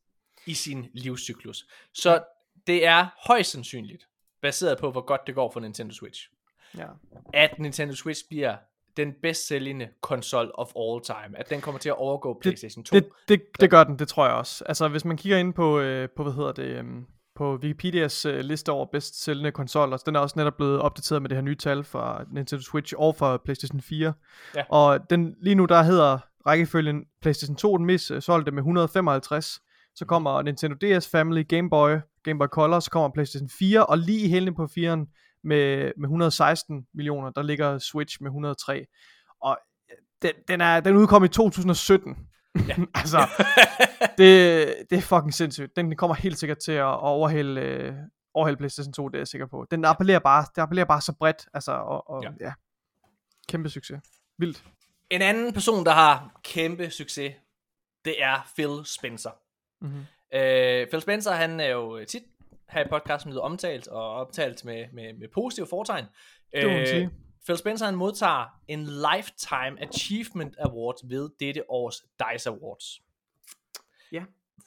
i 0.47 0.55
sin 0.55 0.87
livscyklus. 0.95 1.67
Så 1.93 2.25
det 2.67 2.87
er 2.87 3.07
højst 3.27 3.51
sandsynligt, 3.51 4.09
baseret 4.41 4.79
på, 4.79 4.91
hvor 4.91 5.01
godt 5.01 5.21
det 5.27 5.35
går 5.35 5.51
for 5.51 5.61
Nintendo 5.61 5.95
Switch. 5.95 6.29
Ja. 6.77 6.87
At 7.35 7.59
Nintendo 7.59 7.95
Switch 7.95 8.29
bliver 8.29 8.57
den 8.97 9.15
bedst 9.23 9.47
sælgende 9.47 9.89
konsol 10.01 10.51
of 10.55 10.73
all 10.77 11.05
time. 11.05 11.39
At 11.39 11.51
den 11.51 11.61
kommer 11.61 11.79
til 11.79 11.89
at 11.89 11.97
overgå 11.97 12.39
PlayStation 12.41 12.85
2. 12.85 12.95
Det, 12.97 13.09
det, 13.29 13.43
det 13.61 13.71
gør 13.71 13.85
den, 13.85 13.99
det 13.99 14.09
tror 14.09 14.27
jeg 14.27 14.35
også. 14.35 14.65
Altså, 14.65 14.89
hvis 14.89 15.05
man 15.05 15.17
kigger 15.17 15.39
ind 15.39 15.55
på, 15.55 15.81
øh, 15.81 16.09
på 16.17 16.23
hvad 16.23 16.33
hedder 16.33 16.53
det, 16.53 16.65
øh, 16.65 16.85
på 17.35 17.57
Wikipedias 17.63 18.27
øh, 18.27 18.41
liste 18.41 18.73
over 18.73 18.87
bedst 18.93 19.23
sælgende 19.23 19.53
konsoller, 19.53 19.97
så 19.97 20.03
den 20.07 20.17
er 20.17 20.21
også 20.21 20.35
netop 20.39 20.57
blevet 20.57 20.81
opdateret 20.81 21.23
med 21.23 21.29
det 21.29 21.37
her 21.37 21.43
nye 21.43 21.55
tal 21.55 21.85
fra 21.85 22.25
Nintendo 22.33 22.63
Switch 22.63 22.95
og 22.99 23.17
fra 23.17 23.37
PlayStation 23.37 23.81
4. 23.81 24.13
Ja. 24.57 24.65
Og 24.69 25.11
den, 25.11 25.35
lige 25.41 25.55
nu 25.55 25.65
der 25.65 25.83
hedder 25.83 26.19
rækkefølgen 26.47 27.05
PlayStation 27.21 27.57
2 27.57 27.77
den 27.77 27.87
mest 27.87 28.11
øh, 28.11 28.23
solgte 28.23 28.53
med 28.53 28.59
155. 28.59 29.61
Så 29.95 30.05
kommer 30.05 30.43
Nintendo 30.43 30.77
DS 30.77 31.09
Family, 31.09 31.45
Game 31.49 31.71
Boy, 31.71 31.91
Game 32.25 32.39
Boy 32.39 32.47
Color, 32.47 32.81
så 32.81 32.91
kommer 32.91 33.09
PlayStation 33.09 33.49
4, 33.59 33.87
og 33.87 33.99
lige 33.99 34.27
i 34.27 34.31
hælene 34.31 34.55
på 34.55 34.65
4'eren 34.65 35.39
med, 35.45 35.93
med 35.97 36.05
116 36.05 36.87
millioner, 36.95 37.31
der 37.31 37.43
ligger 37.43 37.79
Switch 37.79 38.17
med 38.21 38.31
103. 38.31 38.87
Og 39.43 39.59
øh, 39.91 39.97
den, 40.23 40.33
den, 40.49 40.61
er, 40.61 40.81
den 40.81 40.97
udkom 40.97 41.25
i 41.25 41.29
2017. 41.29 42.17
Ja. 42.69 42.77
altså, 42.95 43.19
det, 44.19 44.75
det 44.91 44.99
er 44.99 45.03
fucking 45.03 45.35
sindssygt. 45.35 45.77
Den 45.77 45.97
kommer 45.97 46.15
helt 46.15 46.39
sikkert 46.39 46.59
til 46.59 46.73
at 46.73 47.01
overhælde, 47.01 47.61
øh, 47.61 47.95
overhælde 48.35 48.59
PlayStation 48.59 48.93
2, 48.93 49.09
det 49.09 49.15
er 49.15 49.21
jeg 49.21 49.29
sikker 49.29 49.47
på. 49.47 49.67
Den 49.71 49.85
appellerer 49.85 50.19
bare, 50.19 50.47
det 50.55 50.63
appellerer 50.63 50.87
bare 50.87 51.01
så 51.01 51.13
bredt, 51.13 51.47
altså, 51.55 51.73
og, 51.73 52.11
og 52.11 52.23
Ja. 52.23 52.31
ja. 52.41 52.53
Kæmpe 53.49 53.69
succes. 53.69 54.01
Vildt. 54.39 54.65
En 55.11 55.23
anden 55.23 55.53
person, 55.53 55.85
der 55.85 55.93
har 55.93 56.41
kæmpe 56.45 56.91
succes, 56.91 57.35
det 58.05 58.23
er 58.23 58.51
Phil 58.55 58.81
Spencer. 58.85 59.31
Mm-hmm. 59.81 60.07
Øh, 60.35 60.89
Phil 60.89 61.01
Spencer, 61.01 61.33
han 61.33 61.61
er 61.61 61.69
jo 61.69 62.05
tit 62.09 62.23
her 62.69 62.85
i 62.85 62.89
podcasten 62.89 63.31
blevet 63.31 63.43
omtalt, 63.43 63.89
og 63.89 64.15
omtalt 64.15 64.65
med, 64.65 64.85
med, 64.93 65.13
med 65.13 65.29
positive 65.35 65.67
fortegn. 65.67 66.05
Det 66.55 66.67
må 66.67 66.73
man 66.73 66.87
sige. 66.87 67.11
Phil 67.47 67.57
Spencer, 67.57 67.87
han 67.87 67.97
modtager 67.97 68.47
en 68.69 68.81
Lifetime 68.87 69.83
Achievement 69.83 70.57
Award 70.59 71.09
ved 71.09 71.31
dette 71.41 71.71
års 71.71 72.01
DICE 72.01 72.51
Awards. 72.51 73.03
Ja. 74.13 74.23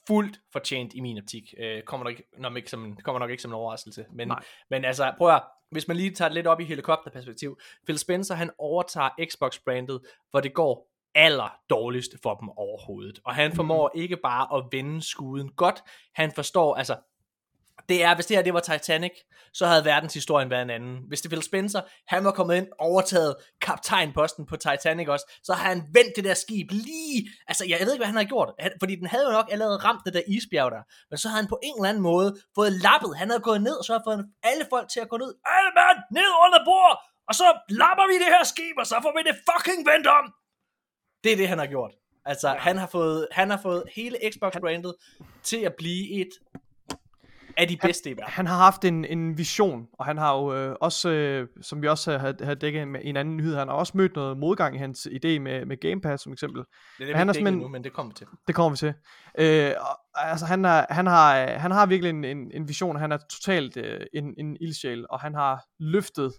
Fuldt 0.07 0.41
fortjent 0.51 0.93
i 0.93 0.99
min 0.99 1.17
optik. 1.17 1.53
Øh, 1.57 1.83
kommer, 1.83 2.03
nok 2.03 2.11
ikke, 2.11 2.23
nok 2.37 2.57
ikke 2.57 2.69
som, 2.69 2.97
kommer 3.03 3.19
nok 3.19 3.29
ikke 3.29 3.41
som 3.41 3.51
en 3.51 3.55
overraskelse. 3.55 4.05
Men, 4.11 4.27
Nej. 4.27 4.43
men 4.69 4.85
altså, 4.85 5.13
prøv 5.17 5.35
at, 5.35 5.43
hvis 5.71 5.87
man 5.87 5.97
lige 5.97 6.11
tager 6.11 6.29
det 6.29 6.35
lidt 6.35 6.47
op 6.47 6.59
i 6.59 6.63
helikopterperspektiv. 6.63 7.59
Phil 7.85 7.99
Spencer, 7.99 8.35
han 8.35 8.49
overtager 8.57 9.09
Xbox-brandet, 9.25 10.01
hvor 10.31 10.39
det 10.39 10.53
går 10.53 10.91
aller 11.15 11.57
dårligst 11.69 12.11
for 12.23 12.35
dem 12.35 12.49
overhovedet. 12.49 13.19
Og 13.25 13.35
han 13.35 13.53
formår 13.55 13.91
mm. 13.93 14.01
ikke 14.01 14.17
bare 14.17 14.57
at 14.57 14.65
vende 14.71 15.01
skuden 15.01 15.51
godt. 15.51 15.83
Han 16.13 16.31
forstår, 16.31 16.75
altså, 16.75 16.95
det 17.89 18.03
er, 18.03 18.15
hvis 18.15 18.25
det 18.25 18.37
her 18.37 18.43
det 18.43 18.53
var 18.53 18.59
Titanic, 18.59 19.11
så 19.53 19.65
havde 19.65 19.85
verdenshistorien 19.85 20.49
været 20.49 20.61
en 20.61 20.69
anden. 20.69 20.97
Hvis 21.07 21.21
det 21.21 21.31
Phil 21.31 21.43
Spencer, 21.43 21.81
han 22.07 22.25
var 22.25 22.31
kommet 22.31 22.55
ind, 22.55 22.67
overtaget 22.79 23.35
kaptajnposten 23.61 24.45
på 24.45 24.55
Titanic 24.55 25.07
også, 25.07 25.25
så 25.43 25.53
har 25.53 25.69
han 25.69 25.83
vendt 25.93 26.15
det 26.15 26.23
der 26.23 26.33
skib 26.33 26.71
lige, 26.71 27.29
altså 27.47 27.65
jeg 27.65 27.77
ved 27.79 27.93
ikke, 27.93 28.03
hvad 28.03 28.13
han 28.13 28.21
har 28.23 28.23
gjort, 28.23 28.49
fordi 28.81 28.95
den 28.95 29.07
havde 29.07 29.25
jo 29.25 29.31
nok 29.31 29.47
allerede 29.51 29.77
ramt 29.77 30.01
det 30.05 30.13
der 30.13 30.21
isbjerg 30.27 30.71
der, 30.71 30.83
men 31.09 31.17
så 31.17 31.27
havde 31.29 31.41
han 31.41 31.49
på 31.49 31.59
en 31.63 31.75
eller 31.77 31.89
anden 31.89 32.03
måde 32.03 32.29
fået 32.55 32.71
lappet, 32.71 33.17
han 33.17 33.29
havde 33.29 33.43
gået 33.49 33.61
ned, 33.61 33.75
og 33.79 33.85
så 33.85 33.93
havde 33.93 34.03
fået 34.07 34.25
alle 34.43 34.65
folk 34.69 34.89
til 34.89 34.99
at 34.99 35.09
gå 35.09 35.17
ned, 35.17 35.31
alle 35.57 35.71
mand, 35.79 35.97
ned 36.17 36.29
under 36.45 36.59
bord, 36.69 36.95
og 37.29 37.35
så 37.35 37.47
lapper 37.69 38.05
vi 38.11 38.15
det 38.23 38.29
her 38.35 38.43
skib, 38.53 38.75
og 38.81 38.87
så 38.91 38.95
får 39.03 39.13
vi 39.17 39.21
det 39.29 39.35
fucking 39.49 39.81
vendt 39.91 40.07
om. 40.07 40.25
Det 41.23 41.31
er 41.31 41.37
det, 41.37 41.47
han 41.47 41.59
har 41.59 41.65
gjort. 41.75 41.93
Altså, 42.25 42.49
ja. 42.49 42.55
han, 42.55 42.77
har 42.77 42.87
fået, 42.87 43.27
han 43.31 43.49
har 43.49 43.59
fået 43.61 43.83
hele 43.95 44.17
Xbox-brandet 44.31 44.95
til 45.43 45.57
at 45.57 45.73
blive 45.77 46.21
et 46.21 46.29
af 47.57 47.67
de 47.67 47.77
bedste 47.81 48.09
i 48.09 48.13
verden. 48.13 48.23
Han 48.27 48.47
har 48.47 48.57
haft 48.57 48.85
en, 48.85 49.05
en 49.05 49.37
vision, 49.37 49.87
og 49.93 50.05
han 50.05 50.17
har 50.17 50.35
jo 50.37 50.53
øh, 50.55 50.75
også, 50.81 51.09
øh, 51.09 51.47
som 51.61 51.81
vi 51.81 51.87
også 51.87 52.17
har, 52.17 52.35
har 52.45 52.53
dækket 52.53 52.87
med 52.87 52.99
en 53.03 53.17
anden 53.17 53.37
nyhed, 53.37 53.55
han 53.55 53.67
har 53.67 53.75
også 53.75 53.93
mødt 53.95 54.15
noget 54.15 54.37
modgang 54.37 54.75
i 54.75 54.79
hans 54.79 55.07
idé 55.11 55.39
med, 55.39 55.65
med 55.65 55.77
Game 55.79 56.01
Pass 56.01 56.23
som 56.23 56.33
eksempel. 56.33 56.63
Det 56.99 57.09
er 57.11 57.17
han 57.17 57.29
er 57.29 57.33
ikke 57.33 57.37
simpelthen- 57.37 57.61
nu, 57.61 57.67
men 57.67 57.83
det 57.83 57.93
kommer 57.93 58.11
vi 58.13 58.15
til. 58.15 58.27
Det 58.47 58.55
kommer 58.55 58.69
vi 58.69 58.77
til. 58.77 58.93
Øh, 59.37 59.71
og, 59.79 59.99
altså 60.29 60.45
han, 60.45 60.65
er, 60.65 60.85
han, 60.89 61.07
har, 61.07 61.47
han 61.57 61.71
har 61.71 61.85
virkelig 61.85 62.09
en, 62.09 62.23
en, 62.25 62.51
en 62.53 62.67
vision, 62.67 62.95
han 62.95 63.11
er 63.11 63.17
totalt 63.17 63.77
øh, 63.77 64.01
en, 64.13 64.33
en 64.37 64.57
ildsjæl, 64.61 65.05
og 65.09 65.19
han 65.19 65.33
har 65.33 65.63
løftet 65.79 66.33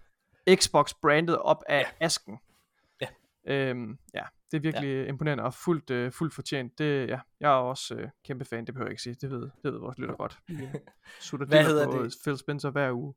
Xbox-brandet 0.55 1.39
op 1.39 1.63
af 1.69 1.79
Ja. 2.01 2.05
asken. 2.07 2.39
Ja. 3.01 3.07
Øhm, 3.49 3.99
ja, 4.15 4.23
det 4.51 4.57
er 4.57 4.61
virkelig 4.61 4.89
ja. 4.89 5.09
imponerende 5.09 5.45
og 5.45 5.55
fuldt, 5.55 5.91
øh, 5.91 6.13
fuldt 6.13 6.35
fortjent. 6.35 6.79
Det, 6.79 7.09
ja, 7.09 7.19
jeg 7.41 7.51
er 7.51 7.57
også 7.57 7.95
øh, 7.95 8.09
kæmpe 8.25 8.45
fan, 8.45 8.67
det 8.67 8.75
behøver 8.75 8.89
jeg 8.89 8.93
ikke 8.93 9.03
sige. 9.03 9.17
Det 9.21 9.31
ved, 9.31 9.41
det 9.41 9.73
ved 9.73 9.79
vores 9.79 9.99
lytter 9.99 10.15
godt. 10.15 10.39
Sutter 11.21 11.47
Hvad 11.47 11.65
hedder 11.65 11.87
på 11.91 12.03
det? 12.03 12.15
Phil 12.25 12.39
Spencer 12.39 12.71
hver 12.71 12.93
uge. 12.93 13.15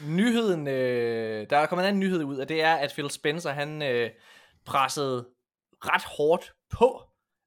Nyheden, 0.00 0.68
øh, 0.68 1.46
der 1.50 1.56
er 1.56 1.66
kommet 1.66 1.84
en 1.84 1.88
anden 1.88 2.00
nyhed 2.00 2.24
ud, 2.24 2.38
og 2.38 2.48
det 2.48 2.62
er, 2.62 2.74
at 2.74 2.92
Phil 2.92 3.10
Spencer, 3.10 3.50
han 3.50 3.82
øh, 3.82 4.10
pressede 4.64 5.28
ret 5.84 6.04
hårdt 6.04 6.54
på, 6.70 7.02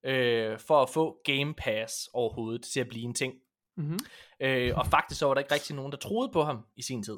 øh, 0.05 0.59
for 0.59 0.81
at 0.81 0.89
få 0.89 1.21
Game 1.25 1.53
Pass 1.53 2.09
overhovedet 2.13 2.63
til 2.73 2.79
at 2.79 2.87
blive 2.87 3.03
en 3.03 3.13
ting. 3.13 3.33
Mm-hmm. 3.77 3.99
Øh, 4.39 4.73
og 4.77 4.87
faktisk 4.87 5.19
så 5.19 5.25
var 5.25 5.33
der 5.33 5.41
ikke 5.41 5.53
rigtig 5.53 5.75
nogen, 5.75 5.91
der 5.91 5.97
troede 5.97 6.31
på 6.33 6.43
ham 6.43 6.65
i 6.75 6.81
sin 6.81 7.03
tid. 7.03 7.17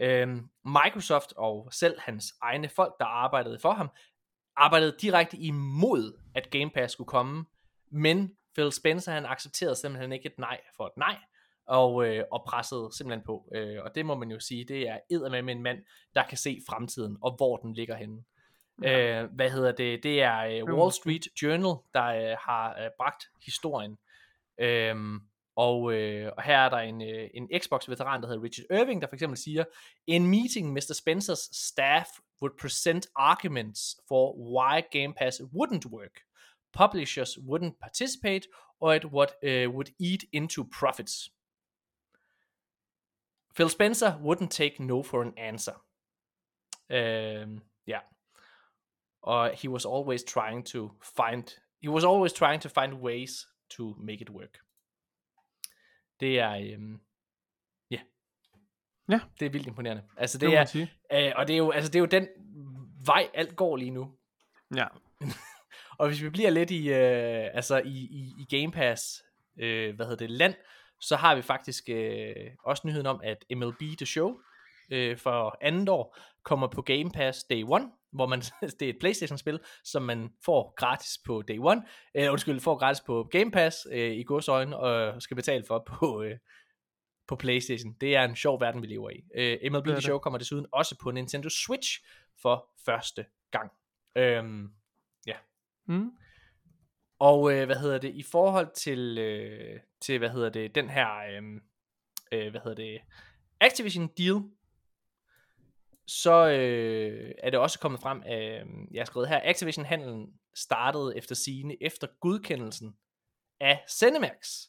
Øh, 0.00 0.28
Microsoft 0.64 1.32
og 1.36 1.68
selv 1.72 2.00
hans 2.00 2.34
egne 2.42 2.68
folk, 2.68 2.94
der 2.98 3.06
arbejdede 3.06 3.58
for 3.62 3.72
ham, 3.72 3.90
arbejdede 4.56 4.96
direkte 5.00 5.36
imod, 5.36 6.18
at 6.34 6.50
Game 6.50 6.70
Pass 6.70 6.92
skulle 6.92 7.08
komme, 7.08 7.44
men 7.90 8.36
Phil 8.54 8.72
Spencer, 8.72 9.12
han 9.12 9.26
accepterede 9.26 9.76
simpelthen 9.76 10.12
ikke 10.12 10.26
et 10.26 10.38
nej 10.38 10.60
for 10.76 10.86
et 10.86 10.96
nej, 10.96 11.16
og, 11.66 12.06
øh, 12.06 12.24
og 12.32 12.44
pressede 12.46 12.90
simpelthen 12.96 13.24
på. 13.26 13.48
Øh, 13.54 13.78
og 13.84 13.94
det 13.94 14.06
må 14.06 14.14
man 14.14 14.30
jo 14.30 14.40
sige, 14.40 14.64
det 14.64 14.88
er 14.88 14.98
eddermame 15.10 15.52
en 15.52 15.62
mand, 15.62 15.78
der 16.14 16.22
kan 16.22 16.38
se 16.38 16.60
fremtiden, 16.68 17.16
og 17.22 17.36
hvor 17.36 17.56
den 17.56 17.74
ligger 17.74 17.96
henne. 17.96 18.24
Ja. 18.82 19.22
Øh, 19.22 19.30
hvad 19.32 19.50
hedder 19.50 19.72
det? 19.72 20.02
Det 20.02 20.22
er 20.22 20.38
øh, 20.38 20.68
må 20.68 20.80
Wall. 20.80 20.92
Street 20.92 21.26
Journal, 21.42 21.76
der 21.94 22.04
øh, 22.04 22.36
har 22.40 22.82
øh, 22.84 22.90
bragt 22.98 23.24
historien. 23.44 23.98
Øhm, 24.60 25.20
og, 25.56 25.92
øh, 25.92 26.32
og 26.36 26.42
her 26.42 26.58
er 26.58 26.68
der 26.68 26.76
en, 26.76 27.02
øh, 27.02 27.30
en 27.34 27.48
Xbox-veteran, 27.58 28.22
der 28.22 28.28
hedder 28.28 28.42
Richard 28.42 28.66
Irving, 28.70 29.02
der 29.02 29.08
for 29.08 29.14
eksempel 29.14 29.38
siger, 29.38 29.64
In 30.06 30.26
meeting, 30.26 30.72
Mr. 30.72 30.94
Spencer's 30.94 31.48
staff 31.66 32.08
would 32.42 32.56
present 32.58 33.06
arguments 33.16 33.96
for 34.08 34.34
why 34.36 34.82
Game 34.90 35.14
Pass 35.14 35.40
wouldn't 35.40 35.86
work. 35.90 36.20
Publishers 36.72 37.38
wouldn't 37.38 37.78
participate, 37.80 38.48
or 38.80 38.94
it 38.94 39.04
would, 39.04 39.30
uh, 39.42 39.70
would 39.74 39.90
eat 39.98 40.24
into 40.32 40.64
profits. 40.64 41.30
Phil 43.56 43.68
Spencer 43.68 44.18
wouldn't 44.20 44.50
take 44.50 44.80
no 44.80 45.02
for 45.02 45.22
an 45.22 45.32
answer. 45.36 45.74
Øhm, 46.90 47.42
um, 47.42 47.62
yeah. 47.88 48.02
Og 49.22 49.50
he 49.50 49.68
was 49.68 49.84
always 49.84 50.24
trying 50.24 50.66
to 50.66 50.90
find, 51.16 51.44
he 51.80 51.88
was 51.88 52.04
always 52.04 52.32
trying 52.32 52.60
to 52.62 52.68
find 52.68 53.00
ways 53.00 53.46
to 53.70 53.94
make 53.98 54.20
it 54.20 54.30
work. 54.30 54.63
Det 56.24 56.40
er, 56.40 56.50
øhm, 56.50 57.00
ja. 57.90 57.98
Ja. 59.08 59.20
Det 59.40 59.46
er 59.46 59.50
vildt 59.50 59.66
imponerende. 59.66 60.02
Altså 60.16 60.38
Det, 60.38 60.50
det, 60.50 60.58
er, 60.58 60.64
sige. 60.64 60.92
øh, 61.12 61.32
og 61.36 61.48
det 61.48 61.54
er 61.54 61.58
jo, 61.58 61.70
altså 61.70 61.90
det 61.90 61.96
er 61.96 62.00
jo 62.00 62.06
den 62.06 62.28
vej, 63.06 63.28
alt 63.34 63.56
går 63.56 63.76
lige 63.76 63.90
nu. 63.90 64.12
Ja. 64.76 64.86
Og 65.98 66.08
hvis 66.08 66.22
vi 66.22 66.30
bliver 66.30 66.50
lidt 66.50 66.70
i, 66.70 66.88
øh, 66.88 67.50
altså 67.54 67.82
i, 67.84 67.98
i, 68.10 68.32
i 68.38 68.56
Game 68.56 68.72
Pass, 68.72 69.22
øh, 69.58 69.94
hvad 69.96 70.06
hedder 70.06 70.26
det, 70.26 70.30
land, 70.30 70.54
så 71.00 71.16
har 71.16 71.34
vi 71.34 71.42
faktisk 71.42 71.84
øh, 71.88 72.34
også 72.64 72.86
nyheden 72.86 73.06
om, 73.06 73.20
at 73.24 73.44
MLB 73.56 73.80
The 73.98 74.06
Show 74.06 74.34
øh, 74.90 75.18
for 75.18 75.58
andet 75.60 75.88
år 75.88 76.16
kommer 76.42 76.66
på 76.66 76.82
Game 76.82 77.10
Pass 77.10 77.44
Day 77.44 77.64
One, 77.66 77.90
hvor 78.14 78.26
man, 78.26 78.40
det 78.80 78.82
er 78.82 78.88
et 78.90 78.98
Playstation-spil, 79.00 79.60
som 79.84 80.02
man 80.02 80.30
får 80.44 80.74
gratis 80.76 81.18
på 81.26 81.42
Day 81.42 81.58
One, 81.58 81.82
øh, 82.14 82.32
undskyld, 82.32 82.60
får 82.60 82.76
gratis 82.76 83.00
på 83.00 83.28
Game 83.30 83.50
Pass 83.50 83.86
øh, 83.92 84.12
i 84.12 84.22
godsøjne, 84.22 84.76
og 84.76 85.22
skal 85.22 85.34
betale 85.34 85.64
for 85.66 85.84
på, 85.86 86.22
øh, 86.22 86.36
på 87.28 87.36
Playstation. 87.36 87.92
Det 88.00 88.16
er 88.16 88.24
en 88.24 88.36
sjov 88.36 88.60
verden, 88.60 88.82
vi 88.82 88.86
lever 88.86 89.10
i. 89.10 89.24
Øh, 89.36 89.72
MLB 89.72 89.84
The. 89.84 90.00
Show 90.00 90.18
kommer 90.18 90.38
desuden 90.38 90.66
også 90.72 90.98
på 91.02 91.10
Nintendo 91.10 91.48
Switch 91.48 92.04
for 92.42 92.68
første 92.84 93.24
gang. 93.50 93.70
Øhm, 94.16 94.68
Mm. 95.86 96.10
og 97.18 97.52
øh, 97.52 97.66
hvad 97.66 97.76
hedder 97.76 97.98
det, 97.98 98.14
i 98.14 98.22
forhold 98.22 98.68
til, 98.74 99.18
øh, 99.18 99.80
til 100.00 100.18
hvad 100.18 100.30
hedder 100.30 100.48
det, 100.48 100.74
den 100.74 100.90
her, 100.90 101.08
øh, 101.16 101.42
øh, 102.32 102.50
hvad 102.50 102.60
hedder 102.60 102.74
det, 102.74 103.00
Activision 103.60 104.08
deal, 104.18 104.42
så 106.06 106.48
øh, 106.48 107.32
er 107.38 107.50
det 107.50 107.58
også 107.58 107.78
kommet 107.78 108.00
frem, 108.00 108.18
øh, 108.18 108.66
jeg 108.94 109.00
har 109.00 109.04
skrevet 109.04 109.28
her, 109.28 109.40
Activision-handlen 109.44 110.26
startede 110.54 111.16
efter 111.16 111.34
sigende 111.34 111.76
efter 111.80 112.06
godkendelsen 112.20 112.96
af 113.60 113.84
Cinemax. 113.88 114.60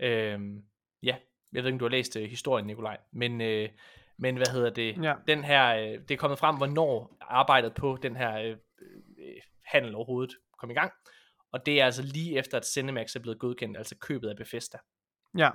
Øh, 0.00 0.40
ja, 1.02 1.16
jeg 1.52 1.62
ved 1.62 1.66
ikke, 1.66 1.74
om 1.74 1.78
du 1.78 1.84
har 1.84 1.90
læst 1.90 2.16
øh, 2.16 2.28
historien, 2.30 2.66
Nikolaj, 2.66 2.98
men, 3.12 3.40
øh, 3.40 3.68
men 4.18 4.36
hvad 4.36 4.46
hedder 4.52 4.70
det, 4.70 5.02
Ja. 5.02 5.14
den 5.28 5.44
her, 5.44 5.76
øh, 5.76 5.98
det 6.08 6.10
er 6.10 6.16
kommet 6.16 6.38
frem, 6.38 6.56
hvornår 6.56 7.16
arbejdet 7.20 7.74
på 7.74 7.98
den 8.02 8.16
her 8.16 8.38
øh, 8.38 8.50
øh, 9.18 9.36
handel 9.64 9.94
overhovedet 9.94 10.34
kom 10.58 10.70
i 10.70 10.74
gang. 10.74 10.92
Og 11.52 11.66
det 11.66 11.80
er 11.80 11.84
altså 11.84 12.02
lige 12.02 12.38
efter, 12.38 12.56
at 12.56 12.66
Cinemax 12.66 13.16
er 13.16 13.20
blevet 13.20 13.38
godkendt, 13.38 13.76
altså 13.76 13.96
købet 13.96 14.28
af 14.28 14.36
Bethesda. 14.36 14.78
Ja. 15.38 15.50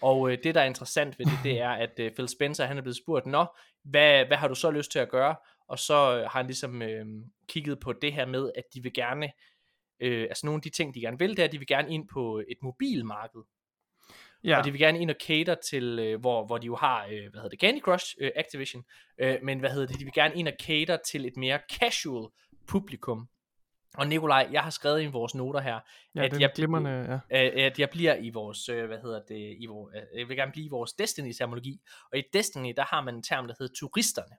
Og 0.00 0.32
øh, 0.32 0.38
det, 0.44 0.54
der 0.54 0.60
er 0.60 0.64
interessant 0.64 1.18
ved 1.18 1.26
det, 1.26 1.38
det 1.42 1.60
er, 1.60 1.70
at 1.70 1.98
øh, 1.98 2.12
Phil 2.12 2.28
Spencer, 2.28 2.66
han 2.66 2.78
er 2.78 2.82
blevet 2.82 2.96
spurgt, 2.96 3.26
Nå, 3.26 3.46
hvad, 3.84 4.24
hvad 4.24 4.36
har 4.36 4.48
du 4.48 4.54
så 4.54 4.70
lyst 4.70 4.92
til 4.92 4.98
at 4.98 5.08
gøre? 5.08 5.36
Og 5.68 5.78
så 5.78 5.94
øh, 5.94 6.22
har 6.22 6.38
han 6.38 6.46
ligesom 6.46 6.82
øh, 6.82 7.06
kigget 7.48 7.80
på 7.80 7.92
det 7.92 8.12
her 8.12 8.26
med, 8.26 8.50
at 8.56 8.64
de 8.74 8.82
vil 8.82 8.92
gerne, 8.92 9.32
øh, 10.00 10.22
altså 10.22 10.46
nogle 10.46 10.58
af 10.58 10.62
de 10.62 10.70
ting, 10.70 10.94
de 10.94 11.00
gerne 11.00 11.18
vil, 11.18 11.30
det 11.30 11.38
er, 11.38 11.44
at 11.44 11.52
de 11.52 11.58
vil 11.58 11.66
gerne 11.66 11.90
ind 11.94 12.08
på 12.08 12.42
et 12.48 12.58
mobilmarked. 12.62 13.40
Ja, 14.44 14.58
Og 14.58 14.64
de 14.64 14.70
vil 14.70 14.80
gerne 14.80 15.00
ind 15.00 15.10
og 15.10 15.16
cater 15.26 15.54
til, 15.54 15.98
øh, 15.98 16.20
hvor, 16.20 16.46
hvor 16.46 16.58
de 16.58 16.66
jo 16.66 16.76
har, 16.76 17.04
øh, 17.04 17.10
hvad 17.10 17.32
hedder 17.32 17.48
det, 17.48 17.60
Candy 17.60 17.80
Crush 17.80 18.16
øh, 18.20 18.30
Activision, 18.36 18.84
øh, 19.18 19.36
men 19.42 19.58
hvad 19.58 19.70
hedder 19.70 19.86
det, 19.86 19.98
de 19.98 20.04
vil 20.04 20.12
gerne 20.14 20.34
ind 20.34 20.48
og 20.48 20.54
cater 20.62 20.98
til 21.06 21.26
et 21.26 21.36
mere 21.36 21.60
casual 21.72 22.28
publikum. 22.66 23.28
Og 23.94 24.06
Nikolaj, 24.06 24.48
jeg 24.52 24.62
har 24.62 24.70
skrevet 24.70 25.02
i 25.02 25.06
vores 25.06 25.34
noter 25.34 25.60
her, 25.60 25.80
ja 26.14 26.24
at 26.24 26.40
jeg, 26.40 26.50
glimrende, 26.54 26.90
ja. 27.30 27.66
at 27.66 27.78
jeg 27.78 27.90
bliver 27.90 28.14
i 28.14 28.30
vores, 28.30 28.68
øh, 28.68 28.86
hvad 28.86 28.98
hedder 28.98 29.20
det, 29.28 29.56
i 29.60 29.66
vores, 29.66 29.94
øh, 29.96 30.18
jeg 30.20 30.28
vil 30.28 30.36
gerne 30.36 30.52
blive 30.52 30.66
i 30.66 30.68
vores 30.68 30.92
Destiny-terminologi, 30.92 31.80
og 32.12 32.18
i 32.18 32.22
Destiny, 32.32 32.72
der 32.76 32.84
har 32.84 33.02
man 33.02 33.14
en 33.14 33.22
term, 33.22 33.46
der 33.46 33.54
hedder 33.58 33.74
turisterne. 33.74 34.36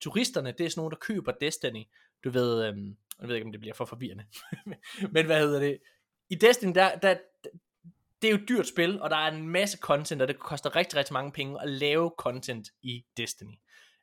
Turisterne, 0.00 0.52
det 0.52 0.66
er 0.66 0.70
sådan 0.70 0.80
nogen, 0.80 0.90
der 0.90 0.98
køber 0.98 1.32
Destiny, 1.40 1.84
du 2.24 2.30
ved, 2.30 2.64
øh, 2.64 2.76
jeg 3.20 3.28
ved 3.28 3.34
ikke, 3.34 3.44
om 3.44 3.52
det 3.52 3.60
bliver 3.60 3.74
for 3.74 3.84
forvirrende, 3.84 4.24
men 5.14 5.26
hvad 5.26 5.40
hedder 5.40 5.60
det, 5.60 5.78
i 6.30 6.34
Destiny, 6.34 6.74
der, 6.74 6.98
der, 6.98 7.16
det 8.22 8.28
er 8.28 8.32
jo 8.32 8.42
et 8.42 8.48
dyrt 8.48 8.68
spil, 8.68 9.02
og 9.02 9.10
der 9.10 9.16
er 9.16 9.30
en 9.32 9.48
masse 9.48 9.78
content, 9.78 10.22
og 10.22 10.28
det 10.28 10.38
koster 10.38 10.76
rigtig, 10.76 10.98
rigtig 10.98 11.12
mange 11.12 11.32
penge 11.32 11.62
at 11.62 11.68
lave 11.68 12.12
content 12.18 12.68
i 12.82 13.04
Destiny. 13.16 13.54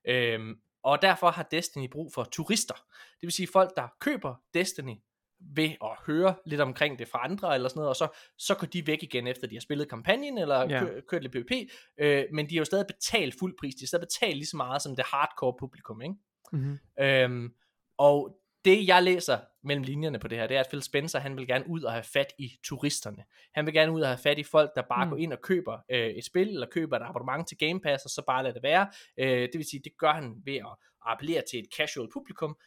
Øhm, 0.07 0.61
og 0.88 1.01
derfor 1.01 1.30
har 1.31 1.43
Destiny 1.43 1.89
brug 1.91 2.14
for 2.14 2.23
turister. 2.23 2.73
Det 3.11 3.22
vil 3.22 3.31
sige 3.31 3.47
folk, 3.53 3.76
der 3.76 3.88
køber 3.99 4.35
Destiny 4.53 4.95
ved 5.39 5.69
at 5.84 5.89
høre 6.07 6.35
lidt 6.45 6.61
omkring 6.61 6.99
det 6.99 7.07
fra 7.07 7.23
andre, 7.23 7.55
eller 7.55 7.69
sådan 7.69 7.80
noget, 7.80 7.89
og 7.89 7.95
så, 7.95 8.07
så 8.38 8.55
går 8.55 8.68
de 8.68 8.88
væk 8.88 9.03
igen, 9.03 9.27
efter 9.27 9.47
de 9.47 9.55
har 9.55 9.59
spillet 9.61 9.89
kampagnen, 9.89 10.38
eller 10.38 10.69
Ja. 10.69 10.80
kø, 10.80 11.01
kørt 11.01 11.22
lidt 11.22 11.34
PvP, 11.34 11.51
øh, 11.97 12.26
men 12.34 12.49
de 12.49 12.55
har 12.55 12.59
jo 12.59 12.65
stadig 12.65 12.88
betalt 12.88 13.35
fuld 13.39 13.55
pris, 13.59 13.76
de 13.76 13.81
har 13.84 13.88
stadig 13.88 14.01
betalt 14.07 14.35
lige 14.35 14.47
så 14.47 14.57
meget 14.57 14.81
som 14.81 14.95
det 14.95 15.05
hardcore 15.05 15.53
publikum, 15.59 16.01
ikke? 16.01 16.15
Mm-hmm. 16.51 16.80
Øhm, 16.99 17.53
og 17.97 18.39
det 18.66 18.88
jeg 18.88 19.04
læser 19.04 19.38
mellem 19.64 19.84
linjerne 19.84 20.20
på 20.20 20.28
det 20.28 20.38
her, 20.38 20.48
det 20.48 20.56
er, 20.58 20.60
at 20.62 20.68
Phil 20.70 20.82
Spencer, 20.82 21.20
han 21.20 21.38
vil 21.38 21.48
gerne 21.48 21.70
ud 21.70 21.82
og 21.82 21.92
have 21.92 22.04
fat 22.04 22.34
i 22.40 22.52
turisterne. 22.64 23.24
Han 23.56 23.66
vil 23.66 23.74
gerne 23.74 23.92
ud 23.92 24.02
og 24.02 24.08
have 24.08 24.18
fat 24.18 24.40
i 24.40 24.44
folk, 24.44 24.72
der 24.76 24.82
bare 24.82 25.06
Mm. 25.06 25.10
går 25.12 25.18
ind 25.18 25.34
og 25.34 25.42
køber 25.42 25.78
øh, 25.92 26.08
et 26.08 26.26
spil, 26.26 26.50
eller 26.50 26.68
køber 26.72 26.96
et 26.98 27.04
abonnement 27.06 27.48
til 27.48 27.58
Game 27.58 27.80
Pass, 27.80 28.06
og 28.06 28.10
så 28.12 28.22
bare 28.28 28.44
lader 28.44 28.54
det 28.54 28.64
være. 28.64 28.88
Øh, 29.20 29.42
det 29.42 29.52
vil 29.54 29.66
sige, 29.70 29.82
det 29.84 29.92
gør 30.00 30.12
han 30.12 30.36
ved 30.46 30.56
at 30.56 30.76
appellere 31.06 31.42
til 31.52 31.60
et 31.60 31.66
casual 31.78 32.08
publikum, 32.14 32.58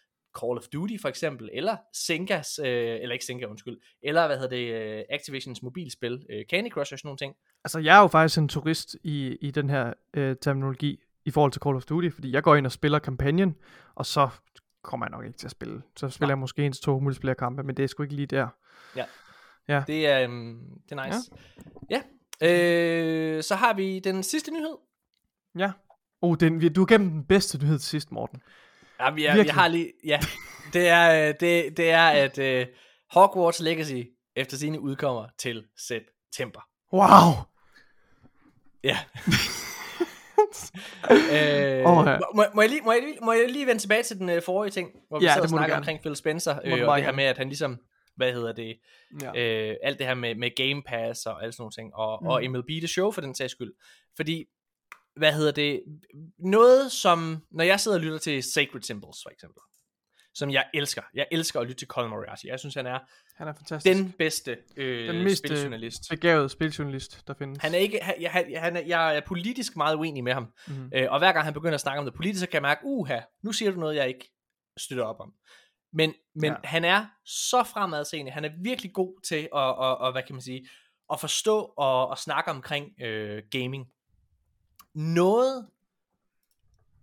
Call 0.40 0.58
of 0.58 0.64
Duty 0.72 0.94
for 1.02 1.08
eksempel, 1.08 1.50
eller 1.52 1.76
Sengas, 1.94 2.58
øh, 2.58 2.66
eller 3.02 3.12
ikke 3.12 3.24
Senga, 3.24 3.46
undskyld, 3.46 3.78
eller 4.02 4.26
hvad 4.26 4.38
hedder 4.38 4.56
det, 4.56 4.98
øh, 4.98 5.04
Activisions 5.10 5.62
mobilspil, 5.62 6.26
øh, 6.30 6.44
Candy 6.50 6.70
Crush 6.70 6.92
og 6.92 6.98
sådan 6.98 7.06
nogle 7.08 7.18
ting. 7.18 7.34
Altså, 7.64 7.78
jeg 7.78 7.96
er 7.96 8.00
jo 8.00 8.06
faktisk 8.06 8.38
en 8.38 8.48
turist 8.48 8.96
i, 9.04 9.36
i 9.40 9.50
den 9.50 9.70
her 9.70 9.92
øh, 10.14 10.36
terminologi 10.42 11.00
i 11.24 11.30
forhold 11.30 11.52
til 11.52 11.62
Call 11.62 11.76
of 11.76 11.84
Duty, 11.84 12.08
fordi 12.14 12.32
jeg 12.32 12.42
går 12.42 12.56
ind 12.56 12.66
og 12.66 12.72
spiller 12.72 12.98
kampagnen, 12.98 13.56
og 13.94 14.06
så 14.06 14.28
kommer 14.82 15.06
jeg 15.06 15.10
nok 15.10 15.24
ikke 15.26 15.38
til 15.38 15.46
at 15.46 15.50
spille. 15.50 15.82
Så 15.96 16.08
spiller 16.10 16.26
Nej. 16.26 16.30
jeg 16.32 16.38
måske 16.38 16.66
en 16.66 16.72
til 16.72 16.82
to 16.82 16.98
multiplayer 17.00 17.34
kampe, 17.34 17.62
men 17.62 17.76
det 17.76 17.82
er 17.82 17.86
sgu 17.86 18.02
ikke 18.02 18.14
lige 18.14 18.26
der. 18.26 18.48
Det 19.86 20.06
er, 20.06 20.20
øhm, 20.22 20.58
det 20.88 20.98
er 20.98 21.06
nice. 21.06 21.30
Ja. 21.90 22.02
ja. 22.40 23.36
Øh, 23.36 23.42
så 23.42 23.54
har 23.54 23.74
vi 23.74 23.98
den 23.98 24.22
sidste 24.22 24.50
nyhed. 24.50 24.76
Ja. 25.58 25.72
Oh, 26.22 26.36
den, 26.40 26.60
vi- 26.60 26.68
du 26.68 26.80
har 26.80 26.86
gennem 26.86 27.10
den 27.10 27.24
bedste 27.24 27.58
nyhed 27.58 27.78
til 27.78 27.88
sidst, 27.88 28.12
Morten. 28.12 28.42
Ja, 29.00 29.10
vi, 29.10 29.24
er, 29.24 29.42
vi 29.42 29.48
har 29.48 29.68
lige, 29.68 29.92
ja, 30.04 30.20
det 30.72 30.88
er, 30.88 31.28
øh, 31.28 31.34
det, 31.40 31.76
det 31.76 31.90
er 31.90 32.08
at 32.08 32.38
uh, 32.68 32.74
Hogwarts 33.12 33.60
Legacy 33.60 34.02
efter 34.36 34.56
sine 34.56 34.80
udkommer 34.80 35.26
til 35.38 35.66
september. 35.78 36.60
Wow! 36.92 37.32
Ja. 38.84 38.98
øh, 41.10 41.90
Åh, 41.90 42.06
ja. 42.06 42.18
må, 42.34 42.44
må, 42.54 42.62
jeg 42.62 42.70
lige, 42.70 42.82
må, 42.82 42.92
jeg 42.92 43.02
lige, 43.02 43.18
må 43.22 43.32
jeg 43.32 43.48
lige 43.48 43.66
vende 43.66 43.82
tilbage 43.82 44.02
til 44.02 44.18
den 44.18 44.28
uh, 44.30 44.42
forrige 44.42 44.70
ting, 44.70 44.90
hvor 45.08 45.18
vi 45.18 45.24
Ja, 45.24 45.34
sad 45.34 45.42
og 45.42 45.48
gerne. 45.48 45.74
omkring 45.74 46.00
Phil 46.00 46.16
Spencer, 46.16 46.58
øh, 46.64 46.88
og 46.88 46.96
det 46.96 47.04
her 47.04 47.12
med, 47.12 47.24
at 47.24 47.38
han 47.38 47.48
ligesom, 47.48 47.78
hvad 48.16 48.32
hedder 48.32 48.52
det, 48.52 48.78
Ja. 49.22 49.40
øh, 49.70 49.76
alt 49.82 49.98
det 49.98 50.06
her 50.06 50.14
med, 50.14 50.34
med 50.34 50.50
Game 50.56 50.82
Pass 50.82 51.26
og 51.26 51.42
alle 51.42 51.52
sådan 51.52 51.62
nogle 51.62 51.72
ting, 51.72 51.94
og, 51.94 52.18
mm. 52.22 52.28
og 52.28 52.42
MLB 52.50 52.68
The 52.68 52.86
Show 52.86 53.10
for 53.10 53.20
den 53.20 53.34
sags 53.34 53.52
skyld. 53.52 53.72
Fordi, 54.16 54.44
hvad 55.16 55.32
hedder 55.32 55.52
det, 55.52 55.82
noget 56.38 56.92
som, 56.92 57.38
når 57.50 57.64
jeg 57.64 57.80
sidder 57.80 57.96
og 57.98 58.02
lytter 58.04 58.18
til 58.18 58.42
Sacred 58.42 58.82
Symbols 58.82 59.18
for 59.22 59.30
eksempel, 59.30 59.62
som 60.34 60.50
jeg 60.50 60.64
elsker, 60.74 61.02
jeg 61.14 61.26
elsker 61.30 61.60
at 61.60 61.66
lytte 61.66 61.78
til 61.80 61.88
Colin 61.88 62.10
Moriarty, 62.10 62.44
jeg 62.44 62.58
synes 62.60 62.74
han 62.74 62.86
er 62.86 62.98
Han 63.36 63.48
er 63.48 63.52
fantastisk. 63.52 63.96
den 63.98 64.12
bedste 64.12 64.56
øh, 64.76 65.08
Den 65.14 65.24
mest, 65.24 65.44
øh, 65.44 65.48
spiljournalist. 65.48 66.02
begavede 66.10 66.48
spiljournalist, 66.48 67.28
der 67.28 67.34
findes. 67.38 67.58
Han 67.62 67.74
er 67.74 67.78
ikke, 67.78 67.98
han, 68.02 68.14
jeg, 68.20 68.30
han 68.62 68.76
er, 68.76 68.80
jeg 68.80 69.16
er 69.16 69.20
politisk 69.26 69.76
meget 69.76 69.96
uenig 69.96 70.24
med 70.24 70.32
ham, 70.32 70.52
Mhm. 70.68 70.90
øh, 70.94 71.06
og 71.12 71.18
hver 71.18 71.32
gang 71.32 71.44
han 71.44 71.54
begynder 71.54 71.74
at 71.74 71.80
snakke 71.80 71.98
om 71.98 72.04
det 72.04 72.14
politiske, 72.14 72.46
kan 72.50 72.54
jeg 72.54 72.62
mærke, 72.62 72.80
uha, 72.84 73.20
nu 73.42 73.52
siger 73.52 73.70
du 73.72 73.80
noget, 73.80 73.96
jeg 73.96 74.08
ikke 74.08 74.32
støtter 74.76 75.04
op 75.04 75.20
om. 75.20 75.32
Men, 75.92 76.14
men 76.34 76.50
Ja. 76.52 76.56
han 76.64 76.84
er 76.84 77.06
så 77.24 77.62
fremadseende, 77.64 78.30
han 78.30 78.44
er 78.44 78.50
virkelig 78.62 78.92
god 78.94 79.20
til 79.24 79.48
at, 79.56 79.74
at, 79.82 80.06
at 80.06 80.12
hvad 80.14 80.22
kan 80.22 80.34
man 80.34 80.42
sige, 80.42 80.68
at 81.12 81.20
forstå 81.20 81.58
og, 81.76 82.08
og 82.08 82.18
snakke 82.18 82.50
omkring 82.50 83.02
øh, 83.02 83.42
gaming. 83.50 83.86
Noget, 84.94 85.66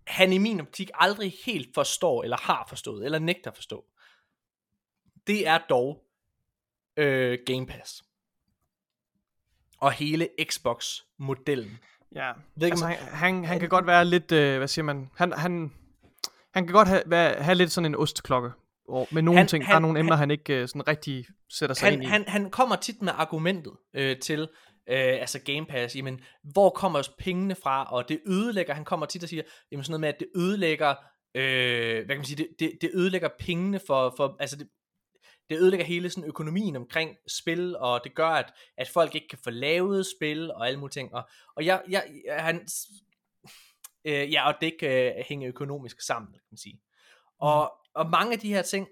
han 0.08 0.34
i 0.34 0.38
min 0.38 0.62
optik 0.62 0.90
aldrig 0.94 1.34
helt 1.46 1.74
forstår, 1.74 2.24
eller 2.24 2.38
har 2.38 2.66
forstået, 2.70 3.06
eller 3.06 3.20
nægter 3.20 3.52
at 3.52 3.56
forstå, 3.56 3.86
det 5.28 5.48
er 5.48 5.58
dog 5.70 6.04
øh, 6.98 7.40
Game 7.46 7.68
Pass. 7.68 8.04
Og 9.80 9.92
hele 9.92 10.30
Xbox-modellen. 10.44 11.78
Ja, 12.16 12.32
Ved 12.56 12.70
altså 12.70 12.86
om- 12.86 12.92
han, 12.92 13.00
han, 13.10 13.46
han 13.46 13.60
kan 13.60 13.70
godt 13.70 13.88
være 13.88 14.06
lidt, 14.06 14.32
øh, 14.32 14.58
hvad 14.58 14.68
siger 14.68 14.86
man, 14.86 15.10
han, 15.16 15.34
han, 15.34 15.72
han 16.54 16.66
kan 16.68 16.74
godt 16.74 16.88
have, 16.88 17.04
være, 17.06 17.44
have 17.44 17.56
lidt 17.56 17.72
sådan 17.72 17.86
en 17.86 17.96
osteklokke. 17.96 18.50
Og 18.90 19.08
med 19.12 19.22
nogle 19.22 19.38
Han- 19.40 19.48
ting, 19.48 19.62
der 19.62 19.68
han- 19.68 19.76
er 19.76 19.80
nogle 19.80 20.00
emner, 20.00 20.14
han- 20.16 20.20
han 20.20 20.32
ikke 20.32 20.54
øh, 20.62 20.68
sådan 20.68 20.88
rigtig 20.88 21.26
sætter 21.50 21.74
sig 21.76 21.92
ind 21.92 22.02
han, 22.02 22.04
i. 22.04 22.06
han, 22.06 22.24
han 22.28 22.52
kommer 22.52 22.76
tit 22.76 23.02
med 23.02 23.14
argumentet 23.16 23.74
øh, 23.94 24.20
til 24.20 24.50
øh, 24.90 25.22
altså 25.22 25.40
Game 25.40 25.66
Pass, 25.66 25.96
jamen, 25.96 26.22
hvor 26.44 26.70
kommer 26.70 27.10
pengene 27.18 27.56
fra, 27.56 27.84
og 27.92 28.10
det 28.10 28.22
ødelægger, 28.26 28.74
han 28.74 28.86
kommer 28.86 29.06
tit 29.06 29.24
og 29.24 29.30
siger, 29.30 29.44
jamen 29.72 29.84
sådan 29.84 29.92
noget 29.92 30.02
med, 30.02 30.10
at 30.10 30.20
det 30.20 30.28
ødelægger, 30.36 30.96
øh, 31.36 31.96
hvad 31.96 32.16
kan 32.16 32.18
man 32.18 32.26
sige, 32.26 32.38
det, 32.38 32.48
det, 32.60 32.78
det 32.82 32.92
ødelægger 32.94 33.30
pengene 33.40 33.80
for, 33.88 34.14
for 34.18 34.38
altså 34.40 34.56
det, 34.56 34.70
det 35.50 35.58
ødelægger 35.60 35.86
hele 35.86 36.10
sådan 36.10 36.30
økonomien 36.30 36.76
omkring 36.76 37.18
spil, 37.28 37.78
og 37.78 38.02
det 38.04 38.16
gør, 38.16 38.30
at, 38.30 38.54
at 38.78 38.90
folk 38.90 39.16
ikke 39.16 39.28
kan 39.28 39.40
få 39.44 39.50
lavet 39.50 40.06
spil, 40.18 40.52
og 40.52 40.68
alle 40.68 40.80
mulige 40.80 40.94
ting, 40.94 41.14
og, 41.14 41.30
og 41.56 41.66
jeg, 41.66 41.84
jeg, 41.90 42.04
han, 42.30 42.68
øh, 44.06 44.34
ja, 44.34 44.48
og 44.48 44.56
det 44.62 44.68
ikke 44.68 45.18
øh, 45.18 45.24
hænger 45.28 45.50
økonomisk 45.50 46.02
sammen, 46.02 46.34
kan 46.34 46.42
man 46.52 46.58
sige. 46.58 46.82
Og, 47.40 47.74
og 47.94 48.10
mange 48.10 48.34
af 48.34 48.40
de 48.40 48.54
her 48.54 48.62
ting, 48.62 48.88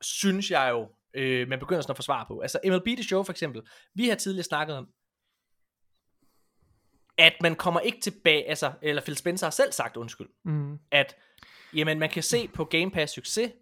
synes 0.00 0.50
jeg 0.50 0.70
jo, 0.70 0.88
øh, 1.14 1.48
man 1.48 1.58
begynder 1.58 1.82
sådan 1.82 1.92
at 1.92 1.96
få 1.96 2.02
svar 2.02 2.24
på. 2.28 2.40
Altså 2.40 2.60
MLB 2.64 2.84
The 2.86 3.02
Show 3.02 3.22
for 3.22 3.32
eksempel, 3.32 3.62
vi 3.94 4.08
har 4.08 4.16
tidligere 4.16 4.44
snakket 4.44 4.76
om, 4.76 4.88
at 7.18 7.32
man 7.42 7.56
kommer 7.56 7.80
ikke 7.80 8.00
tilbage, 8.00 8.48
altså, 8.48 8.72
eller 8.82 9.02
Phil 9.02 9.16
Spencer 9.16 9.46
har 9.46 9.50
selv 9.50 9.72
sagt, 9.72 9.96
undskyld, 9.96 10.28
Mm. 10.44 10.78
at 10.90 11.16
jamen, 11.74 11.98
man 11.98 12.10
kan 12.10 12.22
se 12.22 12.48
på 12.48 12.64
Game 12.64 12.90
Pass 12.90 13.12
succes, 13.12 13.52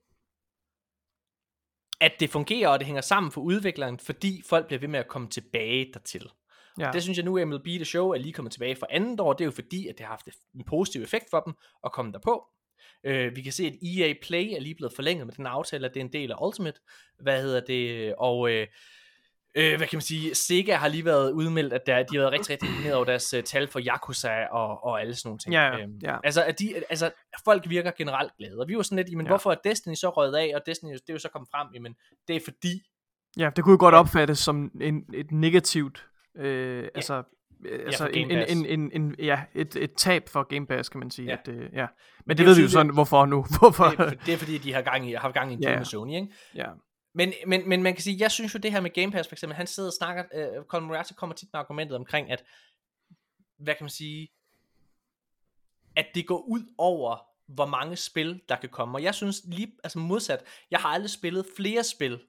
at 2.00 2.12
det 2.20 2.30
fungerer, 2.30 2.68
og 2.68 2.78
det 2.78 2.86
hænger 2.86 3.02
sammen 3.02 3.32
for 3.32 3.40
udvikleren, 3.40 3.98
fordi 3.98 4.42
folk 4.46 4.66
bliver 4.66 4.80
ved 4.80 4.88
med 4.88 5.00
at 5.00 5.08
komme 5.08 5.28
tilbage 5.28 5.90
dertil. 5.94 6.30
Ja. 6.78 6.90
Det 6.92 7.02
synes 7.02 7.18
jeg 7.18 7.24
nu, 7.24 7.44
MLB 7.44 7.64
The 7.64 7.84
Show 7.84 8.10
er 8.10 8.18
lige 8.18 8.32
kommet 8.32 8.52
tilbage 8.52 8.76
for 8.76 8.86
andet 8.90 9.20
år. 9.20 9.32
Det 9.32 9.40
er 9.40 9.44
jo 9.44 9.50
fordi, 9.50 9.88
at 9.88 9.98
det 9.98 10.06
har 10.06 10.12
haft 10.12 10.28
en 10.54 10.64
positiv 10.64 11.02
effekt 11.02 11.30
for 11.30 11.40
dem 11.40 11.54
at 11.84 11.92
komme 11.92 12.12
derpå. 12.12 12.46
Øh, 13.04 13.36
vi 13.36 13.42
kan 13.42 13.52
se, 13.52 13.66
at 13.66 13.72
EA 13.88 14.14
Play 14.22 14.44
er 14.56 14.60
lige 14.60 14.74
blevet 14.74 14.92
forlænget 14.94 15.26
med 15.26 15.34
den 15.34 15.46
aftale, 15.46 15.86
at 15.86 15.94
det 15.94 16.00
er 16.00 16.04
en 16.04 16.12
del 16.12 16.32
af 16.32 16.36
Ultimate. 16.46 16.80
Hvad 17.20 17.42
hedder 17.42 17.60
det? 17.60 18.14
Og 18.18 18.50
øh, 18.50 18.66
øh, 19.56 19.76
hvad 19.76 19.86
kan 19.86 19.96
man 19.96 20.00
sige? 20.02 20.34
Sega 20.34 20.74
har 20.74 20.88
lige 20.88 21.04
været 21.04 21.30
udmeldt, 21.32 21.72
at 21.72 21.86
der, 21.86 22.02
de 22.02 22.16
har 22.16 22.20
været 22.22 22.32
rigtig, 22.32 22.50
rigtig 22.50 22.68
imponeret 22.68 22.94
over 22.94 23.04
deres 23.04 23.34
uh, 23.34 23.40
tal 23.42 23.68
for 23.68 23.80
Yakuza 23.86 24.44
og, 24.50 24.84
og 24.84 25.00
alle 25.00 25.14
sådan 25.14 25.28
nogle 25.28 25.38
ting. 25.38 25.52
Ja, 25.54 25.78
Øhm, 25.78 25.98
ja. 26.02 26.16
Altså, 26.24 26.44
at 26.44 26.58
de, 26.58 26.74
altså, 26.90 27.10
folk 27.44 27.68
virker 27.70 27.90
generelt 27.90 28.32
glade. 28.38 28.58
Og 28.60 28.68
vi 28.68 28.76
var 28.76 28.82
sådan 28.82 28.96
lidt, 28.96 29.10
jamen, 29.10 29.26
Ja. 29.26 29.28
ja. 29.28 29.32
hvorfor 29.32 29.50
er 29.50 29.56
Destiny 29.64 29.94
så 29.94 30.08
røget 30.10 30.34
af? 30.36 30.52
Og 30.54 30.62
Destiny, 30.66 30.92
det 30.92 31.00
er 31.08 31.12
jo 31.12 31.18
så 31.18 31.28
kommet 31.28 31.48
frem, 31.50 31.68
jamen, 31.74 31.94
det 32.28 32.36
er 32.36 32.40
fordi, 32.44 32.82
Ja, 33.38 33.50
det 33.56 33.64
kunne 33.64 33.72
jo 33.72 33.78
godt 33.80 33.94
Ja. 33.94 33.98
opfattes 33.98 34.38
som 34.38 34.70
en, 34.80 35.04
et 35.14 35.30
negativt, 35.32 36.06
øh, 36.36 36.88
altså, 36.94 37.14
øh, 37.18 37.24
altså 37.64 38.04
for 38.04 38.06
en, 38.06 38.30
en, 38.30 38.66
en, 38.66 38.90
en, 38.92 39.14
ja, 39.18 39.42
et, 39.54 39.76
et 39.76 39.94
tab 39.94 40.28
for 40.28 40.42
Game 40.42 40.66
Pass, 40.66 40.88
kan 40.88 40.98
man 40.98 41.10
sige. 41.10 41.28
Ja. 41.28 41.32
At, 41.32 41.48
øh, 41.48 41.68
ja. 41.72 41.86
Men 42.24 42.28
det 42.28 42.38
det, 42.38 42.46
ved 42.46 42.56
vi 42.56 42.62
jo 42.62 42.68
sådan, 42.68 42.92
hvorfor 42.92 43.26
nu? 43.26 43.46
Hvorfor? 43.58 43.84
det, 43.84 44.00
er, 44.00 44.10
det 44.10 44.34
er 44.34 44.38
fordi, 44.38 44.58
de 44.58 44.72
har 44.72 44.82
gang 44.82 45.08
i, 45.08 45.12
har 45.12 45.20
haft 45.20 45.34
gang 45.34 45.50
i 45.50 45.54
en 45.54 45.62
Ja. 45.62 45.76
med 45.76 45.84
Sony, 45.84 46.14
ikke? 46.14 46.28
ja. 46.54 46.66
Men, 47.14 47.32
men, 47.46 47.68
men 47.68 47.82
man 47.82 47.94
kan 47.94 48.02
sige, 48.02 48.16
jeg 48.20 48.30
synes 48.30 48.54
jo 48.54 48.58
det 48.58 48.72
her 48.72 48.80
med 48.80 48.90
Game 48.90 49.12
Pass 49.12 49.28
for 49.28 49.34
eksempel, 49.34 49.56
han 49.56 49.66
sidder 49.66 49.88
og 49.88 49.92
snakker, 49.92 50.24
øh, 50.34 50.64
Colin 50.64 50.86
Moriarty 50.86 51.12
kommer 51.12 51.36
tit 51.36 51.48
med 51.52 51.60
argumentet 51.60 51.96
omkring, 51.96 52.30
at, 52.30 52.44
hvad 53.58 53.74
kan 53.74 53.84
man 53.84 53.90
sige, 53.90 54.28
at 55.96 56.06
det 56.14 56.26
går 56.26 56.38
ud 56.38 56.74
over, 56.78 57.16
hvor 57.46 57.66
mange 57.66 57.96
spil, 57.96 58.40
der 58.48 58.56
kan 58.56 58.68
komme. 58.68 58.98
Og 58.98 59.02
jeg 59.02 59.14
synes 59.14 59.42
lige, 59.44 59.72
altså 59.84 59.98
modsat, 59.98 60.44
jeg 60.70 60.80
har 60.80 60.88
aldrig 60.88 61.10
spillet 61.10 61.46
flere 61.56 61.84
spil, 61.84 62.20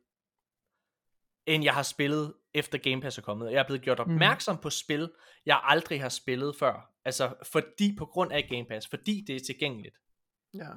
end 1.45 1.63
jeg 1.63 1.73
har 1.73 1.83
spillet 1.83 2.33
efter 2.57 2.77
Game 2.77 3.01
Pass 3.01 3.17
er 3.17 3.21
kommet. 3.21 3.51
Jeg 3.51 3.59
er 3.59 3.65
blevet 3.67 3.81
gjort 3.81 3.99
opmærksom 3.99 4.55
mm. 4.55 4.61
på 4.61 4.69
spil, 4.69 5.11
jeg 5.45 5.61
aldrig 5.63 6.01
har 6.01 6.09
spillet 6.09 6.55
før. 6.55 6.91
Altså, 7.05 7.33
fordi 7.51 7.95
på 7.97 8.05
grund 8.05 8.31
af 8.31 8.47
Game 8.49 8.65
Pass, 8.65 8.87
fordi 8.87 9.23
det 9.27 9.35
er 9.35 9.39
tilgængeligt. 9.39 9.95
Ja. 10.53 10.69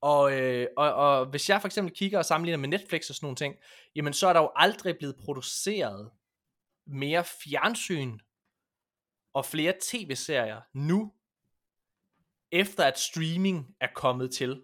Og, 0.00 0.40
øh, 0.40 0.66
og, 0.76 0.94
og 0.94 1.26
hvis 1.26 1.48
jeg 1.48 1.60
for 1.60 1.68
eksempel 1.68 1.94
kigger 1.94 2.18
og 2.18 2.24
sammenligner 2.24 2.58
med 2.58 2.68
Netflix 2.68 3.08
og 3.08 3.14
sådan 3.14 3.24
nogle 3.24 3.36
ting, 3.36 3.54
jamen 3.96 4.12
så 4.12 4.28
er 4.28 4.32
der 4.32 4.40
jo 4.40 4.50
aldrig 4.56 4.98
blevet 4.98 5.16
produceret 5.16 6.10
mere 6.86 7.24
fjernsyn 7.24 8.18
og 9.34 9.44
flere 9.44 9.74
tv-serier 9.82 10.60
nu, 10.74 11.12
efter 12.52 12.84
at 12.84 12.98
streaming 12.98 13.76
er 13.80 13.88
kommet 13.94 14.30
til. 14.30 14.62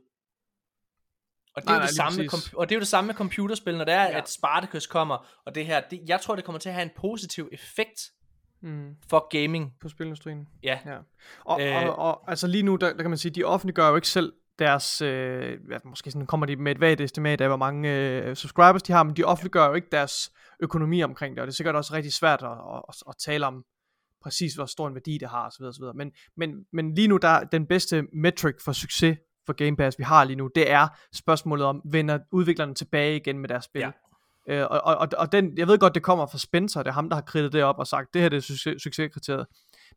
Og 1.57 1.63
det, 1.63 1.69
er 1.69 1.73
Nej, 1.73 1.75
jo 1.75 1.79
nej, 1.81 1.87
det 1.87 1.97
samme 1.97 2.19
med 2.19 2.29
og 2.57 2.69
det 2.69 2.75
er 2.75 2.77
jo 2.77 2.81
det 2.81 2.89
samme 2.89 3.07
med 3.07 3.15
computerspil, 3.15 3.77
når 3.79 3.85
det 3.85 3.95
er, 3.95 4.03
Ja. 4.03 4.19
at 4.19 4.29
Spartacus 4.31 4.87
kommer, 4.87 5.27
og 5.47 5.55
det 5.55 5.67
her, 5.67 5.81
det, 5.91 6.01
jeg 6.07 6.21
tror, 6.21 6.35
det 6.37 6.45
kommer 6.45 6.59
til 6.59 6.69
at 6.69 6.75
have 6.75 6.83
en 6.83 6.91
positiv 6.97 7.49
effekt 7.53 8.01
Mm. 8.61 8.95
for 9.11 9.29
gaming. 9.43 9.73
På 9.81 9.89
spilindustrien. 9.89 10.49
Ja, 10.63 10.79
Ja. 10.87 10.97
Og, 11.45 11.63
Øh. 11.63 11.89
og, 11.89 11.97
og 11.99 12.31
altså 12.31 12.47
lige 12.47 12.63
nu, 12.63 12.77
der, 12.77 12.93
der 12.93 13.03
kan 13.03 13.11
man 13.11 13.19
sige, 13.19 13.33
de 13.33 13.45
offentliggør 13.45 13.89
jo 13.89 13.95
ikke 13.97 14.09
selv 14.09 14.33
deres, 14.59 15.01
øh, 15.03 15.59
ja, 15.71 15.79
måske 15.85 16.11
sådan 16.11 16.27
kommer 16.27 16.47
de 16.47 16.57
med 16.57 16.73
et 16.73 16.81
vagt 16.81 17.01
estimat 17.01 17.41
af, 17.41 17.49
hvor 17.49 17.57
mange 17.57 17.91
øh, 17.97 18.37
subscribers 18.37 18.83
de 18.83 18.93
har, 18.93 19.03
men 19.03 19.17
de 19.17 19.25
offentliggør 19.25 19.67
jo 19.67 19.75
ikke 19.75 19.89
deres 19.93 20.33
økonomi 20.61 21.03
omkring 21.03 21.35
det, 21.37 21.41
og 21.41 21.47
det 21.47 21.53
er 21.53 21.57
sikkert 21.57 21.77
også 21.77 21.95
rigtig 21.95 22.13
svært 22.13 22.43
at, 22.43 22.51
at, 22.89 22.95
at, 23.09 23.15
tale 23.25 23.47
om 23.47 23.65
præcis, 24.23 24.55
hvor 24.55 24.67
stor 24.67 24.89
en 24.89 24.95
værdi 24.95 25.19
det 25.19 25.29
har, 25.29 25.47
osv. 25.47 25.63
osv. 25.65 25.85
Men, 25.95 26.13
men, 26.37 26.51
men 26.73 26.95
lige 26.95 27.09
nu, 27.09 27.17
der 27.17 27.29
er 27.29 27.45
den 27.45 27.67
bedste 27.67 28.03
metric 28.13 28.55
for 28.65 28.73
succes 28.73 29.19
for 29.47 29.53
Game 29.53 29.77
Pass, 29.77 29.99
vi 29.99 30.05
har 30.05 30.25
lige 30.25 30.37
nu, 30.37 30.51
det 30.55 30.71
er 30.71 30.89
spørgsmålet 31.15 31.67
om, 31.67 31.81
vender 31.85 32.19
udviklerne 32.33 32.75
tilbage 32.75 33.17
igen 33.17 33.39
med 33.39 33.49
deres 33.49 33.65
spil? 33.65 33.81
Ja. 33.81 33.91
Øh, 34.49 34.67
og, 34.71 34.81
og, 34.85 35.09
og, 35.19 35.33
den, 35.33 35.59
jeg 35.59 35.69
ved 35.69 35.79
godt, 35.79 35.95
det 35.95 36.03
kommer 36.03 36.27
fra 36.27 36.39
Spencer, 36.39 36.83
det 36.83 36.91
er 36.91 36.95
ham, 36.95 37.09
der 37.09 37.17
har 37.17 37.23
kridtet 37.23 37.53
det 37.53 37.63
op 37.63 37.79
og 37.79 37.87
sagt, 37.87 38.15
det 38.15 38.23
her 38.23 38.29
det 38.29 38.37
er 38.37 38.41
succes, 38.41 38.83
succeskriteriet. 38.83 39.47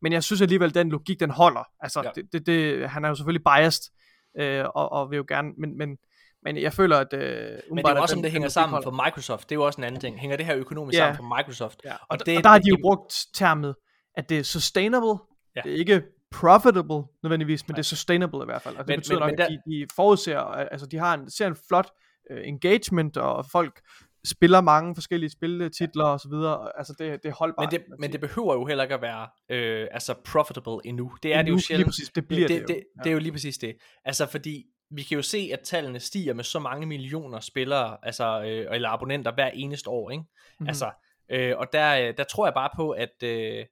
Men 0.01 0.13
jeg 0.13 0.23
synes 0.23 0.41
alligevel, 0.41 0.73
den 0.75 0.89
logik, 0.89 1.19
den 1.19 1.29
holder. 1.29 1.67
Altså, 1.79 2.01
ja. 2.03 2.09
Det, 2.15 2.33
det, 2.33 2.45
det, 2.45 2.89
han 2.89 3.05
er 3.05 3.09
jo 3.09 3.15
selvfølgelig 3.15 3.43
biased, 3.43 3.91
øh, 4.39 4.65
og, 4.75 4.91
og 4.91 5.11
vil 5.11 5.17
jo 5.17 5.25
gerne, 5.27 5.49
men, 5.57 5.77
men, 5.77 5.97
men 6.43 6.57
jeg 6.57 6.73
føler, 6.73 6.97
at... 6.97 7.13
Øh, 7.13 7.19
men 7.19 7.77
det 7.77 7.85
er 7.85 7.95
jo 7.95 8.01
også, 8.01 8.15
den- 8.15 8.19
om 8.19 8.23
det 8.23 8.23
den 8.23 8.31
hænger 8.31 8.39
logik 8.45 8.51
sammen 8.51 8.83
for 8.83 8.91
Microsoft. 9.05 9.49
Det 9.49 9.55
er 9.55 9.59
jo 9.59 9.65
også 9.65 9.81
en 9.81 9.83
anden 9.85 10.01
ting. 10.01 10.19
Hænger 10.19 10.37
det 10.37 10.45
her 10.45 10.55
økonomisk 10.55 10.97
Ja. 10.99 11.03
sammen 11.03 11.17
for 11.17 11.37
Microsoft? 11.37 11.81
Ja, 11.85 11.93
og, 11.93 11.99
Og 12.09 12.25
det- 12.25 12.37
og 12.37 12.43
der 12.43 12.49
har 12.49 12.59
de 12.59 12.69
jo 12.69 12.77
brugt 12.81 13.25
termet, 13.33 13.75
at 14.17 14.29
det 14.29 14.39
er 14.39 14.43
sustainable. 14.43 15.19
Ja. 15.55 15.61
Det 15.63 15.71
er 15.73 15.75
ikke 15.75 16.03
profitable 16.31 17.03
nødvendigvis, 17.23 17.67
men 17.67 17.75
det 17.75 17.79
er 17.79 17.83
sustainable 17.83 18.39
i 18.41 18.45
hvert 18.45 18.61
fald. 18.61 18.75
Og 18.75 18.83
det 18.87 18.87
Men- 18.93 18.99
betyder 18.99 19.19
men- 19.19 19.27
nok, 19.27 19.31
men 19.31 19.39
at 19.41 19.59
de, 19.67 19.71
de 19.71 19.87
forudser, 19.95 20.39
altså 20.39 20.87
de 20.87 20.97
har 20.97 21.13
en, 21.13 21.29
ser 21.29 21.47
en 21.47 21.55
flot 21.67 21.89
uh, 22.31 22.37
engagement, 22.43 23.17
og 23.17 23.45
folk 23.51 23.81
spiller 24.25 24.61
mange 24.61 24.95
forskellige 24.95 25.29
spiltitler 25.29 26.05
og 26.05 26.19
så 26.19 26.29
videre. 26.29 26.71
Altså 26.77 26.95
det, 26.99 27.23
det 27.23 27.29
er 27.29 27.33
holdbart. 27.33 27.71
Men 27.73 27.79
det, 27.79 27.87
men 27.99 28.11
det 28.11 28.19
behøver 28.21 28.53
jo 28.53 28.65
heller 28.65 28.83
ikke 28.83 28.95
at 28.95 29.01
være 29.01 29.27
øh, 29.49 29.87
altså 29.91 30.13
profitable 30.25 30.77
endnu. 30.85 31.11
Det 31.23 31.33
er 31.33 31.35
det 31.37 31.39
Endnu, 31.39 31.51
jo 31.51 31.55
lige 31.55 31.63
sjældent. 31.65 31.87
præcis, 31.87 32.09
det 32.09 32.27
bliver 32.27 32.47
det 32.47 32.55
jo. 32.55 32.59
det, 32.59 32.67
det, 32.67 32.75
Ja. 32.97 33.03
det 33.03 33.09
er 33.09 33.13
jo 33.13 33.19
lige 33.19 33.31
præcis 33.31 33.57
det. 33.57 33.75
Altså 34.05 34.25
fordi 34.25 34.65
vi 34.91 35.03
kan 35.03 35.15
jo 35.15 35.21
se, 35.21 35.49
at 35.53 35.59
tallene 35.59 35.99
stiger 35.99 36.33
med 36.33 36.43
så 36.43 36.59
mange 36.59 36.85
millioner 36.87 37.39
spillere, 37.39 37.97
altså, 38.03 38.41
øh, 38.41 38.75
eller 38.75 38.89
abonnenter 38.89 39.31
hver 39.33 39.47
eneste 39.47 39.89
år, 39.89 40.09
ikke? 40.11 40.21
Mhm. 40.21 40.27
Mm-hmm. 40.59 40.67
Altså, 40.67 40.91
øh, 41.31 41.57
og 41.57 41.67
der, 41.73 42.07
øh, 42.07 42.13
der 42.17 42.23
tror 42.23 42.45
jeg 42.45 42.53
bare 42.53 42.69
på, 42.75 42.89
at, 42.91 43.23
øh, 43.23 43.65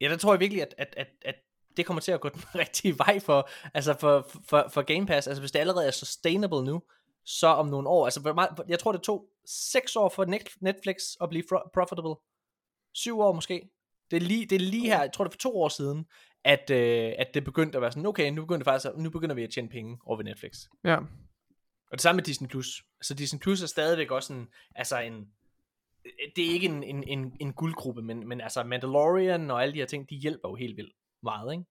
ja, 0.00 0.08
der 0.08 0.16
tror 0.16 0.32
jeg 0.32 0.40
virkelig, 0.40 0.62
at, 0.62 0.74
at, 0.78 0.94
at, 0.96 1.06
at 1.24 1.34
det 1.76 1.86
kommer 1.86 2.00
til 2.00 2.12
at 2.12 2.20
gå 2.20 2.28
den 2.28 2.42
rigtige 2.62 2.98
vej 2.98 3.20
for, 3.20 3.48
altså 3.74 3.94
for, 4.00 4.30
for, 4.48 4.66
for 4.72 4.82
Game 4.82 5.06
Pass. 5.06 5.26
Altså 5.26 5.42
hvis 5.42 5.52
det 5.52 5.58
allerede 5.58 5.86
er 5.86 5.90
sustainable 5.90 6.64
nu, 6.64 6.82
så 7.24 7.46
om 7.46 7.66
nogle 7.66 7.88
år, 7.88 8.04
altså 8.04 8.62
jeg 8.68 8.78
tror 8.78 8.92
det 8.92 9.02
tog 9.02 9.28
6 9.46 9.96
år 9.96 10.08
for 10.08 10.24
Net- 10.24 10.56
Netflix 10.60 10.96
at 11.20 11.28
blive 11.28 11.44
profitable. 11.74 12.14
7 12.94 13.20
år 13.20 13.32
måske. 13.32 13.68
Det 14.10 14.16
er 14.16 14.20
lige, 14.20 14.46
det 14.46 14.56
er 14.56 14.60
lige 14.60 14.86
her, 14.86 15.00
jeg 15.00 15.12
tror 15.12 15.24
det 15.24 15.30
er 15.30 15.32
for 15.32 15.50
to 15.50 15.60
år 15.60 15.68
siden, 15.68 16.06
at, 16.44 16.70
øh, 16.70 17.12
at 17.18 17.34
det 17.34 17.44
begyndte 17.44 17.78
at 17.78 17.82
være 17.82 17.92
sådan, 17.92 18.06
okay, 18.06 18.30
nu 18.30 18.42
begynder, 18.42 18.64
faktisk, 18.64 18.96
nu 18.96 19.10
begynder 19.10 19.34
vi 19.34 19.42
at 19.42 19.50
tjene 19.50 19.68
penge 19.68 19.98
over 20.06 20.16
ved 20.16 20.24
Netflix. 20.24 20.52
Ja. 20.84 20.96
Og 21.90 21.92
det 21.92 22.00
samme 22.00 22.16
med 22.16 22.24
Disney+. 22.24 22.48
Plus. 22.48 22.82
Så 23.02 23.14
Disney 23.14 23.40
Plus 23.40 23.62
er 23.62 23.66
stadigvæk 23.66 24.10
også 24.10 24.32
en, 24.32 24.48
altså 24.74 24.98
en, 24.98 25.26
det 26.36 26.46
er 26.46 26.52
ikke 26.52 26.66
en, 26.66 26.82
en, 26.82 27.04
en, 27.04 27.32
en 27.40 27.52
guldgruppe, 27.52 28.02
men, 28.02 28.28
men 28.28 28.40
altså 28.40 28.64
Mandalorian 28.64 29.50
og 29.50 29.62
alle 29.62 29.72
de 29.74 29.78
her 29.78 29.86
ting, 29.86 30.10
de 30.10 30.14
hjælper 30.14 30.48
jo 30.48 30.54
helt 30.54 30.76
vildt 30.76 30.94
meget, 31.22 31.52
ikke? 31.52 31.64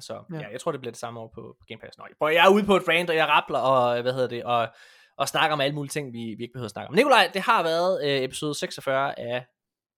Så 0.00 0.24
Ja. 0.32 0.36
ja. 0.38 0.48
jeg 0.48 0.60
tror, 0.60 0.72
det 0.72 0.80
bliver 0.80 0.92
det 0.92 0.98
samme 1.00 1.20
over 1.20 1.28
på, 1.28 1.56
på 1.60 1.64
Game 1.68 1.80
Pass. 1.80 1.98
Nå, 1.98 2.04
prøv, 2.18 2.32
jeg 2.32 2.46
er 2.46 2.50
ude 2.50 2.64
på 2.64 2.76
et 2.76 2.88
rant, 2.88 3.10
og 3.10 3.16
jeg 3.16 3.28
rappler, 3.28 3.58
og 3.58 4.02
hvad 4.02 4.12
hedder 4.12 4.28
det, 4.28 4.44
og, 4.44 4.68
og 5.16 5.28
snakker 5.28 5.54
om 5.54 5.60
alle 5.60 5.74
mulige 5.74 5.90
ting, 5.90 6.12
vi, 6.12 6.18
vi 6.18 6.42
ikke 6.42 6.52
behøver 6.52 6.64
at 6.64 6.70
snakke 6.70 6.88
om. 6.88 6.94
Nikolaj, 6.94 7.30
det 7.34 7.42
har 7.42 7.62
været 7.62 8.04
øh, 8.04 8.22
episode 8.22 8.54
46 8.54 9.18
af 9.20 9.46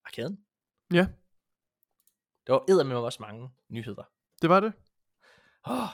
Arkaden. 0.05 0.39
Ja. 0.93 1.07
Det 2.47 2.53
var 2.53 2.65
eddermed 2.69 2.97
også 2.97 3.23
mange 3.23 3.51
nyheder. 3.69 4.03
Det 4.43 4.51
var 4.51 4.61
det. 4.61 4.73
Oh, 5.65 5.89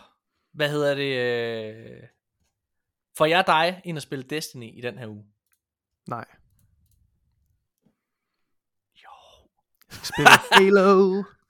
hvad 0.53 0.71
hedder 0.71 0.95
det? 0.95 1.19
Øh... 1.19 2.03
Får 3.19 3.27
jeg 3.27 3.45
dig 3.47 3.81
ind 3.85 3.97
at 3.99 4.03
spille 4.03 4.25
Destiny 4.25 4.79
i 4.79 4.81
den 4.81 4.99
her 4.99 5.07
uge? 5.09 5.27
Nej. 6.09 6.25
Jo. 8.95 9.11
Jeg 9.91 9.97
skal 10.03 10.07
spille 10.07 10.31
Halo. 10.53 11.23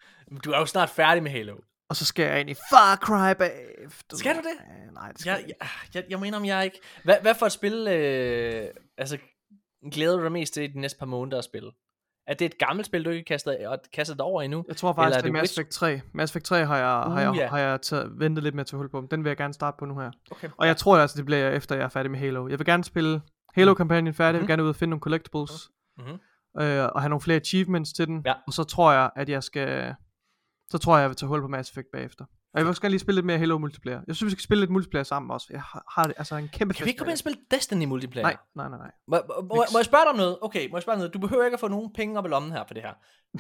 Du 0.44 0.50
er 0.50 0.58
jo 0.58 0.66
snart 0.66 0.90
færdig 0.90 1.22
med 1.22 1.30
Halo. 1.30 1.56
Og 1.90 1.96
så 1.96 2.04
skal 2.04 2.26
jeg 2.26 2.40
ind 2.40 2.50
i 2.50 2.54
Far 2.54 2.96
Cry 2.96 3.34
bagefter. 3.38 4.16
Skal 4.16 4.34
du 4.34 4.40
det? 4.40 4.92
Nej, 4.94 5.08
det 5.12 5.20
skal 5.20 5.30
Jeg, 5.30 5.44
jeg, 5.48 5.68
jeg, 5.94 6.04
jeg, 6.10 6.20
mener, 6.20 6.38
om 6.38 6.44
jeg 6.44 6.64
ikke... 6.64 6.80
Hvad, 7.04 7.16
hvad 7.22 7.34
for 7.34 7.46
et 7.46 7.52
spil, 7.52 7.88
øh, 7.88 8.64
altså, 8.98 9.18
glæder 9.92 10.16
du 10.16 10.22
dig 10.22 10.32
mest 10.32 10.54
til 10.54 10.62
i 10.62 10.66
de 10.66 10.80
næste 10.80 10.98
par 10.98 11.06
måneder 11.06 11.38
at 11.38 11.44
spille? 11.44 11.70
Er 12.26 12.34
det 12.34 12.44
et 12.44 12.58
gammelt 12.58 12.86
spil, 12.86 13.04
du 13.04 13.10
ikke 13.10 13.24
kastet, 13.24 13.66
og 13.66 13.78
kastet 13.92 14.20
over 14.20 14.42
endnu? 14.42 14.64
Jeg 14.68 14.76
tror 14.76 14.92
faktisk, 14.92 15.16
Eller 15.16 15.22
det 15.22 15.28
er 15.28 15.32
Mass 15.42 15.52
Effect 15.58 15.70
3. 15.70 16.00
Mass 16.14 16.32
Effect 16.32 16.44
3 16.44 16.64
har 16.66 16.76
jeg, 16.76 16.86
har 16.86 17.30
Uh, 17.30 17.36
jeg, 17.36 17.42
ja. 17.42 17.48
har 17.48 17.58
jeg 17.58 17.80
taget, 17.80 18.12
ventet 18.18 18.44
lidt 18.44 18.54
med 18.54 18.60
at 18.60 18.66
tage 18.66 18.78
hul 18.78 18.88
på. 18.90 19.06
Den 19.10 19.24
vil 19.24 19.30
jeg 19.30 19.36
gerne 19.36 19.54
starte 19.54 19.76
på 19.78 19.84
nu 19.84 19.98
her. 19.98 20.10
Okay. 20.30 20.48
Og 20.56 20.66
jeg 20.66 20.76
tror 20.76 20.96
altså, 20.98 21.16
det 21.16 21.24
bliver 21.26 21.50
efter 21.50 21.74
jeg 21.76 21.84
er 21.84 21.88
færdig 21.88 22.10
med 22.10 22.18
Halo. 22.18 22.48
Jeg 22.48 22.58
vil 22.58 22.66
gerne 22.66 22.84
spille 22.84 23.20
Halo-kampagnen 23.54 24.14
færdig. 24.14 24.26
Jeg 24.26 24.34
vil 24.34 24.40
Mhm. 24.40 24.48
gerne 24.48 24.64
ud 24.64 24.68
og 24.68 24.76
finde 24.76 24.90
nogle 24.90 25.00
collectibles. 25.00 25.52
Mhm. 25.98 26.18
Øh, 26.62 26.84
og 26.84 27.00
have 27.02 27.08
nogle 27.08 27.20
flere 27.20 27.36
achievements 27.36 27.92
til 27.92 28.06
den. 28.06 28.22
Ja. 28.26 28.34
Og 28.46 28.52
så 28.52 28.64
tror 28.64 28.92
jeg, 28.92 29.10
at 29.16 29.28
jeg 29.28 29.42
skal... 29.42 29.94
Så 30.74 30.78
tror 30.78 30.96
jeg, 30.96 31.02
jeg 31.02 31.10
vil 31.10 31.16
tage 31.16 31.28
hul 31.28 31.40
på 31.40 31.48
Mass 31.48 31.70
Effect 31.70 31.86
bagefter. 31.92 32.24
Og 32.24 32.58
jeg 32.58 32.64
vil 32.64 32.68
også 32.68 32.82
gerne 32.82 32.90
lige 32.92 33.00
spille 33.00 33.16
lidt 33.16 33.26
mere 33.26 33.38
Halo 33.38 33.58
multiplayer. 33.58 34.00
Jeg 34.06 34.16
synes, 34.16 34.30
vi 34.30 34.30
skal 34.30 34.42
spille 34.42 34.60
lidt 34.62 34.70
multiplayer 34.70 35.04
sammen 35.04 35.30
også. 35.30 35.46
Jeg 35.50 35.62
har, 35.94 36.04
det, 36.04 36.14
altså 36.16 36.36
en 36.36 36.48
kæmpe 36.48 36.74
Kan 36.74 36.84
vi 36.84 36.90
ikke 36.90 36.98
komme 36.98 37.10
ind 37.10 37.14
og 37.14 37.18
spille 37.18 37.38
Destiny 37.50 37.84
multiplayer? 37.84 38.26
Nej, 38.26 38.36
nej, 38.54 38.68
nej, 38.68 38.78
nej. 38.78 38.90
Må, 39.08 39.16
må, 39.28 39.40
må, 39.40 39.54
må 39.72 39.78
jeg 39.78 39.84
spørge 39.84 40.04
dig 40.04 40.10
om 40.10 40.16
noget? 40.16 40.38
Okay, 40.42 40.70
må 40.70 40.76
jeg 40.76 40.82
spørge 40.82 40.96
dig 40.96 40.98
noget? 40.98 41.14
Du 41.14 41.18
behøver 41.18 41.44
ikke 41.44 41.54
at 41.54 41.60
få 41.60 41.68
nogen 41.68 41.92
penge 41.92 42.18
op 42.18 42.26
i 42.26 42.28
lommen 42.28 42.52
her 42.52 42.64
for 42.66 42.74
det 42.74 42.82
her. 42.82 42.92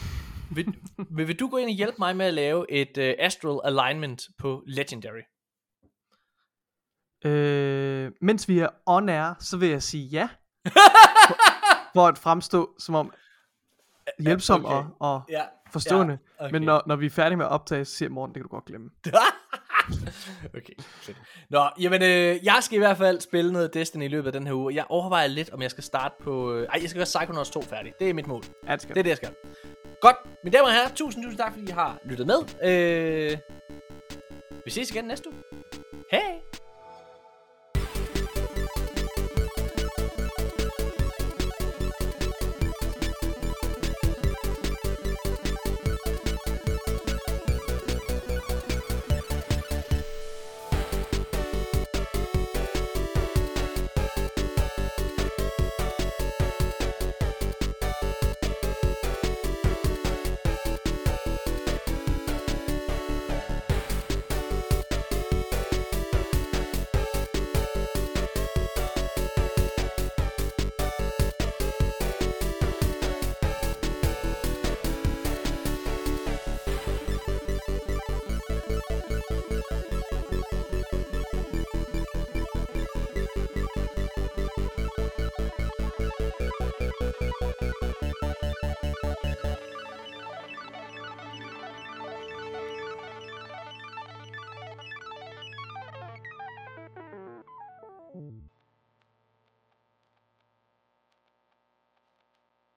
vil, 0.56 0.74
vil, 1.10 1.28
vil 1.28 1.40
du 1.40 1.48
gå 1.48 1.56
ind 1.56 1.68
og 1.68 1.74
hjælpe 1.74 1.96
mig 1.98 2.16
med 2.16 2.26
at 2.26 2.34
lave 2.34 2.70
et 2.70 2.98
uh, 2.98 3.26
Astral 3.26 3.60
Alignment 3.64 4.22
på 4.38 4.62
Legendary? 4.66 5.24
Øh, 7.24 8.12
mens 8.20 8.48
vi 8.48 8.58
er 8.58 8.68
on 8.86 9.08
air, 9.08 9.34
så 9.40 9.56
vil 9.56 9.68
jeg 9.68 9.82
sige 9.82 10.06
ja. 10.06 10.28
for 11.94 12.06
at 12.06 12.18
fremstå 12.18 12.74
som 12.78 12.94
om 12.94 13.12
hjælpsom 14.18 14.64
Okay. 14.64 14.74
og, 14.74 14.86
og 15.00 15.22
Ja. 15.28 15.42
forstående. 15.72 16.18
Ja, 16.40 16.44
okay. 16.44 16.52
Men 16.52 16.62
når, 16.62 16.82
når 16.86 16.96
vi 16.96 17.06
er 17.06 17.10
færdige 17.10 17.36
med 17.36 17.44
at 17.44 17.50
optage, 17.50 17.84
så 17.84 17.96
siger 17.96 18.08
Morten, 18.08 18.34
det 18.34 18.40
kan 18.42 18.48
du 18.48 18.54
godt 18.54 18.64
glemme. 18.64 18.90
okay, 20.58 20.72
fedt. 20.78 21.16
Nå, 21.50 21.64
jamen, 21.80 22.02
øh, 22.02 22.44
jeg 22.44 22.58
skal 22.60 22.76
i 22.76 22.78
hvert 22.78 22.96
fald 22.96 23.20
spille 23.20 23.52
noget 23.52 23.74
Destiny 23.74 24.04
i 24.04 24.08
løbet 24.08 24.26
af 24.26 24.32
den 24.32 24.46
her 24.46 24.54
uge. 24.54 24.74
Jeg 24.74 24.84
overvejer 24.88 25.26
lidt, 25.26 25.50
om 25.50 25.62
jeg 25.62 25.70
skal 25.70 25.84
starte 25.84 26.14
på... 26.22 26.52
Øh, 26.54 26.66
ej, 26.72 26.78
jeg 26.82 26.90
skal 26.90 26.98
gøre 26.98 27.04
Psychonauts 27.04 27.50
2 27.50 27.62
færdig. 27.62 27.92
Det 27.98 28.10
er 28.10 28.14
mit 28.14 28.26
mål. 28.26 28.42
Ja, 28.68 28.72
det 28.72 28.82
skal 28.82 28.94
Det 28.94 29.00
er 29.00 29.02
det, 29.02 29.10
jeg 29.10 29.16
skal. 29.16 29.34
Godt. 30.00 30.16
Mine 30.44 30.56
damer 30.56 30.66
og 30.66 30.72
herrer, 30.74 30.88
tusind, 30.94 31.24
tusind 31.24 31.38
tak, 31.38 31.52
fordi 31.52 31.64
I 31.68 31.70
har 31.70 31.98
lyttet 32.04 32.26
med. 32.26 32.38
Øh, 32.64 33.38
vi 34.64 34.70
ses 34.70 34.90
igen 34.90 35.04
næste 35.04 35.28
uge. 35.28 35.38